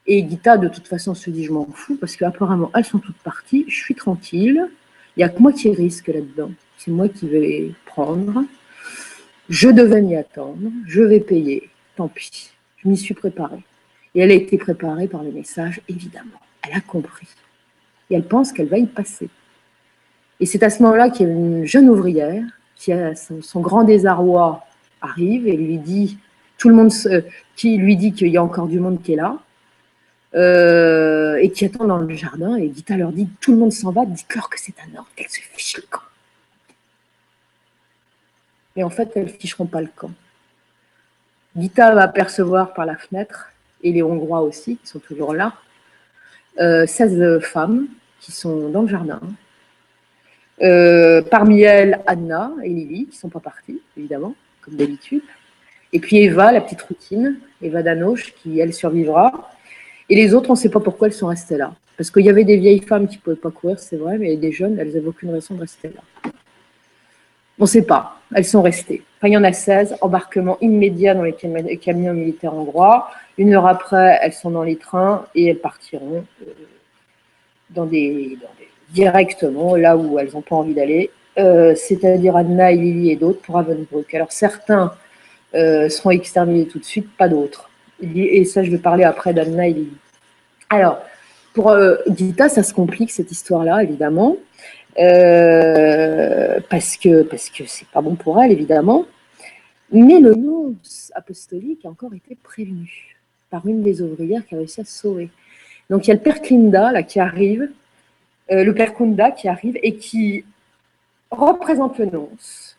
Et 0.07 0.27
Gita, 0.27 0.57
de 0.57 0.67
toute 0.67 0.87
façon, 0.87 1.13
se 1.13 1.29
dit 1.29 1.43
je 1.43 1.51
m'en 1.51 1.65
fous 1.65 1.97
parce 1.97 2.15
qu'apparemment, 2.15 2.71
elles 2.73 2.85
sont 2.85 2.99
toutes 2.99 3.17
parties, 3.17 3.65
je 3.67 3.75
suis 3.75 3.93
tranquille, 3.93 4.67
il 5.15 5.19
n'y 5.19 5.23
a 5.23 5.29
que 5.29 5.39
moi 5.39 5.51
qui 5.51 5.69
risque 5.69 6.07
là-dedans. 6.07 6.51
C'est 6.77 6.91
moi 6.91 7.09
qui 7.09 7.27
vais 7.27 7.39
les 7.39 7.75
prendre. 7.85 8.43
Je 9.49 9.69
devais 9.69 10.01
m'y 10.01 10.15
attendre, 10.15 10.71
je 10.85 11.01
vais 11.01 11.19
payer, 11.19 11.69
tant 11.95 12.07
pis, 12.07 12.51
je 12.77 12.89
m'y 12.89 12.97
suis 12.97 13.13
préparée. 13.13 13.63
Et 14.15 14.21
elle 14.21 14.31
a 14.31 14.35
été 14.35 14.57
préparée 14.57 15.07
par 15.07 15.23
le 15.23 15.31
message, 15.31 15.81
évidemment. 15.87 16.39
Elle 16.63 16.75
a 16.75 16.81
compris. 16.81 17.27
Et 18.09 18.15
elle 18.15 18.27
pense 18.27 18.51
qu'elle 18.51 18.67
va 18.67 18.77
y 18.77 18.85
passer. 18.85 19.29
Et 20.39 20.45
c'est 20.45 20.63
à 20.63 20.69
ce 20.69 20.83
moment-là 20.83 21.09
qu'il 21.09 21.27
y 21.27 21.29
a 21.29 21.33
une 21.33 21.65
jeune 21.65 21.89
ouvrière 21.89 22.43
qui 22.77 22.93
a 22.93 23.13
son, 23.15 23.59
grand 23.59 23.83
désarroi 23.83 24.63
arrive 25.01 25.47
et 25.47 25.57
lui 25.57 25.77
dit 25.77 26.17
tout 26.57 26.69
le 26.69 26.75
monde 26.75 26.91
qui 27.55 27.77
lui 27.77 27.95
dit 27.95 28.13
qu'il 28.13 28.29
y 28.29 28.37
a 28.37 28.43
encore 28.43 28.67
du 28.67 28.79
monde 28.79 29.01
qui 29.01 29.13
est 29.13 29.17
là 29.17 29.37
euh, 30.35 31.35
et 31.37 31.51
qui 31.51 31.65
attend 31.65 31.85
dans 31.85 31.97
le 31.97 32.15
jardin 32.15 32.55
et 32.55 32.71
Gita 32.73 32.97
leur 32.97 33.11
dit 33.11 33.27
tout 33.41 33.51
le 33.51 33.57
monde 33.57 33.71
s'en 33.71 33.91
va 33.91 34.05
dites-leur 34.05 34.49
que 34.49 34.59
c'est 34.59 34.75
un 34.79 34.97
ordre 34.97 35.09
qu'elles 35.15 35.29
se 35.29 35.39
fichent 35.39 35.77
le 35.77 35.83
camp. 35.89 36.01
Et 38.75 38.83
en 38.83 38.89
fait 38.89 39.11
elles 39.15 39.25
ne 39.25 39.29
ficheront 39.29 39.65
pas 39.65 39.81
le 39.81 39.89
camp. 39.95 40.11
Gita 41.55 41.93
va 41.95 42.03
apercevoir 42.03 42.73
par 42.73 42.85
la 42.85 42.95
fenêtre 42.95 43.51
et 43.81 43.91
les 43.91 44.03
Hongrois 44.03 44.41
aussi 44.41 44.77
qui 44.77 44.87
sont 44.87 44.99
toujours 44.99 45.33
là 45.33 45.53
16 46.57 47.21
euh, 47.21 47.39
femmes 47.39 47.87
qui 48.19 48.31
sont 48.31 48.69
dans 48.69 48.81
le 48.81 48.87
jardin 48.87 49.21
euh, 50.61 51.21
parmi 51.21 51.61
elles, 51.61 51.99
Anna 52.07 52.51
et 52.63 52.69
Lily, 52.69 53.05
qui 53.05 53.15
ne 53.15 53.19
sont 53.19 53.29
pas 53.29 53.39
parties, 53.39 53.81
évidemment, 53.97 54.35
comme 54.61 54.75
d'habitude. 54.75 55.23
Et 55.93 55.99
puis 55.99 56.17
Eva, 56.17 56.51
la 56.51 56.61
petite 56.61 56.81
routine, 56.81 57.39
Eva 57.61 57.83
Danoche, 57.83 58.33
qui, 58.35 58.59
elle, 58.59 58.73
survivra. 58.73 59.51
Et 60.09 60.15
les 60.15 60.33
autres, 60.33 60.49
on 60.49 60.53
ne 60.53 60.57
sait 60.57 60.69
pas 60.69 60.79
pourquoi 60.79 61.07
elles 61.07 61.13
sont 61.13 61.27
restées 61.27 61.57
là. 61.57 61.73
Parce 61.97 62.11
qu'il 62.11 62.25
y 62.25 62.29
avait 62.29 62.43
des 62.43 62.57
vieilles 62.57 62.81
femmes 62.81 63.07
qui 63.07 63.17
ne 63.17 63.21
pouvaient 63.21 63.35
pas 63.35 63.51
courir, 63.51 63.79
c'est 63.79 63.97
vrai, 63.97 64.17
mais 64.17 64.35
des 64.37 64.51
jeunes, 64.51 64.77
elles 64.79 64.93
n'avaient 64.93 65.07
aucune 65.07 65.31
raison 65.31 65.55
de 65.55 65.61
rester 65.61 65.89
là. 65.89 66.31
On 67.59 67.63
ne 67.63 67.67
sait 67.67 67.81
pas, 67.81 68.19
elles 68.35 68.45
sont 68.45 68.61
restées. 68.61 69.03
Il 69.23 69.29
y 69.29 69.37
en 69.37 69.43
a 69.43 69.51
16, 69.51 69.95
embarquement 70.01 70.59
immédiat 70.61 71.15
dans 71.15 71.23
les 71.23 71.33
camions 71.33 72.13
militaires 72.13 72.53
hongrois. 72.53 73.09
Une 73.39 73.55
heure 73.55 73.65
après, 73.65 74.19
elles 74.21 74.33
sont 74.33 74.51
dans 74.51 74.63
les 74.63 74.75
trains 74.75 75.25
et 75.33 75.47
elles 75.47 75.59
partiront 75.59 76.23
euh, 76.43 76.51
dans 77.71 77.85
des, 77.85 78.37
directement 78.89 79.75
là 79.75 79.97
où 79.97 80.17
elles 80.19 80.31
n'ont 80.33 80.41
pas 80.41 80.55
envie 80.55 80.73
d'aller, 80.73 81.11
euh, 81.37 81.75
c'est-à-dire 81.75 82.35
Anna 82.35 82.71
et 82.71 82.77
Lily 82.77 83.11
et 83.11 83.15
d'autres 83.15 83.41
pour 83.41 83.55
Ravensbrück. 83.55 84.13
Alors 84.13 84.31
certains 84.31 84.93
euh, 85.55 85.89
seront 85.89 86.11
exterminés 86.11 86.67
tout 86.67 86.79
de 86.79 86.85
suite, 86.85 87.07
pas 87.17 87.29
d'autres. 87.29 87.69
Et 88.01 88.45
ça, 88.45 88.63
je 88.63 88.69
vais 88.69 88.77
parler 88.77 89.03
après 89.03 89.33
d'Anna 89.33 89.67
et 89.67 89.73
Lily. 89.73 89.97
Alors, 90.69 90.99
pour 91.53 91.75
Gita, 92.15 92.47
ça 92.47 92.61
se 92.61 92.71
complique 92.71 93.09
cette 93.09 93.31
histoire-là, 93.31 93.81
évidemment. 93.81 94.37
Euh, 94.99 96.59
parce 96.71 96.97
que 96.97 97.21
parce 97.21 97.49
que 97.51 97.65
c'est 97.67 97.87
pas 97.89 98.01
bon 98.01 98.15
pour 98.15 98.41
elle 98.41 98.51
évidemment. 98.51 99.05
Mais 99.91 100.19
le 100.19 100.33
nom 100.33 100.75
apostolique 101.13 101.85
a 101.85 101.89
encore 101.89 102.13
été 102.13 102.35
prévenu 102.35 103.15
par 103.49 103.65
une 103.67 103.83
des 103.83 104.01
ouvrières 104.01 104.45
qui 104.45 104.55
a 104.55 104.57
réussi 104.57 104.81
à 104.81 104.85
se 104.85 104.91
sauver. 104.91 105.29
Donc 105.89 106.05
il 106.05 106.09
y 106.09 106.11
a 106.11 106.15
le 106.15 106.21
père 106.21 106.41
Klinda 106.41 106.91
là 106.91 107.03
qui 107.03 107.19
arrive, 107.19 107.69
euh, 108.51 108.63
le 108.63 108.73
père 108.73 108.93
Kunda 108.93 109.31
qui 109.31 109.47
arrive 109.47 109.77
et 109.83 109.95
qui 109.95 110.45
représente 111.31 111.97
le 111.97 112.05
nonce 112.05 112.77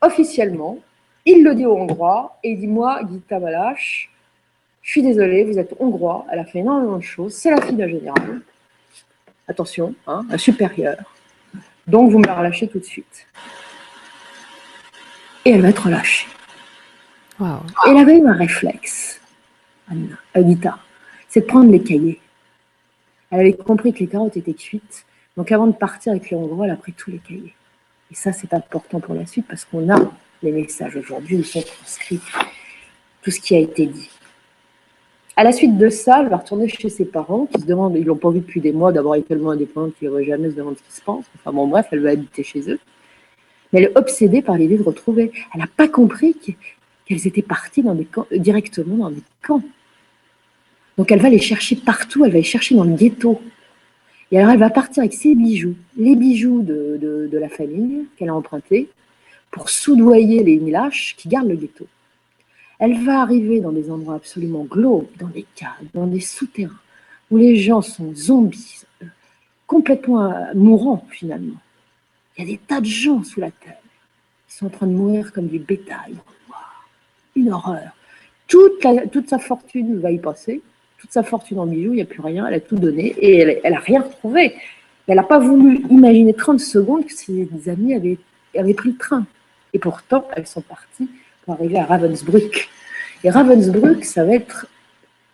officiellement. 0.00 0.78
Il 1.24 1.44
le 1.44 1.54
dit 1.54 1.66
aux 1.66 1.76
Hongrois 1.76 2.38
et 2.42 2.50
il 2.50 2.60
dit 2.60 2.66
moi 2.66 3.00
Gita 3.08 3.38
Balash, 3.38 4.12
je 4.82 4.90
suis 4.90 5.02
désolé, 5.02 5.44
vous 5.44 5.58
êtes 5.58 5.74
hongrois. 5.78 6.26
Elle 6.30 6.40
a 6.40 6.44
fait 6.44 6.58
énormément 6.58 6.96
de 6.96 7.02
choses. 7.02 7.34
C'est 7.34 7.50
la 7.50 7.60
fille 7.60 7.76
d'un 7.76 7.88
général. 7.88 8.42
Attention, 9.46 9.94
hein, 10.06 10.22
un 10.28 10.38
supérieur. 10.38 10.96
Donc, 11.86 12.10
vous 12.10 12.18
me 12.18 12.26
la 12.26 12.34
relâchez 12.34 12.68
tout 12.68 12.78
de 12.78 12.84
suite. 12.84 13.26
Et 15.44 15.50
elle 15.50 15.62
va 15.62 15.68
être 15.68 15.84
relâchée. 15.86 16.26
Elle 17.86 17.96
avait 17.96 18.18
eu 18.18 18.26
un 18.26 18.34
réflexe, 18.34 19.20
Anna, 19.90 20.16
Anita, 20.34 20.78
c'est 21.28 21.40
de 21.40 21.46
prendre 21.46 21.72
les 21.72 21.82
cahiers. 21.82 22.20
Elle 23.32 23.40
avait 23.40 23.54
compris 23.54 23.92
que 23.92 24.00
les 24.00 24.06
carottes 24.06 24.36
étaient 24.36 24.54
cuites. 24.54 25.06
Donc, 25.36 25.50
avant 25.50 25.66
de 25.66 25.72
partir 25.72 26.12
avec 26.12 26.30
les 26.30 26.36
Hongrois, 26.36 26.66
elle 26.66 26.72
a 26.72 26.76
pris 26.76 26.92
tous 26.92 27.10
les 27.10 27.18
cahiers. 27.18 27.54
Et 28.10 28.14
ça, 28.14 28.30
c'est 28.32 28.52
important 28.52 29.00
pour 29.00 29.14
la 29.14 29.24
suite 29.24 29.46
parce 29.48 29.64
qu'on 29.64 29.88
a 29.90 29.98
les 30.42 30.52
messages 30.52 30.96
aujourd'hui, 30.96 31.38
ils 31.38 31.44
sont 31.44 31.62
transcrits. 31.62 32.20
Tout 33.22 33.30
ce 33.30 33.40
qui 33.40 33.54
a 33.54 33.58
été 33.58 33.86
dit. 33.86 34.10
À 35.34 35.44
la 35.44 35.52
suite 35.52 35.78
de 35.78 35.88
ça, 35.88 36.20
elle 36.20 36.28
va 36.28 36.36
retourner 36.36 36.68
chez 36.68 36.90
ses 36.90 37.06
parents 37.06 37.46
qui 37.46 37.60
se 37.60 37.66
demandent, 37.66 37.96
ils 37.96 38.04
l'ont 38.04 38.16
pas 38.16 38.30
vu 38.30 38.40
depuis 38.40 38.60
des 38.60 38.72
mois, 38.72 38.92
elle 38.92 39.20
est 39.20 39.22
tellement 39.22 39.52
indépendante 39.52 39.94
qu'il 39.98 40.10
ne 40.10 40.22
jamais 40.22 40.50
se 40.50 40.56
demander 40.56 40.76
ce 40.76 40.82
qui 40.82 41.00
se 41.00 41.02
passe. 41.02 41.24
Enfin 41.36 41.52
bon, 41.52 41.68
bref, 41.68 41.86
elle 41.90 42.00
va 42.00 42.10
habiter 42.10 42.42
chez 42.42 42.70
eux. 42.70 42.78
Mais 43.72 43.80
elle 43.80 43.86
est 43.86 43.98
obsédée 43.98 44.42
par 44.42 44.58
l'idée 44.58 44.76
de 44.76 44.82
retrouver. 44.82 45.32
Elle 45.54 45.60
n'a 45.60 45.68
pas 45.68 45.88
compris 45.88 46.34
qu'elles 46.34 47.26
étaient 47.26 47.40
parties 47.40 47.82
euh, 47.86 48.38
directement 48.38 48.96
dans 48.96 49.10
des 49.10 49.22
camps. 49.42 49.62
Donc 50.98 51.10
elle 51.10 51.20
va 51.20 51.30
les 51.30 51.40
chercher 51.40 51.76
partout, 51.76 52.24
elle 52.24 52.32
va 52.32 52.38
les 52.38 52.44
chercher 52.44 52.74
dans 52.74 52.84
le 52.84 52.94
ghetto. 52.94 53.40
Et 54.30 54.38
alors 54.38 54.50
elle 54.50 54.58
va 54.58 54.70
partir 54.70 55.02
avec 55.02 55.14
ses 55.14 55.34
bijoux, 55.34 55.74
les 55.96 56.16
bijoux 56.16 56.62
de, 56.62 57.28
la 57.32 57.48
famille 57.48 58.06
qu'elle 58.16 58.28
a 58.28 58.34
empruntés, 58.34 58.88
pour 59.50 59.68
soudoyer 59.68 60.42
les 60.42 60.58
lâches 60.58 61.14
qui 61.16 61.28
gardent 61.28 61.48
le 61.48 61.56
ghetto. 61.56 61.86
Elle 62.78 63.04
va 63.04 63.20
arriver 63.20 63.60
dans 63.60 63.72
des 63.72 63.90
endroits 63.90 64.16
absolument 64.16 64.64
glauques, 64.64 65.16
dans 65.18 65.28
des 65.28 65.46
caves, 65.54 65.86
dans 65.94 66.06
des 66.06 66.20
souterrains, 66.20 66.80
où 67.30 67.36
les 67.36 67.56
gens 67.56 67.82
sont 67.82 68.14
zombies, 68.14 68.82
complètement 69.66 70.32
euh, 70.32 70.54
mourants 70.54 71.06
finalement. 71.10 71.60
Il 72.36 72.44
y 72.44 72.48
a 72.48 72.50
des 72.50 72.58
tas 72.58 72.80
de 72.80 72.86
gens 72.86 73.22
sous 73.22 73.40
la 73.40 73.50
terre 73.50 73.78
qui 74.48 74.56
sont 74.56 74.66
en 74.66 74.70
train 74.70 74.86
de 74.86 74.92
mourir 74.92 75.32
comme 75.32 75.48
du 75.48 75.58
bétail. 75.58 76.16
Une 77.36 77.52
horreur. 77.52 77.92
Toute 78.48 79.28
sa 79.28 79.38
fortune 79.38 80.00
va 80.00 80.10
y 80.10 80.18
passer, 80.18 80.60
toute 81.02 81.12
sa 81.12 81.24
fortune 81.24 81.58
en 81.58 81.66
bijoux, 81.66 81.94
il 81.94 81.96
n'y 81.96 82.02
a 82.02 82.04
plus 82.04 82.20
rien, 82.20 82.46
elle 82.46 82.54
a 82.54 82.60
tout 82.60 82.76
donné 82.76 83.06
et 83.18 83.38
elle 83.64 83.72
n'a 83.72 83.80
rien 83.80 84.02
retrouvé. 84.02 84.54
Elle 85.08 85.16
n'a 85.16 85.24
pas 85.24 85.40
voulu 85.40 85.84
imaginer 85.90 86.32
30 86.32 86.60
secondes 86.60 87.04
que 87.04 87.12
ses 87.12 87.48
amis 87.68 87.92
avaient, 87.92 88.18
avaient 88.56 88.72
pris 88.72 88.90
le 88.90 88.96
train. 88.96 89.26
Et 89.72 89.80
pourtant, 89.80 90.28
elles 90.36 90.46
sont 90.46 90.60
parties 90.60 91.10
pour 91.44 91.54
arriver 91.54 91.76
à 91.76 91.86
Ravensbrück. 91.86 92.68
Et 93.24 93.30
Ravensbrück, 93.30 94.04
ça 94.04 94.24
va 94.24 94.34
être 94.34 94.68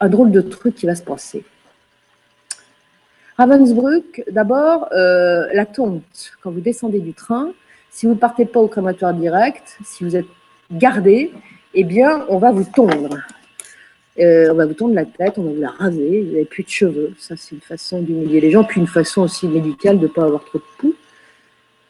un 0.01 0.09
drôle 0.09 0.31
de 0.31 0.41
truc 0.41 0.75
qui 0.75 0.87
va 0.87 0.95
se 0.95 1.03
passer. 1.03 1.45
Ravensbrück, 3.37 4.25
d'abord, 4.31 4.89
euh, 4.93 5.49
la 5.53 5.67
tonte. 5.67 6.33
Quand 6.43 6.51
vous 6.51 6.61
descendez 6.61 7.01
du 7.01 7.13
train, 7.13 7.53
si 7.91 8.07
vous 8.07 8.15
ne 8.15 8.19
partez 8.19 8.47
pas 8.47 8.61
au 8.61 8.69
crématoire 8.69 9.13
direct, 9.13 9.77
si 9.85 10.03
vous 10.03 10.17
êtes 10.17 10.27
gardé, 10.73 11.31
eh 11.75 11.85
bien, 11.85 12.25
on 12.31 12.39
va 12.39 12.53
vous 12.53 12.65
tondre. 12.65 13.19
Euh, 14.19 14.51
on 14.51 14.55
va 14.55 14.67
vous 14.67 14.75
tondre 14.75 14.95
la 14.95 15.05
tête, 15.05 15.39
on 15.39 15.45
va 15.45 15.51
vous 15.53 15.61
la 15.61 15.71
raser, 15.71 16.23
vous 16.23 16.33
n'avez 16.33 16.45
plus 16.45 16.65
de 16.65 16.69
cheveux. 16.69 17.15
Ça, 17.19 17.37
c'est 17.37 17.55
une 17.55 17.61
façon 17.61 18.03
d'humilier 18.03 18.41
les 18.41 18.51
gens, 18.51 18.65
puis 18.65 18.81
une 18.81 18.87
façon 18.87 19.23
aussi 19.23 19.47
médicale 19.47 19.99
de 19.99 20.09
ne 20.09 20.13
pas 20.13 20.25
avoir 20.25 20.45
trop 20.45 20.59
de 20.59 20.65
poux. 20.79 20.95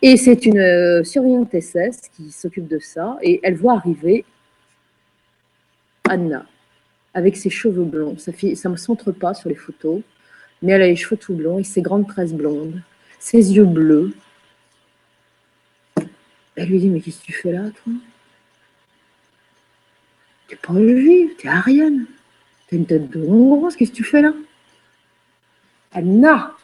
Et 0.02 0.16
c'est 0.16 0.44
une 0.44 0.58
euh, 0.58 1.02
surveillante 1.04 1.58
SS 1.58 2.08
qui 2.14 2.30
s'occupe 2.30 2.68
de 2.68 2.78
ça, 2.78 3.16
et 3.22 3.40
elle 3.42 3.56
voit 3.56 3.74
arriver 3.74 4.24
Anna, 6.08 6.46
avec 7.14 7.36
ses 7.36 7.50
cheveux 7.50 7.84
blonds. 7.84 8.18
Ça 8.18 8.32
ne 8.32 8.68
me 8.68 8.76
centre 8.76 9.10
pas 9.12 9.34
sur 9.34 9.48
les 9.48 9.54
photos, 9.54 10.02
mais 10.62 10.72
elle 10.72 10.82
a 10.82 10.86
les 10.86 10.96
cheveux 10.96 11.16
tout 11.16 11.34
blonds 11.34 11.58
et 11.58 11.64
ses 11.64 11.82
grandes 11.82 12.06
tresses 12.06 12.32
blondes, 12.32 12.82
ses 13.18 13.54
yeux 13.54 13.64
bleus. 13.64 14.12
Elle 16.56 16.68
lui 16.68 16.78
dit, 16.78 16.90
mais 16.90 17.00
qu'est-ce 17.00 17.20
que 17.20 17.26
tu 17.26 17.32
fais 17.32 17.52
là, 17.52 17.70
toi? 17.84 17.92
T'es 20.48 20.56
pas 20.56 20.74
juive, 20.74 21.36
t'es 21.36 21.48
arienne. 21.48 22.06
T'as 22.68 22.76
une 22.76 22.86
tête 22.86 23.10
de 23.10 23.26
hongroise, 23.26 23.76
qu'est-ce 23.76 23.90
que 23.90 23.96
tu 23.96 24.04
fais 24.04 24.22
là? 24.22 24.32
Anna 25.92 26.54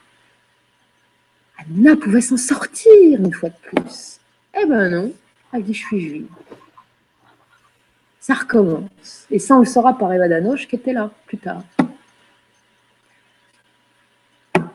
Anna 1.58 1.96
pouvait 1.96 2.20
s'en 2.20 2.36
sortir 2.36 2.92
une 3.18 3.32
fois 3.32 3.48
de 3.48 3.54
plus. 3.62 4.20
Eh 4.60 4.66
ben 4.66 4.90
non, 4.90 5.12
elle 5.52 5.62
dit 5.62 5.74
je 5.74 5.86
suis 5.86 6.00
juive. 6.00 6.26
Ça 8.20 8.34
recommence. 8.34 9.26
Et 9.30 9.38
ça, 9.38 9.56
on 9.56 9.60
le 9.60 9.66
saura 9.66 9.96
par 9.96 10.12
Eva 10.12 10.28
Danoche 10.28 10.66
qui 10.66 10.76
était 10.76 10.92
là 10.92 11.10
plus 11.26 11.38
tard. 11.38 11.62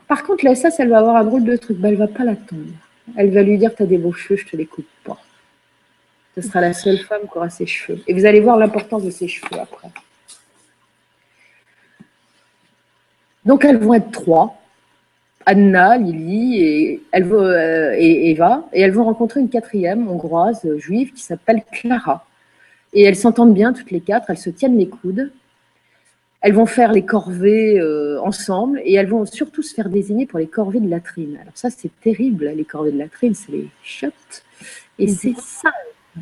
Par 0.06 0.24
contre, 0.24 0.44
la 0.44 0.54
elle 0.78 0.88
va 0.88 0.98
avoir 0.98 1.16
un 1.16 1.24
drôle 1.24 1.44
de 1.44 1.56
truc. 1.56 1.78
Ben, 1.78 1.90
elle 1.90 1.96
va 1.96 2.08
pas 2.08 2.24
l'attendre. 2.24 2.62
Elle 3.16 3.30
va 3.30 3.42
lui 3.42 3.58
dire 3.58 3.74
T'as 3.74 3.86
des 3.86 3.98
beaux 3.98 4.12
cheveux, 4.12 4.36
je 4.36 4.46
te 4.46 4.56
les 4.56 4.66
coupe 4.66 4.86
pas. 5.04 5.18
Ce 6.34 6.42
sera 6.42 6.60
la 6.60 6.72
seule 6.72 6.98
femme 6.98 7.22
qui 7.22 7.36
aura 7.38 7.50
ses 7.50 7.66
cheveux. 7.66 8.00
Et 8.06 8.14
vous 8.14 8.24
allez 8.24 8.40
voir 8.40 8.56
l'importance 8.56 9.04
de 9.04 9.10
ses 9.10 9.28
cheveux 9.28 9.60
après. 9.60 9.88
Donc, 13.44 13.64
elles 13.64 13.78
vont 13.78 13.94
être 13.94 14.10
trois. 14.10 14.60
Anna, 15.46 15.96
Lily 15.96 16.62
et, 16.62 17.02
euh, 17.14 17.94
et 17.98 18.30
Eva, 18.30 18.68
et 18.72 18.82
elles 18.82 18.92
vont 18.92 19.04
rencontrer 19.04 19.40
une 19.40 19.48
quatrième 19.48 20.08
hongroise 20.08 20.66
juive 20.76 21.12
qui 21.12 21.22
s'appelle 21.22 21.62
Clara. 21.72 22.26
Et 22.92 23.02
elles 23.02 23.16
s'entendent 23.16 23.54
bien 23.54 23.72
toutes 23.72 23.90
les 23.90 24.00
quatre, 24.00 24.30
elles 24.30 24.38
se 24.38 24.50
tiennent 24.50 24.76
les 24.76 24.88
coudes. 24.88 25.32
Elles 26.42 26.54
vont 26.54 26.66
faire 26.66 26.92
les 26.92 27.04
corvées 27.04 27.78
euh, 27.78 28.20
ensemble 28.22 28.80
et 28.84 28.94
elles 28.94 29.08
vont 29.08 29.26
surtout 29.26 29.62
se 29.62 29.74
faire 29.74 29.90
désigner 29.90 30.26
pour 30.26 30.38
les 30.38 30.46
corvées 30.46 30.80
de 30.80 30.88
latrine. 30.88 31.38
Alors 31.40 31.52
ça, 31.54 31.68
c'est 31.68 31.90
terrible, 32.00 32.46
les 32.54 32.64
corvées 32.64 32.92
de 32.92 32.98
latrine, 32.98 33.34
c'est 33.34 33.52
les 33.52 33.68
chiottes. 33.82 34.44
Et 34.98 35.08
c'est 35.08 35.34
sale, 35.38 35.72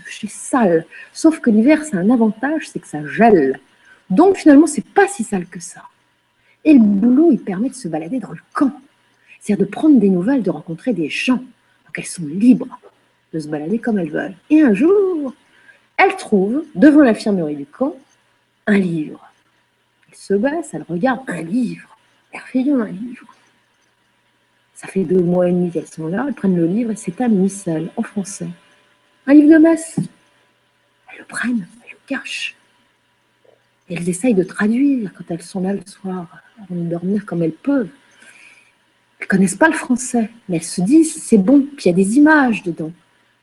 c'est 0.09 0.31
sale. 0.31 0.87
Sauf 1.13 1.41
que 1.41 1.51
l'hiver, 1.51 1.85
c'est 1.85 1.97
un 1.97 2.11
avantage, 2.11 2.69
c'est 2.69 2.81
que 2.81 2.89
ça 2.89 3.05
gèle. 3.07 3.61
Donc 4.11 4.37
finalement, 4.37 4.67
c'est 4.67 4.85
pas 4.85 5.07
si 5.07 5.23
sale 5.23 5.47
que 5.47 5.61
ça. 5.61 5.83
Et 6.69 6.75
le 6.75 6.81
boulot, 6.81 7.31
il 7.33 7.41
permet 7.41 7.71
de 7.71 7.75
se 7.75 7.89
balader 7.89 8.21
dans 8.21 8.31
le 8.31 8.41
camp. 8.53 8.71
C'est-à-dire 9.41 9.65
de 9.65 9.71
prendre 9.71 9.99
des 9.99 10.11
nouvelles, 10.11 10.43
de 10.43 10.51
rencontrer 10.51 10.93
des 10.93 11.09
gens. 11.09 11.39
Donc 11.39 11.95
elles 11.97 12.05
sont 12.05 12.27
libres 12.27 12.79
de 13.33 13.41
se 13.41 13.49
balader 13.49 13.79
comme 13.79 13.99
elles 13.99 14.11
veulent. 14.11 14.37
Et 14.51 14.61
un 14.61 14.75
jour, 14.75 15.33
elle 15.97 16.15
trouve, 16.17 16.67
devant 16.75 17.01
l'infirmerie 17.01 17.57
du 17.57 17.65
camp, 17.65 17.97
un 18.67 18.77
livre. 18.77 19.27
Elle 20.11 20.15
se 20.15 20.35
baisse, 20.35 20.75
elle 20.75 20.85
regarde 20.87 21.21
un 21.27 21.41
livre. 21.41 21.97
Merveilleux, 22.35 22.83
un 22.83 22.91
livre. 22.91 23.35
Ça 24.75 24.89
fait 24.89 25.05
deux 25.05 25.23
mois 25.23 25.49
et 25.49 25.53
demi 25.53 25.71
qu'elles 25.71 25.89
sont 25.89 26.09
là, 26.09 26.27
elles 26.29 26.35
prennent 26.35 26.57
le 26.57 26.67
livre 26.67 26.91
et 26.91 26.97
c'est 26.97 27.19
un 27.23 27.29
missel 27.29 27.89
en 27.97 28.03
français. 28.03 28.51
Un 29.27 29.33
livre 29.33 29.55
de 29.55 29.59
messe. 29.59 29.97
Elles 29.97 31.21
le 31.21 31.25
prennent, 31.25 31.67
elles 31.87 31.93
le 31.93 31.99
cachent. 32.07 32.58
Elles 33.91 34.09
essayent 34.09 34.35
de 34.35 34.43
traduire 34.43 35.13
quand 35.17 35.25
elles 35.31 35.43
sont 35.43 35.61
là 35.61 35.73
le 35.73 35.81
soir, 35.87 36.27
avant 36.63 36.81
de 36.81 36.89
dormir 36.89 37.25
comme 37.25 37.43
elles 37.43 37.53
peuvent. 37.53 37.89
Elles 39.19 39.25
ne 39.25 39.29
connaissent 39.29 39.57
pas 39.57 39.69
le 39.69 39.75
français, 39.75 40.31
mais 40.49 40.57
elles 40.57 40.63
se 40.63 40.81
disent 40.81 41.23
c'est 41.23 41.39
bon, 41.39 41.67
puis 41.77 41.87
il 41.87 41.89
y 41.89 41.93
a 41.93 41.97
des 41.97 42.19
images 42.19 42.63
dedans. 42.63 42.93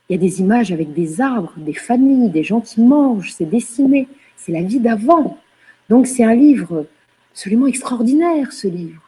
Il 0.08 0.16
y 0.16 0.20
a 0.20 0.22
des 0.22 0.40
images 0.40 0.72
avec 0.72 0.94
des 0.94 1.20
arbres, 1.20 1.54
des 1.58 1.74
familles, 1.74 2.30
des 2.30 2.44
gens 2.44 2.62
qui 2.62 2.82
mangent, 2.82 3.34
c'est 3.34 3.50
dessiné, 3.50 4.08
c'est 4.38 4.52
la 4.52 4.62
vie 4.62 4.80
d'avant. 4.80 5.40
Donc 5.90 6.06
c'est 6.06 6.24
un 6.24 6.36
livre 6.36 6.86
absolument 7.32 7.66
extraordinaire, 7.68 8.54
ce 8.54 8.68
livre. 8.68 9.02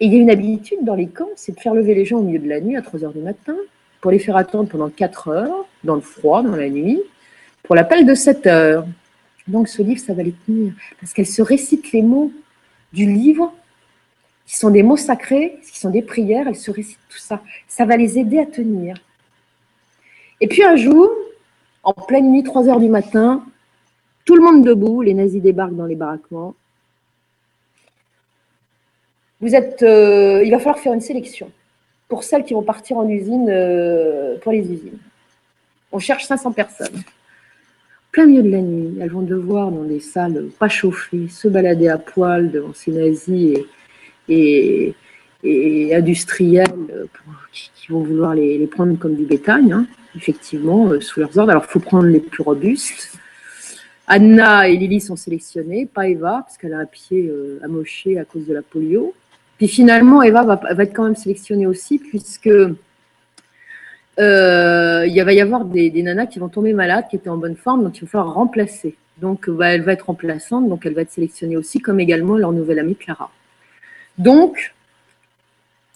Et 0.00 0.06
il 0.06 0.12
y 0.12 0.16
a 0.16 0.18
une 0.18 0.30
habitude 0.30 0.78
dans 0.82 0.94
les 0.94 1.06
camps, 1.06 1.28
c'est 1.36 1.54
de 1.54 1.60
faire 1.60 1.74
lever 1.74 1.94
les 1.94 2.04
gens 2.04 2.18
au 2.18 2.22
milieu 2.22 2.38
de 2.38 2.48
la 2.48 2.60
nuit 2.60 2.76
à 2.76 2.82
3 2.82 3.04
heures 3.04 3.12
du 3.12 3.20
matin, 3.20 3.56
pour 4.00 4.10
les 4.10 4.18
faire 4.18 4.36
attendre 4.36 4.68
pendant 4.68 4.88
4 4.88 5.28
heures, 5.28 5.66
dans 5.84 5.94
le 5.94 6.00
froid, 6.00 6.42
dans 6.42 6.56
la 6.56 6.68
nuit, 6.68 7.00
pour 7.62 7.74
l'appel 7.74 8.06
de 8.06 8.14
7 8.14 8.46
heures. 8.46 8.86
Donc 9.48 9.68
ce 9.68 9.82
livre, 9.82 10.00
ça 10.00 10.14
va 10.14 10.22
les 10.22 10.34
tenir, 10.46 10.72
parce 11.00 11.12
qu'elle 11.12 11.26
se 11.26 11.42
récite 11.42 11.92
les 11.92 12.02
mots 12.02 12.32
du 12.92 13.10
livre, 13.10 13.52
qui 14.46 14.56
sont 14.56 14.70
des 14.70 14.82
mots 14.82 14.96
sacrés, 14.96 15.58
qui 15.70 15.78
sont 15.78 15.90
des 15.90 16.02
prières, 16.02 16.46
elle 16.48 16.56
se 16.56 16.70
récite 16.70 16.98
tout 17.08 17.18
ça. 17.18 17.42
Ça 17.66 17.84
va 17.84 17.96
les 17.96 18.18
aider 18.18 18.38
à 18.38 18.46
tenir. 18.46 18.96
Et 20.40 20.46
puis 20.46 20.62
un 20.62 20.76
jour, 20.76 21.10
en 21.82 21.92
pleine 21.92 22.30
nuit, 22.30 22.42
3 22.42 22.68
heures 22.68 22.80
du 22.80 22.88
matin, 22.88 23.44
tout 24.24 24.36
le 24.36 24.42
monde 24.42 24.64
debout, 24.64 25.02
les 25.02 25.14
nazis 25.14 25.42
débarquent 25.42 25.76
dans 25.76 25.86
les 25.86 25.96
baraquements. 25.96 26.54
Vous 29.40 29.54
êtes, 29.54 29.82
euh, 29.82 30.42
il 30.44 30.50
va 30.50 30.58
falloir 30.58 30.78
faire 30.78 30.92
une 30.92 31.00
sélection 31.00 31.50
pour 32.08 32.24
celles 32.24 32.44
qui 32.44 32.54
vont 32.54 32.62
partir 32.62 32.98
en 32.98 33.08
usine, 33.08 33.48
euh, 33.50 34.38
pour 34.38 34.52
les 34.52 34.60
usines. 34.60 34.98
On 35.92 35.98
cherche 35.98 36.24
500 36.24 36.52
personnes. 36.52 37.02
Plein 38.16 38.24
milieu 38.24 38.42
de 38.44 38.48
la 38.48 38.62
nuit, 38.62 38.96
elles 38.98 39.10
vont 39.10 39.20
devoir, 39.20 39.70
dans 39.70 39.84
des 39.84 40.00
salles 40.00 40.48
pas 40.58 40.70
chauffées, 40.70 41.28
se 41.28 41.48
balader 41.48 41.88
à 41.88 41.98
poil 41.98 42.50
devant 42.50 42.72
ces 42.72 42.90
nazis 42.90 43.58
et, 44.26 44.94
industriels 45.92 46.64
qui, 47.52 47.92
vont 47.92 48.00
vouloir 48.00 48.34
les, 48.34 48.66
prendre 48.68 48.98
comme 48.98 49.16
du 49.16 49.26
bétail, 49.26 49.70
hein, 49.70 49.86
effectivement, 50.16 50.88
euh, 50.88 51.00
sous 51.02 51.20
leurs 51.20 51.36
ordres. 51.36 51.50
Alors, 51.50 51.66
il 51.68 51.70
faut 51.70 51.78
prendre 51.78 52.06
les 52.06 52.20
plus 52.20 52.42
robustes. 52.42 53.18
Anna 54.06 54.66
et 54.66 54.78
Lily 54.78 55.02
sont 55.02 55.16
sélectionnées, 55.16 55.84
pas 55.84 56.08
Eva, 56.08 56.40
parce 56.46 56.56
qu'elle 56.56 56.72
a 56.72 56.78
un 56.78 56.86
pied 56.86 57.28
euh, 57.28 57.58
amoché 57.62 58.18
à 58.18 58.24
cause 58.24 58.46
de 58.46 58.54
la 58.54 58.62
polio. 58.62 59.12
Puis 59.58 59.68
finalement, 59.68 60.22
Eva 60.22 60.42
va, 60.42 60.82
être 60.82 60.94
quand 60.94 61.04
même 61.04 61.16
sélectionnée 61.16 61.66
aussi, 61.66 61.98
puisque 61.98 62.48
euh, 64.18 65.06
il 65.06 65.22
va 65.22 65.32
y 65.32 65.40
avoir 65.40 65.64
des, 65.64 65.90
nanas 66.02 66.26
qui 66.26 66.38
vont 66.38 66.48
tomber 66.48 66.72
malades, 66.72 67.06
qui 67.08 67.16
étaient 67.16 67.28
en 67.28 67.36
bonne 67.36 67.56
forme, 67.56 67.84
donc 67.84 67.98
il 67.98 68.02
va 68.02 68.06
falloir 68.06 68.34
remplacer. 68.34 68.96
Donc 69.18 69.48
bah, 69.48 69.68
elle 69.68 69.82
va 69.82 69.92
être 69.92 70.06
remplaçante, 70.06 70.68
donc 70.68 70.86
elle 70.86 70.94
va 70.94 71.02
être 71.02 71.10
sélectionnée 71.10 71.56
aussi, 71.56 71.80
comme 71.80 72.00
également 72.00 72.36
leur 72.36 72.52
nouvelle 72.52 72.78
amie 72.78 72.96
Clara. 72.96 73.30
Donc, 74.18 74.74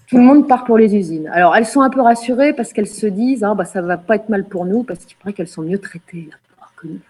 tout 0.09 0.16
le 0.16 0.22
monde 0.22 0.48
part 0.48 0.64
pour 0.64 0.76
les 0.76 0.94
usines. 0.94 1.28
Alors, 1.28 1.56
elles 1.56 1.66
sont 1.66 1.80
un 1.80 1.90
peu 1.90 2.01
rassurées 2.01 2.52
parce 2.52 2.72
qu'elles 2.72 2.88
se 2.88 3.06
disent, 3.06 3.44
ah, 3.44 3.55
bah, 3.55 3.64
ça 3.64 3.80
va 3.80 3.97
pas 3.97 4.16
être 4.16 4.28
mal 4.28 4.44
pour 4.44 4.64
nous, 4.66 4.82
parce 4.82 5.05
qu'il 5.05 5.16
paraît 5.16 5.32
qu'elles 5.32 5.48
sont 5.48 5.62
mieux 5.62 5.78
traitées 5.78 6.28
que 6.76 6.88
nous. 6.88 7.01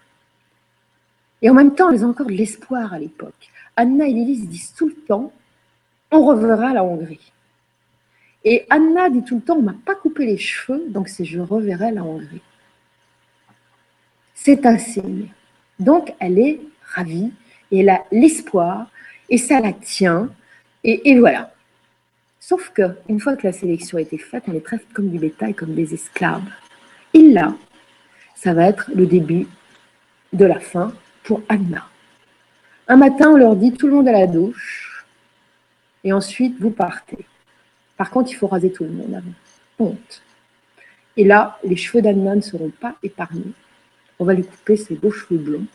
Et 1.41 1.49
en 1.49 1.53
même 1.53 1.73
temps, 1.73 1.89
elles 1.89 2.05
ont 2.05 2.09
encore 2.09 2.27
de 2.27 2.33
l'espoir 2.33 2.93
à 2.93 2.99
l'époque. 2.99 3.49
Anna 3.75 4.07
et 4.07 4.13
Lily 4.13 4.41
se 4.41 4.47
disent 4.47 4.73
tout 4.73 4.87
le 4.87 4.95
temps, 5.07 5.31
on 6.11 6.25
reverra 6.25 6.73
la 6.73 6.83
Hongrie. 6.83 7.31
Et 8.43 8.65
Anna 8.69 9.09
dit 9.09 9.23
tout 9.23 9.35
le 9.35 9.41
temps, 9.41 9.57
on 9.57 9.61
m'a 9.61 9.75
pas 9.85 9.95
coupé 9.95 10.25
les 10.25 10.37
cheveux, 10.37 10.83
donc 10.89 11.09
c'est 11.09 11.25
je 11.25 11.39
reverrai 11.39 11.91
la 11.91 12.03
Hongrie. 12.03 12.41
C'est 14.33 14.65
un 14.65 14.77
signe. 14.77 15.27
Donc 15.79 16.13
elle 16.19 16.39
est 16.39 16.59
ravie 16.83 17.31
et 17.71 17.79
elle 17.79 17.89
a 17.89 18.03
l'espoir 18.11 18.87
et 19.29 19.37
ça 19.37 19.59
la 19.59 19.73
tient. 19.73 20.29
Et, 20.83 21.19
voilà. 21.19 21.53
Sauf 22.39 22.71
que 22.71 22.97
une 23.07 23.19
fois 23.19 23.35
que 23.35 23.45
la 23.45 23.53
sélection 23.53 23.99
a 23.99 24.01
été 24.01 24.17
faite, 24.17 24.45
on 24.47 24.51
les 24.51 24.61
traite 24.61 24.91
comme 24.93 25.09
du 25.09 25.19
bétail, 25.19 25.53
comme 25.53 25.75
des 25.75 25.93
esclaves. 25.93 26.41
Et 27.13 27.31
là, 27.31 27.55
ça 28.35 28.55
va 28.55 28.67
être 28.67 28.89
le 28.95 29.05
début 29.05 29.47
de 30.33 30.45
la 30.45 30.59
fin 30.59 30.91
pour 31.23 31.41
Anna. 31.49 31.87
Un 32.87 32.97
matin, 32.97 33.29
on 33.29 33.37
leur 33.37 33.55
dit 33.55 33.73
tout 33.73 33.87
le 33.87 33.93
monde 33.93 34.07
à 34.07 34.11
la 34.11 34.25
douche, 34.25 35.05
et 36.03 36.11
ensuite 36.11 36.59
vous 36.59 36.71
partez. 36.71 37.25
Par 38.01 38.09
contre, 38.09 38.31
il 38.31 38.33
faut 38.33 38.47
raser 38.47 38.71
tout 38.71 38.83
le 38.83 38.89
monde 38.89 39.13
avant. 39.13 39.31
Honte. 39.77 40.23
Et 41.17 41.23
là, 41.23 41.59
les 41.63 41.75
cheveux 41.75 42.01
d'Anna 42.01 42.33
ne 42.33 42.41
seront 42.41 42.71
pas 42.71 42.95
épargnés. 43.03 43.53
On 44.17 44.25
va 44.25 44.33
lui 44.33 44.43
couper 44.43 44.75
ses 44.75 44.95
beaux 44.95 45.11
cheveux 45.11 45.37
blonds. 45.37 45.67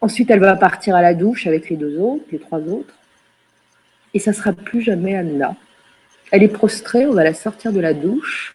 Ensuite, 0.00 0.30
elle 0.30 0.40
va 0.40 0.56
partir 0.56 0.96
à 0.96 1.02
la 1.02 1.12
douche 1.12 1.46
avec 1.46 1.68
les 1.68 1.76
deux 1.76 1.98
autres, 1.98 2.24
les 2.32 2.38
trois 2.38 2.60
autres. 2.60 2.94
Et 4.14 4.18
ça 4.18 4.30
ne 4.30 4.36
sera 4.36 4.54
plus 4.54 4.80
jamais 4.80 5.14
Anna. 5.14 5.56
Elle 6.30 6.42
est 6.42 6.48
prostrée, 6.48 7.04
on 7.04 7.12
va 7.12 7.22
la 7.22 7.34
sortir 7.34 7.74
de 7.74 7.80
la 7.80 7.92
douche. 7.92 8.54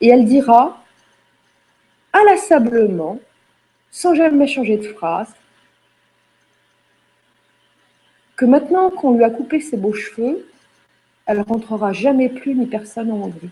Et 0.00 0.08
elle 0.08 0.24
dira 0.24 0.82
inlassablement, 2.14 3.20
sans 3.90 4.14
jamais 4.14 4.46
changer 4.46 4.78
de 4.78 4.84
phrase, 4.84 5.28
que 8.40 8.46
maintenant 8.46 8.88
qu'on 8.88 9.12
lui 9.12 9.22
a 9.22 9.28
coupé 9.28 9.60
ses 9.60 9.76
beaux 9.76 9.92
cheveux, 9.92 10.46
elle 11.26 11.42
rentrera 11.42 11.92
jamais 11.92 12.30
plus 12.30 12.54
ni 12.54 12.64
personne 12.64 13.12
en 13.12 13.16
Hongrie, 13.16 13.50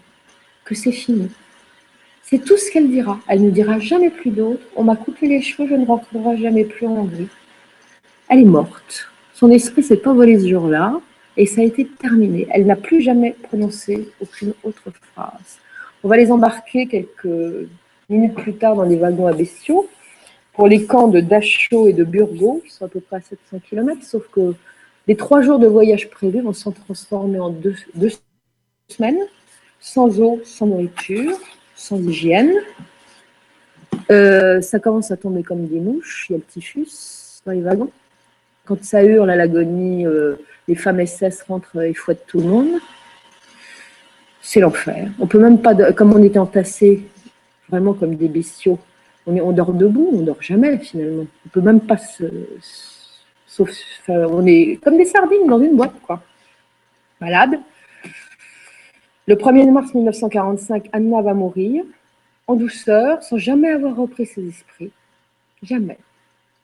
que 0.65 0.75
c'est 0.75 0.93
fini. 0.93 1.29
C'est 2.23 2.39
tout 2.39 2.57
ce 2.57 2.71
qu'elle 2.71 2.89
dira. 2.89 3.21
Elle 3.29 3.43
ne 3.43 3.51
dira 3.51 3.79
jamais 3.81 4.09
plus 4.09 4.31
d'autre. 4.31 4.63
On 4.77 4.85
m'a 4.85 4.97
coupé 4.97 5.29
les 5.29 5.43
cheveux, 5.43 5.69
je 5.69 5.75
ne 5.75 5.85
rentrerai 5.85 6.39
jamais 6.39 6.65
plus 6.65 6.87
en 6.87 7.01
Hongrie. 7.01 7.29
Elle 8.31 8.41
est 8.41 8.45
morte. 8.45 9.09
Son 9.35 9.51
esprit 9.51 9.83
s'est 9.83 10.09
envolé 10.09 10.41
ce 10.41 10.49
jour-là 10.49 10.99
et 11.37 11.45
ça 11.45 11.61
a 11.61 11.65
été 11.65 11.85
terminé. 11.85 12.47
Elle 12.51 12.65
n'a 12.65 12.77
plus 12.77 13.03
jamais 13.03 13.37
prononcé 13.43 14.09
aucune 14.23 14.55
autre 14.63 14.91
phrase. 15.13 15.59
On 16.03 16.09
va 16.09 16.17
les 16.17 16.33
embarquer 16.33 16.87
quelques 16.87 17.69
minutes 18.09 18.37
plus 18.37 18.55
tard 18.55 18.75
dans 18.75 18.85
les 18.85 18.97
wagons 18.97 19.27
à 19.27 19.35
bestiaux 19.35 19.87
pour 20.55 20.67
les 20.67 20.87
camps 20.87 21.09
de 21.09 21.21
Dachau 21.21 21.89
et 21.89 21.93
de 21.93 22.05
Burgos, 22.05 22.63
qui 22.65 22.73
sont 22.73 22.87
à 22.87 22.89
peu 22.89 23.01
près 23.01 23.17
à 23.17 23.21
700 23.21 23.61
km, 23.69 24.03
sauf 24.03 24.27
que 24.29 24.55
les 25.09 25.17
trois 25.17 25.41
jours 25.41 25.59
de 25.59 25.67
voyage 25.67 26.11
prévus 26.11 26.43
vont 26.43 26.53
s'en 26.53 26.71
transformer 26.71 27.41
en 27.41 27.49
deux, 27.49 27.75
semaines, 28.89 29.19
sans 29.81 30.21
eau, 30.21 30.41
sans 30.45 30.67
nourriture, 30.67 31.37
sans 31.75 31.99
hygiène. 31.99 32.53
Euh, 34.11 34.61
ça 34.61 34.79
commence 34.79 35.11
à 35.11 35.17
tomber 35.17 35.43
comme 35.43 35.67
des 35.67 35.81
mouches, 35.81 36.27
il 36.29 36.33
y 36.33 36.37
a 36.37 36.39
le 36.39 36.45
typhus 36.45 37.41
dans 37.47 37.53
les 37.53 37.63
wagons. 37.63 37.91
Quand 38.67 38.85
ça 38.85 39.03
hurle 39.03 39.31
à 39.31 39.37
l'agonie, 39.37 40.07
euh, 40.07 40.37
les 40.69 40.75
femmes 40.75 41.05
SS 41.05 41.43
rentrent 41.49 41.83
et 41.83 41.95
fouettent 41.95 42.27
tout 42.27 42.41
le 42.41 42.47
monde. 42.47 42.81
C'est 44.43 44.61
l'enfer. 44.61 45.11
On 45.19 45.27
peut 45.27 45.39
même 45.39 45.61
pas, 45.61 45.75
comme 45.93 46.13
on 46.13 46.23
était 46.23 46.39
entassés 46.39 47.03
vraiment 47.71 47.95
comme 47.95 48.15
des 48.15 48.29
bestiaux. 48.29 48.79
On, 49.27 49.53
dort 49.53 49.73
debout, 49.73 50.11
on 50.13 50.21
dort 50.21 50.43
jamais 50.43 50.79
finalement. 50.79 51.27
On 51.47 51.49
peut 51.51 51.61
même 51.61 51.81
pas 51.81 51.99
se. 51.99 52.25
Sauf, 53.49 53.71
on 54.09 54.47
est 54.47 54.79
comme 54.85 54.99
des 54.99 55.07
sardines 55.07 55.47
dans 55.47 55.61
une 55.61 55.75
boîte, 55.75 55.99
quoi. 56.03 56.23
Malade. 57.21 57.59
Le 59.27 59.35
1er 59.35 59.71
mars 59.71 59.93
1945, 59.95 60.89
Anna 60.93 61.23
va 61.23 61.35
mourir 61.35 61.85
en 62.47 62.55
douceur, 62.55 63.23
sans 63.23 63.39
jamais 63.39 63.69
avoir 63.69 63.97
repris 63.97 64.27
ses 64.27 64.47
esprits. 64.47 64.93
Jamais. 65.63 65.99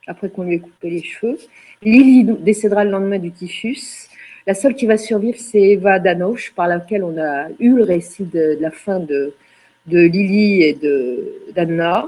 Après 0.07 0.29
qu'on 0.29 0.45
lui 0.45 0.55
ait 0.55 0.61
coupé 0.61 0.91
les 0.91 1.03
cheveux. 1.03 1.39
Lily 1.83 2.25
décédera 2.41 2.85
le 2.85 2.91
lendemain 2.91 3.19
du 3.19 3.33
typhus. 3.33 4.09
La 4.47 4.55
seule 4.55 4.75
qui 4.75 4.85
va 4.85 4.99
survivre, 4.99 5.39
c'est 5.39 5.61
Eva 5.61 5.99
Danoche, 5.99 6.53
par 6.55 6.69
laquelle 6.69 7.03
on 7.03 7.19
a 7.19 7.49
eu 7.59 7.75
le 7.75 7.83
récit 7.83 8.25
de 8.25 8.59
la 8.61 8.71
fin 8.71 9.01
de, 9.01 9.35
de 9.87 9.99
Lily 9.99 10.63
et 10.63 10.79
d'Anna. 11.55 12.07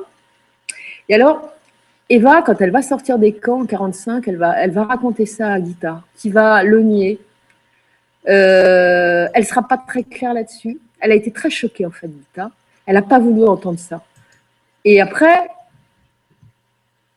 Et 1.09 1.15
alors, 1.15 1.56
Eva, 2.09 2.43
quand 2.43 2.61
elle 2.61 2.71
va 2.71 2.83
sortir 2.83 3.19
des 3.19 3.33
camps 3.33 3.63
en 3.63 3.67
45, 3.67 4.29
elle 4.29 4.37
va, 4.37 4.57
elle 4.63 4.71
va 4.71 4.85
raconter 4.85 5.27
ça 5.27 5.53
à 5.53 5.61
Gita, 5.63 6.03
qui 6.15 6.31
va 6.31 6.63
le 6.63 6.81
nier. 6.81 7.19
Euh, 8.29 9.27
elle 9.35 9.45
sera 9.45 9.67
pas 9.67 9.77
très 9.77 10.05
claire 10.05 10.35
là-dessus. 10.35 10.79
Elle 11.01 11.13
a 11.13 11.15
été 11.15 11.33
très 11.33 11.51
choquée, 11.51 11.85
en 11.85 11.91
fait, 11.91 12.07
Gita. 12.09 12.51
Elle 12.87 12.95
n'a 12.95 13.03
pas 13.03 13.19
voulu 13.19 13.45
entendre 13.45 13.81
ça. 13.81 14.03
Et 14.85 15.01
après, 15.01 15.49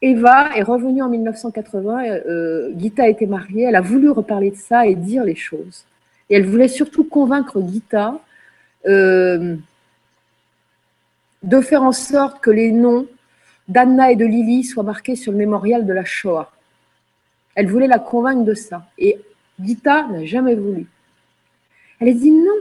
Eva 0.02 0.50
est 0.56 0.64
revenue 0.64 1.04
en 1.04 1.10
1980. 1.10 2.06
Euh, 2.06 2.72
Gita 2.76 3.04
a 3.04 3.08
été 3.08 3.28
mariée. 3.28 3.66
Elle 3.66 3.76
a 3.76 3.82
voulu 3.82 4.10
reparler 4.10 4.50
de 4.52 4.56
ça 4.56 4.88
et 4.88 4.96
dire 4.96 5.24
les 5.24 5.36
choses. 5.36 5.86
Et 6.30 6.36
elle 6.36 6.46
voulait 6.48 6.68
surtout 6.68 7.04
convaincre 7.04 7.62
Gita 7.62 8.20
euh, 8.88 9.56
de 11.44 11.62
faire 11.62 11.84
en 11.84 11.92
sorte 11.92 12.42
que 12.42 12.50
les 12.50 12.72
noms 12.72 13.06
d'Anna 13.70 14.12
et 14.12 14.16
de 14.16 14.26
Lily 14.26 14.64
soient 14.66 14.84
marqués 14.84 15.16
sur 15.16 15.32
le 15.32 15.38
mémorial 15.38 15.86
de 15.86 15.94
la 15.94 16.04
Shoah. 16.04 16.52
Elle 17.56 17.68
voulait 17.68 17.88
la 17.88 18.00
convaincre 18.00 18.44
de 18.44 18.54
ça. 18.56 18.88
Et 18.98 19.20
Gita 19.62 20.08
n'a 20.08 20.26
jamais 20.26 20.56
voulu. 20.56 20.88
Elle 22.00 22.10
a 22.10 22.14
dit 22.14 22.32
non. 22.32 22.60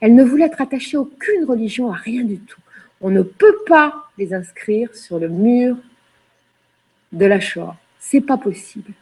Elle 0.00 0.14
ne 0.14 0.24
voulait 0.24 0.46
être 0.46 0.60
attachée 0.60 0.96
à 0.96 1.00
aucune 1.00 1.44
religion, 1.44 1.92
à 1.92 1.96
rien 1.96 2.24
du 2.24 2.38
tout. 2.38 2.60
On 3.02 3.10
ne 3.10 3.22
peut 3.22 3.58
pas 3.66 4.08
les 4.16 4.32
inscrire 4.32 4.94
sur 4.94 5.18
le 5.18 5.28
mur 5.28 5.76
de 7.12 7.26
la 7.26 7.40
Shoah. 7.40 7.76
C'est 7.98 8.20
pas 8.20 8.38
possible. 8.38 8.92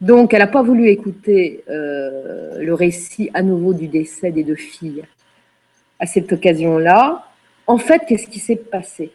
Donc, 0.00 0.34
elle 0.34 0.40
n'a 0.40 0.46
pas 0.46 0.62
voulu 0.62 0.88
écouter 0.88 1.64
euh, 1.70 2.58
le 2.58 2.74
récit 2.74 3.30
à 3.32 3.42
nouveau 3.42 3.72
du 3.72 3.88
décès 3.88 4.32
des 4.32 4.44
deux 4.44 4.56
filles 4.56 5.04
à 5.98 6.06
cette 6.06 6.32
occasion-là. 6.32 7.26
En 7.66 7.78
fait, 7.78 8.02
qu'est-ce 8.06 8.26
qui 8.26 8.40
s'est 8.40 8.56
passé? 8.56 9.12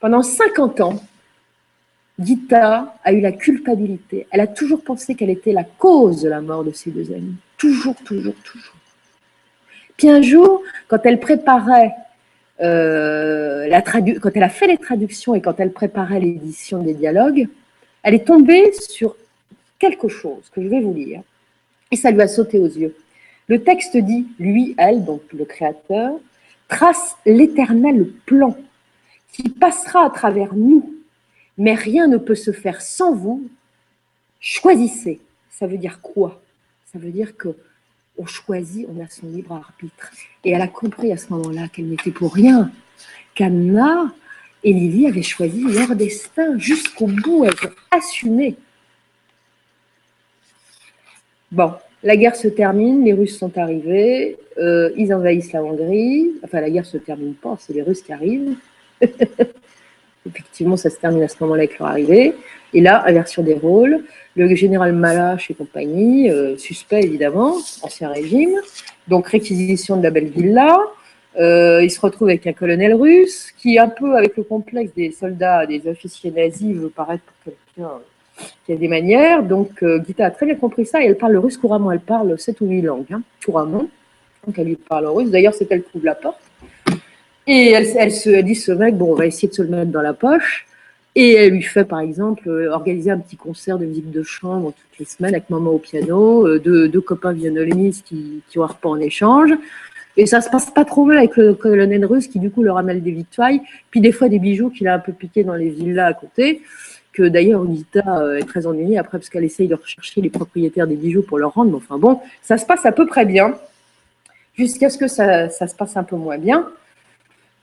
Pendant 0.00 0.22
50 0.22 0.80
ans, 0.80 1.02
Gita 2.18 2.94
a 3.02 3.12
eu 3.12 3.20
la 3.20 3.32
culpabilité. 3.32 4.26
Elle 4.30 4.40
a 4.40 4.46
toujours 4.46 4.82
pensé 4.82 5.14
qu'elle 5.14 5.30
était 5.30 5.52
la 5.52 5.64
cause 5.64 6.22
de 6.22 6.28
la 6.28 6.40
mort 6.40 6.64
de 6.64 6.72
ses 6.72 6.90
deux 6.90 7.12
amis. 7.12 7.34
Toujours, 7.56 7.96
toujours, 8.04 8.34
toujours. 8.44 8.74
Puis 9.96 10.08
un 10.08 10.22
jour, 10.22 10.62
quand 10.86 11.04
elle 11.04 11.20
préparait 11.20 11.92
euh, 12.60 13.68
quand 14.20 14.30
elle 14.34 14.42
a 14.42 14.48
fait 14.48 14.66
les 14.66 14.78
traductions 14.78 15.34
et 15.34 15.40
quand 15.40 15.60
elle 15.60 15.72
préparait 15.72 16.20
l'édition 16.20 16.82
des 16.82 16.94
dialogues, 16.94 17.48
elle 18.02 18.14
est 18.14 18.26
tombée 18.26 18.72
sur 18.72 19.16
quelque 19.78 20.08
chose 20.08 20.48
que 20.52 20.62
je 20.62 20.68
vais 20.68 20.80
vous 20.80 20.94
lire 20.94 21.22
et 21.90 21.96
ça 21.96 22.10
lui 22.10 22.20
a 22.20 22.28
sauté 22.28 22.58
aux 22.58 22.66
yeux. 22.66 22.94
Le 23.46 23.62
texte 23.62 23.96
dit, 23.96 24.26
lui, 24.38 24.74
elle, 24.76 25.04
donc 25.04 25.22
le 25.32 25.44
créateur, 25.44 26.14
trace 26.68 27.16
l'éternel 27.24 28.08
plan 28.26 28.56
qui 29.32 29.48
passera 29.48 30.06
à 30.06 30.10
travers 30.10 30.54
nous, 30.54 30.94
mais 31.56 31.74
rien 31.74 32.06
ne 32.06 32.16
peut 32.16 32.34
se 32.34 32.52
faire 32.52 32.80
sans 32.80 33.14
vous. 33.14 33.48
Choisissez. 34.40 35.20
Ça 35.50 35.66
veut 35.66 35.78
dire 35.78 36.00
quoi? 36.00 36.40
Ça 36.92 36.98
veut 36.98 37.10
dire 37.10 37.36
que 37.36 37.56
on 38.18 38.26
choisit, 38.26 38.86
on 38.88 39.02
a 39.02 39.08
son 39.08 39.28
libre 39.28 39.52
arbitre. 39.52 40.10
Et 40.44 40.50
elle 40.50 40.60
a 40.60 40.68
compris 40.68 41.12
à 41.12 41.16
ce 41.16 41.32
moment-là 41.32 41.68
qu'elle 41.68 41.88
n'était 41.88 42.10
pour 42.10 42.34
rien, 42.34 42.70
qu'Anna 43.34 44.12
et 44.64 44.72
Lily 44.72 45.06
avaient 45.06 45.22
choisi 45.22 45.62
leur 45.62 45.94
destin 45.94 46.58
jusqu'au 46.58 47.06
bout, 47.06 47.44
elles 47.44 47.68
ont 47.68 47.74
assumé. 47.96 48.56
Bon, 51.52 51.72
la 52.02 52.16
guerre 52.16 52.36
se 52.36 52.48
termine, 52.48 53.04
les 53.04 53.12
Russes 53.12 53.38
sont 53.38 53.56
arrivés, 53.56 54.36
euh, 54.58 54.90
ils 54.96 55.14
envahissent 55.14 55.52
la 55.52 55.62
Hongrie. 55.62 56.32
Enfin, 56.42 56.60
la 56.60 56.70
guerre 56.70 56.86
se 56.86 56.98
termine 56.98 57.34
pas, 57.34 57.56
c'est 57.58 57.72
les 57.72 57.82
Russes 57.82 58.02
qui 58.02 58.12
arrivent. 58.12 58.56
Effectivement, 60.26 60.76
ça 60.76 60.90
se 60.90 60.96
termine 60.96 61.22
à 61.22 61.28
ce 61.28 61.36
moment-là 61.40 61.62
avec 61.62 61.78
leur 61.78 61.88
arrivée. 61.88 62.34
Et 62.74 62.80
là, 62.80 63.02
inversion 63.06 63.42
des 63.42 63.54
rôles, 63.54 64.04
le 64.36 64.54
général 64.54 64.92
Malache 64.92 65.50
et 65.50 65.54
compagnie, 65.54 66.30
euh, 66.30 66.56
suspect 66.56 67.00
évidemment, 67.02 67.56
ancien 67.82 68.10
régime, 68.10 68.54
donc 69.08 69.26
réquisition 69.28 69.96
de 69.96 70.02
la 70.02 70.10
belle 70.10 70.28
villa. 70.28 70.78
Euh, 71.38 71.82
il 71.82 71.90
se 71.90 72.00
retrouve 72.00 72.28
avec 72.28 72.46
un 72.46 72.52
colonel 72.52 72.94
russe 72.94 73.52
qui, 73.56 73.78
un 73.78 73.88
peu 73.88 74.16
avec 74.16 74.36
le 74.36 74.42
complexe 74.42 74.92
des 74.94 75.12
soldats, 75.12 75.66
des 75.66 75.86
officiers 75.88 76.30
nazis, 76.30 76.74
veut 76.74 76.88
paraître 76.88 77.22
pour 77.24 77.52
quelqu'un 77.52 77.90
qui 78.66 78.72
a 78.72 78.76
des 78.76 78.88
manières. 78.88 79.42
Donc, 79.42 79.82
euh, 79.82 80.02
Gita 80.04 80.26
a 80.26 80.30
très 80.30 80.46
bien 80.46 80.56
compris 80.56 80.84
ça 80.84 81.02
et 81.02 81.06
elle 81.06 81.16
parle 81.16 81.32
le 81.32 81.38
russe 81.38 81.56
couramment. 81.56 81.92
Elle 81.92 82.00
parle 82.00 82.38
sept 82.38 82.60
ou 82.60 82.66
huit 82.66 82.82
langues, 82.82 83.12
hein, 83.12 83.22
couramment. 83.44 83.86
Donc, 84.46 84.58
elle 84.58 84.66
lui 84.66 84.76
parle 84.76 85.06
en 85.06 85.14
russe. 85.14 85.30
D'ailleurs, 85.30 85.54
c'est 85.54 85.70
elle 85.70 85.82
qui 85.82 85.96
ouvre 85.96 86.06
la 86.06 86.14
porte. 86.14 86.40
Et 87.48 87.70
elle, 87.70 87.88
elle 87.96 88.12
se 88.12 88.40
dit, 88.42 88.54
ce 88.54 88.70
mec, 88.70 88.96
bon, 88.96 89.12
on 89.12 89.14
va 89.14 89.26
essayer 89.26 89.48
de 89.48 89.54
se 89.54 89.62
le 89.62 89.68
mettre 89.68 89.90
dans 89.90 90.02
la 90.02 90.12
poche. 90.12 90.66
Et 91.16 91.34
elle 91.34 91.54
lui 91.54 91.62
fait, 91.62 91.84
par 91.84 91.98
exemple, 91.98 92.48
euh, 92.48 92.70
organiser 92.70 93.10
un 93.10 93.18
petit 93.18 93.36
concert 93.36 93.78
de 93.78 93.86
musique 93.86 94.12
de 94.12 94.22
chambre 94.22 94.72
toutes 94.72 94.98
les 95.00 95.04
semaines 95.04 95.34
avec 95.34 95.50
maman 95.50 95.70
au 95.70 95.78
piano, 95.78 96.46
euh, 96.46 96.60
deux, 96.60 97.00
copains 97.00 97.32
violonistes 97.32 98.06
qui, 98.06 98.42
qui 98.48 98.58
ont 98.60 98.62
un 98.62 98.68
repas 98.68 98.90
en 98.90 99.00
échange. 99.00 99.50
Et 100.16 100.26
ça 100.26 100.40
se 100.40 100.50
passe 100.50 100.70
pas 100.70 100.84
trop 100.84 101.04
mal 101.04 101.18
avec 101.18 101.36
le 101.36 101.54
colonel 101.54 102.04
russe 102.04 102.28
qui, 102.28 102.38
du 102.38 102.50
coup, 102.50 102.62
leur 102.62 102.76
amène 102.76 103.00
des 103.00 103.10
victoires, 103.10 103.50
puis 103.90 104.00
des 104.00 104.12
fois 104.12 104.28
des 104.28 104.38
bijoux 104.38 104.70
qu'il 104.70 104.86
a 104.86 104.94
un 104.94 104.98
peu 104.98 105.12
piqués 105.12 105.42
dans 105.42 105.54
les 105.54 105.70
villas 105.70 106.06
à 106.06 106.12
côté 106.12 106.60
que 107.18 107.24
d'ailleurs 107.24 107.64
Unita 107.64 108.20
euh, 108.20 108.36
est 108.36 108.44
très 108.44 108.66
ennuyée 108.66 108.96
après 108.96 109.18
parce 109.18 109.28
qu'elle 109.28 109.44
essaye 109.44 109.66
de 109.66 109.74
rechercher 109.74 110.20
les 110.20 110.30
propriétaires 110.30 110.86
des 110.86 110.94
bijoux 110.94 111.22
pour 111.22 111.38
leur 111.38 111.52
rendre. 111.52 111.70
Mais 111.70 111.76
enfin 111.76 111.98
bon, 111.98 112.20
ça 112.42 112.58
se 112.58 112.64
passe 112.64 112.86
à 112.86 112.92
peu 112.92 113.06
près 113.06 113.24
bien, 113.24 113.58
jusqu'à 114.56 114.88
ce 114.88 114.98
que 114.98 115.08
ça, 115.08 115.48
se 115.50 115.74
passe 115.74 115.96
un 115.96 116.04
peu 116.04 116.16
moins 116.16 116.38
bien. 116.38 116.68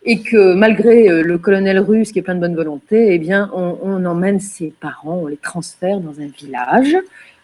Et 0.08 0.22
que 0.22 0.54
malgré 0.54 1.10
euh, 1.10 1.24
le 1.24 1.38
colonel 1.40 1.80
russe 1.80 2.12
qui 2.12 2.20
est 2.20 2.22
plein 2.22 2.36
de 2.36 2.40
bonne 2.40 2.56
volonté, 2.56 3.14
eh 3.14 3.18
bien, 3.18 3.50
on, 3.54 4.06
emmène 4.06 4.40
ses 4.40 4.72
parents, 4.80 5.22
on 5.24 5.28
les 5.28 5.38
transfère 5.38 6.00
dans 6.00 6.20
un 6.22 6.28
village 6.28 6.96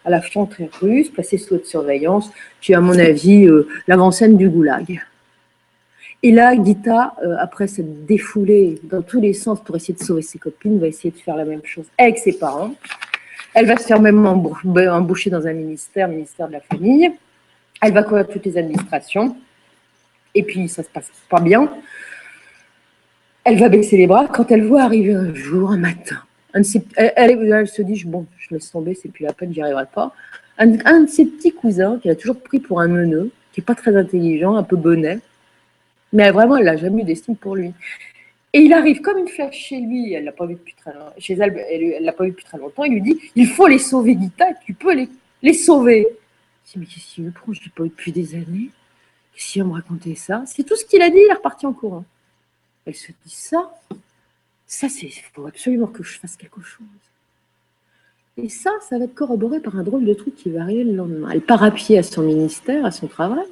à 0.04 0.10
la 0.10 0.20
frontière 0.20 0.68
russe, 0.80 1.10
placé 1.10 1.38
sous 1.38 1.54
haute 1.54 1.66
surveillance, 1.66 2.30
qui 2.60 2.72
est 2.72 2.76
à 2.76 2.80
mon 2.80 2.96
avis 2.98 3.46
euh, 3.46 3.68
l'avant-scène 3.88 4.36
du 4.36 4.48
goulag. 4.48 5.02
Et 6.24 6.30
là, 6.30 6.54
Gita, 6.54 7.14
euh, 7.24 7.34
après 7.40 7.66
s'être 7.66 8.06
défoulée 8.06 8.80
dans 8.84 9.02
tous 9.02 9.20
les 9.20 9.32
sens 9.32 9.60
pour 9.60 9.74
essayer 9.74 9.94
de 9.94 10.02
sauver 10.02 10.22
ses 10.22 10.38
copines, 10.38 10.78
va 10.78 10.86
essayer 10.86 11.10
de 11.10 11.18
faire 11.18 11.36
la 11.36 11.44
même 11.44 11.64
chose 11.64 11.86
avec 11.98 12.18
ses 12.18 12.32
parents. 12.32 12.74
Elle 13.54 13.66
va 13.66 13.76
se 13.76 13.86
faire 13.86 14.00
même 14.00 14.24
embaucher 14.24 15.30
dans 15.30 15.46
un 15.46 15.52
ministère, 15.52 16.06
ministère 16.06 16.46
de 16.46 16.52
la 16.52 16.60
famille. 16.60 17.10
Elle 17.80 17.92
va 17.92 18.04
courir 18.04 18.28
toutes 18.28 18.46
les 18.46 18.56
administrations. 18.56 19.36
Et 20.34 20.44
puis, 20.44 20.68
ça 20.68 20.84
se 20.84 20.88
passe 20.88 21.10
pas 21.28 21.40
bien. 21.40 21.68
Elle 23.44 23.58
va 23.58 23.68
baisser 23.68 23.96
les 23.96 24.06
bras 24.06 24.28
quand 24.28 24.50
elle 24.52 24.64
voit 24.64 24.82
arriver 24.82 25.14
un 25.14 25.34
jour, 25.34 25.70
un 25.70 25.76
matin. 25.76 26.22
elle, 26.54 27.68
se 27.68 27.82
dit, 27.82 28.04
bon, 28.04 28.26
je 28.38 28.54
laisse 28.54 28.70
tomber, 28.70 28.94
c'est 28.94 29.08
plus 29.08 29.24
la 29.24 29.32
peine, 29.32 29.52
j'y 29.52 29.62
arriverai 29.62 29.86
pas. 29.92 30.14
Un, 30.58 30.66
de 30.68 31.08
ses 31.08 31.24
petits 31.24 31.52
cousins, 31.52 31.98
qui 32.00 32.08
a 32.08 32.14
toujours 32.14 32.40
pris 32.40 32.60
pour 32.60 32.80
un 32.80 32.88
neuneu, 32.88 33.30
qui 33.52 33.60
est 33.60 33.64
pas 33.64 33.74
très 33.74 33.96
intelligent, 33.96 34.54
un 34.54 34.62
peu 34.62 34.76
bonnet, 34.76 35.18
mais 36.12 36.30
vraiment, 36.30 36.56
elle 36.56 36.66
n'a 36.66 36.76
jamais 36.76 37.02
eu 37.02 37.04
d'estime 37.04 37.36
pour 37.36 37.56
lui. 37.56 37.72
Et 38.52 38.60
il 38.60 38.72
arrive 38.72 39.00
comme 39.00 39.18
une 39.18 39.28
flèche 39.28 39.56
chez 39.56 39.80
lui, 39.80 40.12
elle 40.12 40.24
l'a 40.24 40.32
pas 40.32 40.46
vu 40.46 40.54
depuis 40.54 40.74
très 40.74 40.92
longtemps, 40.92 41.14
chez 41.18 41.34
l'a 41.34 42.12
pas 42.12 42.24
vu 42.24 42.30
depuis 42.30 42.44
très 42.44 42.58
longtemps, 42.58 42.84
il 42.84 42.92
lui 42.92 43.00
dit, 43.00 43.18
il 43.34 43.46
faut 43.46 43.66
les 43.66 43.78
sauver, 43.78 44.16
Gita, 44.20 44.44
tu 44.64 44.74
peux 44.74 44.94
les, 45.42 45.54
sauver. 45.54 46.06
Je 46.66 46.72
dis, 46.72 46.78
mais 46.78 46.86
qu'est-ce 46.86 47.14
qu'il 47.14 47.24
me 47.24 47.30
prend, 47.30 47.52
je 47.52 47.60
ne 47.60 47.64
l'ai 47.64 47.72
pas 47.74 47.82
vu 47.82 47.88
depuis 47.88 48.12
des 48.12 48.34
années. 48.34 48.70
Qu'est-ce 49.34 49.52
qu'il 49.52 49.62
va 49.62 49.68
me 49.68 49.74
raconter 49.74 50.14
ça? 50.14 50.44
C'est 50.46 50.64
tout 50.64 50.76
ce 50.76 50.84
qu'il 50.84 51.00
a 51.00 51.08
dit, 51.08 51.16
il 51.16 51.30
est 51.30 51.34
reparti 51.34 51.64
en 51.64 51.72
courant. 51.72 52.04
Elle 52.86 52.94
se 52.94 53.12
dit, 53.12 53.34
ça, 53.34 53.70
ça, 54.66 54.88
c'est, 54.88 55.08
faut 55.32 55.46
absolument 55.46 55.86
que 55.86 56.02
je 56.02 56.18
fasse 56.18 56.36
quelque 56.36 56.60
chose. 56.62 56.86
Et 58.36 58.48
ça, 58.48 58.70
ça 58.88 58.98
va 58.98 59.04
être 59.04 59.14
corroboré 59.14 59.60
par 59.60 59.76
un 59.76 59.82
drôle 59.82 60.04
de 60.04 60.14
truc 60.14 60.34
qui 60.34 60.50
va 60.50 60.62
arriver 60.62 60.84
le 60.84 60.94
lendemain. 60.94 61.30
Elle 61.30 61.42
part 61.42 61.62
à 61.62 61.70
pied 61.70 61.98
à 61.98 62.02
son 62.02 62.22
ministère, 62.22 62.84
à 62.86 62.90
son 62.90 63.06
travail. 63.06 63.46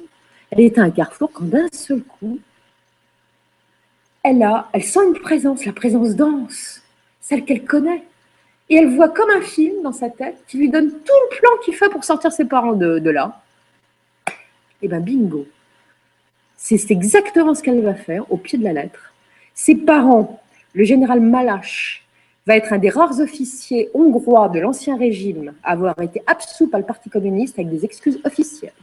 Elle 0.49 0.61
est 0.61 0.77
à 0.77 0.83
un 0.83 0.91
carrefour 0.91 1.31
quand 1.31 1.45
d'un 1.45 1.67
seul 1.71 2.01
coup, 2.01 2.39
elle 4.23 4.41
a, 4.43 4.69
elle 4.73 4.83
sent 4.83 4.99
une 5.07 5.19
présence, 5.19 5.65
la 5.65 5.73
présence 5.73 6.15
dense, 6.15 6.81
celle 7.21 7.45
qu'elle 7.45 7.63
connaît. 7.63 8.03
Et 8.69 8.75
elle 8.75 8.95
voit 8.95 9.09
comme 9.09 9.29
un 9.29 9.41
film 9.41 9.83
dans 9.83 9.91
sa 9.91 10.09
tête 10.09 10.37
qui 10.47 10.57
lui 10.57 10.69
donne 10.69 10.89
tout 10.89 11.19
le 11.29 11.37
plan 11.37 11.49
qu'il 11.63 11.75
fait 11.75 11.89
pour 11.89 12.03
sortir 12.03 12.31
ses 12.31 12.45
parents 12.45 12.73
de, 12.73 13.09
là. 13.09 13.41
Et 14.81 14.87
bien 14.87 14.99
bingo. 14.99 15.47
C'est 16.57 16.89
exactement 16.91 17.53
ce 17.53 17.61
qu'elle 17.61 17.81
va 17.81 17.95
faire 17.95 18.31
au 18.31 18.37
pied 18.37 18.57
de 18.57 18.63
la 18.63 18.73
lettre. 18.73 19.10
Ses 19.63 19.75
parents, 19.75 20.41
le 20.73 20.83
général 20.85 21.19
Malache, 21.19 22.03
va 22.47 22.57
être 22.57 22.73
un 22.73 22.79
des 22.79 22.89
rares 22.89 23.19
officiers 23.19 23.91
hongrois 23.93 24.49
de 24.49 24.59
l'Ancien 24.59 24.97
Régime 24.97 25.53
à 25.63 25.73
avoir 25.73 26.01
été 26.01 26.19
absous 26.25 26.67
par 26.67 26.79
le 26.79 26.85
Parti 26.87 27.11
communiste 27.11 27.59
avec 27.59 27.69
des 27.69 27.85
excuses 27.85 28.19
officielles. 28.23 28.73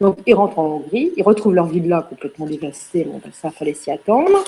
Donc, 0.00 0.18
ils 0.26 0.34
rentrent 0.34 0.58
en 0.58 0.66
Hongrie, 0.78 1.12
ils 1.16 1.22
retrouvent 1.22 1.54
leur 1.54 1.66
villa 1.66 2.04
complètement 2.10 2.46
dévastée, 2.46 3.04
bon, 3.04 3.20
ben, 3.22 3.30
ça, 3.32 3.52
fallait 3.52 3.74
s'y 3.74 3.92
attendre. 3.92 4.42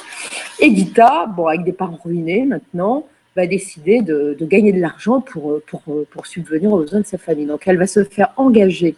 Et 0.58 0.74
Gita, 0.74 1.26
bon, 1.26 1.46
avec 1.46 1.62
des 1.62 1.72
parents 1.72 2.00
ruinés 2.04 2.44
maintenant, 2.44 3.06
va 3.36 3.46
décider 3.46 4.02
de, 4.02 4.36
gagner 4.40 4.72
de 4.72 4.80
l'argent 4.80 5.20
pour, 5.20 5.60
pour, 5.68 5.82
pour, 6.10 6.26
subvenir 6.26 6.72
aux 6.72 6.78
besoins 6.78 7.02
de 7.02 7.06
sa 7.06 7.18
famille. 7.18 7.46
Donc, 7.46 7.68
elle 7.68 7.78
va 7.78 7.86
se 7.86 8.02
faire 8.02 8.32
engager 8.36 8.96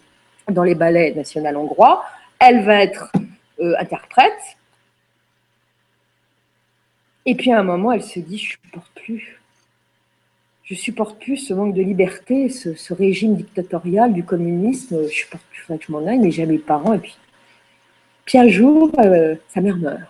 dans 0.49 0.63
les 0.63 0.73
ballets 0.73 1.13
nationaux 1.13 1.59
hongrois. 1.59 2.03
Elle 2.39 2.65
va 2.65 2.81
être 2.81 3.11
euh, 3.59 3.75
interprète. 3.77 4.57
Et 7.25 7.35
puis, 7.35 7.51
à 7.51 7.59
un 7.59 7.63
moment, 7.63 7.91
elle 7.91 8.03
se 8.03 8.19
dit, 8.19 8.37
je 8.37 8.57
ne 8.57 8.65
supporte 8.65 8.91
plus 8.95 9.39
je 10.65 10.73
supporte 10.73 11.19
plus 11.19 11.37
ce 11.37 11.53
manque 11.53 11.75
de 11.75 11.81
liberté, 11.83 12.49
ce, 12.49 12.93
régime 12.93 13.35
dictatorial 13.35 14.13
du 14.13 14.23
communisme. 14.23 15.03
Je 15.03 15.13
supporte 15.13 15.43
plus, 15.51 15.77
que 15.77 15.85
je 15.85 15.91
m'en 15.91 16.05
aille, 16.07 16.17
mais 16.17 16.31
j'ai 16.31 16.45
mes 16.47 16.57
parents. 16.57 16.95
Et 16.95 17.01
puis, 18.25 18.37
un 18.39 18.47
jour, 18.47 18.91
euh, 18.99 19.35
sa 19.53 19.61
mère 19.61 19.77
meurt. 19.77 20.01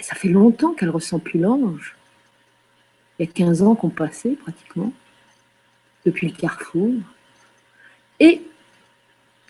Ça 0.00 0.16
fait 0.16 0.28
longtemps 0.28 0.74
qu'elle 0.74 0.90
ressent 0.90 1.20
plus 1.20 1.38
l'ange. 1.38 1.96
Il 3.18 3.26
y 3.26 3.28
a 3.28 3.32
15 3.32 3.62
ans 3.62 3.74
qu'on 3.76 3.88
passait 3.88 4.30
pratiquement, 4.30 4.92
depuis 6.04 6.28
le 6.28 6.36
carrefour. 6.36 6.92
Et 8.18 8.42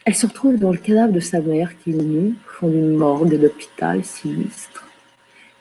elle 0.05 0.15
se 0.15 0.27
retrouve 0.27 0.59
dans 0.59 0.73
le 0.73 0.79
cadavre 0.79 1.13
de 1.13 1.21
sa 1.21 1.41
mère 1.41 1.79
qui 1.79 1.93
est 1.93 2.03
nue, 2.03 2.35
au 2.47 2.51
fond 2.51 2.69
d'une 2.69 2.99
de 3.31 3.37
l'hôpital 3.37 4.05
sinistre. 4.05 4.88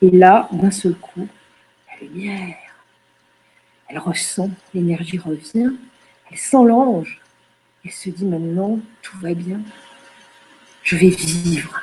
Et 0.02 0.10
là, 0.10 0.48
d'un 0.52 0.70
seul 0.70 0.94
coup, 0.94 1.26
la 1.88 2.06
lumière 2.06 2.56
elle 3.88 3.98
ressent, 3.98 4.50
l'énergie 4.74 5.18
revient, 5.18 5.72
elle 6.30 6.36
sent 6.36 6.64
l'ange. 6.64 7.20
Elle 7.84 7.90
se 7.90 8.10
dit 8.10 8.26
maintenant, 8.26 8.78
tout 9.02 9.16
va 9.18 9.32
bien. 9.32 9.60
Je 10.82 10.96
vais 10.96 11.08
vivre. 11.08 11.82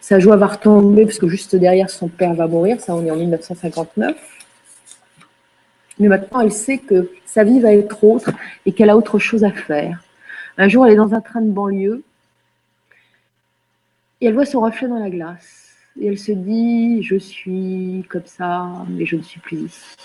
Sa 0.00 0.18
joie 0.18 0.36
va 0.36 0.46
retomber 0.46 1.04
parce 1.04 1.18
que 1.18 1.28
juste 1.28 1.56
derrière 1.56 1.90
son 1.90 2.08
père 2.08 2.34
va 2.34 2.46
mourir, 2.46 2.80
ça 2.80 2.94
on 2.94 3.04
est 3.04 3.10
en 3.10 3.16
1959. 3.16 4.16
Mais 5.98 6.08
maintenant 6.08 6.40
elle 6.40 6.52
sait 6.52 6.78
que 6.78 7.10
sa 7.26 7.44
vie 7.44 7.60
va 7.60 7.72
être 7.72 8.04
autre 8.04 8.30
et 8.64 8.72
qu'elle 8.72 8.90
a 8.90 8.96
autre 8.96 9.18
chose 9.18 9.44
à 9.44 9.50
faire. 9.50 10.02
Un 10.56 10.68
jour 10.68 10.86
elle 10.86 10.92
est 10.92 10.96
dans 10.96 11.14
un 11.14 11.20
train 11.20 11.40
de 11.40 11.50
banlieue 11.50 12.02
et 14.20 14.26
elle 14.26 14.34
voit 14.34 14.46
son 14.46 14.60
reflet 14.60 14.88
dans 14.88 14.98
la 14.98 15.10
glace. 15.10 15.67
Et 16.00 16.06
elle 16.06 16.18
se 16.18 16.32
dit, 16.32 17.02
je 17.02 17.16
suis 17.16 18.04
comme 18.08 18.26
ça, 18.26 18.68
mais 18.88 19.04
je 19.04 19.16
ne 19.16 19.22
suis 19.22 19.40
plus 19.40 19.58
ici. 19.58 19.96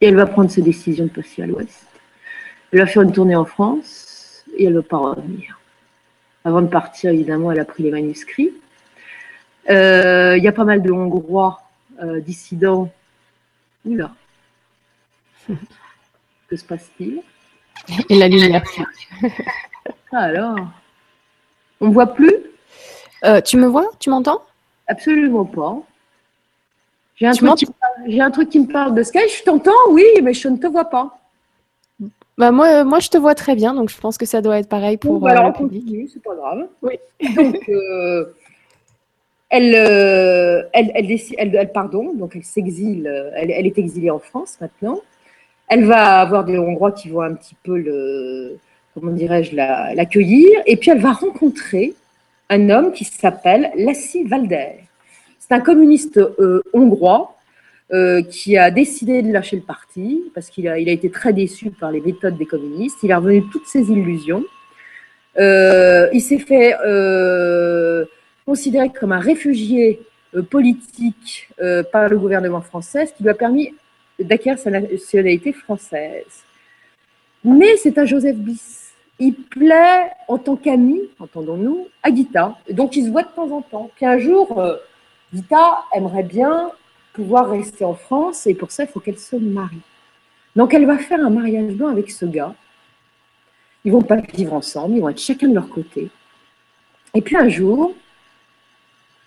Et 0.00 0.06
elle 0.06 0.16
va 0.16 0.26
prendre 0.26 0.50
sa 0.50 0.60
décision 0.60 1.06
de 1.06 1.10
passer 1.10 1.42
à 1.42 1.46
l'ouest. 1.46 1.86
Elle 2.72 2.80
va 2.80 2.86
faire 2.86 3.02
une 3.02 3.12
tournée 3.12 3.34
en 3.34 3.44
France 3.44 4.44
et 4.56 4.64
elle 4.64 4.74
ne 4.74 4.80
va 4.80 4.86
pas 4.86 4.98
revenir. 4.98 5.58
Avant 6.44 6.62
de 6.62 6.68
partir, 6.68 7.10
évidemment, 7.10 7.50
elle 7.50 7.58
a 7.58 7.64
pris 7.64 7.82
les 7.82 7.90
manuscrits. 7.90 8.52
Euh, 9.70 10.36
il 10.36 10.44
y 10.44 10.48
a 10.48 10.52
pas 10.52 10.64
mal 10.64 10.82
de 10.82 10.92
Hongrois 10.92 11.62
euh, 12.02 12.20
dissidents. 12.20 12.92
Oula. 13.84 14.14
que 15.48 16.56
se 16.56 16.64
passe-t-il? 16.64 17.22
Et 18.08 18.16
la 18.16 18.28
lumière. 18.28 18.62
Alors, 20.12 20.58
on 21.80 21.88
ne 21.88 21.92
voit 21.92 22.14
plus? 22.14 22.34
Euh, 23.24 23.40
Tu 23.40 23.56
me 23.56 23.66
vois? 23.66 23.88
Tu 23.98 24.10
m'entends? 24.10 24.42
Absolument 24.86 25.44
pas. 25.44 25.78
J'ai 27.16 27.26
un, 27.26 27.32
truc 27.32 27.54
qui, 27.56 28.20
un 28.20 28.30
truc 28.30 28.50
qui 28.50 28.60
me 28.60 28.70
parle 28.70 28.94
de 28.94 29.02
Sky. 29.02 29.20
Je 29.38 29.42
t'entends, 29.42 29.72
oui, 29.90 30.04
mais 30.22 30.34
je 30.34 30.48
ne 30.48 30.58
te 30.58 30.66
vois 30.66 30.84
pas. 30.84 31.18
Bah 32.36 32.50
moi, 32.50 32.84
moi, 32.84 32.98
je 32.98 33.08
te 33.08 33.16
vois 33.16 33.34
très 33.34 33.54
bien, 33.54 33.72
donc 33.72 33.88
je 33.88 33.98
pense 33.98 34.18
que 34.18 34.26
ça 34.26 34.42
doit 34.42 34.58
être 34.58 34.68
pareil 34.68 34.98
pour 34.98 35.26
alors, 35.26 35.46
le 35.46 35.52
public. 35.54 36.10
C'est 36.12 36.22
pas 36.22 36.34
grave. 36.34 36.66
Oui. 36.82 36.98
Donc, 37.34 37.70
elle, 39.48 39.74
elle, 40.74 40.92
elle, 40.94 41.56
elle, 41.56 41.72
pardon, 41.72 42.12
donc 42.12 42.36
elle 42.36 42.44
s'exile, 42.44 43.06
elle, 43.34 43.50
elle, 43.50 43.66
est 43.66 43.78
exilée 43.78 44.10
en 44.10 44.18
France 44.18 44.58
maintenant. 44.60 45.00
Elle 45.68 45.84
va 45.84 46.20
avoir 46.20 46.44
des 46.44 46.58
Hongrois 46.58 46.92
qui 46.92 47.08
vont 47.08 47.22
un 47.22 47.34
petit 47.34 47.56
peu 47.62 47.78
le, 47.78 48.58
comment 48.94 49.12
dirais-je, 49.12 49.54
l'accueillir. 49.54 50.62
et 50.66 50.76
puis 50.76 50.90
elle 50.90 51.00
va 51.00 51.12
rencontrer 51.12 51.94
un 52.48 52.70
homme 52.70 52.92
qui 52.92 53.04
s'appelle 53.04 53.70
Lassi 53.76 54.24
Valder. 54.24 54.80
C'est 55.38 55.54
un 55.54 55.60
communiste 55.60 56.18
euh, 56.18 56.62
hongrois 56.72 57.36
euh, 57.92 58.22
qui 58.22 58.56
a 58.56 58.70
décidé 58.70 59.22
de 59.22 59.32
lâcher 59.32 59.56
le 59.56 59.62
parti 59.62 60.24
parce 60.34 60.50
qu'il 60.50 60.68
a, 60.68 60.78
été 60.78 61.10
très 61.10 61.32
déçu 61.32 61.70
par 61.70 61.92
les 61.92 62.00
méthodes 62.00 62.36
des 62.36 62.46
communistes. 62.46 62.98
Il 63.02 63.12
a 63.12 63.18
revenu 63.18 63.44
toutes 63.50 63.66
ses 63.66 63.90
illusions. 63.90 64.44
Euh, 65.38 66.08
il 66.12 66.20
s'est 66.20 66.38
fait 66.38 66.74
considéré 68.44 68.90
comme 68.90 69.12
un 69.12 69.20
réfugié 69.20 70.00
politique 70.50 71.48
par 71.92 72.08
le 72.08 72.18
gouvernement 72.18 72.60
français, 72.60 73.06
ce 73.06 73.12
qui 73.12 73.22
lui 73.22 73.30
a 73.30 73.34
permis 73.34 73.74
d'acquérir 74.18 74.58
sa 74.58 74.70
nationalité 74.70 75.52
française. 75.52 76.44
Mais 77.44 77.76
c'est 77.76 77.98
un 77.98 78.04
Joseph 78.04 78.36
Bis. 78.36 78.85
Il 79.18 79.34
plaît 79.34 80.10
en 80.28 80.38
tant 80.38 80.56
qu'ami, 80.56 81.00
entendons-nous, 81.18 81.88
à 82.02 82.14
Gita. 82.14 82.58
Donc, 82.70 82.96
ils 82.96 83.06
se 83.06 83.10
voient 83.10 83.22
de 83.22 83.28
temps 83.28 83.50
en 83.50 83.62
temps. 83.62 83.90
Puis 83.96 84.04
un 84.04 84.18
jour, 84.18 84.58
euh, 84.58 84.76
Gita 85.32 85.84
aimerait 85.94 86.22
bien 86.22 86.70
pouvoir 87.12 87.50
rester 87.50 87.84
en 87.84 87.94
France 87.94 88.46
et 88.46 88.54
pour 88.54 88.70
ça, 88.70 88.84
il 88.84 88.88
faut 88.88 89.00
qu'elle 89.00 89.18
se 89.18 89.36
marie. 89.36 89.80
Donc, 90.54 90.74
elle 90.74 90.86
va 90.86 90.98
faire 90.98 91.24
un 91.24 91.30
mariage 91.30 91.72
blanc 91.72 91.88
avec 91.88 92.10
ce 92.10 92.26
gars. 92.26 92.54
Ils 93.84 93.92
vont 93.92 94.02
pas 94.02 94.16
vivre 94.16 94.52
ensemble, 94.52 94.96
ils 94.96 95.00
vont 95.00 95.08
être 95.08 95.20
chacun 95.20 95.48
de 95.48 95.54
leur 95.54 95.68
côté. 95.68 96.10
Et 97.14 97.22
puis 97.22 97.36
un 97.36 97.48
jour, 97.48 97.94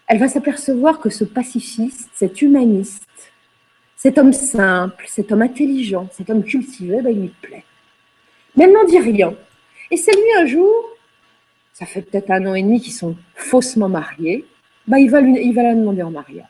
elle 0.06 0.20
va 0.20 0.28
s'apercevoir 0.28 1.00
que 1.00 1.10
ce 1.10 1.24
pacifiste, 1.24 2.10
cet 2.14 2.42
humaniste, 2.42 3.32
cet 3.96 4.18
homme 4.18 4.34
simple, 4.34 5.06
cet 5.08 5.32
homme 5.32 5.42
intelligent, 5.42 6.08
cet 6.12 6.30
homme 6.30 6.44
cultivé, 6.44 7.02
ben, 7.02 7.12
il 7.12 7.22
lui 7.22 7.34
plaît. 7.42 7.64
Mais 8.56 8.66
elle 8.66 8.74
n'en 8.74 8.86
dit 8.86 9.00
rien. 9.00 9.34
Et 9.92 9.98
c'est 9.98 10.12
lui 10.12 10.34
un 10.38 10.46
jour, 10.46 10.72
ça 11.74 11.86
fait 11.86 12.02
peut-être 12.02 12.32
un 12.32 12.46
an 12.46 12.56
et 12.56 12.62
demi 12.62 12.80
qu'ils 12.80 12.94
sont 12.94 13.16
faussement 13.36 13.90
mariés, 13.90 14.46
ben, 14.88 14.98
il, 14.98 15.10
va 15.10 15.22
lui, 15.22 15.40
il 15.42 15.54
va 15.54 15.64
la 15.64 15.76
demander 15.76 16.02
en 16.02 16.12
mariage. 16.12 16.46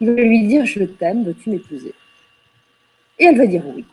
Il 0.00 0.10
va 0.10 0.20
lui 0.20 0.46
dire 0.46 0.64
Je 0.66 0.84
t'aime, 0.84 1.24
veux-tu 1.24 1.50
m'épouser? 1.50 1.94
Et 3.18 3.24
elle 3.24 3.38
va 3.38 3.46
dire 3.46 3.62
oui. 3.66 3.84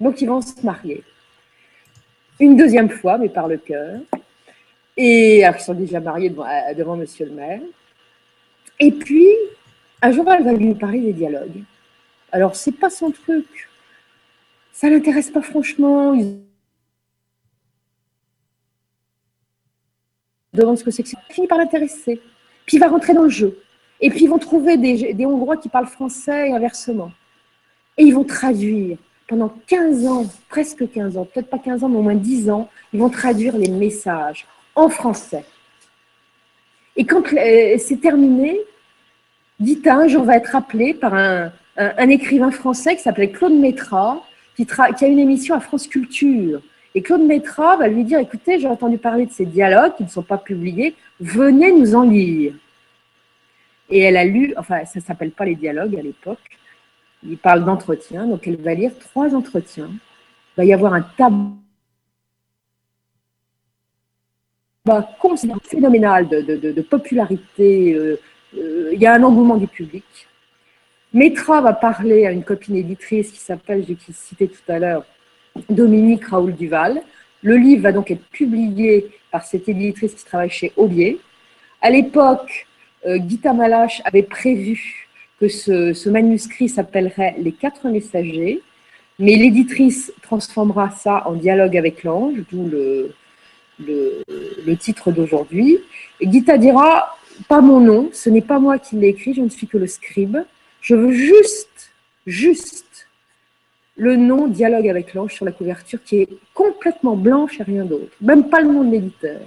Donc 0.00 0.20
ils 0.20 0.26
vont 0.26 0.40
se 0.40 0.64
marier. 0.64 1.02
Une 2.38 2.56
deuxième 2.56 2.90
fois, 2.90 3.18
mais 3.18 3.28
par 3.28 3.48
le 3.48 3.58
cœur. 3.58 4.00
Et 4.96 5.44
alors, 5.44 5.60
ils 5.60 5.64
sont 5.64 5.74
déjà 5.74 6.00
mariés 6.00 6.30
devant, 6.30 6.46
devant 6.76 6.96
monsieur 6.96 7.26
le 7.26 7.32
maire. 7.32 7.60
Et 8.78 8.90
puis, 8.90 9.28
un 10.02 10.10
jour, 10.12 10.30
elle 10.30 10.44
va 10.44 10.52
lui 10.52 10.74
parler 10.74 11.00
des 11.00 11.12
dialogues. 11.12 11.62
Alors, 12.32 12.56
c'est 12.56 12.72
pas 12.72 12.90
son 12.90 13.10
truc. 13.10 13.68
Ça 14.72 14.88
l'intéresse 14.88 15.30
pas 15.30 15.42
franchement. 15.42 16.14
Demande 20.52 20.78
ce 20.78 20.84
que 20.84 20.90
c'est 20.90 21.02
que 21.02 21.08
ça. 21.08 21.18
finit 21.30 21.46
par 21.46 21.58
l'intéresser. 21.58 22.20
Puis 22.66 22.76
il 22.76 22.80
va 22.80 22.88
rentrer 22.88 23.14
dans 23.14 23.22
le 23.22 23.28
jeu. 23.28 23.58
Et 24.00 24.10
puis 24.10 24.24
ils 24.24 24.28
vont 24.28 24.38
trouver 24.38 24.76
des, 24.76 25.26
Hongrois 25.26 25.56
qui 25.56 25.68
parlent 25.68 25.86
français 25.86 26.48
et 26.48 26.52
inversement. 26.52 27.12
Et 27.96 28.04
ils 28.04 28.14
vont 28.14 28.24
traduire 28.24 28.96
pendant 29.28 29.52
15 29.66 30.06
ans, 30.06 30.26
presque 30.48 30.90
15 30.90 31.16
ans, 31.16 31.24
peut-être 31.24 31.48
pas 31.48 31.58
15 31.58 31.84
ans, 31.84 31.88
mais 31.88 31.98
au 31.98 32.02
moins 32.02 32.14
10 32.14 32.50
ans, 32.50 32.68
ils 32.92 32.98
vont 32.98 33.10
traduire 33.10 33.56
les 33.56 33.68
messages 33.68 34.46
en 34.74 34.88
français. 34.88 35.44
Et 36.96 37.04
quand 37.04 37.22
euh, 37.32 37.76
c'est 37.78 38.00
terminé, 38.00 38.58
Dita 39.60 39.94
un 39.94 40.08
jour 40.08 40.24
va 40.24 40.36
être 40.36 40.56
appelé 40.56 40.94
par 40.94 41.14
un, 41.14 41.52
écrivain 42.08 42.50
français 42.50 42.96
qui 42.96 43.02
s'appelait 43.02 43.30
Claude 43.30 43.52
Métra, 43.52 44.22
qui, 44.56 44.66
a 44.78 45.06
une 45.06 45.18
émission 45.18 45.54
à 45.54 45.60
France 45.60 45.86
Culture. 45.86 46.60
Et 46.94 47.02
Claude 47.02 47.22
Métra 47.22 47.76
va 47.76 47.88
lui 47.88 48.04
dire, 48.04 48.18
écoutez, 48.18 48.58
j'ai 48.58 48.66
entendu 48.66 48.98
parler 48.98 49.26
de 49.26 49.30
ces 49.30 49.46
dialogues 49.46 49.94
qui 49.96 50.02
ne 50.02 50.08
sont 50.08 50.22
pas 50.22 50.38
publiés, 50.38 50.96
venez 51.20 51.72
nous 51.72 51.94
en 51.94 52.02
lire. 52.02 52.54
Et 53.88 54.00
elle 54.00 54.16
a 54.16 54.24
lu, 54.24 54.54
enfin, 54.56 54.84
ça 54.84 54.98
ne 54.98 55.04
s'appelle 55.04 55.30
pas 55.32 55.44
les 55.44 55.54
dialogues 55.54 55.96
à 55.96 56.02
l'époque, 56.02 56.38
il 57.22 57.38
parle 57.38 57.64
d'entretien, 57.64 58.26
donc 58.26 58.46
elle 58.46 58.60
va 58.60 58.74
lire 58.74 58.92
trois 58.98 59.34
entretiens. 59.34 59.90
Il 59.90 60.56
va 60.56 60.64
y 60.64 60.72
avoir 60.72 60.94
un 60.94 61.02
tableau 61.02 61.56
phénoménal 65.62 66.28
de, 66.28 66.82
popularité, 66.82 67.94
euh, 67.94 68.18
euh, 68.56 68.90
il 68.92 69.00
y 69.00 69.06
a 69.06 69.14
un 69.14 69.22
engouement 69.22 69.56
du 69.56 69.66
public. 69.66 70.04
Métra 71.12 71.60
va 71.60 71.72
parler 71.72 72.26
à 72.26 72.32
une 72.32 72.44
copine 72.44 72.76
éditrice 72.76 73.30
qui 73.30 73.38
s'appelle, 73.38 73.84
j'ai 73.86 73.96
cité 74.12 74.48
tout 74.48 74.72
à 74.72 74.78
l'heure, 74.78 75.04
Dominique 75.68 76.26
Raoul 76.26 76.54
Duval. 76.54 77.02
Le 77.42 77.56
livre 77.56 77.82
va 77.82 77.92
donc 77.92 78.10
être 78.10 78.24
publié 78.30 79.10
par 79.30 79.44
cette 79.44 79.68
éditrice 79.68 80.14
qui 80.14 80.24
travaille 80.24 80.50
chez 80.50 80.72
Aubier. 80.76 81.20
À 81.80 81.90
l'époque, 81.90 82.66
euh, 83.06 83.18
Gita 83.26 83.52
Malache 83.52 84.02
avait 84.04 84.22
prévu 84.22 85.08
que 85.38 85.48
ce, 85.48 86.08
manuscrit 86.08 86.68
s'appellerait 86.68 87.36
Les 87.38 87.52
quatre 87.52 87.88
messagers, 87.88 88.60
mais 89.18 89.36
l'éditrice 89.36 90.12
transformera 90.22 90.90
ça 90.90 91.26
en 91.26 91.32
dialogue 91.32 91.76
avec 91.76 92.04
l'ange, 92.04 92.34
d'où 92.50 92.68
le, 92.68 93.14
le, 93.78 94.22
le, 94.66 94.76
titre 94.76 95.12
d'aujourd'hui. 95.12 95.78
Gita 96.20 96.58
dira 96.58 97.16
pas 97.48 97.62
mon 97.62 97.80
nom, 97.80 98.10
ce 98.12 98.28
n'est 98.28 98.42
pas 98.42 98.58
moi 98.58 98.78
qui 98.78 98.96
l'ai 98.96 99.08
écrit, 99.08 99.32
je 99.32 99.40
ne 99.40 99.48
suis 99.48 99.66
que 99.66 99.78
le 99.78 99.86
scribe. 99.86 100.38
Je 100.82 100.94
veux 100.94 101.12
juste, 101.12 101.92
juste 102.26 102.86
le 104.00 104.16
nom 104.16 104.46
Dialogue 104.46 104.88
avec 104.88 105.12
l'ange 105.12 105.34
sur 105.34 105.44
la 105.44 105.52
couverture 105.52 106.02
qui 106.02 106.22
est 106.22 106.28
complètement 106.54 107.16
blanche 107.16 107.60
et 107.60 107.64
rien 107.64 107.84
d'autre. 107.84 108.10
Même 108.22 108.48
pas 108.48 108.62
le 108.62 108.68
nom 108.68 108.82
de 108.82 108.92
l'éditeur. 108.92 109.40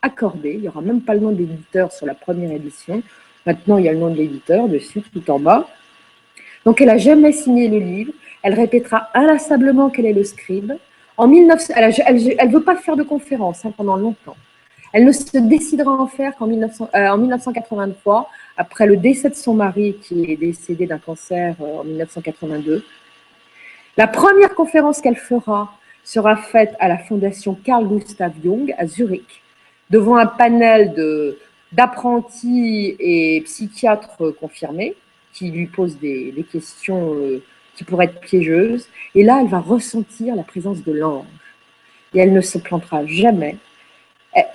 Accordé, 0.00 0.54
il 0.54 0.62
n'y 0.62 0.68
aura 0.68 0.80
même 0.80 1.02
pas 1.02 1.12
le 1.12 1.20
nom 1.20 1.32
de 1.32 1.36
l'éditeur 1.36 1.92
sur 1.92 2.06
la 2.06 2.14
première 2.14 2.50
édition. 2.50 3.02
Maintenant, 3.44 3.76
il 3.76 3.84
y 3.84 3.88
a 3.90 3.92
le 3.92 3.98
nom 3.98 4.08
de 4.08 4.16
l'éditeur 4.16 4.68
dessus, 4.68 5.02
tout 5.02 5.30
en 5.30 5.38
bas. 5.38 5.68
Donc, 6.64 6.80
elle 6.80 6.86
n'a 6.86 6.96
jamais 6.96 7.32
signé 7.32 7.68
le 7.68 7.78
livre. 7.78 8.12
Elle 8.42 8.54
répétera 8.54 9.10
inlassablement 9.12 9.90
qu'elle 9.90 10.06
est 10.06 10.14
le 10.14 10.24
scribe. 10.24 10.72
En 11.18 11.28
19... 11.28 11.70
Elle 11.76 11.88
ne 11.88 12.52
veut 12.52 12.62
pas 12.62 12.76
faire 12.76 12.96
de 12.96 13.02
conférence 13.02 13.66
hein, 13.66 13.72
pendant 13.76 13.96
longtemps. 13.96 14.36
Elle 14.94 15.04
ne 15.04 15.12
se 15.12 15.36
décidera 15.36 15.92
en 15.92 16.06
faire 16.06 16.34
qu'en 16.36 16.46
1983, 16.46 18.20
euh, 18.20 18.22
après 18.56 18.86
le 18.86 18.96
décès 18.96 19.28
de 19.28 19.34
son 19.34 19.52
mari 19.52 19.96
qui 20.00 20.24
est 20.32 20.36
décédé 20.36 20.86
d'un 20.86 20.98
cancer 20.98 21.56
euh, 21.60 21.80
en 21.80 21.84
1982. 21.84 22.82
La 23.96 24.06
première 24.06 24.54
conférence 24.54 25.00
qu'elle 25.00 25.16
fera 25.16 25.76
sera 26.02 26.36
faite 26.36 26.74
à 26.80 26.88
la 26.88 26.98
fondation 26.98 27.54
Carl 27.54 27.86
Gustav 27.86 28.32
Jung 28.42 28.74
à 28.76 28.86
Zurich, 28.86 29.42
devant 29.90 30.16
un 30.16 30.26
panel 30.26 30.94
d'apprentis 31.72 32.96
et 32.98 33.40
psychiatres 33.44 34.34
confirmés 34.38 34.94
qui 35.32 35.50
lui 35.50 35.66
posent 35.66 35.98
des, 35.98 36.46
questions 36.50 37.14
euh, 37.14 37.42
qui 37.74 37.84
pourraient 37.84 38.04
être 38.06 38.20
piégeuses. 38.20 38.86
Et 39.14 39.24
là, 39.24 39.40
elle 39.40 39.48
va 39.48 39.58
ressentir 39.58 40.36
la 40.36 40.44
présence 40.44 40.84
de 40.84 40.92
l'ange. 40.92 41.26
Et 42.12 42.20
elle 42.20 42.32
ne 42.32 42.40
se 42.40 42.58
plantera 42.58 43.04
jamais 43.06 43.56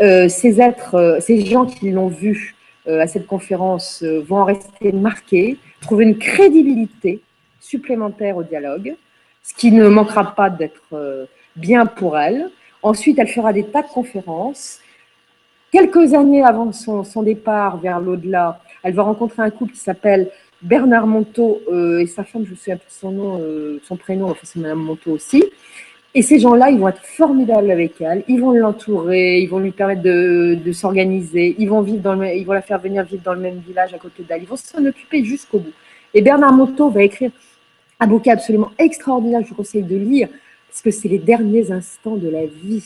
euh, 0.01 0.27
ces 0.27 0.59
êtres, 0.59 0.95
euh, 0.95 1.19
ces 1.19 1.45
gens 1.45 1.65
qui 1.65 1.91
l'ont 1.91 2.09
vu 2.09 2.55
euh, 2.87 2.99
à 2.99 3.07
cette 3.07 3.27
conférence 3.27 4.03
vont 4.03 4.37
en 4.37 4.45
rester 4.45 4.91
marqués, 4.91 5.57
trouver 5.81 6.05
une 6.05 6.17
crédibilité 6.17 7.21
supplémentaire 7.61 8.37
au 8.37 8.43
dialogue, 8.43 8.95
ce 9.49 9.53
qui 9.55 9.71
ne 9.71 9.87
manquera 9.87 10.35
pas 10.35 10.49
d'être 10.49 11.27
bien 11.55 11.85
pour 11.85 12.17
elle. 12.17 12.49
Ensuite, 12.83 13.17
elle 13.19 13.27
fera 13.27 13.51
des 13.51 13.65
tas 13.65 13.81
de 13.81 13.87
conférences. 13.87 14.79
Quelques 15.71 16.13
années 16.13 16.43
avant 16.43 16.71
son, 16.71 17.23
départ 17.23 17.77
vers 17.77 17.99
l'au-delà, 17.99 18.59
elle 18.83 18.93
va 18.93 19.03
rencontrer 19.03 19.41
un 19.41 19.49
couple 19.49 19.73
qui 19.73 19.79
s'appelle 19.79 20.29
Bernard 20.61 21.07
Monteau 21.07 21.61
et 21.99 22.07
sa 22.07 22.23
femme, 22.23 22.45
je 22.45 22.51
me 22.51 22.55
souviens 22.55 22.77
plus 22.77 22.91
son 22.91 23.11
nom, 23.11 23.41
son 23.83 23.95
prénom, 23.95 24.29
enfin 24.29 24.41
c'est 24.43 24.59
Madame 24.59 24.79
Monteau 24.79 25.11
aussi. 25.11 25.43
Et 26.15 26.23
ces 26.23 26.39
gens-là, 26.39 26.71
ils 26.71 26.79
vont 26.79 26.87
être 26.87 27.03
formidables 27.03 27.69
avec 27.69 28.01
elle. 28.01 28.23
Ils 28.27 28.41
vont 28.41 28.51
l'entourer, 28.51 29.41
ils 29.41 29.47
vont 29.47 29.59
lui 29.59 29.71
permettre 29.71 30.01
de, 30.01 30.57
de 30.63 30.71
s'organiser. 30.71 31.55
Ils 31.59 31.69
vont 31.69 31.81
vivre 31.81 32.01
dans 32.01 32.15
le, 32.15 32.35
ils 32.35 32.45
vont 32.45 32.53
la 32.53 32.63
faire 32.63 32.79
venir 32.79 33.03
vivre 33.03 33.21
dans 33.23 33.33
le 33.33 33.39
même 33.39 33.59
village 33.59 33.93
à 33.93 33.99
côté 33.99 34.23
d'elle. 34.23 34.41
Ils 34.41 34.47
vont 34.47 34.55
s'en 34.55 34.83
occuper 34.83 35.23
jusqu'au 35.23 35.59
bout. 35.59 35.73
Et 36.15 36.21
Bernard 36.21 36.53
Monteau 36.53 36.89
va 36.89 37.03
écrire 37.03 37.29
un 37.99 38.07
bouquin 38.07 38.33
absolument 38.33 38.71
extraordinaire. 38.77 39.41
Je 39.43 39.49
vous 39.49 39.55
conseille 39.55 39.83
de 39.83 39.95
lire 39.95 40.29
parce 40.67 40.81
que 40.81 40.91
c'est 40.91 41.07
les 41.07 41.19
derniers 41.19 41.71
instants 41.71 42.15
de 42.15 42.29
la 42.29 42.45
vie, 42.45 42.83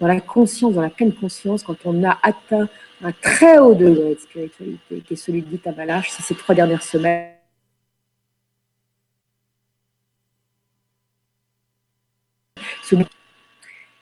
dans 0.00 0.06
la 0.06 0.20
conscience, 0.20 0.74
dans 0.74 0.82
la 0.82 0.90
pleine 0.90 1.12
conscience, 1.12 1.62
quand 1.62 1.76
on 1.84 2.04
a 2.04 2.18
atteint 2.22 2.68
un 3.02 3.12
très 3.12 3.58
haut 3.58 3.74
degré 3.74 4.14
de 4.14 4.20
spiritualité, 4.20 5.02
qui 5.06 5.14
est 5.14 5.16
celui 5.16 5.42
de 5.42 5.50
Gita 5.50 5.72
Malache, 5.72 6.10
c'est 6.10 6.22
ces 6.22 6.34
trois 6.34 6.54
dernières 6.54 6.82
semaines 6.82 7.36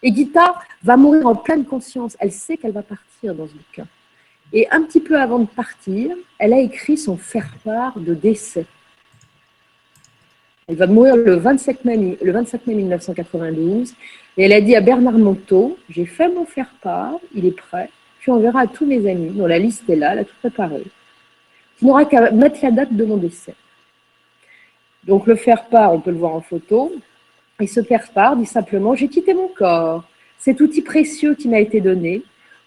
Et 0.02 0.14
Gita 0.14 0.54
va 0.82 0.96
mourir 0.98 1.26
en 1.26 1.34
pleine 1.34 1.64
conscience. 1.64 2.14
Elle 2.20 2.30
sait 2.30 2.58
qu'elle 2.58 2.72
va 2.72 2.82
partir 2.82 3.34
dans 3.34 3.46
ce 3.46 3.54
bouquin. 3.54 3.86
Et 4.52 4.68
un 4.70 4.82
petit 4.82 5.00
peu 5.00 5.18
avant 5.18 5.38
de 5.38 5.46
partir, 5.46 6.14
elle 6.38 6.52
a 6.52 6.60
écrit 6.60 6.98
son 6.98 7.16
faire-part 7.16 7.98
de 7.98 8.12
décès. 8.12 8.66
Elle 10.66 10.76
va 10.76 10.86
mourir 10.86 11.16
le 11.16 11.34
27 11.34 11.84
mai, 11.84 12.16
le 12.22 12.32
27 12.32 12.66
mai 12.66 12.74
1992. 12.74 13.94
Et 14.36 14.44
elle 14.44 14.52
a 14.52 14.60
dit 14.60 14.74
à 14.74 14.80
Bernard 14.80 15.18
Monteau, 15.18 15.76
j'ai 15.90 16.06
fait 16.06 16.28
mon 16.28 16.46
faire-part, 16.46 17.16
il 17.34 17.44
est 17.44 17.56
prêt. 17.56 17.90
Tu 18.20 18.30
enverras 18.30 18.62
à 18.62 18.66
tous 18.66 18.86
mes 18.86 19.08
amis, 19.10 19.30
dont 19.30 19.46
la 19.46 19.58
liste 19.58 19.88
est 19.90 19.96
là, 19.96 20.12
elle 20.12 20.20
a 20.20 20.24
tout 20.24 20.34
préparé. 20.40 20.82
Tu 21.78 21.84
n'auras 21.84 22.06
qu'à 22.06 22.30
mettre 22.30 22.58
la 22.62 22.70
date 22.70 22.94
de 22.94 23.04
mon 23.04 23.18
décès. 23.18 23.54
Donc 25.06 25.26
le 25.26 25.34
faire-part, 25.34 25.92
on 25.92 26.00
peut 26.00 26.10
le 26.10 26.16
voir 26.16 26.34
en 26.34 26.40
photo. 26.40 26.92
Et 27.60 27.66
ce 27.66 27.82
faire-part 27.82 28.36
dit 28.36 28.46
simplement 28.46 28.94
J'ai 28.94 29.08
quitté 29.08 29.34
mon 29.34 29.48
corps, 29.48 30.04
cet 30.38 30.62
outil 30.62 30.80
précieux 30.80 31.34
qui 31.34 31.48
m'a 31.48 31.60
été 31.60 31.82
donné. 31.82 32.22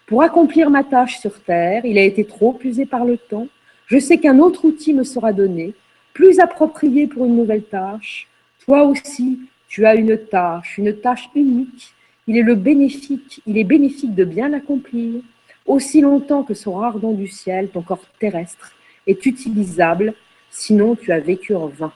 Pour 0.06 0.22
accomplir 0.22 0.70
ma 0.70 0.84
tâche 0.84 1.18
sur 1.18 1.40
Terre, 1.40 1.84
il 1.84 1.98
a 1.98 2.02
été 2.02 2.24
trop 2.24 2.58
usé 2.62 2.86
par 2.86 3.04
le 3.04 3.18
temps. 3.18 3.48
Je 3.86 3.98
sais 3.98 4.18
qu'un 4.18 4.38
autre 4.38 4.64
outil 4.64 4.94
me 4.94 5.02
sera 5.02 5.32
donné, 5.32 5.74
plus 6.18 6.40
approprié 6.40 7.06
pour 7.06 7.26
une 7.26 7.36
nouvelle 7.36 7.62
tâche. 7.62 8.26
Toi 8.64 8.82
aussi, 8.82 9.38
tu 9.68 9.86
as 9.86 9.94
une 9.94 10.18
tâche, 10.18 10.76
une 10.76 10.92
tâche 10.92 11.30
unique. 11.36 11.94
Il 12.26 12.36
est 12.36 12.42
le 12.42 12.56
bénéfique, 12.56 13.40
il 13.46 13.56
est 13.56 13.62
bénéfique 13.62 14.16
de 14.16 14.24
bien 14.24 14.48
l'accomplir. 14.48 15.22
Aussi 15.64 16.00
longtemps 16.00 16.42
que 16.42 16.54
sera 16.54 16.88
ardent 16.88 17.12
du 17.12 17.28
ciel, 17.28 17.68
ton 17.68 17.82
corps 17.82 18.04
terrestre 18.18 18.72
est 19.06 19.26
utilisable, 19.26 20.12
sinon 20.50 20.96
tu 20.96 21.12
as 21.12 21.20
vécu 21.20 21.54
en 21.54 21.68
vain. 21.68 21.92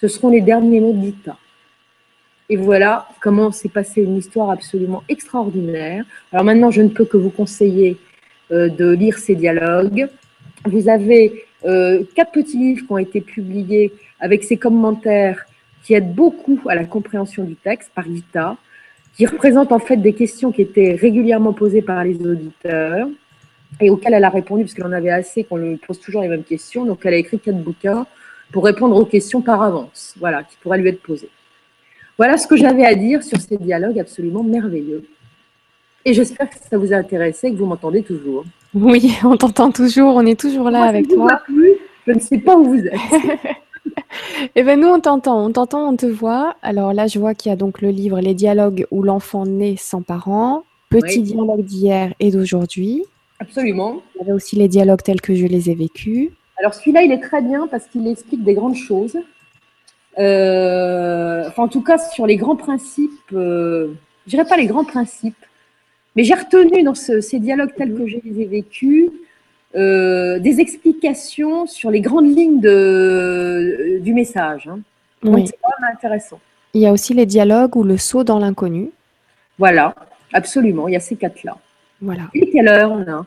Ce 0.00 0.06
seront 0.06 0.28
les 0.28 0.42
derniers 0.42 0.80
mots 0.80 0.92
d'Ita. 0.92 1.36
Et 2.48 2.56
voilà 2.56 3.08
comment 3.20 3.50
s'est 3.50 3.68
passée 3.68 4.02
une 4.02 4.16
histoire 4.16 4.50
absolument 4.50 5.02
extraordinaire. 5.08 6.04
Alors 6.32 6.44
maintenant, 6.44 6.70
je 6.70 6.82
ne 6.82 6.88
peux 6.88 7.04
que 7.04 7.16
vous 7.16 7.30
conseiller 7.30 7.96
euh, 8.52 8.68
de 8.68 8.92
lire 8.92 9.18
ces 9.18 9.34
dialogues. 9.34 10.08
Vous 10.66 10.88
avez 10.88 11.45
euh, 11.64 12.04
quatre 12.14 12.32
petits 12.32 12.58
livres 12.58 12.86
qui 12.86 12.92
ont 12.92 12.98
été 12.98 13.20
publiés 13.20 13.92
avec 14.20 14.44
ces 14.44 14.56
commentaires 14.56 15.46
qui 15.82 15.94
aident 15.94 16.14
beaucoup 16.14 16.60
à 16.68 16.74
la 16.74 16.84
compréhension 16.84 17.44
du 17.44 17.54
texte 17.54 17.90
par 17.94 18.04
Gita, 18.04 18.56
qui 19.14 19.24
représentent 19.24 19.72
en 19.72 19.78
fait 19.78 19.96
des 19.96 20.12
questions 20.12 20.52
qui 20.52 20.62
étaient 20.62 20.96
régulièrement 21.00 21.52
posées 21.52 21.82
par 21.82 22.04
les 22.04 22.16
auditeurs 22.16 23.08
et 23.80 23.90
auxquelles 23.90 24.14
elle 24.14 24.24
a 24.24 24.30
répondu, 24.30 24.64
parce 24.64 24.74
qu'elle 24.74 24.86
en 24.86 24.92
avait 24.92 25.10
assez 25.10 25.44
qu'on 25.44 25.56
lui 25.56 25.76
pose 25.76 26.00
toujours 26.00 26.22
les 26.22 26.28
mêmes 26.28 26.44
questions. 26.44 26.84
Donc 26.84 27.00
elle 27.04 27.14
a 27.14 27.18
écrit 27.18 27.38
quatre 27.38 27.62
bouquins 27.62 28.06
pour 28.52 28.64
répondre 28.64 28.96
aux 28.96 29.04
questions 29.04 29.40
par 29.42 29.62
avance, 29.62 30.14
voilà, 30.18 30.42
qui 30.42 30.56
pourraient 30.62 30.78
lui 30.78 30.88
être 30.88 31.02
posées. 31.02 31.30
Voilà 32.18 32.36
ce 32.38 32.46
que 32.46 32.56
j'avais 32.56 32.84
à 32.84 32.94
dire 32.94 33.22
sur 33.22 33.40
ces 33.40 33.56
dialogues 33.56 33.98
absolument 33.98 34.42
merveilleux. 34.42 35.04
Et 36.04 36.14
j'espère 36.14 36.48
que 36.48 36.56
ça 36.56 36.78
vous 36.78 36.92
a 36.92 36.96
intéressé 36.96 37.48
et 37.48 37.52
que 37.52 37.56
vous 37.56 37.66
m'entendez 37.66 38.02
toujours. 38.02 38.44
Oui, 38.76 39.16
on 39.24 39.36
t'entend 39.36 39.70
toujours, 39.70 40.16
on 40.16 40.26
est 40.26 40.38
toujours 40.38 40.70
là 40.70 40.82
avec 40.82 41.08
toi. 41.08 41.40
je 42.06 42.12
ne 42.12 42.20
sais 42.20 42.38
pas 42.38 42.56
où 42.56 42.64
vous 42.64 42.86
êtes. 42.86 42.94
Eh 44.54 44.62
bien, 44.62 44.76
nous, 44.76 44.88
on 44.88 45.00
t'entend, 45.00 45.44
on 45.44 45.52
t'entend, 45.52 45.88
on 45.88 45.96
te 45.96 46.06
voit. 46.06 46.56
Alors 46.62 46.92
là, 46.92 47.06
je 47.06 47.18
vois 47.18 47.34
qu'il 47.34 47.50
y 47.50 47.52
a 47.52 47.56
donc 47.56 47.80
le 47.80 47.90
livre 47.90 48.20
Les 48.20 48.34
dialogues 48.34 48.86
où 48.90 49.02
l'enfant 49.02 49.46
naît 49.46 49.76
sans 49.78 50.02
parents, 50.02 50.64
Petit 50.90 51.22
dialogue 51.22 51.62
d'hier 51.62 52.14
et 52.20 52.30
d'aujourd'hui. 52.30 53.04
Absolument. 53.40 54.02
Il 54.14 54.18
y 54.18 54.22
avait 54.22 54.32
aussi 54.32 54.56
les 54.56 54.68
dialogues 54.68 55.02
tels 55.02 55.20
que 55.20 55.34
je 55.34 55.46
les 55.46 55.70
ai 55.70 55.74
vécus. 55.74 56.30
Alors 56.58 56.74
celui-là, 56.74 57.02
il 57.02 57.12
est 57.12 57.20
très 57.20 57.42
bien 57.42 57.66
parce 57.68 57.86
qu'il 57.86 58.06
explique 58.06 58.44
des 58.44 58.54
grandes 58.54 58.76
choses. 58.76 59.16
Euh, 60.18 61.44
enfin, 61.48 61.64
en 61.64 61.68
tout 61.68 61.82
cas, 61.82 61.98
sur 61.98 62.26
les 62.26 62.36
grands 62.36 62.56
principes, 62.56 63.10
euh, 63.32 63.92
je 64.26 64.30
dirais 64.30 64.46
pas 64.46 64.56
les 64.56 64.66
grands 64.66 64.84
principes, 64.84 65.36
mais 66.16 66.24
j'ai 66.24 66.34
retenu 66.34 66.82
dans 66.82 66.94
ces 66.94 67.38
dialogues 67.38 67.74
tels 67.76 67.94
que 67.94 68.06
je 68.06 68.16
les 68.24 68.42
ai 68.42 68.46
vécus 68.46 69.10
euh, 69.76 70.38
des 70.38 70.60
explications 70.60 71.66
sur 71.66 71.90
les 71.90 72.00
grandes 72.00 72.34
lignes 72.34 72.60
de, 72.60 73.98
du 74.00 74.14
message. 74.14 74.68
Hein. 74.68 74.80
Donc, 75.22 75.46
c'est 75.46 75.58
quand 75.62 75.70
même 75.80 75.90
intéressant. 75.92 76.40
Il 76.72 76.80
y 76.80 76.86
a 76.86 76.92
aussi 76.92 77.12
les 77.12 77.26
dialogues 77.26 77.76
ou 77.76 77.82
le 77.82 77.98
saut 77.98 78.24
dans 78.24 78.38
l'inconnu. 78.38 78.90
Voilà, 79.58 79.94
absolument, 80.32 80.88
il 80.88 80.94
y 80.94 80.96
a 80.96 81.00
ces 81.00 81.16
quatre-là. 81.16 81.58
Voilà. 82.00 82.22
Et 82.34 82.48
quelle 82.50 82.68
heure 82.68 82.92
on 82.92 83.02
a? 83.02 83.26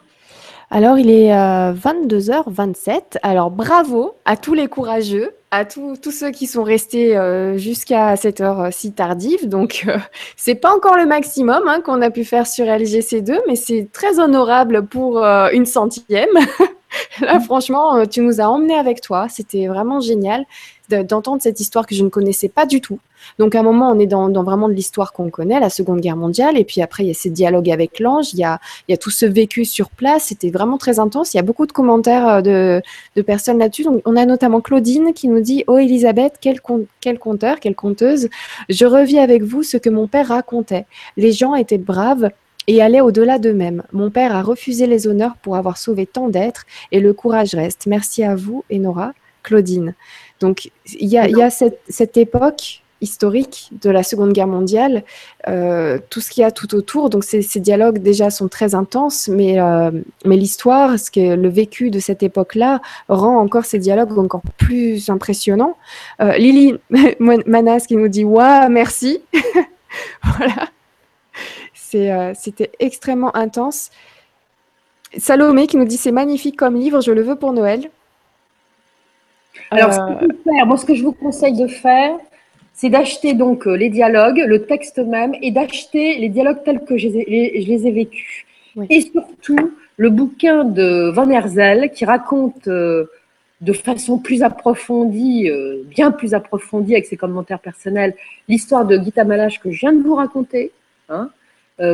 Alors, 0.72 0.98
il 0.98 1.10
est 1.10 1.30
22h27. 1.30 2.90
Euh, 2.90 3.00
Alors, 3.22 3.52
bravo 3.52 4.16
à 4.26 4.38
tous 4.38 4.54
les 4.54 4.68
courageux, 4.68 5.32
à 5.52 5.66
tous, 5.66 5.98
ceux 6.12 6.32
qui 6.32 6.48
sont 6.48 6.64
restés 6.64 7.18
euh, 7.18 7.58
jusqu'à 7.58 8.16
cette 8.16 8.42
heure 8.42 8.62
euh, 8.62 8.70
si 8.72 8.92
tardive. 8.92 9.48
Donc, 9.48 9.86
c'est 10.36 10.56
pas 10.56 10.74
encore 10.76 10.98
le 10.98 11.06
maximum 11.06 11.68
hein, 11.68 11.82
qu'on 11.82 12.02
a 12.02 12.12
pu 12.12 12.24
faire 12.24 12.48
sur 12.48 12.66
LGC2, 12.66 13.40
mais 13.48 13.56
c'est 13.56 13.90
très 13.92 14.20
honorable 14.20 14.86
pour 14.86 15.24
une 15.24 15.66
centième. 15.66 16.30
Là, 17.22 17.40
franchement, 17.40 18.06
tu 18.08 18.22
nous 18.22 18.42
as 18.42 18.46
emmenés 18.50 18.78
avec 18.78 19.02
toi. 19.02 19.28
C'était 19.30 19.68
vraiment 19.68 20.00
génial 20.00 20.46
d'entendre 20.90 21.42
cette 21.42 21.60
histoire 21.60 21.86
que 21.86 21.96
je 21.96 22.04
ne 22.04 22.10
connaissais 22.10 22.50
pas 22.50 22.66
du 22.66 22.82
tout. 22.82 23.00
Donc 23.38 23.56
à 23.56 23.60
un 23.60 23.64
moment, 23.64 23.90
on 23.90 24.00
est 24.00 24.08
dans, 24.08 24.32
vraiment 24.44 24.70
de 24.70 24.74
l'histoire 24.74 25.14
qu'on 25.14 25.30
connaît, 25.30 25.60
la 25.60 25.70
Seconde 25.70 26.00
Guerre 26.00 26.16
mondiale, 26.16 26.58
et 26.58 26.64
puis 26.64 26.82
après, 26.82 27.04
il 27.04 27.08
y 27.08 27.12
a 27.12 27.14
ces 27.14 27.30
dialogues 27.30 27.70
avec 27.70 28.00
l'ange, 28.00 28.34
il 28.34 28.40
y 28.40 28.44
a, 28.44 28.60
il 28.88 28.92
y 28.92 28.94
a 28.94 28.98
tout 28.98 29.10
ce 29.10 29.26
vécu 29.26 29.66
sur 29.66 29.90
place, 29.90 30.26
c'était 30.26 30.50
vraiment 30.50 30.78
très 30.78 31.00
intense. 31.00 31.34
Il 31.34 31.38
y 31.38 31.40
a 31.40 31.44
beaucoup 31.44 31.66
de 31.66 31.72
commentaires 31.72 32.28
euh, 32.28 32.42
de, 32.42 32.82
de 33.16 33.22
personnes 33.22 33.60
là-dessus. 33.60 33.86
On 34.06 34.16
a 34.16 34.26
notamment 34.26 34.62
Claudine 34.62 35.14
qui 35.14 35.28
nous 35.28 35.42
dit 35.42 35.64
«Oh 35.68 35.78
Elisabeth, 35.78 36.36
quel, 36.40 36.60
quel 37.02 37.20
conteur, 37.20 37.60
quelle 37.60 37.76
conteuse, 37.76 38.30
je 38.70 38.86
revis 38.86 39.20
avec 39.20 39.44
vous 39.44 39.64
ce 39.64 39.78
que 39.78 39.90
mon 39.90 40.08
père 40.08 40.30
racontait. 40.30 40.86
Les 41.18 41.32
gens 41.32 41.56
étaient 41.56 41.78
braves, 41.78 42.30
et 42.70 42.84
allaient 42.84 43.02
au-delà 43.02 43.40
d'eux-mêmes. 43.40 43.82
Mon 43.94 44.12
père 44.12 44.36
a 44.36 44.44
refusé 44.44 44.86
les 44.86 45.08
honneurs 45.08 45.36
pour 45.42 45.56
avoir 45.56 45.78
sauvé 45.78 46.06
tant 46.06 46.30
d'êtres 46.30 46.68
et 46.92 47.00
le 47.00 47.14
courage 47.14 47.56
reste. 47.56 47.88
Merci 47.88 48.24
à 48.24 48.36
vous, 48.36 48.64
Enora, 48.72 49.14
Claudine. 49.42 49.96
Donc, 50.40 50.72
il 51.00 51.10
y 51.10 51.18
a, 51.18 51.50
cette, 51.50 52.18
époque 52.18 52.82
historique 53.02 53.70
de 53.82 53.90
la 53.90 54.04
Seconde 54.04 54.34
Guerre 54.34 54.48
mondiale, 54.48 55.04
euh, 55.48 56.00
tout 56.10 56.20
ce 56.20 56.30
qu'il 56.30 56.42
y 56.42 56.44
a 56.44 56.52
tout 56.52 56.76
autour. 56.76 57.10
Donc 57.10 57.24
ces, 57.24 57.42
dialogues 57.60 58.00
déjà 58.00 58.30
sont 58.30 58.48
très 58.48 58.76
intenses, 58.76 59.28
mais, 59.28 59.60
euh, 59.60 59.92
mais 60.26 60.36
l'histoire, 60.36 61.00
ce 61.00 61.10
que 61.12 61.36
le 61.36 61.50
vécu 61.50 61.92
de 61.92 62.00
cette 62.00 62.24
époque-là 62.24 62.82
rend 63.08 63.38
encore 63.38 63.66
ces 63.66 63.80
dialogues 63.80 64.18
encore 64.18 64.42
plus 64.58 65.10
impressionnants. 65.10 65.78
Euh, 66.22 66.34
Lily 66.38 66.76
Manas 67.20 67.86
qui 67.88 67.96
nous 67.96 68.10
dit 68.10 68.26
Waouh, 68.26 68.70
merci. 68.70 69.22
voilà. 70.24 70.70
C'était 71.74 72.72
extrêmement 72.80 73.36
intense. 73.36 73.90
Salomé 75.18 75.66
qui 75.68 75.78
nous 75.78 75.86
dit 75.86 75.98
C'est 75.98 76.12
magnifique 76.12 76.56
comme 76.56 76.76
livre, 76.76 77.02
je 77.02 77.12
le 77.12 77.22
veux 77.22 77.36
pour 77.36 77.52
Noël. 77.54 77.90
Alors, 79.72 79.94
ce 79.94 80.00
euh, 80.00 80.66
moi, 80.66 80.78
ce 80.78 80.86
que 80.86 80.96
je 80.96 81.04
vous 81.04 81.12
conseille 81.12 81.58
de 81.58 81.68
faire, 81.68 82.16
c'est 82.74 82.90
d'acheter 82.90 83.34
donc 83.34 83.68
euh, 83.68 83.76
les 83.76 83.90
dialogues, 83.90 84.44
le 84.46 84.66
texte 84.66 85.00
même, 85.00 85.36
et 85.42 85.52
d'acheter 85.52 86.18
les 86.18 86.30
dialogues 86.30 86.64
tels 86.64 86.84
que 86.84 86.98
je 86.98 87.08
les, 87.08 87.88
ai 87.88 87.92
vécus. 87.92 88.46
Et 88.90 89.02
surtout, 89.02 89.74
le 89.98 90.10
bouquin 90.10 90.64
de 90.64 91.10
Van 91.10 91.30
Herzel 91.30 91.92
qui 91.92 92.06
raconte 92.06 92.68
euh, 92.68 93.06
de 93.62 93.74
façon 93.74 94.20
plus 94.20 94.42
approfondie, 94.42 95.52
bien 95.90 96.12
plus 96.12 96.34
approfondie 96.34 96.94
avec 96.94 97.06
ses 97.06 97.18
commentaires 97.18 97.60
personnels, 97.60 98.16
l'histoire 98.48 98.86
de 98.86 98.98
Gita 98.98 99.26
Malache 99.26 99.60
que 99.60 99.70
je 99.70 99.80
viens 99.82 99.92
de 99.92 100.02
vous 100.02 100.16
raconter. 100.16 100.72
Hein, 101.10 101.30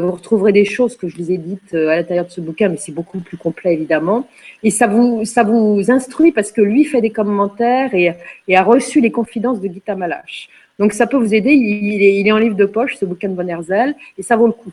vous 0.01 0.11
retrouverez 0.11 0.51
des 0.51 0.65
choses 0.65 0.95
que 0.95 1.07
je 1.07 1.15
vous 1.17 1.31
ai 1.31 1.37
dites 1.37 1.73
euh, 1.73 1.89
à 1.89 1.95
l'intérieur 1.97 2.25
de 2.25 2.31
ce 2.31 2.41
bouquin, 2.41 2.69
mais 2.69 2.77
c'est 2.77 2.91
beaucoup 2.91 3.19
plus 3.19 3.37
complet 3.37 3.73
évidemment. 3.73 4.27
Et 4.63 4.71
ça 4.71 4.87
vous, 4.87 5.25
ça 5.25 5.43
vous 5.43 5.91
instruit 5.91 6.31
parce 6.31 6.51
que 6.51 6.61
lui 6.61 6.85
fait 6.85 7.01
des 7.01 7.11
commentaires 7.11 7.93
et, 7.93 8.13
et 8.47 8.57
a 8.57 8.63
reçu 8.63 8.99
les 9.01 9.11
confidences 9.11 9.61
de 9.61 9.67
Gita 9.67 9.95
Malache. 9.95 10.49
Donc 10.79 10.93
ça 10.93 11.07
peut 11.07 11.17
vous 11.17 11.33
aider. 11.33 11.51
Il 11.53 12.01
est, 12.01 12.19
il 12.19 12.27
est, 12.27 12.31
en 12.31 12.37
livre 12.37 12.55
de 12.55 12.65
poche, 12.65 12.95
ce 12.95 13.05
bouquin 13.05 13.29
de 13.29 13.35
Von 13.35 13.47
Herzel, 13.47 13.95
et 14.17 14.23
ça 14.23 14.35
vaut 14.35 14.47
le 14.47 14.53
coup. 14.53 14.71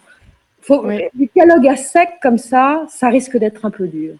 Faut, 0.60 0.86
Du 1.14 1.28
dialogue 1.34 1.66
à 1.66 1.76
sec 1.76 2.08
comme 2.22 2.38
ça, 2.38 2.86
ça 2.88 3.08
risque 3.08 3.36
d'être 3.36 3.64
un 3.64 3.70
peu 3.70 3.88
dur. 3.88 4.14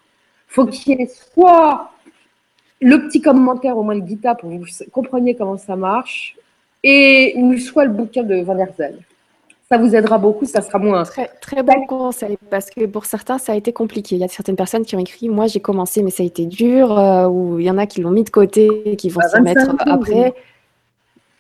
faut 0.49 0.67
qu'il 0.67 0.99
y 0.99 1.03
ait 1.03 1.07
soit 1.07 1.91
le 2.81 3.07
petit 3.07 3.21
commentaire 3.21 3.79
au 3.79 3.83
moins 3.83 3.97
de 3.97 4.07
Gita 4.07 4.35
pour 4.35 4.51
que 4.51 4.57
vous 4.57 4.91
compreniez 4.91 5.37
comment 5.37 5.57
ça 5.57 5.77
marche, 5.77 6.37
et 6.83 7.37
soit 7.59 7.85
le 7.85 7.93
bouquin 7.93 8.25
de 8.25 8.43
Van 8.43 8.57
der 8.57 8.73
Zel. 8.77 8.99
Ça 9.73 9.79
vous 9.79 9.97
aidera 9.97 10.19
beaucoup, 10.19 10.45
ça 10.45 10.61
sera 10.61 10.79
moins. 10.79 11.03
Très, 11.05 11.31
très 11.41 11.63
bon 11.63 11.87
conseil, 11.87 12.37
parce 12.51 12.69
que 12.69 12.85
pour 12.85 13.07
certains, 13.07 13.39
ça 13.39 13.53
a 13.53 13.55
été 13.55 13.73
compliqué. 13.73 14.17
Il 14.17 14.19
y 14.19 14.25
a 14.25 14.29
certaines 14.29 14.55
personnes 14.55 14.85
qui 14.85 14.95
ont 14.97 14.99
écrit 14.99 15.31
Moi, 15.31 15.47
j'ai 15.47 15.61
commencé, 15.61 16.03
mais 16.03 16.11
ça 16.11 16.23
a 16.23 16.27
été 16.27 16.45
dur, 16.45 16.99
euh, 16.99 17.27
ou 17.27 17.59
il 17.59 17.65
y 17.65 17.71
en 17.71 17.79
a 17.79 17.87
qui 17.87 18.03
l'ont 18.03 18.11
mis 18.11 18.23
de 18.23 18.29
côté 18.29 18.83
et 18.85 18.97
qui 18.97 19.09
vont 19.09 19.23
bah, 19.23 19.31
s'y 19.31 19.41
mettre 19.41 19.75
après. 19.87 20.35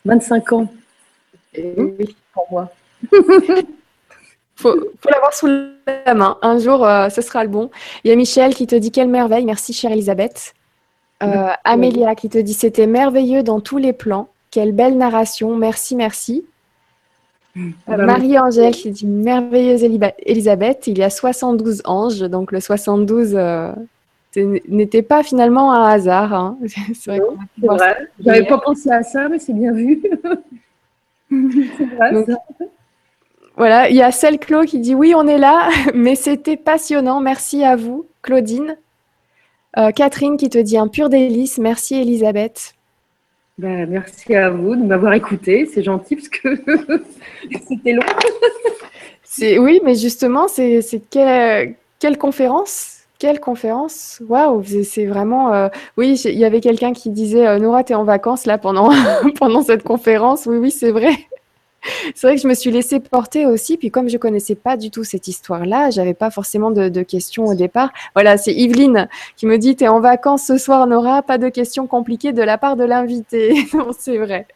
25 0.06 0.52
ans. 0.54 0.66
oui, 1.58 2.16
pour 2.32 2.46
moi. 2.50 2.70
faut, 4.56 4.80
faut 4.80 5.10
l'avoir 5.10 5.34
sous 5.34 5.48
la 6.06 6.14
main. 6.14 6.38
Un 6.40 6.58
jour, 6.58 6.86
euh, 6.86 7.10
ce 7.10 7.20
sera 7.20 7.44
le 7.44 7.50
bon. 7.50 7.70
Il 8.02 8.08
y 8.08 8.12
a 8.14 8.16
Michel 8.16 8.54
qui 8.54 8.66
te 8.66 8.76
dit 8.76 8.90
Quelle 8.90 9.08
merveille. 9.08 9.44
Merci, 9.44 9.74
chère 9.74 9.92
Elisabeth. 9.92 10.54
Euh, 11.22 11.50
Amélia 11.64 12.14
qui 12.14 12.30
te 12.30 12.38
dit 12.38 12.54
C'était 12.54 12.86
merveilleux 12.86 13.42
dans 13.42 13.60
tous 13.60 13.76
les 13.76 13.92
plans. 13.92 14.28
Quelle 14.50 14.72
belle 14.72 14.96
narration. 14.96 15.54
Merci, 15.54 15.96
merci. 15.96 16.46
Bah 17.86 17.96
Marie-Angèle 17.96 18.72
qui 18.72 18.90
dit 18.90 19.06
Merveilleuse 19.06 19.84
Elisabeth. 20.24 20.86
Il 20.86 20.98
y 20.98 21.02
a 21.02 21.10
72 21.10 21.82
anges. 21.84 22.20
Donc 22.20 22.52
le 22.52 22.60
72 22.60 23.34
euh, 23.34 23.72
n'était 24.68 25.02
pas 25.02 25.22
finalement 25.22 25.72
un 25.72 25.84
hasard. 25.84 26.32
Hein. 26.32 26.58
C'est 26.94 27.18
vrai. 27.62 28.08
J'avais 28.24 28.46
pas 28.46 28.58
pensé 28.58 28.90
à 28.90 29.02
ça, 29.02 29.28
mais 29.28 29.38
c'est 29.38 29.52
bien 29.52 29.72
vu. 29.72 30.02
Voilà, 33.54 33.90
il 33.90 33.96
y 33.96 34.02
a 34.02 34.10
celle 34.12 34.38
Clo 34.38 34.62
qui 34.62 34.78
dit 34.78 34.94
oui, 34.94 35.12
on 35.14 35.26
est 35.26 35.36
là, 35.36 35.68
mais 35.94 36.14
c'était 36.14 36.56
passionnant. 36.56 37.20
Merci 37.20 37.62
à 37.64 37.76
vous, 37.76 38.06
Claudine. 38.22 38.78
Euh, 39.76 39.90
Catherine 39.90 40.38
qui 40.38 40.48
te 40.48 40.56
dit 40.56 40.78
un 40.78 40.88
pur 40.88 41.10
délice. 41.10 41.58
Merci, 41.58 41.96
Elisabeth. 41.96 42.74
Ben, 43.62 43.88
merci 43.88 44.34
à 44.34 44.50
vous 44.50 44.74
de 44.74 44.82
m'avoir 44.82 45.12
écouté. 45.12 45.70
C'est 45.72 45.84
gentil 45.84 46.16
parce 46.16 46.28
que 46.28 46.48
c'était 47.68 47.92
long. 47.92 48.02
oui, 49.60 49.80
mais 49.84 49.94
justement, 49.94 50.48
c'est 50.48 50.80
quelle, 51.08 52.18
conférence? 52.18 53.02
Quelle 53.20 53.38
conférence? 53.38 54.20
Waouh, 54.28 54.64
c'est 54.82 55.06
vraiment. 55.06 55.54
Euh, 55.54 55.68
oui, 55.96 56.20
il 56.24 56.36
y 56.36 56.44
avait 56.44 56.60
quelqu'un 56.60 56.92
qui 56.92 57.10
disait 57.10 57.46
euh, 57.46 57.60
Nora, 57.60 57.84
tu 57.84 57.92
es 57.92 57.94
en 57.94 58.02
vacances 58.02 58.46
là 58.46 58.58
pendant, 58.58 58.90
pendant 59.38 59.62
cette 59.62 59.84
conférence. 59.84 60.46
Oui, 60.46 60.56
oui, 60.56 60.72
c'est 60.72 60.90
vrai. 60.90 61.12
C'est 62.14 62.26
vrai 62.26 62.36
que 62.36 62.42
je 62.42 62.48
me 62.48 62.54
suis 62.54 62.70
laissée 62.70 63.00
porter 63.00 63.46
aussi, 63.46 63.76
puis 63.76 63.90
comme 63.90 64.08
je 64.08 64.16
connaissais 64.16 64.54
pas 64.54 64.76
du 64.76 64.90
tout 64.90 65.04
cette 65.04 65.28
histoire-là, 65.28 65.90
j'avais 65.90 66.14
pas 66.14 66.30
forcément 66.30 66.70
de, 66.70 67.02
questions 67.02 67.46
au 67.46 67.54
départ. 67.54 67.90
Voilà, 68.14 68.36
c'est 68.36 68.52
Yveline 68.52 69.08
qui 69.36 69.46
me 69.46 69.58
dit, 69.58 69.76
tu 69.76 69.84
es 69.84 69.88
en 69.88 70.00
vacances 70.00 70.46
ce 70.46 70.58
soir, 70.58 70.86
Nora, 70.86 71.22
pas 71.22 71.38
de 71.38 71.48
questions 71.48 71.86
compliquées 71.86 72.32
de 72.32 72.42
la 72.42 72.58
part 72.58 72.76
de 72.76 72.84
l'invité. 72.84 73.54
c'est 73.98 74.18
vrai. 74.18 74.46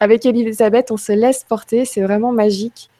Avec 0.00 0.26
Elisabeth, 0.26 0.90
on 0.90 0.96
se 0.96 1.12
laisse 1.12 1.44
porter, 1.44 1.84
c'est 1.84 2.02
vraiment 2.02 2.32
magique. 2.32 2.90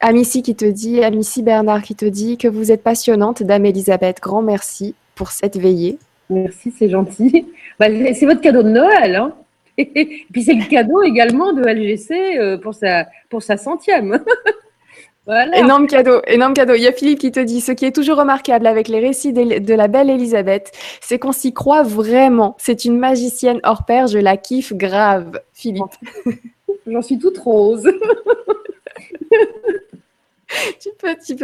Amici 0.00 0.42
qui 0.42 0.54
te 0.54 0.64
dit, 0.64 1.02
Amici 1.02 1.42
Bernard 1.42 1.82
qui 1.82 1.94
te 1.94 2.04
dit 2.04 2.36
que 2.36 2.48
vous 2.48 2.72
êtes 2.72 2.82
passionnante, 2.82 3.42
Dame 3.42 3.66
Elisabeth. 3.66 4.20
Grand 4.20 4.42
merci 4.42 4.94
pour 5.14 5.30
cette 5.30 5.56
veillée. 5.56 5.98
Merci, 6.30 6.72
c'est 6.76 6.88
gentil. 6.88 7.46
Bah, 7.78 7.86
c'est 8.14 8.26
votre 8.26 8.40
cadeau 8.40 8.62
de 8.62 8.70
Noël. 8.70 9.16
Hein 9.16 9.32
et 9.78 10.26
puis 10.32 10.42
c'est 10.42 10.54
le 10.54 10.68
cadeau 10.68 11.02
également 11.02 11.52
de 11.52 11.62
LGC 11.62 12.38
euh, 12.38 12.58
pour 12.58 12.74
sa, 12.74 13.06
pour 13.28 13.42
sa 13.42 13.56
centième. 13.56 14.22
voilà. 15.26 15.58
Énorme 15.58 15.86
cadeau, 15.86 16.20
énorme 16.26 16.54
cadeau. 16.54 16.74
Il 16.74 16.82
y 16.82 16.86
a 16.86 16.92
Philippe 16.92 17.18
qui 17.18 17.32
te 17.32 17.40
dit 17.40 17.60
ce 17.60 17.72
qui 17.72 17.84
est 17.84 17.94
toujours 17.94 18.18
remarquable 18.18 18.66
avec 18.66 18.88
les 18.88 19.00
récits 19.00 19.32
de 19.32 19.74
la 19.74 19.88
belle 19.88 20.10
Elisabeth, 20.10 20.72
c'est 21.00 21.18
qu'on 21.18 21.32
s'y 21.32 21.52
croit 21.52 21.82
vraiment. 21.82 22.54
C'est 22.58 22.84
une 22.84 22.98
magicienne 22.98 23.60
hors 23.64 23.84
pair, 23.84 24.06
je 24.06 24.18
la 24.18 24.36
kiffe 24.36 24.72
grave, 24.72 25.40
Philippe. 25.52 25.84
J'en 26.86 27.02
suis 27.02 27.18
toute 27.18 27.38
rose. 27.38 27.90
tu 30.80 30.90
peux, 30.98 31.16
tu. 31.24 31.34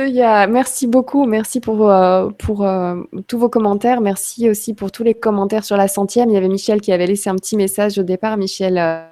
Merci 0.50 0.86
beaucoup. 0.86 1.26
Merci 1.26 1.60
pour, 1.60 1.90
euh, 1.90 2.28
euh, 2.48 3.02
tous 3.26 3.39
vos 3.39 3.48
commentaires. 3.48 4.00
Merci 4.00 4.48
aussi 4.48 4.74
pour 4.74 4.92
tous 4.92 5.02
les 5.02 5.14
commentaires 5.14 5.64
sur 5.64 5.76
la 5.76 5.89
centième. 5.89 6.30
Il 6.30 6.34
y 6.34 6.36
avait 6.36 6.48
Michel 6.48 6.80
qui 6.80 6.92
avait 6.92 7.06
laissé 7.06 7.30
un 7.30 7.36
petit 7.36 7.56
message 7.56 7.98
au 7.98 8.02
départ. 8.02 8.36
Michel 8.36 8.78
euh, 8.78 9.02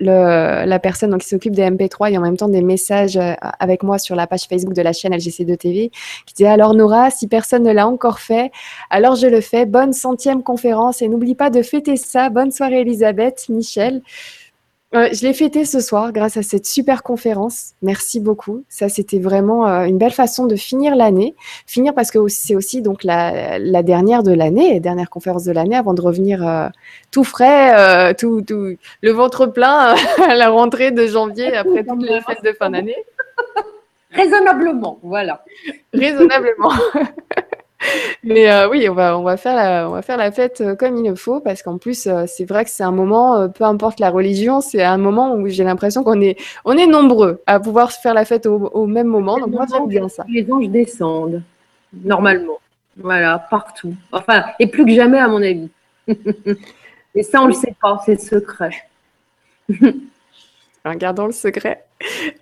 la 0.00 0.78
personne 0.78 1.10
donc, 1.10 1.22
qui 1.22 1.28
s'occupe 1.28 1.54
des 1.54 1.62
MP3 1.62 2.12
et 2.12 2.18
en 2.18 2.20
même 2.20 2.36
temps 2.36 2.48
des 2.48 2.62
messages 2.62 3.18
avec 3.40 3.82
moi 3.82 3.98
sur 3.98 4.14
la 4.14 4.26
page 4.26 4.44
Facebook 4.44 4.74
de 4.74 4.82
la 4.82 4.92
chaîne 4.92 5.12
LGC2 5.12 5.56
TV, 5.56 5.90
qui 6.26 6.34
disait 6.34 6.48
alors 6.48 6.74
Nora, 6.74 7.10
si 7.10 7.26
personne 7.26 7.64
ne 7.64 7.72
l'a 7.72 7.88
encore 7.88 8.20
fait, 8.20 8.52
alors 8.90 9.16
je 9.16 9.26
le 9.26 9.40
fais. 9.40 9.66
Bonne 9.66 9.92
centième 9.92 10.42
conférence 10.42 11.02
et 11.02 11.08
n'oublie 11.08 11.34
pas 11.34 11.50
de 11.50 11.62
fêter 11.62 11.96
ça. 11.96 12.30
Bonne 12.30 12.52
soirée 12.52 12.82
Elisabeth, 12.82 13.46
Michel 13.48 14.02
je 14.94 15.26
l'ai 15.26 15.34
fêté 15.34 15.64
ce 15.64 15.80
soir 15.80 16.12
grâce 16.12 16.36
à 16.36 16.42
cette 16.42 16.66
super 16.66 17.02
conférence. 17.02 17.72
Merci 17.82 18.20
beaucoup. 18.20 18.64
Ça, 18.68 18.88
c'était 18.88 19.18
vraiment 19.18 19.66
euh, 19.66 19.84
une 19.84 19.98
belle 19.98 20.12
façon 20.12 20.46
de 20.46 20.54
finir 20.54 20.94
l'année. 20.94 21.34
Finir 21.66 21.94
parce 21.94 22.12
que 22.12 22.28
c'est 22.28 22.54
aussi 22.54 22.80
donc 22.80 23.02
la, 23.02 23.82
dernière 23.82 24.22
de 24.22 24.32
l'année, 24.32 24.78
dernière 24.78 25.10
conférence 25.10 25.44
de 25.44 25.52
l'année 25.52 25.76
avant 25.76 25.94
de 25.94 26.00
revenir 26.00 26.46
euh, 26.46 26.68
tout 27.10 27.24
frais, 27.24 27.74
euh, 27.76 28.14
tout, 28.14 28.42
tout, 28.42 28.76
le 29.02 29.10
ventre 29.10 29.46
plein 29.46 29.96
à 30.28 30.34
la 30.34 30.48
rentrée 30.50 30.92
de 30.92 31.06
janvier 31.06 31.56
après 31.56 31.84
toutes 31.84 32.02
les 32.02 32.20
fêtes 32.20 32.44
de 32.44 32.52
fin 32.52 32.70
d'année. 32.70 32.96
Raisonnablement, 34.12 35.00
voilà. 35.02 35.44
Raisonnablement. 35.92 36.72
Mais 38.22 38.50
euh, 38.50 38.68
oui, 38.68 38.88
on 38.88 38.94
va, 38.94 39.18
on, 39.18 39.22
va 39.22 39.36
faire 39.36 39.56
la, 39.56 39.88
on 39.88 39.92
va 39.92 40.02
faire 40.02 40.16
la 40.16 40.32
fête 40.32 40.60
euh, 40.60 40.74
comme 40.74 40.96
il 40.96 41.08
le 41.08 41.14
faut 41.14 41.40
parce 41.40 41.62
qu'en 41.62 41.78
plus, 41.78 42.06
euh, 42.06 42.24
c'est 42.26 42.44
vrai 42.44 42.64
que 42.64 42.70
c'est 42.70 42.82
un 42.82 42.92
moment, 42.92 43.48
peu 43.48 43.64
importe 43.64 44.00
la 44.00 44.10
religion, 44.10 44.60
c'est 44.60 44.82
un 44.82 44.98
moment 44.98 45.34
où 45.34 45.48
j'ai 45.48 45.64
l'impression 45.64 46.02
qu'on 46.04 46.20
est, 46.20 46.36
on 46.64 46.76
est 46.76 46.86
nombreux 46.86 47.42
à 47.46 47.60
pouvoir 47.60 47.92
faire 47.92 48.14
la 48.14 48.24
fête 48.24 48.46
au, 48.46 48.86
même 48.86 49.06
moment. 49.06 49.38
Donc 49.38 49.50
moi, 49.50 49.66
j'aime 49.70 49.88
bien 49.88 50.08
ça. 50.08 50.24
Les 50.28 50.50
anges 50.50 50.68
descendent, 50.68 51.42
normalement. 51.92 52.58
Voilà, 52.96 53.38
partout. 53.50 53.94
Enfin, 54.12 54.44
et 54.58 54.66
plus 54.66 54.84
que 54.84 54.92
jamais, 54.92 55.18
à 55.18 55.28
mon 55.28 55.42
avis. 55.42 55.68
et 57.14 57.22
ça, 57.22 57.40
on 57.40 57.44
ne 57.44 57.48
le 57.48 57.54
sait 57.54 57.74
pas, 57.80 58.00
c'est 58.04 58.20
secret. 58.20 58.70
Gardons 60.96 61.26
le 61.26 61.32
secret. 61.32 61.84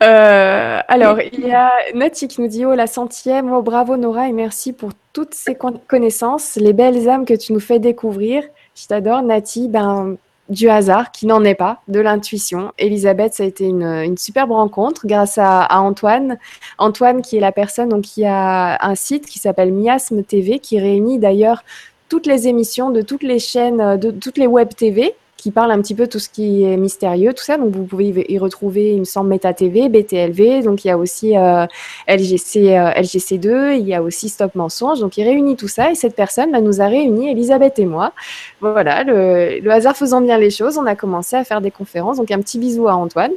Euh, 0.03 0.81
alors, 0.89 1.21
il 1.21 1.47
y 1.47 1.53
a 1.53 1.71
Nati 1.95 2.27
qui 2.27 2.41
nous 2.41 2.49
dit 2.49 2.65
Oh, 2.67 2.75
la 2.75 2.89
centième, 2.89 3.53
oh, 3.53 3.62
bravo 3.62 3.97
Nora 3.97 4.29
et 4.29 4.33
merci 4.33 4.73
pour 4.73 4.91
toutes 5.12 5.34
ces 5.34 5.57
connaissances, 5.89 6.57
les 6.57 6.73
belles 6.73 7.08
âmes 7.08 7.24
que 7.24 7.34
tu 7.34 7.52
nous 7.52 7.60
fais 7.60 7.78
découvrir. 7.78 8.44
Je 8.74 8.86
t'adore, 8.86 9.23
Nati. 9.23 9.68
Ben, 9.68 10.16
du 10.49 10.68
hasard, 10.68 11.12
qui 11.12 11.26
n'en 11.26 11.44
est 11.44 11.55
pas, 11.55 11.81
de 11.89 12.00
l'intuition. 12.00 12.73
Elisabeth, 12.78 13.34
ça 13.34 13.42
a 13.42 13.47
été 13.47 13.65
une, 13.65 14.16
superbe 14.18 14.52
rencontre 14.52 15.07
grâce 15.07 15.39
à, 15.39 15.66
Antoine. 15.81 16.39
Antoine, 16.78 17.23
qui 17.23 17.36
est 17.36 17.41
la 17.41 17.52
personne 17.52 17.89
donc, 17.89 18.02
qui 18.02 18.24
a 18.24 18.84
un 18.84 18.94
site 18.94 19.26
qui 19.26 19.39
s'appelle 19.39 19.73
Miasme 19.73 20.23
TV, 20.23 20.58
qui 20.58 20.78
réunit 20.78 21.18
d'ailleurs 21.18 21.65
toutes 22.08 22.26
les 22.26 22.49
émissions 22.49 22.91
de 22.91 23.02
toutes 23.02 23.23
les 23.23 23.39
chaînes, 23.39 23.97
de 23.97 24.10
toutes 24.10 24.36
les 24.36 24.47
web 24.47 24.68
TV 24.76 25.15
qui 25.43 25.51
parle 25.51 25.73
un 25.73 25.83
petit 25.83 25.97
peu 25.97 26.07
tout 26.07 26.21
ce 26.21 26.29
qui 26.29 26.62
est 26.62 26.77
mystérieux, 26.77 27.35
tout 27.35 27.43
ça. 27.43 27.59
Donc 27.59 27.75
vous 27.75 27.83
pouvez 27.83 28.25
y 28.29 28.39
retrouver, 28.39 28.93
il 28.93 29.01
me 29.01 29.05
semble, 29.05 29.29
Meta 29.29 29.53
TV, 29.53 29.89
BTLV. 29.89 30.62
Donc 30.62 30.85
il 30.85 30.89
y 30.89 30.91
a 30.93 30.97
aussi 30.97 31.37
euh, 31.37 31.67
LGC, 32.07 32.79
euh, 32.79 32.93
LGC2, 32.93 33.77
il 33.77 33.89
y 33.89 33.93
a 33.93 34.05
aussi 34.05 34.29
Stop 34.29 34.55
Mensonge. 34.55 35.01
Donc 35.01 35.17
il 35.17 35.25
réunit 35.25 35.57
tout 35.57 35.67
ça 35.67 35.91
et 35.91 35.97
cette 35.97 36.15
personne 36.15 36.53
bah, 36.53 36.61
nous 36.61 36.81
a 36.81 36.87
réunis, 36.87 37.33
Elisabeth 37.33 37.81
et 37.81 37.87
moi. 37.87 38.12
Voilà, 38.61 39.03
le, 39.03 39.69
hasard 39.69 39.97
faisant 39.97 40.21
bien 40.21 40.39
les 40.39 40.51
choses, 40.51 40.79
on 40.79 40.87
a 40.87 40.95
commencé 40.95 41.35
à 41.35 41.43
faire 41.43 41.61
des 41.61 41.73
conférences. 41.73 42.19
Donc 42.19 42.31
un 42.31 42.39
petit 42.39 42.61
bisou 42.61 42.87
à 42.87 42.95
Antoine. 42.95 43.33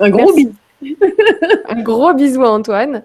Un 0.00 0.08
gros 0.08 0.32
bisou. 0.32 0.54
un 1.68 1.82
gros 1.82 2.14
bisou 2.14 2.42
à 2.42 2.52
Antoine. 2.52 3.02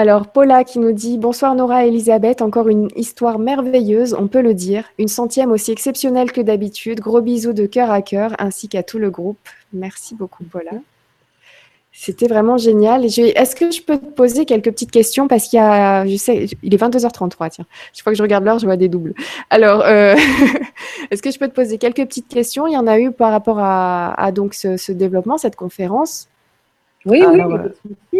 Alors, 0.00 0.28
Paula 0.28 0.62
qui 0.62 0.78
nous 0.78 0.92
dit 0.92 1.18
Bonsoir 1.18 1.56
Nora 1.56 1.84
et 1.84 1.88
Elisabeth, 1.88 2.40
encore 2.40 2.68
une 2.68 2.86
histoire 2.94 3.40
merveilleuse, 3.40 4.14
on 4.14 4.28
peut 4.28 4.42
le 4.42 4.54
dire. 4.54 4.84
Une 4.96 5.08
centième 5.08 5.50
aussi 5.50 5.72
exceptionnelle 5.72 6.30
que 6.30 6.40
d'habitude. 6.40 7.00
Gros 7.00 7.20
bisous 7.20 7.52
de 7.52 7.66
cœur 7.66 7.90
à 7.90 8.00
cœur, 8.00 8.30
ainsi 8.38 8.68
qu'à 8.68 8.84
tout 8.84 9.00
le 9.00 9.10
groupe. 9.10 9.40
Merci 9.72 10.14
beaucoup, 10.14 10.44
Paula. 10.44 10.70
C'était 11.90 12.28
vraiment 12.28 12.58
génial. 12.58 13.06
Est-ce 13.06 13.56
que 13.56 13.72
je 13.72 13.82
peux 13.82 13.98
te 13.98 14.06
poser 14.06 14.44
quelques 14.44 14.70
petites 14.70 14.92
questions? 14.92 15.26
Parce 15.26 15.48
qu'il 15.48 15.56
y 15.56 15.62
a, 15.62 16.06
je 16.06 16.14
sais, 16.14 16.46
il 16.62 16.72
est 16.72 16.80
22h33, 16.80 17.50
tiens. 17.50 17.66
Chaque 17.92 18.04
fois 18.04 18.12
que 18.12 18.18
je 18.18 18.22
regarde 18.22 18.44
l'heure, 18.44 18.60
je 18.60 18.66
vois 18.66 18.76
des 18.76 18.88
doubles. 18.88 19.14
Alors, 19.50 19.82
euh, 19.84 20.14
est-ce 21.10 21.22
que 21.22 21.32
je 21.32 21.40
peux 21.40 21.48
te 21.48 21.54
poser 21.54 21.76
quelques 21.76 22.04
petites 22.04 22.28
questions? 22.28 22.68
Il 22.68 22.72
y 22.72 22.76
en 22.76 22.86
a 22.86 23.00
eu 23.00 23.10
par 23.10 23.32
rapport 23.32 23.58
à, 23.58 24.30
donc 24.30 24.54
ce, 24.54 24.92
développement, 24.92 25.38
cette 25.38 25.56
conférence. 25.56 26.28
Oui, 27.08 27.24
oui, 27.26 27.40
euh, 27.40 27.68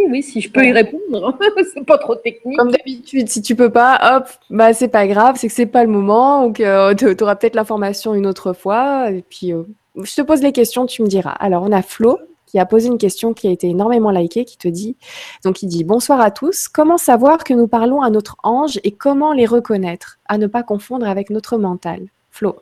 oui, 0.08 0.22
si 0.22 0.40
je 0.40 0.50
peux 0.50 0.64
y 0.64 0.72
répondre, 0.72 1.38
c'est 1.74 1.84
pas 1.84 1.98
trop 1.98 2.14
technique. 2.14 2.56
Comme 2.56 2.70
d'habitude, 2.70 3.28
si 3.28 3.42
tu 3.42 3.54
peux 3.54 3.70
pas, 3.70 4.16
hop, 4.16 4.28
bah 4.48 4.72
c'est 4.72 4.88
pas 4.88 5.06
grave, 5.06 5.36
c'est 5.38 5.48
que 5.48 5.52
c'est 5.52 5.66
pas 5.66 5.84
le 5.84 5.90
moment, 5.90 6.50
que 6.52 6.62
euh, 6.62 6.94
tu 6.94 7.22
auras 7.22 7.36
peut-être 7.36 7.54
l'information 7.54 8.14
une 8.14 8.26
autre 8.26 8.54
fois. 8.54 9.10
Et 9.10 9.22
puis, 9.28 9.52
euh, 9.52 9.64
je 10.02 10.14
te 10.14 10.22
pose 10.22 10.42
les 10.42 10.52
questions, 10.52 10.86
tu 10.86 11.02
me 11.02 11.08
diras. 11.08 11.32
Alors, 11.32 11.62
on 11.64 11.72
a 11.72 11.82
Flo 11.82 12.18
qui 12.46 12.58
a 12.58 12.64
posé 12.64 12.88
une 12.88 12.96
question 12.96 13.34
qui 13.34 13.46
a 13.46 13.50
été 13.50 13.68
énormément 13.68 14.10
likée, 14.10 14.46
qui 14.46 14.56
te 14.56 14.68
dit, 14.68 14.96
donc 15.44 15.62
il 15.62 15.66
dit 15.66 15.84
bonsoir 15.84 16.18
à 16.18 16.30
tous, 16.30 16.66
comment 16.66 16.96
savoir 16.96 17.44
que 17.44 17.52
nous 17.52 17.68
parlons 17.68 18.00
à 18.00 18.08
notre 18.08 18.36
ange 18.42 18.80
et 18.84 18.92
comment 18.92 19.34
les 19.34 19.44
reconnaître, 19.44 20.18
à 20.24 20.38
ne 20.38 20.46
pas 20.46 20.62
confondre 20.62 21.06
avec 21.06 21.28
notre 21.28 21.58
mental? 21.58 22.06
Flo. 22.30 22.56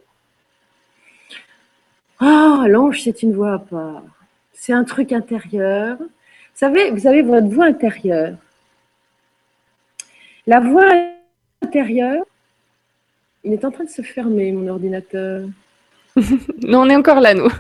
Ah, 2.19 2.65
l'ange, 2.67 3.03
c'est 3.05 3.23
une 3.23 3.33
voix 3.33 3.53
à 3.53 3.59
part. 3.61 4.03
C'est 4.53 4.73
un 4.73 4.83
truc 4.83 5.13
intérieur. 5.13 5.99
Vous 6.57 6.61
savez, 6.61 6.91
vous 6.91 7.07
avez 7.07 7.21
votre 7.21 7.49
voix 7.49 7.67
intérieure. 7.67 8.35
La 10.47 10.59
voix 10.59 10.91
intérieure, 11.61 12.25
il 13.45 13.53
est 13.53 13.63
en 13.63 13.71
train 13.71 13.85
de 13.85 13.91
se 13.91 14.01
fermer, 14.01 14.53
mon 14.53 14.67
ordinateur. 14.69 15.47
non, 16.63 16.81
on 16.81 16.89
est 16.89 16.97
encore 16.97 17.21
là, 17.21 17.35
nous. 17.35 17.51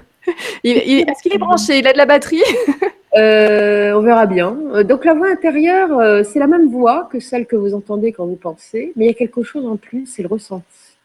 Est-ce 0.65 1.23
qu'il 1.23 1.34
est 1.34 1.39
branché? 1.39 1.81
Il 1.81 1.86
a 1.86 1.92
de 1.92 1.99
la 1.99 2.07
batterie? 2.07 2.42
Euh, 3.15 3.94
On 3.94 4.02
verra 4.02 4.26
bien. 4.26 4.58
Euh, 4.75 4.83
donc 4.83 5.07
la 5.07 5.15
voix 5.15 5.31
intérieure, 5.31 5.99
euh, 5.99 6.23
c'est 6.23 6.39
la 6.39 6.47
même 6.47 6.68
voix 6.68 7.08
que 7.10 7.18
celle 7.18 7.47
que 7.47 7.57
vous 7.57 7.73
entendez 7.73 8.12
quand 8.12 8.26
vous 8.26 8.36
pensez, 8.36 8.92
mais 8.94 9.07
il 9.07 9.08
y 9.08 9.10
a 9.10 9.15
quelque 9.15 9.42
chose 9.42 9.65
en 9.65 9.76
plus, 9.76 10.05
c'est 10.05 10.20
le 10.20 10.28
ressenti. 10.28 10.99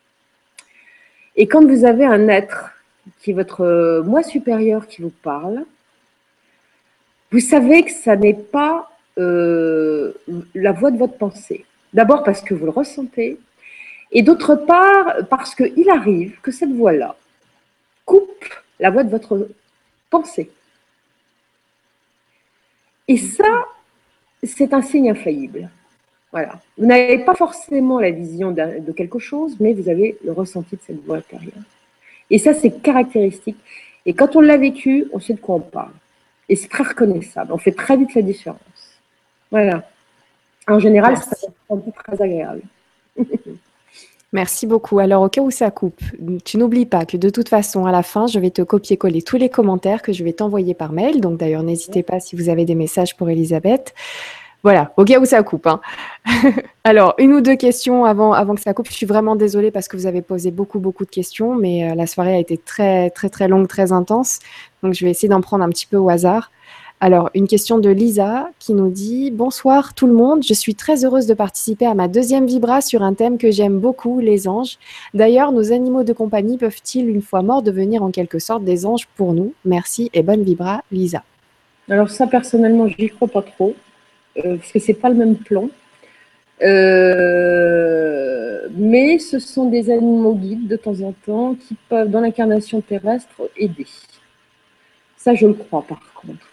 Et 1.37 1.47
quand 1.47 1.65
vous 1.65 1.85
avez 1.85 2.03
un 2.03 2.27
être 2.27 2.71
qui 3.21 3.31
est 3.31 3.33
votre 3.33 4.03
moi 4.05 4.23
supérieur 4.23 4.87
qui 4.87 5.01
vous 5.01 5.13
parle, 5.23 5.63
vous 7.31 7.39
savez 7.39 7.83
que 7.83 7.91
ça 7.91 8.15
n'est 8.15 8.33
pas 8.33 8.89
la 9.17 10.71
voix 10.71 10.91
de 10.91 10.97
votre 10.97 11.17
pensée. 11.17 11.65
D'abord 11.93 12.23
parce 12.23 12.41
que 12.41 12.53
vous 12.53 12.65
le 12.65 12.71
ressentez, 12.71 13.39
et 14.11 14.21
d'autre 14.21 14.55
part 14.55 15.27
parce 15.29 15.55
qu'il 15.55 15.89
arrive 15.89 16.39
que 16.41 16.51
cette 16.51 16.71
voix-là 16.71 17.15
coupe 18.05 18.45
la 18.79 18.89
voix 18.89 19.03
de 19.03 19.09
votre 19.09 19.49
pensée. 20.09 20.49
Et 23.07 23.17
ça, 23.17 23.65
c'est 24.43 24.73
un 24.73 24.81
signe 24.81 25.11
infaillible. 25.11 25.69
Voilà. 26.31 26.59
Vous 26.77 26.85
n'avez 26.85 27.19
pas 27.19 27.35
forcément 27.35 27.99
la 27.99 28.11
vision 28.11 28.51
de 28.51 28.91
quelque 28.91 29.19
chose, 29.19 29.57
mais 29.59 29.73
vous 29.73 29.89
avez 29.89 30.17
le 30.23 30.31
ressenti 30.31 30.75
de 30.75 30.81
cette 30.81 31.05
voix 31.05 31.17
intérieure. 31.17 31.63
Et 32.29 32.37
ça, 32.37 32.53
c'est 32.53 32.81
caractéristique. 32.81 33.57
Et 34.05 34.13
quand 34.13 34.35
on 34.35 34.41
l'a 34.41 34.57
vécu, 34.57 35.07
on 35.13 35.19
sait 35.19 35.33
de 35.33 35.39
quoi 35.39 35.55
on 35.55 35.59
parle. 35.59 35.91
Et 36.51 36.57
c'est 36.57 36.67
très 36.67 36.83
reconnaissable. 36.83 37.53
On 37.53 37.57
fait 37.57 37.71
très 37.71 37.95
vite 37.95 38.13
la 38.13 38.21
différence. 38.21 38.59
Voilà. 39.51 39.87
En 40.67 40.79
général, 40.79 41.15
c'est 41.17 41.47
très 41.95 42.21
agréable. 42.21 42.61
Merci 44.33 44.67
beaucoup. 44.67 44.99
Alors, 44.99 45.23
au 45.23 45.29
cas 45.29 45.41
où 45.41 45.49
ça 45.49 45.71
coupe, 45.71 46.01
tu 46.43 46.57
n'oublies 46.57 46.85
pas 46.85 47.05
que 47.05 47.15
de 47.15 47.29
toute 47.29 47.47
façon, 47.47 47.85
à 47.85 47.91
la 47.93 48.03
fin, 48.03 48.27
je 48.27 48.37
vais 48.37 48.49
te 48.49 48.61
copier-coller 48.61 49.21
tous 49.21 49.37
les 49.37 49.47
commentaires 49.47 50.01
que 50.01 50.11
je 50.11 50.25
vais 50.25 50.33
t'envoyer 50.33 50.73
par 50.73 50.91
mail. 50.91 51.21
Donc, 51.21 51.37
d'ailleurs, 51.39 51.63
n'hésitez 51.63 52.03
pas 52.03 52.19
si 52.19 52.35
vous 52.35 52.49
avez 52.49 52.65
des 52.65 52.75
messages 52.75 53.15
pour 53.15 53.29
Elisabeth. 53.29 53.93
Voilà, 54.63 54.93
au 54.97 55.05
cas 55.05 55.19
où 55.19 55.25
ça 55.25 55.41
coupe. 55.41 55.65
Hein. 55.65 55.79
Alors, 56.83 57.15
une 57.17 57.33
ou 57.33 57.41
deux 57.41 57.55
questions 57.55 58.05
avant, 58.05 58.33
avant 58.33 58.55
que 58.55 58.61
ça 58.61 58.73
coupe. 58.73 58.87
Je 58.89 58.93
suis 58.93 59.07
vraiment 59.07 59.35
désolée 59.35 59.71
parce 59.71 59.87
que 59.87 59.97
vous 59.97 60.05
avez 60.05 60.21
posé 60.21 60.51
beaucoup, 60.51 60.79
beaucoup 60.79 61.05
de 61.05 61.09
questions, 61.09 61.55
mais 61.55 61.89
euh, 61.89 61.95
la 61.95 62.05
soirée 62.05 62.35
a 62.35 62.37
été 62.37 62.57
très, 62.57 63.09
très, 63.09 63.29
très 63.29 63.47
longue, 63.47 63.67
très 63.67 63.91
intense. 63.91 64.39
Donc, 64.83 64.93
je 64.93 65.05
vais 65.05 65.11
essayer 65.11 65.29
d'en 65.29 65.41
prendre 65.41 65.63
un 65.63 65.69
petit 65.69 65.85
peu 65.85 65.97
au 65.97 66.09
hasard. 66.09 66.51
Alors, 67.03 67.31
une 67.33 67.47
question 67.47 67.79
de 67.79 67.89
Lisa 67.89 68.51
qui 68.59 68.75
nous 68.75 68.91
dit 68.91 69.31
Bonsoir 69.31 69.95
tout 69.95 70.05
le 70.05 70.13
monde, 70.13 70.43
je 70.43 70.53
suis 70.53 70.75
très 70.75 71.03
heureuse 71.03 71.25
de 71.25 71.33
participer 71.33 71.87
à 71.87 71.95
ma 71.95 72.07
deuxième 72.07 72.45
Vibra 72.45 72.81
sur 72.81 73.01
un 73.01 73.15
thème 73.15 73.39
que 73.39 73.49
j'aime 73.49 73.79
beaucoup, 73.79 74.19
les 74.19 74.47
anges. 74.47 74.77
D'ailleurs, 75.15 75.51
nos 75.51 75.71
animaux 75.71 76.03
de 76.03 76.13
compagnie 76.13 76.59
peuvent-ils, 76.59 77.09
une 77.09 77.23
fois 77.23 77.41
morts, 77.41 77.63
devenir 77.63 78.03
en 78.03 78.11
quelque 78.11 78.37
sorte 78.37 78.63
des 78.63 78.85
anges 78.85 79.07
pour 79.15 79.33
nous? 79.33 79.51
Merci 79.65 80.11
et 80.13 80.21
bonne 80.21 80.43
Vibra, 80.43 80.83
Lisa. 80.91 81.23
Alors, 81.89 82.11
ça, 82.11 82.27
personnellement, 82.27 82.87
je 82.87 83.01
n'y 83.01 83.09
crois 83.09 83.27
pas 83.27 83.41
trop, 83.41 83.73
euh, 84.37 84.57
parce 84.57 84.71
que 84.71 84.77
ce 84.77 84.89
n'est 84.89 84.97
pas 84.97 85.09
le 85.09 85.15
même 85.15 85.37
plan. 85.37 85.69
Euh, 86.61 88.67
mais 88.75 89.17
ce 89.17 89.39
sont 89.39 89.69
des 89.69 89.89
animaux 89.89 90.35
guides 90.35 90.67
de 90.67 90.75
temps 90.75 91.01
en 91.01 91.13
temps 91.25 91.55
qui 91.55 91.75
peuvent, 91.89 92.11
dans 92.11 92.21
l'incarnation 92.21 92.79
terrestre, 92.81 93.49
aider. 93.57 93.87
Ça, 95.23 95.35
je 95.35 95.45
le 95.45 95.53
crois 95.53 95.83
par 95.83 96.01
contre. 96.15 96.47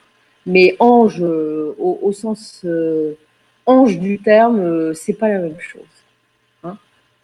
Mais 0.45 0.77
ange, 0.79 1.23
euh, 1.23 1.75
au, 1.79 2.13
sens 2.13 2.61
euh, 2.67 3.15
ange 3.65 3.99
du 3.99 4.19
terme, 4.19 4.61
euh, 4.61 4.93
c'est 4.93 5.15
pas 5.15 5.29
la 5.29 5.39
même 5.39 5.59
chose. 5.59 5.83
Hein. 6.65 6.77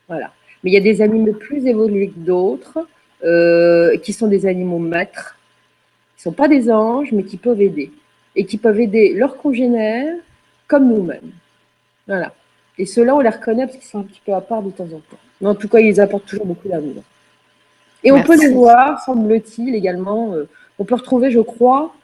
voilà. 0.08 0.32
Mais 0.62 0.70
il 0.70 0.74
y 0.74 0.78
a 0.78 0.80
des 0.80 1.02
animaux 1.02 1.34
plus 1.34 1.66
évolués 1.66 2.08
que 2.08 2.18
d'autres, 2.18 2.78
qui 4.02 4.12
sont 4.14 4.26
des 4.26 4.46
animaux 4.46 4.78
maîtres, 4.78 5.38
qui 6.16 6.20
ne 6.20 6.30
sont 6.30 6.36
pas 6.36 6.48
des 6.48 6.70
anges, 6.70 7.12
mais 7.12 7.24
qui 7.24 7.36
peuvent 7.36 7.60
aider. 7.60 7.90
Et 8.36 8.46
qui 8.46 8.56
peuvent 8.56 8.80
aider 8.80 9.12
leurs 9.12 9.36
congénères 9.36 10.16
comme 10.66 10.88
nous-mêmes. 10.88 11.30
Voilà. 12.06 12.32
Et 12.78 12.86
ceux-là, 12.86 13.14
on 13.14 13.20
les 13.20 13.28
reconnaît 13.28 13.66
parce 13.66 13.76
qu'ils 13.76 13.88
sont 13.88 14.00
un 14.00 14.04
petit 14.04 14.22
peu 14.24 14.32
à 14.32 14.40
part 14.40 14.62
de 14.62 14.70
temps 14.70 14.84
en 14.84 15.00
temps. 15.00 15.22
Mais 15.42 15.48
en 15.48 15.54
tout 15.54 15.68
cas, 15.68 15.80
ils 15.80 16.00
apportent 16.00 16.26
toujours 16.26 16.46
beaucoup 16.46 16.68
d'amour. 16.68 17.02
Et 18.02 18.12
on 18.12 18.22
peut 18.22 18.38
les 18.38 18.48
voir, 18.48 19.02
semble-t-il, 19.02 19.74
également. 19.74 20.34
On 20.78 20.84
peut 20.84 20.94
retrouver, 20.94 21.30
je 21.30 21.40
crois, 21.40 21.94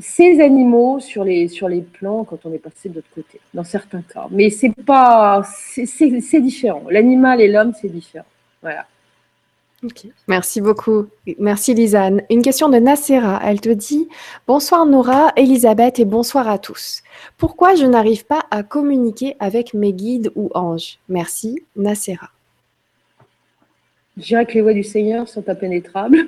ces 0.00 0.40
animaux 0.40 0.98
sur 1.00 1.24
les, 1.24 1.48
sur 1.48 1.68
les 1.68 1.80
plans 1.80 2.24
quand 2.24 2.44
on 2.44 2.52
est 2.52 2.58
passé 2.58 2.88
de 2.88 2.96
l'autre 2.96 3.08
côté, 3.14 3.40
dans 3.52 3.64
certains 3.64 4.02
cas. 4.02 4.26
Mais 4.30 4.50
c'est 4.50 4.74
pas, 4.74 5.42
c'est 5.44 6.40
différent. 6.40 6.84
L'animal 6.90 7.40
et 7.40 7.48
l'homme, 7.48 7.72
c'est 7.80 7.88
différent. 7.88 8.26
Voilà. 8.62 8.86
Merci 10.28 10.60
beaucoup. 10.60 11.06
Merci 11.38 11.74
Lisanne. 11.74 12.22
Une 12.30 12.42
question 12.42 12.68
de 12.68 12.78
Nacera. 12.78 13.40
Elle 13.44 13.60
te 13.60 13.68
dit 13.68 14.08
Bonsoir 14.46 14.86
Nora, 14.86 15.32
Elisabeth 15.36 15.98
et 15.98 16.04
bonsoir 16.04 16.48
à 16.48 16.58
tous. 16.58 17.02
Pourquoi 17.36 17.74
je 17.74 17.84
n'arrive 17.84 18.24
pas 18.24 18.44
à 18.50 18.62
communiquer 18.62 19.36
avec 19.40 19.74
mes 19.74 19.92
guides 19.92 20.32
ou 20.36 20.50
anges? 20.54 20.98
Merci 21.08 21.62
Nacera. 21.76 22.30
Je 24.16 24.22
dirais 24.22 24.46
que 24.46 24.54
les 24.54 24.62
voix 24.62 24.72
du 24.72 24.84
Seigneur 24.84 25.28
sont 25.28 25.48
impénétrables. 25.48 26.18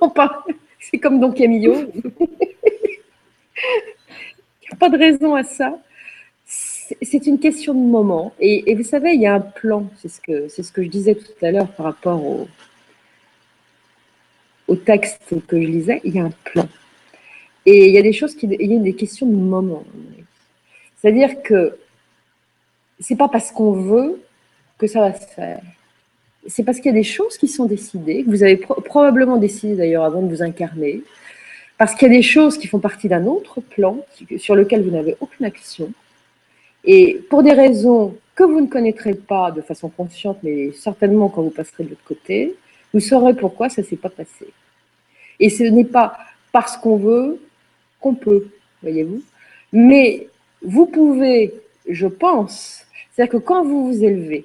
C'est 0.90 0.98
comme 0.98 1.20
Don 1.20 1.32
Camillo. 1.32 1.74
Il 4.62 4.68
n'y 4.70 4.72
a 4.72 4.76
pas 4.76 4.88
de 4.88 4.98
raison 4.98 5.34
à 5.34 5.42
ça. 5.42 5.78
C'est 6.46 7.26
une 7.26 7.38
question 7.38 7.72
de 7.72 7.78
moment. 7.78 8.34
Et, 8.38 8.74
vous 8.74 8.82
savez, 8.82 9.14
il 9.14 9.20
y 9.20 9.26
a 9.26 9.34
un 9.34 9.40
plan. 9.40 9.88
C'est 9.96 10.08
ce, 10.08 10.20
que, 10.20 10.48
ce 10.48 10.70
que 10.70 10.82
je 10.82 10.88
disais 10.88 11.14
tout 11.14 11.32
à 11.44 11.50
l'heure 11.50 11.68
par 11.68 11.86
rapport 11.86 12.24
au, 12.24 12.46
au 14.68 14.76
texte 14.76 15.34
que 15.46 15.60
je 15.60 15.66
lisais. 15.66 16.00
Il 16.04 16.14
y 16.14 16.20
a 16.20 16.24
un 16.24 16.32
plan. 16.44 16.68
Et 17.64 17.88
il 17.88 17.94
y 17.94 17.98
a 17.98 18.02
des 18.02 18.12
choses 18.12 18.34
qui. 18.34 18.46
Il 18.46 18.72
y 18.72 18.76
a 18.76 18.80
des 18.80 18.94
questions 18.94 19.26
de 19.26 19.34
moment. 19.34 19.84
C'est-à-dire 20.96 21.42
que 21.42 21.78
c'est 23.00 23.16
pas 23.16 23.28
parce 23.28 23.50
qu'on 23.50 23.72
veut 23.72 24.22
que 24.76 24.86
ça 24.86 25.00
va 25.00 25.14
se 25.14 25.26
faire. 25.26 25.62
C'est 26.46 26.62
parce 26.62 26.78
qu'il 26.78 26.86
y 26.86 26.94
a 26.94 26.98
des 26.98 27.02
choses 27.02 27.38
qui 27.38 27.48
sont 27.48 27.64
décidées, 27.64 28.22
que 28.24 28.30
vous 28.30 28.42
avez 28.42 28.56
probablement 28.56 29.36
décidé 29.36 29.74
d'ailleurs 29.76 30.04
avant 30.04 30.22
de 30.22 30.28
vous 30.28 30.42
incarner, 30.42 31.02
parce 31.78 31.94
qu'il 31.94 32.08
y 32.08 32.10
a 32.10 32.14
des 32.14 32.22
choses 32.22 32.58
qui 32.58 32.66
font 32.66 32.78
partie 32.78 33.08
d'un 33.08 33.26
autre 33.26 33.60
plan 33.60 33.98
sur 34.38 34.54
lequel 34.54 34.82
vous 34.82 34.90
n'avez 34.90 35.16
aucune 35.20 35.46
action. 35.46 35.90
Et 36.84 37.14
pour 37.30 37.42
des 37.42 37.52
raisons 37.52 38.16
que 38.34 38.44
vous 38.44 38.60
ne 38.60 38.66
connaîtrez 38.66 39.14
pas 39.14 39.50
de 39.50 39.62
façon 39.62 39.88
consciente, 39.88 40.38
mais 40.42 40.72
certainement 40.72 41.28
quand 41.28 41.42
vous 41.42 41.50
passerez 41.50 41.84
de 41.84 41.90
l'autre 41.90 42.04
côté, 42.06 42.54
vous 42.92 43.00
saurez 43.00 43.34
pourquoi 43.34 43.68
ça 43.68 43.82
ne 43.82 43.86
s'est 43.86 43.96
pas 43.96 44.10
passé. 44.10 44.46
Et 45.40 45.50
ce 45.50 45.64
n'est 45.64 45.84
pas 45.84 46.16
parce 46.52 46.76
qu'on 46.76 46.96
veut 46.96 47.40
qu'on 48.00 48.14
peut, 48.14 48.48
voyez-vous. 48.82 49.22
Mais 49.72 50.28
vous 50.62 50.86
pouvez, 50.86 51.54
je 51.88 52.06
pense, 52.06 52.86
c'est-à-dire 53.10 53.32
que 53.32 53.44
quand 53.44 53.64
vous 53.64 53.86
vous 53.86 54.04
élevez 54.04 54.44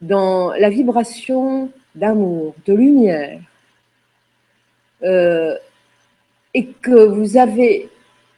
dans 0.00 0.52
la 0.52 0.70
vibration 0.70 1.70
d'amour, 1.94 2.54
de 2.66 2.74
lumière, 2.74 3.40
euh, 5.02 5.56
et 6.54 6.66
que 6.66 7.06
vous 7.06 7.36
avez 7.36 7.88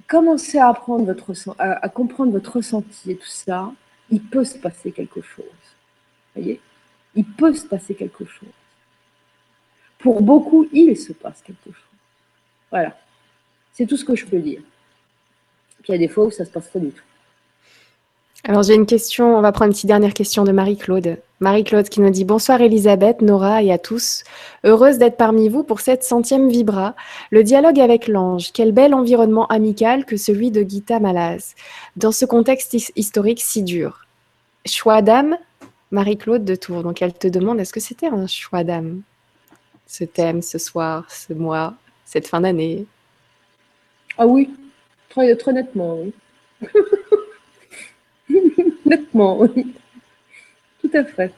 commencé 0.07 0.59
à, 0.59 0.69
apprendre 0.69 1.05
votre, 1.05 1.33
à, 1.59 1.89
comprendre 1.89 2.33
votre 2.33 2.57
ressenti 2.57 3.13
et 3.13 3.17
tout 3.17 3.27
ça, 3.27 3.73
il 4.11 4.23
peut 4.23 4.45
se 4.45 4.59
passer 4.59 4.91
quelque 4.91 5.23
chose. 5.23 5.45
voyez? 6.35 6.61
Il 7.15 7.25
peut 7.25 7.55
se 7.55 7.67
passer 7.67 7.95
quelque 7.95 8.25
chose. 8.25 8.49
Pour 9.99 10.23
beaucoup, 10.23 10.67
il 10.73 10.97
se 10.97 11.13
passe 11.13 11.43
quelque 11.43 11.67
chose. 11.67 11.99
Voilà. 12.71 12.97
C'est 13.73 13.87
tout 13.87 13.97
ce 13.97 14.05
que 14.05 14.17
je 14.17 14.27
peux 14.27 14.41
dire. 14.41 14.63
Puis 15.83 15.89
il 15.89 15.93
y 15.93 15.95
a 15.95 15.99
des 15.99 16.09
fois 16.09 16.27
où 16.27 16.31
ça 16.31 16.45
se 16.45 16.51
passe 16.51 16.69
pas 16.69 16.79
du 16.79 16.91
tout. 16.91 17.05
Alors 18.45 18.63
j'ai 18.63 18.75
une 18.75 18.87
question, 18.87 19.37
on 19.37 19.41
va 19.41 19.53
prendre 19.53 19.69
une 19.69 19.75
petite 19.75 19.87
dernière 19.87 20.15
question 20.15 20.45
de 20.45 20.53
Marie-Claude. 20.53 21.19
Marie-Claude 21.41 21.89
qui 21.89 22.03
nous 22.03 22.11
dit 22.11 22.27
Bonsoir 22.27 22.61
Elisabeth, 22.61 23.23
Nora 23.23 23.63
et 23.63 23.73
à 23.73 23.79
tous. 23.79 24.25
Heureuse 24.63 24.99
d'être 24.99 25.17
parmi 25.17 25.49
vous 25.49 25.65
pour 25.65 25.81
cette 25.81 26.05
centième 26.05 26.51
Vibra. 26.51 26.95
Le 27.31 27.43
dialogue 27.43 27.81
avec 27.81 28.09
l'ange, 28.09 28.53
quel 28.53 28.73
bel 28.73 28.93
environnement 28.93 29.47
amical 29.47 30.05
que 30.05 30.19
celui 30.19 30.51
de 30.51 30.63
Gita 30.63 31.01
Malaz, 31.01 31.55
dans 31.97 32.13
ce 32.13 32.27
contexte 32.27 32.77
historique 32.95 33.41
si 33.41 33.63
dur. 33.63 34.07
Choix 34.67 35.01
d'âme 35.01 35.39
Marie-Claude 35.91 36.45
de 36.45 36.55
Tours. 36.57 36.83
Donc 36.83 37.01
elle 37.01 37.15
te 37.15 37.27
demande 37.27 37.59
est-ce 37.59 37.73
que 37.73 37.81
c'était 37.81 38.09
un 38.09 38.27
choix 38.27 38.63
d'âme 38.63 39.01
Ce 39.87 40.05
thème, 40.05 40.43
ce 40.43 40.59
soir, 40.59 41.11
ce 41.11 41.33
mois, 41.33 41.73
cette 42.05 42.29
fin 42.29 42.43
d'année? 42.43 42.85
Ah 44.19 44.27
oui, 44.27 44.51
très, 45.09 45.35
très 45.37 45.55
nettement, 45.55 46.01
oui. 46.01 46.13
nettement, 48.85 49.41
oui. 49.41 49.75
Tout 50.91 50.99
à 50.99 51.05
fait. 51.05 51.33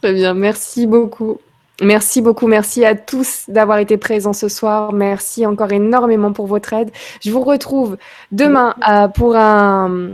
Très 0.00 0.12
bien, 0.12 0.34
merci 0.34 0.86
beaucoup. 0.86 1.38
Merci 1.80 2.22
beaucoup, 2.22 2.46
merci 2.46 2.84
à 2.84 2.94
tous 2.94 3.44
d'avoir 3.48 3.78
été 3.78 3.96
présents 3.96 4.32
ce 4.32 4.48
soir. 4.48 4.92
Merci 4.92 5.46
encore 5.46 5.72
énormément 5.72 6.32
pour 6.32 6.46
votre 6.46 6.72
aide. 6.74 6.90
Je 7.20 7.30
vous 7.30 7.42
retrouve 7.42 7.96
demain 8.30 8.74
euh, 8.88 9.08
pour 9.08 9.36
un 9.36 10.10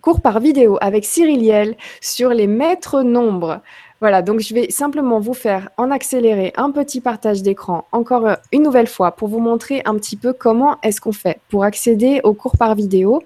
cours 0.00 0.20
par 0.20 0.40
vidéo 0.40 0.76
avec 0.80 1.04
Cyril 1.04 1.42
Yel 1.42 1.76
sur 2.00 2.30
les 2.30 2.46
maîtres 2.46 3.02
nombres. 3.02 3.60
Voilà, 4.00 4.22
donc 4.22 4.40
je 4.40 4.54
vais 4.54 4.70
simplement 4.70 5.20
vous 5.20 5.34
faire 5.34 5.68
en 5.76 5.90
accéléré 5.90 6.52
un 6.56 6.70
petit 6.72 7.00
partage 7.00 7.42
d'écran 7.42 7.86
encore 7.92 8.26
euh, 8.26 8.34
une 8.52 8.62
nouvelle 8.62 8.88
fois 8.88 9.12
pour 9.12 9.28
vous 9.28 9.40
montrer 9.40 9.82
un 9.84 9.94
petit 9.94 10.16
peu 10.16 10.32
comment 10.32 10.78
est-ce 10.82 11.00
qu'on 11.00 11.12
fait 11.12 11.38
pour 11.48 11.64
accéder 11.64 12.20
au 12.24 12.34
cours 12.34 12.56
par 12.56 12.74
vidéo. 12.74 13.22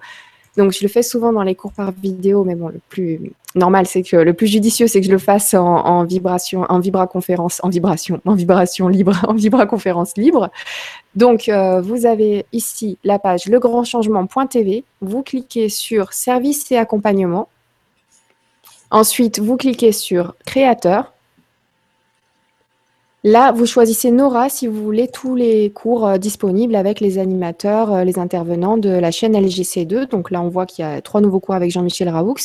Donc, 0.57 0.73
je 0.73 0.83
le 0.83 0.89
fais 0.89 1.03
souvent 1.03 1.31
dans 1.31 1.43
les 1.43 1.55
cours 1.55 1.71
par 1.71 1.91
vidéo, 1.91 2.43
mais 2.43 2.55
bon, 2.55 2.67
le 2.67 2.81
plus 2.89 3.31
normal, 3.55 3.87
c'est 3.87 4.03
que 4.03 4.15
le 4.15 4.33
plus 4.33 4.47
judicieux, 4.47 4.87
c'est 4.87 5.01
que 5.01 5.07
je 5.07 5.11
le 5.11 5.17
fasse 5.17 5.53
en, 5.53 6.03
vibration, 6.03 6.65
en 6.69 6.79
vibraconférence, 6.79 7.59
en 7.63 7.69
vibration, 7.69 8.21
en 8.25 8.35
vibration 8.35 8.87
libre, 8.87 9.19
en 9.27 9.33
vibraconférence 9.33 10.15
libre. 10.17 10.49
Donc, 11.15 11.49
euh, 11.49 11.81
vous 11.81 12.05
avez 12.05 12.45
ici 12.51 12.97
la 13.03 13.19
page 13.19 13.45
legrandchangement.tv. 13.47 14.83
Vous 15.01 15.23
cliquez 15.23 15.69
sur 15.69 16.13
service 16.13 16.71
et 16.71 16.77
accompagnement. 16.77 17.49
Ensuite, 18.91 19.39
vous 19.39 19.57
cliquez 19.57 19.91
sur 19.91 20.35
créateur. 20.45 21.13
Là, 23.25 23.51
vous 23.51 23.65
choisissez 23.65 24.11
Nora 24.11 24.47
si 24.47 24.65
vous 24.65 24.81
voulez 24.81 25.09
tous 25.09 25.35
les 25.35 25.71
cours 25.71 26.07
euh, 26.07 26.17
disponibles 26.17 26.73
avec 26.73 27.01
les 27.01 27.17
animateurs, 27.17 27.93
euh, 27.93 28.03
les 28.05 28.17
intervenants 28.17 28.77
de 28.77 28.89
la 28.89 29.11
chaîne 29.11 29.33
LGC2. 29.35 30.07
Donc 30.09 30.31
là, 30.31 30.41
on 30.41 30.47
voit 30.47 30.65
qu'il 30.65 30.85
y 30.85 30.87
a 30.87 31.01
trois 31.01 31.19
nouveaux 31.19 31.41
cours 31.41 31.55
avec 31.55 31.69
Jean-Michel 31.69 32.07
Raoux. 32.07 32.35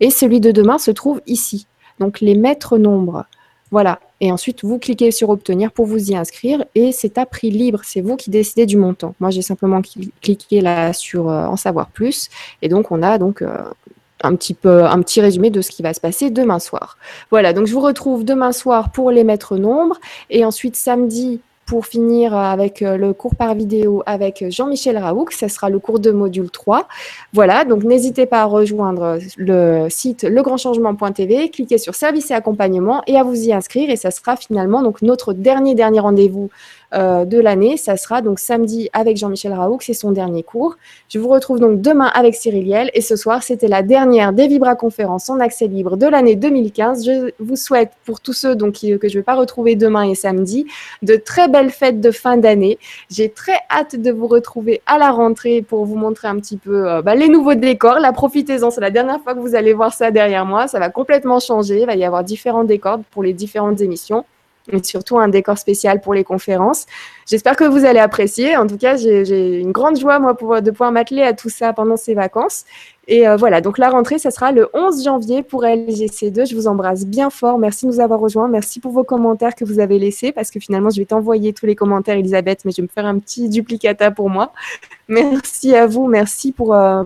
Et 0.00 0.08
celui 0.08 0.40
de 0.40 0.50
demain 0.50 0.78
se 0.78 0.90
trouve 0.90 1.20
ici. 1.26 1.66
Donc 1.98 2.22
les 2.22 2.34
maîtres 2.34 2.78
nombres. 2.78 3.26
Voilà. 3.70 4.00
Et 4.20 4.32
ensuite, 4.32 4.64
vous 4.64 4.78
cliquez 4.78 5.10
sur 5.10 5.28
Obtenir 5.28 5.70
pour 5.70 5.84
vous 5.84 6.10
y 6.10 6.16
inscrire. 6.16 6.64
Et 6.74 6.92
c'est 6.92 7.18
à 7.18 7.26
prix 7.26 7.50
libre. 7.50 7.80
C'est 7.84 8.00
vous 8.00 8.16
qui 8.16 8.30
décidez 8.30 8.64
du 8.64 8.78
montant. 8.78 9.14
Moi, 9.20 9.28
j'ai 9.28 9.42
simplement 9.42 9.82
cliqué 10.22 10.62
là 10.62 10.94
sur 10.94 11.28
euh, 11.28 11.44
En 11.44 11.56
savoir 11.56 11.90
plus. 11.90 12.30
Et 12.62 12.70
donc, 12.70 12.90
on 12.90 13.02
a 13.02 13.18
donc 13.18 13.44
un 14.22 14.36
petit 14.36 15.20
résumé 15.20 15.50
de 15.50 15.60
ce 15.60 15.70
qui 15.70 15.82
va 15.82 15.94
se 15.94 16.00
passer 16.00 16.30
demain 16.30 16.58
soir. 16.58 16.96
Voilà, 17.30 17.52
donc 17.52 17.66
je 17.66 17.72
vous 17.72 17.80
retrouve 17.80 18.24
demain 18.24 18.52
soir 18.52 18.90
pour 18.92 19.10
les 19.10 19.24
maîtres 19.24 19.56
nombres 19.56 19.98
et 20.30 20.44
ensuite 20.44 20.76
samedi 20.76 21.40
pour 21.72 21.86
finir 21.86 22.34
avec 22.34 22.82
euh, 22.82 22.96
le 22.96 23.12
cours 23.12 23.34
par 23.34 23.54
vidéo 23.54 24.02
avec 24.04 24.44
Jean-Michel 24.50 24.98
Raoux, 24.98 25.26
ce 25.30 25.48
sera 25.48 25.70
le 25.70 25.78
cours 25.78 26.00
de 26.00 26.10
module 26.10 26.50
3. 26.50 26.86
Voilà, 27.32 27.64
donc 27.64 27.84
n'hésitez 27.84 28.26
pas 28.26 28.42
à 28.42 28.44
rejoindre 28.44 29.18
le 29.36 29.86
site 29.88 30.24
legrandchangement.tv, 30.24 31.50
cliquez 31.50 31.78
sur 31.78 31.94
service 31.94 32.30
et 32.30 32.34
accompagnement 32.34 33.02
et 33.06 33.16
à 33.16 33.22
vous 33.22 33.36
y 33.36 33.52
inscrire 33.52 33.90
et 33.90 33.96
ça 33.96 34.10
sera 34.10 34.36
finalement 34.36 34.82
donc 34.82 35.02
notre 35.02 35.32
dernier 35.32 35.74
dernier 35.74 36.00
rendez-vous 36.00 36.50
euh, 36.94 37.24
de 37.24 37.38
l'année. 37.38 37.76
Ça 37.76 37.96
sera 37.96 38.22
donc 38.22 38.38
samedi 38.38 38.90
avec 38.92 39.16
Jean-Michel 39.16 39.52
Raoult, 39.52 39.78
c'est 39.80 39.94
son 39.94 40.12
dernier 40.12 40.42
cours. 40.42 40.76
Je 41.08 41.18
vous 41.18 41.28
retrouve 41.28 41.58
donc 41.58 41.80
demain 41.80 42.10
avec 42.14 42.34
Cyril 42.34 42.66
Liel 42.66 42.90
et 42.94 43.00
ce 43.00 43.16
soir, 43.16 43.42
c'était 43.42 43.68
la 43.68 43.82
dernière 43.82 44.32
des 44.32 44.46
Vibra 44.46 44.74
conférences 44.74 45.30
en 45.30 45.40
accès 45.40 45.66
libre 45.68 45.96
de 45.96 46.06
l'année 46.06 46.36
2015. 46.36 47.04
Je 47.06 47.30
vous 47.38 47.56
souhaite 47.56 47.92
pour 48.04 48.20
tous 48.20 48.32
ceux 48.32 48.56
donc, 48.56 48.74
que 48.74 48.80
je 48.80 48.86
ne 48.92 49.12
vais 49.12 49.22
pas 49.22 49.34
retrouver 49.34 49.76
demain 49.76 50.02
et 50.02 50.14
samedi, 50.14 50.66
de 51.02 51.16
très 51.16 51.48
belles 51.48 51.70
fêtes 51.70 52.00
de 52.00 52.10
fin 52.10 52.36
d'année. 52.36 52.78
J'ai 53.10 53.30
très 53.30 53.58
hâte 53.70 53.96
de 53.96 54.10
vous 54.10 54.26
retrouver 54.26 54.82
à 54.86 54.98
la 54.98 55.10
rentrée 55.10 55.62
pour 55.62 55.84
vous 55.86 55.96
montrer 55.96 56.28
un 56.28 56.36
petit 56.36 56.56
peu 56.56 56.88
euh, 56.88 57.02
bah, 57.02 57.14
les 57.14 57.28
nouveaux 57.28 57.54
décors. 57.54 58.00
La 58.00 58.12
profitez-en, 58.12 58.70
c'est 58.70 58.80
la 58.80 58.90
dernière 58.90 59.20
fois 59.22 59.34
que 59.34 59.40
vous 59.40 59.54
allez 59.54 59.72
voir 59.72 59.92
ça 59.92 60.10
derrière 60.10 60.44
moi. 60.44 60.68
Ça 60.68 60.78
va 60.78 60.90
complètement 60.90 61.40
changer. 61.40 61.80
Il 61.80 61.86
va 61.86 61.96
y 61.96 62.04
avoir 62.04 62.24
différents 62.24 62.64
décors 62.64 62.98
pour 63.10 63.22
les 63.22 63.32
différentes 63.32 63.80
émissions 63.80 64.24
et 64.70 64.82
surtout 64.82 65.18
un 65.18 65.28
décor 65.28 65.58
spécial 65.58 66.00
pour 66.00 66.14
les 66.14 66.24
conférences. 66.24 66.86
J'espère 67.26 67.56
que 67.56 67.64
vous 67.64 67.84
allez 67.84 67.98
apprécier. 67.98 68.56
En 68.56 68.66
tout 68.66 68.76
cas, 68.76 68.96
j'ai 68.96 69.60
une 69.60 69.72
grande 69.72 69.98
joie, 69.98 70.18
moi, 70.18 70.60
de 70.60 70.70
pouvoir 70.70 70.92
m'atteler 70.92 71.22
à 71.22 71.32
tout 71.32 71.48
ça 71.48 71.72
pendant 71.72 71.96
ces 71.96 72.14
vacances. 72.14 72.64
Et 73.08 73.26
euh, 73.26 73.36
voilà, 73.36 73.60
donc 73.60 73.78
la 73.78 73.90
rentrée, 73.90 74.18
ça 74.18 74.30
sera 74.30 74.52
le 74.52 74.68
11 74.74 75.04
janvier 75.04 75.42
pour 75.42 75.64
LGC2. 75.64 76.48
Je 76.48 76.54
vous 76.54 76.68
embrasse 76.68 77.04
bien 77.04 77.30
fort. 77.30 77.58
Merci 77.58 77.86
de 77.86 77.90
nous 77.90 78.00
avoir 78.00 78.20
rejoints. 78.20 78.48
Merci 78.48 78.78
pour 78.78 78.92
vos 78.92 79.04
commentaires 79.04 79.54
que 79.54 79.64
vous 79.64 79.80
avez 79.80 79.98
laissés, 79.98 80.30
parce 80.30 80.50
que 80.50 80.60
finalement, 80.60 80.90
je 80.90 81.00
vais 81.00 81.06
t'envoyer 81.06 81.52
tous 81.52 81.66
les 81.66 81.74
commentaires, 81.74 82.16
Elisabeth, 82.16 82.64
mais 82.64 82.70
je 82.70 82.76
vais 82.76 82.82
me 82.82 82.88
faire 82.88 83.06
un 83.06 83.18
petit 83.18 83.48
duplicata 83.48 84.10
pour 84.10 84.30
moi. 84.30 84.52
Merci 85.08 85.74
à 85.74 85.86
vous. 85.86 86.06
Merci 86.06 86.52
pour... 86.52 86.74
Euh, 86.74 87.04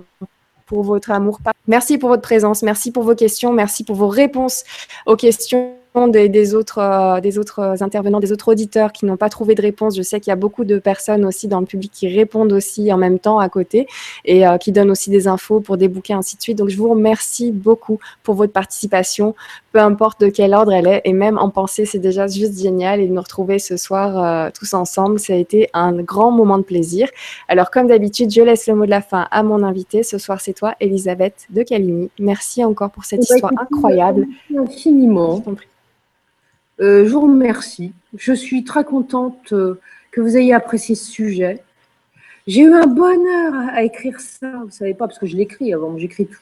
pour 0.67 0.83
votre 0.83 1.13
amour. 1.13 1.39
Merci 1.69 1.97
pour 1.97 2.09
votre 2.09 2.23
présence, 2.23 2.63
merci 2.65 2.91
pour 2.91 3.05
vos 3.05 3.15
questions, 3.15 3.53
merci 3.53 3.85
pour 3.85 3.95
vos 3.95 4.09
réponses 4.09 4.65
aux 5.07 5.15
questions 5.15 5.77
des, 6.07 6.55
autres, 6.55 6.79
euh, 6.79 7.21
des 7.21 7.39
autres 7.39 7.83
intervenants, 7.83 8.21
des 8.21 8.33
autres 8.33 8.53
auditeurs 8.53 8.93
qui 8.93 9.07
n'ont 9.07 9.17
pas 9.17 9.31
trouvé 9.31 9.55
de 9.55 9.63
réponse. 9.63 9.97
Je 9.97 10.03
sais 10.03 10.21
qu'il 10.21 10.31
y 10.31 10.33
a 10.33 10.37
beaucoup 10.37 10.65
de 10.65 10.79
personnes 10.79 11.25
aussi 11.25 11.49
dans 11.49 11.61
le 11.61 11.67
public 11.67 11.91
qui 11.93 12.15
répondent 12.15 12.53
aussi 12.53 12.93
en 12.93 12.99
même 12.99 13.19
temps 13.19 13.39
à 13.39 13.49
côté 13.49 13.87
et 14.25 14.47
euh, 14.47 14.59
qui 14.59 14.73
donnent 14.73 14.91
aussi 14.91 15.09
des 15.09 15.27
infos 15.27 15.61
pour 15.61 15.79
des 15.79 15.89
bouquins, 15.89 16.19
ainsi 16.19 16.37
de 16.37 16.43
suite. 16.43 16.59
Donc, 16.59 16.69
je 16.69 16.77
vous 16.77 16.91
remercie 16.91 17.51
beaucoup 17.51 17.99
pour 18.23 18.35
votre 18.35 18.53
participation, 18.53 19.35
peu 19.73 19.79
importe 19.79 20.21
de 20.21 20.29
quel 20.29 20.53
ordre 20.53 20.73
elle 20.73 20.87
est. 20.87 21.01
Et 21.05 21.15
même 21.15 21.39
en 21.39 21.49
pensée, 21.49 21.87
c'est 21.87 21.99
déjà 21.99 22.27
juste 22.27 22.61
génial. 22.61 23.01
Et 23.01 23.07
de 23.07 23.13
nous 23.13 23.23
retrouver 23.23 23.59
ce 23.59 23.79
soir 23.79 24.23
euh, 24.23 24.51
tous 24.53 24.75
ensemble, 24.75 25.19
ça 25.19 25.33
a 25.33 25.37
été 25.37 25.71
un 25.73 25.93
grand 26.03 26.31
moment 26.31 26.59
de 26.59 26.65
plaisir. 26.65 27.09
Alors, 27.49 27.71
comme 27.71 27.87
d'habitude, 27.87 28.31
je 28.31 28.43
laisse 28.43 28.67
le 28.67 28.75
mot 28.75 28.85
de 28.85 28.91
la 28.91 29.01
fin 29.01 29.27
à 29.31 29.43
mon 29.43 29.63
invité. 29.63 30.03
Ce 30.03 30.19
soir, 30.19 30.43
c'est 30.43 30.53
toi, 30.53 30.75
Elisabeth 30.81 31.47
de 31.49 31.63
Caligny. 31.63 32.11
Merci 32.19 32.65
encore 32.65 32.91
pour 32.91 33.07
cette 33.07 33.21
eh 33.25 33.29
ben, 33.31 33.35
histoire 33.37 33.53
incroyable. 33.59 34.27
Infiniment. 34.55 35.43
Euh, 36.81 37.07
je 37.07 37.11
vous 37.11 37.23
remercie. 37.23 37.93
Je 38.17 38.33
suis 38.33 38.65
très 38.65 38.85
contente 38.85 39.53
euh, 39.53 39.81
que 40.11 40.21
vous 40.21 40.37
ayez 40.37 40.53
apprécié 40.53 40.95
ce 40.95 41.11
sujet. 41.11 41.63
J'ai 42.47 42.63
eu 42.63 42.73
un 42.73 42.87
bonheur 42.87 43.55
à, 43.73 43.83
écrire 43.83 44.21
ça. 44.21 44.51
Vous 44.65 44.71
savez 44.71 44.95
pas, 44.95 45.07
parce 45.07 45.19
que 45.19 45.27
je 45.27 45.37
l'écris 45.37 45.73
avant, 45.73 45.97
j'écris 45.99 46.27
tout. 46.27 46.39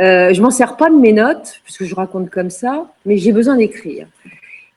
Euh, 0.00 0.32
je 0.32 0.40
m'en 0.42 0.50
sers 0.50 0.76
pas 0.76 0.90
de 0.90 0.94
mes 0.94 1.12
notes, 1.12 1.60
puisque 1.64 1.84
je 1.84 1.94
raconte 1.94 2.30
comme 2.30 2.50
ça, 2.50 2.92
mais 3.04 3.16
j'ai 3.16 3.32
besoin 3.32 3.56
d'écrire. 3.56 4.06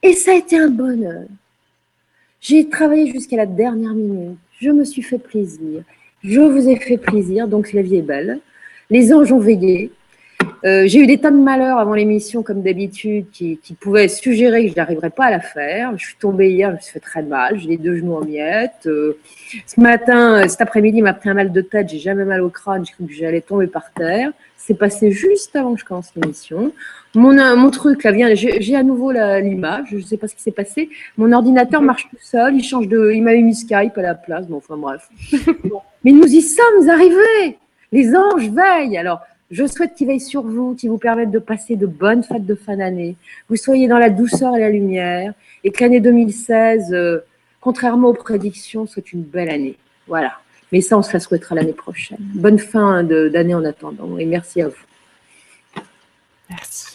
Et 0.02 0.14
ça 0.14 0.32
a 0.32 0.36
été 0.36 0.58
un 0.58 0.70
bonheur. 0.70 1.26
J'ai 2.40 2.68
travaillé 2.70 3.12
jusqu'à 3.12 3.38
la 3.38 3.46
dernière 3.46 3.94
minute. 3.94 4.40
Je 4.60 4.72
me 4.72 4.84
suis 4.84 5.04
fait 5.04 5.20
plaisir. 5.20 5.84
Je 6.24 6.40
vous 6.40 6.68
ai 6.70 6.76
fait 6.78 6.98
plaisir, 6.98 7.48
donc 7.48 7.72
la 7.74 7.84
vie 7.84 7.98
est 7.98 8.02
belle. 8.02 8.40
Les 8.90 9.14
anges 9.14 9.32
ont 9.32 9.40
veillé. 9.40 9.92
Euh, 10.64 10.84
j'ai 10.86 11.00
eu 11.00 11.08
des 11.08 11.18
tas 11.18 11.32
de 11.32 11.38
malheurs 11.38 11.80
avant 11.80 11.94
l'émission, 11.94 12.44
comme 12.44 12.62
d'habitude, 12.62 13.26
qui, 13.32 13.58
pouvaient 13.80 14.08
suggérer 14.08 14.66
que 14.66 14.72
je 14.72 14.76
n'arriverais 14.76 15.10
pas 15.10 15.26
à 15.26 15.32
la 15.32 15.40
faire. 15.40 15.98
Je 15.98 16.06
suis 16.06 16.16
tombée 16.18 16.52
hier, 16.52 16.70
je 16.70 16.76
me 16.76 16.82
suis 16.82 16.94
fait 16.94 17.00
très 17.00 17.24
mal, 17.24 17.58
j'ai 17.60 17.70
les 17.70 17.78
deux 17.78 17.98
genoux 17.98 18.16
en 18.16 18.26
miettes. 18.26 18.86
Euh, 18.86 19.18
ce 19.66 19.80
matin, 19.80 20.48
cet 20.48 20.62
après-midi, 20.62 21.02
m'a 21.02 21.14
pris 21.14 21.30
un 21.30 21.34
mal 21.34 21.52
de 21.52 21.62
tête, 21.62 21.90
j'ai 21.90 22.00
jamais 22.00 22.26
mal 22.26 22.42
au 22.42 22.50
crâne, 22.50 22.86
j'ai 22.86 22.94
cru 22.94 23.06
que 23.06 23.14
j'allais 23.14 23.42
tomber 23.42 23.68
par 23.68 23.92
terre. 23.92 24.32
C'est 24.58 24.76
passé 24.76 25.12
juste 25.12 25.56
avant 25.56 25.74
que 25.74 25.80
je 25.80 25.86
commence 25.86 26.12
l'émission. 26.16 26.72
Mon, 27.16 27.38
euh, 27.38 27.56
mon 27.56 27.72
truc, 27.72 28.04
là, 28.04 28.12
vient, 28.12 28.34
j'ai 28.36 28.76
à 28.76 28.84
nouveau 28.84 29.12
l'image, 29.12 29.88
je 29.92 29.98
ne 29.98 30.02
sais 30.02 30.18
pas 30.18 30.28
ce 30.28 30.36
qui 30.36 30.44
s'est 30.44 30.52
passé. 30.52 30.90
Mon 31.18 31.32
ordinateur 31.32 31.82
marche 31.82 32.08
tout 32.10 32.18
seul, 32.22 32.56
il 32.56 32.64
change 32.64 32.88
de, 32.88 33.12
il 33.12 33.24
m'avait 33.24 33.42
mis 33.42 33.56
Skype 33.56 33.98
à 33.98 34.02
la 34.02 34.16
place, 34.16 34.48
bon, 34.48 34.58
enfin 34.58 34.78
bref. 34.78 35.10
Mais 36.04 36.12
nous 36.12 36.28
y 36.28 36.42
sommes 36.42 36.90
arrivés 36.90 37.58
Les 37.92 38.16
anges 38.16 38.50
veillent 38.50 38.98
Alors, 38.98 39.22
je 39.52 39.68
souhaite 39.68 39.96
qu'il 39.96 40.08
veille 40.08 40.22
sur 40.22 40.44
vous, 40.44 40.76
qu'il 40.76 40.90
vous 40.90 40.98
permette 40.98 41.30
de 41.30 41.40
passer 41.40 41.76
de 41.76 41.86
bonnes 41.86 42.24
fêtes 42.24 42.46
de 42.46 42.56
fin 42.56 42.78
d'année. 42.78 43.18
Vous 43.50 43.58
soyez 43.58 43.90
dans 43.90 43.98
la 43.98 44.10
douceur 44.10 44.56
et 44.56 44.60
la 44.62 44.70
lumière 44.70 45.34
et 45.66 45.72
que 45.72 45.84
l'année 45.84 46.00
2016, 46.00 46.94
euh, 46.94 47.20
contrairement 47.60 48.08
aux 48.10 48.14
prédictions, 48.14 48.88
soit 48.88 49.12
une 49.12 49.24
belle 49.24 49.50
année. 49.50 49.78
Voilà. 50.08 50.32
Mais 50.72 50.80
ça, 50.80 50.98
on 50.98 51.02
se 51.02 51.12
la 51.12 51.20
souhaitera 51.20 51.56
l'année 51.56 51.74
prochaine. 51.74 52.18
Bonne 52.20 52.60
fin 52.60 53.04
d'année 53.04 53.54
en 53.54 53.66
attendant 53.66 54.18
et 54.18 54.26
merci 54.26 54.62
à 54.62 54.70
vous. 54.70 54.86
Merci. 56.50 56.91